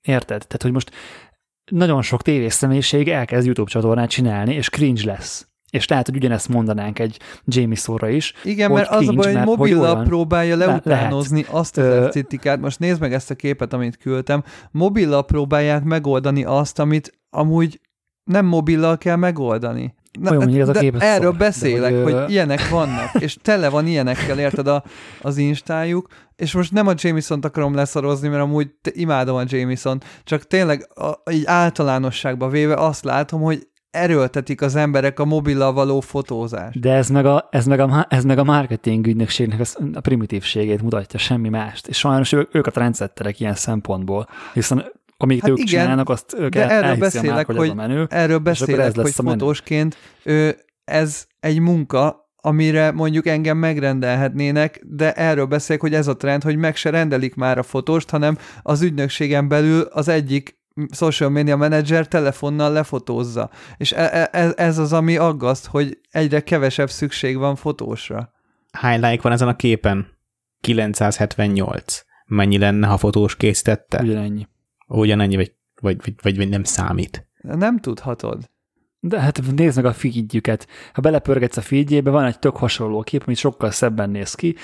érted? 0.02 0.46
Tehát, 0.46 0.62
hogy 0.62 0.72
most 0.72 0.90
nagyon 1.70 2.02
sok 2.02 2.22
tévés 2.22 2.52
személyiség 2.52 3.08
elkezd 3.08 3.44
YouTube 3.44 3.70
csatornát 3.70 4.10
csinálni, 4.10 4.54
és 4.54 4.68
cringe 4.68 5.04
lesz 5.04 5.48
És 5.70 5.88
lehet, 5.88 6.06
hogy 6.06 6.16
ugyanezt 6.16 6.48
mondanánk 6.48 6.98
egy 6.98 7.18
Jamesonra 7.44 8.08
is. 8.08 8.34
Igen, 8.44 8.72
mert 8.72 8.90
az 8.90 9.08
a 9.08 9.12
baj, 9.12 9.34
hogy 9.34 9.44
mobillal 9.44 10.02
próbálja 10.02 10.56
Le- 10.56 10.66
leutánozni 10.66 11.44
azt 11.50 11.78
az 11.78 11.84
esztétikát. 11.84 12.60
Most 12.60 12.78
nézd 12.78 13.00
meg 13.00 13.12
ezt 13.12 13.30
a 13.30 13.34
képet, 13.34 13.72
amit 13.72 13.96
küldtem. 13.96 14.44
Mobillal 14.70 15.24
próbálják 15.24 15.84
megoldani 15.84 16.44
azt, 16.44 16.78
amit 16.78 17.20
amúgy 17.30 17.80
nem 18.24 18.46
mobillal 18.46 18.98
kell 18.98 19.16
megoldani. 19.16 19.94
Na, 20.20 20.30
Olyan, 20.30 20.60
ez 20.60 20.68
a 20.68 20.72
kép, 20.72 20.96
erről 20.98 21.30
szar. 21.30 21.32
De 21.32 21.38
beszélek, 21.38 22.02
hogy, 22.02 22.12
hogy, 22.12 22.30
ilyenek 22.30 22.68
vannak, 22.68 23.10
és 23.24 23.36
tele 23.42 23.68
van 23.68 23.86
ilyenekkel, 23.86 24.38
érted 24.38 24.66
a, 24.66 24.84
az 25.20 25.36
instájuk, 25.36 26.06
és 26.36 26.52
most 26.54 26.72
nem 26.72 26.86
a 26.86 26.92
Jameson-t 26.96 27.44
akarom 27.44 27.74
leszarozni, 27.74 28.28
mert 28.28 28.42
amúgy 28.42 28.70
imádom 28.82 29.36
a 29.36 29.42
Jameson, 29.46 30.02
csak 30.24 30.46
tényleg 30.46 30.88
a, 30.94 31.30
így 31.30 31.42
általánosságban 31.46 32.50
véve 32.50 32.74
azt 32.74 33.04
látom, 33.04 33.40
hogy 33.40 33.66
erőltetik 33.90 34.62
az 34.62 34.74
emberek 34.74 35.18
a 35.18 35.24
mobillal 35.24 35.72
való 35.72 36.00
fotózást. 36.00 36.80
De 36.80 36.92
ez 36.92 37.08
meg 37.08 37.26
a, 37.26 37.48
ez 37.50 37.66
meg 37.66 37.80
a, 37.80 38.06
ez 38.08 38.24
meg 38.24 38.38
a 38.38 38.44
marketing 38.44 39.06
ügynökségnek 39.06 39.60
a 39.92 40.00
primitívségét 40.00 40.82
mutatja, 40.82 41.18
semmi 41.18 41.48
mást. 41.48 41.86
És 41.86 41.98
sajnos 41.98 42.32
ők, 42.32 42.54
ők 42.54 42.66
a 42.66 42.70
trendsetterek 42.70 43.40
ilyen 43.40 43.54
szempontból, 43.54 44.28
hiszen 44.52 44.84
amíg 45.22 45.40
Hát 45.40 45.50
ők 45.50 45.58
igen, 45.58 45.68
csinálnak, 45.68 46.08
azt 46.08 46.34
ők 46.38 46.52
de 46.52 46.68
el, 46.68 46.82
erről 46.82 46.96
beszélek, 46.96 47.34
márk, 47.34 47.46
hogy, 47.46 47.66
ez 47.66 47.72
a 47.72 47.74
menő. 47.74 48.06
Erről 48.10 48.38
beszélek, 48.38 48.94
lesz 48.94 49.04
hogy 49.04 49.12
a 49.16 49.22
menő. 49.22 49.38
fotósként 49.38 49.96
ő, 50.22 50.56
ez 50.84 51.26
egy 51.40 51.58
munka, 51.58 52.30
amire 52.36 52.90
mondjuk 52.90 53.26
engem 53.26 53.56
megrendelhetnének, 53.56 54.80
de 54.86 55.12
erről 55.12 55.46
beszélek, 55.46 55.80
hogy 55.80 55.94
ez 55.94 56.06
a 56.06 56.16
trend, 56.16 56.42
hogy 56.42 56.56
meg 56.56 56.76
se 56.76 56.90
rendelik 56.90 57.34
már 57.34 57.58
a 57.58 57.62
fotóst, 57.62 58.10
hanem 58.10 58.38
az 58.62 58.82
ügynökségen 58.82 59.48
belül 59.48 59.80
az 59.80 60.08
egyik 60.08 60.60
social 60.90 61.30
media 61.30 61.56
manager 61.56 62.08
telefonnal 62.08 62.72
lefotózza. 62.72 63.50
És 63.76 63.92
e- 63.92 64.28
e- 64.32 64.52
ez 64.56 64.78
az, 64.78 64.92
ami 64.92 65.16
aggaszt, 65.16 65.66
hogy 65.66 65.98
egyre 66.10 66.40
kevesebb 66.40 66.90
szükség 66.90 67.36
van 67.36 67.56
fotósra. 67.56 68.32
Hány 68.72 69.00
like 69.00 69.22
van 69.22 69.32
ezen 69.32 69.48
a 69.48 69.56
képen? 69.56 70.06
978. 70.60 72.02
Mennyi 72.26 72.58
lenne, 72.58 72.86
ha 72.86 72.96
fotós 72.96 73.36
készítette? 73.36 74.02
Ugyanennyi. 74.02 74.46
Ugyanennyi, 74.98 75.36
vagy, 75.36 75.52
vagy, 75.80 75.96
vagy, 76.04 76.14
vagy, 76.22 76.36
vagy 76.36 76.48
nem 76.48 76.64
számít. 76.64 77.28
Nem 77.42 77.78
tudhatod. 77.78 78.50
De 79.00 79.20
hát 79.20 79.40
nézd 79.56 79.76
meg 79.76 79.84
a 79.84 79.92
feedjüket. 79.92 80.66
Ha 80.92 81.00
belepörgetsz 81.00 81.56
a 81.56 81.60
feedjébe, 81.60 82.10
van 82.10 82.24
egy 82.24 82.38
tök 82.38 82.56
hasonló 82.56 83.02
kép, 83.02 83.22
ami 83.26 83.34
sokkal 83.34 83.70
szebben 83.70 84.10
néz 84.10 84.34
ki, 84.34 84.56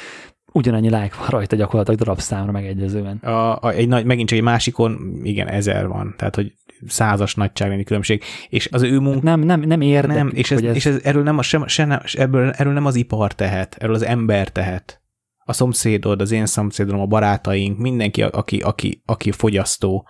ugyanannyi 0.53 0.89
like 0.89 1.17
van 1.19 1.29
rajta 1.29 1.57
gyakorlatilag 1.57 1.99
darabszámra 1.99 2.53
megegyezően. 2.53 3.17
A, 3.17 3.63
a, 3.63 3.71
egy 3.71 3.89
nagy, 3.89 4.05
megint 4.05 4.29
csak 4.29 4.39
egy 4.39 4.45
másikon, 4.45 5.21
igen, 5.23 5.49
ezer 5.49 5.89
van. 5.89 6.15
Tehát, 6.17 6.35
hogy 6.35 6.53
százas 6.87 7.35
nagyságrendi 7.35 7.85
különbség. 7.85 8.23
És 8.49 8.69
az 8.73 8.83
ő 8.83 8.99
munka 8.99 9.21
Nem, 9.23 9.41
nem, 9.41 9.61
nem 9.61 9.81
érdekük, 9.81 10.17
nem, 10.17 10.31
és, 10.35 10.51
ez, 10.51 10.63
ez, 10.63 10.75
és 10.75 10.87
ez, 10.87 11.01
erről, 11.03 11.23
nem 11.23 11.39
a, 11.39 11.43
sem, 11.43 11.67
se, 11.67 11.85
nem, 11.85 12.01
ebből, 12.13 12.51
erről 12.51 12.73
nem 12.73 12.87
az 12.87 12.95
ipar 12.95 13.33
tehet, 13.33 13.77
erről 13.79 13.95
az 13.95 14.03
ember 14.03 14.49
tehet. 14.49 15.03
A 15.49 15.53
szomszédod, 15.53 16.21
az 16.21 16.31
én 16.31 16.47
szomszédom, 16.47 17.01
a 17.01 17.07
barátaink, 17.07 17.79
mindenki, 17.79 18.23
aki, 18.23 18.61
aki, 18.61 19.03
aki 19.05 19.31
fogyasztó, 19.31 20.09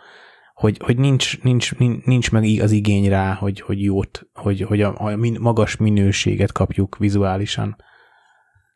hogy, 0.55 0.81
hogy 0.85 0.99
nincs, 0.99 1.43
nincs, 1.43 1.75
nincs, 2.05 2.31
meg 2.31 2.61
az 2.61 2.71
igény 2.71 3.09
rá, 3.09 3.35
hogy, 3.35 3.61
hogy 3.61 3.83
jót, 3.83 4.29
hogy, 4.35 4.61
hogy 4.61 4.83
a, 4.83 5.01
a 5.01 5.17
min, 5.17 5.37
magas 5.41 5.77
minőséget 5.77 6.53
kapjuk 6.53 6.97
vizuálisan. 6.97 7.77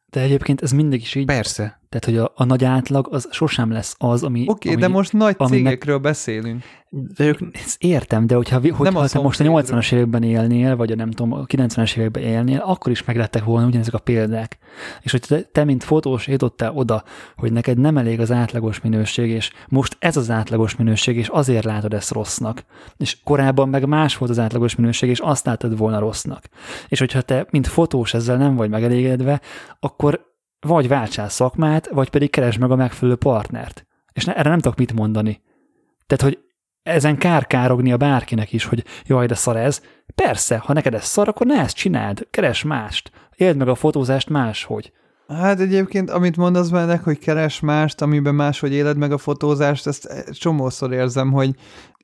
de 0.06 0.20
egyébként 0.20 0.62
ez 0.62 0.72
mindig 0.72 1.00
is 1.00 1.14
így, 1.14 1.24
Persze. 1.24 1.81
Tehát 1.92 2.04
hogy 2.04 2.16
a, 2.16 2.32
a 2.42 2.44
nagy 2.44 2.64
átlag 2.64 3.08
az 3.10 3.28
sosem 3.30 3.70
lesz 3.70 3.94
az, 3.98 4.22
ami... 4.22 4.40
Oké, 4.40 4.50
okay, 4.50 4.72
ami, 4.72 4.80
de 4.80 4.88
most 4.88 5.12
nagy 5.12 5.34
aminek- 5.38 5.64
cégekről 5.64 5.98
beszélünk. 5.98 6.62
De 6.94 7.24
ők, 7.24 7.38
Ezt 7.52 7.82
értem, 7.82 8.26
de 8.26 8.34
hogyha, 8.34 8.60
hogyha 8.60 8.82
Nem 8.82 8.96
a 8.96 9.06
te 9.06 9.20
most 9.20 9.40
a 9.40 9.44
szomszédról. 9.44 9.80
80-as 9.80 9.92
években 9.92 10.22
élnél, 10.22 10.76
vagy 10.76 10.92
a 10.92 10.94
nem 10.94 11.10
tudom, 11.10 11.32
a 11.32 11.44
90-es 11.46 11.96
években 11.96 12.22
élnél, 12.22 12.58
akkor 12.58 12.92
is 12.92 13.04
meglettek 13.04 13.44
volna 13.44 13.66
ugyanezek 13.66 13.94
a 13.94 13.98
példák. 13.98 14.58
És 15.00 15.10
hogy 15.10 15.20
te, 15.20 15.42
te 15.42 15.64
mint 15.64 15.84
fotós 15.84 16.26
jutottál 16.26 16.72
oda, 16.74 17.04
hogy 17.36 17.52
neked 17.52 17.78
nem 17.78 17.96
elég 17.96 18.20
az 18.20 18.30
átlagos 18.30 18.80
minőség, 18.80 19.30
és 19.30 19.50
most 19.68 19.96
ez 19.98 20.16
az 20.16 20.30
átlagos 20.30 20.76
minőség, 20.76 21.16
és 21.16 21.28
azért 21.28 21.64
látod 21.64 21.94
ezt 21.94 22.12
rossznak. 22.12 22.64
És 22.96 23.16
korábban 23.24 23.68
meg 23.68 23.86
más 23.88 24.16
volt 24.16 24.30
az 24.30 24.38
átlagos 24.38 24.76
minőség, 24.76 25.08
és 25.08 25.18
azt 25.18 25.46
látod 25.46 25.76
volna 25.76 25.98
rossznak. 25.98 26.44
És 26.88 26.98
hogyha 26.98 27.20
te, 27.20 27.46
mint 27.50 27.66
fotós 27.66 28.14
ezzel 28.14 28.36
nem 28.36 28.54
vagy 28.56 28.70
megelégedve, 28.70 29.40
akkor 29.80 30.31
vagy 30.66 30.88
váltsál 30.88 31.28
szakmát, 31.28 31.88
vagy 31.88 32.10
pedig 32.10 32.30
keresd 32.30 32.58
meg 32.58 32.70
a 32.70 32.76
megfelelő 32.76 33.16
partnert. 33.16 33.86
És 34.12 34.24
ne, 34.24 34.36
erre 34.36 34.48
nem 34.48 34.58
tudok 34.58 34.78
mit 34.78 34.92
mondani. 34.92 35.42
Tehát, 36.06 36.24
hogy 36.24 36.44
ezen 36.82 37.18
kár 37.18 37.46
kárognia 37.46 37.96
bárkinek 37.96 38.52
is, 38.52 38.64
hogy 38.64 38.84
jaj, 39.04 39.26
de 39.26 39.34
szar 39.34 39.56
ez. 39.56 39.82
Persze, 40.14 40.58
ha 40.58 40.72
neked 40.72 40.94
ez 40.94 41.04
szar, 41.04 41.28
akkor 41.28 41.46
ne 41.46 41.60
ezt 41.60 41.76
csináld, 41.76 42.26
keres 42.30 42.62
mást. 42.62 43.10
Éld 43.36 43.56
meg 43.56 43.68
a 43.68 43.74
fotózást 43.74 44.28
máshogy. 44.28 44.92
Hát 45.28 45.60
egyébként, 45.60 46.10
amit 46.10 46.36
mondasz 46.36 46.68
bennek, 46.68 47.04
hogy 47.04 47.18
keres 47.18 47.60
mást, 47.60 48.02
amiben 48.02 48.34
máshogy 48.34 48.72
éled 48.72 48.96
meg 48.96 49.12
a 49.12 49.18
fotózást, 49.18 49.86
ezt 49.86 50.30
csomószor 50.30 50.92
érzem, 50.92 51.32
hogy 51.32 51.54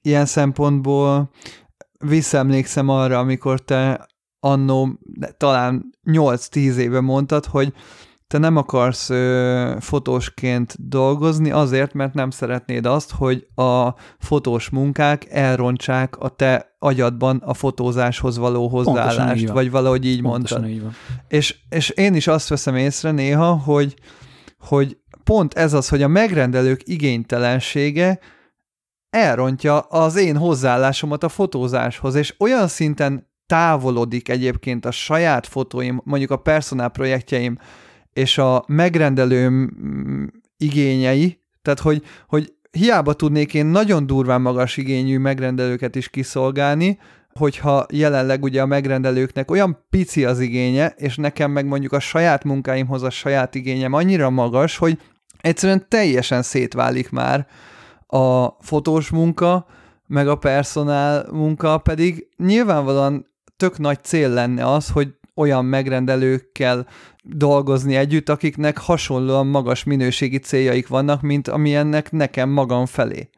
ilyen 0.02 0.26
szempontból 0.26 1.30
visszaemlékszem 2.04 2.88
arra, 2.88 3.18
amikor 3.18 3.60
te 3.60 4.06
annó 4.40 4.98
talán 5.36 5.90
8-10 6.04 6.74
éve 6.74 7.00
mondtad, 7.00 7.44
hogy 7.44 7.72
te 8.28 8.38
nem 8.38 8.56
akarsz 8.56 9.10
ö, 9.10 9.76
fotósként 9.80 10.88
dolgozni 10.88 11.50
azért, 11.50 11.92
mert 11.92 12.14
nem 12.14 12.30
szeretnéd 12.30 12.86
azt, 12.86 13.12
hogy 13.12 13.46
a 13.54 13.94
fotós 14.18 14.68
munkák 14.68 15.26
elrontsák 15.30 16.16
a 16.18 16.28
te 16.28 16.76
agyadban 16.78 17.36
a 17.36 17.54
fotózáshoz 17.54 18.38
való 18.38 18.68
hozzáállást, 18.68 19.48
vagy 19.48 19.70
valahogy 19.70 20.06
így 20.06 20.22
Pontosan 20.22 20.60
mondtad. 20.60 20.76
így 20.76 20.82
van. 20.82 20.94
És, 21.28 21.56
és 21.68 21.88
én 21.88 22.14
is 22.14 22.26
azt 22.26 22.48
veszem 22.48 22.76
észre 22.76 23.10
néha, 23.10 23.56
hogy, 23.56 23.94
hogy 24.58 24.98
pont 25.24 25.54
ez 25.54 25.72
az, 25.72 25.88
hogy 25.88 26.02
a 26.02 26.08
megrendelők 26.08 26.80
igénytelensége 26.84 28.18
elrontja 29.10 29.78
az 29.78 30.16
én 30.16 30.36
hozzáállásomat 30.36 31.22
a 31.22 31.28
fotózáshoz, 31.28 32.14
és 32.14 32.34
olyan 32.38 32.68
szinten 32.68 33.28
távolodik 33.46 34.28
egyébként 34.28 34.84
a 34.84 34.90
saját 34.90 35.46
fotóim, 35.46 36.00
mondjuk 36.04 36.30
a 36.30 36.36
personál 36.36 36.88
projektjeim 36.88 37.58
és 38.18 38.38
a 38.38 38.64
megrendelőm 38.66 39.52
mm, 39.52 40.24
igényei, 40.56 41.40
tehát 41.62 41.80
hogy, 41.80 42.02
hogy 42.28 42.52
hiába 42.70 43.12
tudnék 43.12 43.54
én 43.54 43.66
nagyon 43.66 44.06
durván 44.06 44.40
magas 44.40 44.76
igényű 44.76 45.18
megrendelőket 45.18 45.96
is 45.96 46.08
kiszolgálni, 46.08 46.98
hogyha 47.32 47.86
jelenleg 47.90 48.42
ugye 48.42 48.62
a 48.62 48.66
megrendelőknek 48.66 49.50
olyan 49.50 49.84
pici 49.90 50.24
az 50.24 50.40
igénye, 50.40 50.94
és 50.96 51.16
nekem 51.16 51.50
meg 51.50 51.66
mondjuk 51.66 51.92
a 51.92 52.00
saját 52.00 52.44
munkáimhoz 52.44 53.02
a 53.02 53.10
saját 53.10 53.54
igényem 53.54 53.92
annyira 53.92 54.30
magas, 54.30 54.76
hogy 54.76 54.98
egyszerűen 55.40 55.86
teljesen 55.88 56.42
szétválik 56.42 57.10
már 57.10 57.46
a 58.06 58.48
fotós 58.60 59.10
munka, 59.10 59.66
meg 60.06 60.28
a 60.28 60.36
personál 60.36 61.26
munka, 61.32 61.78
pedig 61.78 62.28
nyilvánvalóan 62.36 63.26
tök 63.56 63.78
nagy 63.78 64.02
cél 64.02 64.28
lenne 64.28 64.72
az, 64.72 64.90
hogy 64.90 65.17
olyan 65.38 65.64
megrendelőkkel 65.64 66.86
dolgozni 67.22 67.96
együtt, 67.96 68.28
akiknek 68.28 68.78
hasonlóan 68.78 69.46
magas 69.46 69.84
minőségi 69.84 70.38
céljaik 70.38 70.88
vannak, 70.88 71.20
mint 71.20 71.48
amilyennek 71.48 72.10
nekem 72.10 72.48
magam 72.48 72.86
felé. 72.86 73.28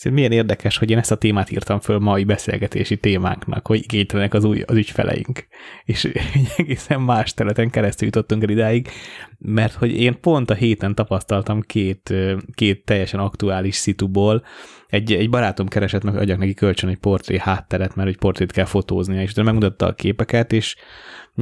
Szóval 0.00 0.18
milyen 0.18 0.32
érdekes, 0.32 0.78
hogy 0.78 0.90
én 0.90 0.98
ezt 0.98 1.10
a 1.10 1.16
témát 1.16 1.50
írtam 1.50 1.80
föl 1.80 1.98
mai 1.98 2.24
beszélgetési 2.24 2.96
témánknak, 2.96 3.66
hogy 3.66 3.78
igénytelenek 3.82 4.34
az, 4.34 4.44
új, 4.44 4.62
az 4.66 4.76
ügyfeleink. 4.76 5.46
És 5.84 6.08
egészen 6.56 7.00
más 7.00 7.34
területen 7.34 7.70
keresztül 7.70 8.06
jutottunk 8.06 8.42
el 8.42 8.48
idáig, 8.48 8.88
mert 9.38 9.72
hogy 9.72 10.00
én 10.00 10.20
pont 10.20 10.50
a 10.50 10.54
héten 10.54 10.94
tapasztaltam 10.94 11.60
két, 11.60 12.14
két 12.54 12.84
teljesen 12.84 13.20
aktuális 13.20 13.74
szituból. 13.74 14.44
Egy, 14.86 15.12
egy 15.12 15.30
barátom 15.30 15.68
keresett 15.68 16.02
meg, 16.02 16.16
adjak 16.16 16.38
neki 16.38 16.54
kölcsön 16.54 16.90
egy 16.90 16.98
portré 16.98 17.38
hátteret, 17.38 17.94
mert 17.94 18.08
egy 18.08 18.18
portrét 18.18 18.52
kell 18.52 18.64
fotóznia, 18.64 19.22
és 19.22 19.30
utána 19.30 19.52
megmutatta 19.52 19.86
a 19.86 19.94
képeket, 19.94 20.52
és 20.52 20.76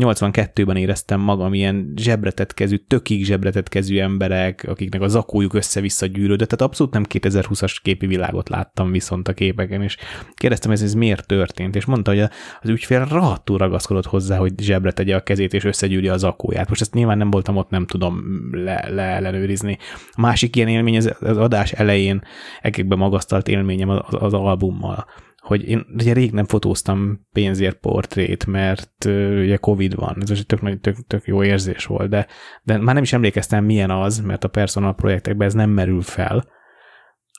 82-ben 0.01 0.77
éreztem 0.77 1.20
magam 1.20 1.55
ilyen 1.55 1.93
zsebretett 1.97 2.55
kezű, 2.55 2.77
tökig 2.77 3.25
zsebretett 3.25 3.69
kezű 3.69 3.99
emberek, 3.99 4.65
akiknek 4.69 5.01
a 5.01 5.09
zakójuk 5.09 5.55
össze-vissza 5.55 6.07
gyűrődött, 6.07 6.49
tehát 6.49 6.65
abszolút 6.65 6.93
nem 6.93 7.05
2020-as 7.09 7.77
képi 7.83 8.07
világot 8.07 8.49
láttam 8.49 8.91
viszont 8.91 9.28
a 9.28 9.33
képeken, 9.33 9.83
és 9.83 9.97
kérdeztem, 10.35 10.70
ez, 10.70 10.83
ez 10.83 10.94
miért 10.94 11.27
történt, 11.27 11.77
és 11.77 11.85
mondta, 11.85 12.10
hogy 12.10 12.20
az 12.60 12.68
ügyfél 12.68 13.05
rahattul 13.05 13.59
ragaszkodott 13.59 14.07
hozzá, 14.07 14.36
hogy 14.39 14.52
zsebre 14.60 14.93
tegye 14.93 15.17
a 15.17 15.23
kezét, 15.23 15.55
és 15.55 15.65
összegyűri 15.65 16.09
a 16.09 16.17
zakóját. 16.17 16.68
Most 16.68 16.81
ezt 16.81 16.94
nyilván 16.94 17.18
nem 17.18 17.31
voltam 17.31 17.57
ott, 17.57 17.70
nem 17.70 17.86
tudom 17.86 18.23
le, 18.51 18.89
leellenőrizni. 18.91 19.78
A 20.10 20.20
másik 20.20 20.57
ilyen 20.57 20.68
élmény 20.68 20.97
az, 20.97 21.17
az 21.20 21.36
adás 21.36 21.73
elején 21.73 22.23
egekbe 22.60 22.97
magasztalt 22.97 23.49
élményem 23.49 23.89
az, 23.89 23.99
az 24.10 24.33
albummal 24.33 25.07
hogy 25.49 25.68
én 25.68 25.86
ugye 25.94 26.12
rég 26.12 26.33
nem 26.33 26.44
fotóztam 26.44 27.27
pénzért 27.33 27.77
portrét, 27.77 28.47
mert 28.47 29.05
uh, 29.05 29.39
ugye 29.43 29.57
Covid 29.57 29.94
van, 29.94 30.17
ez 30.20 30.31
egy 30.31 30.47
tök, 30.47 30.60
nagy, 30.60 30.81
tök, 30.81 30.97
tök 31.07 31.27
jó 31.27 31.44
érzés 31.44 31.85
volt, 31.85 32.09
de, 32.09 32.27
de 32.62 32.77
már 32.77 32.94
nem 32.94 33.02
is 33.02 33.12
emlékeztem, 33.12 33.65
milyen 33.65 33.91
az, 33.91 34.20
mert 34.20 34.44
a 34.44 34.49
personal 34.49 34.94
projektekben 34.94 35.47
ez 35.47 35.55
nem 35.55 35.70
merül 35.70 36.02
fel, 36.02 36.49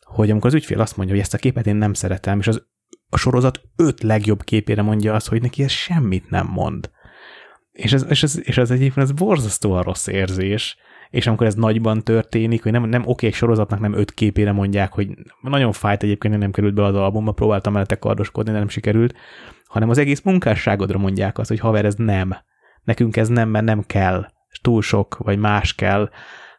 hogy 0.01 0.29
amikor 0.29 0.47
az 0.49 0.55
ügyfél 0.55 0.79
azt 0.79 0.97
mondja, 0.97 1.15
hogy 1.15 1.23
ezt 1.23 1.33
a 1.33 1.37
képet 1.37 1.67
én 1.67 1.75
nem 1.75 1.93
szeretem, 1.93 2.39
és 2.39 2.47
az, 2.47 2.65
a 3.09 3.17
sorozat 3.17 3.61
öt 3.75 4.03
legjobb 4.03 4.43
képére 4.43 4.81
mondja 4.81 5.13
azt, 5.13 5.27
hogy 5.27 5.41
neki 5.41 5.63
ez 5.63 5.71
semmit 5.71 6.29
nem 6.29 6.47
mond. 6.47 6.91
És 7.71 7.93
ez, 7.93 8.05
és, 8.09 8.23
ez, 8.23 8.39
és 8.43 8.57
ez 8.57 8.71
egyébként 8.71 9.05
ez 9.05 9.11
borzasztóan 9.11 9.83
rossz 9.83 10.07
érzés, 10.07 10.77
és 11.09 11.27
amikor 11.27 11.47
ez 11.47 11.55
nagyban 11.55 12.03
történik, 12.03 12.63
hogy 12.63 12.71
nem, 12.71 12.83
nem 12.83 13.03
oké, 13.05 13.27
egy 13.27 13.33
sorozatnak 13.33 13.79
nem 13.79 13.93
öt 13.93 14.11
képére 14.11 14.51
mondják, 14.51 14.93
hogy 14.93 15.09
nagyon 15.41 15.71
fájt 15.71 16.03
egyébként, 16.03 16.37
nem 16.37 16.51
került 16.51 16.73
be 16.73 16.83
az 16.83 16.95
albumba, 16.95 17.31
próbáltam 17.31 17.73
mellette 17.73 17.95
kardoskodni, 17.95 18.51
de 18.51 18.57
nem 18.57 18.69
sikerült, 18.69 19.13
hanem 19.65 19.89
az 19.89 19.97
egész 19.97 20.21
munkásságodra 20.21 20.97
mondják 20.97 21.37
azt, 21.37 21.49
hogy 21.49 21.59
haver, 21.59 21.85
ez 21.85 21.95
nem. 21.95 22.35
Nekünk 22.83 23.17
ez 23.17 23.27
nem, 23.27 23.49
mert 23.49 23.65
nem 23.65 23.83
kell. 23.87 24.25
Túl 24.61 24.81
sok, 24.81 25.17
vagy 25.17 25.37
más 25.37 25.75
kell. 25.75 26.09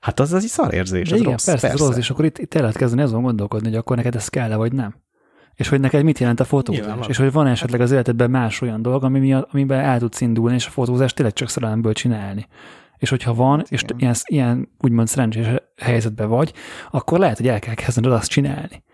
Hát 0.00 0.20
az 0.20 0.32
az 0.32 0.42
egy 0.42 0.48
szarérzés, 0.48 1.12
az 1.12 1.18
igen, 1.18 1.30
rossz, 1.30 1.44
persze, 1.44 1.68
persze. 1.68 1.84
rossz, 1.84 1.96
és 1.96 2.10
akkor 2.10 2.24
itt, 2.24 2.38
itt 2.38 2.54
el 2.54 2.60
lehet 2.60 2.76
kezdeni 2.76 3.02
azon 3.02 3.22
gondolkodni, 3.22 3.68
hogy 3.68 3.76
akkor 3.76 3.96
neked 3.96 4.14
ez 4.14 4.28
kell-e, 4.28 4.56
vagy 4.56 4.72
nem. 4.72 4.94
És 5.54 5.68
hogy 5.68 5.80
neked 5.80 6.04
mit 6.04 6.18
jelent 6.18 6.40
a 6.40 6.44
fotózás, 6.44 7.06
és 7.08 7.16
hogy 7.16 7.32
van 7.32 7.46
esetleg 7.46 7.80
az 7.80 7.90
életedben 7.92 8.30
más 8.30 8.60
olyan 8.60 8.82
dolog, 8.82 9.04
ami 9.04 9.32
amiben 9.32 9.80
el 9.80 9.98
tudsz 9.98 10.20
indulni, 10.20 10.54
és 10.54 10.66
a 10.66 10.70
fotózást 10.70 11.14
tényleg 11.14 11.34
csak 11.34 11.48
szerelemből 11.48 11.92
csinálni. 11.92 12.46
És 13.00 13.10
hogyha 13.10 13.34
van, 13.34 13.64
és 13.68 13.82
igen. 13.82 13.98
ilyen, 13.98 14.14
ilyen 14.24 14.68
úgymond 14.78 15.08
szerencsés 15.08 15.46
helyzetben 15.76 16.28
vagy, 16.28 16.52
akkor 16.90 17.18
lehet, 17.18 17.36
hogy 17.36 17.48
el 17.48 17.58
kell 17.58 17.74
kezdened 17.74 18.12
azt 18.12 18.30
csinálni. 18.30 18.84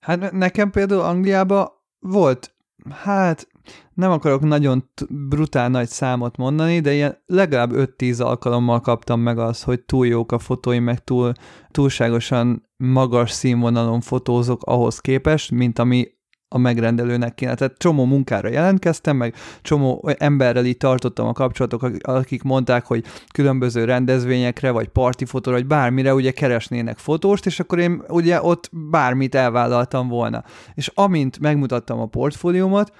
Hát 0.00 0.32
nekem 0.32 0.70
például 0.70 1.00
Angliában 1.00 1.68
volt, 1.98 2.54
hát 2.90 3.48
nem 3.94 4.10
akarok 4.10 4.40
nagyon 4.40 4.90
brutál 5.08 5.68
nagy 5.68 5.88
számot 5.88 6.36
mondani, 6.36 6.80
de 6.80 6.92
ilyen 6.92 7.22
legalább 7.26 7.70
5-10 7.74 8.22
alkalommal 8.22 8.80
kaptam 8.80 9.20
meg 9.20 9.38
azt, 9.38 9.62
hogy 9.64 9.80
túl 9.80 10.06
jók 10.06 10.32
a 10.32 10.38
fotóim, 10.38 10.84
meg 10.84 11.04
túl, 11.04 11.32
túlságosan 11.70 12.68
magas 12.76 13.30
színvonalon 13.30 14.00
fotózok 14.00 14.62
ahhoz 14.62 14.98
képest, 14.98 15.50
mint 15.50 15.78
ami 15.78 16.08
a 16.56 16.58
megrendelőnek 16.58 17.34
kéne. 17.34 17.54
Tehát 17.54 17.78
csomó 17.78 18.04
munkára 18.04 18.48
jelentkeztem, 18.48 19.16
meg 19.16 19.34
csomó 19.62 20.10
emberrel 20.18 20.64
így 20.64 20.76
tartottam 20.76 21.26
a 21.26 21.32
kapcsolatok, 21.32 21.82
akik- 22.02 22.42
mondták, 22.42 22.86
hogy 22.86 23.04
különböző 23.32 23.84
rendezvényekre, 23.84 24.70
vagy 24.70 24.88
partifotóra, 24.88 25.56
vagy 25.56 25.66
bármire 25.66 26.14
ugye 26.14 26.30
keresnének 26.30 26.98
fotóst, 26.98 27.46
és 27.46 27.60
akkor 27.60 27.78
én 27.78 28.02
ugye 28.08 28.42
ott 28.42 28.70
bármit 28.72 29.34
elvállaltam 29.34 30.08
volna. 30.08 30.44
És 30.74 30.90
amint 30.94 31.38
megmutattam 31.38 32.00
a 32.00 32.06
portfóliómat, 32.06 32.92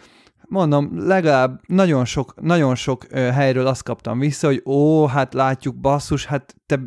mondom, 0.49 1.07
legalább 1.07 1.61
nagyon 1.67 2.05
sok, 2.05 2.35
nagyon 2.41 2.75
sok 2.75 3.07
helyről 3.13 3.67
azt 3.67 3.83
kaptam 3.83 4.19
vissza, 4.19 4.47
hogy 4.47 4.63
ó, 4.65 5.07
hát 5.07 5.35
látjuk, 5.35 5.77
basszus, 5.77 6.27
hát 6.27 6.55
te 6.67 6.81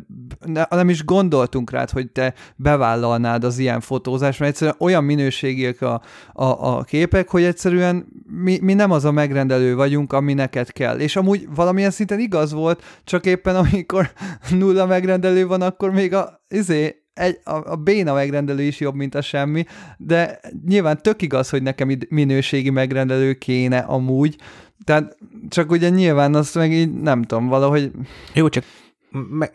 ne, 0.46 0.64
nem 0.70 0.88
is 0.88 1.04
gondoltunk 1.04 1.70
rád, 1.70 1.90
hogy 1.90 2.10
te 2.10 2.34
bevállalnád 2.56 3.44
az 3.44 3.58
ilyen 3.58 3.80
fotózást, 3.80 4.38
mert 4.38 4.50
egyszerűen 4.50 4.76
olyan 4.78 5.04
minőségiek 5.04 5.82
a, 5.82 6.02
a, 6.32 6.44
a 6.44 6.82
képek, 6.82 7.28
hogy 7.28 7.42
egyszerűen 7.42 8.06
mi, 8.26 8.58
mi 8.62 8.74
nem 8.74 8.90
az 8.90 9.04
a 9.04 9.12
megrendelő 9.12 9.74
vagyunk, 9.74 10.12
ami 10.12 10.34
neked 10.34 10.72
kell. 10.72 10.98
És 10.98 11.16
amúgy 11.16 11.48
valamilyen 11.54 11.90
szinten 11.90 12.18
igaz 12.18 12.52
volt, 12.52 12.82
csak 13.04 13.26
éppen 13.26 13.56
amikor 13.56 14.10
nulla 14.58 14.86
megrendelő 14.86 15.46
van, 15.46 15.62
akkor 15.62 15.90
még 15.90 16.14
a, 16.14 16.40
izé, 16.48 16.99
egy, 17.14 17.38
a, 17.44 17.70
a 17.70 17.76
béna 17.76 18.12
megrendelő 18.12 18.62
is 18.62 18.80
jobb, 18.80 18.94
mint 18.94 19.14
a 19.14 19.22
semmi, 19.22 19.64
de 19.96 20.40
nyilván 20.66 21.02
tök 21.02 21.22
igaz, 21.22 21.50
hogy 21.50 21.62
nekem 21.62 21.98
minőségi 22.08 22.70
megrendelő 22.70 23.34
kéne 23.34 23.78
amúgy, 23.78 24.36
tehát 24.84 25.16
csak 25.48 25.70
ugye 25.70 25.88
nyilván 25.88 26.34
azt 26.34 26.54
meg 26.54 26.72
így 26.72 26.92
nem 26.92 27.22
tudom, 27.22 27.46
valahogy 27.46 27.90
Jó, 28.34 28.48
csak 28.48 28.64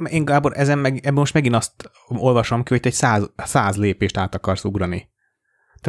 én 0.09 0.25
Gábor, 0.25 0.51
ezen 0.55 0.79
meg, 0.79 0.97
ebben 0.97 1.13
most 1.13 1.33
megint 1.33 1.55
azt 1.55 1.91
olvasom 2.07 2.63
ki, 2.63 2.69
hogy 2.69 2.79
te 2.79 2.87
egy 2.87 2.95
száz, 2.95 3.29
száz 3.37 3.77
lépést 3.77 4.17
át 4.17 4.35
akarsz 4.35 4.63
ugrani. 4.63 5.09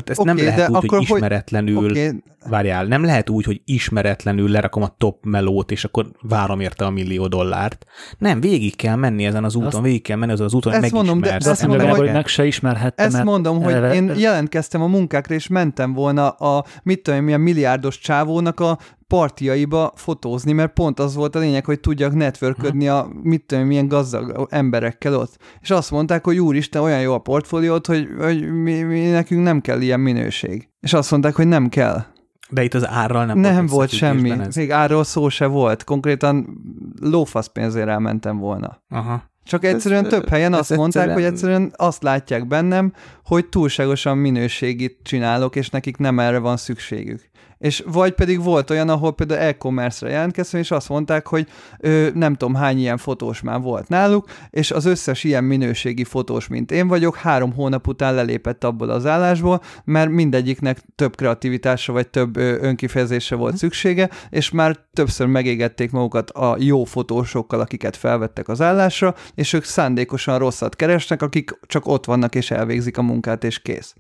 Tehát 0.03 0.11
ezt 0.11 0.21
Oké, 0.21 0.29
nem 0.29 0.37
lehet 0.45 0.57
de 0.57 0.63
úgy, 0.67 0.75
hogy 0.75 0.85
akkor 0.85 0.99
hogy- 0.99 1.07
ismeretlenül, 1.17 1.91
okay, 1.91 2.23
várjál, 2.49 2.85
nem 2.85 3.05
lehet 3.05 3.31
úgy, 3.31 3.45
hogy 3.45 3.61
ismeretlenül 3.65 4.51
lerakom 4.51 4.83
a 4.83 4.95
top 4.99 5.25
melót, 5.25 5.71
és 5.71 5.85
akkor 5.85 6.07
várom 6.23 6.61
érte 6.61 6.85
a 6.85 6.91
millió 6.91 7.27
dollárt. 7.27 7.85
Nem, 8.19 8.41
végig 8.41 8.77
kell 8.77 8.97
menni 8.97 9.25
ezen 9.25 9.45
az 9.45 9.55
úton, 9.55 9.67
Azt- 9.69 9.81
végig 9.81 10.03
kell 10.03 10.17
menni 10.17 10.33
azon 10.33 10.47
az 10.47 10.55
úton, 10.55 10.73
hogy 10.73 10.83
Ezt 10.85 10.93
mondom, 10.93 11.21
de 11.21 11.27
megismersz 11.31 11.45
De 11.45 11.51
azt 11.51 11.61
Ezt 11.61 11.69
mondom, 11.69 11.87
mondom, 11.87 12.05
hogy 12.05 12.09
hogy- 12.15 12.23
meg 12.23 12.27
se 12.33 12.47
ismerhettem. 12.47 13.07
Ezt 13.07 13.15
mert 13.15 13.27
mondom, 13.27 13.63
hogy 13.63 13.73
eleve- 13.73 13.95
én 13.95 14.13
jelentkeztem 14.17 14.83
a 14.83 14.87
munkákra, 14.87 15.35
és 15.35 15.47
mentem 15.47 15.93
volna 15.93 16.29
a, 16.29 16.65
mit 16.83 17.03
tudom, 17.03 17.19
én, 17.19 17.25
milyen 17.25 17.41
milliárdos 17.41 17.99
csávónak 17.99 18.61
a 18.61 18.79
partiaiba 19.07 19.93
fotózni, 19.95 20.53
mert 20.53 20.73
pont 20.73 20.99
az 20.99 21.15
volt 21.15 21.35
a 21.35 21.39
lényeg, 21.39 21.65
hogy 21.65 21.81
tudjak 21.81 22.15
networködni 22.15 22.89
a, 22.89 23.09
mit 23.23 23.43
tudom, 23.47 23.65
milyen 23.65 23.89
gazdag 23.89 24.47
emberekkel 24.51 25.15
ott. 25.15 25.39
És 25.61 25.71
azt 25.71 25.91
mondták, 25.91 26.25
hogy 26.25 26.39
úristen, 26.39 26.83
olyan 26.83 27.01
jó 27.01 27.15
a 27.15 27.19
portfóliót, 27.19 27.87
hogy, 27.87 28.09
hogy 28.19 28.53
mi, 28.53 28.83
mi, 28.83 29.01
nekünk 29.01 29.43
nem 29.43 29.61
kell 29.61 29.81
ilyen 29.81 30.01
minőség. 30.01 30.69
És 30.81 30.93
azt 30.93 31.11
mondták, 31.11 31.35
hogy 31.35 31.47
nem 31.49 31.69
kell. 31.69 32.05
De 32.51 32.63
itt 32.63 32.75
az 32.75 32.87
árral 32.89 33.25
nem, 33.25 33.39
Nem, 33.39 33.55
volt 33.55 33.71
volt 33.71 33.91
semmi. 33.91 34.31
Ez. 34.31 34.57
Még 34.57 34.71
árról 34.71 35.05
szó 35.05 35.29
se 35.29 35.47
volt. 35.47 35.85
Konkrétan 35.85 36.61
lófasz 37.01 37.47
pénzért 37.47 37.89
elmentem 37.89 38.39
volna. 38.39 38.83
Aha. 38.89 39.23
Csak 39.45 39.65
egyszerűen 39.65 40.05
Ez, 40.05 40.11
több 40.11 40.29
helyen 40.29 40.53
ez 40.53 40.59
azt 40.59 40.77
mondták, 40.77 41.13
hogy 41.13 41.23
egyszerűen- 41.23 41.63
egyszerűen 41.63 41.73
azt 41.89 42.03
látják 42.03 42.47
bennem, 42.47 42.93
hogy 43.25 43.49
túlságosan 43.49 44.19
minőségit 44.19 44.99
csinálok, 45.03 45.57
és 45.57 45.71
nekik 45.71 45.97
nem 45.97 46.19
erre 46.19 46.39
van 46.39 46.57
szükségük. 46.57 47.31
És 47.59 47.85
vagy 47.87 48.13
pedig 48.13 48.43
volt 48.43 48.71
olyan, 48.71 48.89
ahol 48.89 49.15
például 49.15 49.41
e-commerce-re 49.41 50.13
jelentkeztem, 50.13 50.61
és 50.61 50.71
azt 50.71 50.89
mondták, 50.89 51.27
hogy 51.27 51.47
ö, 51.79 52.09
nem 52.15 52.35
tudom 52.35 52.55
hány 52.55 52.79
ilyen 52.79 52.97
fotós 52.97 53.41
már 53.41 53.61
volt 53.61 53.89
náluk, 53.89 54.29
és 54.51 54.71
az 54.71 54.85
összes 54.85 55.25
ilyen 55.25 55.45
minőségi 55.45 56.05
fotós, 56.05 56.49
mint 56.49 56.73
én 56.73 56.89
vagyok, 56.89 57.17
három 57.17 57.53
hónap 57.53 57.87
után 57.87 58.15
lelépett 58.15 58.65
abból 58.65 58.91
az 58.91 59.07
állásból, 59.07 59.61
mert 59.85 60.11
mindegyiknek 60.11 60.79
több 60.95 61.17
kreativitásra 61.17 61.93
vagy 61.93 62.09
több 62.09 62.37
ö, 62.37 62.57
önkifejezésre 62.61 63.37
volt 63.37 63.57
szüksége, 63.57 64.11
és 64.31 64.51
már 64.51 64.77
többször 64.93 65.27
megégették 65.27 65.91
magukat 65.91 66.31
a 66.31 66.57
jó 66.59 66.85
fotósokkal, 66.85 67.61
akiket 67.61 67.97
felvettek 67.97 68.49
az 68.49 68.61
állásra, 68.61 69.15
és 69.35 69.53
ők 69.53 69.65
szándékosan 69.65 70.39
rosszat 70.39 70.77
keresnek, 70.77 71.23
akik 71.23 71.59
csak 71.67 71.87
ott 71.87 72.05
vannak 72.05 72.35
és 72.35 72.51
elvégzik 72.51 72.99
a 72.99 73.03
munkát, 73.03 73.45
és 73.45 73.63
kész. 73.63 73.95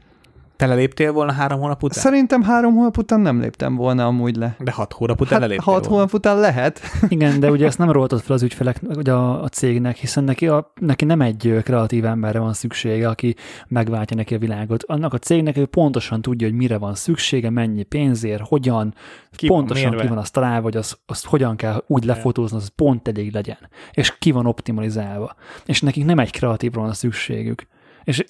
Te 0.57 0.67
leléptél 0.67 1.13
volna 1.13 1.33
három 1.33 1.61
hónap 1.61 1.83
után? 1.83 2.03
Szerintem 2.03 2.43
három 2.43 2.75
hónap 2.75 2.99
után 2.99 3.21
nem 3.21 3.41
léptem 3.41 3.75
volna 3.75 4.07
amúgy 4.07 4.37
le. 4.37 4.57
De 4.59 4.71
hat 4.73 4.93
hónap 4.93 5.21
után 5.21 5.33
Hát 5.33 5.41
leléptél 5.41 5.73
hat 5.73 5.83
volna. 5.83 5.95
hónap 5.97 6.15
után 6.15 6.39
lehet. 6.39 6.81
Igen, 7.09 7.41
de 7.41 7.51
ugye 7.51 7.67
ezt 7.67 7.79
nem 7.79 7.91
roltad 7.93 8.21
fel 8.21 8.35
az 8.35 8.43
ügyfelek, 8.43 8.81
vagy 8.95 9.09
a, 9.09 9.43
a 9.43 9.49
cégnek, 9.49 9.97
hiszen 9.97 10.25
neki, 10.25 10.49
a, 10.49 10.73
neki 10.81 11.05
nem 11.05 11.21
egy 11.21 11.61
kreatív 11.65 12.05
emberre 12.05 12.39
van 12.39 12.53
szüksége, 12.53 13.09
aki 13.09 13.35
megváltja 13.69 14.17
neki 14.17 14.35
a 14.35 14.39
világot. 14.39 14.83
Annak 14.87 15.15
a 15.15 15.19
cégnek 15.19 15.57
ő 15.57 15.67
pontosan 15.67 16.23
tudja, 16.23 16.47
hogy 16.47 16.57
mire 16.57 16.79
van 16.79 16.95
szüksége, 16.95 17.51
mennyi 17.51 17.83
pénzért, 17.83 18.43
hogyan, 18.49 18.95
Ki 19.33 19.47
pontosan 19.47 19.89
mérve. 19.89 20.03
ki 20.03 20.09
van 20.09 20.19
azt 20.19 20.33
találva, 20.33 20.63
hogy 20.63 20.77
az, 20.77 20.97
azt 21.07 21.27
hogyan 21.27 21.57
kell 21.57 21.85
úgy 21.87 22.05
lefotózni, 22.05 22.57
az 22.57 22.69
pont 22.77 23.09
elég 23.09 23.33
legyen. 23.33 23.59
És 23.93 24.19
ki 24.19 24.31
van 24.31 24.47
optimalizálva. 24.47 25.35
És 25.67 25.81
nekik 25.81 26.05
nem 26.05 26.19
egy 26.19 26.31
kreatívra 26.31 26.81
van 26.81 26.93
szükségük. 26.93 27.67
És, 28.07 28.25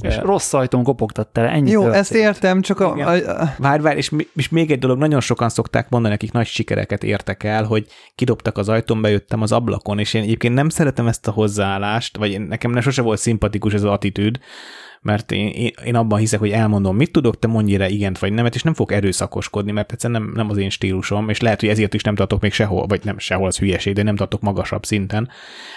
és 0.00 0.16
rossz 0.16 0.52
ajtón 0.52 0.82
kopogtat 0.82 1.28
tele, 1.28 1.48
ennyi 1.48 1.70
Jó, 1.70 1.82
történt. 1.82 2.00
ezt 2.00 2.14
értem, 2.14 2.60
csak 2.60 2.80
a, 2.80 2.94
a, 2.96 3.40
a 3.42 3.54
Várj, 3.58 3.82
várj, 3.82 3.96
és, 3.96 4.12
és 4.34 4.48
még 4.48 4.70
egy 4.70 4.78
dolog, 4.78 4.98
nagyon 4.98 5.20
sokan 5.20 5.48
szokták 5.48 5.88
mondani, 5.88 6.14
akik 6.14 6.32
nagy 6.32 6.46
sikereket 6.46 7.04
értek 7.04 7.42
el, 7.42 7.64
hogy 7.64 7.86
kidobtak 8.14 8.58
az 8.58 8.68
ajtón, 8.68 9.00
bejöttem 9.00 9.42
az 9.42 9.52
ablakon, 9.52 9.98
és 9.98 10.14
én 10.14 10.22
egyébként 10.22 10.54
nem 10.54 10.68
szeretem 10.68 11.06
ezt 11.06 11.28
a 11.28 11.30
hozzáállást, 11.30 12.16
vagy 12.16 12.40
nekem 12.40 12.70
nem 12.70 12.82
sose 12.82 13.02
volt 13.02 13.18
szimpatikus 13.18 13.72
ez 13.72 13.82
az 13.82 13.90
attitűd, 13.90 14.38
mert 15.02 15.32
én, 15.32 15.48
én, 15.48 15.72
én 15.84 15.94
abban 15.94 16.18
hiszek, 16.18 16.38
hogy 16.38 16.50
elmondom, 16.50 16.96
mit 16.96 17.12
tudok, 17.12 17.38
te 17.38 17.46
mondj 17.46 17.76
rá 17.76 17.86
igent 17.86 18.18
vagy 18.18 18.32
nemet, 18.32 18.54
és 18.54 18.62
nem 18.62 18.74
fog 18.74 18.92
erőszakoskodni, 18.92 19.72
mert 19.72 19.92
egyszerűen 19.92 20.22
nem, 20.22 20.32
nem 20.34 20.50
az 20.50 20.56
én 20.56 20.70
stílusom, 20.70 21.28
és 21.28 21.40
lehet, 21.40 21.60
hogy 21.60 21.68
ezért 21.68 21.94
is 21.94 22.02
nem 22.02 22.14
tartok 22.14 22.40
még 22.40 22.52
sehol, 22.52 22.86
vagy 22.86 23.04
nem 23.04 23.18
sehol, 23.18 23.46
az 23.46 23.58
hülyeség, 23.58 23.94
de 23.94 24.02
nem 24.02 24.16
tartok 24.16 24.40
magasabb 24.40 24.84
szinten, 24.84 25.28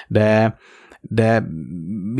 de 0.07 0.57
de 1.03 1.43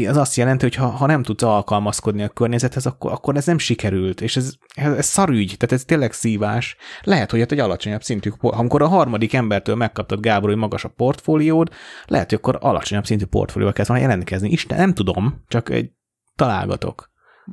az 0.08 0.18
azt 0.18 0.35
jelenti, 0.35 0.64
hogy 0.64 0.76
ha, 0.76 0.85
ha 0.85 1.06
nem 1.06 1.24
tudsz 1.24 1.43
alkalmazkodni 1.43 2.24
a 2.24 2.30
környezethez, 2.30 2.85
akkor, 2.85 3.11
akkor 3.11 3.35
ez 3.35 3.45
nem 3.45 3.58
sikerült, 3.58 4.22
és 4.22 4.35
ez, 4.38 4.53
ez, 4.74 4.93
ez 4.93 5.06
szarügy, 5.06 5.56
tehát 5.58 5.72
ez 5.72 5.85
tényleg 5.85 6.14
szívás. 6.14 6.76
Lehet, 7.01 7.32
hogy 7.32 7.40
hát 7.40 7.51
egy 7.51 7.60
alacsonyabb 7.60 8.03
szintű, 8.03 8.30
amikor 8.40 8.82
a 8.82 8.88
harmadik 8.88 9.34
embertől 9.34 9.76
megkaptad, 9.76 10.19
Gábor, 10.19 10.50
hogy 10.50 10.58
magas 10.58 10.84
a 10.84 10.90
portfóliód, 10.90 11.69
lehet, 12.06 12.30
hogy 12.30 12.38
akkor 12.38 12.58
alacsonyabb 12.61 13.06
szintű 13.06 13.26
portfólióval 13.26 13.76
kezd 13.76 13.90
volna 13.90 14.03
jelentkezni. 14.03 14.50
Isten, 14.50 14.77
nem 14.77 14.93
tudom, 14.93 15.43
csak 15.48 15.69
egy 15.69 15.92
találgatok. 16.35 17.10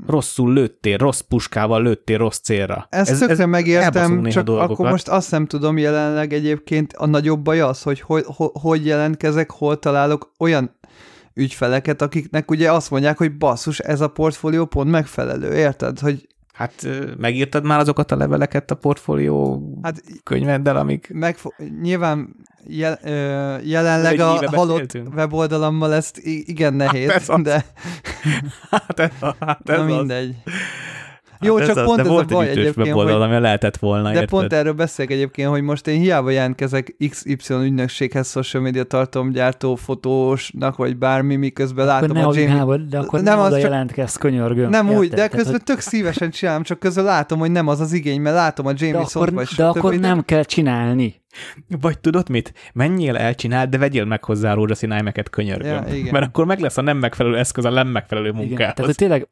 Rosszul 0.06 0.52
lőttél, 0.52 0.96
rossz 0.96 1.20
puskával 1.20 1.82
lőttél 1.82 2.18
rossz 2.18 2.38
célra. 2.38 2.86
ezt 2.90 3.10
ez, 3.10 3.18
tökre 3.18 3.34
elbaszunk 3.34 3.50
megértem, 3.50 4.24
csak 4.24 4.44
dolgokat. 4.44 4.70
akkor 4.70 4.90
most 4.90 5.08
azt 5.08 5.30
nem 5.30 5.46
tudom 5.46 5.78
jelenleg 5.78 6.32
egyébként 6.32 6.92
a 6.92 7.06
nagyobb 7.06 7.40
baj 7.40 7.60
az, 7.60 7.82
hogy 7.82 8.00
hogy, 8.00 8.24
hogy, 8.26 8.50
hogy 8.52 8.86
jelentkezek, 8.86 9.50
hol 9.50 9.78
találok 9.78 10.32
olyan 10.38 10.77
ügyfeleket, 11.38 12.02
akiknek 12.02 12.50
ugye 12.50 12.72
azt 12.72 12.90
mondják, 12.90 13.18
hogy 13.18 13.36
basszus, 13.36 13.78
ez 13.78 14.00
a 14.00 14.08
portfólió 14.08 14.64
pont 14.64 14.90
megfelelő, 14.90 15.54
érted? 15.54 15.98
Hogy 15.98 16.26
Hát 16.58 16.88
megírtad 17.18 17.64
már 17.64 17.78
azokat 17.78 18.12
a 18.12 18.16
leveleket 18.16 18.70
a 18.70 18.74
portfólió 18.74 19.62
hát 19.82 20.02
könyveddel, 20.22 20.76
amik 20.76 21.10
meg, 21.12 21.36
nyilván 21.82 22.36
jel, 22.66 22.98
jelenleg 23.64 24.20
a 24.20 24.26
halott 24.26 24.68
beszéltünk. 24.68 25.14
weboldalammal 25.14 25.94
ezt 25.94 26.18
igen 26.24 26.74
nehéz, 26.74 27.08
ez 27.08 27.28
az. 27.28 27.42
de 27.42 27.64
Hát 28.70 29.00
ez, 29.00 29.10
hát 29.40 29.70
ez 29.70 29.78
na 29.78 29.96
az. 29.96 30.12
Mindegy. 31.40 31.58
Jó, 31.58 31.66
Hát 31.66 31.66
csak 31.66 31.76
az- 31.76 31.84
pont 31.84 31.96
de 31.96 32.02
ez 32.02 32.08
a 32.08 32.12
volt 32.12 32.28
baj 32.28 32.48
egy 32.48 32.58
egyébként, 32.58 32.86
weboldal, 32.86 33.18
hogy- 33.20 33.30
ami 33.30 33.40
lehetett 33.40 33.76
volna, 33.76 34.02
De 34.08 34.12
érted? 34.12 34.28
pont 34.28 34.52
erről 34.52 34.72
beszélek 34.72 35.12
egyébként, 35.12 35.48
hogy 35.48 35.62
most 35.62 35.86
én 35.86 36.00
hiába 36.00 36.30
jelentkezek 36.30 36.94
XY 37.10 37.54
ügynökséghez, 37.54 38.30
social 38.30 38.62
media 38.62 38.84
tartalomgyártó, 38.84 39.74
fotósnak, 39.74 40.76
vagy 40.76 40.96
bármi, 40.96 41.36
miközben 41.36 41.88
Akkor 41.88 42.00
látom 42.00 42.16
ne 42.16 42.26
a 42.26 42.32
Jamie... 42.34 42.56
Jamie... 42.56 42.86
de 42.90 42.98
akkor 42.98 43.20
Nem, 43.22 43.34
nem 43.34 43.44
az 43.44 43.52
oda 43.52 43.60
csak- 43.60 43.70
jelentkezz, 43.70 44.14
könyörgöm. 44.16 44.70
Nem 44.70 44.90
úgy, 44.90 45.08
de 45.08 45.28
közben 45.28 45.52
hogy- 45.52 45.62
tök 45.62 45.80
szívesen 45.80 46.30
csinálom, 46.30 46.62
csak 46.62 46.78
közben 46.78 47.04
látom, 47.04 47.38
hogy 47.38 47.50
nem 47.50 47.68
az 47.68 47.80
az 47.80 47.92
igény, 47.92 48.20
mert 48.20 48.36
látom 48.36 48.66
a 48.66 48.72
de 48.72 48.76
Jamie 48.86 48.98
akkor, 49.00 49.10
szót, 49.10 49.30
vagy 49.30 49.48
de 49.56 49.64
akkor 49.66 49.94
nem 49.94 50.24
kell 50.24 50.42
csinálni. 50.42 51.14
Vagy 51.80 51.98
tudod 51.98 52.28
mit? 52.28 52.54
Menjél 52.72 53.16
el, 53.16 53.34
csináld, 53.34 53.68
de 53.68 53.78
vegyél 53.78 54.04
meg 54.04 54.24
hozzá 54.24 54.54
rózsaszín 54.54 54.90
iMac-et, 54.90 55.30
könyörgöm. 55.30 55.86
Ja, 55.86 55.94
igen. 55.94 56.12
Mert 56.12 56.24
akkor 56.24 56.46
meg 56.46 56.60
lesz 56.60 56.76
a 56.76 56.82
nem 56.82 56.98
megfelelő 56.98 57.36
eszköz 57.38 57.64
a 57.64 57.70
nem 57.70 57.88
megfelelő 57.88 58.28
Igen. 58.28 58.40
munkához. 58.40 58.74
Tehát, 58.74 58.84
hogy 58.84 58.94
tényleg 58.94 59.28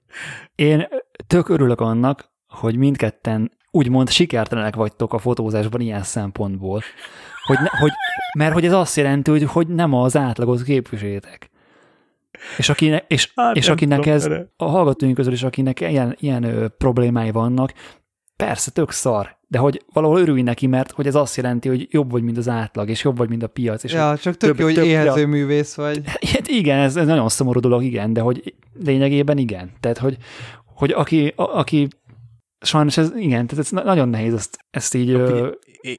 én 0.54 0.88
tök 1.26 1.48
örülök 1.48 1.80
annak, 1.80 2.30
hogy 2.48 2.76
mindketten 2.76 3.50
úgymond 3.70 4.10
sikertelenek 4.10 4.74
vagytok 4.74 5.12
a 5.12 5.18
fotózásban 5.18 5.80
ilyen 5.80 6.02
szempontból. 6.02 6.82
Hogy 7.46 7.58
ne, 7.58 7.78
hogy, 7.78 7.90
mert 8.38 8.52
hogy 8.52 8.64
ez 8.64 8.72
azt 8.72 8.96
jelenti, 8.96 9.30
hogy, 9.30 9.42
hogy 9.42 9.68
nem 9.68 9.92
az 9.92 10.16
átlagot 10.16 10.62
képvisétek. 10.62 11.50
És, 12.56 12.68
akinek, 12.68 13.04
és, 13.08 13.32
Hát 13.34 13.56
és 13.56 13.68
akinek 13.68 14.06
ez, 14.06 14.28
a 14.56 14.64
hallgatóink 14.64 15.14
közül 15.14 15.32
is, 15.32 15.42
akinek 15.42 15.80
ilyen, 15.80 16.16
ilyen 16.18 16.42
ö, 16.42 16.68
problémái 16.68 17.30
vannak, 17.30 17.72
persze 18.36 18.70
tök 18.70 18.90
szar, 18.90 19.35
de 19.48 19.58
hogy 19.58 19.82
valahol 19.92 20.20
örülj 20.20 20.42
neki, 20.42 20.66
mert 20.66 20.90
hogy 20.90 21.06
ez 21.06 21.14
azt 21.14 21.36
jelenti, 21.36 21.68
hogy 21.68 21.86
jobb 21.90 22.10
vagy, 22.10 22.22
mint 22.22 22.36
az 22.36 22.48
átlag, 22.48 22.88
és 22.88 23.04
jobb 23.04 23.16
vagy, 23.16 23.28
mint 23.28 23.42
a 23.42 23.46
piac. 23.46 23.84
És 23.84 23.92
Ja, 23.92 24.16
csak 24.18 24.36
tök 24.36 24.50
több- 24.50 24.58
jó, 24.58 24.64
hogy 24.64 24.74
több- 24.74 24.84
éhező 24.84 25.26
művész 25.26 25.74
vagy. 25.74 26.00
Hát 26.32 26.48
igen, 26.48 26.78
ez, 26.78 26.96
ez 26.96 27.06
nagyon 27.06 27.28
szomorú 27.28 27.60
dolog, 27.60 27.82
igen, 27.82 28.12
de 28.12 28.20
hogy 28.20 28.54
lényegében 28.84 29.38
igen. 29.38 29.70
Tehát, 29.80 29.98
hogy, 29.98 30.16
hogy 30.64 30.90
aki, 30.90 31.32
a, 31.36 31.42
aki 31.42 31.88
sajnos 32.60 32.96
ez, 32.96 33.12
igen, 33.16 33.46
tehát 33.46 33.64
ez 33.64 33.70
na- 33.70 33.84
nagyon 33.84 34.08
nehéz 34.08 34.34
ezt, 34.34 34.58
ezt 34.70 34.94
így 34.94 35.10
ö, 35.10 35.48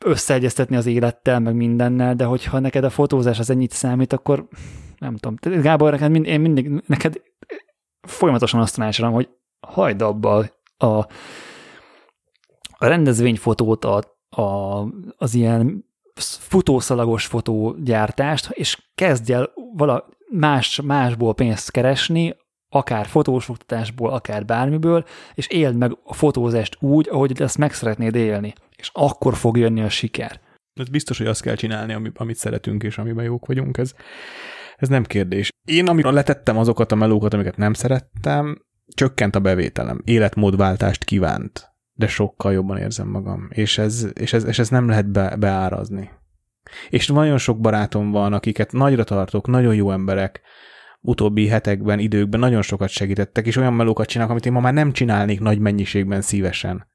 összeegyeztetni 0.06 0.76
az 0.76 0.85
élettel, 0.85 1.40
meg 1.40 1.56
mindennel, 1.56 2.16
de 2.16 2.24
hogyha 2.24 2.59
neked 2.59 2.84
a 2.84 2.90
fotózás 2.90 3.40
az 3.40 3.50
ennyit 3.50 3.72
számít, 3.72 4.14
akkor 4.14 4.48
nem 4.98 5.16
tudom. 5.16 5.38
Tehát 5.38 5.61
Gábor, 5.61 5.92
neked 5.92 6.11
mind, 6.11 6.26
én 6.26 6.40
mindig, 6.42 6.84
neked 6.88 7.22
folyamatosan 8.08 8.59
azt 8.59 8.76
tanácsolom, 8.76 9.14
hogy 9.14 9.30
hagyd 9.67 10.01
abba 10.01 10.45
a, 10.77 10.85
a 10.85 11.08
rendezvényfotót, 12.85 13.85
a, 13.85 14.03
a, 14.41 14.81
az 15.17 15.33
ilyen 15.33 15.85
futószalagos 16.39 17.25
fotógyártást, 17.25 18.49
és 18.49 18.77
kezdj 18.95 19.33
el 19.33 19.49
vala, 19.75 20.06
más, 20.31 20.81
másból 20.81 21.33
pénzt 21.33 21.72
keresni, 21.72 22.35
akár 22.69 23.06
fotós 23.06 23.49
oktatásból, 23.49 24.09
akár 24.09 24.45
bármiből, 24.45 25.06
és 25.33 25.47
éld 25.47 25.75
meg 25.75 25.97
a 26.03 26.14
fotózást 26.14 26.77
úgy, 26.80 27.07
ahogy 27.11 27.41
ezt 27.41 27.57
meg 27.57 27.73
szeretnéd 27.73 28.15
élni. 28.15 28.53
És 28.75 28.89
akkor 28.93 29.35
fog 29.35 29.57
jönni 29.57 29.81
a 29.81 29.89
siker. 29.89 30.39
Ez 30.73 30.89
biztos, 30.89 31.17
hogy 31.17 31.27
azt 31.27 31.41
kell 31.41 31.56
csinálni, 31.56 31.93
ami, 31.93 32.11
amit 32.15 32.35
szeretünk, 32.35 32.83
és 32.83 32.97
amiben 32.97 33.25
jók 33.25 33.45
vagyunk, 33.45 33.77
ez, 33.77 33.93
ez 34.75 34.89
nem 34.89 35.03
kérdés. 35.03 35.49
Én, 35.65 35.88
amikor 35.88 36.14
letettem 36.14 36.57
azokat 36.57 36.91
a 36.91 36.95
melókat, 36.95 37.33
amiket 37.33 37.57
nem 37.57 37.73
szerettem, 37.73 38.65
csökkent 38.93 39.35
a 39.35 39.39
bevételem, 39.39 40.01
életmódváltást 40.03 41.03
kívánt, 41.03 41.72
de 41.98 42.08
sokkal 42.08 42.53
jobban 42.53 42.77
érzem 42.77 43.08
magam, 43.08 43.48
és 43.50 43.77
ez, 43.77 44.08
és 44.14 44.34
ez, 44.34 44.45
és 44.45 44.59
ez 44.59 44.69
nem 44.69 44.88
lehet 44.88 45.11
be, 45.11 45.35
beárazni. 45.35 46.09
És 46.90 47.08
nagyon 47.08 47.38
sok 47.38 47.59
barátom 47.59 48.11
van, 48.11 48.34
akiket 48.34 48.72
nagyra 48.72 49.03
tartok, 49.03 49.48
nagyon 49.48 49.76
jó 49.76 49.92
emberek, 49.92 50.42
utóbbi 51.01 51.48
hetekben, 51.48 52.00
időkben 52.00 52.40
nagyon 52.40 52.61
sokat 52.61 52.90
segítettek, 52.90 53.45
és 53.45 53.56
olyan 53.56 53.74
melókat 53.74 54.08
csinálnak, 54.08 54.32
amit 54.32 54.45
én 54.45 54.51
ma 54.51 54.59
már 54.59 54.74
nem 54.74 54.92
csinálnék 54.92 55.40
nagy 55.40 55.59
mennyiségben 55.59 56.22
szívesen. 56.22 56.88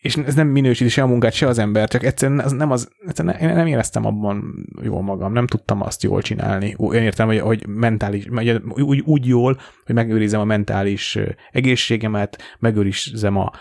És 0.00 0.16
ez 0.16 0.34
nem 0.34 0.48
minősíti 0.48 0.90
se 0.90 1.02
a 1.02 1.06
munkát, 1.06 1.32
se 1.32 1.46
az 1.46 1.58
ember, 1.58 1.88
csak 1.88 2.04
egyszerűen 2.04 2.42
ez 2.42 2.52
nem 2.52 2.70
az, 2.70 2.88
egyszerűen 3.06 3.36
én 3.36 3.54
nem 3.54 3.66
éreztem 3.66 4.04
abban 4.04 4.66
jól 4.82 5.02
magam, 5.02 5.32
nem 5.32 5.46
tudtam 5.46 5.82
azt 5.82 6.02
jól 6.02 6.22
csinálni. 6.22 6.74
Olyan 6.78 7.02
értem, 7.02 7.26
hogy, 7.26 7.40
hogy 7.40 7.66
mentális, 7.66 8.28
úgy, 8.68 9.00
úgy 9.04 9.26
jól, 9.26 9.58
hogy 9.84 9.94
megőrizem 9.94 10.40
a 10.40 10.44
mentális 10.44 11.18
egészségemet, 11.50 12.42
megőrizem 12.58 13.36
a, 13.36 13.52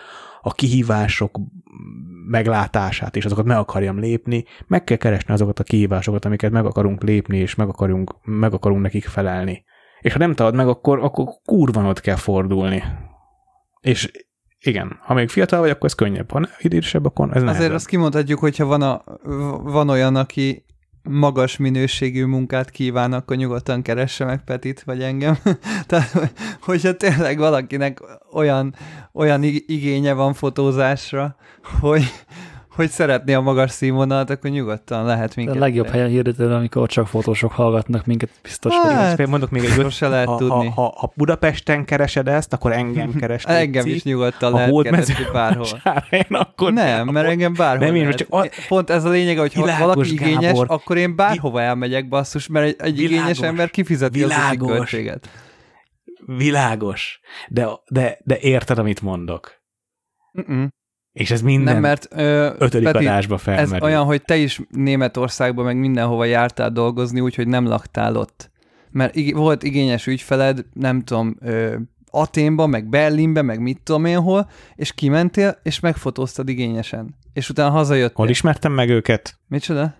a 0.45 0.53
kihívások 0.53 1.39
meglátását, 2.27 3.15
és 3.15 3.25
azokat 3.25 3.45
meg 3.45 3.57
akarjam 3.57 3.99
lépni, 3.99 4.45
meg 4.67 4.83
kell 4.83 4.97
keresni 4.97 5.33
azokat 5.33 5.59
a 5.59 5.63
kihívásokat, 5.63 6.25
amiket 6.25 6.51
meg 6.51 6.65
akarunk 6.65 7.03
lépni, 7.03 7.37
és 7.37 7.55
meg 7.55 7.67
akarunk, 7.67 8.15
meg 8.23 8.53
akarunk 8.53 8.81
nekik 8.81 9.05
felelni. 9.05 9.63
És 10.01 10.13
ha 10.13 10.19
nem 10.19 10.33
talad 10.33 10.55
meg, 10.55 10.67
akkor, 10.67 10.99
akkor 10.99 11.25
kurvan 11.45 11.85
ott 11.85 12.01
kell 12.01 12.15
fordulni. 12.15 12.83
És 13.81 14.11
igen, 14.59 14.99
ha 15.01 15.13
még 15.13 15.29
fiatal 15.29 15.59
vagy, 15.59 15.69
akkor 15.69 15.85
ez 15.85 15.93
könnyebb. 15.95 16.31
Ha 16.31 16.41
idősebb, 16.59 17.05
akkor 17.05 17.25
ez 17.25 17.35
Azért 17.35 17.51
nehezebb. 17.51 17.73
azt 17.73 17.87
kimondhatjuk, 17.87 18.39
hogyha 18.39 18.65
van, 18.65 18.81
a, 18.81 19.03
van 19.63 19.89
olyan, 19.89 20.15
aki 20.15 20.64
magas 21.09 21.57
minőségű 21.57 22.25
munkát 22.25 22.69
kíván, 22.69 23.13
akkor 23.13 23.35
nyugodtan 23.37 23.81
keresse 23.81 24.25
meg 24.25 24.43
Petit, 24.43 24.83
vagy 24.83 25.01
engem. 25.01 25.37
Tehát, 25.87 26.09
hogy- 26.09 26.31
hogyha 26.61 26.93
tényleg 26.93 27.37
valakinek 27.37 27.99
olyan, 28.31 28.75
olyan 29.13 29.43
ig- 29.43 29.69
igénye 29.69 30.13
van 30.13 30.33
fotózásra, 30.33 31.35
hogy, 31.79 32.03
hogy 32.75 32.89
szeretné 32.89 33.33
a 33.33 33.41
magas 33.41 33.71
színvonalat, 33.71 34.29
akkor 34.29 34.49
nyugodtan 34.49 35.05
lehet 35.05 35.29
A 35.29 35.33
minket. 35.35 35.55
legjobb 35.55 35.87
helyen 35.87 36.07
hirdető, 36.07 36.53
amikor 36.53 36.87
csak 36.87 37.07
fotósok 37.07 37.51
hallgatnak 37.51 38.05
minket, 38.05 38.29
biztos 38.43 38.73
Hát, 38.73 39.15
vagyok. 39.15 39.29
Mondok 39.29 39.49
még 39.49 39.63
egy 39.63 39.69
Sose 39.71 40.07
lehet 40.07 40.27
ha, 40.27 40.37
tudni. 40.37 40.67
ha, 40.67 40.81
ha, 40.81 40.93
ha, 40.97 41.11
Budapesten 41.15 41.85
keresed 41.85 42.27
ezt, 42.27 42.53
akkor 42.53 42.71
engem 42.71 43.13
keres. 43.19 43.43
Engem 43.43 43.85
is 43.87 44.03
nyugodtan 44.03 44.51
ha 44.51 44.57
lehet 44.57 44.81
keresni 44.81 45.25
bárhol. 45.33 45.65
Sárain, 45.83 46.25
akkor 46.29 46.73
Nem, 46.73 47.07
mert 47.07 47.27
engem 47.27 47.53
bárhol 47.53 47.85
Nem, 47.85 47.95
én 47.95 48.11
csak 48.11 48.27
a- 48.29 48.49
Pont 48.67 48.89
ez 48.89 49.03
a 49.03 49.09
lényeg, 49.09 49.37
hogy 49.37 49.53
ha 49.53 49.77
valaki 49.79 50.11
igényes, 50.11 50.39
Gábor. 50.41 50.65
akkor 50.69 50.97
én 50.97 51.15
bárhova 51.15 51.61
elmegyek, 51.61 52.07
basszus, 52.07 52.47
mert 52.47 52.65
egy, 52.65 52.75
egy 52.77 52.99
igényes 52.99 53.21
Világos. 53.21 53.41
ember 53.41 53.69
kifizeti 53.69 54.23
az 54.23 54.29
Világos. 54.29 54.67
úti 54.67 54.77
költséget. 54.77 55.29
Világos. 56.25 57.19
De, 57.49 57.67
de, 57.89 58.17
de 58.23 58.37
érted, 58.39 58.77
amit 58.77 59.01
mondok. 59.01 59.63
Mm-mm. 60.41 60.65
És 61.15 61.31
ez 61.31 61.41
minden 61.41 61.73
Nem, 61.73 61.81
mert 61.81 62.07
ö, 62.11 62.49
ötödik 62.57 62.91
Peti, 62.91 63.05
adásba 63.05 63.35
ez 63.35 63.41
felmerül. 63.41 63.87
olyan, 63.87 64.03
hogy 64.03 64.21
te 64.21 64.35
is 64.35 64.61
Németországban 64.69 65.65
meg 65.65 65.77
mindenhova 65.77 66.25
jártál 66.25 66.71
dolgozni, 66.71 67.19
úgyhogy 67.19 67.47
nem 67.47 67.67
laktál 67.67 68.15
ott. 68.15 68.51
Mert 68.91 69.15
ig- 69.15 69.35
volt 69.35 69.63
igényes 69.63 70.07
ügyfeled, 70.07 70.65
nem 70.73 71.01
tudom, 71.01 71.35
ö, 71.39 71.75
Aténba, 72.11 72.67
meg 72.67 72.89
Berlinbe, 72.89 73.41
meg 73.41 73.59
mit 73.59 73.79
tudom 73.83 74.05
én 74.05 74.19
hol, 74.19 74.49
és 74.75 74.93
kimentél, 74.93 75.57
és 75.63 75.79
megfotóztad 75.79 76.49
igényesen. 76.49 77.15
És 77.33 77.49
utána 77.49 77.69
hazajöttél. 77.71 78.15
Hol 78.15 78.29
ismertem 78.29 78.71
meg 78.71 78.89
őket? 78.89 79.37
Micsoda? 79.47 79.95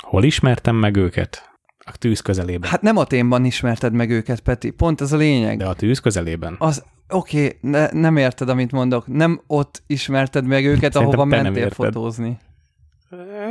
Hol 0.00 0.24
ismertem 0.24 0.76
meg 0.76 0.96
őket? 0.96 1.49
A 1.84 1.96
tűz 1.98 2.20
közelében. 2.20 2.70
Hát 2.70 2.82
nem 2.82 2.96
Aténban 2.96 3.44
ismerted 3.44 3.92
meg 3.92 4.10
őket, 4.10 4.40
Peti. 4.40 4.70
Pont 4.70 5.00
ez 5.00 5.12
a 5.12 5.16
lényeg. 5.16 5.58
De 5.58 5.66
a 5.66 5.74
tűz 5.74 5.98
közelében. 5.98 6.56
Az, 6.58 6.84
oké, 7.08 7.44
okay, 7.44 7.58
ne, 7.60 7.88
nem 7.92 8.16
érted, 8.16 8.48
amit 8.48 8.72
mondok. 8.72 9.06
Nem 9.06 9.40
ott 9.46 9.82
ismerted 9.86 10.44
meg 10.44 10.64
őket, 10.64 10.92
Szerintem 10.92 11.18
ahova 11.18 11.24
mentél 11.24 11.70
fotózni. 11.70 12.38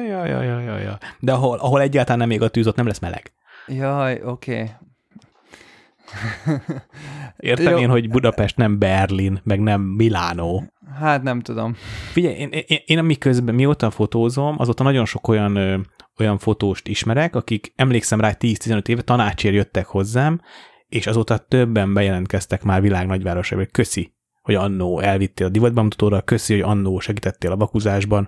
Ja, 0.07 0.25
ja, 0.25 0.41
ja, 0.41 0.59
ja, 0.59 0.77
ja. 0.77 0.97
De 1.19 1.31
ahol, 1.31 1.57
ahol 1.57 1.81
egyáltalán 1.81 2.19
nem 2.19 2.31
ég 2.31 2.41
a 2.41 2.47
tűz, 2.47 2.67
ott 2.67 2.75
nem 2.75 2.87
lesz 2.87 2.99
meleg. 2.99 3.31
Jaj, 3.67 4.21
oké. 4.23 4.51
Okay. 4.51 4.69
Értem 7.37 7.71
Jó. 7.73 7.79
én, 7.79 7.89
hogy 7.89 8.09
Budapest 8.09 8.57
nem 8.57 8.79
Berlin, 8.79 9.41
meg 9.43 9.59
nem 9.59 9.81
Milánó. 9.81 10.63
Hát 10.99 11.23
nem 11.23 11.39
tudom. 11.39 11.75
Figyelj, 12.11 12.35
én, 12.35 12.49
én, 12.49 12.79
én 12.85 12.97
amiközben 12.97 13.55
mióta 13.55 13.89
fotózom, 13.89 14.55
azóta 14.59 14.83
nagyon 14.83 15.05
sok 15.05 15.27
olyan, 15.27 15.85
olyan 16.19 16.37
fotóst 16.37 16.87
ismerek, 16.87 17.35
akik 17.35 17.73
emlékszem 17.75 18.19
rá 18.19 18.35
10-15 18.39 18.87
éve 18.87 19.01
tanácsért 19.01 19.55
jöttek 19.55 19.85
hozzám, 19.85 20.41
és 20.87 21.07
azóta 21.07 21.37
többen 21.37 21.93
bejelentkeztek 21.93 22.63
már 22.63 22.81
világ 22.81 23.07
nagyvárosaiba, 23.07 23.63
hogy 23.63 23.73
köszi, 23.73 24.13
hogy 24.41 24.55
annó 24.55 24.99
elvittél 24.99 25.47
a 25.47 25.49
divatbemutatóra, 25.49 26.21
köszi, 26.21 26.53
hogy 26.53 26.61
annó 26.61 26.99
segítettél 26.99 27.51
a 27.51 27.55
bakuzásban, 27.55 28.27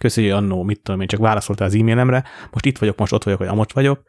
köszi, 0.00 0.22
hogy 0.22 0.30
annó, 0.30 0.62
mit 0.62 0.80
tudom 0.82 1.00
én, 1.00 1.06
csak 1.06 1.20
válaszoltál 1.20 1.66
az 1.66 1.74
e-mailemre, 1.74 2.24
most 2.50 2.66
itt 2.66 2.78
vagyok, 2.78 2.98
most 2.98 3.12
ott 3.12 3.24
vagyok, 3.24 3.38
vagy 3.38 3.48
amott 3.48 3.72
vagyok, 3.72 4.02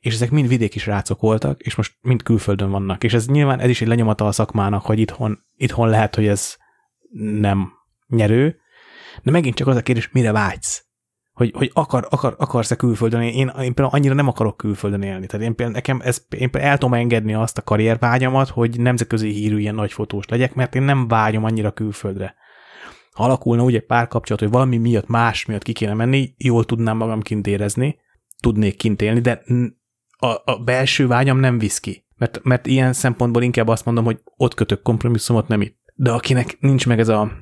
és 0.00 0.14
ezek 0.14 0.30
mind 0.30 0.48
vidéki 0.48 0.78
srácok 0.78 1.20
voltak, 1.20 1.60
és 1.60 1.74
most 1.74 1.96
mind 2.00 2.22
külföldön 2.22 2.70
vannak. 2.70 3.04
És 3.04 3.14
ez 3.14 3.26
nyilván 3.26 3.60
ez 3.60 3.68
is 3.68 3.80
egy 3.80 3.88
lenyomata 3.88 4.26
a 4.26 4.32
szakmának, 4.32 4.84
hogy 4.84 4.98
itthon, 4.98 5.38
itthon 5.56 5.88
lehet, 5.88 6.14
hogy 6.14 6.26
ez 6.26 6.56
nem 7.40 7.72
nyerő, 8.06 8.60
de 9.22 9.30
megint 9.30 9.54
csak 9.54 9.66
az 9.66 9.76
a 9.76 9.82
kérdés, 9.82 10.10
mire 10.12 10.32
vágysz? 10.32 10.87
Hogy, 11.38 11.52
hogy 11.54 11.70
akar, 11.74 12.06
akar, 12.10 12.34
akarsz-e 12.38 12.76
külföldön 12.76 13.20
élni? 13.20 13.36
Én, 13.36 13.46
én 13.48 13.74
például 13.74 13.88
annyira 13.90 14.14
nem 14.14 14.28
akarok 14.28 14.56
külföldön 14.56 15.02
élni. 15.02 15.26
Tehát 15.26 15.46
én 15.46 15.54
például 15.54 15.76
nekem 15.76 16.00
ez, 16.02 16.26
én 16.28 16.50
például 16.50 16.72
el 16.72 16.78
tudom 16.78 16.94
engedni 16.94 17.34
azt 17.34 17.58
a 17.58 17.62
karriervágyamat, 17.62 18.48
hogy 18.48 18.80
nemzetközi 18.80 19.30
hírű 19.30 19.58
ilyen 19.58 19.74
nagy 19.74 19.92
fotós 19.92 20.26
legyek, 20.28 20.54
mert 20.54 20.74
én 20.74 20.82
nem 20.82 21.08
vágyom 21.08 21.44
annyira 21.44 21.70
külföldre. 21.70 22.34
Ha 23.12 23.24
alakulna 23.24 23.62
úgy 23.62 23.74
egy 23.74 23.86
párkapcsolat, 23.86 24.42
hogy 24.42 24.50
valami 24.50 24.76
miatt, 24.76 25.06
más 25.06 25.44
miatt 25.44 25.62
ki 25.62 25.72
kéne 25.72 25.94
menni, 25.94 26.34
jól 26.36 26.64
tudnám 26.64 26.96
magam 26.96 27.22
kint 27.22 27.46
érezni, 27.46 27.98
tudnék 28.40 28.76
kint 28.76 29.02
élni, 29.02 29.20
de 29.20 29.42
a, 30.18 30.26
a 30.44 30.62
belső 30.64 31.06
vágyam 31.06 31.38
nem 31.38 31.58
visz 31.58 31.78
ki. 31.78 32.06
Mert, 32.16 32.42
mert 32.42 32.66
ilyen 32.66 32.92
szempontból 32.92 33.42
inkább 33.42 33.68
azt 33.68 33.84
mondom, 33.84 34.04
hogy 34.04 34.20
ott 34.36 34.54
kötök 34.54 34.82
kompromisszumot, 34.82 35.48
nem 35.48 35.60
itt. 35.60 35.78
de 35.94 36.10
akinek 36.10 36.56
nincs 36.60 36.86
meg 36.86 36.98
ez 36.98 37.08
a, 37.08 37.32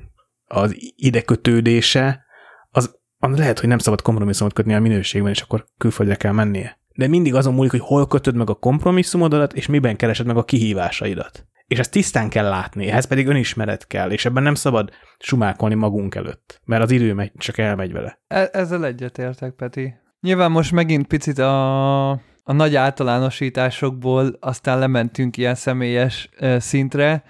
az 0.47 0.75
idekötődése, 0.95 2.25
az 2.69 2.99
lehet, 3.19 3.59
hogy 3.59 3.69
nem 3.69 3.77
szabad 3.77 4.01
kompromisszumot 4.01 4.53
kötni 4.53 4.73
a 4.73 4.79
minőségben, 4.79 5.31
és 5.31 5.41
akkor 5.41 5.65
külföldre 5.77 6.15
kell 6.15 6.31
mennie. 6.31 6.79
De 6.95 7.07
mindig 7.07 7.35
azon 7.35 7.53
múlik, 7.53 7.71
hogy 7.71 7.79
hol 7.79 8.07
kötöd 8.07 8.35
meg 8.35 8.49
a 8.49 8.53
kompromisszumodat, 8.53 9.53
és 9.53 9.67
miben 9.67 9.95
keresed 9.95 10.25
meg 10.25 10.37
a 10.37 10.43
kihívásaidat. 10.43 11.47
És 11.67 11.79
ezt 11.79 11.91
tisztán 11.91 12.29
kell 12.29 12.49
látni, 12.49 12.87
ehhez 12.87 13.05
pedig 13.05 13.27
önismeret 13.27 13.87
kell, 13.87 14.11
és 14.11 14.25
ebben 14.25 14.43
nem 14.43 14.55
szabad 14.55 14.89
sumálkolni 15.19 15.75
magunk 15.75 16.15
előtt, 16.15 16.61
mert 16.65 16.83
az 16.83 16.91
idő 16.91 17.13
megy, 17.13 17.31
csak 17.37 17.57
elmegy 17.57 17.91
vele. 17.91 18.19
E- 18.27 18.49
ezzel 18.51 18.85
egyetértek, 18.85 19.53
Peti. 19.53 19.93
Nyilván 20.21 20.51
most 20.51 20.71
megint 20.71 21.07
picit 21.07 21.37
a, 21.37 22.09
a 22.43 22.53
nagy 22.53 22.75
általánosításokból 22.75 24.37
aztán 24.39 24.79
lementünk 24.79 25.37
ilyen 25.37 25.55
személyes 25.55 26.29
ö, 26.37 26.59
szintre, 26.59 27.23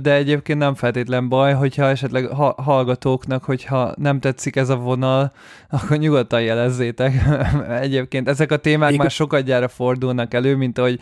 de 0.00 0.14
egyébként 0.14 0.58
nem 0.58 0.74
feltétlen 0.74 1.28
baj, 1.28 1.52
hogyha 1.54 1.84
esetleg 1.84 2.26
ha, 2.26 2.54
hallgatóknak, 2.62 3.44
hogyha 3.44 3.92
nem 3.96 4.20
tetszik 4.20 4.56
ez 4.56 4.68
a 4.68 4.76
vonal, 4.76 5.32
akkor 5.70 5.96
nyugodtan 5.96 6.42
jelezzétek. 6.42 7.12
egyébként 7.80 8.28
ezek 8.28 8.52
a 8.52 8.56
témák 8.56 8.88
Igaz- 8.88 9.02
már 9.02 9.10
sokat 9.10 9.42
gyára 9.42 9.68
fordulnak 9.68 10.34
elő, 10.34 10.56
mint 10.56 10.78
ahogy 10.78 11.00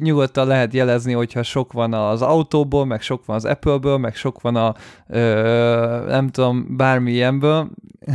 nyugodtan 0.00 0.46
lehet 0.46 0.74
jelezni, 0.74 1.12
hogyha 1.12 1.42
sok 1.42 1.72
van 1.72 1.94
az 1.94 2.22
autóból, 2.22 2.86
meg 2.86 3.00
sok 3.02 3.24
van 3.26 3.36
az 3.36 3.44
Apple-ből, 3.44 3.96
meg 3.96 4.14
sok 4.14 4.40
van 4.40 4.56
a 4.56 4.74
ö, 5.08 6.04
nem 6.08 6.28
tudom, 6.28 6.76
bármilyenből. 6.76 7.68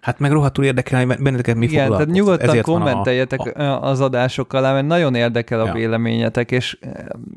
Hát 0.00 0.18
meg 0.18 0.30
rohadtul 0.32 0.64
érdekel, 0.64 1.06
hogy 1.06 1.16
benneteket 1.22 1.56
mi 1.56 1.64
Igen, 1.66 1.90
tehát 1.90 2.06
nyugodtan 2.06 2.48
Ezért 2.48 2.66
van 2.66 2.74
a- 2.74 2.84
kommenteljetek 2.84 3.40
a- 3.40 3.82
az 3.82 4.00
adások 4.00 4.52
alá, 4.52 4.72
mert 4.72 4.86
nagyon 4.86 5.14
érdekel 5.14 5.60
a 5.60 5.66
Ja. 5.66 5.72
véleményetek, 5.72 6.50
és 6.50 6.78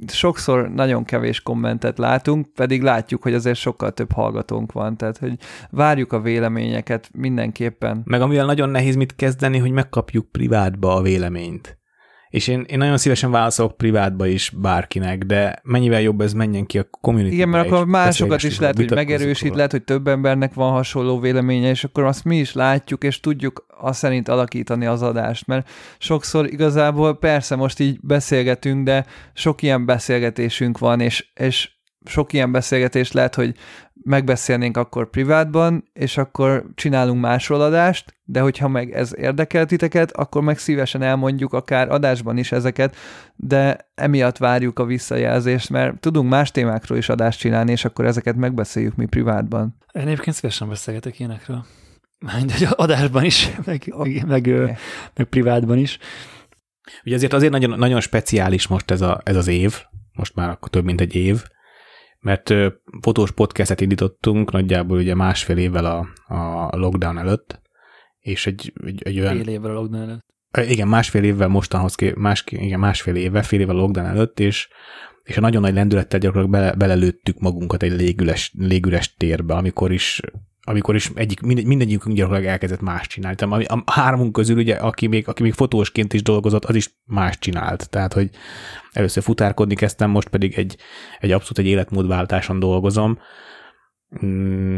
sokszor 0.07 0.69
nagyon 0.73 1.03
kevés 1.03 1.38
kommentet 1.43 1.97
látunk, 1.97 2.53
pedig 2.53 2.81
látjuk, 2.81 3.21
hogy 3.21 3.33
azért 3.33 3.57
sokkal 3.57 3.91
több 3.91 4.11
hallgatónk 4.11 4.71
van, 4.71 4.97
tehát 4.97 5.17
hogy 5.17 5.33
várjuk 5.69 6.13
a 6.13 6.21
véleményeket 6.21 7.09
mindenképpen. 7.13 8.01
Meg 8.05 8.21
amivel 8.21 8.45
nagyon 8.45 8.69
nehéz 8.69 8.95
mit 8.95 9.15
kezdeni, 9.15 9.57
hogy 9.57 9.71
megkapjuk 9.71 10.31
privátba 10.31 10.95
a 10.95 11.01
véleményt. 11.01 11.78
És 12.29 12.47
én, 12.47 12.65
én 12.67 12.77
nagyon 12.77 12.97
szívesen 12.97 13.31
válaszolok 13.31 13.77
privátba 13.77 14.25
is 14.25 14.53
bárkinek, 14.57 15.23
de 15.23 15.59
mennyivel 15.63 16.01
jobb 16.01 16.21
ez 16.21 16.33
menjen 16.33 16.65
ki 16.65 16.77
a 16.77 16.89
community 17.01 17.33
Igen, 17.33 17.49
mert 17.49 17.65
akkor 17.65 17.85
másokat 17.85 18.43
is 18.43 18.59
lehet, 18.59 18.75
hogy 18.75 18.91
megerősít, 18.91 19.43
róla. 19.43 19.55
lehet, 19.55 19.71
hogy 19.71 19.83
több 19.83 20.07
embernek 20.07 20.53
van 20.53 20.71
hasonló 20.71 21.19
véleménye, 21.19 21.69
és 21.69 21.83
akkor 21.83 22.03
azt 22.03 22.23
mi 22.23 22.37
is 22.37 22.53
látjuk, 22.53 23.03
és 23.03 23.19
tudjuk 23.19 23.65
azt 23.81 23.99
szerint 23.99 24.27
alakítani 24.27 24.85
az 24.85 25.01
adást, 25.01 25.47
mert 25.47 25.69
sokszor 25.97 26.47
igazából 26.47 27.17
persze 27.17 27.55
most 27.55 27.79
így 27.79 27.99
beszélgetünk, 28.01 28.83
de 28.83 29.05
sok 29.33 29.61
ilyen 29.61 29.85
beszélgetésünk 29.85 30.77
van, 30.77 30.99
és, 30.99 31.31
és 31.35 31.69
sok 32.05 32.33
ilyen 32.33 32.51
beszélgetés 32.51 33.11
lehet, 33.11 33.35
hogy 33.35 33.55
megbeszélnénk 34.09 34.77
akkor 34.77 35.09
privátban, 35.09 35.89
és 35.93 36.17
akkor 36.17 36.65
csinálunk 36.75 37.21
másról 37.21 37.61
adást, 37.61 38.13
de 38.23 38.39
hogyha 38.39 38.67
meg 38.67 38.91
ez 38.91 39.15
érdekel 39.17 39.65
titeket, 39.65 40.11
akkor 40.11 40.41
meg 40.41 40.57
szívesen 40.57 41.01
elmondjuk 41.01 41.53
akár 41.53 41.89
adásban 41.89 42.37
is 42.37 42.51
ezeket, 42.51 42.95
de 43.35 43.89
emiatt 43.95 44.37
várjuk 44.37 44.79
a 44.79 44.85
visszajelzést, 44.85 45.69
mert 45.69 45.99
tudunk 45.99 46.29
más 46.29 46.51
témákról 46.51 46.97
is 46.97 47.09
adást 47.09 47.39
csinálni, 47.39 47.71
és 47.71 47.85
akkor 47.85 48.05
ezeket 48.05 48.35
megbeszéljük 48.35 48.95
mi 48.95 49.05
privátban. 49.05 49.75
Én 49.91 50.01
egyébként 50.01 50.35
szívesen 50.35 50.69
beszélgetek 50.69 51.19
ilyenekről. 51.19 51.65
Mindegy, 52.37 52.67
adásban 52.69 53.23
is, 53.23 53.49
meg, 53.65 53.93
meg, 53.97 54.25
meg, 54.27 54.77
meg 55.15 55.25
privátban 55.29 55.77
is. 55.77 55.97
Ugye 57.05 57.15
azért 57.15 57.33
azért 57.33 57.51
nagyon, 57.51 57.79
nagyon 57.79 58.01
speciális 58.01 58.67
most 58.67 58.91
ez, 58.91 59.01
a, 59.01 59.21
ez 59.23 59.35
az 59.35 59.47
év, 59.47 59.81
most 60.13 60.35
már 60.35 60.49
akkor 60.49 60.69
több 60.69 60.83
mint 60.83 61.01
egy 61.01 61.15
év, 61.15 61.43
mert 62.19 62.53
fotós 63.01 63.31
podcastet 63.31 63.81
indítottunk 63.81 64.51
nagyjából 64.51 64.97
ugye 64.97 65.15
másfél 65.15 65.57
évvel 65.57 65.85
a, 65.85 66.07
a 66.69 66.77
lockdown 66.77 67.17
előtt, 67.17 67.61
és 68.19 68.47
egy, 68.47 68.73
egy, 68.85 69.01
egy 69.03 69.19
olyan... 69.19 69.35
Fél 69.35 69.47
évvel 69.47 69.71
a 69.71 69.73
lockdown 69.73 70.03
előtt. 70.03 70.25
Igen, 70.69 70.87
másfél 70.87 71.23
évvel 71.23 71.47
mostanhoz, 71.47 71.95
ké- 71.95 72.15
más, 72.15 72.43
igen, 72.49 72.79
másfél 72.79 73.15
évvel, 73.15 73.43
fél 73.43 73.59
évvel 73.59 73.75
a 73.75 73.79
lockdown 73.79 74.05
előtt, 74.05 74.39
és, 74.39 74.67
és 75.23 75.37
a 75.37 75.41
nagyon 75.41 75.61
nagy 75.61 75.73
lendülettel 75.73 76.19
gyakorlatilag 76.19 76.61
bele, 76.61 76.75
belelőttük 76.75 77.39
magunkat 77.39 77.83
egy 77.83 77.91
légüles, 77.91 78.53
légüres 78.57 79.13
térbe, 79.13 79.53
amikor 79.53 79.91
is 79.91 80.21
amikor 80.69 80.95
is 80.95 81.11
egyik, 81.15 81.41
mindegy, 81.41 81.65
mindegyikünk 81.65 82.15
gyakorlatilag 82.15 82.51
elkezdett 82.51 82.81
más 82.81 83.07
csinálni. 83.07 83.37
Tehát 83.37 83.69
a, 83.69 83.83
a 83.85 83.91
hármunk 83.91 84.31
közül 84.31 84.57
ugye, 84.57 84.75
aki 84.75 85.07
még, 85.07 85.27
aki 85.27 85.43
még 85.43 85.53
fotósként 85.53 86.13
is 86.13 86.21
dolgozott, 86.21 86.65
az 86.65 86.75
is 86.75 86.89
más 87.05 87.39
csinált. 87.39 87.89
Tehát, 87.89 88.13
hogy 88.13 88.29
először 88.91 89.23
futárkodni 89.23 89.75
kezdtem, 89.75 90.09
most 90.09 90.27
pedig 90.27 90.53
egy, 90.57 90.77
egy 91.19 91.31
abszolút 91.31 91.57
egy 91.57 91.65
életmódváltáson 91.65 92.59
dolgozom. 92.59 93.19
Mm, 94.25 94.77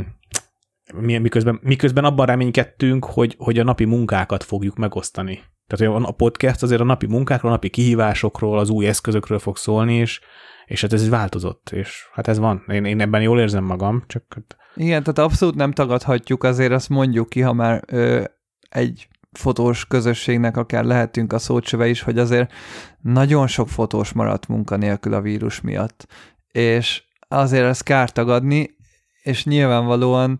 mi- 0.93 1.17
miközben, 1.17 1.59
miközben 1.61 2.05
abban 2.05 2.25
reménykedtünk, 2.25 3.05
hogy, 3.05 3.35
hogy 3.37 3.59
a 3.59 3.63
napi 3.63 3.85
munkákat 3.85 4.43
fogjuk 4.43 4.75
megosztani. 4.75 5.41
Tehát 5.67 6.03
a 6.03 6.11
podcast 6.11 6.63
azért 6.63 6.81
a 6.81 6.83
napi 6.83 7.05
munkákról, 7.05 7.51
a 7.51 7.53
napi 7.53 7.69
kihívásokról, 7.69 8.59
az 8.59 8.69
új 8.69 8.87
eszközökről 8.87 9.39
fog 9.39 9.57
szólni, 9.57 9.95
és, 9.95 10.21
és 10.65 10.81
hát 10.81 10.93
ez 10.93 11.09
változott, 11.09 11.69
és 11.69 12.09
hát 12.13 12.27
ez 12.27 12.37
van. 12.37 12.63
Én, 12.67 12.85
én 12.85 13.01
ebben 13.01 13.21
jól 13.21 13.39
érzem 13.39 13.63
magam, 13.63 14.03
csak 14.07 14.23
hát 14.29 14.59
Igen, 14.75 15.03
tehát 15.03 15.19
abszolút 15.19 15.55
nem 15.55 15.71
tagadhatjuk, 15.71 16.43
azért 16.43 16.71
azt 16.71 16.89
mondjuk 16.89 17.29
ki, 17.29 17.41
ha 17.41 17.53
már 17.53 17.83
ö, 17.87 18.23
egy 18.69 19.07
fotós 19.31 19.85
közösségnek 19.85 20.57
akár 20.57 20.83
lehetünk 20.83 21.33
a 21.33 21.39
szócsöve 21.39 21.87
is, 21.87 22.01
hogy 22.01 22.19
azért 22.19 22.53
nagyon 23.01 23.47
sok 23.47 23.69
fotós 23.69 24.11
maradt 24.11 24.47
munkanélkül 24.47 25.13
a 25.13 25.21
vírus 25.21 25.61
miatt. 25.61 26.07
És 26.51 27.03
azért 27.27 27.65
ezt 27.65 27.83
kár 27.83 28.11
tagadni, 28.11 28.75
és 29.23 29.45
nyilvánvalóan 29.45 30.39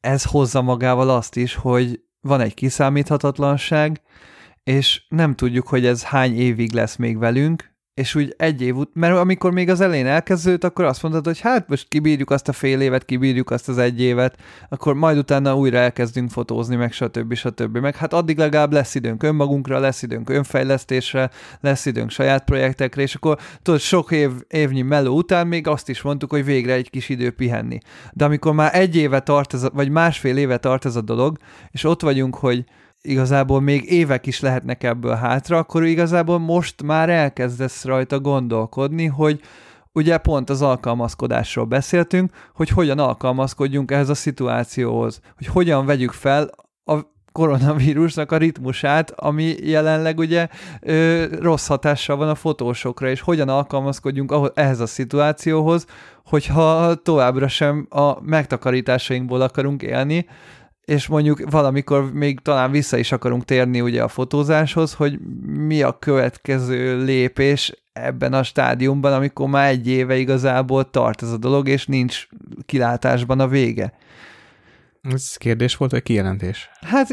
ez 0.00 0.24
hozza 0.24 0.62
magával 0.62 1.10
azt 1.10 1.36
is, 1.36 1.54
hogy 1.54 2.00
van 2.20 2.40
egy 2.40 2.54
kiszámíthatatlanság, 2.54 4.00
és 4.62 5.02
nem 5.08 5.34
tudjuk, 5.34 5.68
hogy 5.68 5.86
ez 5.86 6.02
hány 6.02 6.38
évig 6.38 6.72
lesz 6.72 6.96
még 6.96 7.18
velünk, 7.18 7.69
és 8.00 8.14
úgy 8.14 8.34
egy 8.36 8.62
év 8.62 8.76
ut- 8.76 8.94
mert 8.94 9.16
amikor 9.16 9.52
még 9.52 9.68
az 9.68 9.80
elején 9.80 10.06
elkezdődött, 10.06 10.64
akkor 10.64 10.84
azt 10.84 11.02
mondtad, 11.02 11.24
hogy 11.24 11.40
hát 11.40 11.68
most 11.68 11.88
kibírjuk 11.88 12.30
azt 12.30 12.48
a 12.48 12.52
fél 12.52 12.80
évet, 12.80 13.04
kibírjuk 13.04 13.50
azt 13.50 13.68
az 13.68 13.78
egy 13.78 14.00
évet, 14.00 14.36
akkor 14.68 14.94
majd 14.94 15.18
utána 15.18 15.56
újra 15.56 15.78
elkezdünk 15.78 16.30
fotózni, 16.30 16.76
meg 16.76 16.92
stb. 16.92 17.34
stb. 17.34 17.78
Meg 17.78 17.96
hát 17.96 18.12
addig 18.12 18.38
legalább 18.38 18.72
lesz 18.72 18.94
időnk 18.94 19.22
önmagunkra, 19.22 19.78
lesz 19.78 20.02
időnk 20.02 20.30
önfejlesztésre, 20.30 21.30
lesz 21.60 21.86
időnk 21.86 22.10
saját 22.10 22.44
projektekre, 22.44 23.02
és 23.02 23.14
akkor 23.14 23.38
tudod, 23.62 23.80
sok 23.80 24.10
év, 24.10 24.30
évnyi 24.48 24.82
meló 24.82 25.16
után 25.16 25.46
még 25.46 25.66
azt 25.66 25.88
is 25.88 26.02
mondtuk, 26.02 26.30
hogy 26.30 26.44
végre 26.44 26.72
egy 26.72 26.90
kis 26.90 27.08
idő 27.08 27.30
pihenni. 27.30 27.78
De 28.12 28.24
amikor 28.24 28.54
már 28.54 28.74
egy 28.74 28.96
éve 28.96 29.20
tart 29.20 29.54
ez, 29.54 29.62
a, 29.62 29.70
vagy 29.74 29.88
másfél 29.88 30.36
éve 30.36 30.56
tart 30.56 30.84
ez 30.84 30.96
a 30.96 31.00
dolog, 31.00 31.36
és 31.70 31.84
ott 31.84 32.02
vagyunk, 32.02 32.36
hogy 32.36 32.64
igazából 33.02 33.60
még 33.60 33.92
évek 33.92 34.26
is 34.26 34.40
lehetnek 34.40 34.82
ebből 34.82 35.14
hátra, 35.14 35.58
akkor 35.58 35.84
igazából 35.84 36.38
most 36.38 36.82
már 36.82 37.10
elkezdesz 37.10 37.84
rajta 37.84 38.20
gondolkodni, 38.20 39.06
hogy 39.06 39.40
ugye 39.92 40.18
pont 40.18 40.50
az 40.50 40.62
alkalmazkodásról 40.62 41.64
beszéltünk, 41.64 42.32
hogy 42.54 42.68
hogyan 42.68 42.98
alkalmazkodjunk 42.98 43.90
ehhez 43.90 44.08
a 44.08 44.14
szituációhoz, 44.14 45.20
hogy 45.36 45.46
hogyan 45.46 45.86
vegyük 45.86 46.12
fel 46.12 46.50
a 46.84 46.98
koronavírusnak 47.32 48.32
a 48.32 48.36
ritmusát, 48.36 49.10
ami 49.10 49.54
jelenleg 49.60 50.18
ugye 50.18 50.48
ö, 50.80 51.24
rossz 51.40 51.66
hatással 51.66 52.16
van 52.16 52.28
a 52.28 52.34
fotósokra, 52.34 53.08
és 53.08 53.20
hogyan 53.20 53.48
alkalmazkodjunk 53.48 54.32
ahhoz, 54.32 54.50
ehhez 54.54 54.80
a 54.80 54.86
szituációhoz, 54.86 55.86
hogyha 56.24 56.94
továbbra 56.94 57.48
sem 57.48 57.86
a 57.90 58.22
megtakarításainkból 58.22 59.40
akarunk 59.40 59.82
élni, 59.82 60.26
és 60.90 61.06
mondjuk 61.06 61.50
valamikor 61.50 62.12
még 62.12 62.40
talán 62.40 62.70
vissza 62.70 62.96
is 62.96 63.12
akarunk 63.12 63.44
térni 63.44 63.80
ugye 63.80 64.02
a 64.02 64.08
fotózáshoz, 64.08 64.94
hogy 64.94 65.18
mi 65.42 65.82
a 65.82 65.98
következő 65.98 67.04
lépés 67.04 67.72
ebben 67.92 68.32
a 68.32 68.42
stádiumban, 68.42 69.12
amikor 69.12 69.48
már 69.48 69.68
egy 69.68 69.88
éve 69.88 70.16
igazából 70.16 70.90
tart 70.90 71.22
ez 71.22 71.30
a 71.30 71.36
dolog, 71.36 71.68
és 71.68 71.86
nincs 71.86 72.26
kilátásban 72.66 73.40
a 73.40 73.48
vége. 73.48 73.92
Ez 75.02 75.36
kérdés 75.36 75.76
volt, 75.76 75.90
vagy 75.90 76.02
kijelentés? 76.02 76.70
Hát 76.80 77.08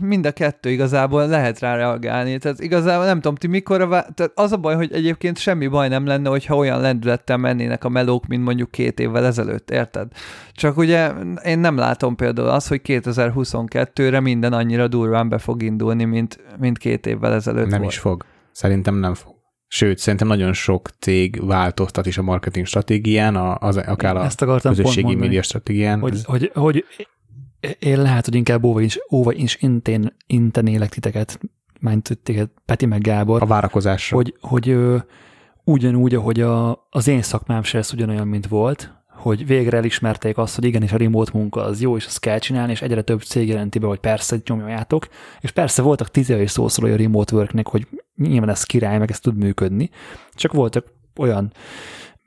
mind 0.00 0.26
a 0.26 0.30
kettő 0.32 0.70
igazából 0.70 1.26
lehet 1.26 1.58
rá 1.58 1.76
reagálni. 1.76 2.38
Tehát 2.38 2.60
igazából 2.60 3.04
nem 3.04 3.20
tudom, 3.20 3.34
ti 3.34 3.46
mikor, 3.46 3.88
tehát 3.88 4.32
az 4.34 4.52
a 4.52 4.56
baj, 4.56 4.74
hogy 4.74 4.92
egyébként 4.92 5.38
semmi 5.38 5.66
baj 5.66 5.88
nem 5.88 6.06
lenne, 6.06 6.28
hogyha 6.28 6.56
olyan 6.56 6.80
lendülettel 6.80 7.36
mennének 7.36 7.84
a 7.84 7.88
melók, 7.88 8.26
mint 8.26 8.44
mondjuk 8.44 8.70
két 8.70 9.00
évvel 9.00 9.26
ezelőtt, 9.26 9.70
érted? 9.70 10.12
Csak 10.52 10.76
ugye 10.76 11.12
én 11.44 11.58
nem 11.58 11.76
látom 11.76 12.16
például 12.16 12.48
azt, 12.48 12.68
hogy 12.68 12.80
2022-re 12.84 14.20
minden 14.20 14.52
annyira 14.52 14.88
durván 14.88 15.28
be 15.28 15.38
fog 15.38 15.62
indulni, 15.62 16.04
mint, 16.04 16.40
mint 16.58 16.78
két 16.78 17.06
évvel 17.06 17.32
ezelőtt 17.32 17.68
Nem 17.68 17.80
volt. 17.80 17.92
is 17.92 17.98
fog. 17.98 18.24
Szerintem 18.52 18.94
nem 18.94 19.14
fog. 19.14 19.39
Sőt, 19.72 19.98
szerintem 19.98 20.28
nagyon 20.28 20.52
sok 20.52 20.88
cég 20.98 21.46
változtat 21.46 22.06
is 22.06 22.18
a 22.18 22.22
marketing 22.22 22.66
stratégián, 22.66 23.36
a, 23.36 23.56
az, 23.58 23.76
akár 23.76 24.16
a 24.16 24.24
Ezt 24.24 24.44
közösségi 24.62 25.14
média 25.14 25.42
stratégián. 25.42 26.00
Hogy, 26.00 26.12
Ez- 26.12 26.24
hogy, 26.24 26.50
hogy 26.54 26.84
én 27.78 28.02
lehet, 28.02 28.24
hogy 28.24 28.34
inkább 28.34 28.64
óva 28.64 28.80
is, 28.80 28.98
óva 29.10 29.32
is 29.32 29.56
intén, 29.60 30.16
intenélek 30.26 30.88
titeket, 30.88 31.40
mint 31.80 32.20
téged, 32.22 32.48
Peti 32.64 32.86
meg 32.86 33.00
Gábor, 33.00 33.42
a 33.42 33.46
várakozásra. 33.46 34.16
hogy, 34.16 34.34
hogy 34.40 34.68
ö, 34.68 34.96
ugyanúgy, 35.64 36.14
ahogy 36.14 36.40
a, 36.40 36.86
az 36.90 37.08
én 37.08 37.22
szakmám 37.22 37.62
se 37.62 37.76
lesz 37.76 37.92
ugyanolyan, 37.92 38.28
mint 38.28 38.46
volt, 38.46 38.94
hogy 39.08 39.46
végre 39.46 39.76
elismerték 39.76 40.38
azt, 40.38 40.54
hogy 40.54 40.64
igenis 40.64 40.92
a 40.92 40.96
remote 40.96 41.30
munka 41.34 41.62
az 41.62 41.80
jó, 41.80 41.96
és 41.96 42.06
azt 42.06 42.20
kell 42.20 42.38
csinálni, 42.38 42.72
és 42.72 42.82
egyre 42.82 43.02
több 43.02 43.22
cég 43.22 43.48
jelenti 43.48 43.78
be, 43.78 43.86
hogy 43.86 43.98
persze, 43.98 44.36
nyomjátok. 44.46 45.08
És 45.40 45.50
persze 45.50 45.82
voltak 45.82 46.10
tíz 46.10 46.30
éves 46.30 46.50
szószólói 46.50 46.92
a 46.92 46.96
remote 46.96 47.34
worknek, 47.34 47.66
hogy 47.68 47.86
nyilván 48.28 48.48
ez 48.48 48.62
király, 48.62 48.98
meg 48.98 49.10
ez 49.10 49.20
tud 49.20 49.36
működni. 49.36 49.90
Csak 50.32 50.52
voltak 50.52 50.86
olyan 51.16 51.52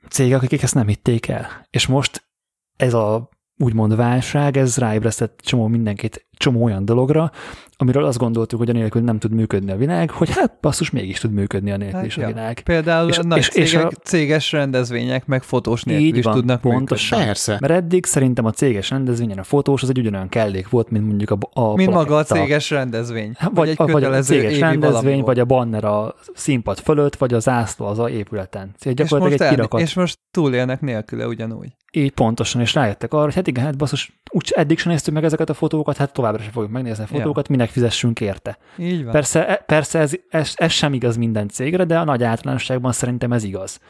cégek, 0.08 0.42
akik 0.42 0.62
ezt 0.62 0.74
nem 0.74 0.86
hitték 0.86 1.28
el. 1.28 1.66
És 1.70 1.86
most 1.86 2.28
ez 2.76 2.94
a 2.94 3.28
úgymond 3.58 3.96
válság, 3.96 4.56
ez 4.56 4.76
ráébresztett 4.76 5.40
csomó 5.42 5.66
mindenkit, 5.66 6.26
csomó 6.36 6.64
olyan 6.64 6.84
dologra, 6.84 7.32
amiről 7.76 8.04
azt 8.04 8.18
gondoltuk, 8.18 8.58
hogy 8.58 8.68
a 8.68 8.72
nélkül 8.72 9.02
nem 9.02 9.18
tud 9.18 9.32
működni 9.32 9.70
a 9.70 9.76
világ, 9.76 10.10
hogy 10.10 10.30
hát 10.30 10.58
basszus, 10.60 10.90
mégis 10.90 11.18
tud 11.18 11.32
működni 11.32 11.70
a 11.70 11.76
nélkül 11.76 11.98
hát 11.98 12.06
is 12.06 12.16
ja. 12.16 12.24
a 12.24 12.26
világ. 12.26 12.60
Például 12.60 13.08
és, 13.08 13.18
a 13.18 13.22
nagy 13.22 13.38
és, 13.38 13.48
cégek, 13.48 13.66
és 13.66 13.74
a, 13.74 13.90
céges 14.02 14.52
rendezvények, 14.52 15.26
meg 15.26 15.42
fotós 15.42 15.82
nélkül 15.82 16.06
így 16.06 16.16
is 16.16 16.24
van, 16.24 16.34
tudnak 16.34 16.60
pontosan. 16.60 17.18
működni. 17.18 17.24
Persze. 17.24 17.56
Mert 17.60 17.72
eddig 17.72 18.06
szerintem 18.06 18.44
a 18.44 18.50
céges 18.50 18.90
rendezvényen 18.90 19.38
a 19.38 19.42
fotós 19.42 19.82
az 19.82 19.88
egy 19.88 19.98
ugyanolyan 19.98 20.28
kellék 20.28 20.68
volt, 20.68 20.90
mint 20.90 21.06
mondjuk 21.06 21.30
a, 21.30 21.38
a 21.52 21.74
Mint 21.74 21.90
maga 21.90 22.16
a 22.16 22.24
céges 22.24 22.70
rendezvény. 22.70 23.32
Vagy, 23.40 23.54
vagy 23.54 23.68
egy 23.68 23.90
vagy 23.92 24.04
a 24.04 24.20
céges 24.20 24.58
rendezvény, 24.58 25.22
vagy 25.22 25.38
a 25.38 25.44
banner 25.44 25.84
a 25.84 26.14
színpad 26.34 26.78
fölött, 26.78 27.16
vagy 27.16 27.34
az 27.34 27.48
ászló 27.48 27.86
az 27.86 27.98
a 27.98 28.10
épületen. 28.10 28.74
Szóval 28.78 28.92
gyakorlatilag 28.92 29.32
és 29.32 29.38
most, 29.38 29.50
egy 29.50 29.56
kirakat. 29.56 29.80
és 29.80 29.94
most 29.94 30.18
túlélnek 30.30 30.80
nélküle 30.80 31.26
ugyanúgy. 31.26 31.76
Így 31.92 32.10
pontosan, 32.10 32.60
és 32.60 32.74
rájöttek 32.74 33.12
arra, 33.12 33.24
hogy 33.24 33.34
hát 33.34 33.46
igen, 33.46 33.64
hát 33.64 33.76
basszus, 33.76 34.20
úgy 34.34 34.52
eddig 34.56 34.78
sem 34.78 34.92
néztük 34.92 35.14
meg 35.14 35.24
ezeket 35.24 35.48
a 35.48 35.54
fotókat, 35.54 35.96
hát 35.96 36.12
továbbra 36.12 36.42
sem 36.42 36.52
fogjuk 36.52 36.72
megnézni 36.72 37.04
a 37.04 37.06
fotókat, 37.06 37.48
ja. 37.48 37.54
minek 37.56 37.70
fizessünk 37.70 38.20
érte. 38.20 38.58
Így 38.78 39.02
van. 39.02 39.12
Persze, 39.12 39.48
e, 39.48 39.56
persze 39.56 39.98
ez, 39.98 40.12
ez, 40.28 40.52
ez 40.54 40.72
sem 40.72 40.92
igaz 40.92 41.16
minden 41.16 41.48
cégre, 41.48 41.84
de 41.84 41.98
a 41.98 42.04
nagy 42.04 42.22
általánosságban 42.22 42.92
szerintem 42.92 43.32
ez 43.32 43.44
igaz. 43.44 43.80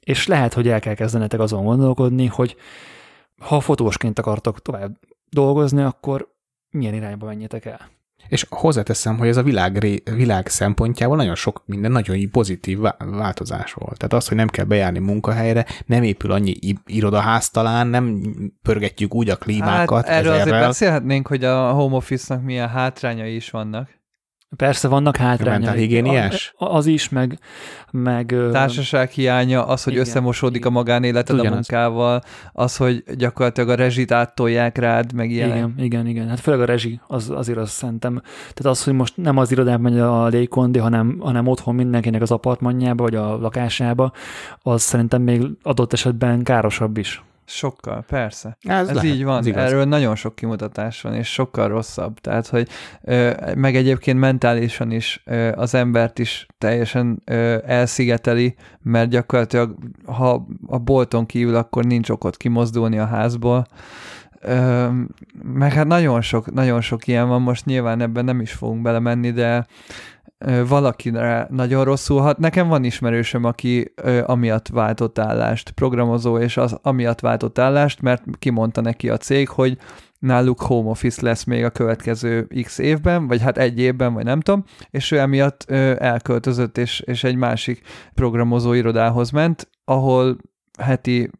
És 0.00 0.26
lehet, 0.26 0.54
hogy 0.54 0.68
el 0.68 0.80
kell 0.80 0.94
kezdenetek 0.94 1.40
azon 1.40 1.64
gondolkodni, 1.64 2.26
hogy 2.26 2.56
ha 3.38 3.60
fotósként 3.60 4.18
akartok 4.18 4.62
tovább 4.62 4.98
dolgozni, 5.28 5.82
akkor 5.82 6.34
milyen 6.70 6.94
irányba 6.94 7.26
menjetek 7.26 7.64
el. 7.64 7.90
És 8.28 8.46
hozzáteszem, 8.50 9.18
hogy 9.18 9.28
ez 9.28 9.36
a 9.36 9.42
világ, 9.42 10.00
világ 10.14 10.48
szempontjából 10.48 11.16
nagyon 11.16 11.34
sok 11.34 11.62
minden 11.66 11.92
nagyon 11.92 12.30
pozitív 12.30 12.78
változás 12.98 13.72
volt. 13.72 13.96
Tehát 13.96 14.12
az, 14.12 14.28
hogy 14.28 14.36
nem 14.36 14.48
kell 14.48 14.64
bejárni 14.64 14.98
munkahelyre, 14.98 15.66
nem 15.86 16.02
épül 16.02 16.32
annyi 16.32 16.54
irodaház 16.86 17.50
talán, 17.50 17.86
nem 17.86 18.20
pörgetjük 18.62 19.14
úgy 19.14 19.30
a 19.30 19.36
klímákat. 19.36 20.06
Hát 20.06 20.18
erről 20.18 20.32
ezerrel. 20.32 20.52
azért 20.52 20.66
beszélhetnénk, 20.66 21.26
hogy 21.26 21.44
a 21.44 21.70
home 21.70 21.96
office-nak 21.96 22.44
milyen 22.44 22.68
hátrányai 22.68 23.34
is 23.34 23.50
vannak. 23.50 23.88
Persze 24.56 24.88
vannak 24.88 25.16
hátrányai. 25.16 25.78
higiéniás? 25.78 26.54
Az 26.56 26.86
is, 26.86 27.08
meg... 27.08 27.38
meg 27.90 28.34
Társaság 28.52 29.10
hiánya, 29.10 29.66
az, 29.66 29.82
hogy 29.84 29.92
igen, 29.92 30.04
összemosódik 30.04 30.56
igen. 30.56 30.68
a 30.68 30.74
magánéleted 30.74 31.34
Ugyanaz. 31.34 31.52
a 31.52 31.54
munkával, 31.54 32.22
az, 32.52 32.76
hogy 32.76 33.04
gyakorlatilag 33.16 33.68
a 33.68 33.74
rezsit 33.74 34.12
áttolják 34.12 34.78
rád, 34.78 35.12
meg 35.12 35.30
ilyen. 35.30 35.48
Igen, 35.48 35.74
igen, 35.78 36.06
igen. 36.06 36.28
Hát 36.28 36.40
főleg 36.40 36.60
a 36.60 36.64
rezsi, 36.64 37.00
az, 37.06 37.30
azért 37.30 37.58
az 37.58 37.70
szerintem. 37.70 38.22
Tehát 38.54 38.76
az, 38.76 38.84
hogy 38.84 38.92
most 38.92 39.16
nem 39.16 39.36
az 39.36 39.50
irodában 39.52 39.80
megy 39.80 39.98
a 39.98 40.26
légkondi, 40.26 40.78
hanem, 40.78 41.18
hanem 41.20 41.46
otthon 41.46 41.74
mindenkinek 41.74 42.22
az 42.22 42.30
apartmanjába, 42.30 43.02
vagy 43.02 43.14
a 43.14 43.38
lakásába, 43.38 44.12
az 44.62 44.82
szerintem 44.82 45.22
még 45.22 45.42
adott 45.62 45.92
esetben 45.92 46.42
károsabb 46.42 46.96
is. 46.96 47.22
Sokkal, 47.48 48.04
persze. 48.08 48.56
Ez, 48.60 48.88
ez 48.88 48.94
lehet, 48.94 49.10
így 49.10 49.24
van. 49.24 49.38
Ez 49.38 49.46
Erről 49.46 49.84
nagyon 49.84 50.14
sok 50.14 50.34
kimutatás 50.34 51.00
van, 51.00 51.14
és 51.14 51.32
sokkal 51.32 51.68
rosszabb. 51.68 52.18
Tehát, 52.18 52.46
hogy 52.46 52.68
meg 53.54 53.76
egyébként 53.76 54.18
mentálisan 54.18 54.90
is 54.90 55.22
az 55.54 55.74
embert 55.74 56.18
is 56.18 56.46
teljesen 56.58 57.22
elszigeteli, 57.66 58.54
mert 58.82 59.08
gyakorlatilag 59.10 59.76
ha 60.04 60.46
a 60.66 60.78
bolton 60.78 61.26
kívül, 61.26 61.54
akkor 61.54 61.84
nincs 61.84 62.08
okot 62.08 62.36
kimozdulni 62.36 62.98
a 62.98 63.06
házból. 63.06 63.66
Meg 65.42 65.72
hát 65.72 65.86
nagyon 65.86 66.20
sok, 66.20 66.52
nagyon 66.52 66.80
sok 66.80 67.06
ilyen 67.06 67.28
van, 67.28 67.42
most 67.42 67.64
nyilván 67.64 68.00
ebben 68.00 68.24
nem 68.24 68.40
is 68.40 68.52
fogunk 68.52 68.82
belemenni, 68.82 69.30
de 69.30 69.66
valakire 70.66 71.46
nagyon 71.50 71.84
rosszul 71.84 72.20
hat. 72.20 72.38
Nekem 72.38 72.68
van 72.68 72.84
ismerősöm, 72.84 73.44
aki 73.44 73.92
ö, 73.94 74.22
amiatt 74.26 74.68
váltott 74.68 75.18
állást, 75.18 75.70
programozó, 75.70 76.38
és 76.38 76.56
az 76.56 76.78
amiatt 76.82 77.20
váltott 77.20 77.58
állást, 77.58 78.02
mert 78.02 78.24
kimondta 78.38 78.80
neki 78.80 79.08
a 79.08 79.16
cég, 79.16 79.48
hogy 79.48 79.78
náluk 80.18 80.60
home 80.60 80.90
office 80.90 81.22
lesz 81.22 81.44
még 81.44 81.64
a 81.64 81.70
következő 81.70 82.48
x 82.62 82.78
évben, 82.78 83.26
vagy 83.26 83.42
hát 83.42 83.58
egy 83.58 83.78
évben, 83.78 84.14
vagy 84.14 84.24
nem 84.24 84.40
tudom, 84.40 84.64
és 84.90 85.10
ő 85.10 85.18
emiatt 85.18 85.64
ö, 85.68 85.94
elköltözött, 85.98 86.78
és, 86.78 87.00
és 87.00 87.24
egy 87.24 87.36
másik 87.36 87.80
programozó 88.14 88.72
irodához 88.72 89.30
ment, 89.30 89.68
ahol 89.84 90.36
heti 90.78 91.30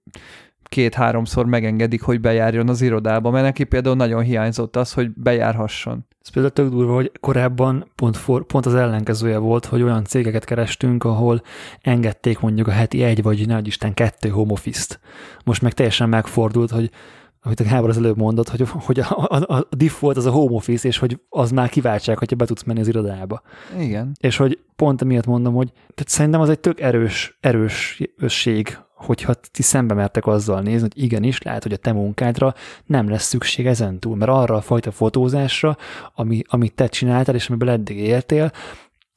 két-háromszor 0.69 1.47
megengedik, 1.47 2.03
hogy 2.03 2.21
bejárjon 2.21 2.69
az 2.69 2.81
irodába, 2.81 3.31
mert 3.31 3.45
neki 3.45 3.65
például 3.65 3.97
nagyon 3.97 4.23
hiányzott 4.23 4.77
az, 4.77 4.93
hogy 4.93 5.11
bejárhasson. 5.15 6.07
Ez 6.23 6.29
például 6.29 6.55
tök 6.55 6.69
durva, 6.69 6.95
hogy 6.95 7.13
korábban 7.21 7.91
pont, 7.95 8.17
for, 8.17 8.45
pont 8.47 8.67
az 8.67 8.75
ellenkezője 8.75 9.39
volt, 9.39 9.65
hogy 9.65 9.83
olyan 9.83 10.05
cégeket 10.05 10.45
kerestünk, 10.45 11.05
ahol 11.05 11.43
engedték 11.81 12.41
mondjuk 12.41 12.67
a 12.67 12.71
heti 12.71 13.03
egy 13.03 13.23
vagy 13.23 13.47
nagy 13.47 13.67
Isten 13.67 13.95
kettő 13.95 14.29
home 14.29 14.53
office-t. 14.53 15.01
Most 15.45 15.63
meg 15.63 15.73
teljesen 15.73 16.09
megfordult, 16.09 16.71
hogy 16.71 16.91
amit 17.43 17.61
a 17.61 17.65
Gábor 17.65 17.89
az 17.89 17.97
előbb 17.97 18.17
mondott, 18.17 18.49
hogy, 18.49 18.63
hogy 18.69 19.01
a, 19.01 19.27
a, 19.29 19.55
a 19.55 19.69
default 19.77 20.17
az 20.17 20.27
a 20.27 20.31
home 20.31 20.55
office, 20.55 20.89
és 20.89 20.99
hogy 20.99 21.21
az 21.29 21.51
már 21.51 21.69
kiváltság, 21.69 22.19
hogyha 22.19 22.37
be 22.37 22.45
tudsz 22.45 22.63
menni 22.63 22.81
az 22.81 22.89
irodába. 22.89 23.43
Igen. 23.79 24.17
És 24.21 24.37
hogy 24.37 24.59
pont 24.77 25.03
emiatt 25.03 25.27
mondom, 25.27 25.55
hogy 25.55 25.73
tehát 25.73 26.09
szerintem 26.09 26.41
az 26.41 26.49
egy 26.49 26.61
tök 26.61 26.81
erős, 26.81 27.39
erős 27.41 28.03
összség, 28.17 28.79
hogyha 28.97 29.35
ti 29.35 29.63
szembe 29.63 29.95
mertek 29.95 30.27
azzal 30.27 30.61
nézni, 30.61 30.81
hogy 30.81 31.03
igenis, 31.03 31.43
lehet, 31.43 31.63
hogy 31.63 31.73
a 31.73 31.77
te 31.77 31.93
munkádra 31.93 32.55
nem 32.85 33.09
lesz 33.09 33.25
szükség 33.25 33.67
ezentúl, 33.67 34.17
mert 34.17 34.31
arra 34.31 34.55
a 34.55 34.61
fajta 34.61 34.91
fotózásra, 34.91 35.77
ami, 36.15 36.43
amit 36.47 36.75
te 36.75 36.87
csináltál, 36.87 37.35
és 37.35 37.49
amiből 37.49 37.71
eddig 37.71 37.99
éltél, 37.99 38.53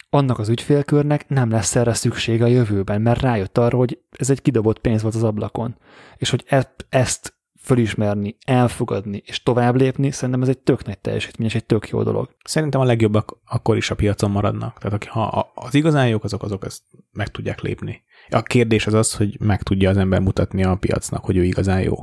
annak 0.10 0.40
az 0.40 0.50
ügyfélkörnek 0.50 1.30
nem 1.30 1.50
lesz 1.50 1.76
erre 1.76 1.94
szüksége 1.94 2.44
a 2.44 2.48
jövőben, 2.48 3.02
mert 3.02 3.22
rájött 3.22 3.58
arra, 3.58 3.78
hogy 3.78 4.00
ez 4.12 4.30
egy 4.30 4.42
kidobott 4.42 4.80
pénz 4.80 5.02
volt 5.02 5.16
az 5.16 5.24
ablakon. 5.24 5.78
És 6.18 6.30
hogy 6.30 6.44
e- 6.48 6.76
ezt 6.90 7.34
fölismerni, 7.62 8.38
elfogadni 8.46 9.24
és 9.26 9.44
tovább 9.44 9.76
lépni, 9.76 10.12
szerintem 10.12 10.42
ez 10.42 10.48
egy 10.48 10.58
tök 10.58 10.86
nagy 10.86 11.00
teljesítmény, 11.00 11.48
és 11.48 11.56
egy 11.56 11.66
tök 11.66 11.90
jó 11.90 12.04
dolog. 12.04 12.36
Szerintem 12.44 12.82
a 12.82 12.84
legjobbak 12.84 13.38
akkor 13.46 13.78
is 13.78 13.92
a 13.92 13.96
piacon 13.96 14.32
maradnak. 14.32 14.78
Tehát 14.78 15.04
ha 15.04 15.52
az 15.56 15.74
igazán 15.74 16.08
jók, 16.08 16.24
azok, 16.24 16.44
azok 16.44 16.66
ezt 16.66 16.84
meg 17.12 17.28
tudják 17.28 17.62
lépni. 17.62 18.04
A 18.32 18.42
kérdés 18.42 18.88
az 18.88 18.94
az, 18.94 19.16
hogy 19.16 19.38
meg 19.40 19.64
tudja 19.64 19.90
az 19.90 19.98
ember 19.98 20.20
mutatni 20.20 20.64
a 20.64 20.76
piacnak, 20.76 21.26
hogy 21.26 21.38
ő 21.38 21.44
igazán 21.44 21.82
jó. 21.82 21.96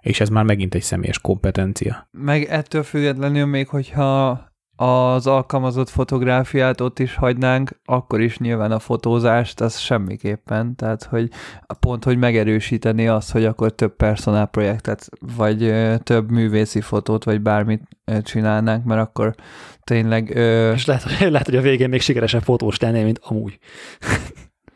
És 0.00 0.20
ez 0.20 0.28
már 0.28 0.44
megint 0.44 0.74
egy 0.74 0.82
személyes 0.82 1.18
kompetencia. 1.18 2.08
Meg 2.10 2.42
ettől 2.42 2.82
függetlenül 2.82 3.46
még, 3.46 3.68
hogyha 3.68 4.48
az 4.76 5.26
alkalmazott 5.26 5.88
fotográfiát 5.88 6.80
ott 6.80 6.98
is 6.98 7.14
hagynánk, 7.14 7.80
akkor 7.84 8.20
is 8.20 8.38
nyilván 8.38 8.72
a 8.72 8.78
fotózást, 8.78 9.60
az 9.60 9.78
semmiképpen, 9.78 10.76
tehát 10.76 11.04
hogy 11.04 11.30
pont, 11.80 12.04
hogy 12.04 12.18
megerősíteni 12.18 13.08
azt, 13.08 13.30
hogy 13.30 13.44
akkor 13.44 13.74
több 13.74 13.96
personál 13.96 14.46
projektet, 14.46 15.08
vagy 15.36 15.74
több 16.02 16.30
művészi 16.30 16.80
fotót, 16.80 17.24
vagy 17.24 17.40
bármit 17.40 17.82
csinálnánk, 18.22 18.84
mert 18.84 19.00
akkor 19.00 19.34
tényleg... 19.84 20.36
Ö... 20.36 20.72
És 20.72 20.84
lehet, 20.84 21.02
hogy, 21.02 21.30
lehet, 21.30 21.46
hogy 21.46 21.56
a 21.56 21.60
végén 21.60 21.88
még 21.88 22.00
sikeresebb 22.00 22.42
fotós 22.42 22.78
lennél, 22.78 23.04
mint 23.04 23.20
amúgy. 23.22 23.58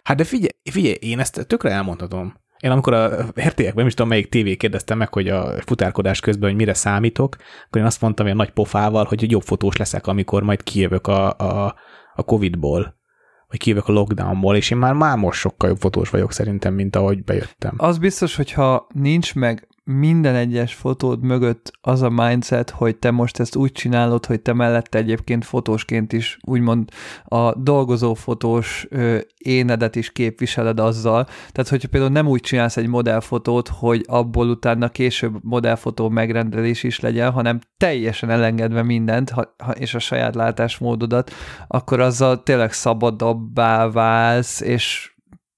Hát 0.04 0.16
de 0.16 0.24
figyelj, 0.24 0.50
figyelj, 0.70 0.96
én 1.00 1.18
ezt 1.18 1.46
tökre 1.46 1.70
elmondhatom. 1.70 2.34
Én 2.60 2.70
amikor 2.70 2.92
a 2.92 3.22
RTX-ben, 3.22 3.72
nem 3.74 3.86
is 3.86 3.94
tudom 3.94 4.08
melyik 4.08 4.28
tévé 4.28 4.56
kérdeztem 4.56 4.98
meg, 4.98 5.12
hogy 5.12 5.28
a 5.28 5.62
futárkodás 5.66 6.20
közben, 6.20 6.48
hogy 6.48 6.58
mire 6.58 6.74
számítok, 6.74 7.36
akkor 7.66 7.80
én 7.80 7.86
azt 7.86 8.00
mondtam, 8.00 8.26
a 8.26 8.34
nagy 8.34 8.50
pofával, 8.50 9.04
hogy 9.04 9.30
jobb 9.30 9.42
fotós 9.42 9.76
leszek, 9.76 10.06
amikor 10.06 10.42
majd 10.42 10.62
kijövök 10.62 11.06
a, 11.06 11.30
a, 11.38 11.74
a 12.14 12.22
Covid-ból 12.22 13.02
vagy 13.48 13.58
kijövök 13.58 13.88
a 13.88 13.92
lockdownból, 13.92 14.56
és 14.56 14.70
én 14.70 14.78
már, 14.78 14.92
már 14.92 15.16
most 15.16 15.40
sokkal 15.40 15.68
jobb 15.68 15.78
fotós 15.78 16.10
vagyok 16.10 16.32
szerintem, 16.32 16.74
mint 16.74 16.96
ahogy 16.96 17.24
bejöttem. 17.24 17.74
Az 17.76 17.98
biztos, 17.98 18.36
hogyha 18.36 18.86
nincs 18.94 19.34
meg 19.34 19.68
minden 19.84 20.34
egyes 20.34 20.74
fotód 20.74 21.22
mögött 21.22 21.70
az 21.80 22.02
a 22.02 22.10
mindset, 22.10 22.70
hogy 22.70 22.96
te 22.96 23.10
most 23.10 23.40
ezt 23.40 23.56
úgy 23.56 23.72
csinálod, 23.72 24.26
hogy 24.26 24.40
te 24.40 24.52
mellette 24.52 24.98
egyébként 24.98 25.44
fotósként 25.44 26.12
is 26.12 26.38
úgymond 26.42 26.90
a 27.24 27.54
dolgozó 27.54 28.14
fotós 28.14 28.88
énedet 29.36 29.96
is 29.96 30.12
képviseled 30.12 30.80
azzal. 30.80 31.24
Tehát, 31.24 31.70
hogyha 31.70 31.88
például 31.88 32.12
nem 32.12 32.26
úgy 32.28 32.40
csinálsz 32.40 32.76
egy 32.76 32.86
modellfotót, 32.86 33.68
hogy 33.68 34.04
abból 34.06 34.48
utána 34.48 34.88
később 34.88 35.34
modellfotó 35.42 36.08
megrendelés 36.08 36.82
is 36.82 37.00
legyen, 37.00 37.30
hanem 37.30 37.58
teljesen 37.76 38.30
elengedve 38.30 38.82
mindent, 38.82 39.30
ha, 39.30 39.54
ha, 39.58 39.72
és 39.72 39.94
a 39.94 39.98
saját 39.98 40.34
látásmódodat, 40.34 41.32
akkor 41.66 42.00
azzal 42.00 42.42
tényleg 42.42 42.72
szabadabbá 42.72 43.90
válsz, 43.90 44.60
és 44.60 45.14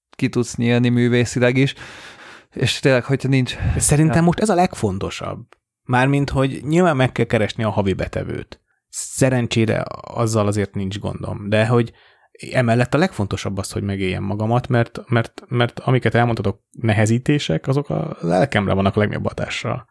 ki 0.09 0.29
tudsz 0.29 0.55
nyílni 0.55 0.89
művészileg 0.89 1.57
is 1.57 1.73
és 2.57 2.79
tényleg, 2.79 3.03
hogyha 3.03 3.27
nincs... 3.27 3.57
Szerintem 3.77 4.17
ja. 4.17 4.21
most 4.21 4.39
ez 4.39 4.49
a 4.49 4.55
legfontosabb. 4.55 5.45
Mármint, 5.83 6.29
hogy 6.29 6.59
nyilván 6.63 6.95
meg 6.95 7.11
kell 7.11 7.25
keresni 7.25 7.63
a 7.63 7.69
havi 7.69 7.93
betevőt. 7.93 8.61
Szerencsére 8.89 9.83
azzal 10.01 10.47
azért 10.47 10.73
nincs 10.73 10.99
gondom, 10.99 11.49
de 11.49 11.67
hogy 11.67 11.91
emellett 12.51 12.93
a 12.93 12.97
legfontosabb 12.97 13.57
az, 13.57 13.71
hogy 13.71 13.83
megéljem 13.83 14.23
magamat, 14.23 14.67
mert, 14.67 14.99
mert, 15.07 15.43
mert 15.47 15.79
amiket 15.79 16.15
elmondhatok 16.15 16.61
nehezítések, 16.71 17.67
azok 17.67 17.89
a 17.89 18.17
lelkemre 18.21 18.73
vannak 18.73 18.95
a 18.95 18.99
legnagyobb 18.99 19.27
hatással. 19.27 19.85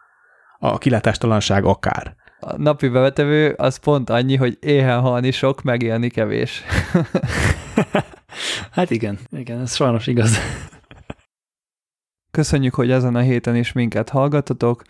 A 0.58 0.78
kilátástalanság 0.78 1.64
akár. 1.64 2.16
A 2.40 2.56
napi 2.56 2.88
bevetevő 2.88 3.50
az 3.50 3.76
pont 3.76 4.10
annyi, 4.10 4.36
hogy 4.36 4.56
éhen 4.60 5.00
halni 5.00 5.30
sok, 5.30 5.62
megélni 5.62 6.10
kevés. 6.10 6.62
hát 8.70 8.90
igen, 8.90 9.18
igen, 9.30 9.60
ez 9.60 9.74
sajnos 9.74 10.06
igaz. 10.06 10.38
Köszönjük, 12.36 12.74
hogy 12.74 12.90
ezen 12.90 13.14
a 13.14 13.20
héten 13.20 13.56
is 13.56 13.72
minket 13.72 14.08
hallgatotok. 14.08 14.82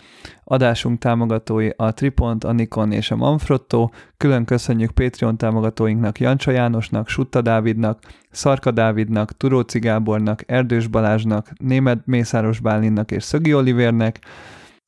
Adásunk 0.44 0.98
támogatói 0.98 1.68
a 1.76 1.92
Tripont, 1.92 2.44
a 2.44 2.52
Nikon 2.52 2.92
és 2.92 3.10
a 3.10 3.16
Manfrotto. 3.16 3.88
Külön 4.16 4.44
köszönjük 4.44 4.90
Patreon 4.90 5.36
támogatóinknak 5.36 6.20
Jancsa 6.20 6.50
Jánosnak, 6.50 7.08
Sutta 7.08 7.42
Dávidnak, 7.42 8.00
Szarka 8.30 8.70
Dávidnak, 8.70 9.36
Turóci 9.36 9.78
Gábornak, 9.78 10.42
Erdős 10.46 10.86
Balázsnak, 10.86 11.50
Német 11.58 12.06
Mészáros 12.06 12.60
Bálinnak 12.60 13.10
és 13.10 13.22
Szögi 13.22 13.54
Olivérnek. 13.54 14.18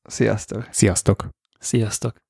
Sziasztok! 0.02 0.68
Sziasztok! 0.70 1.28
Sziasztok! 1.58 2.27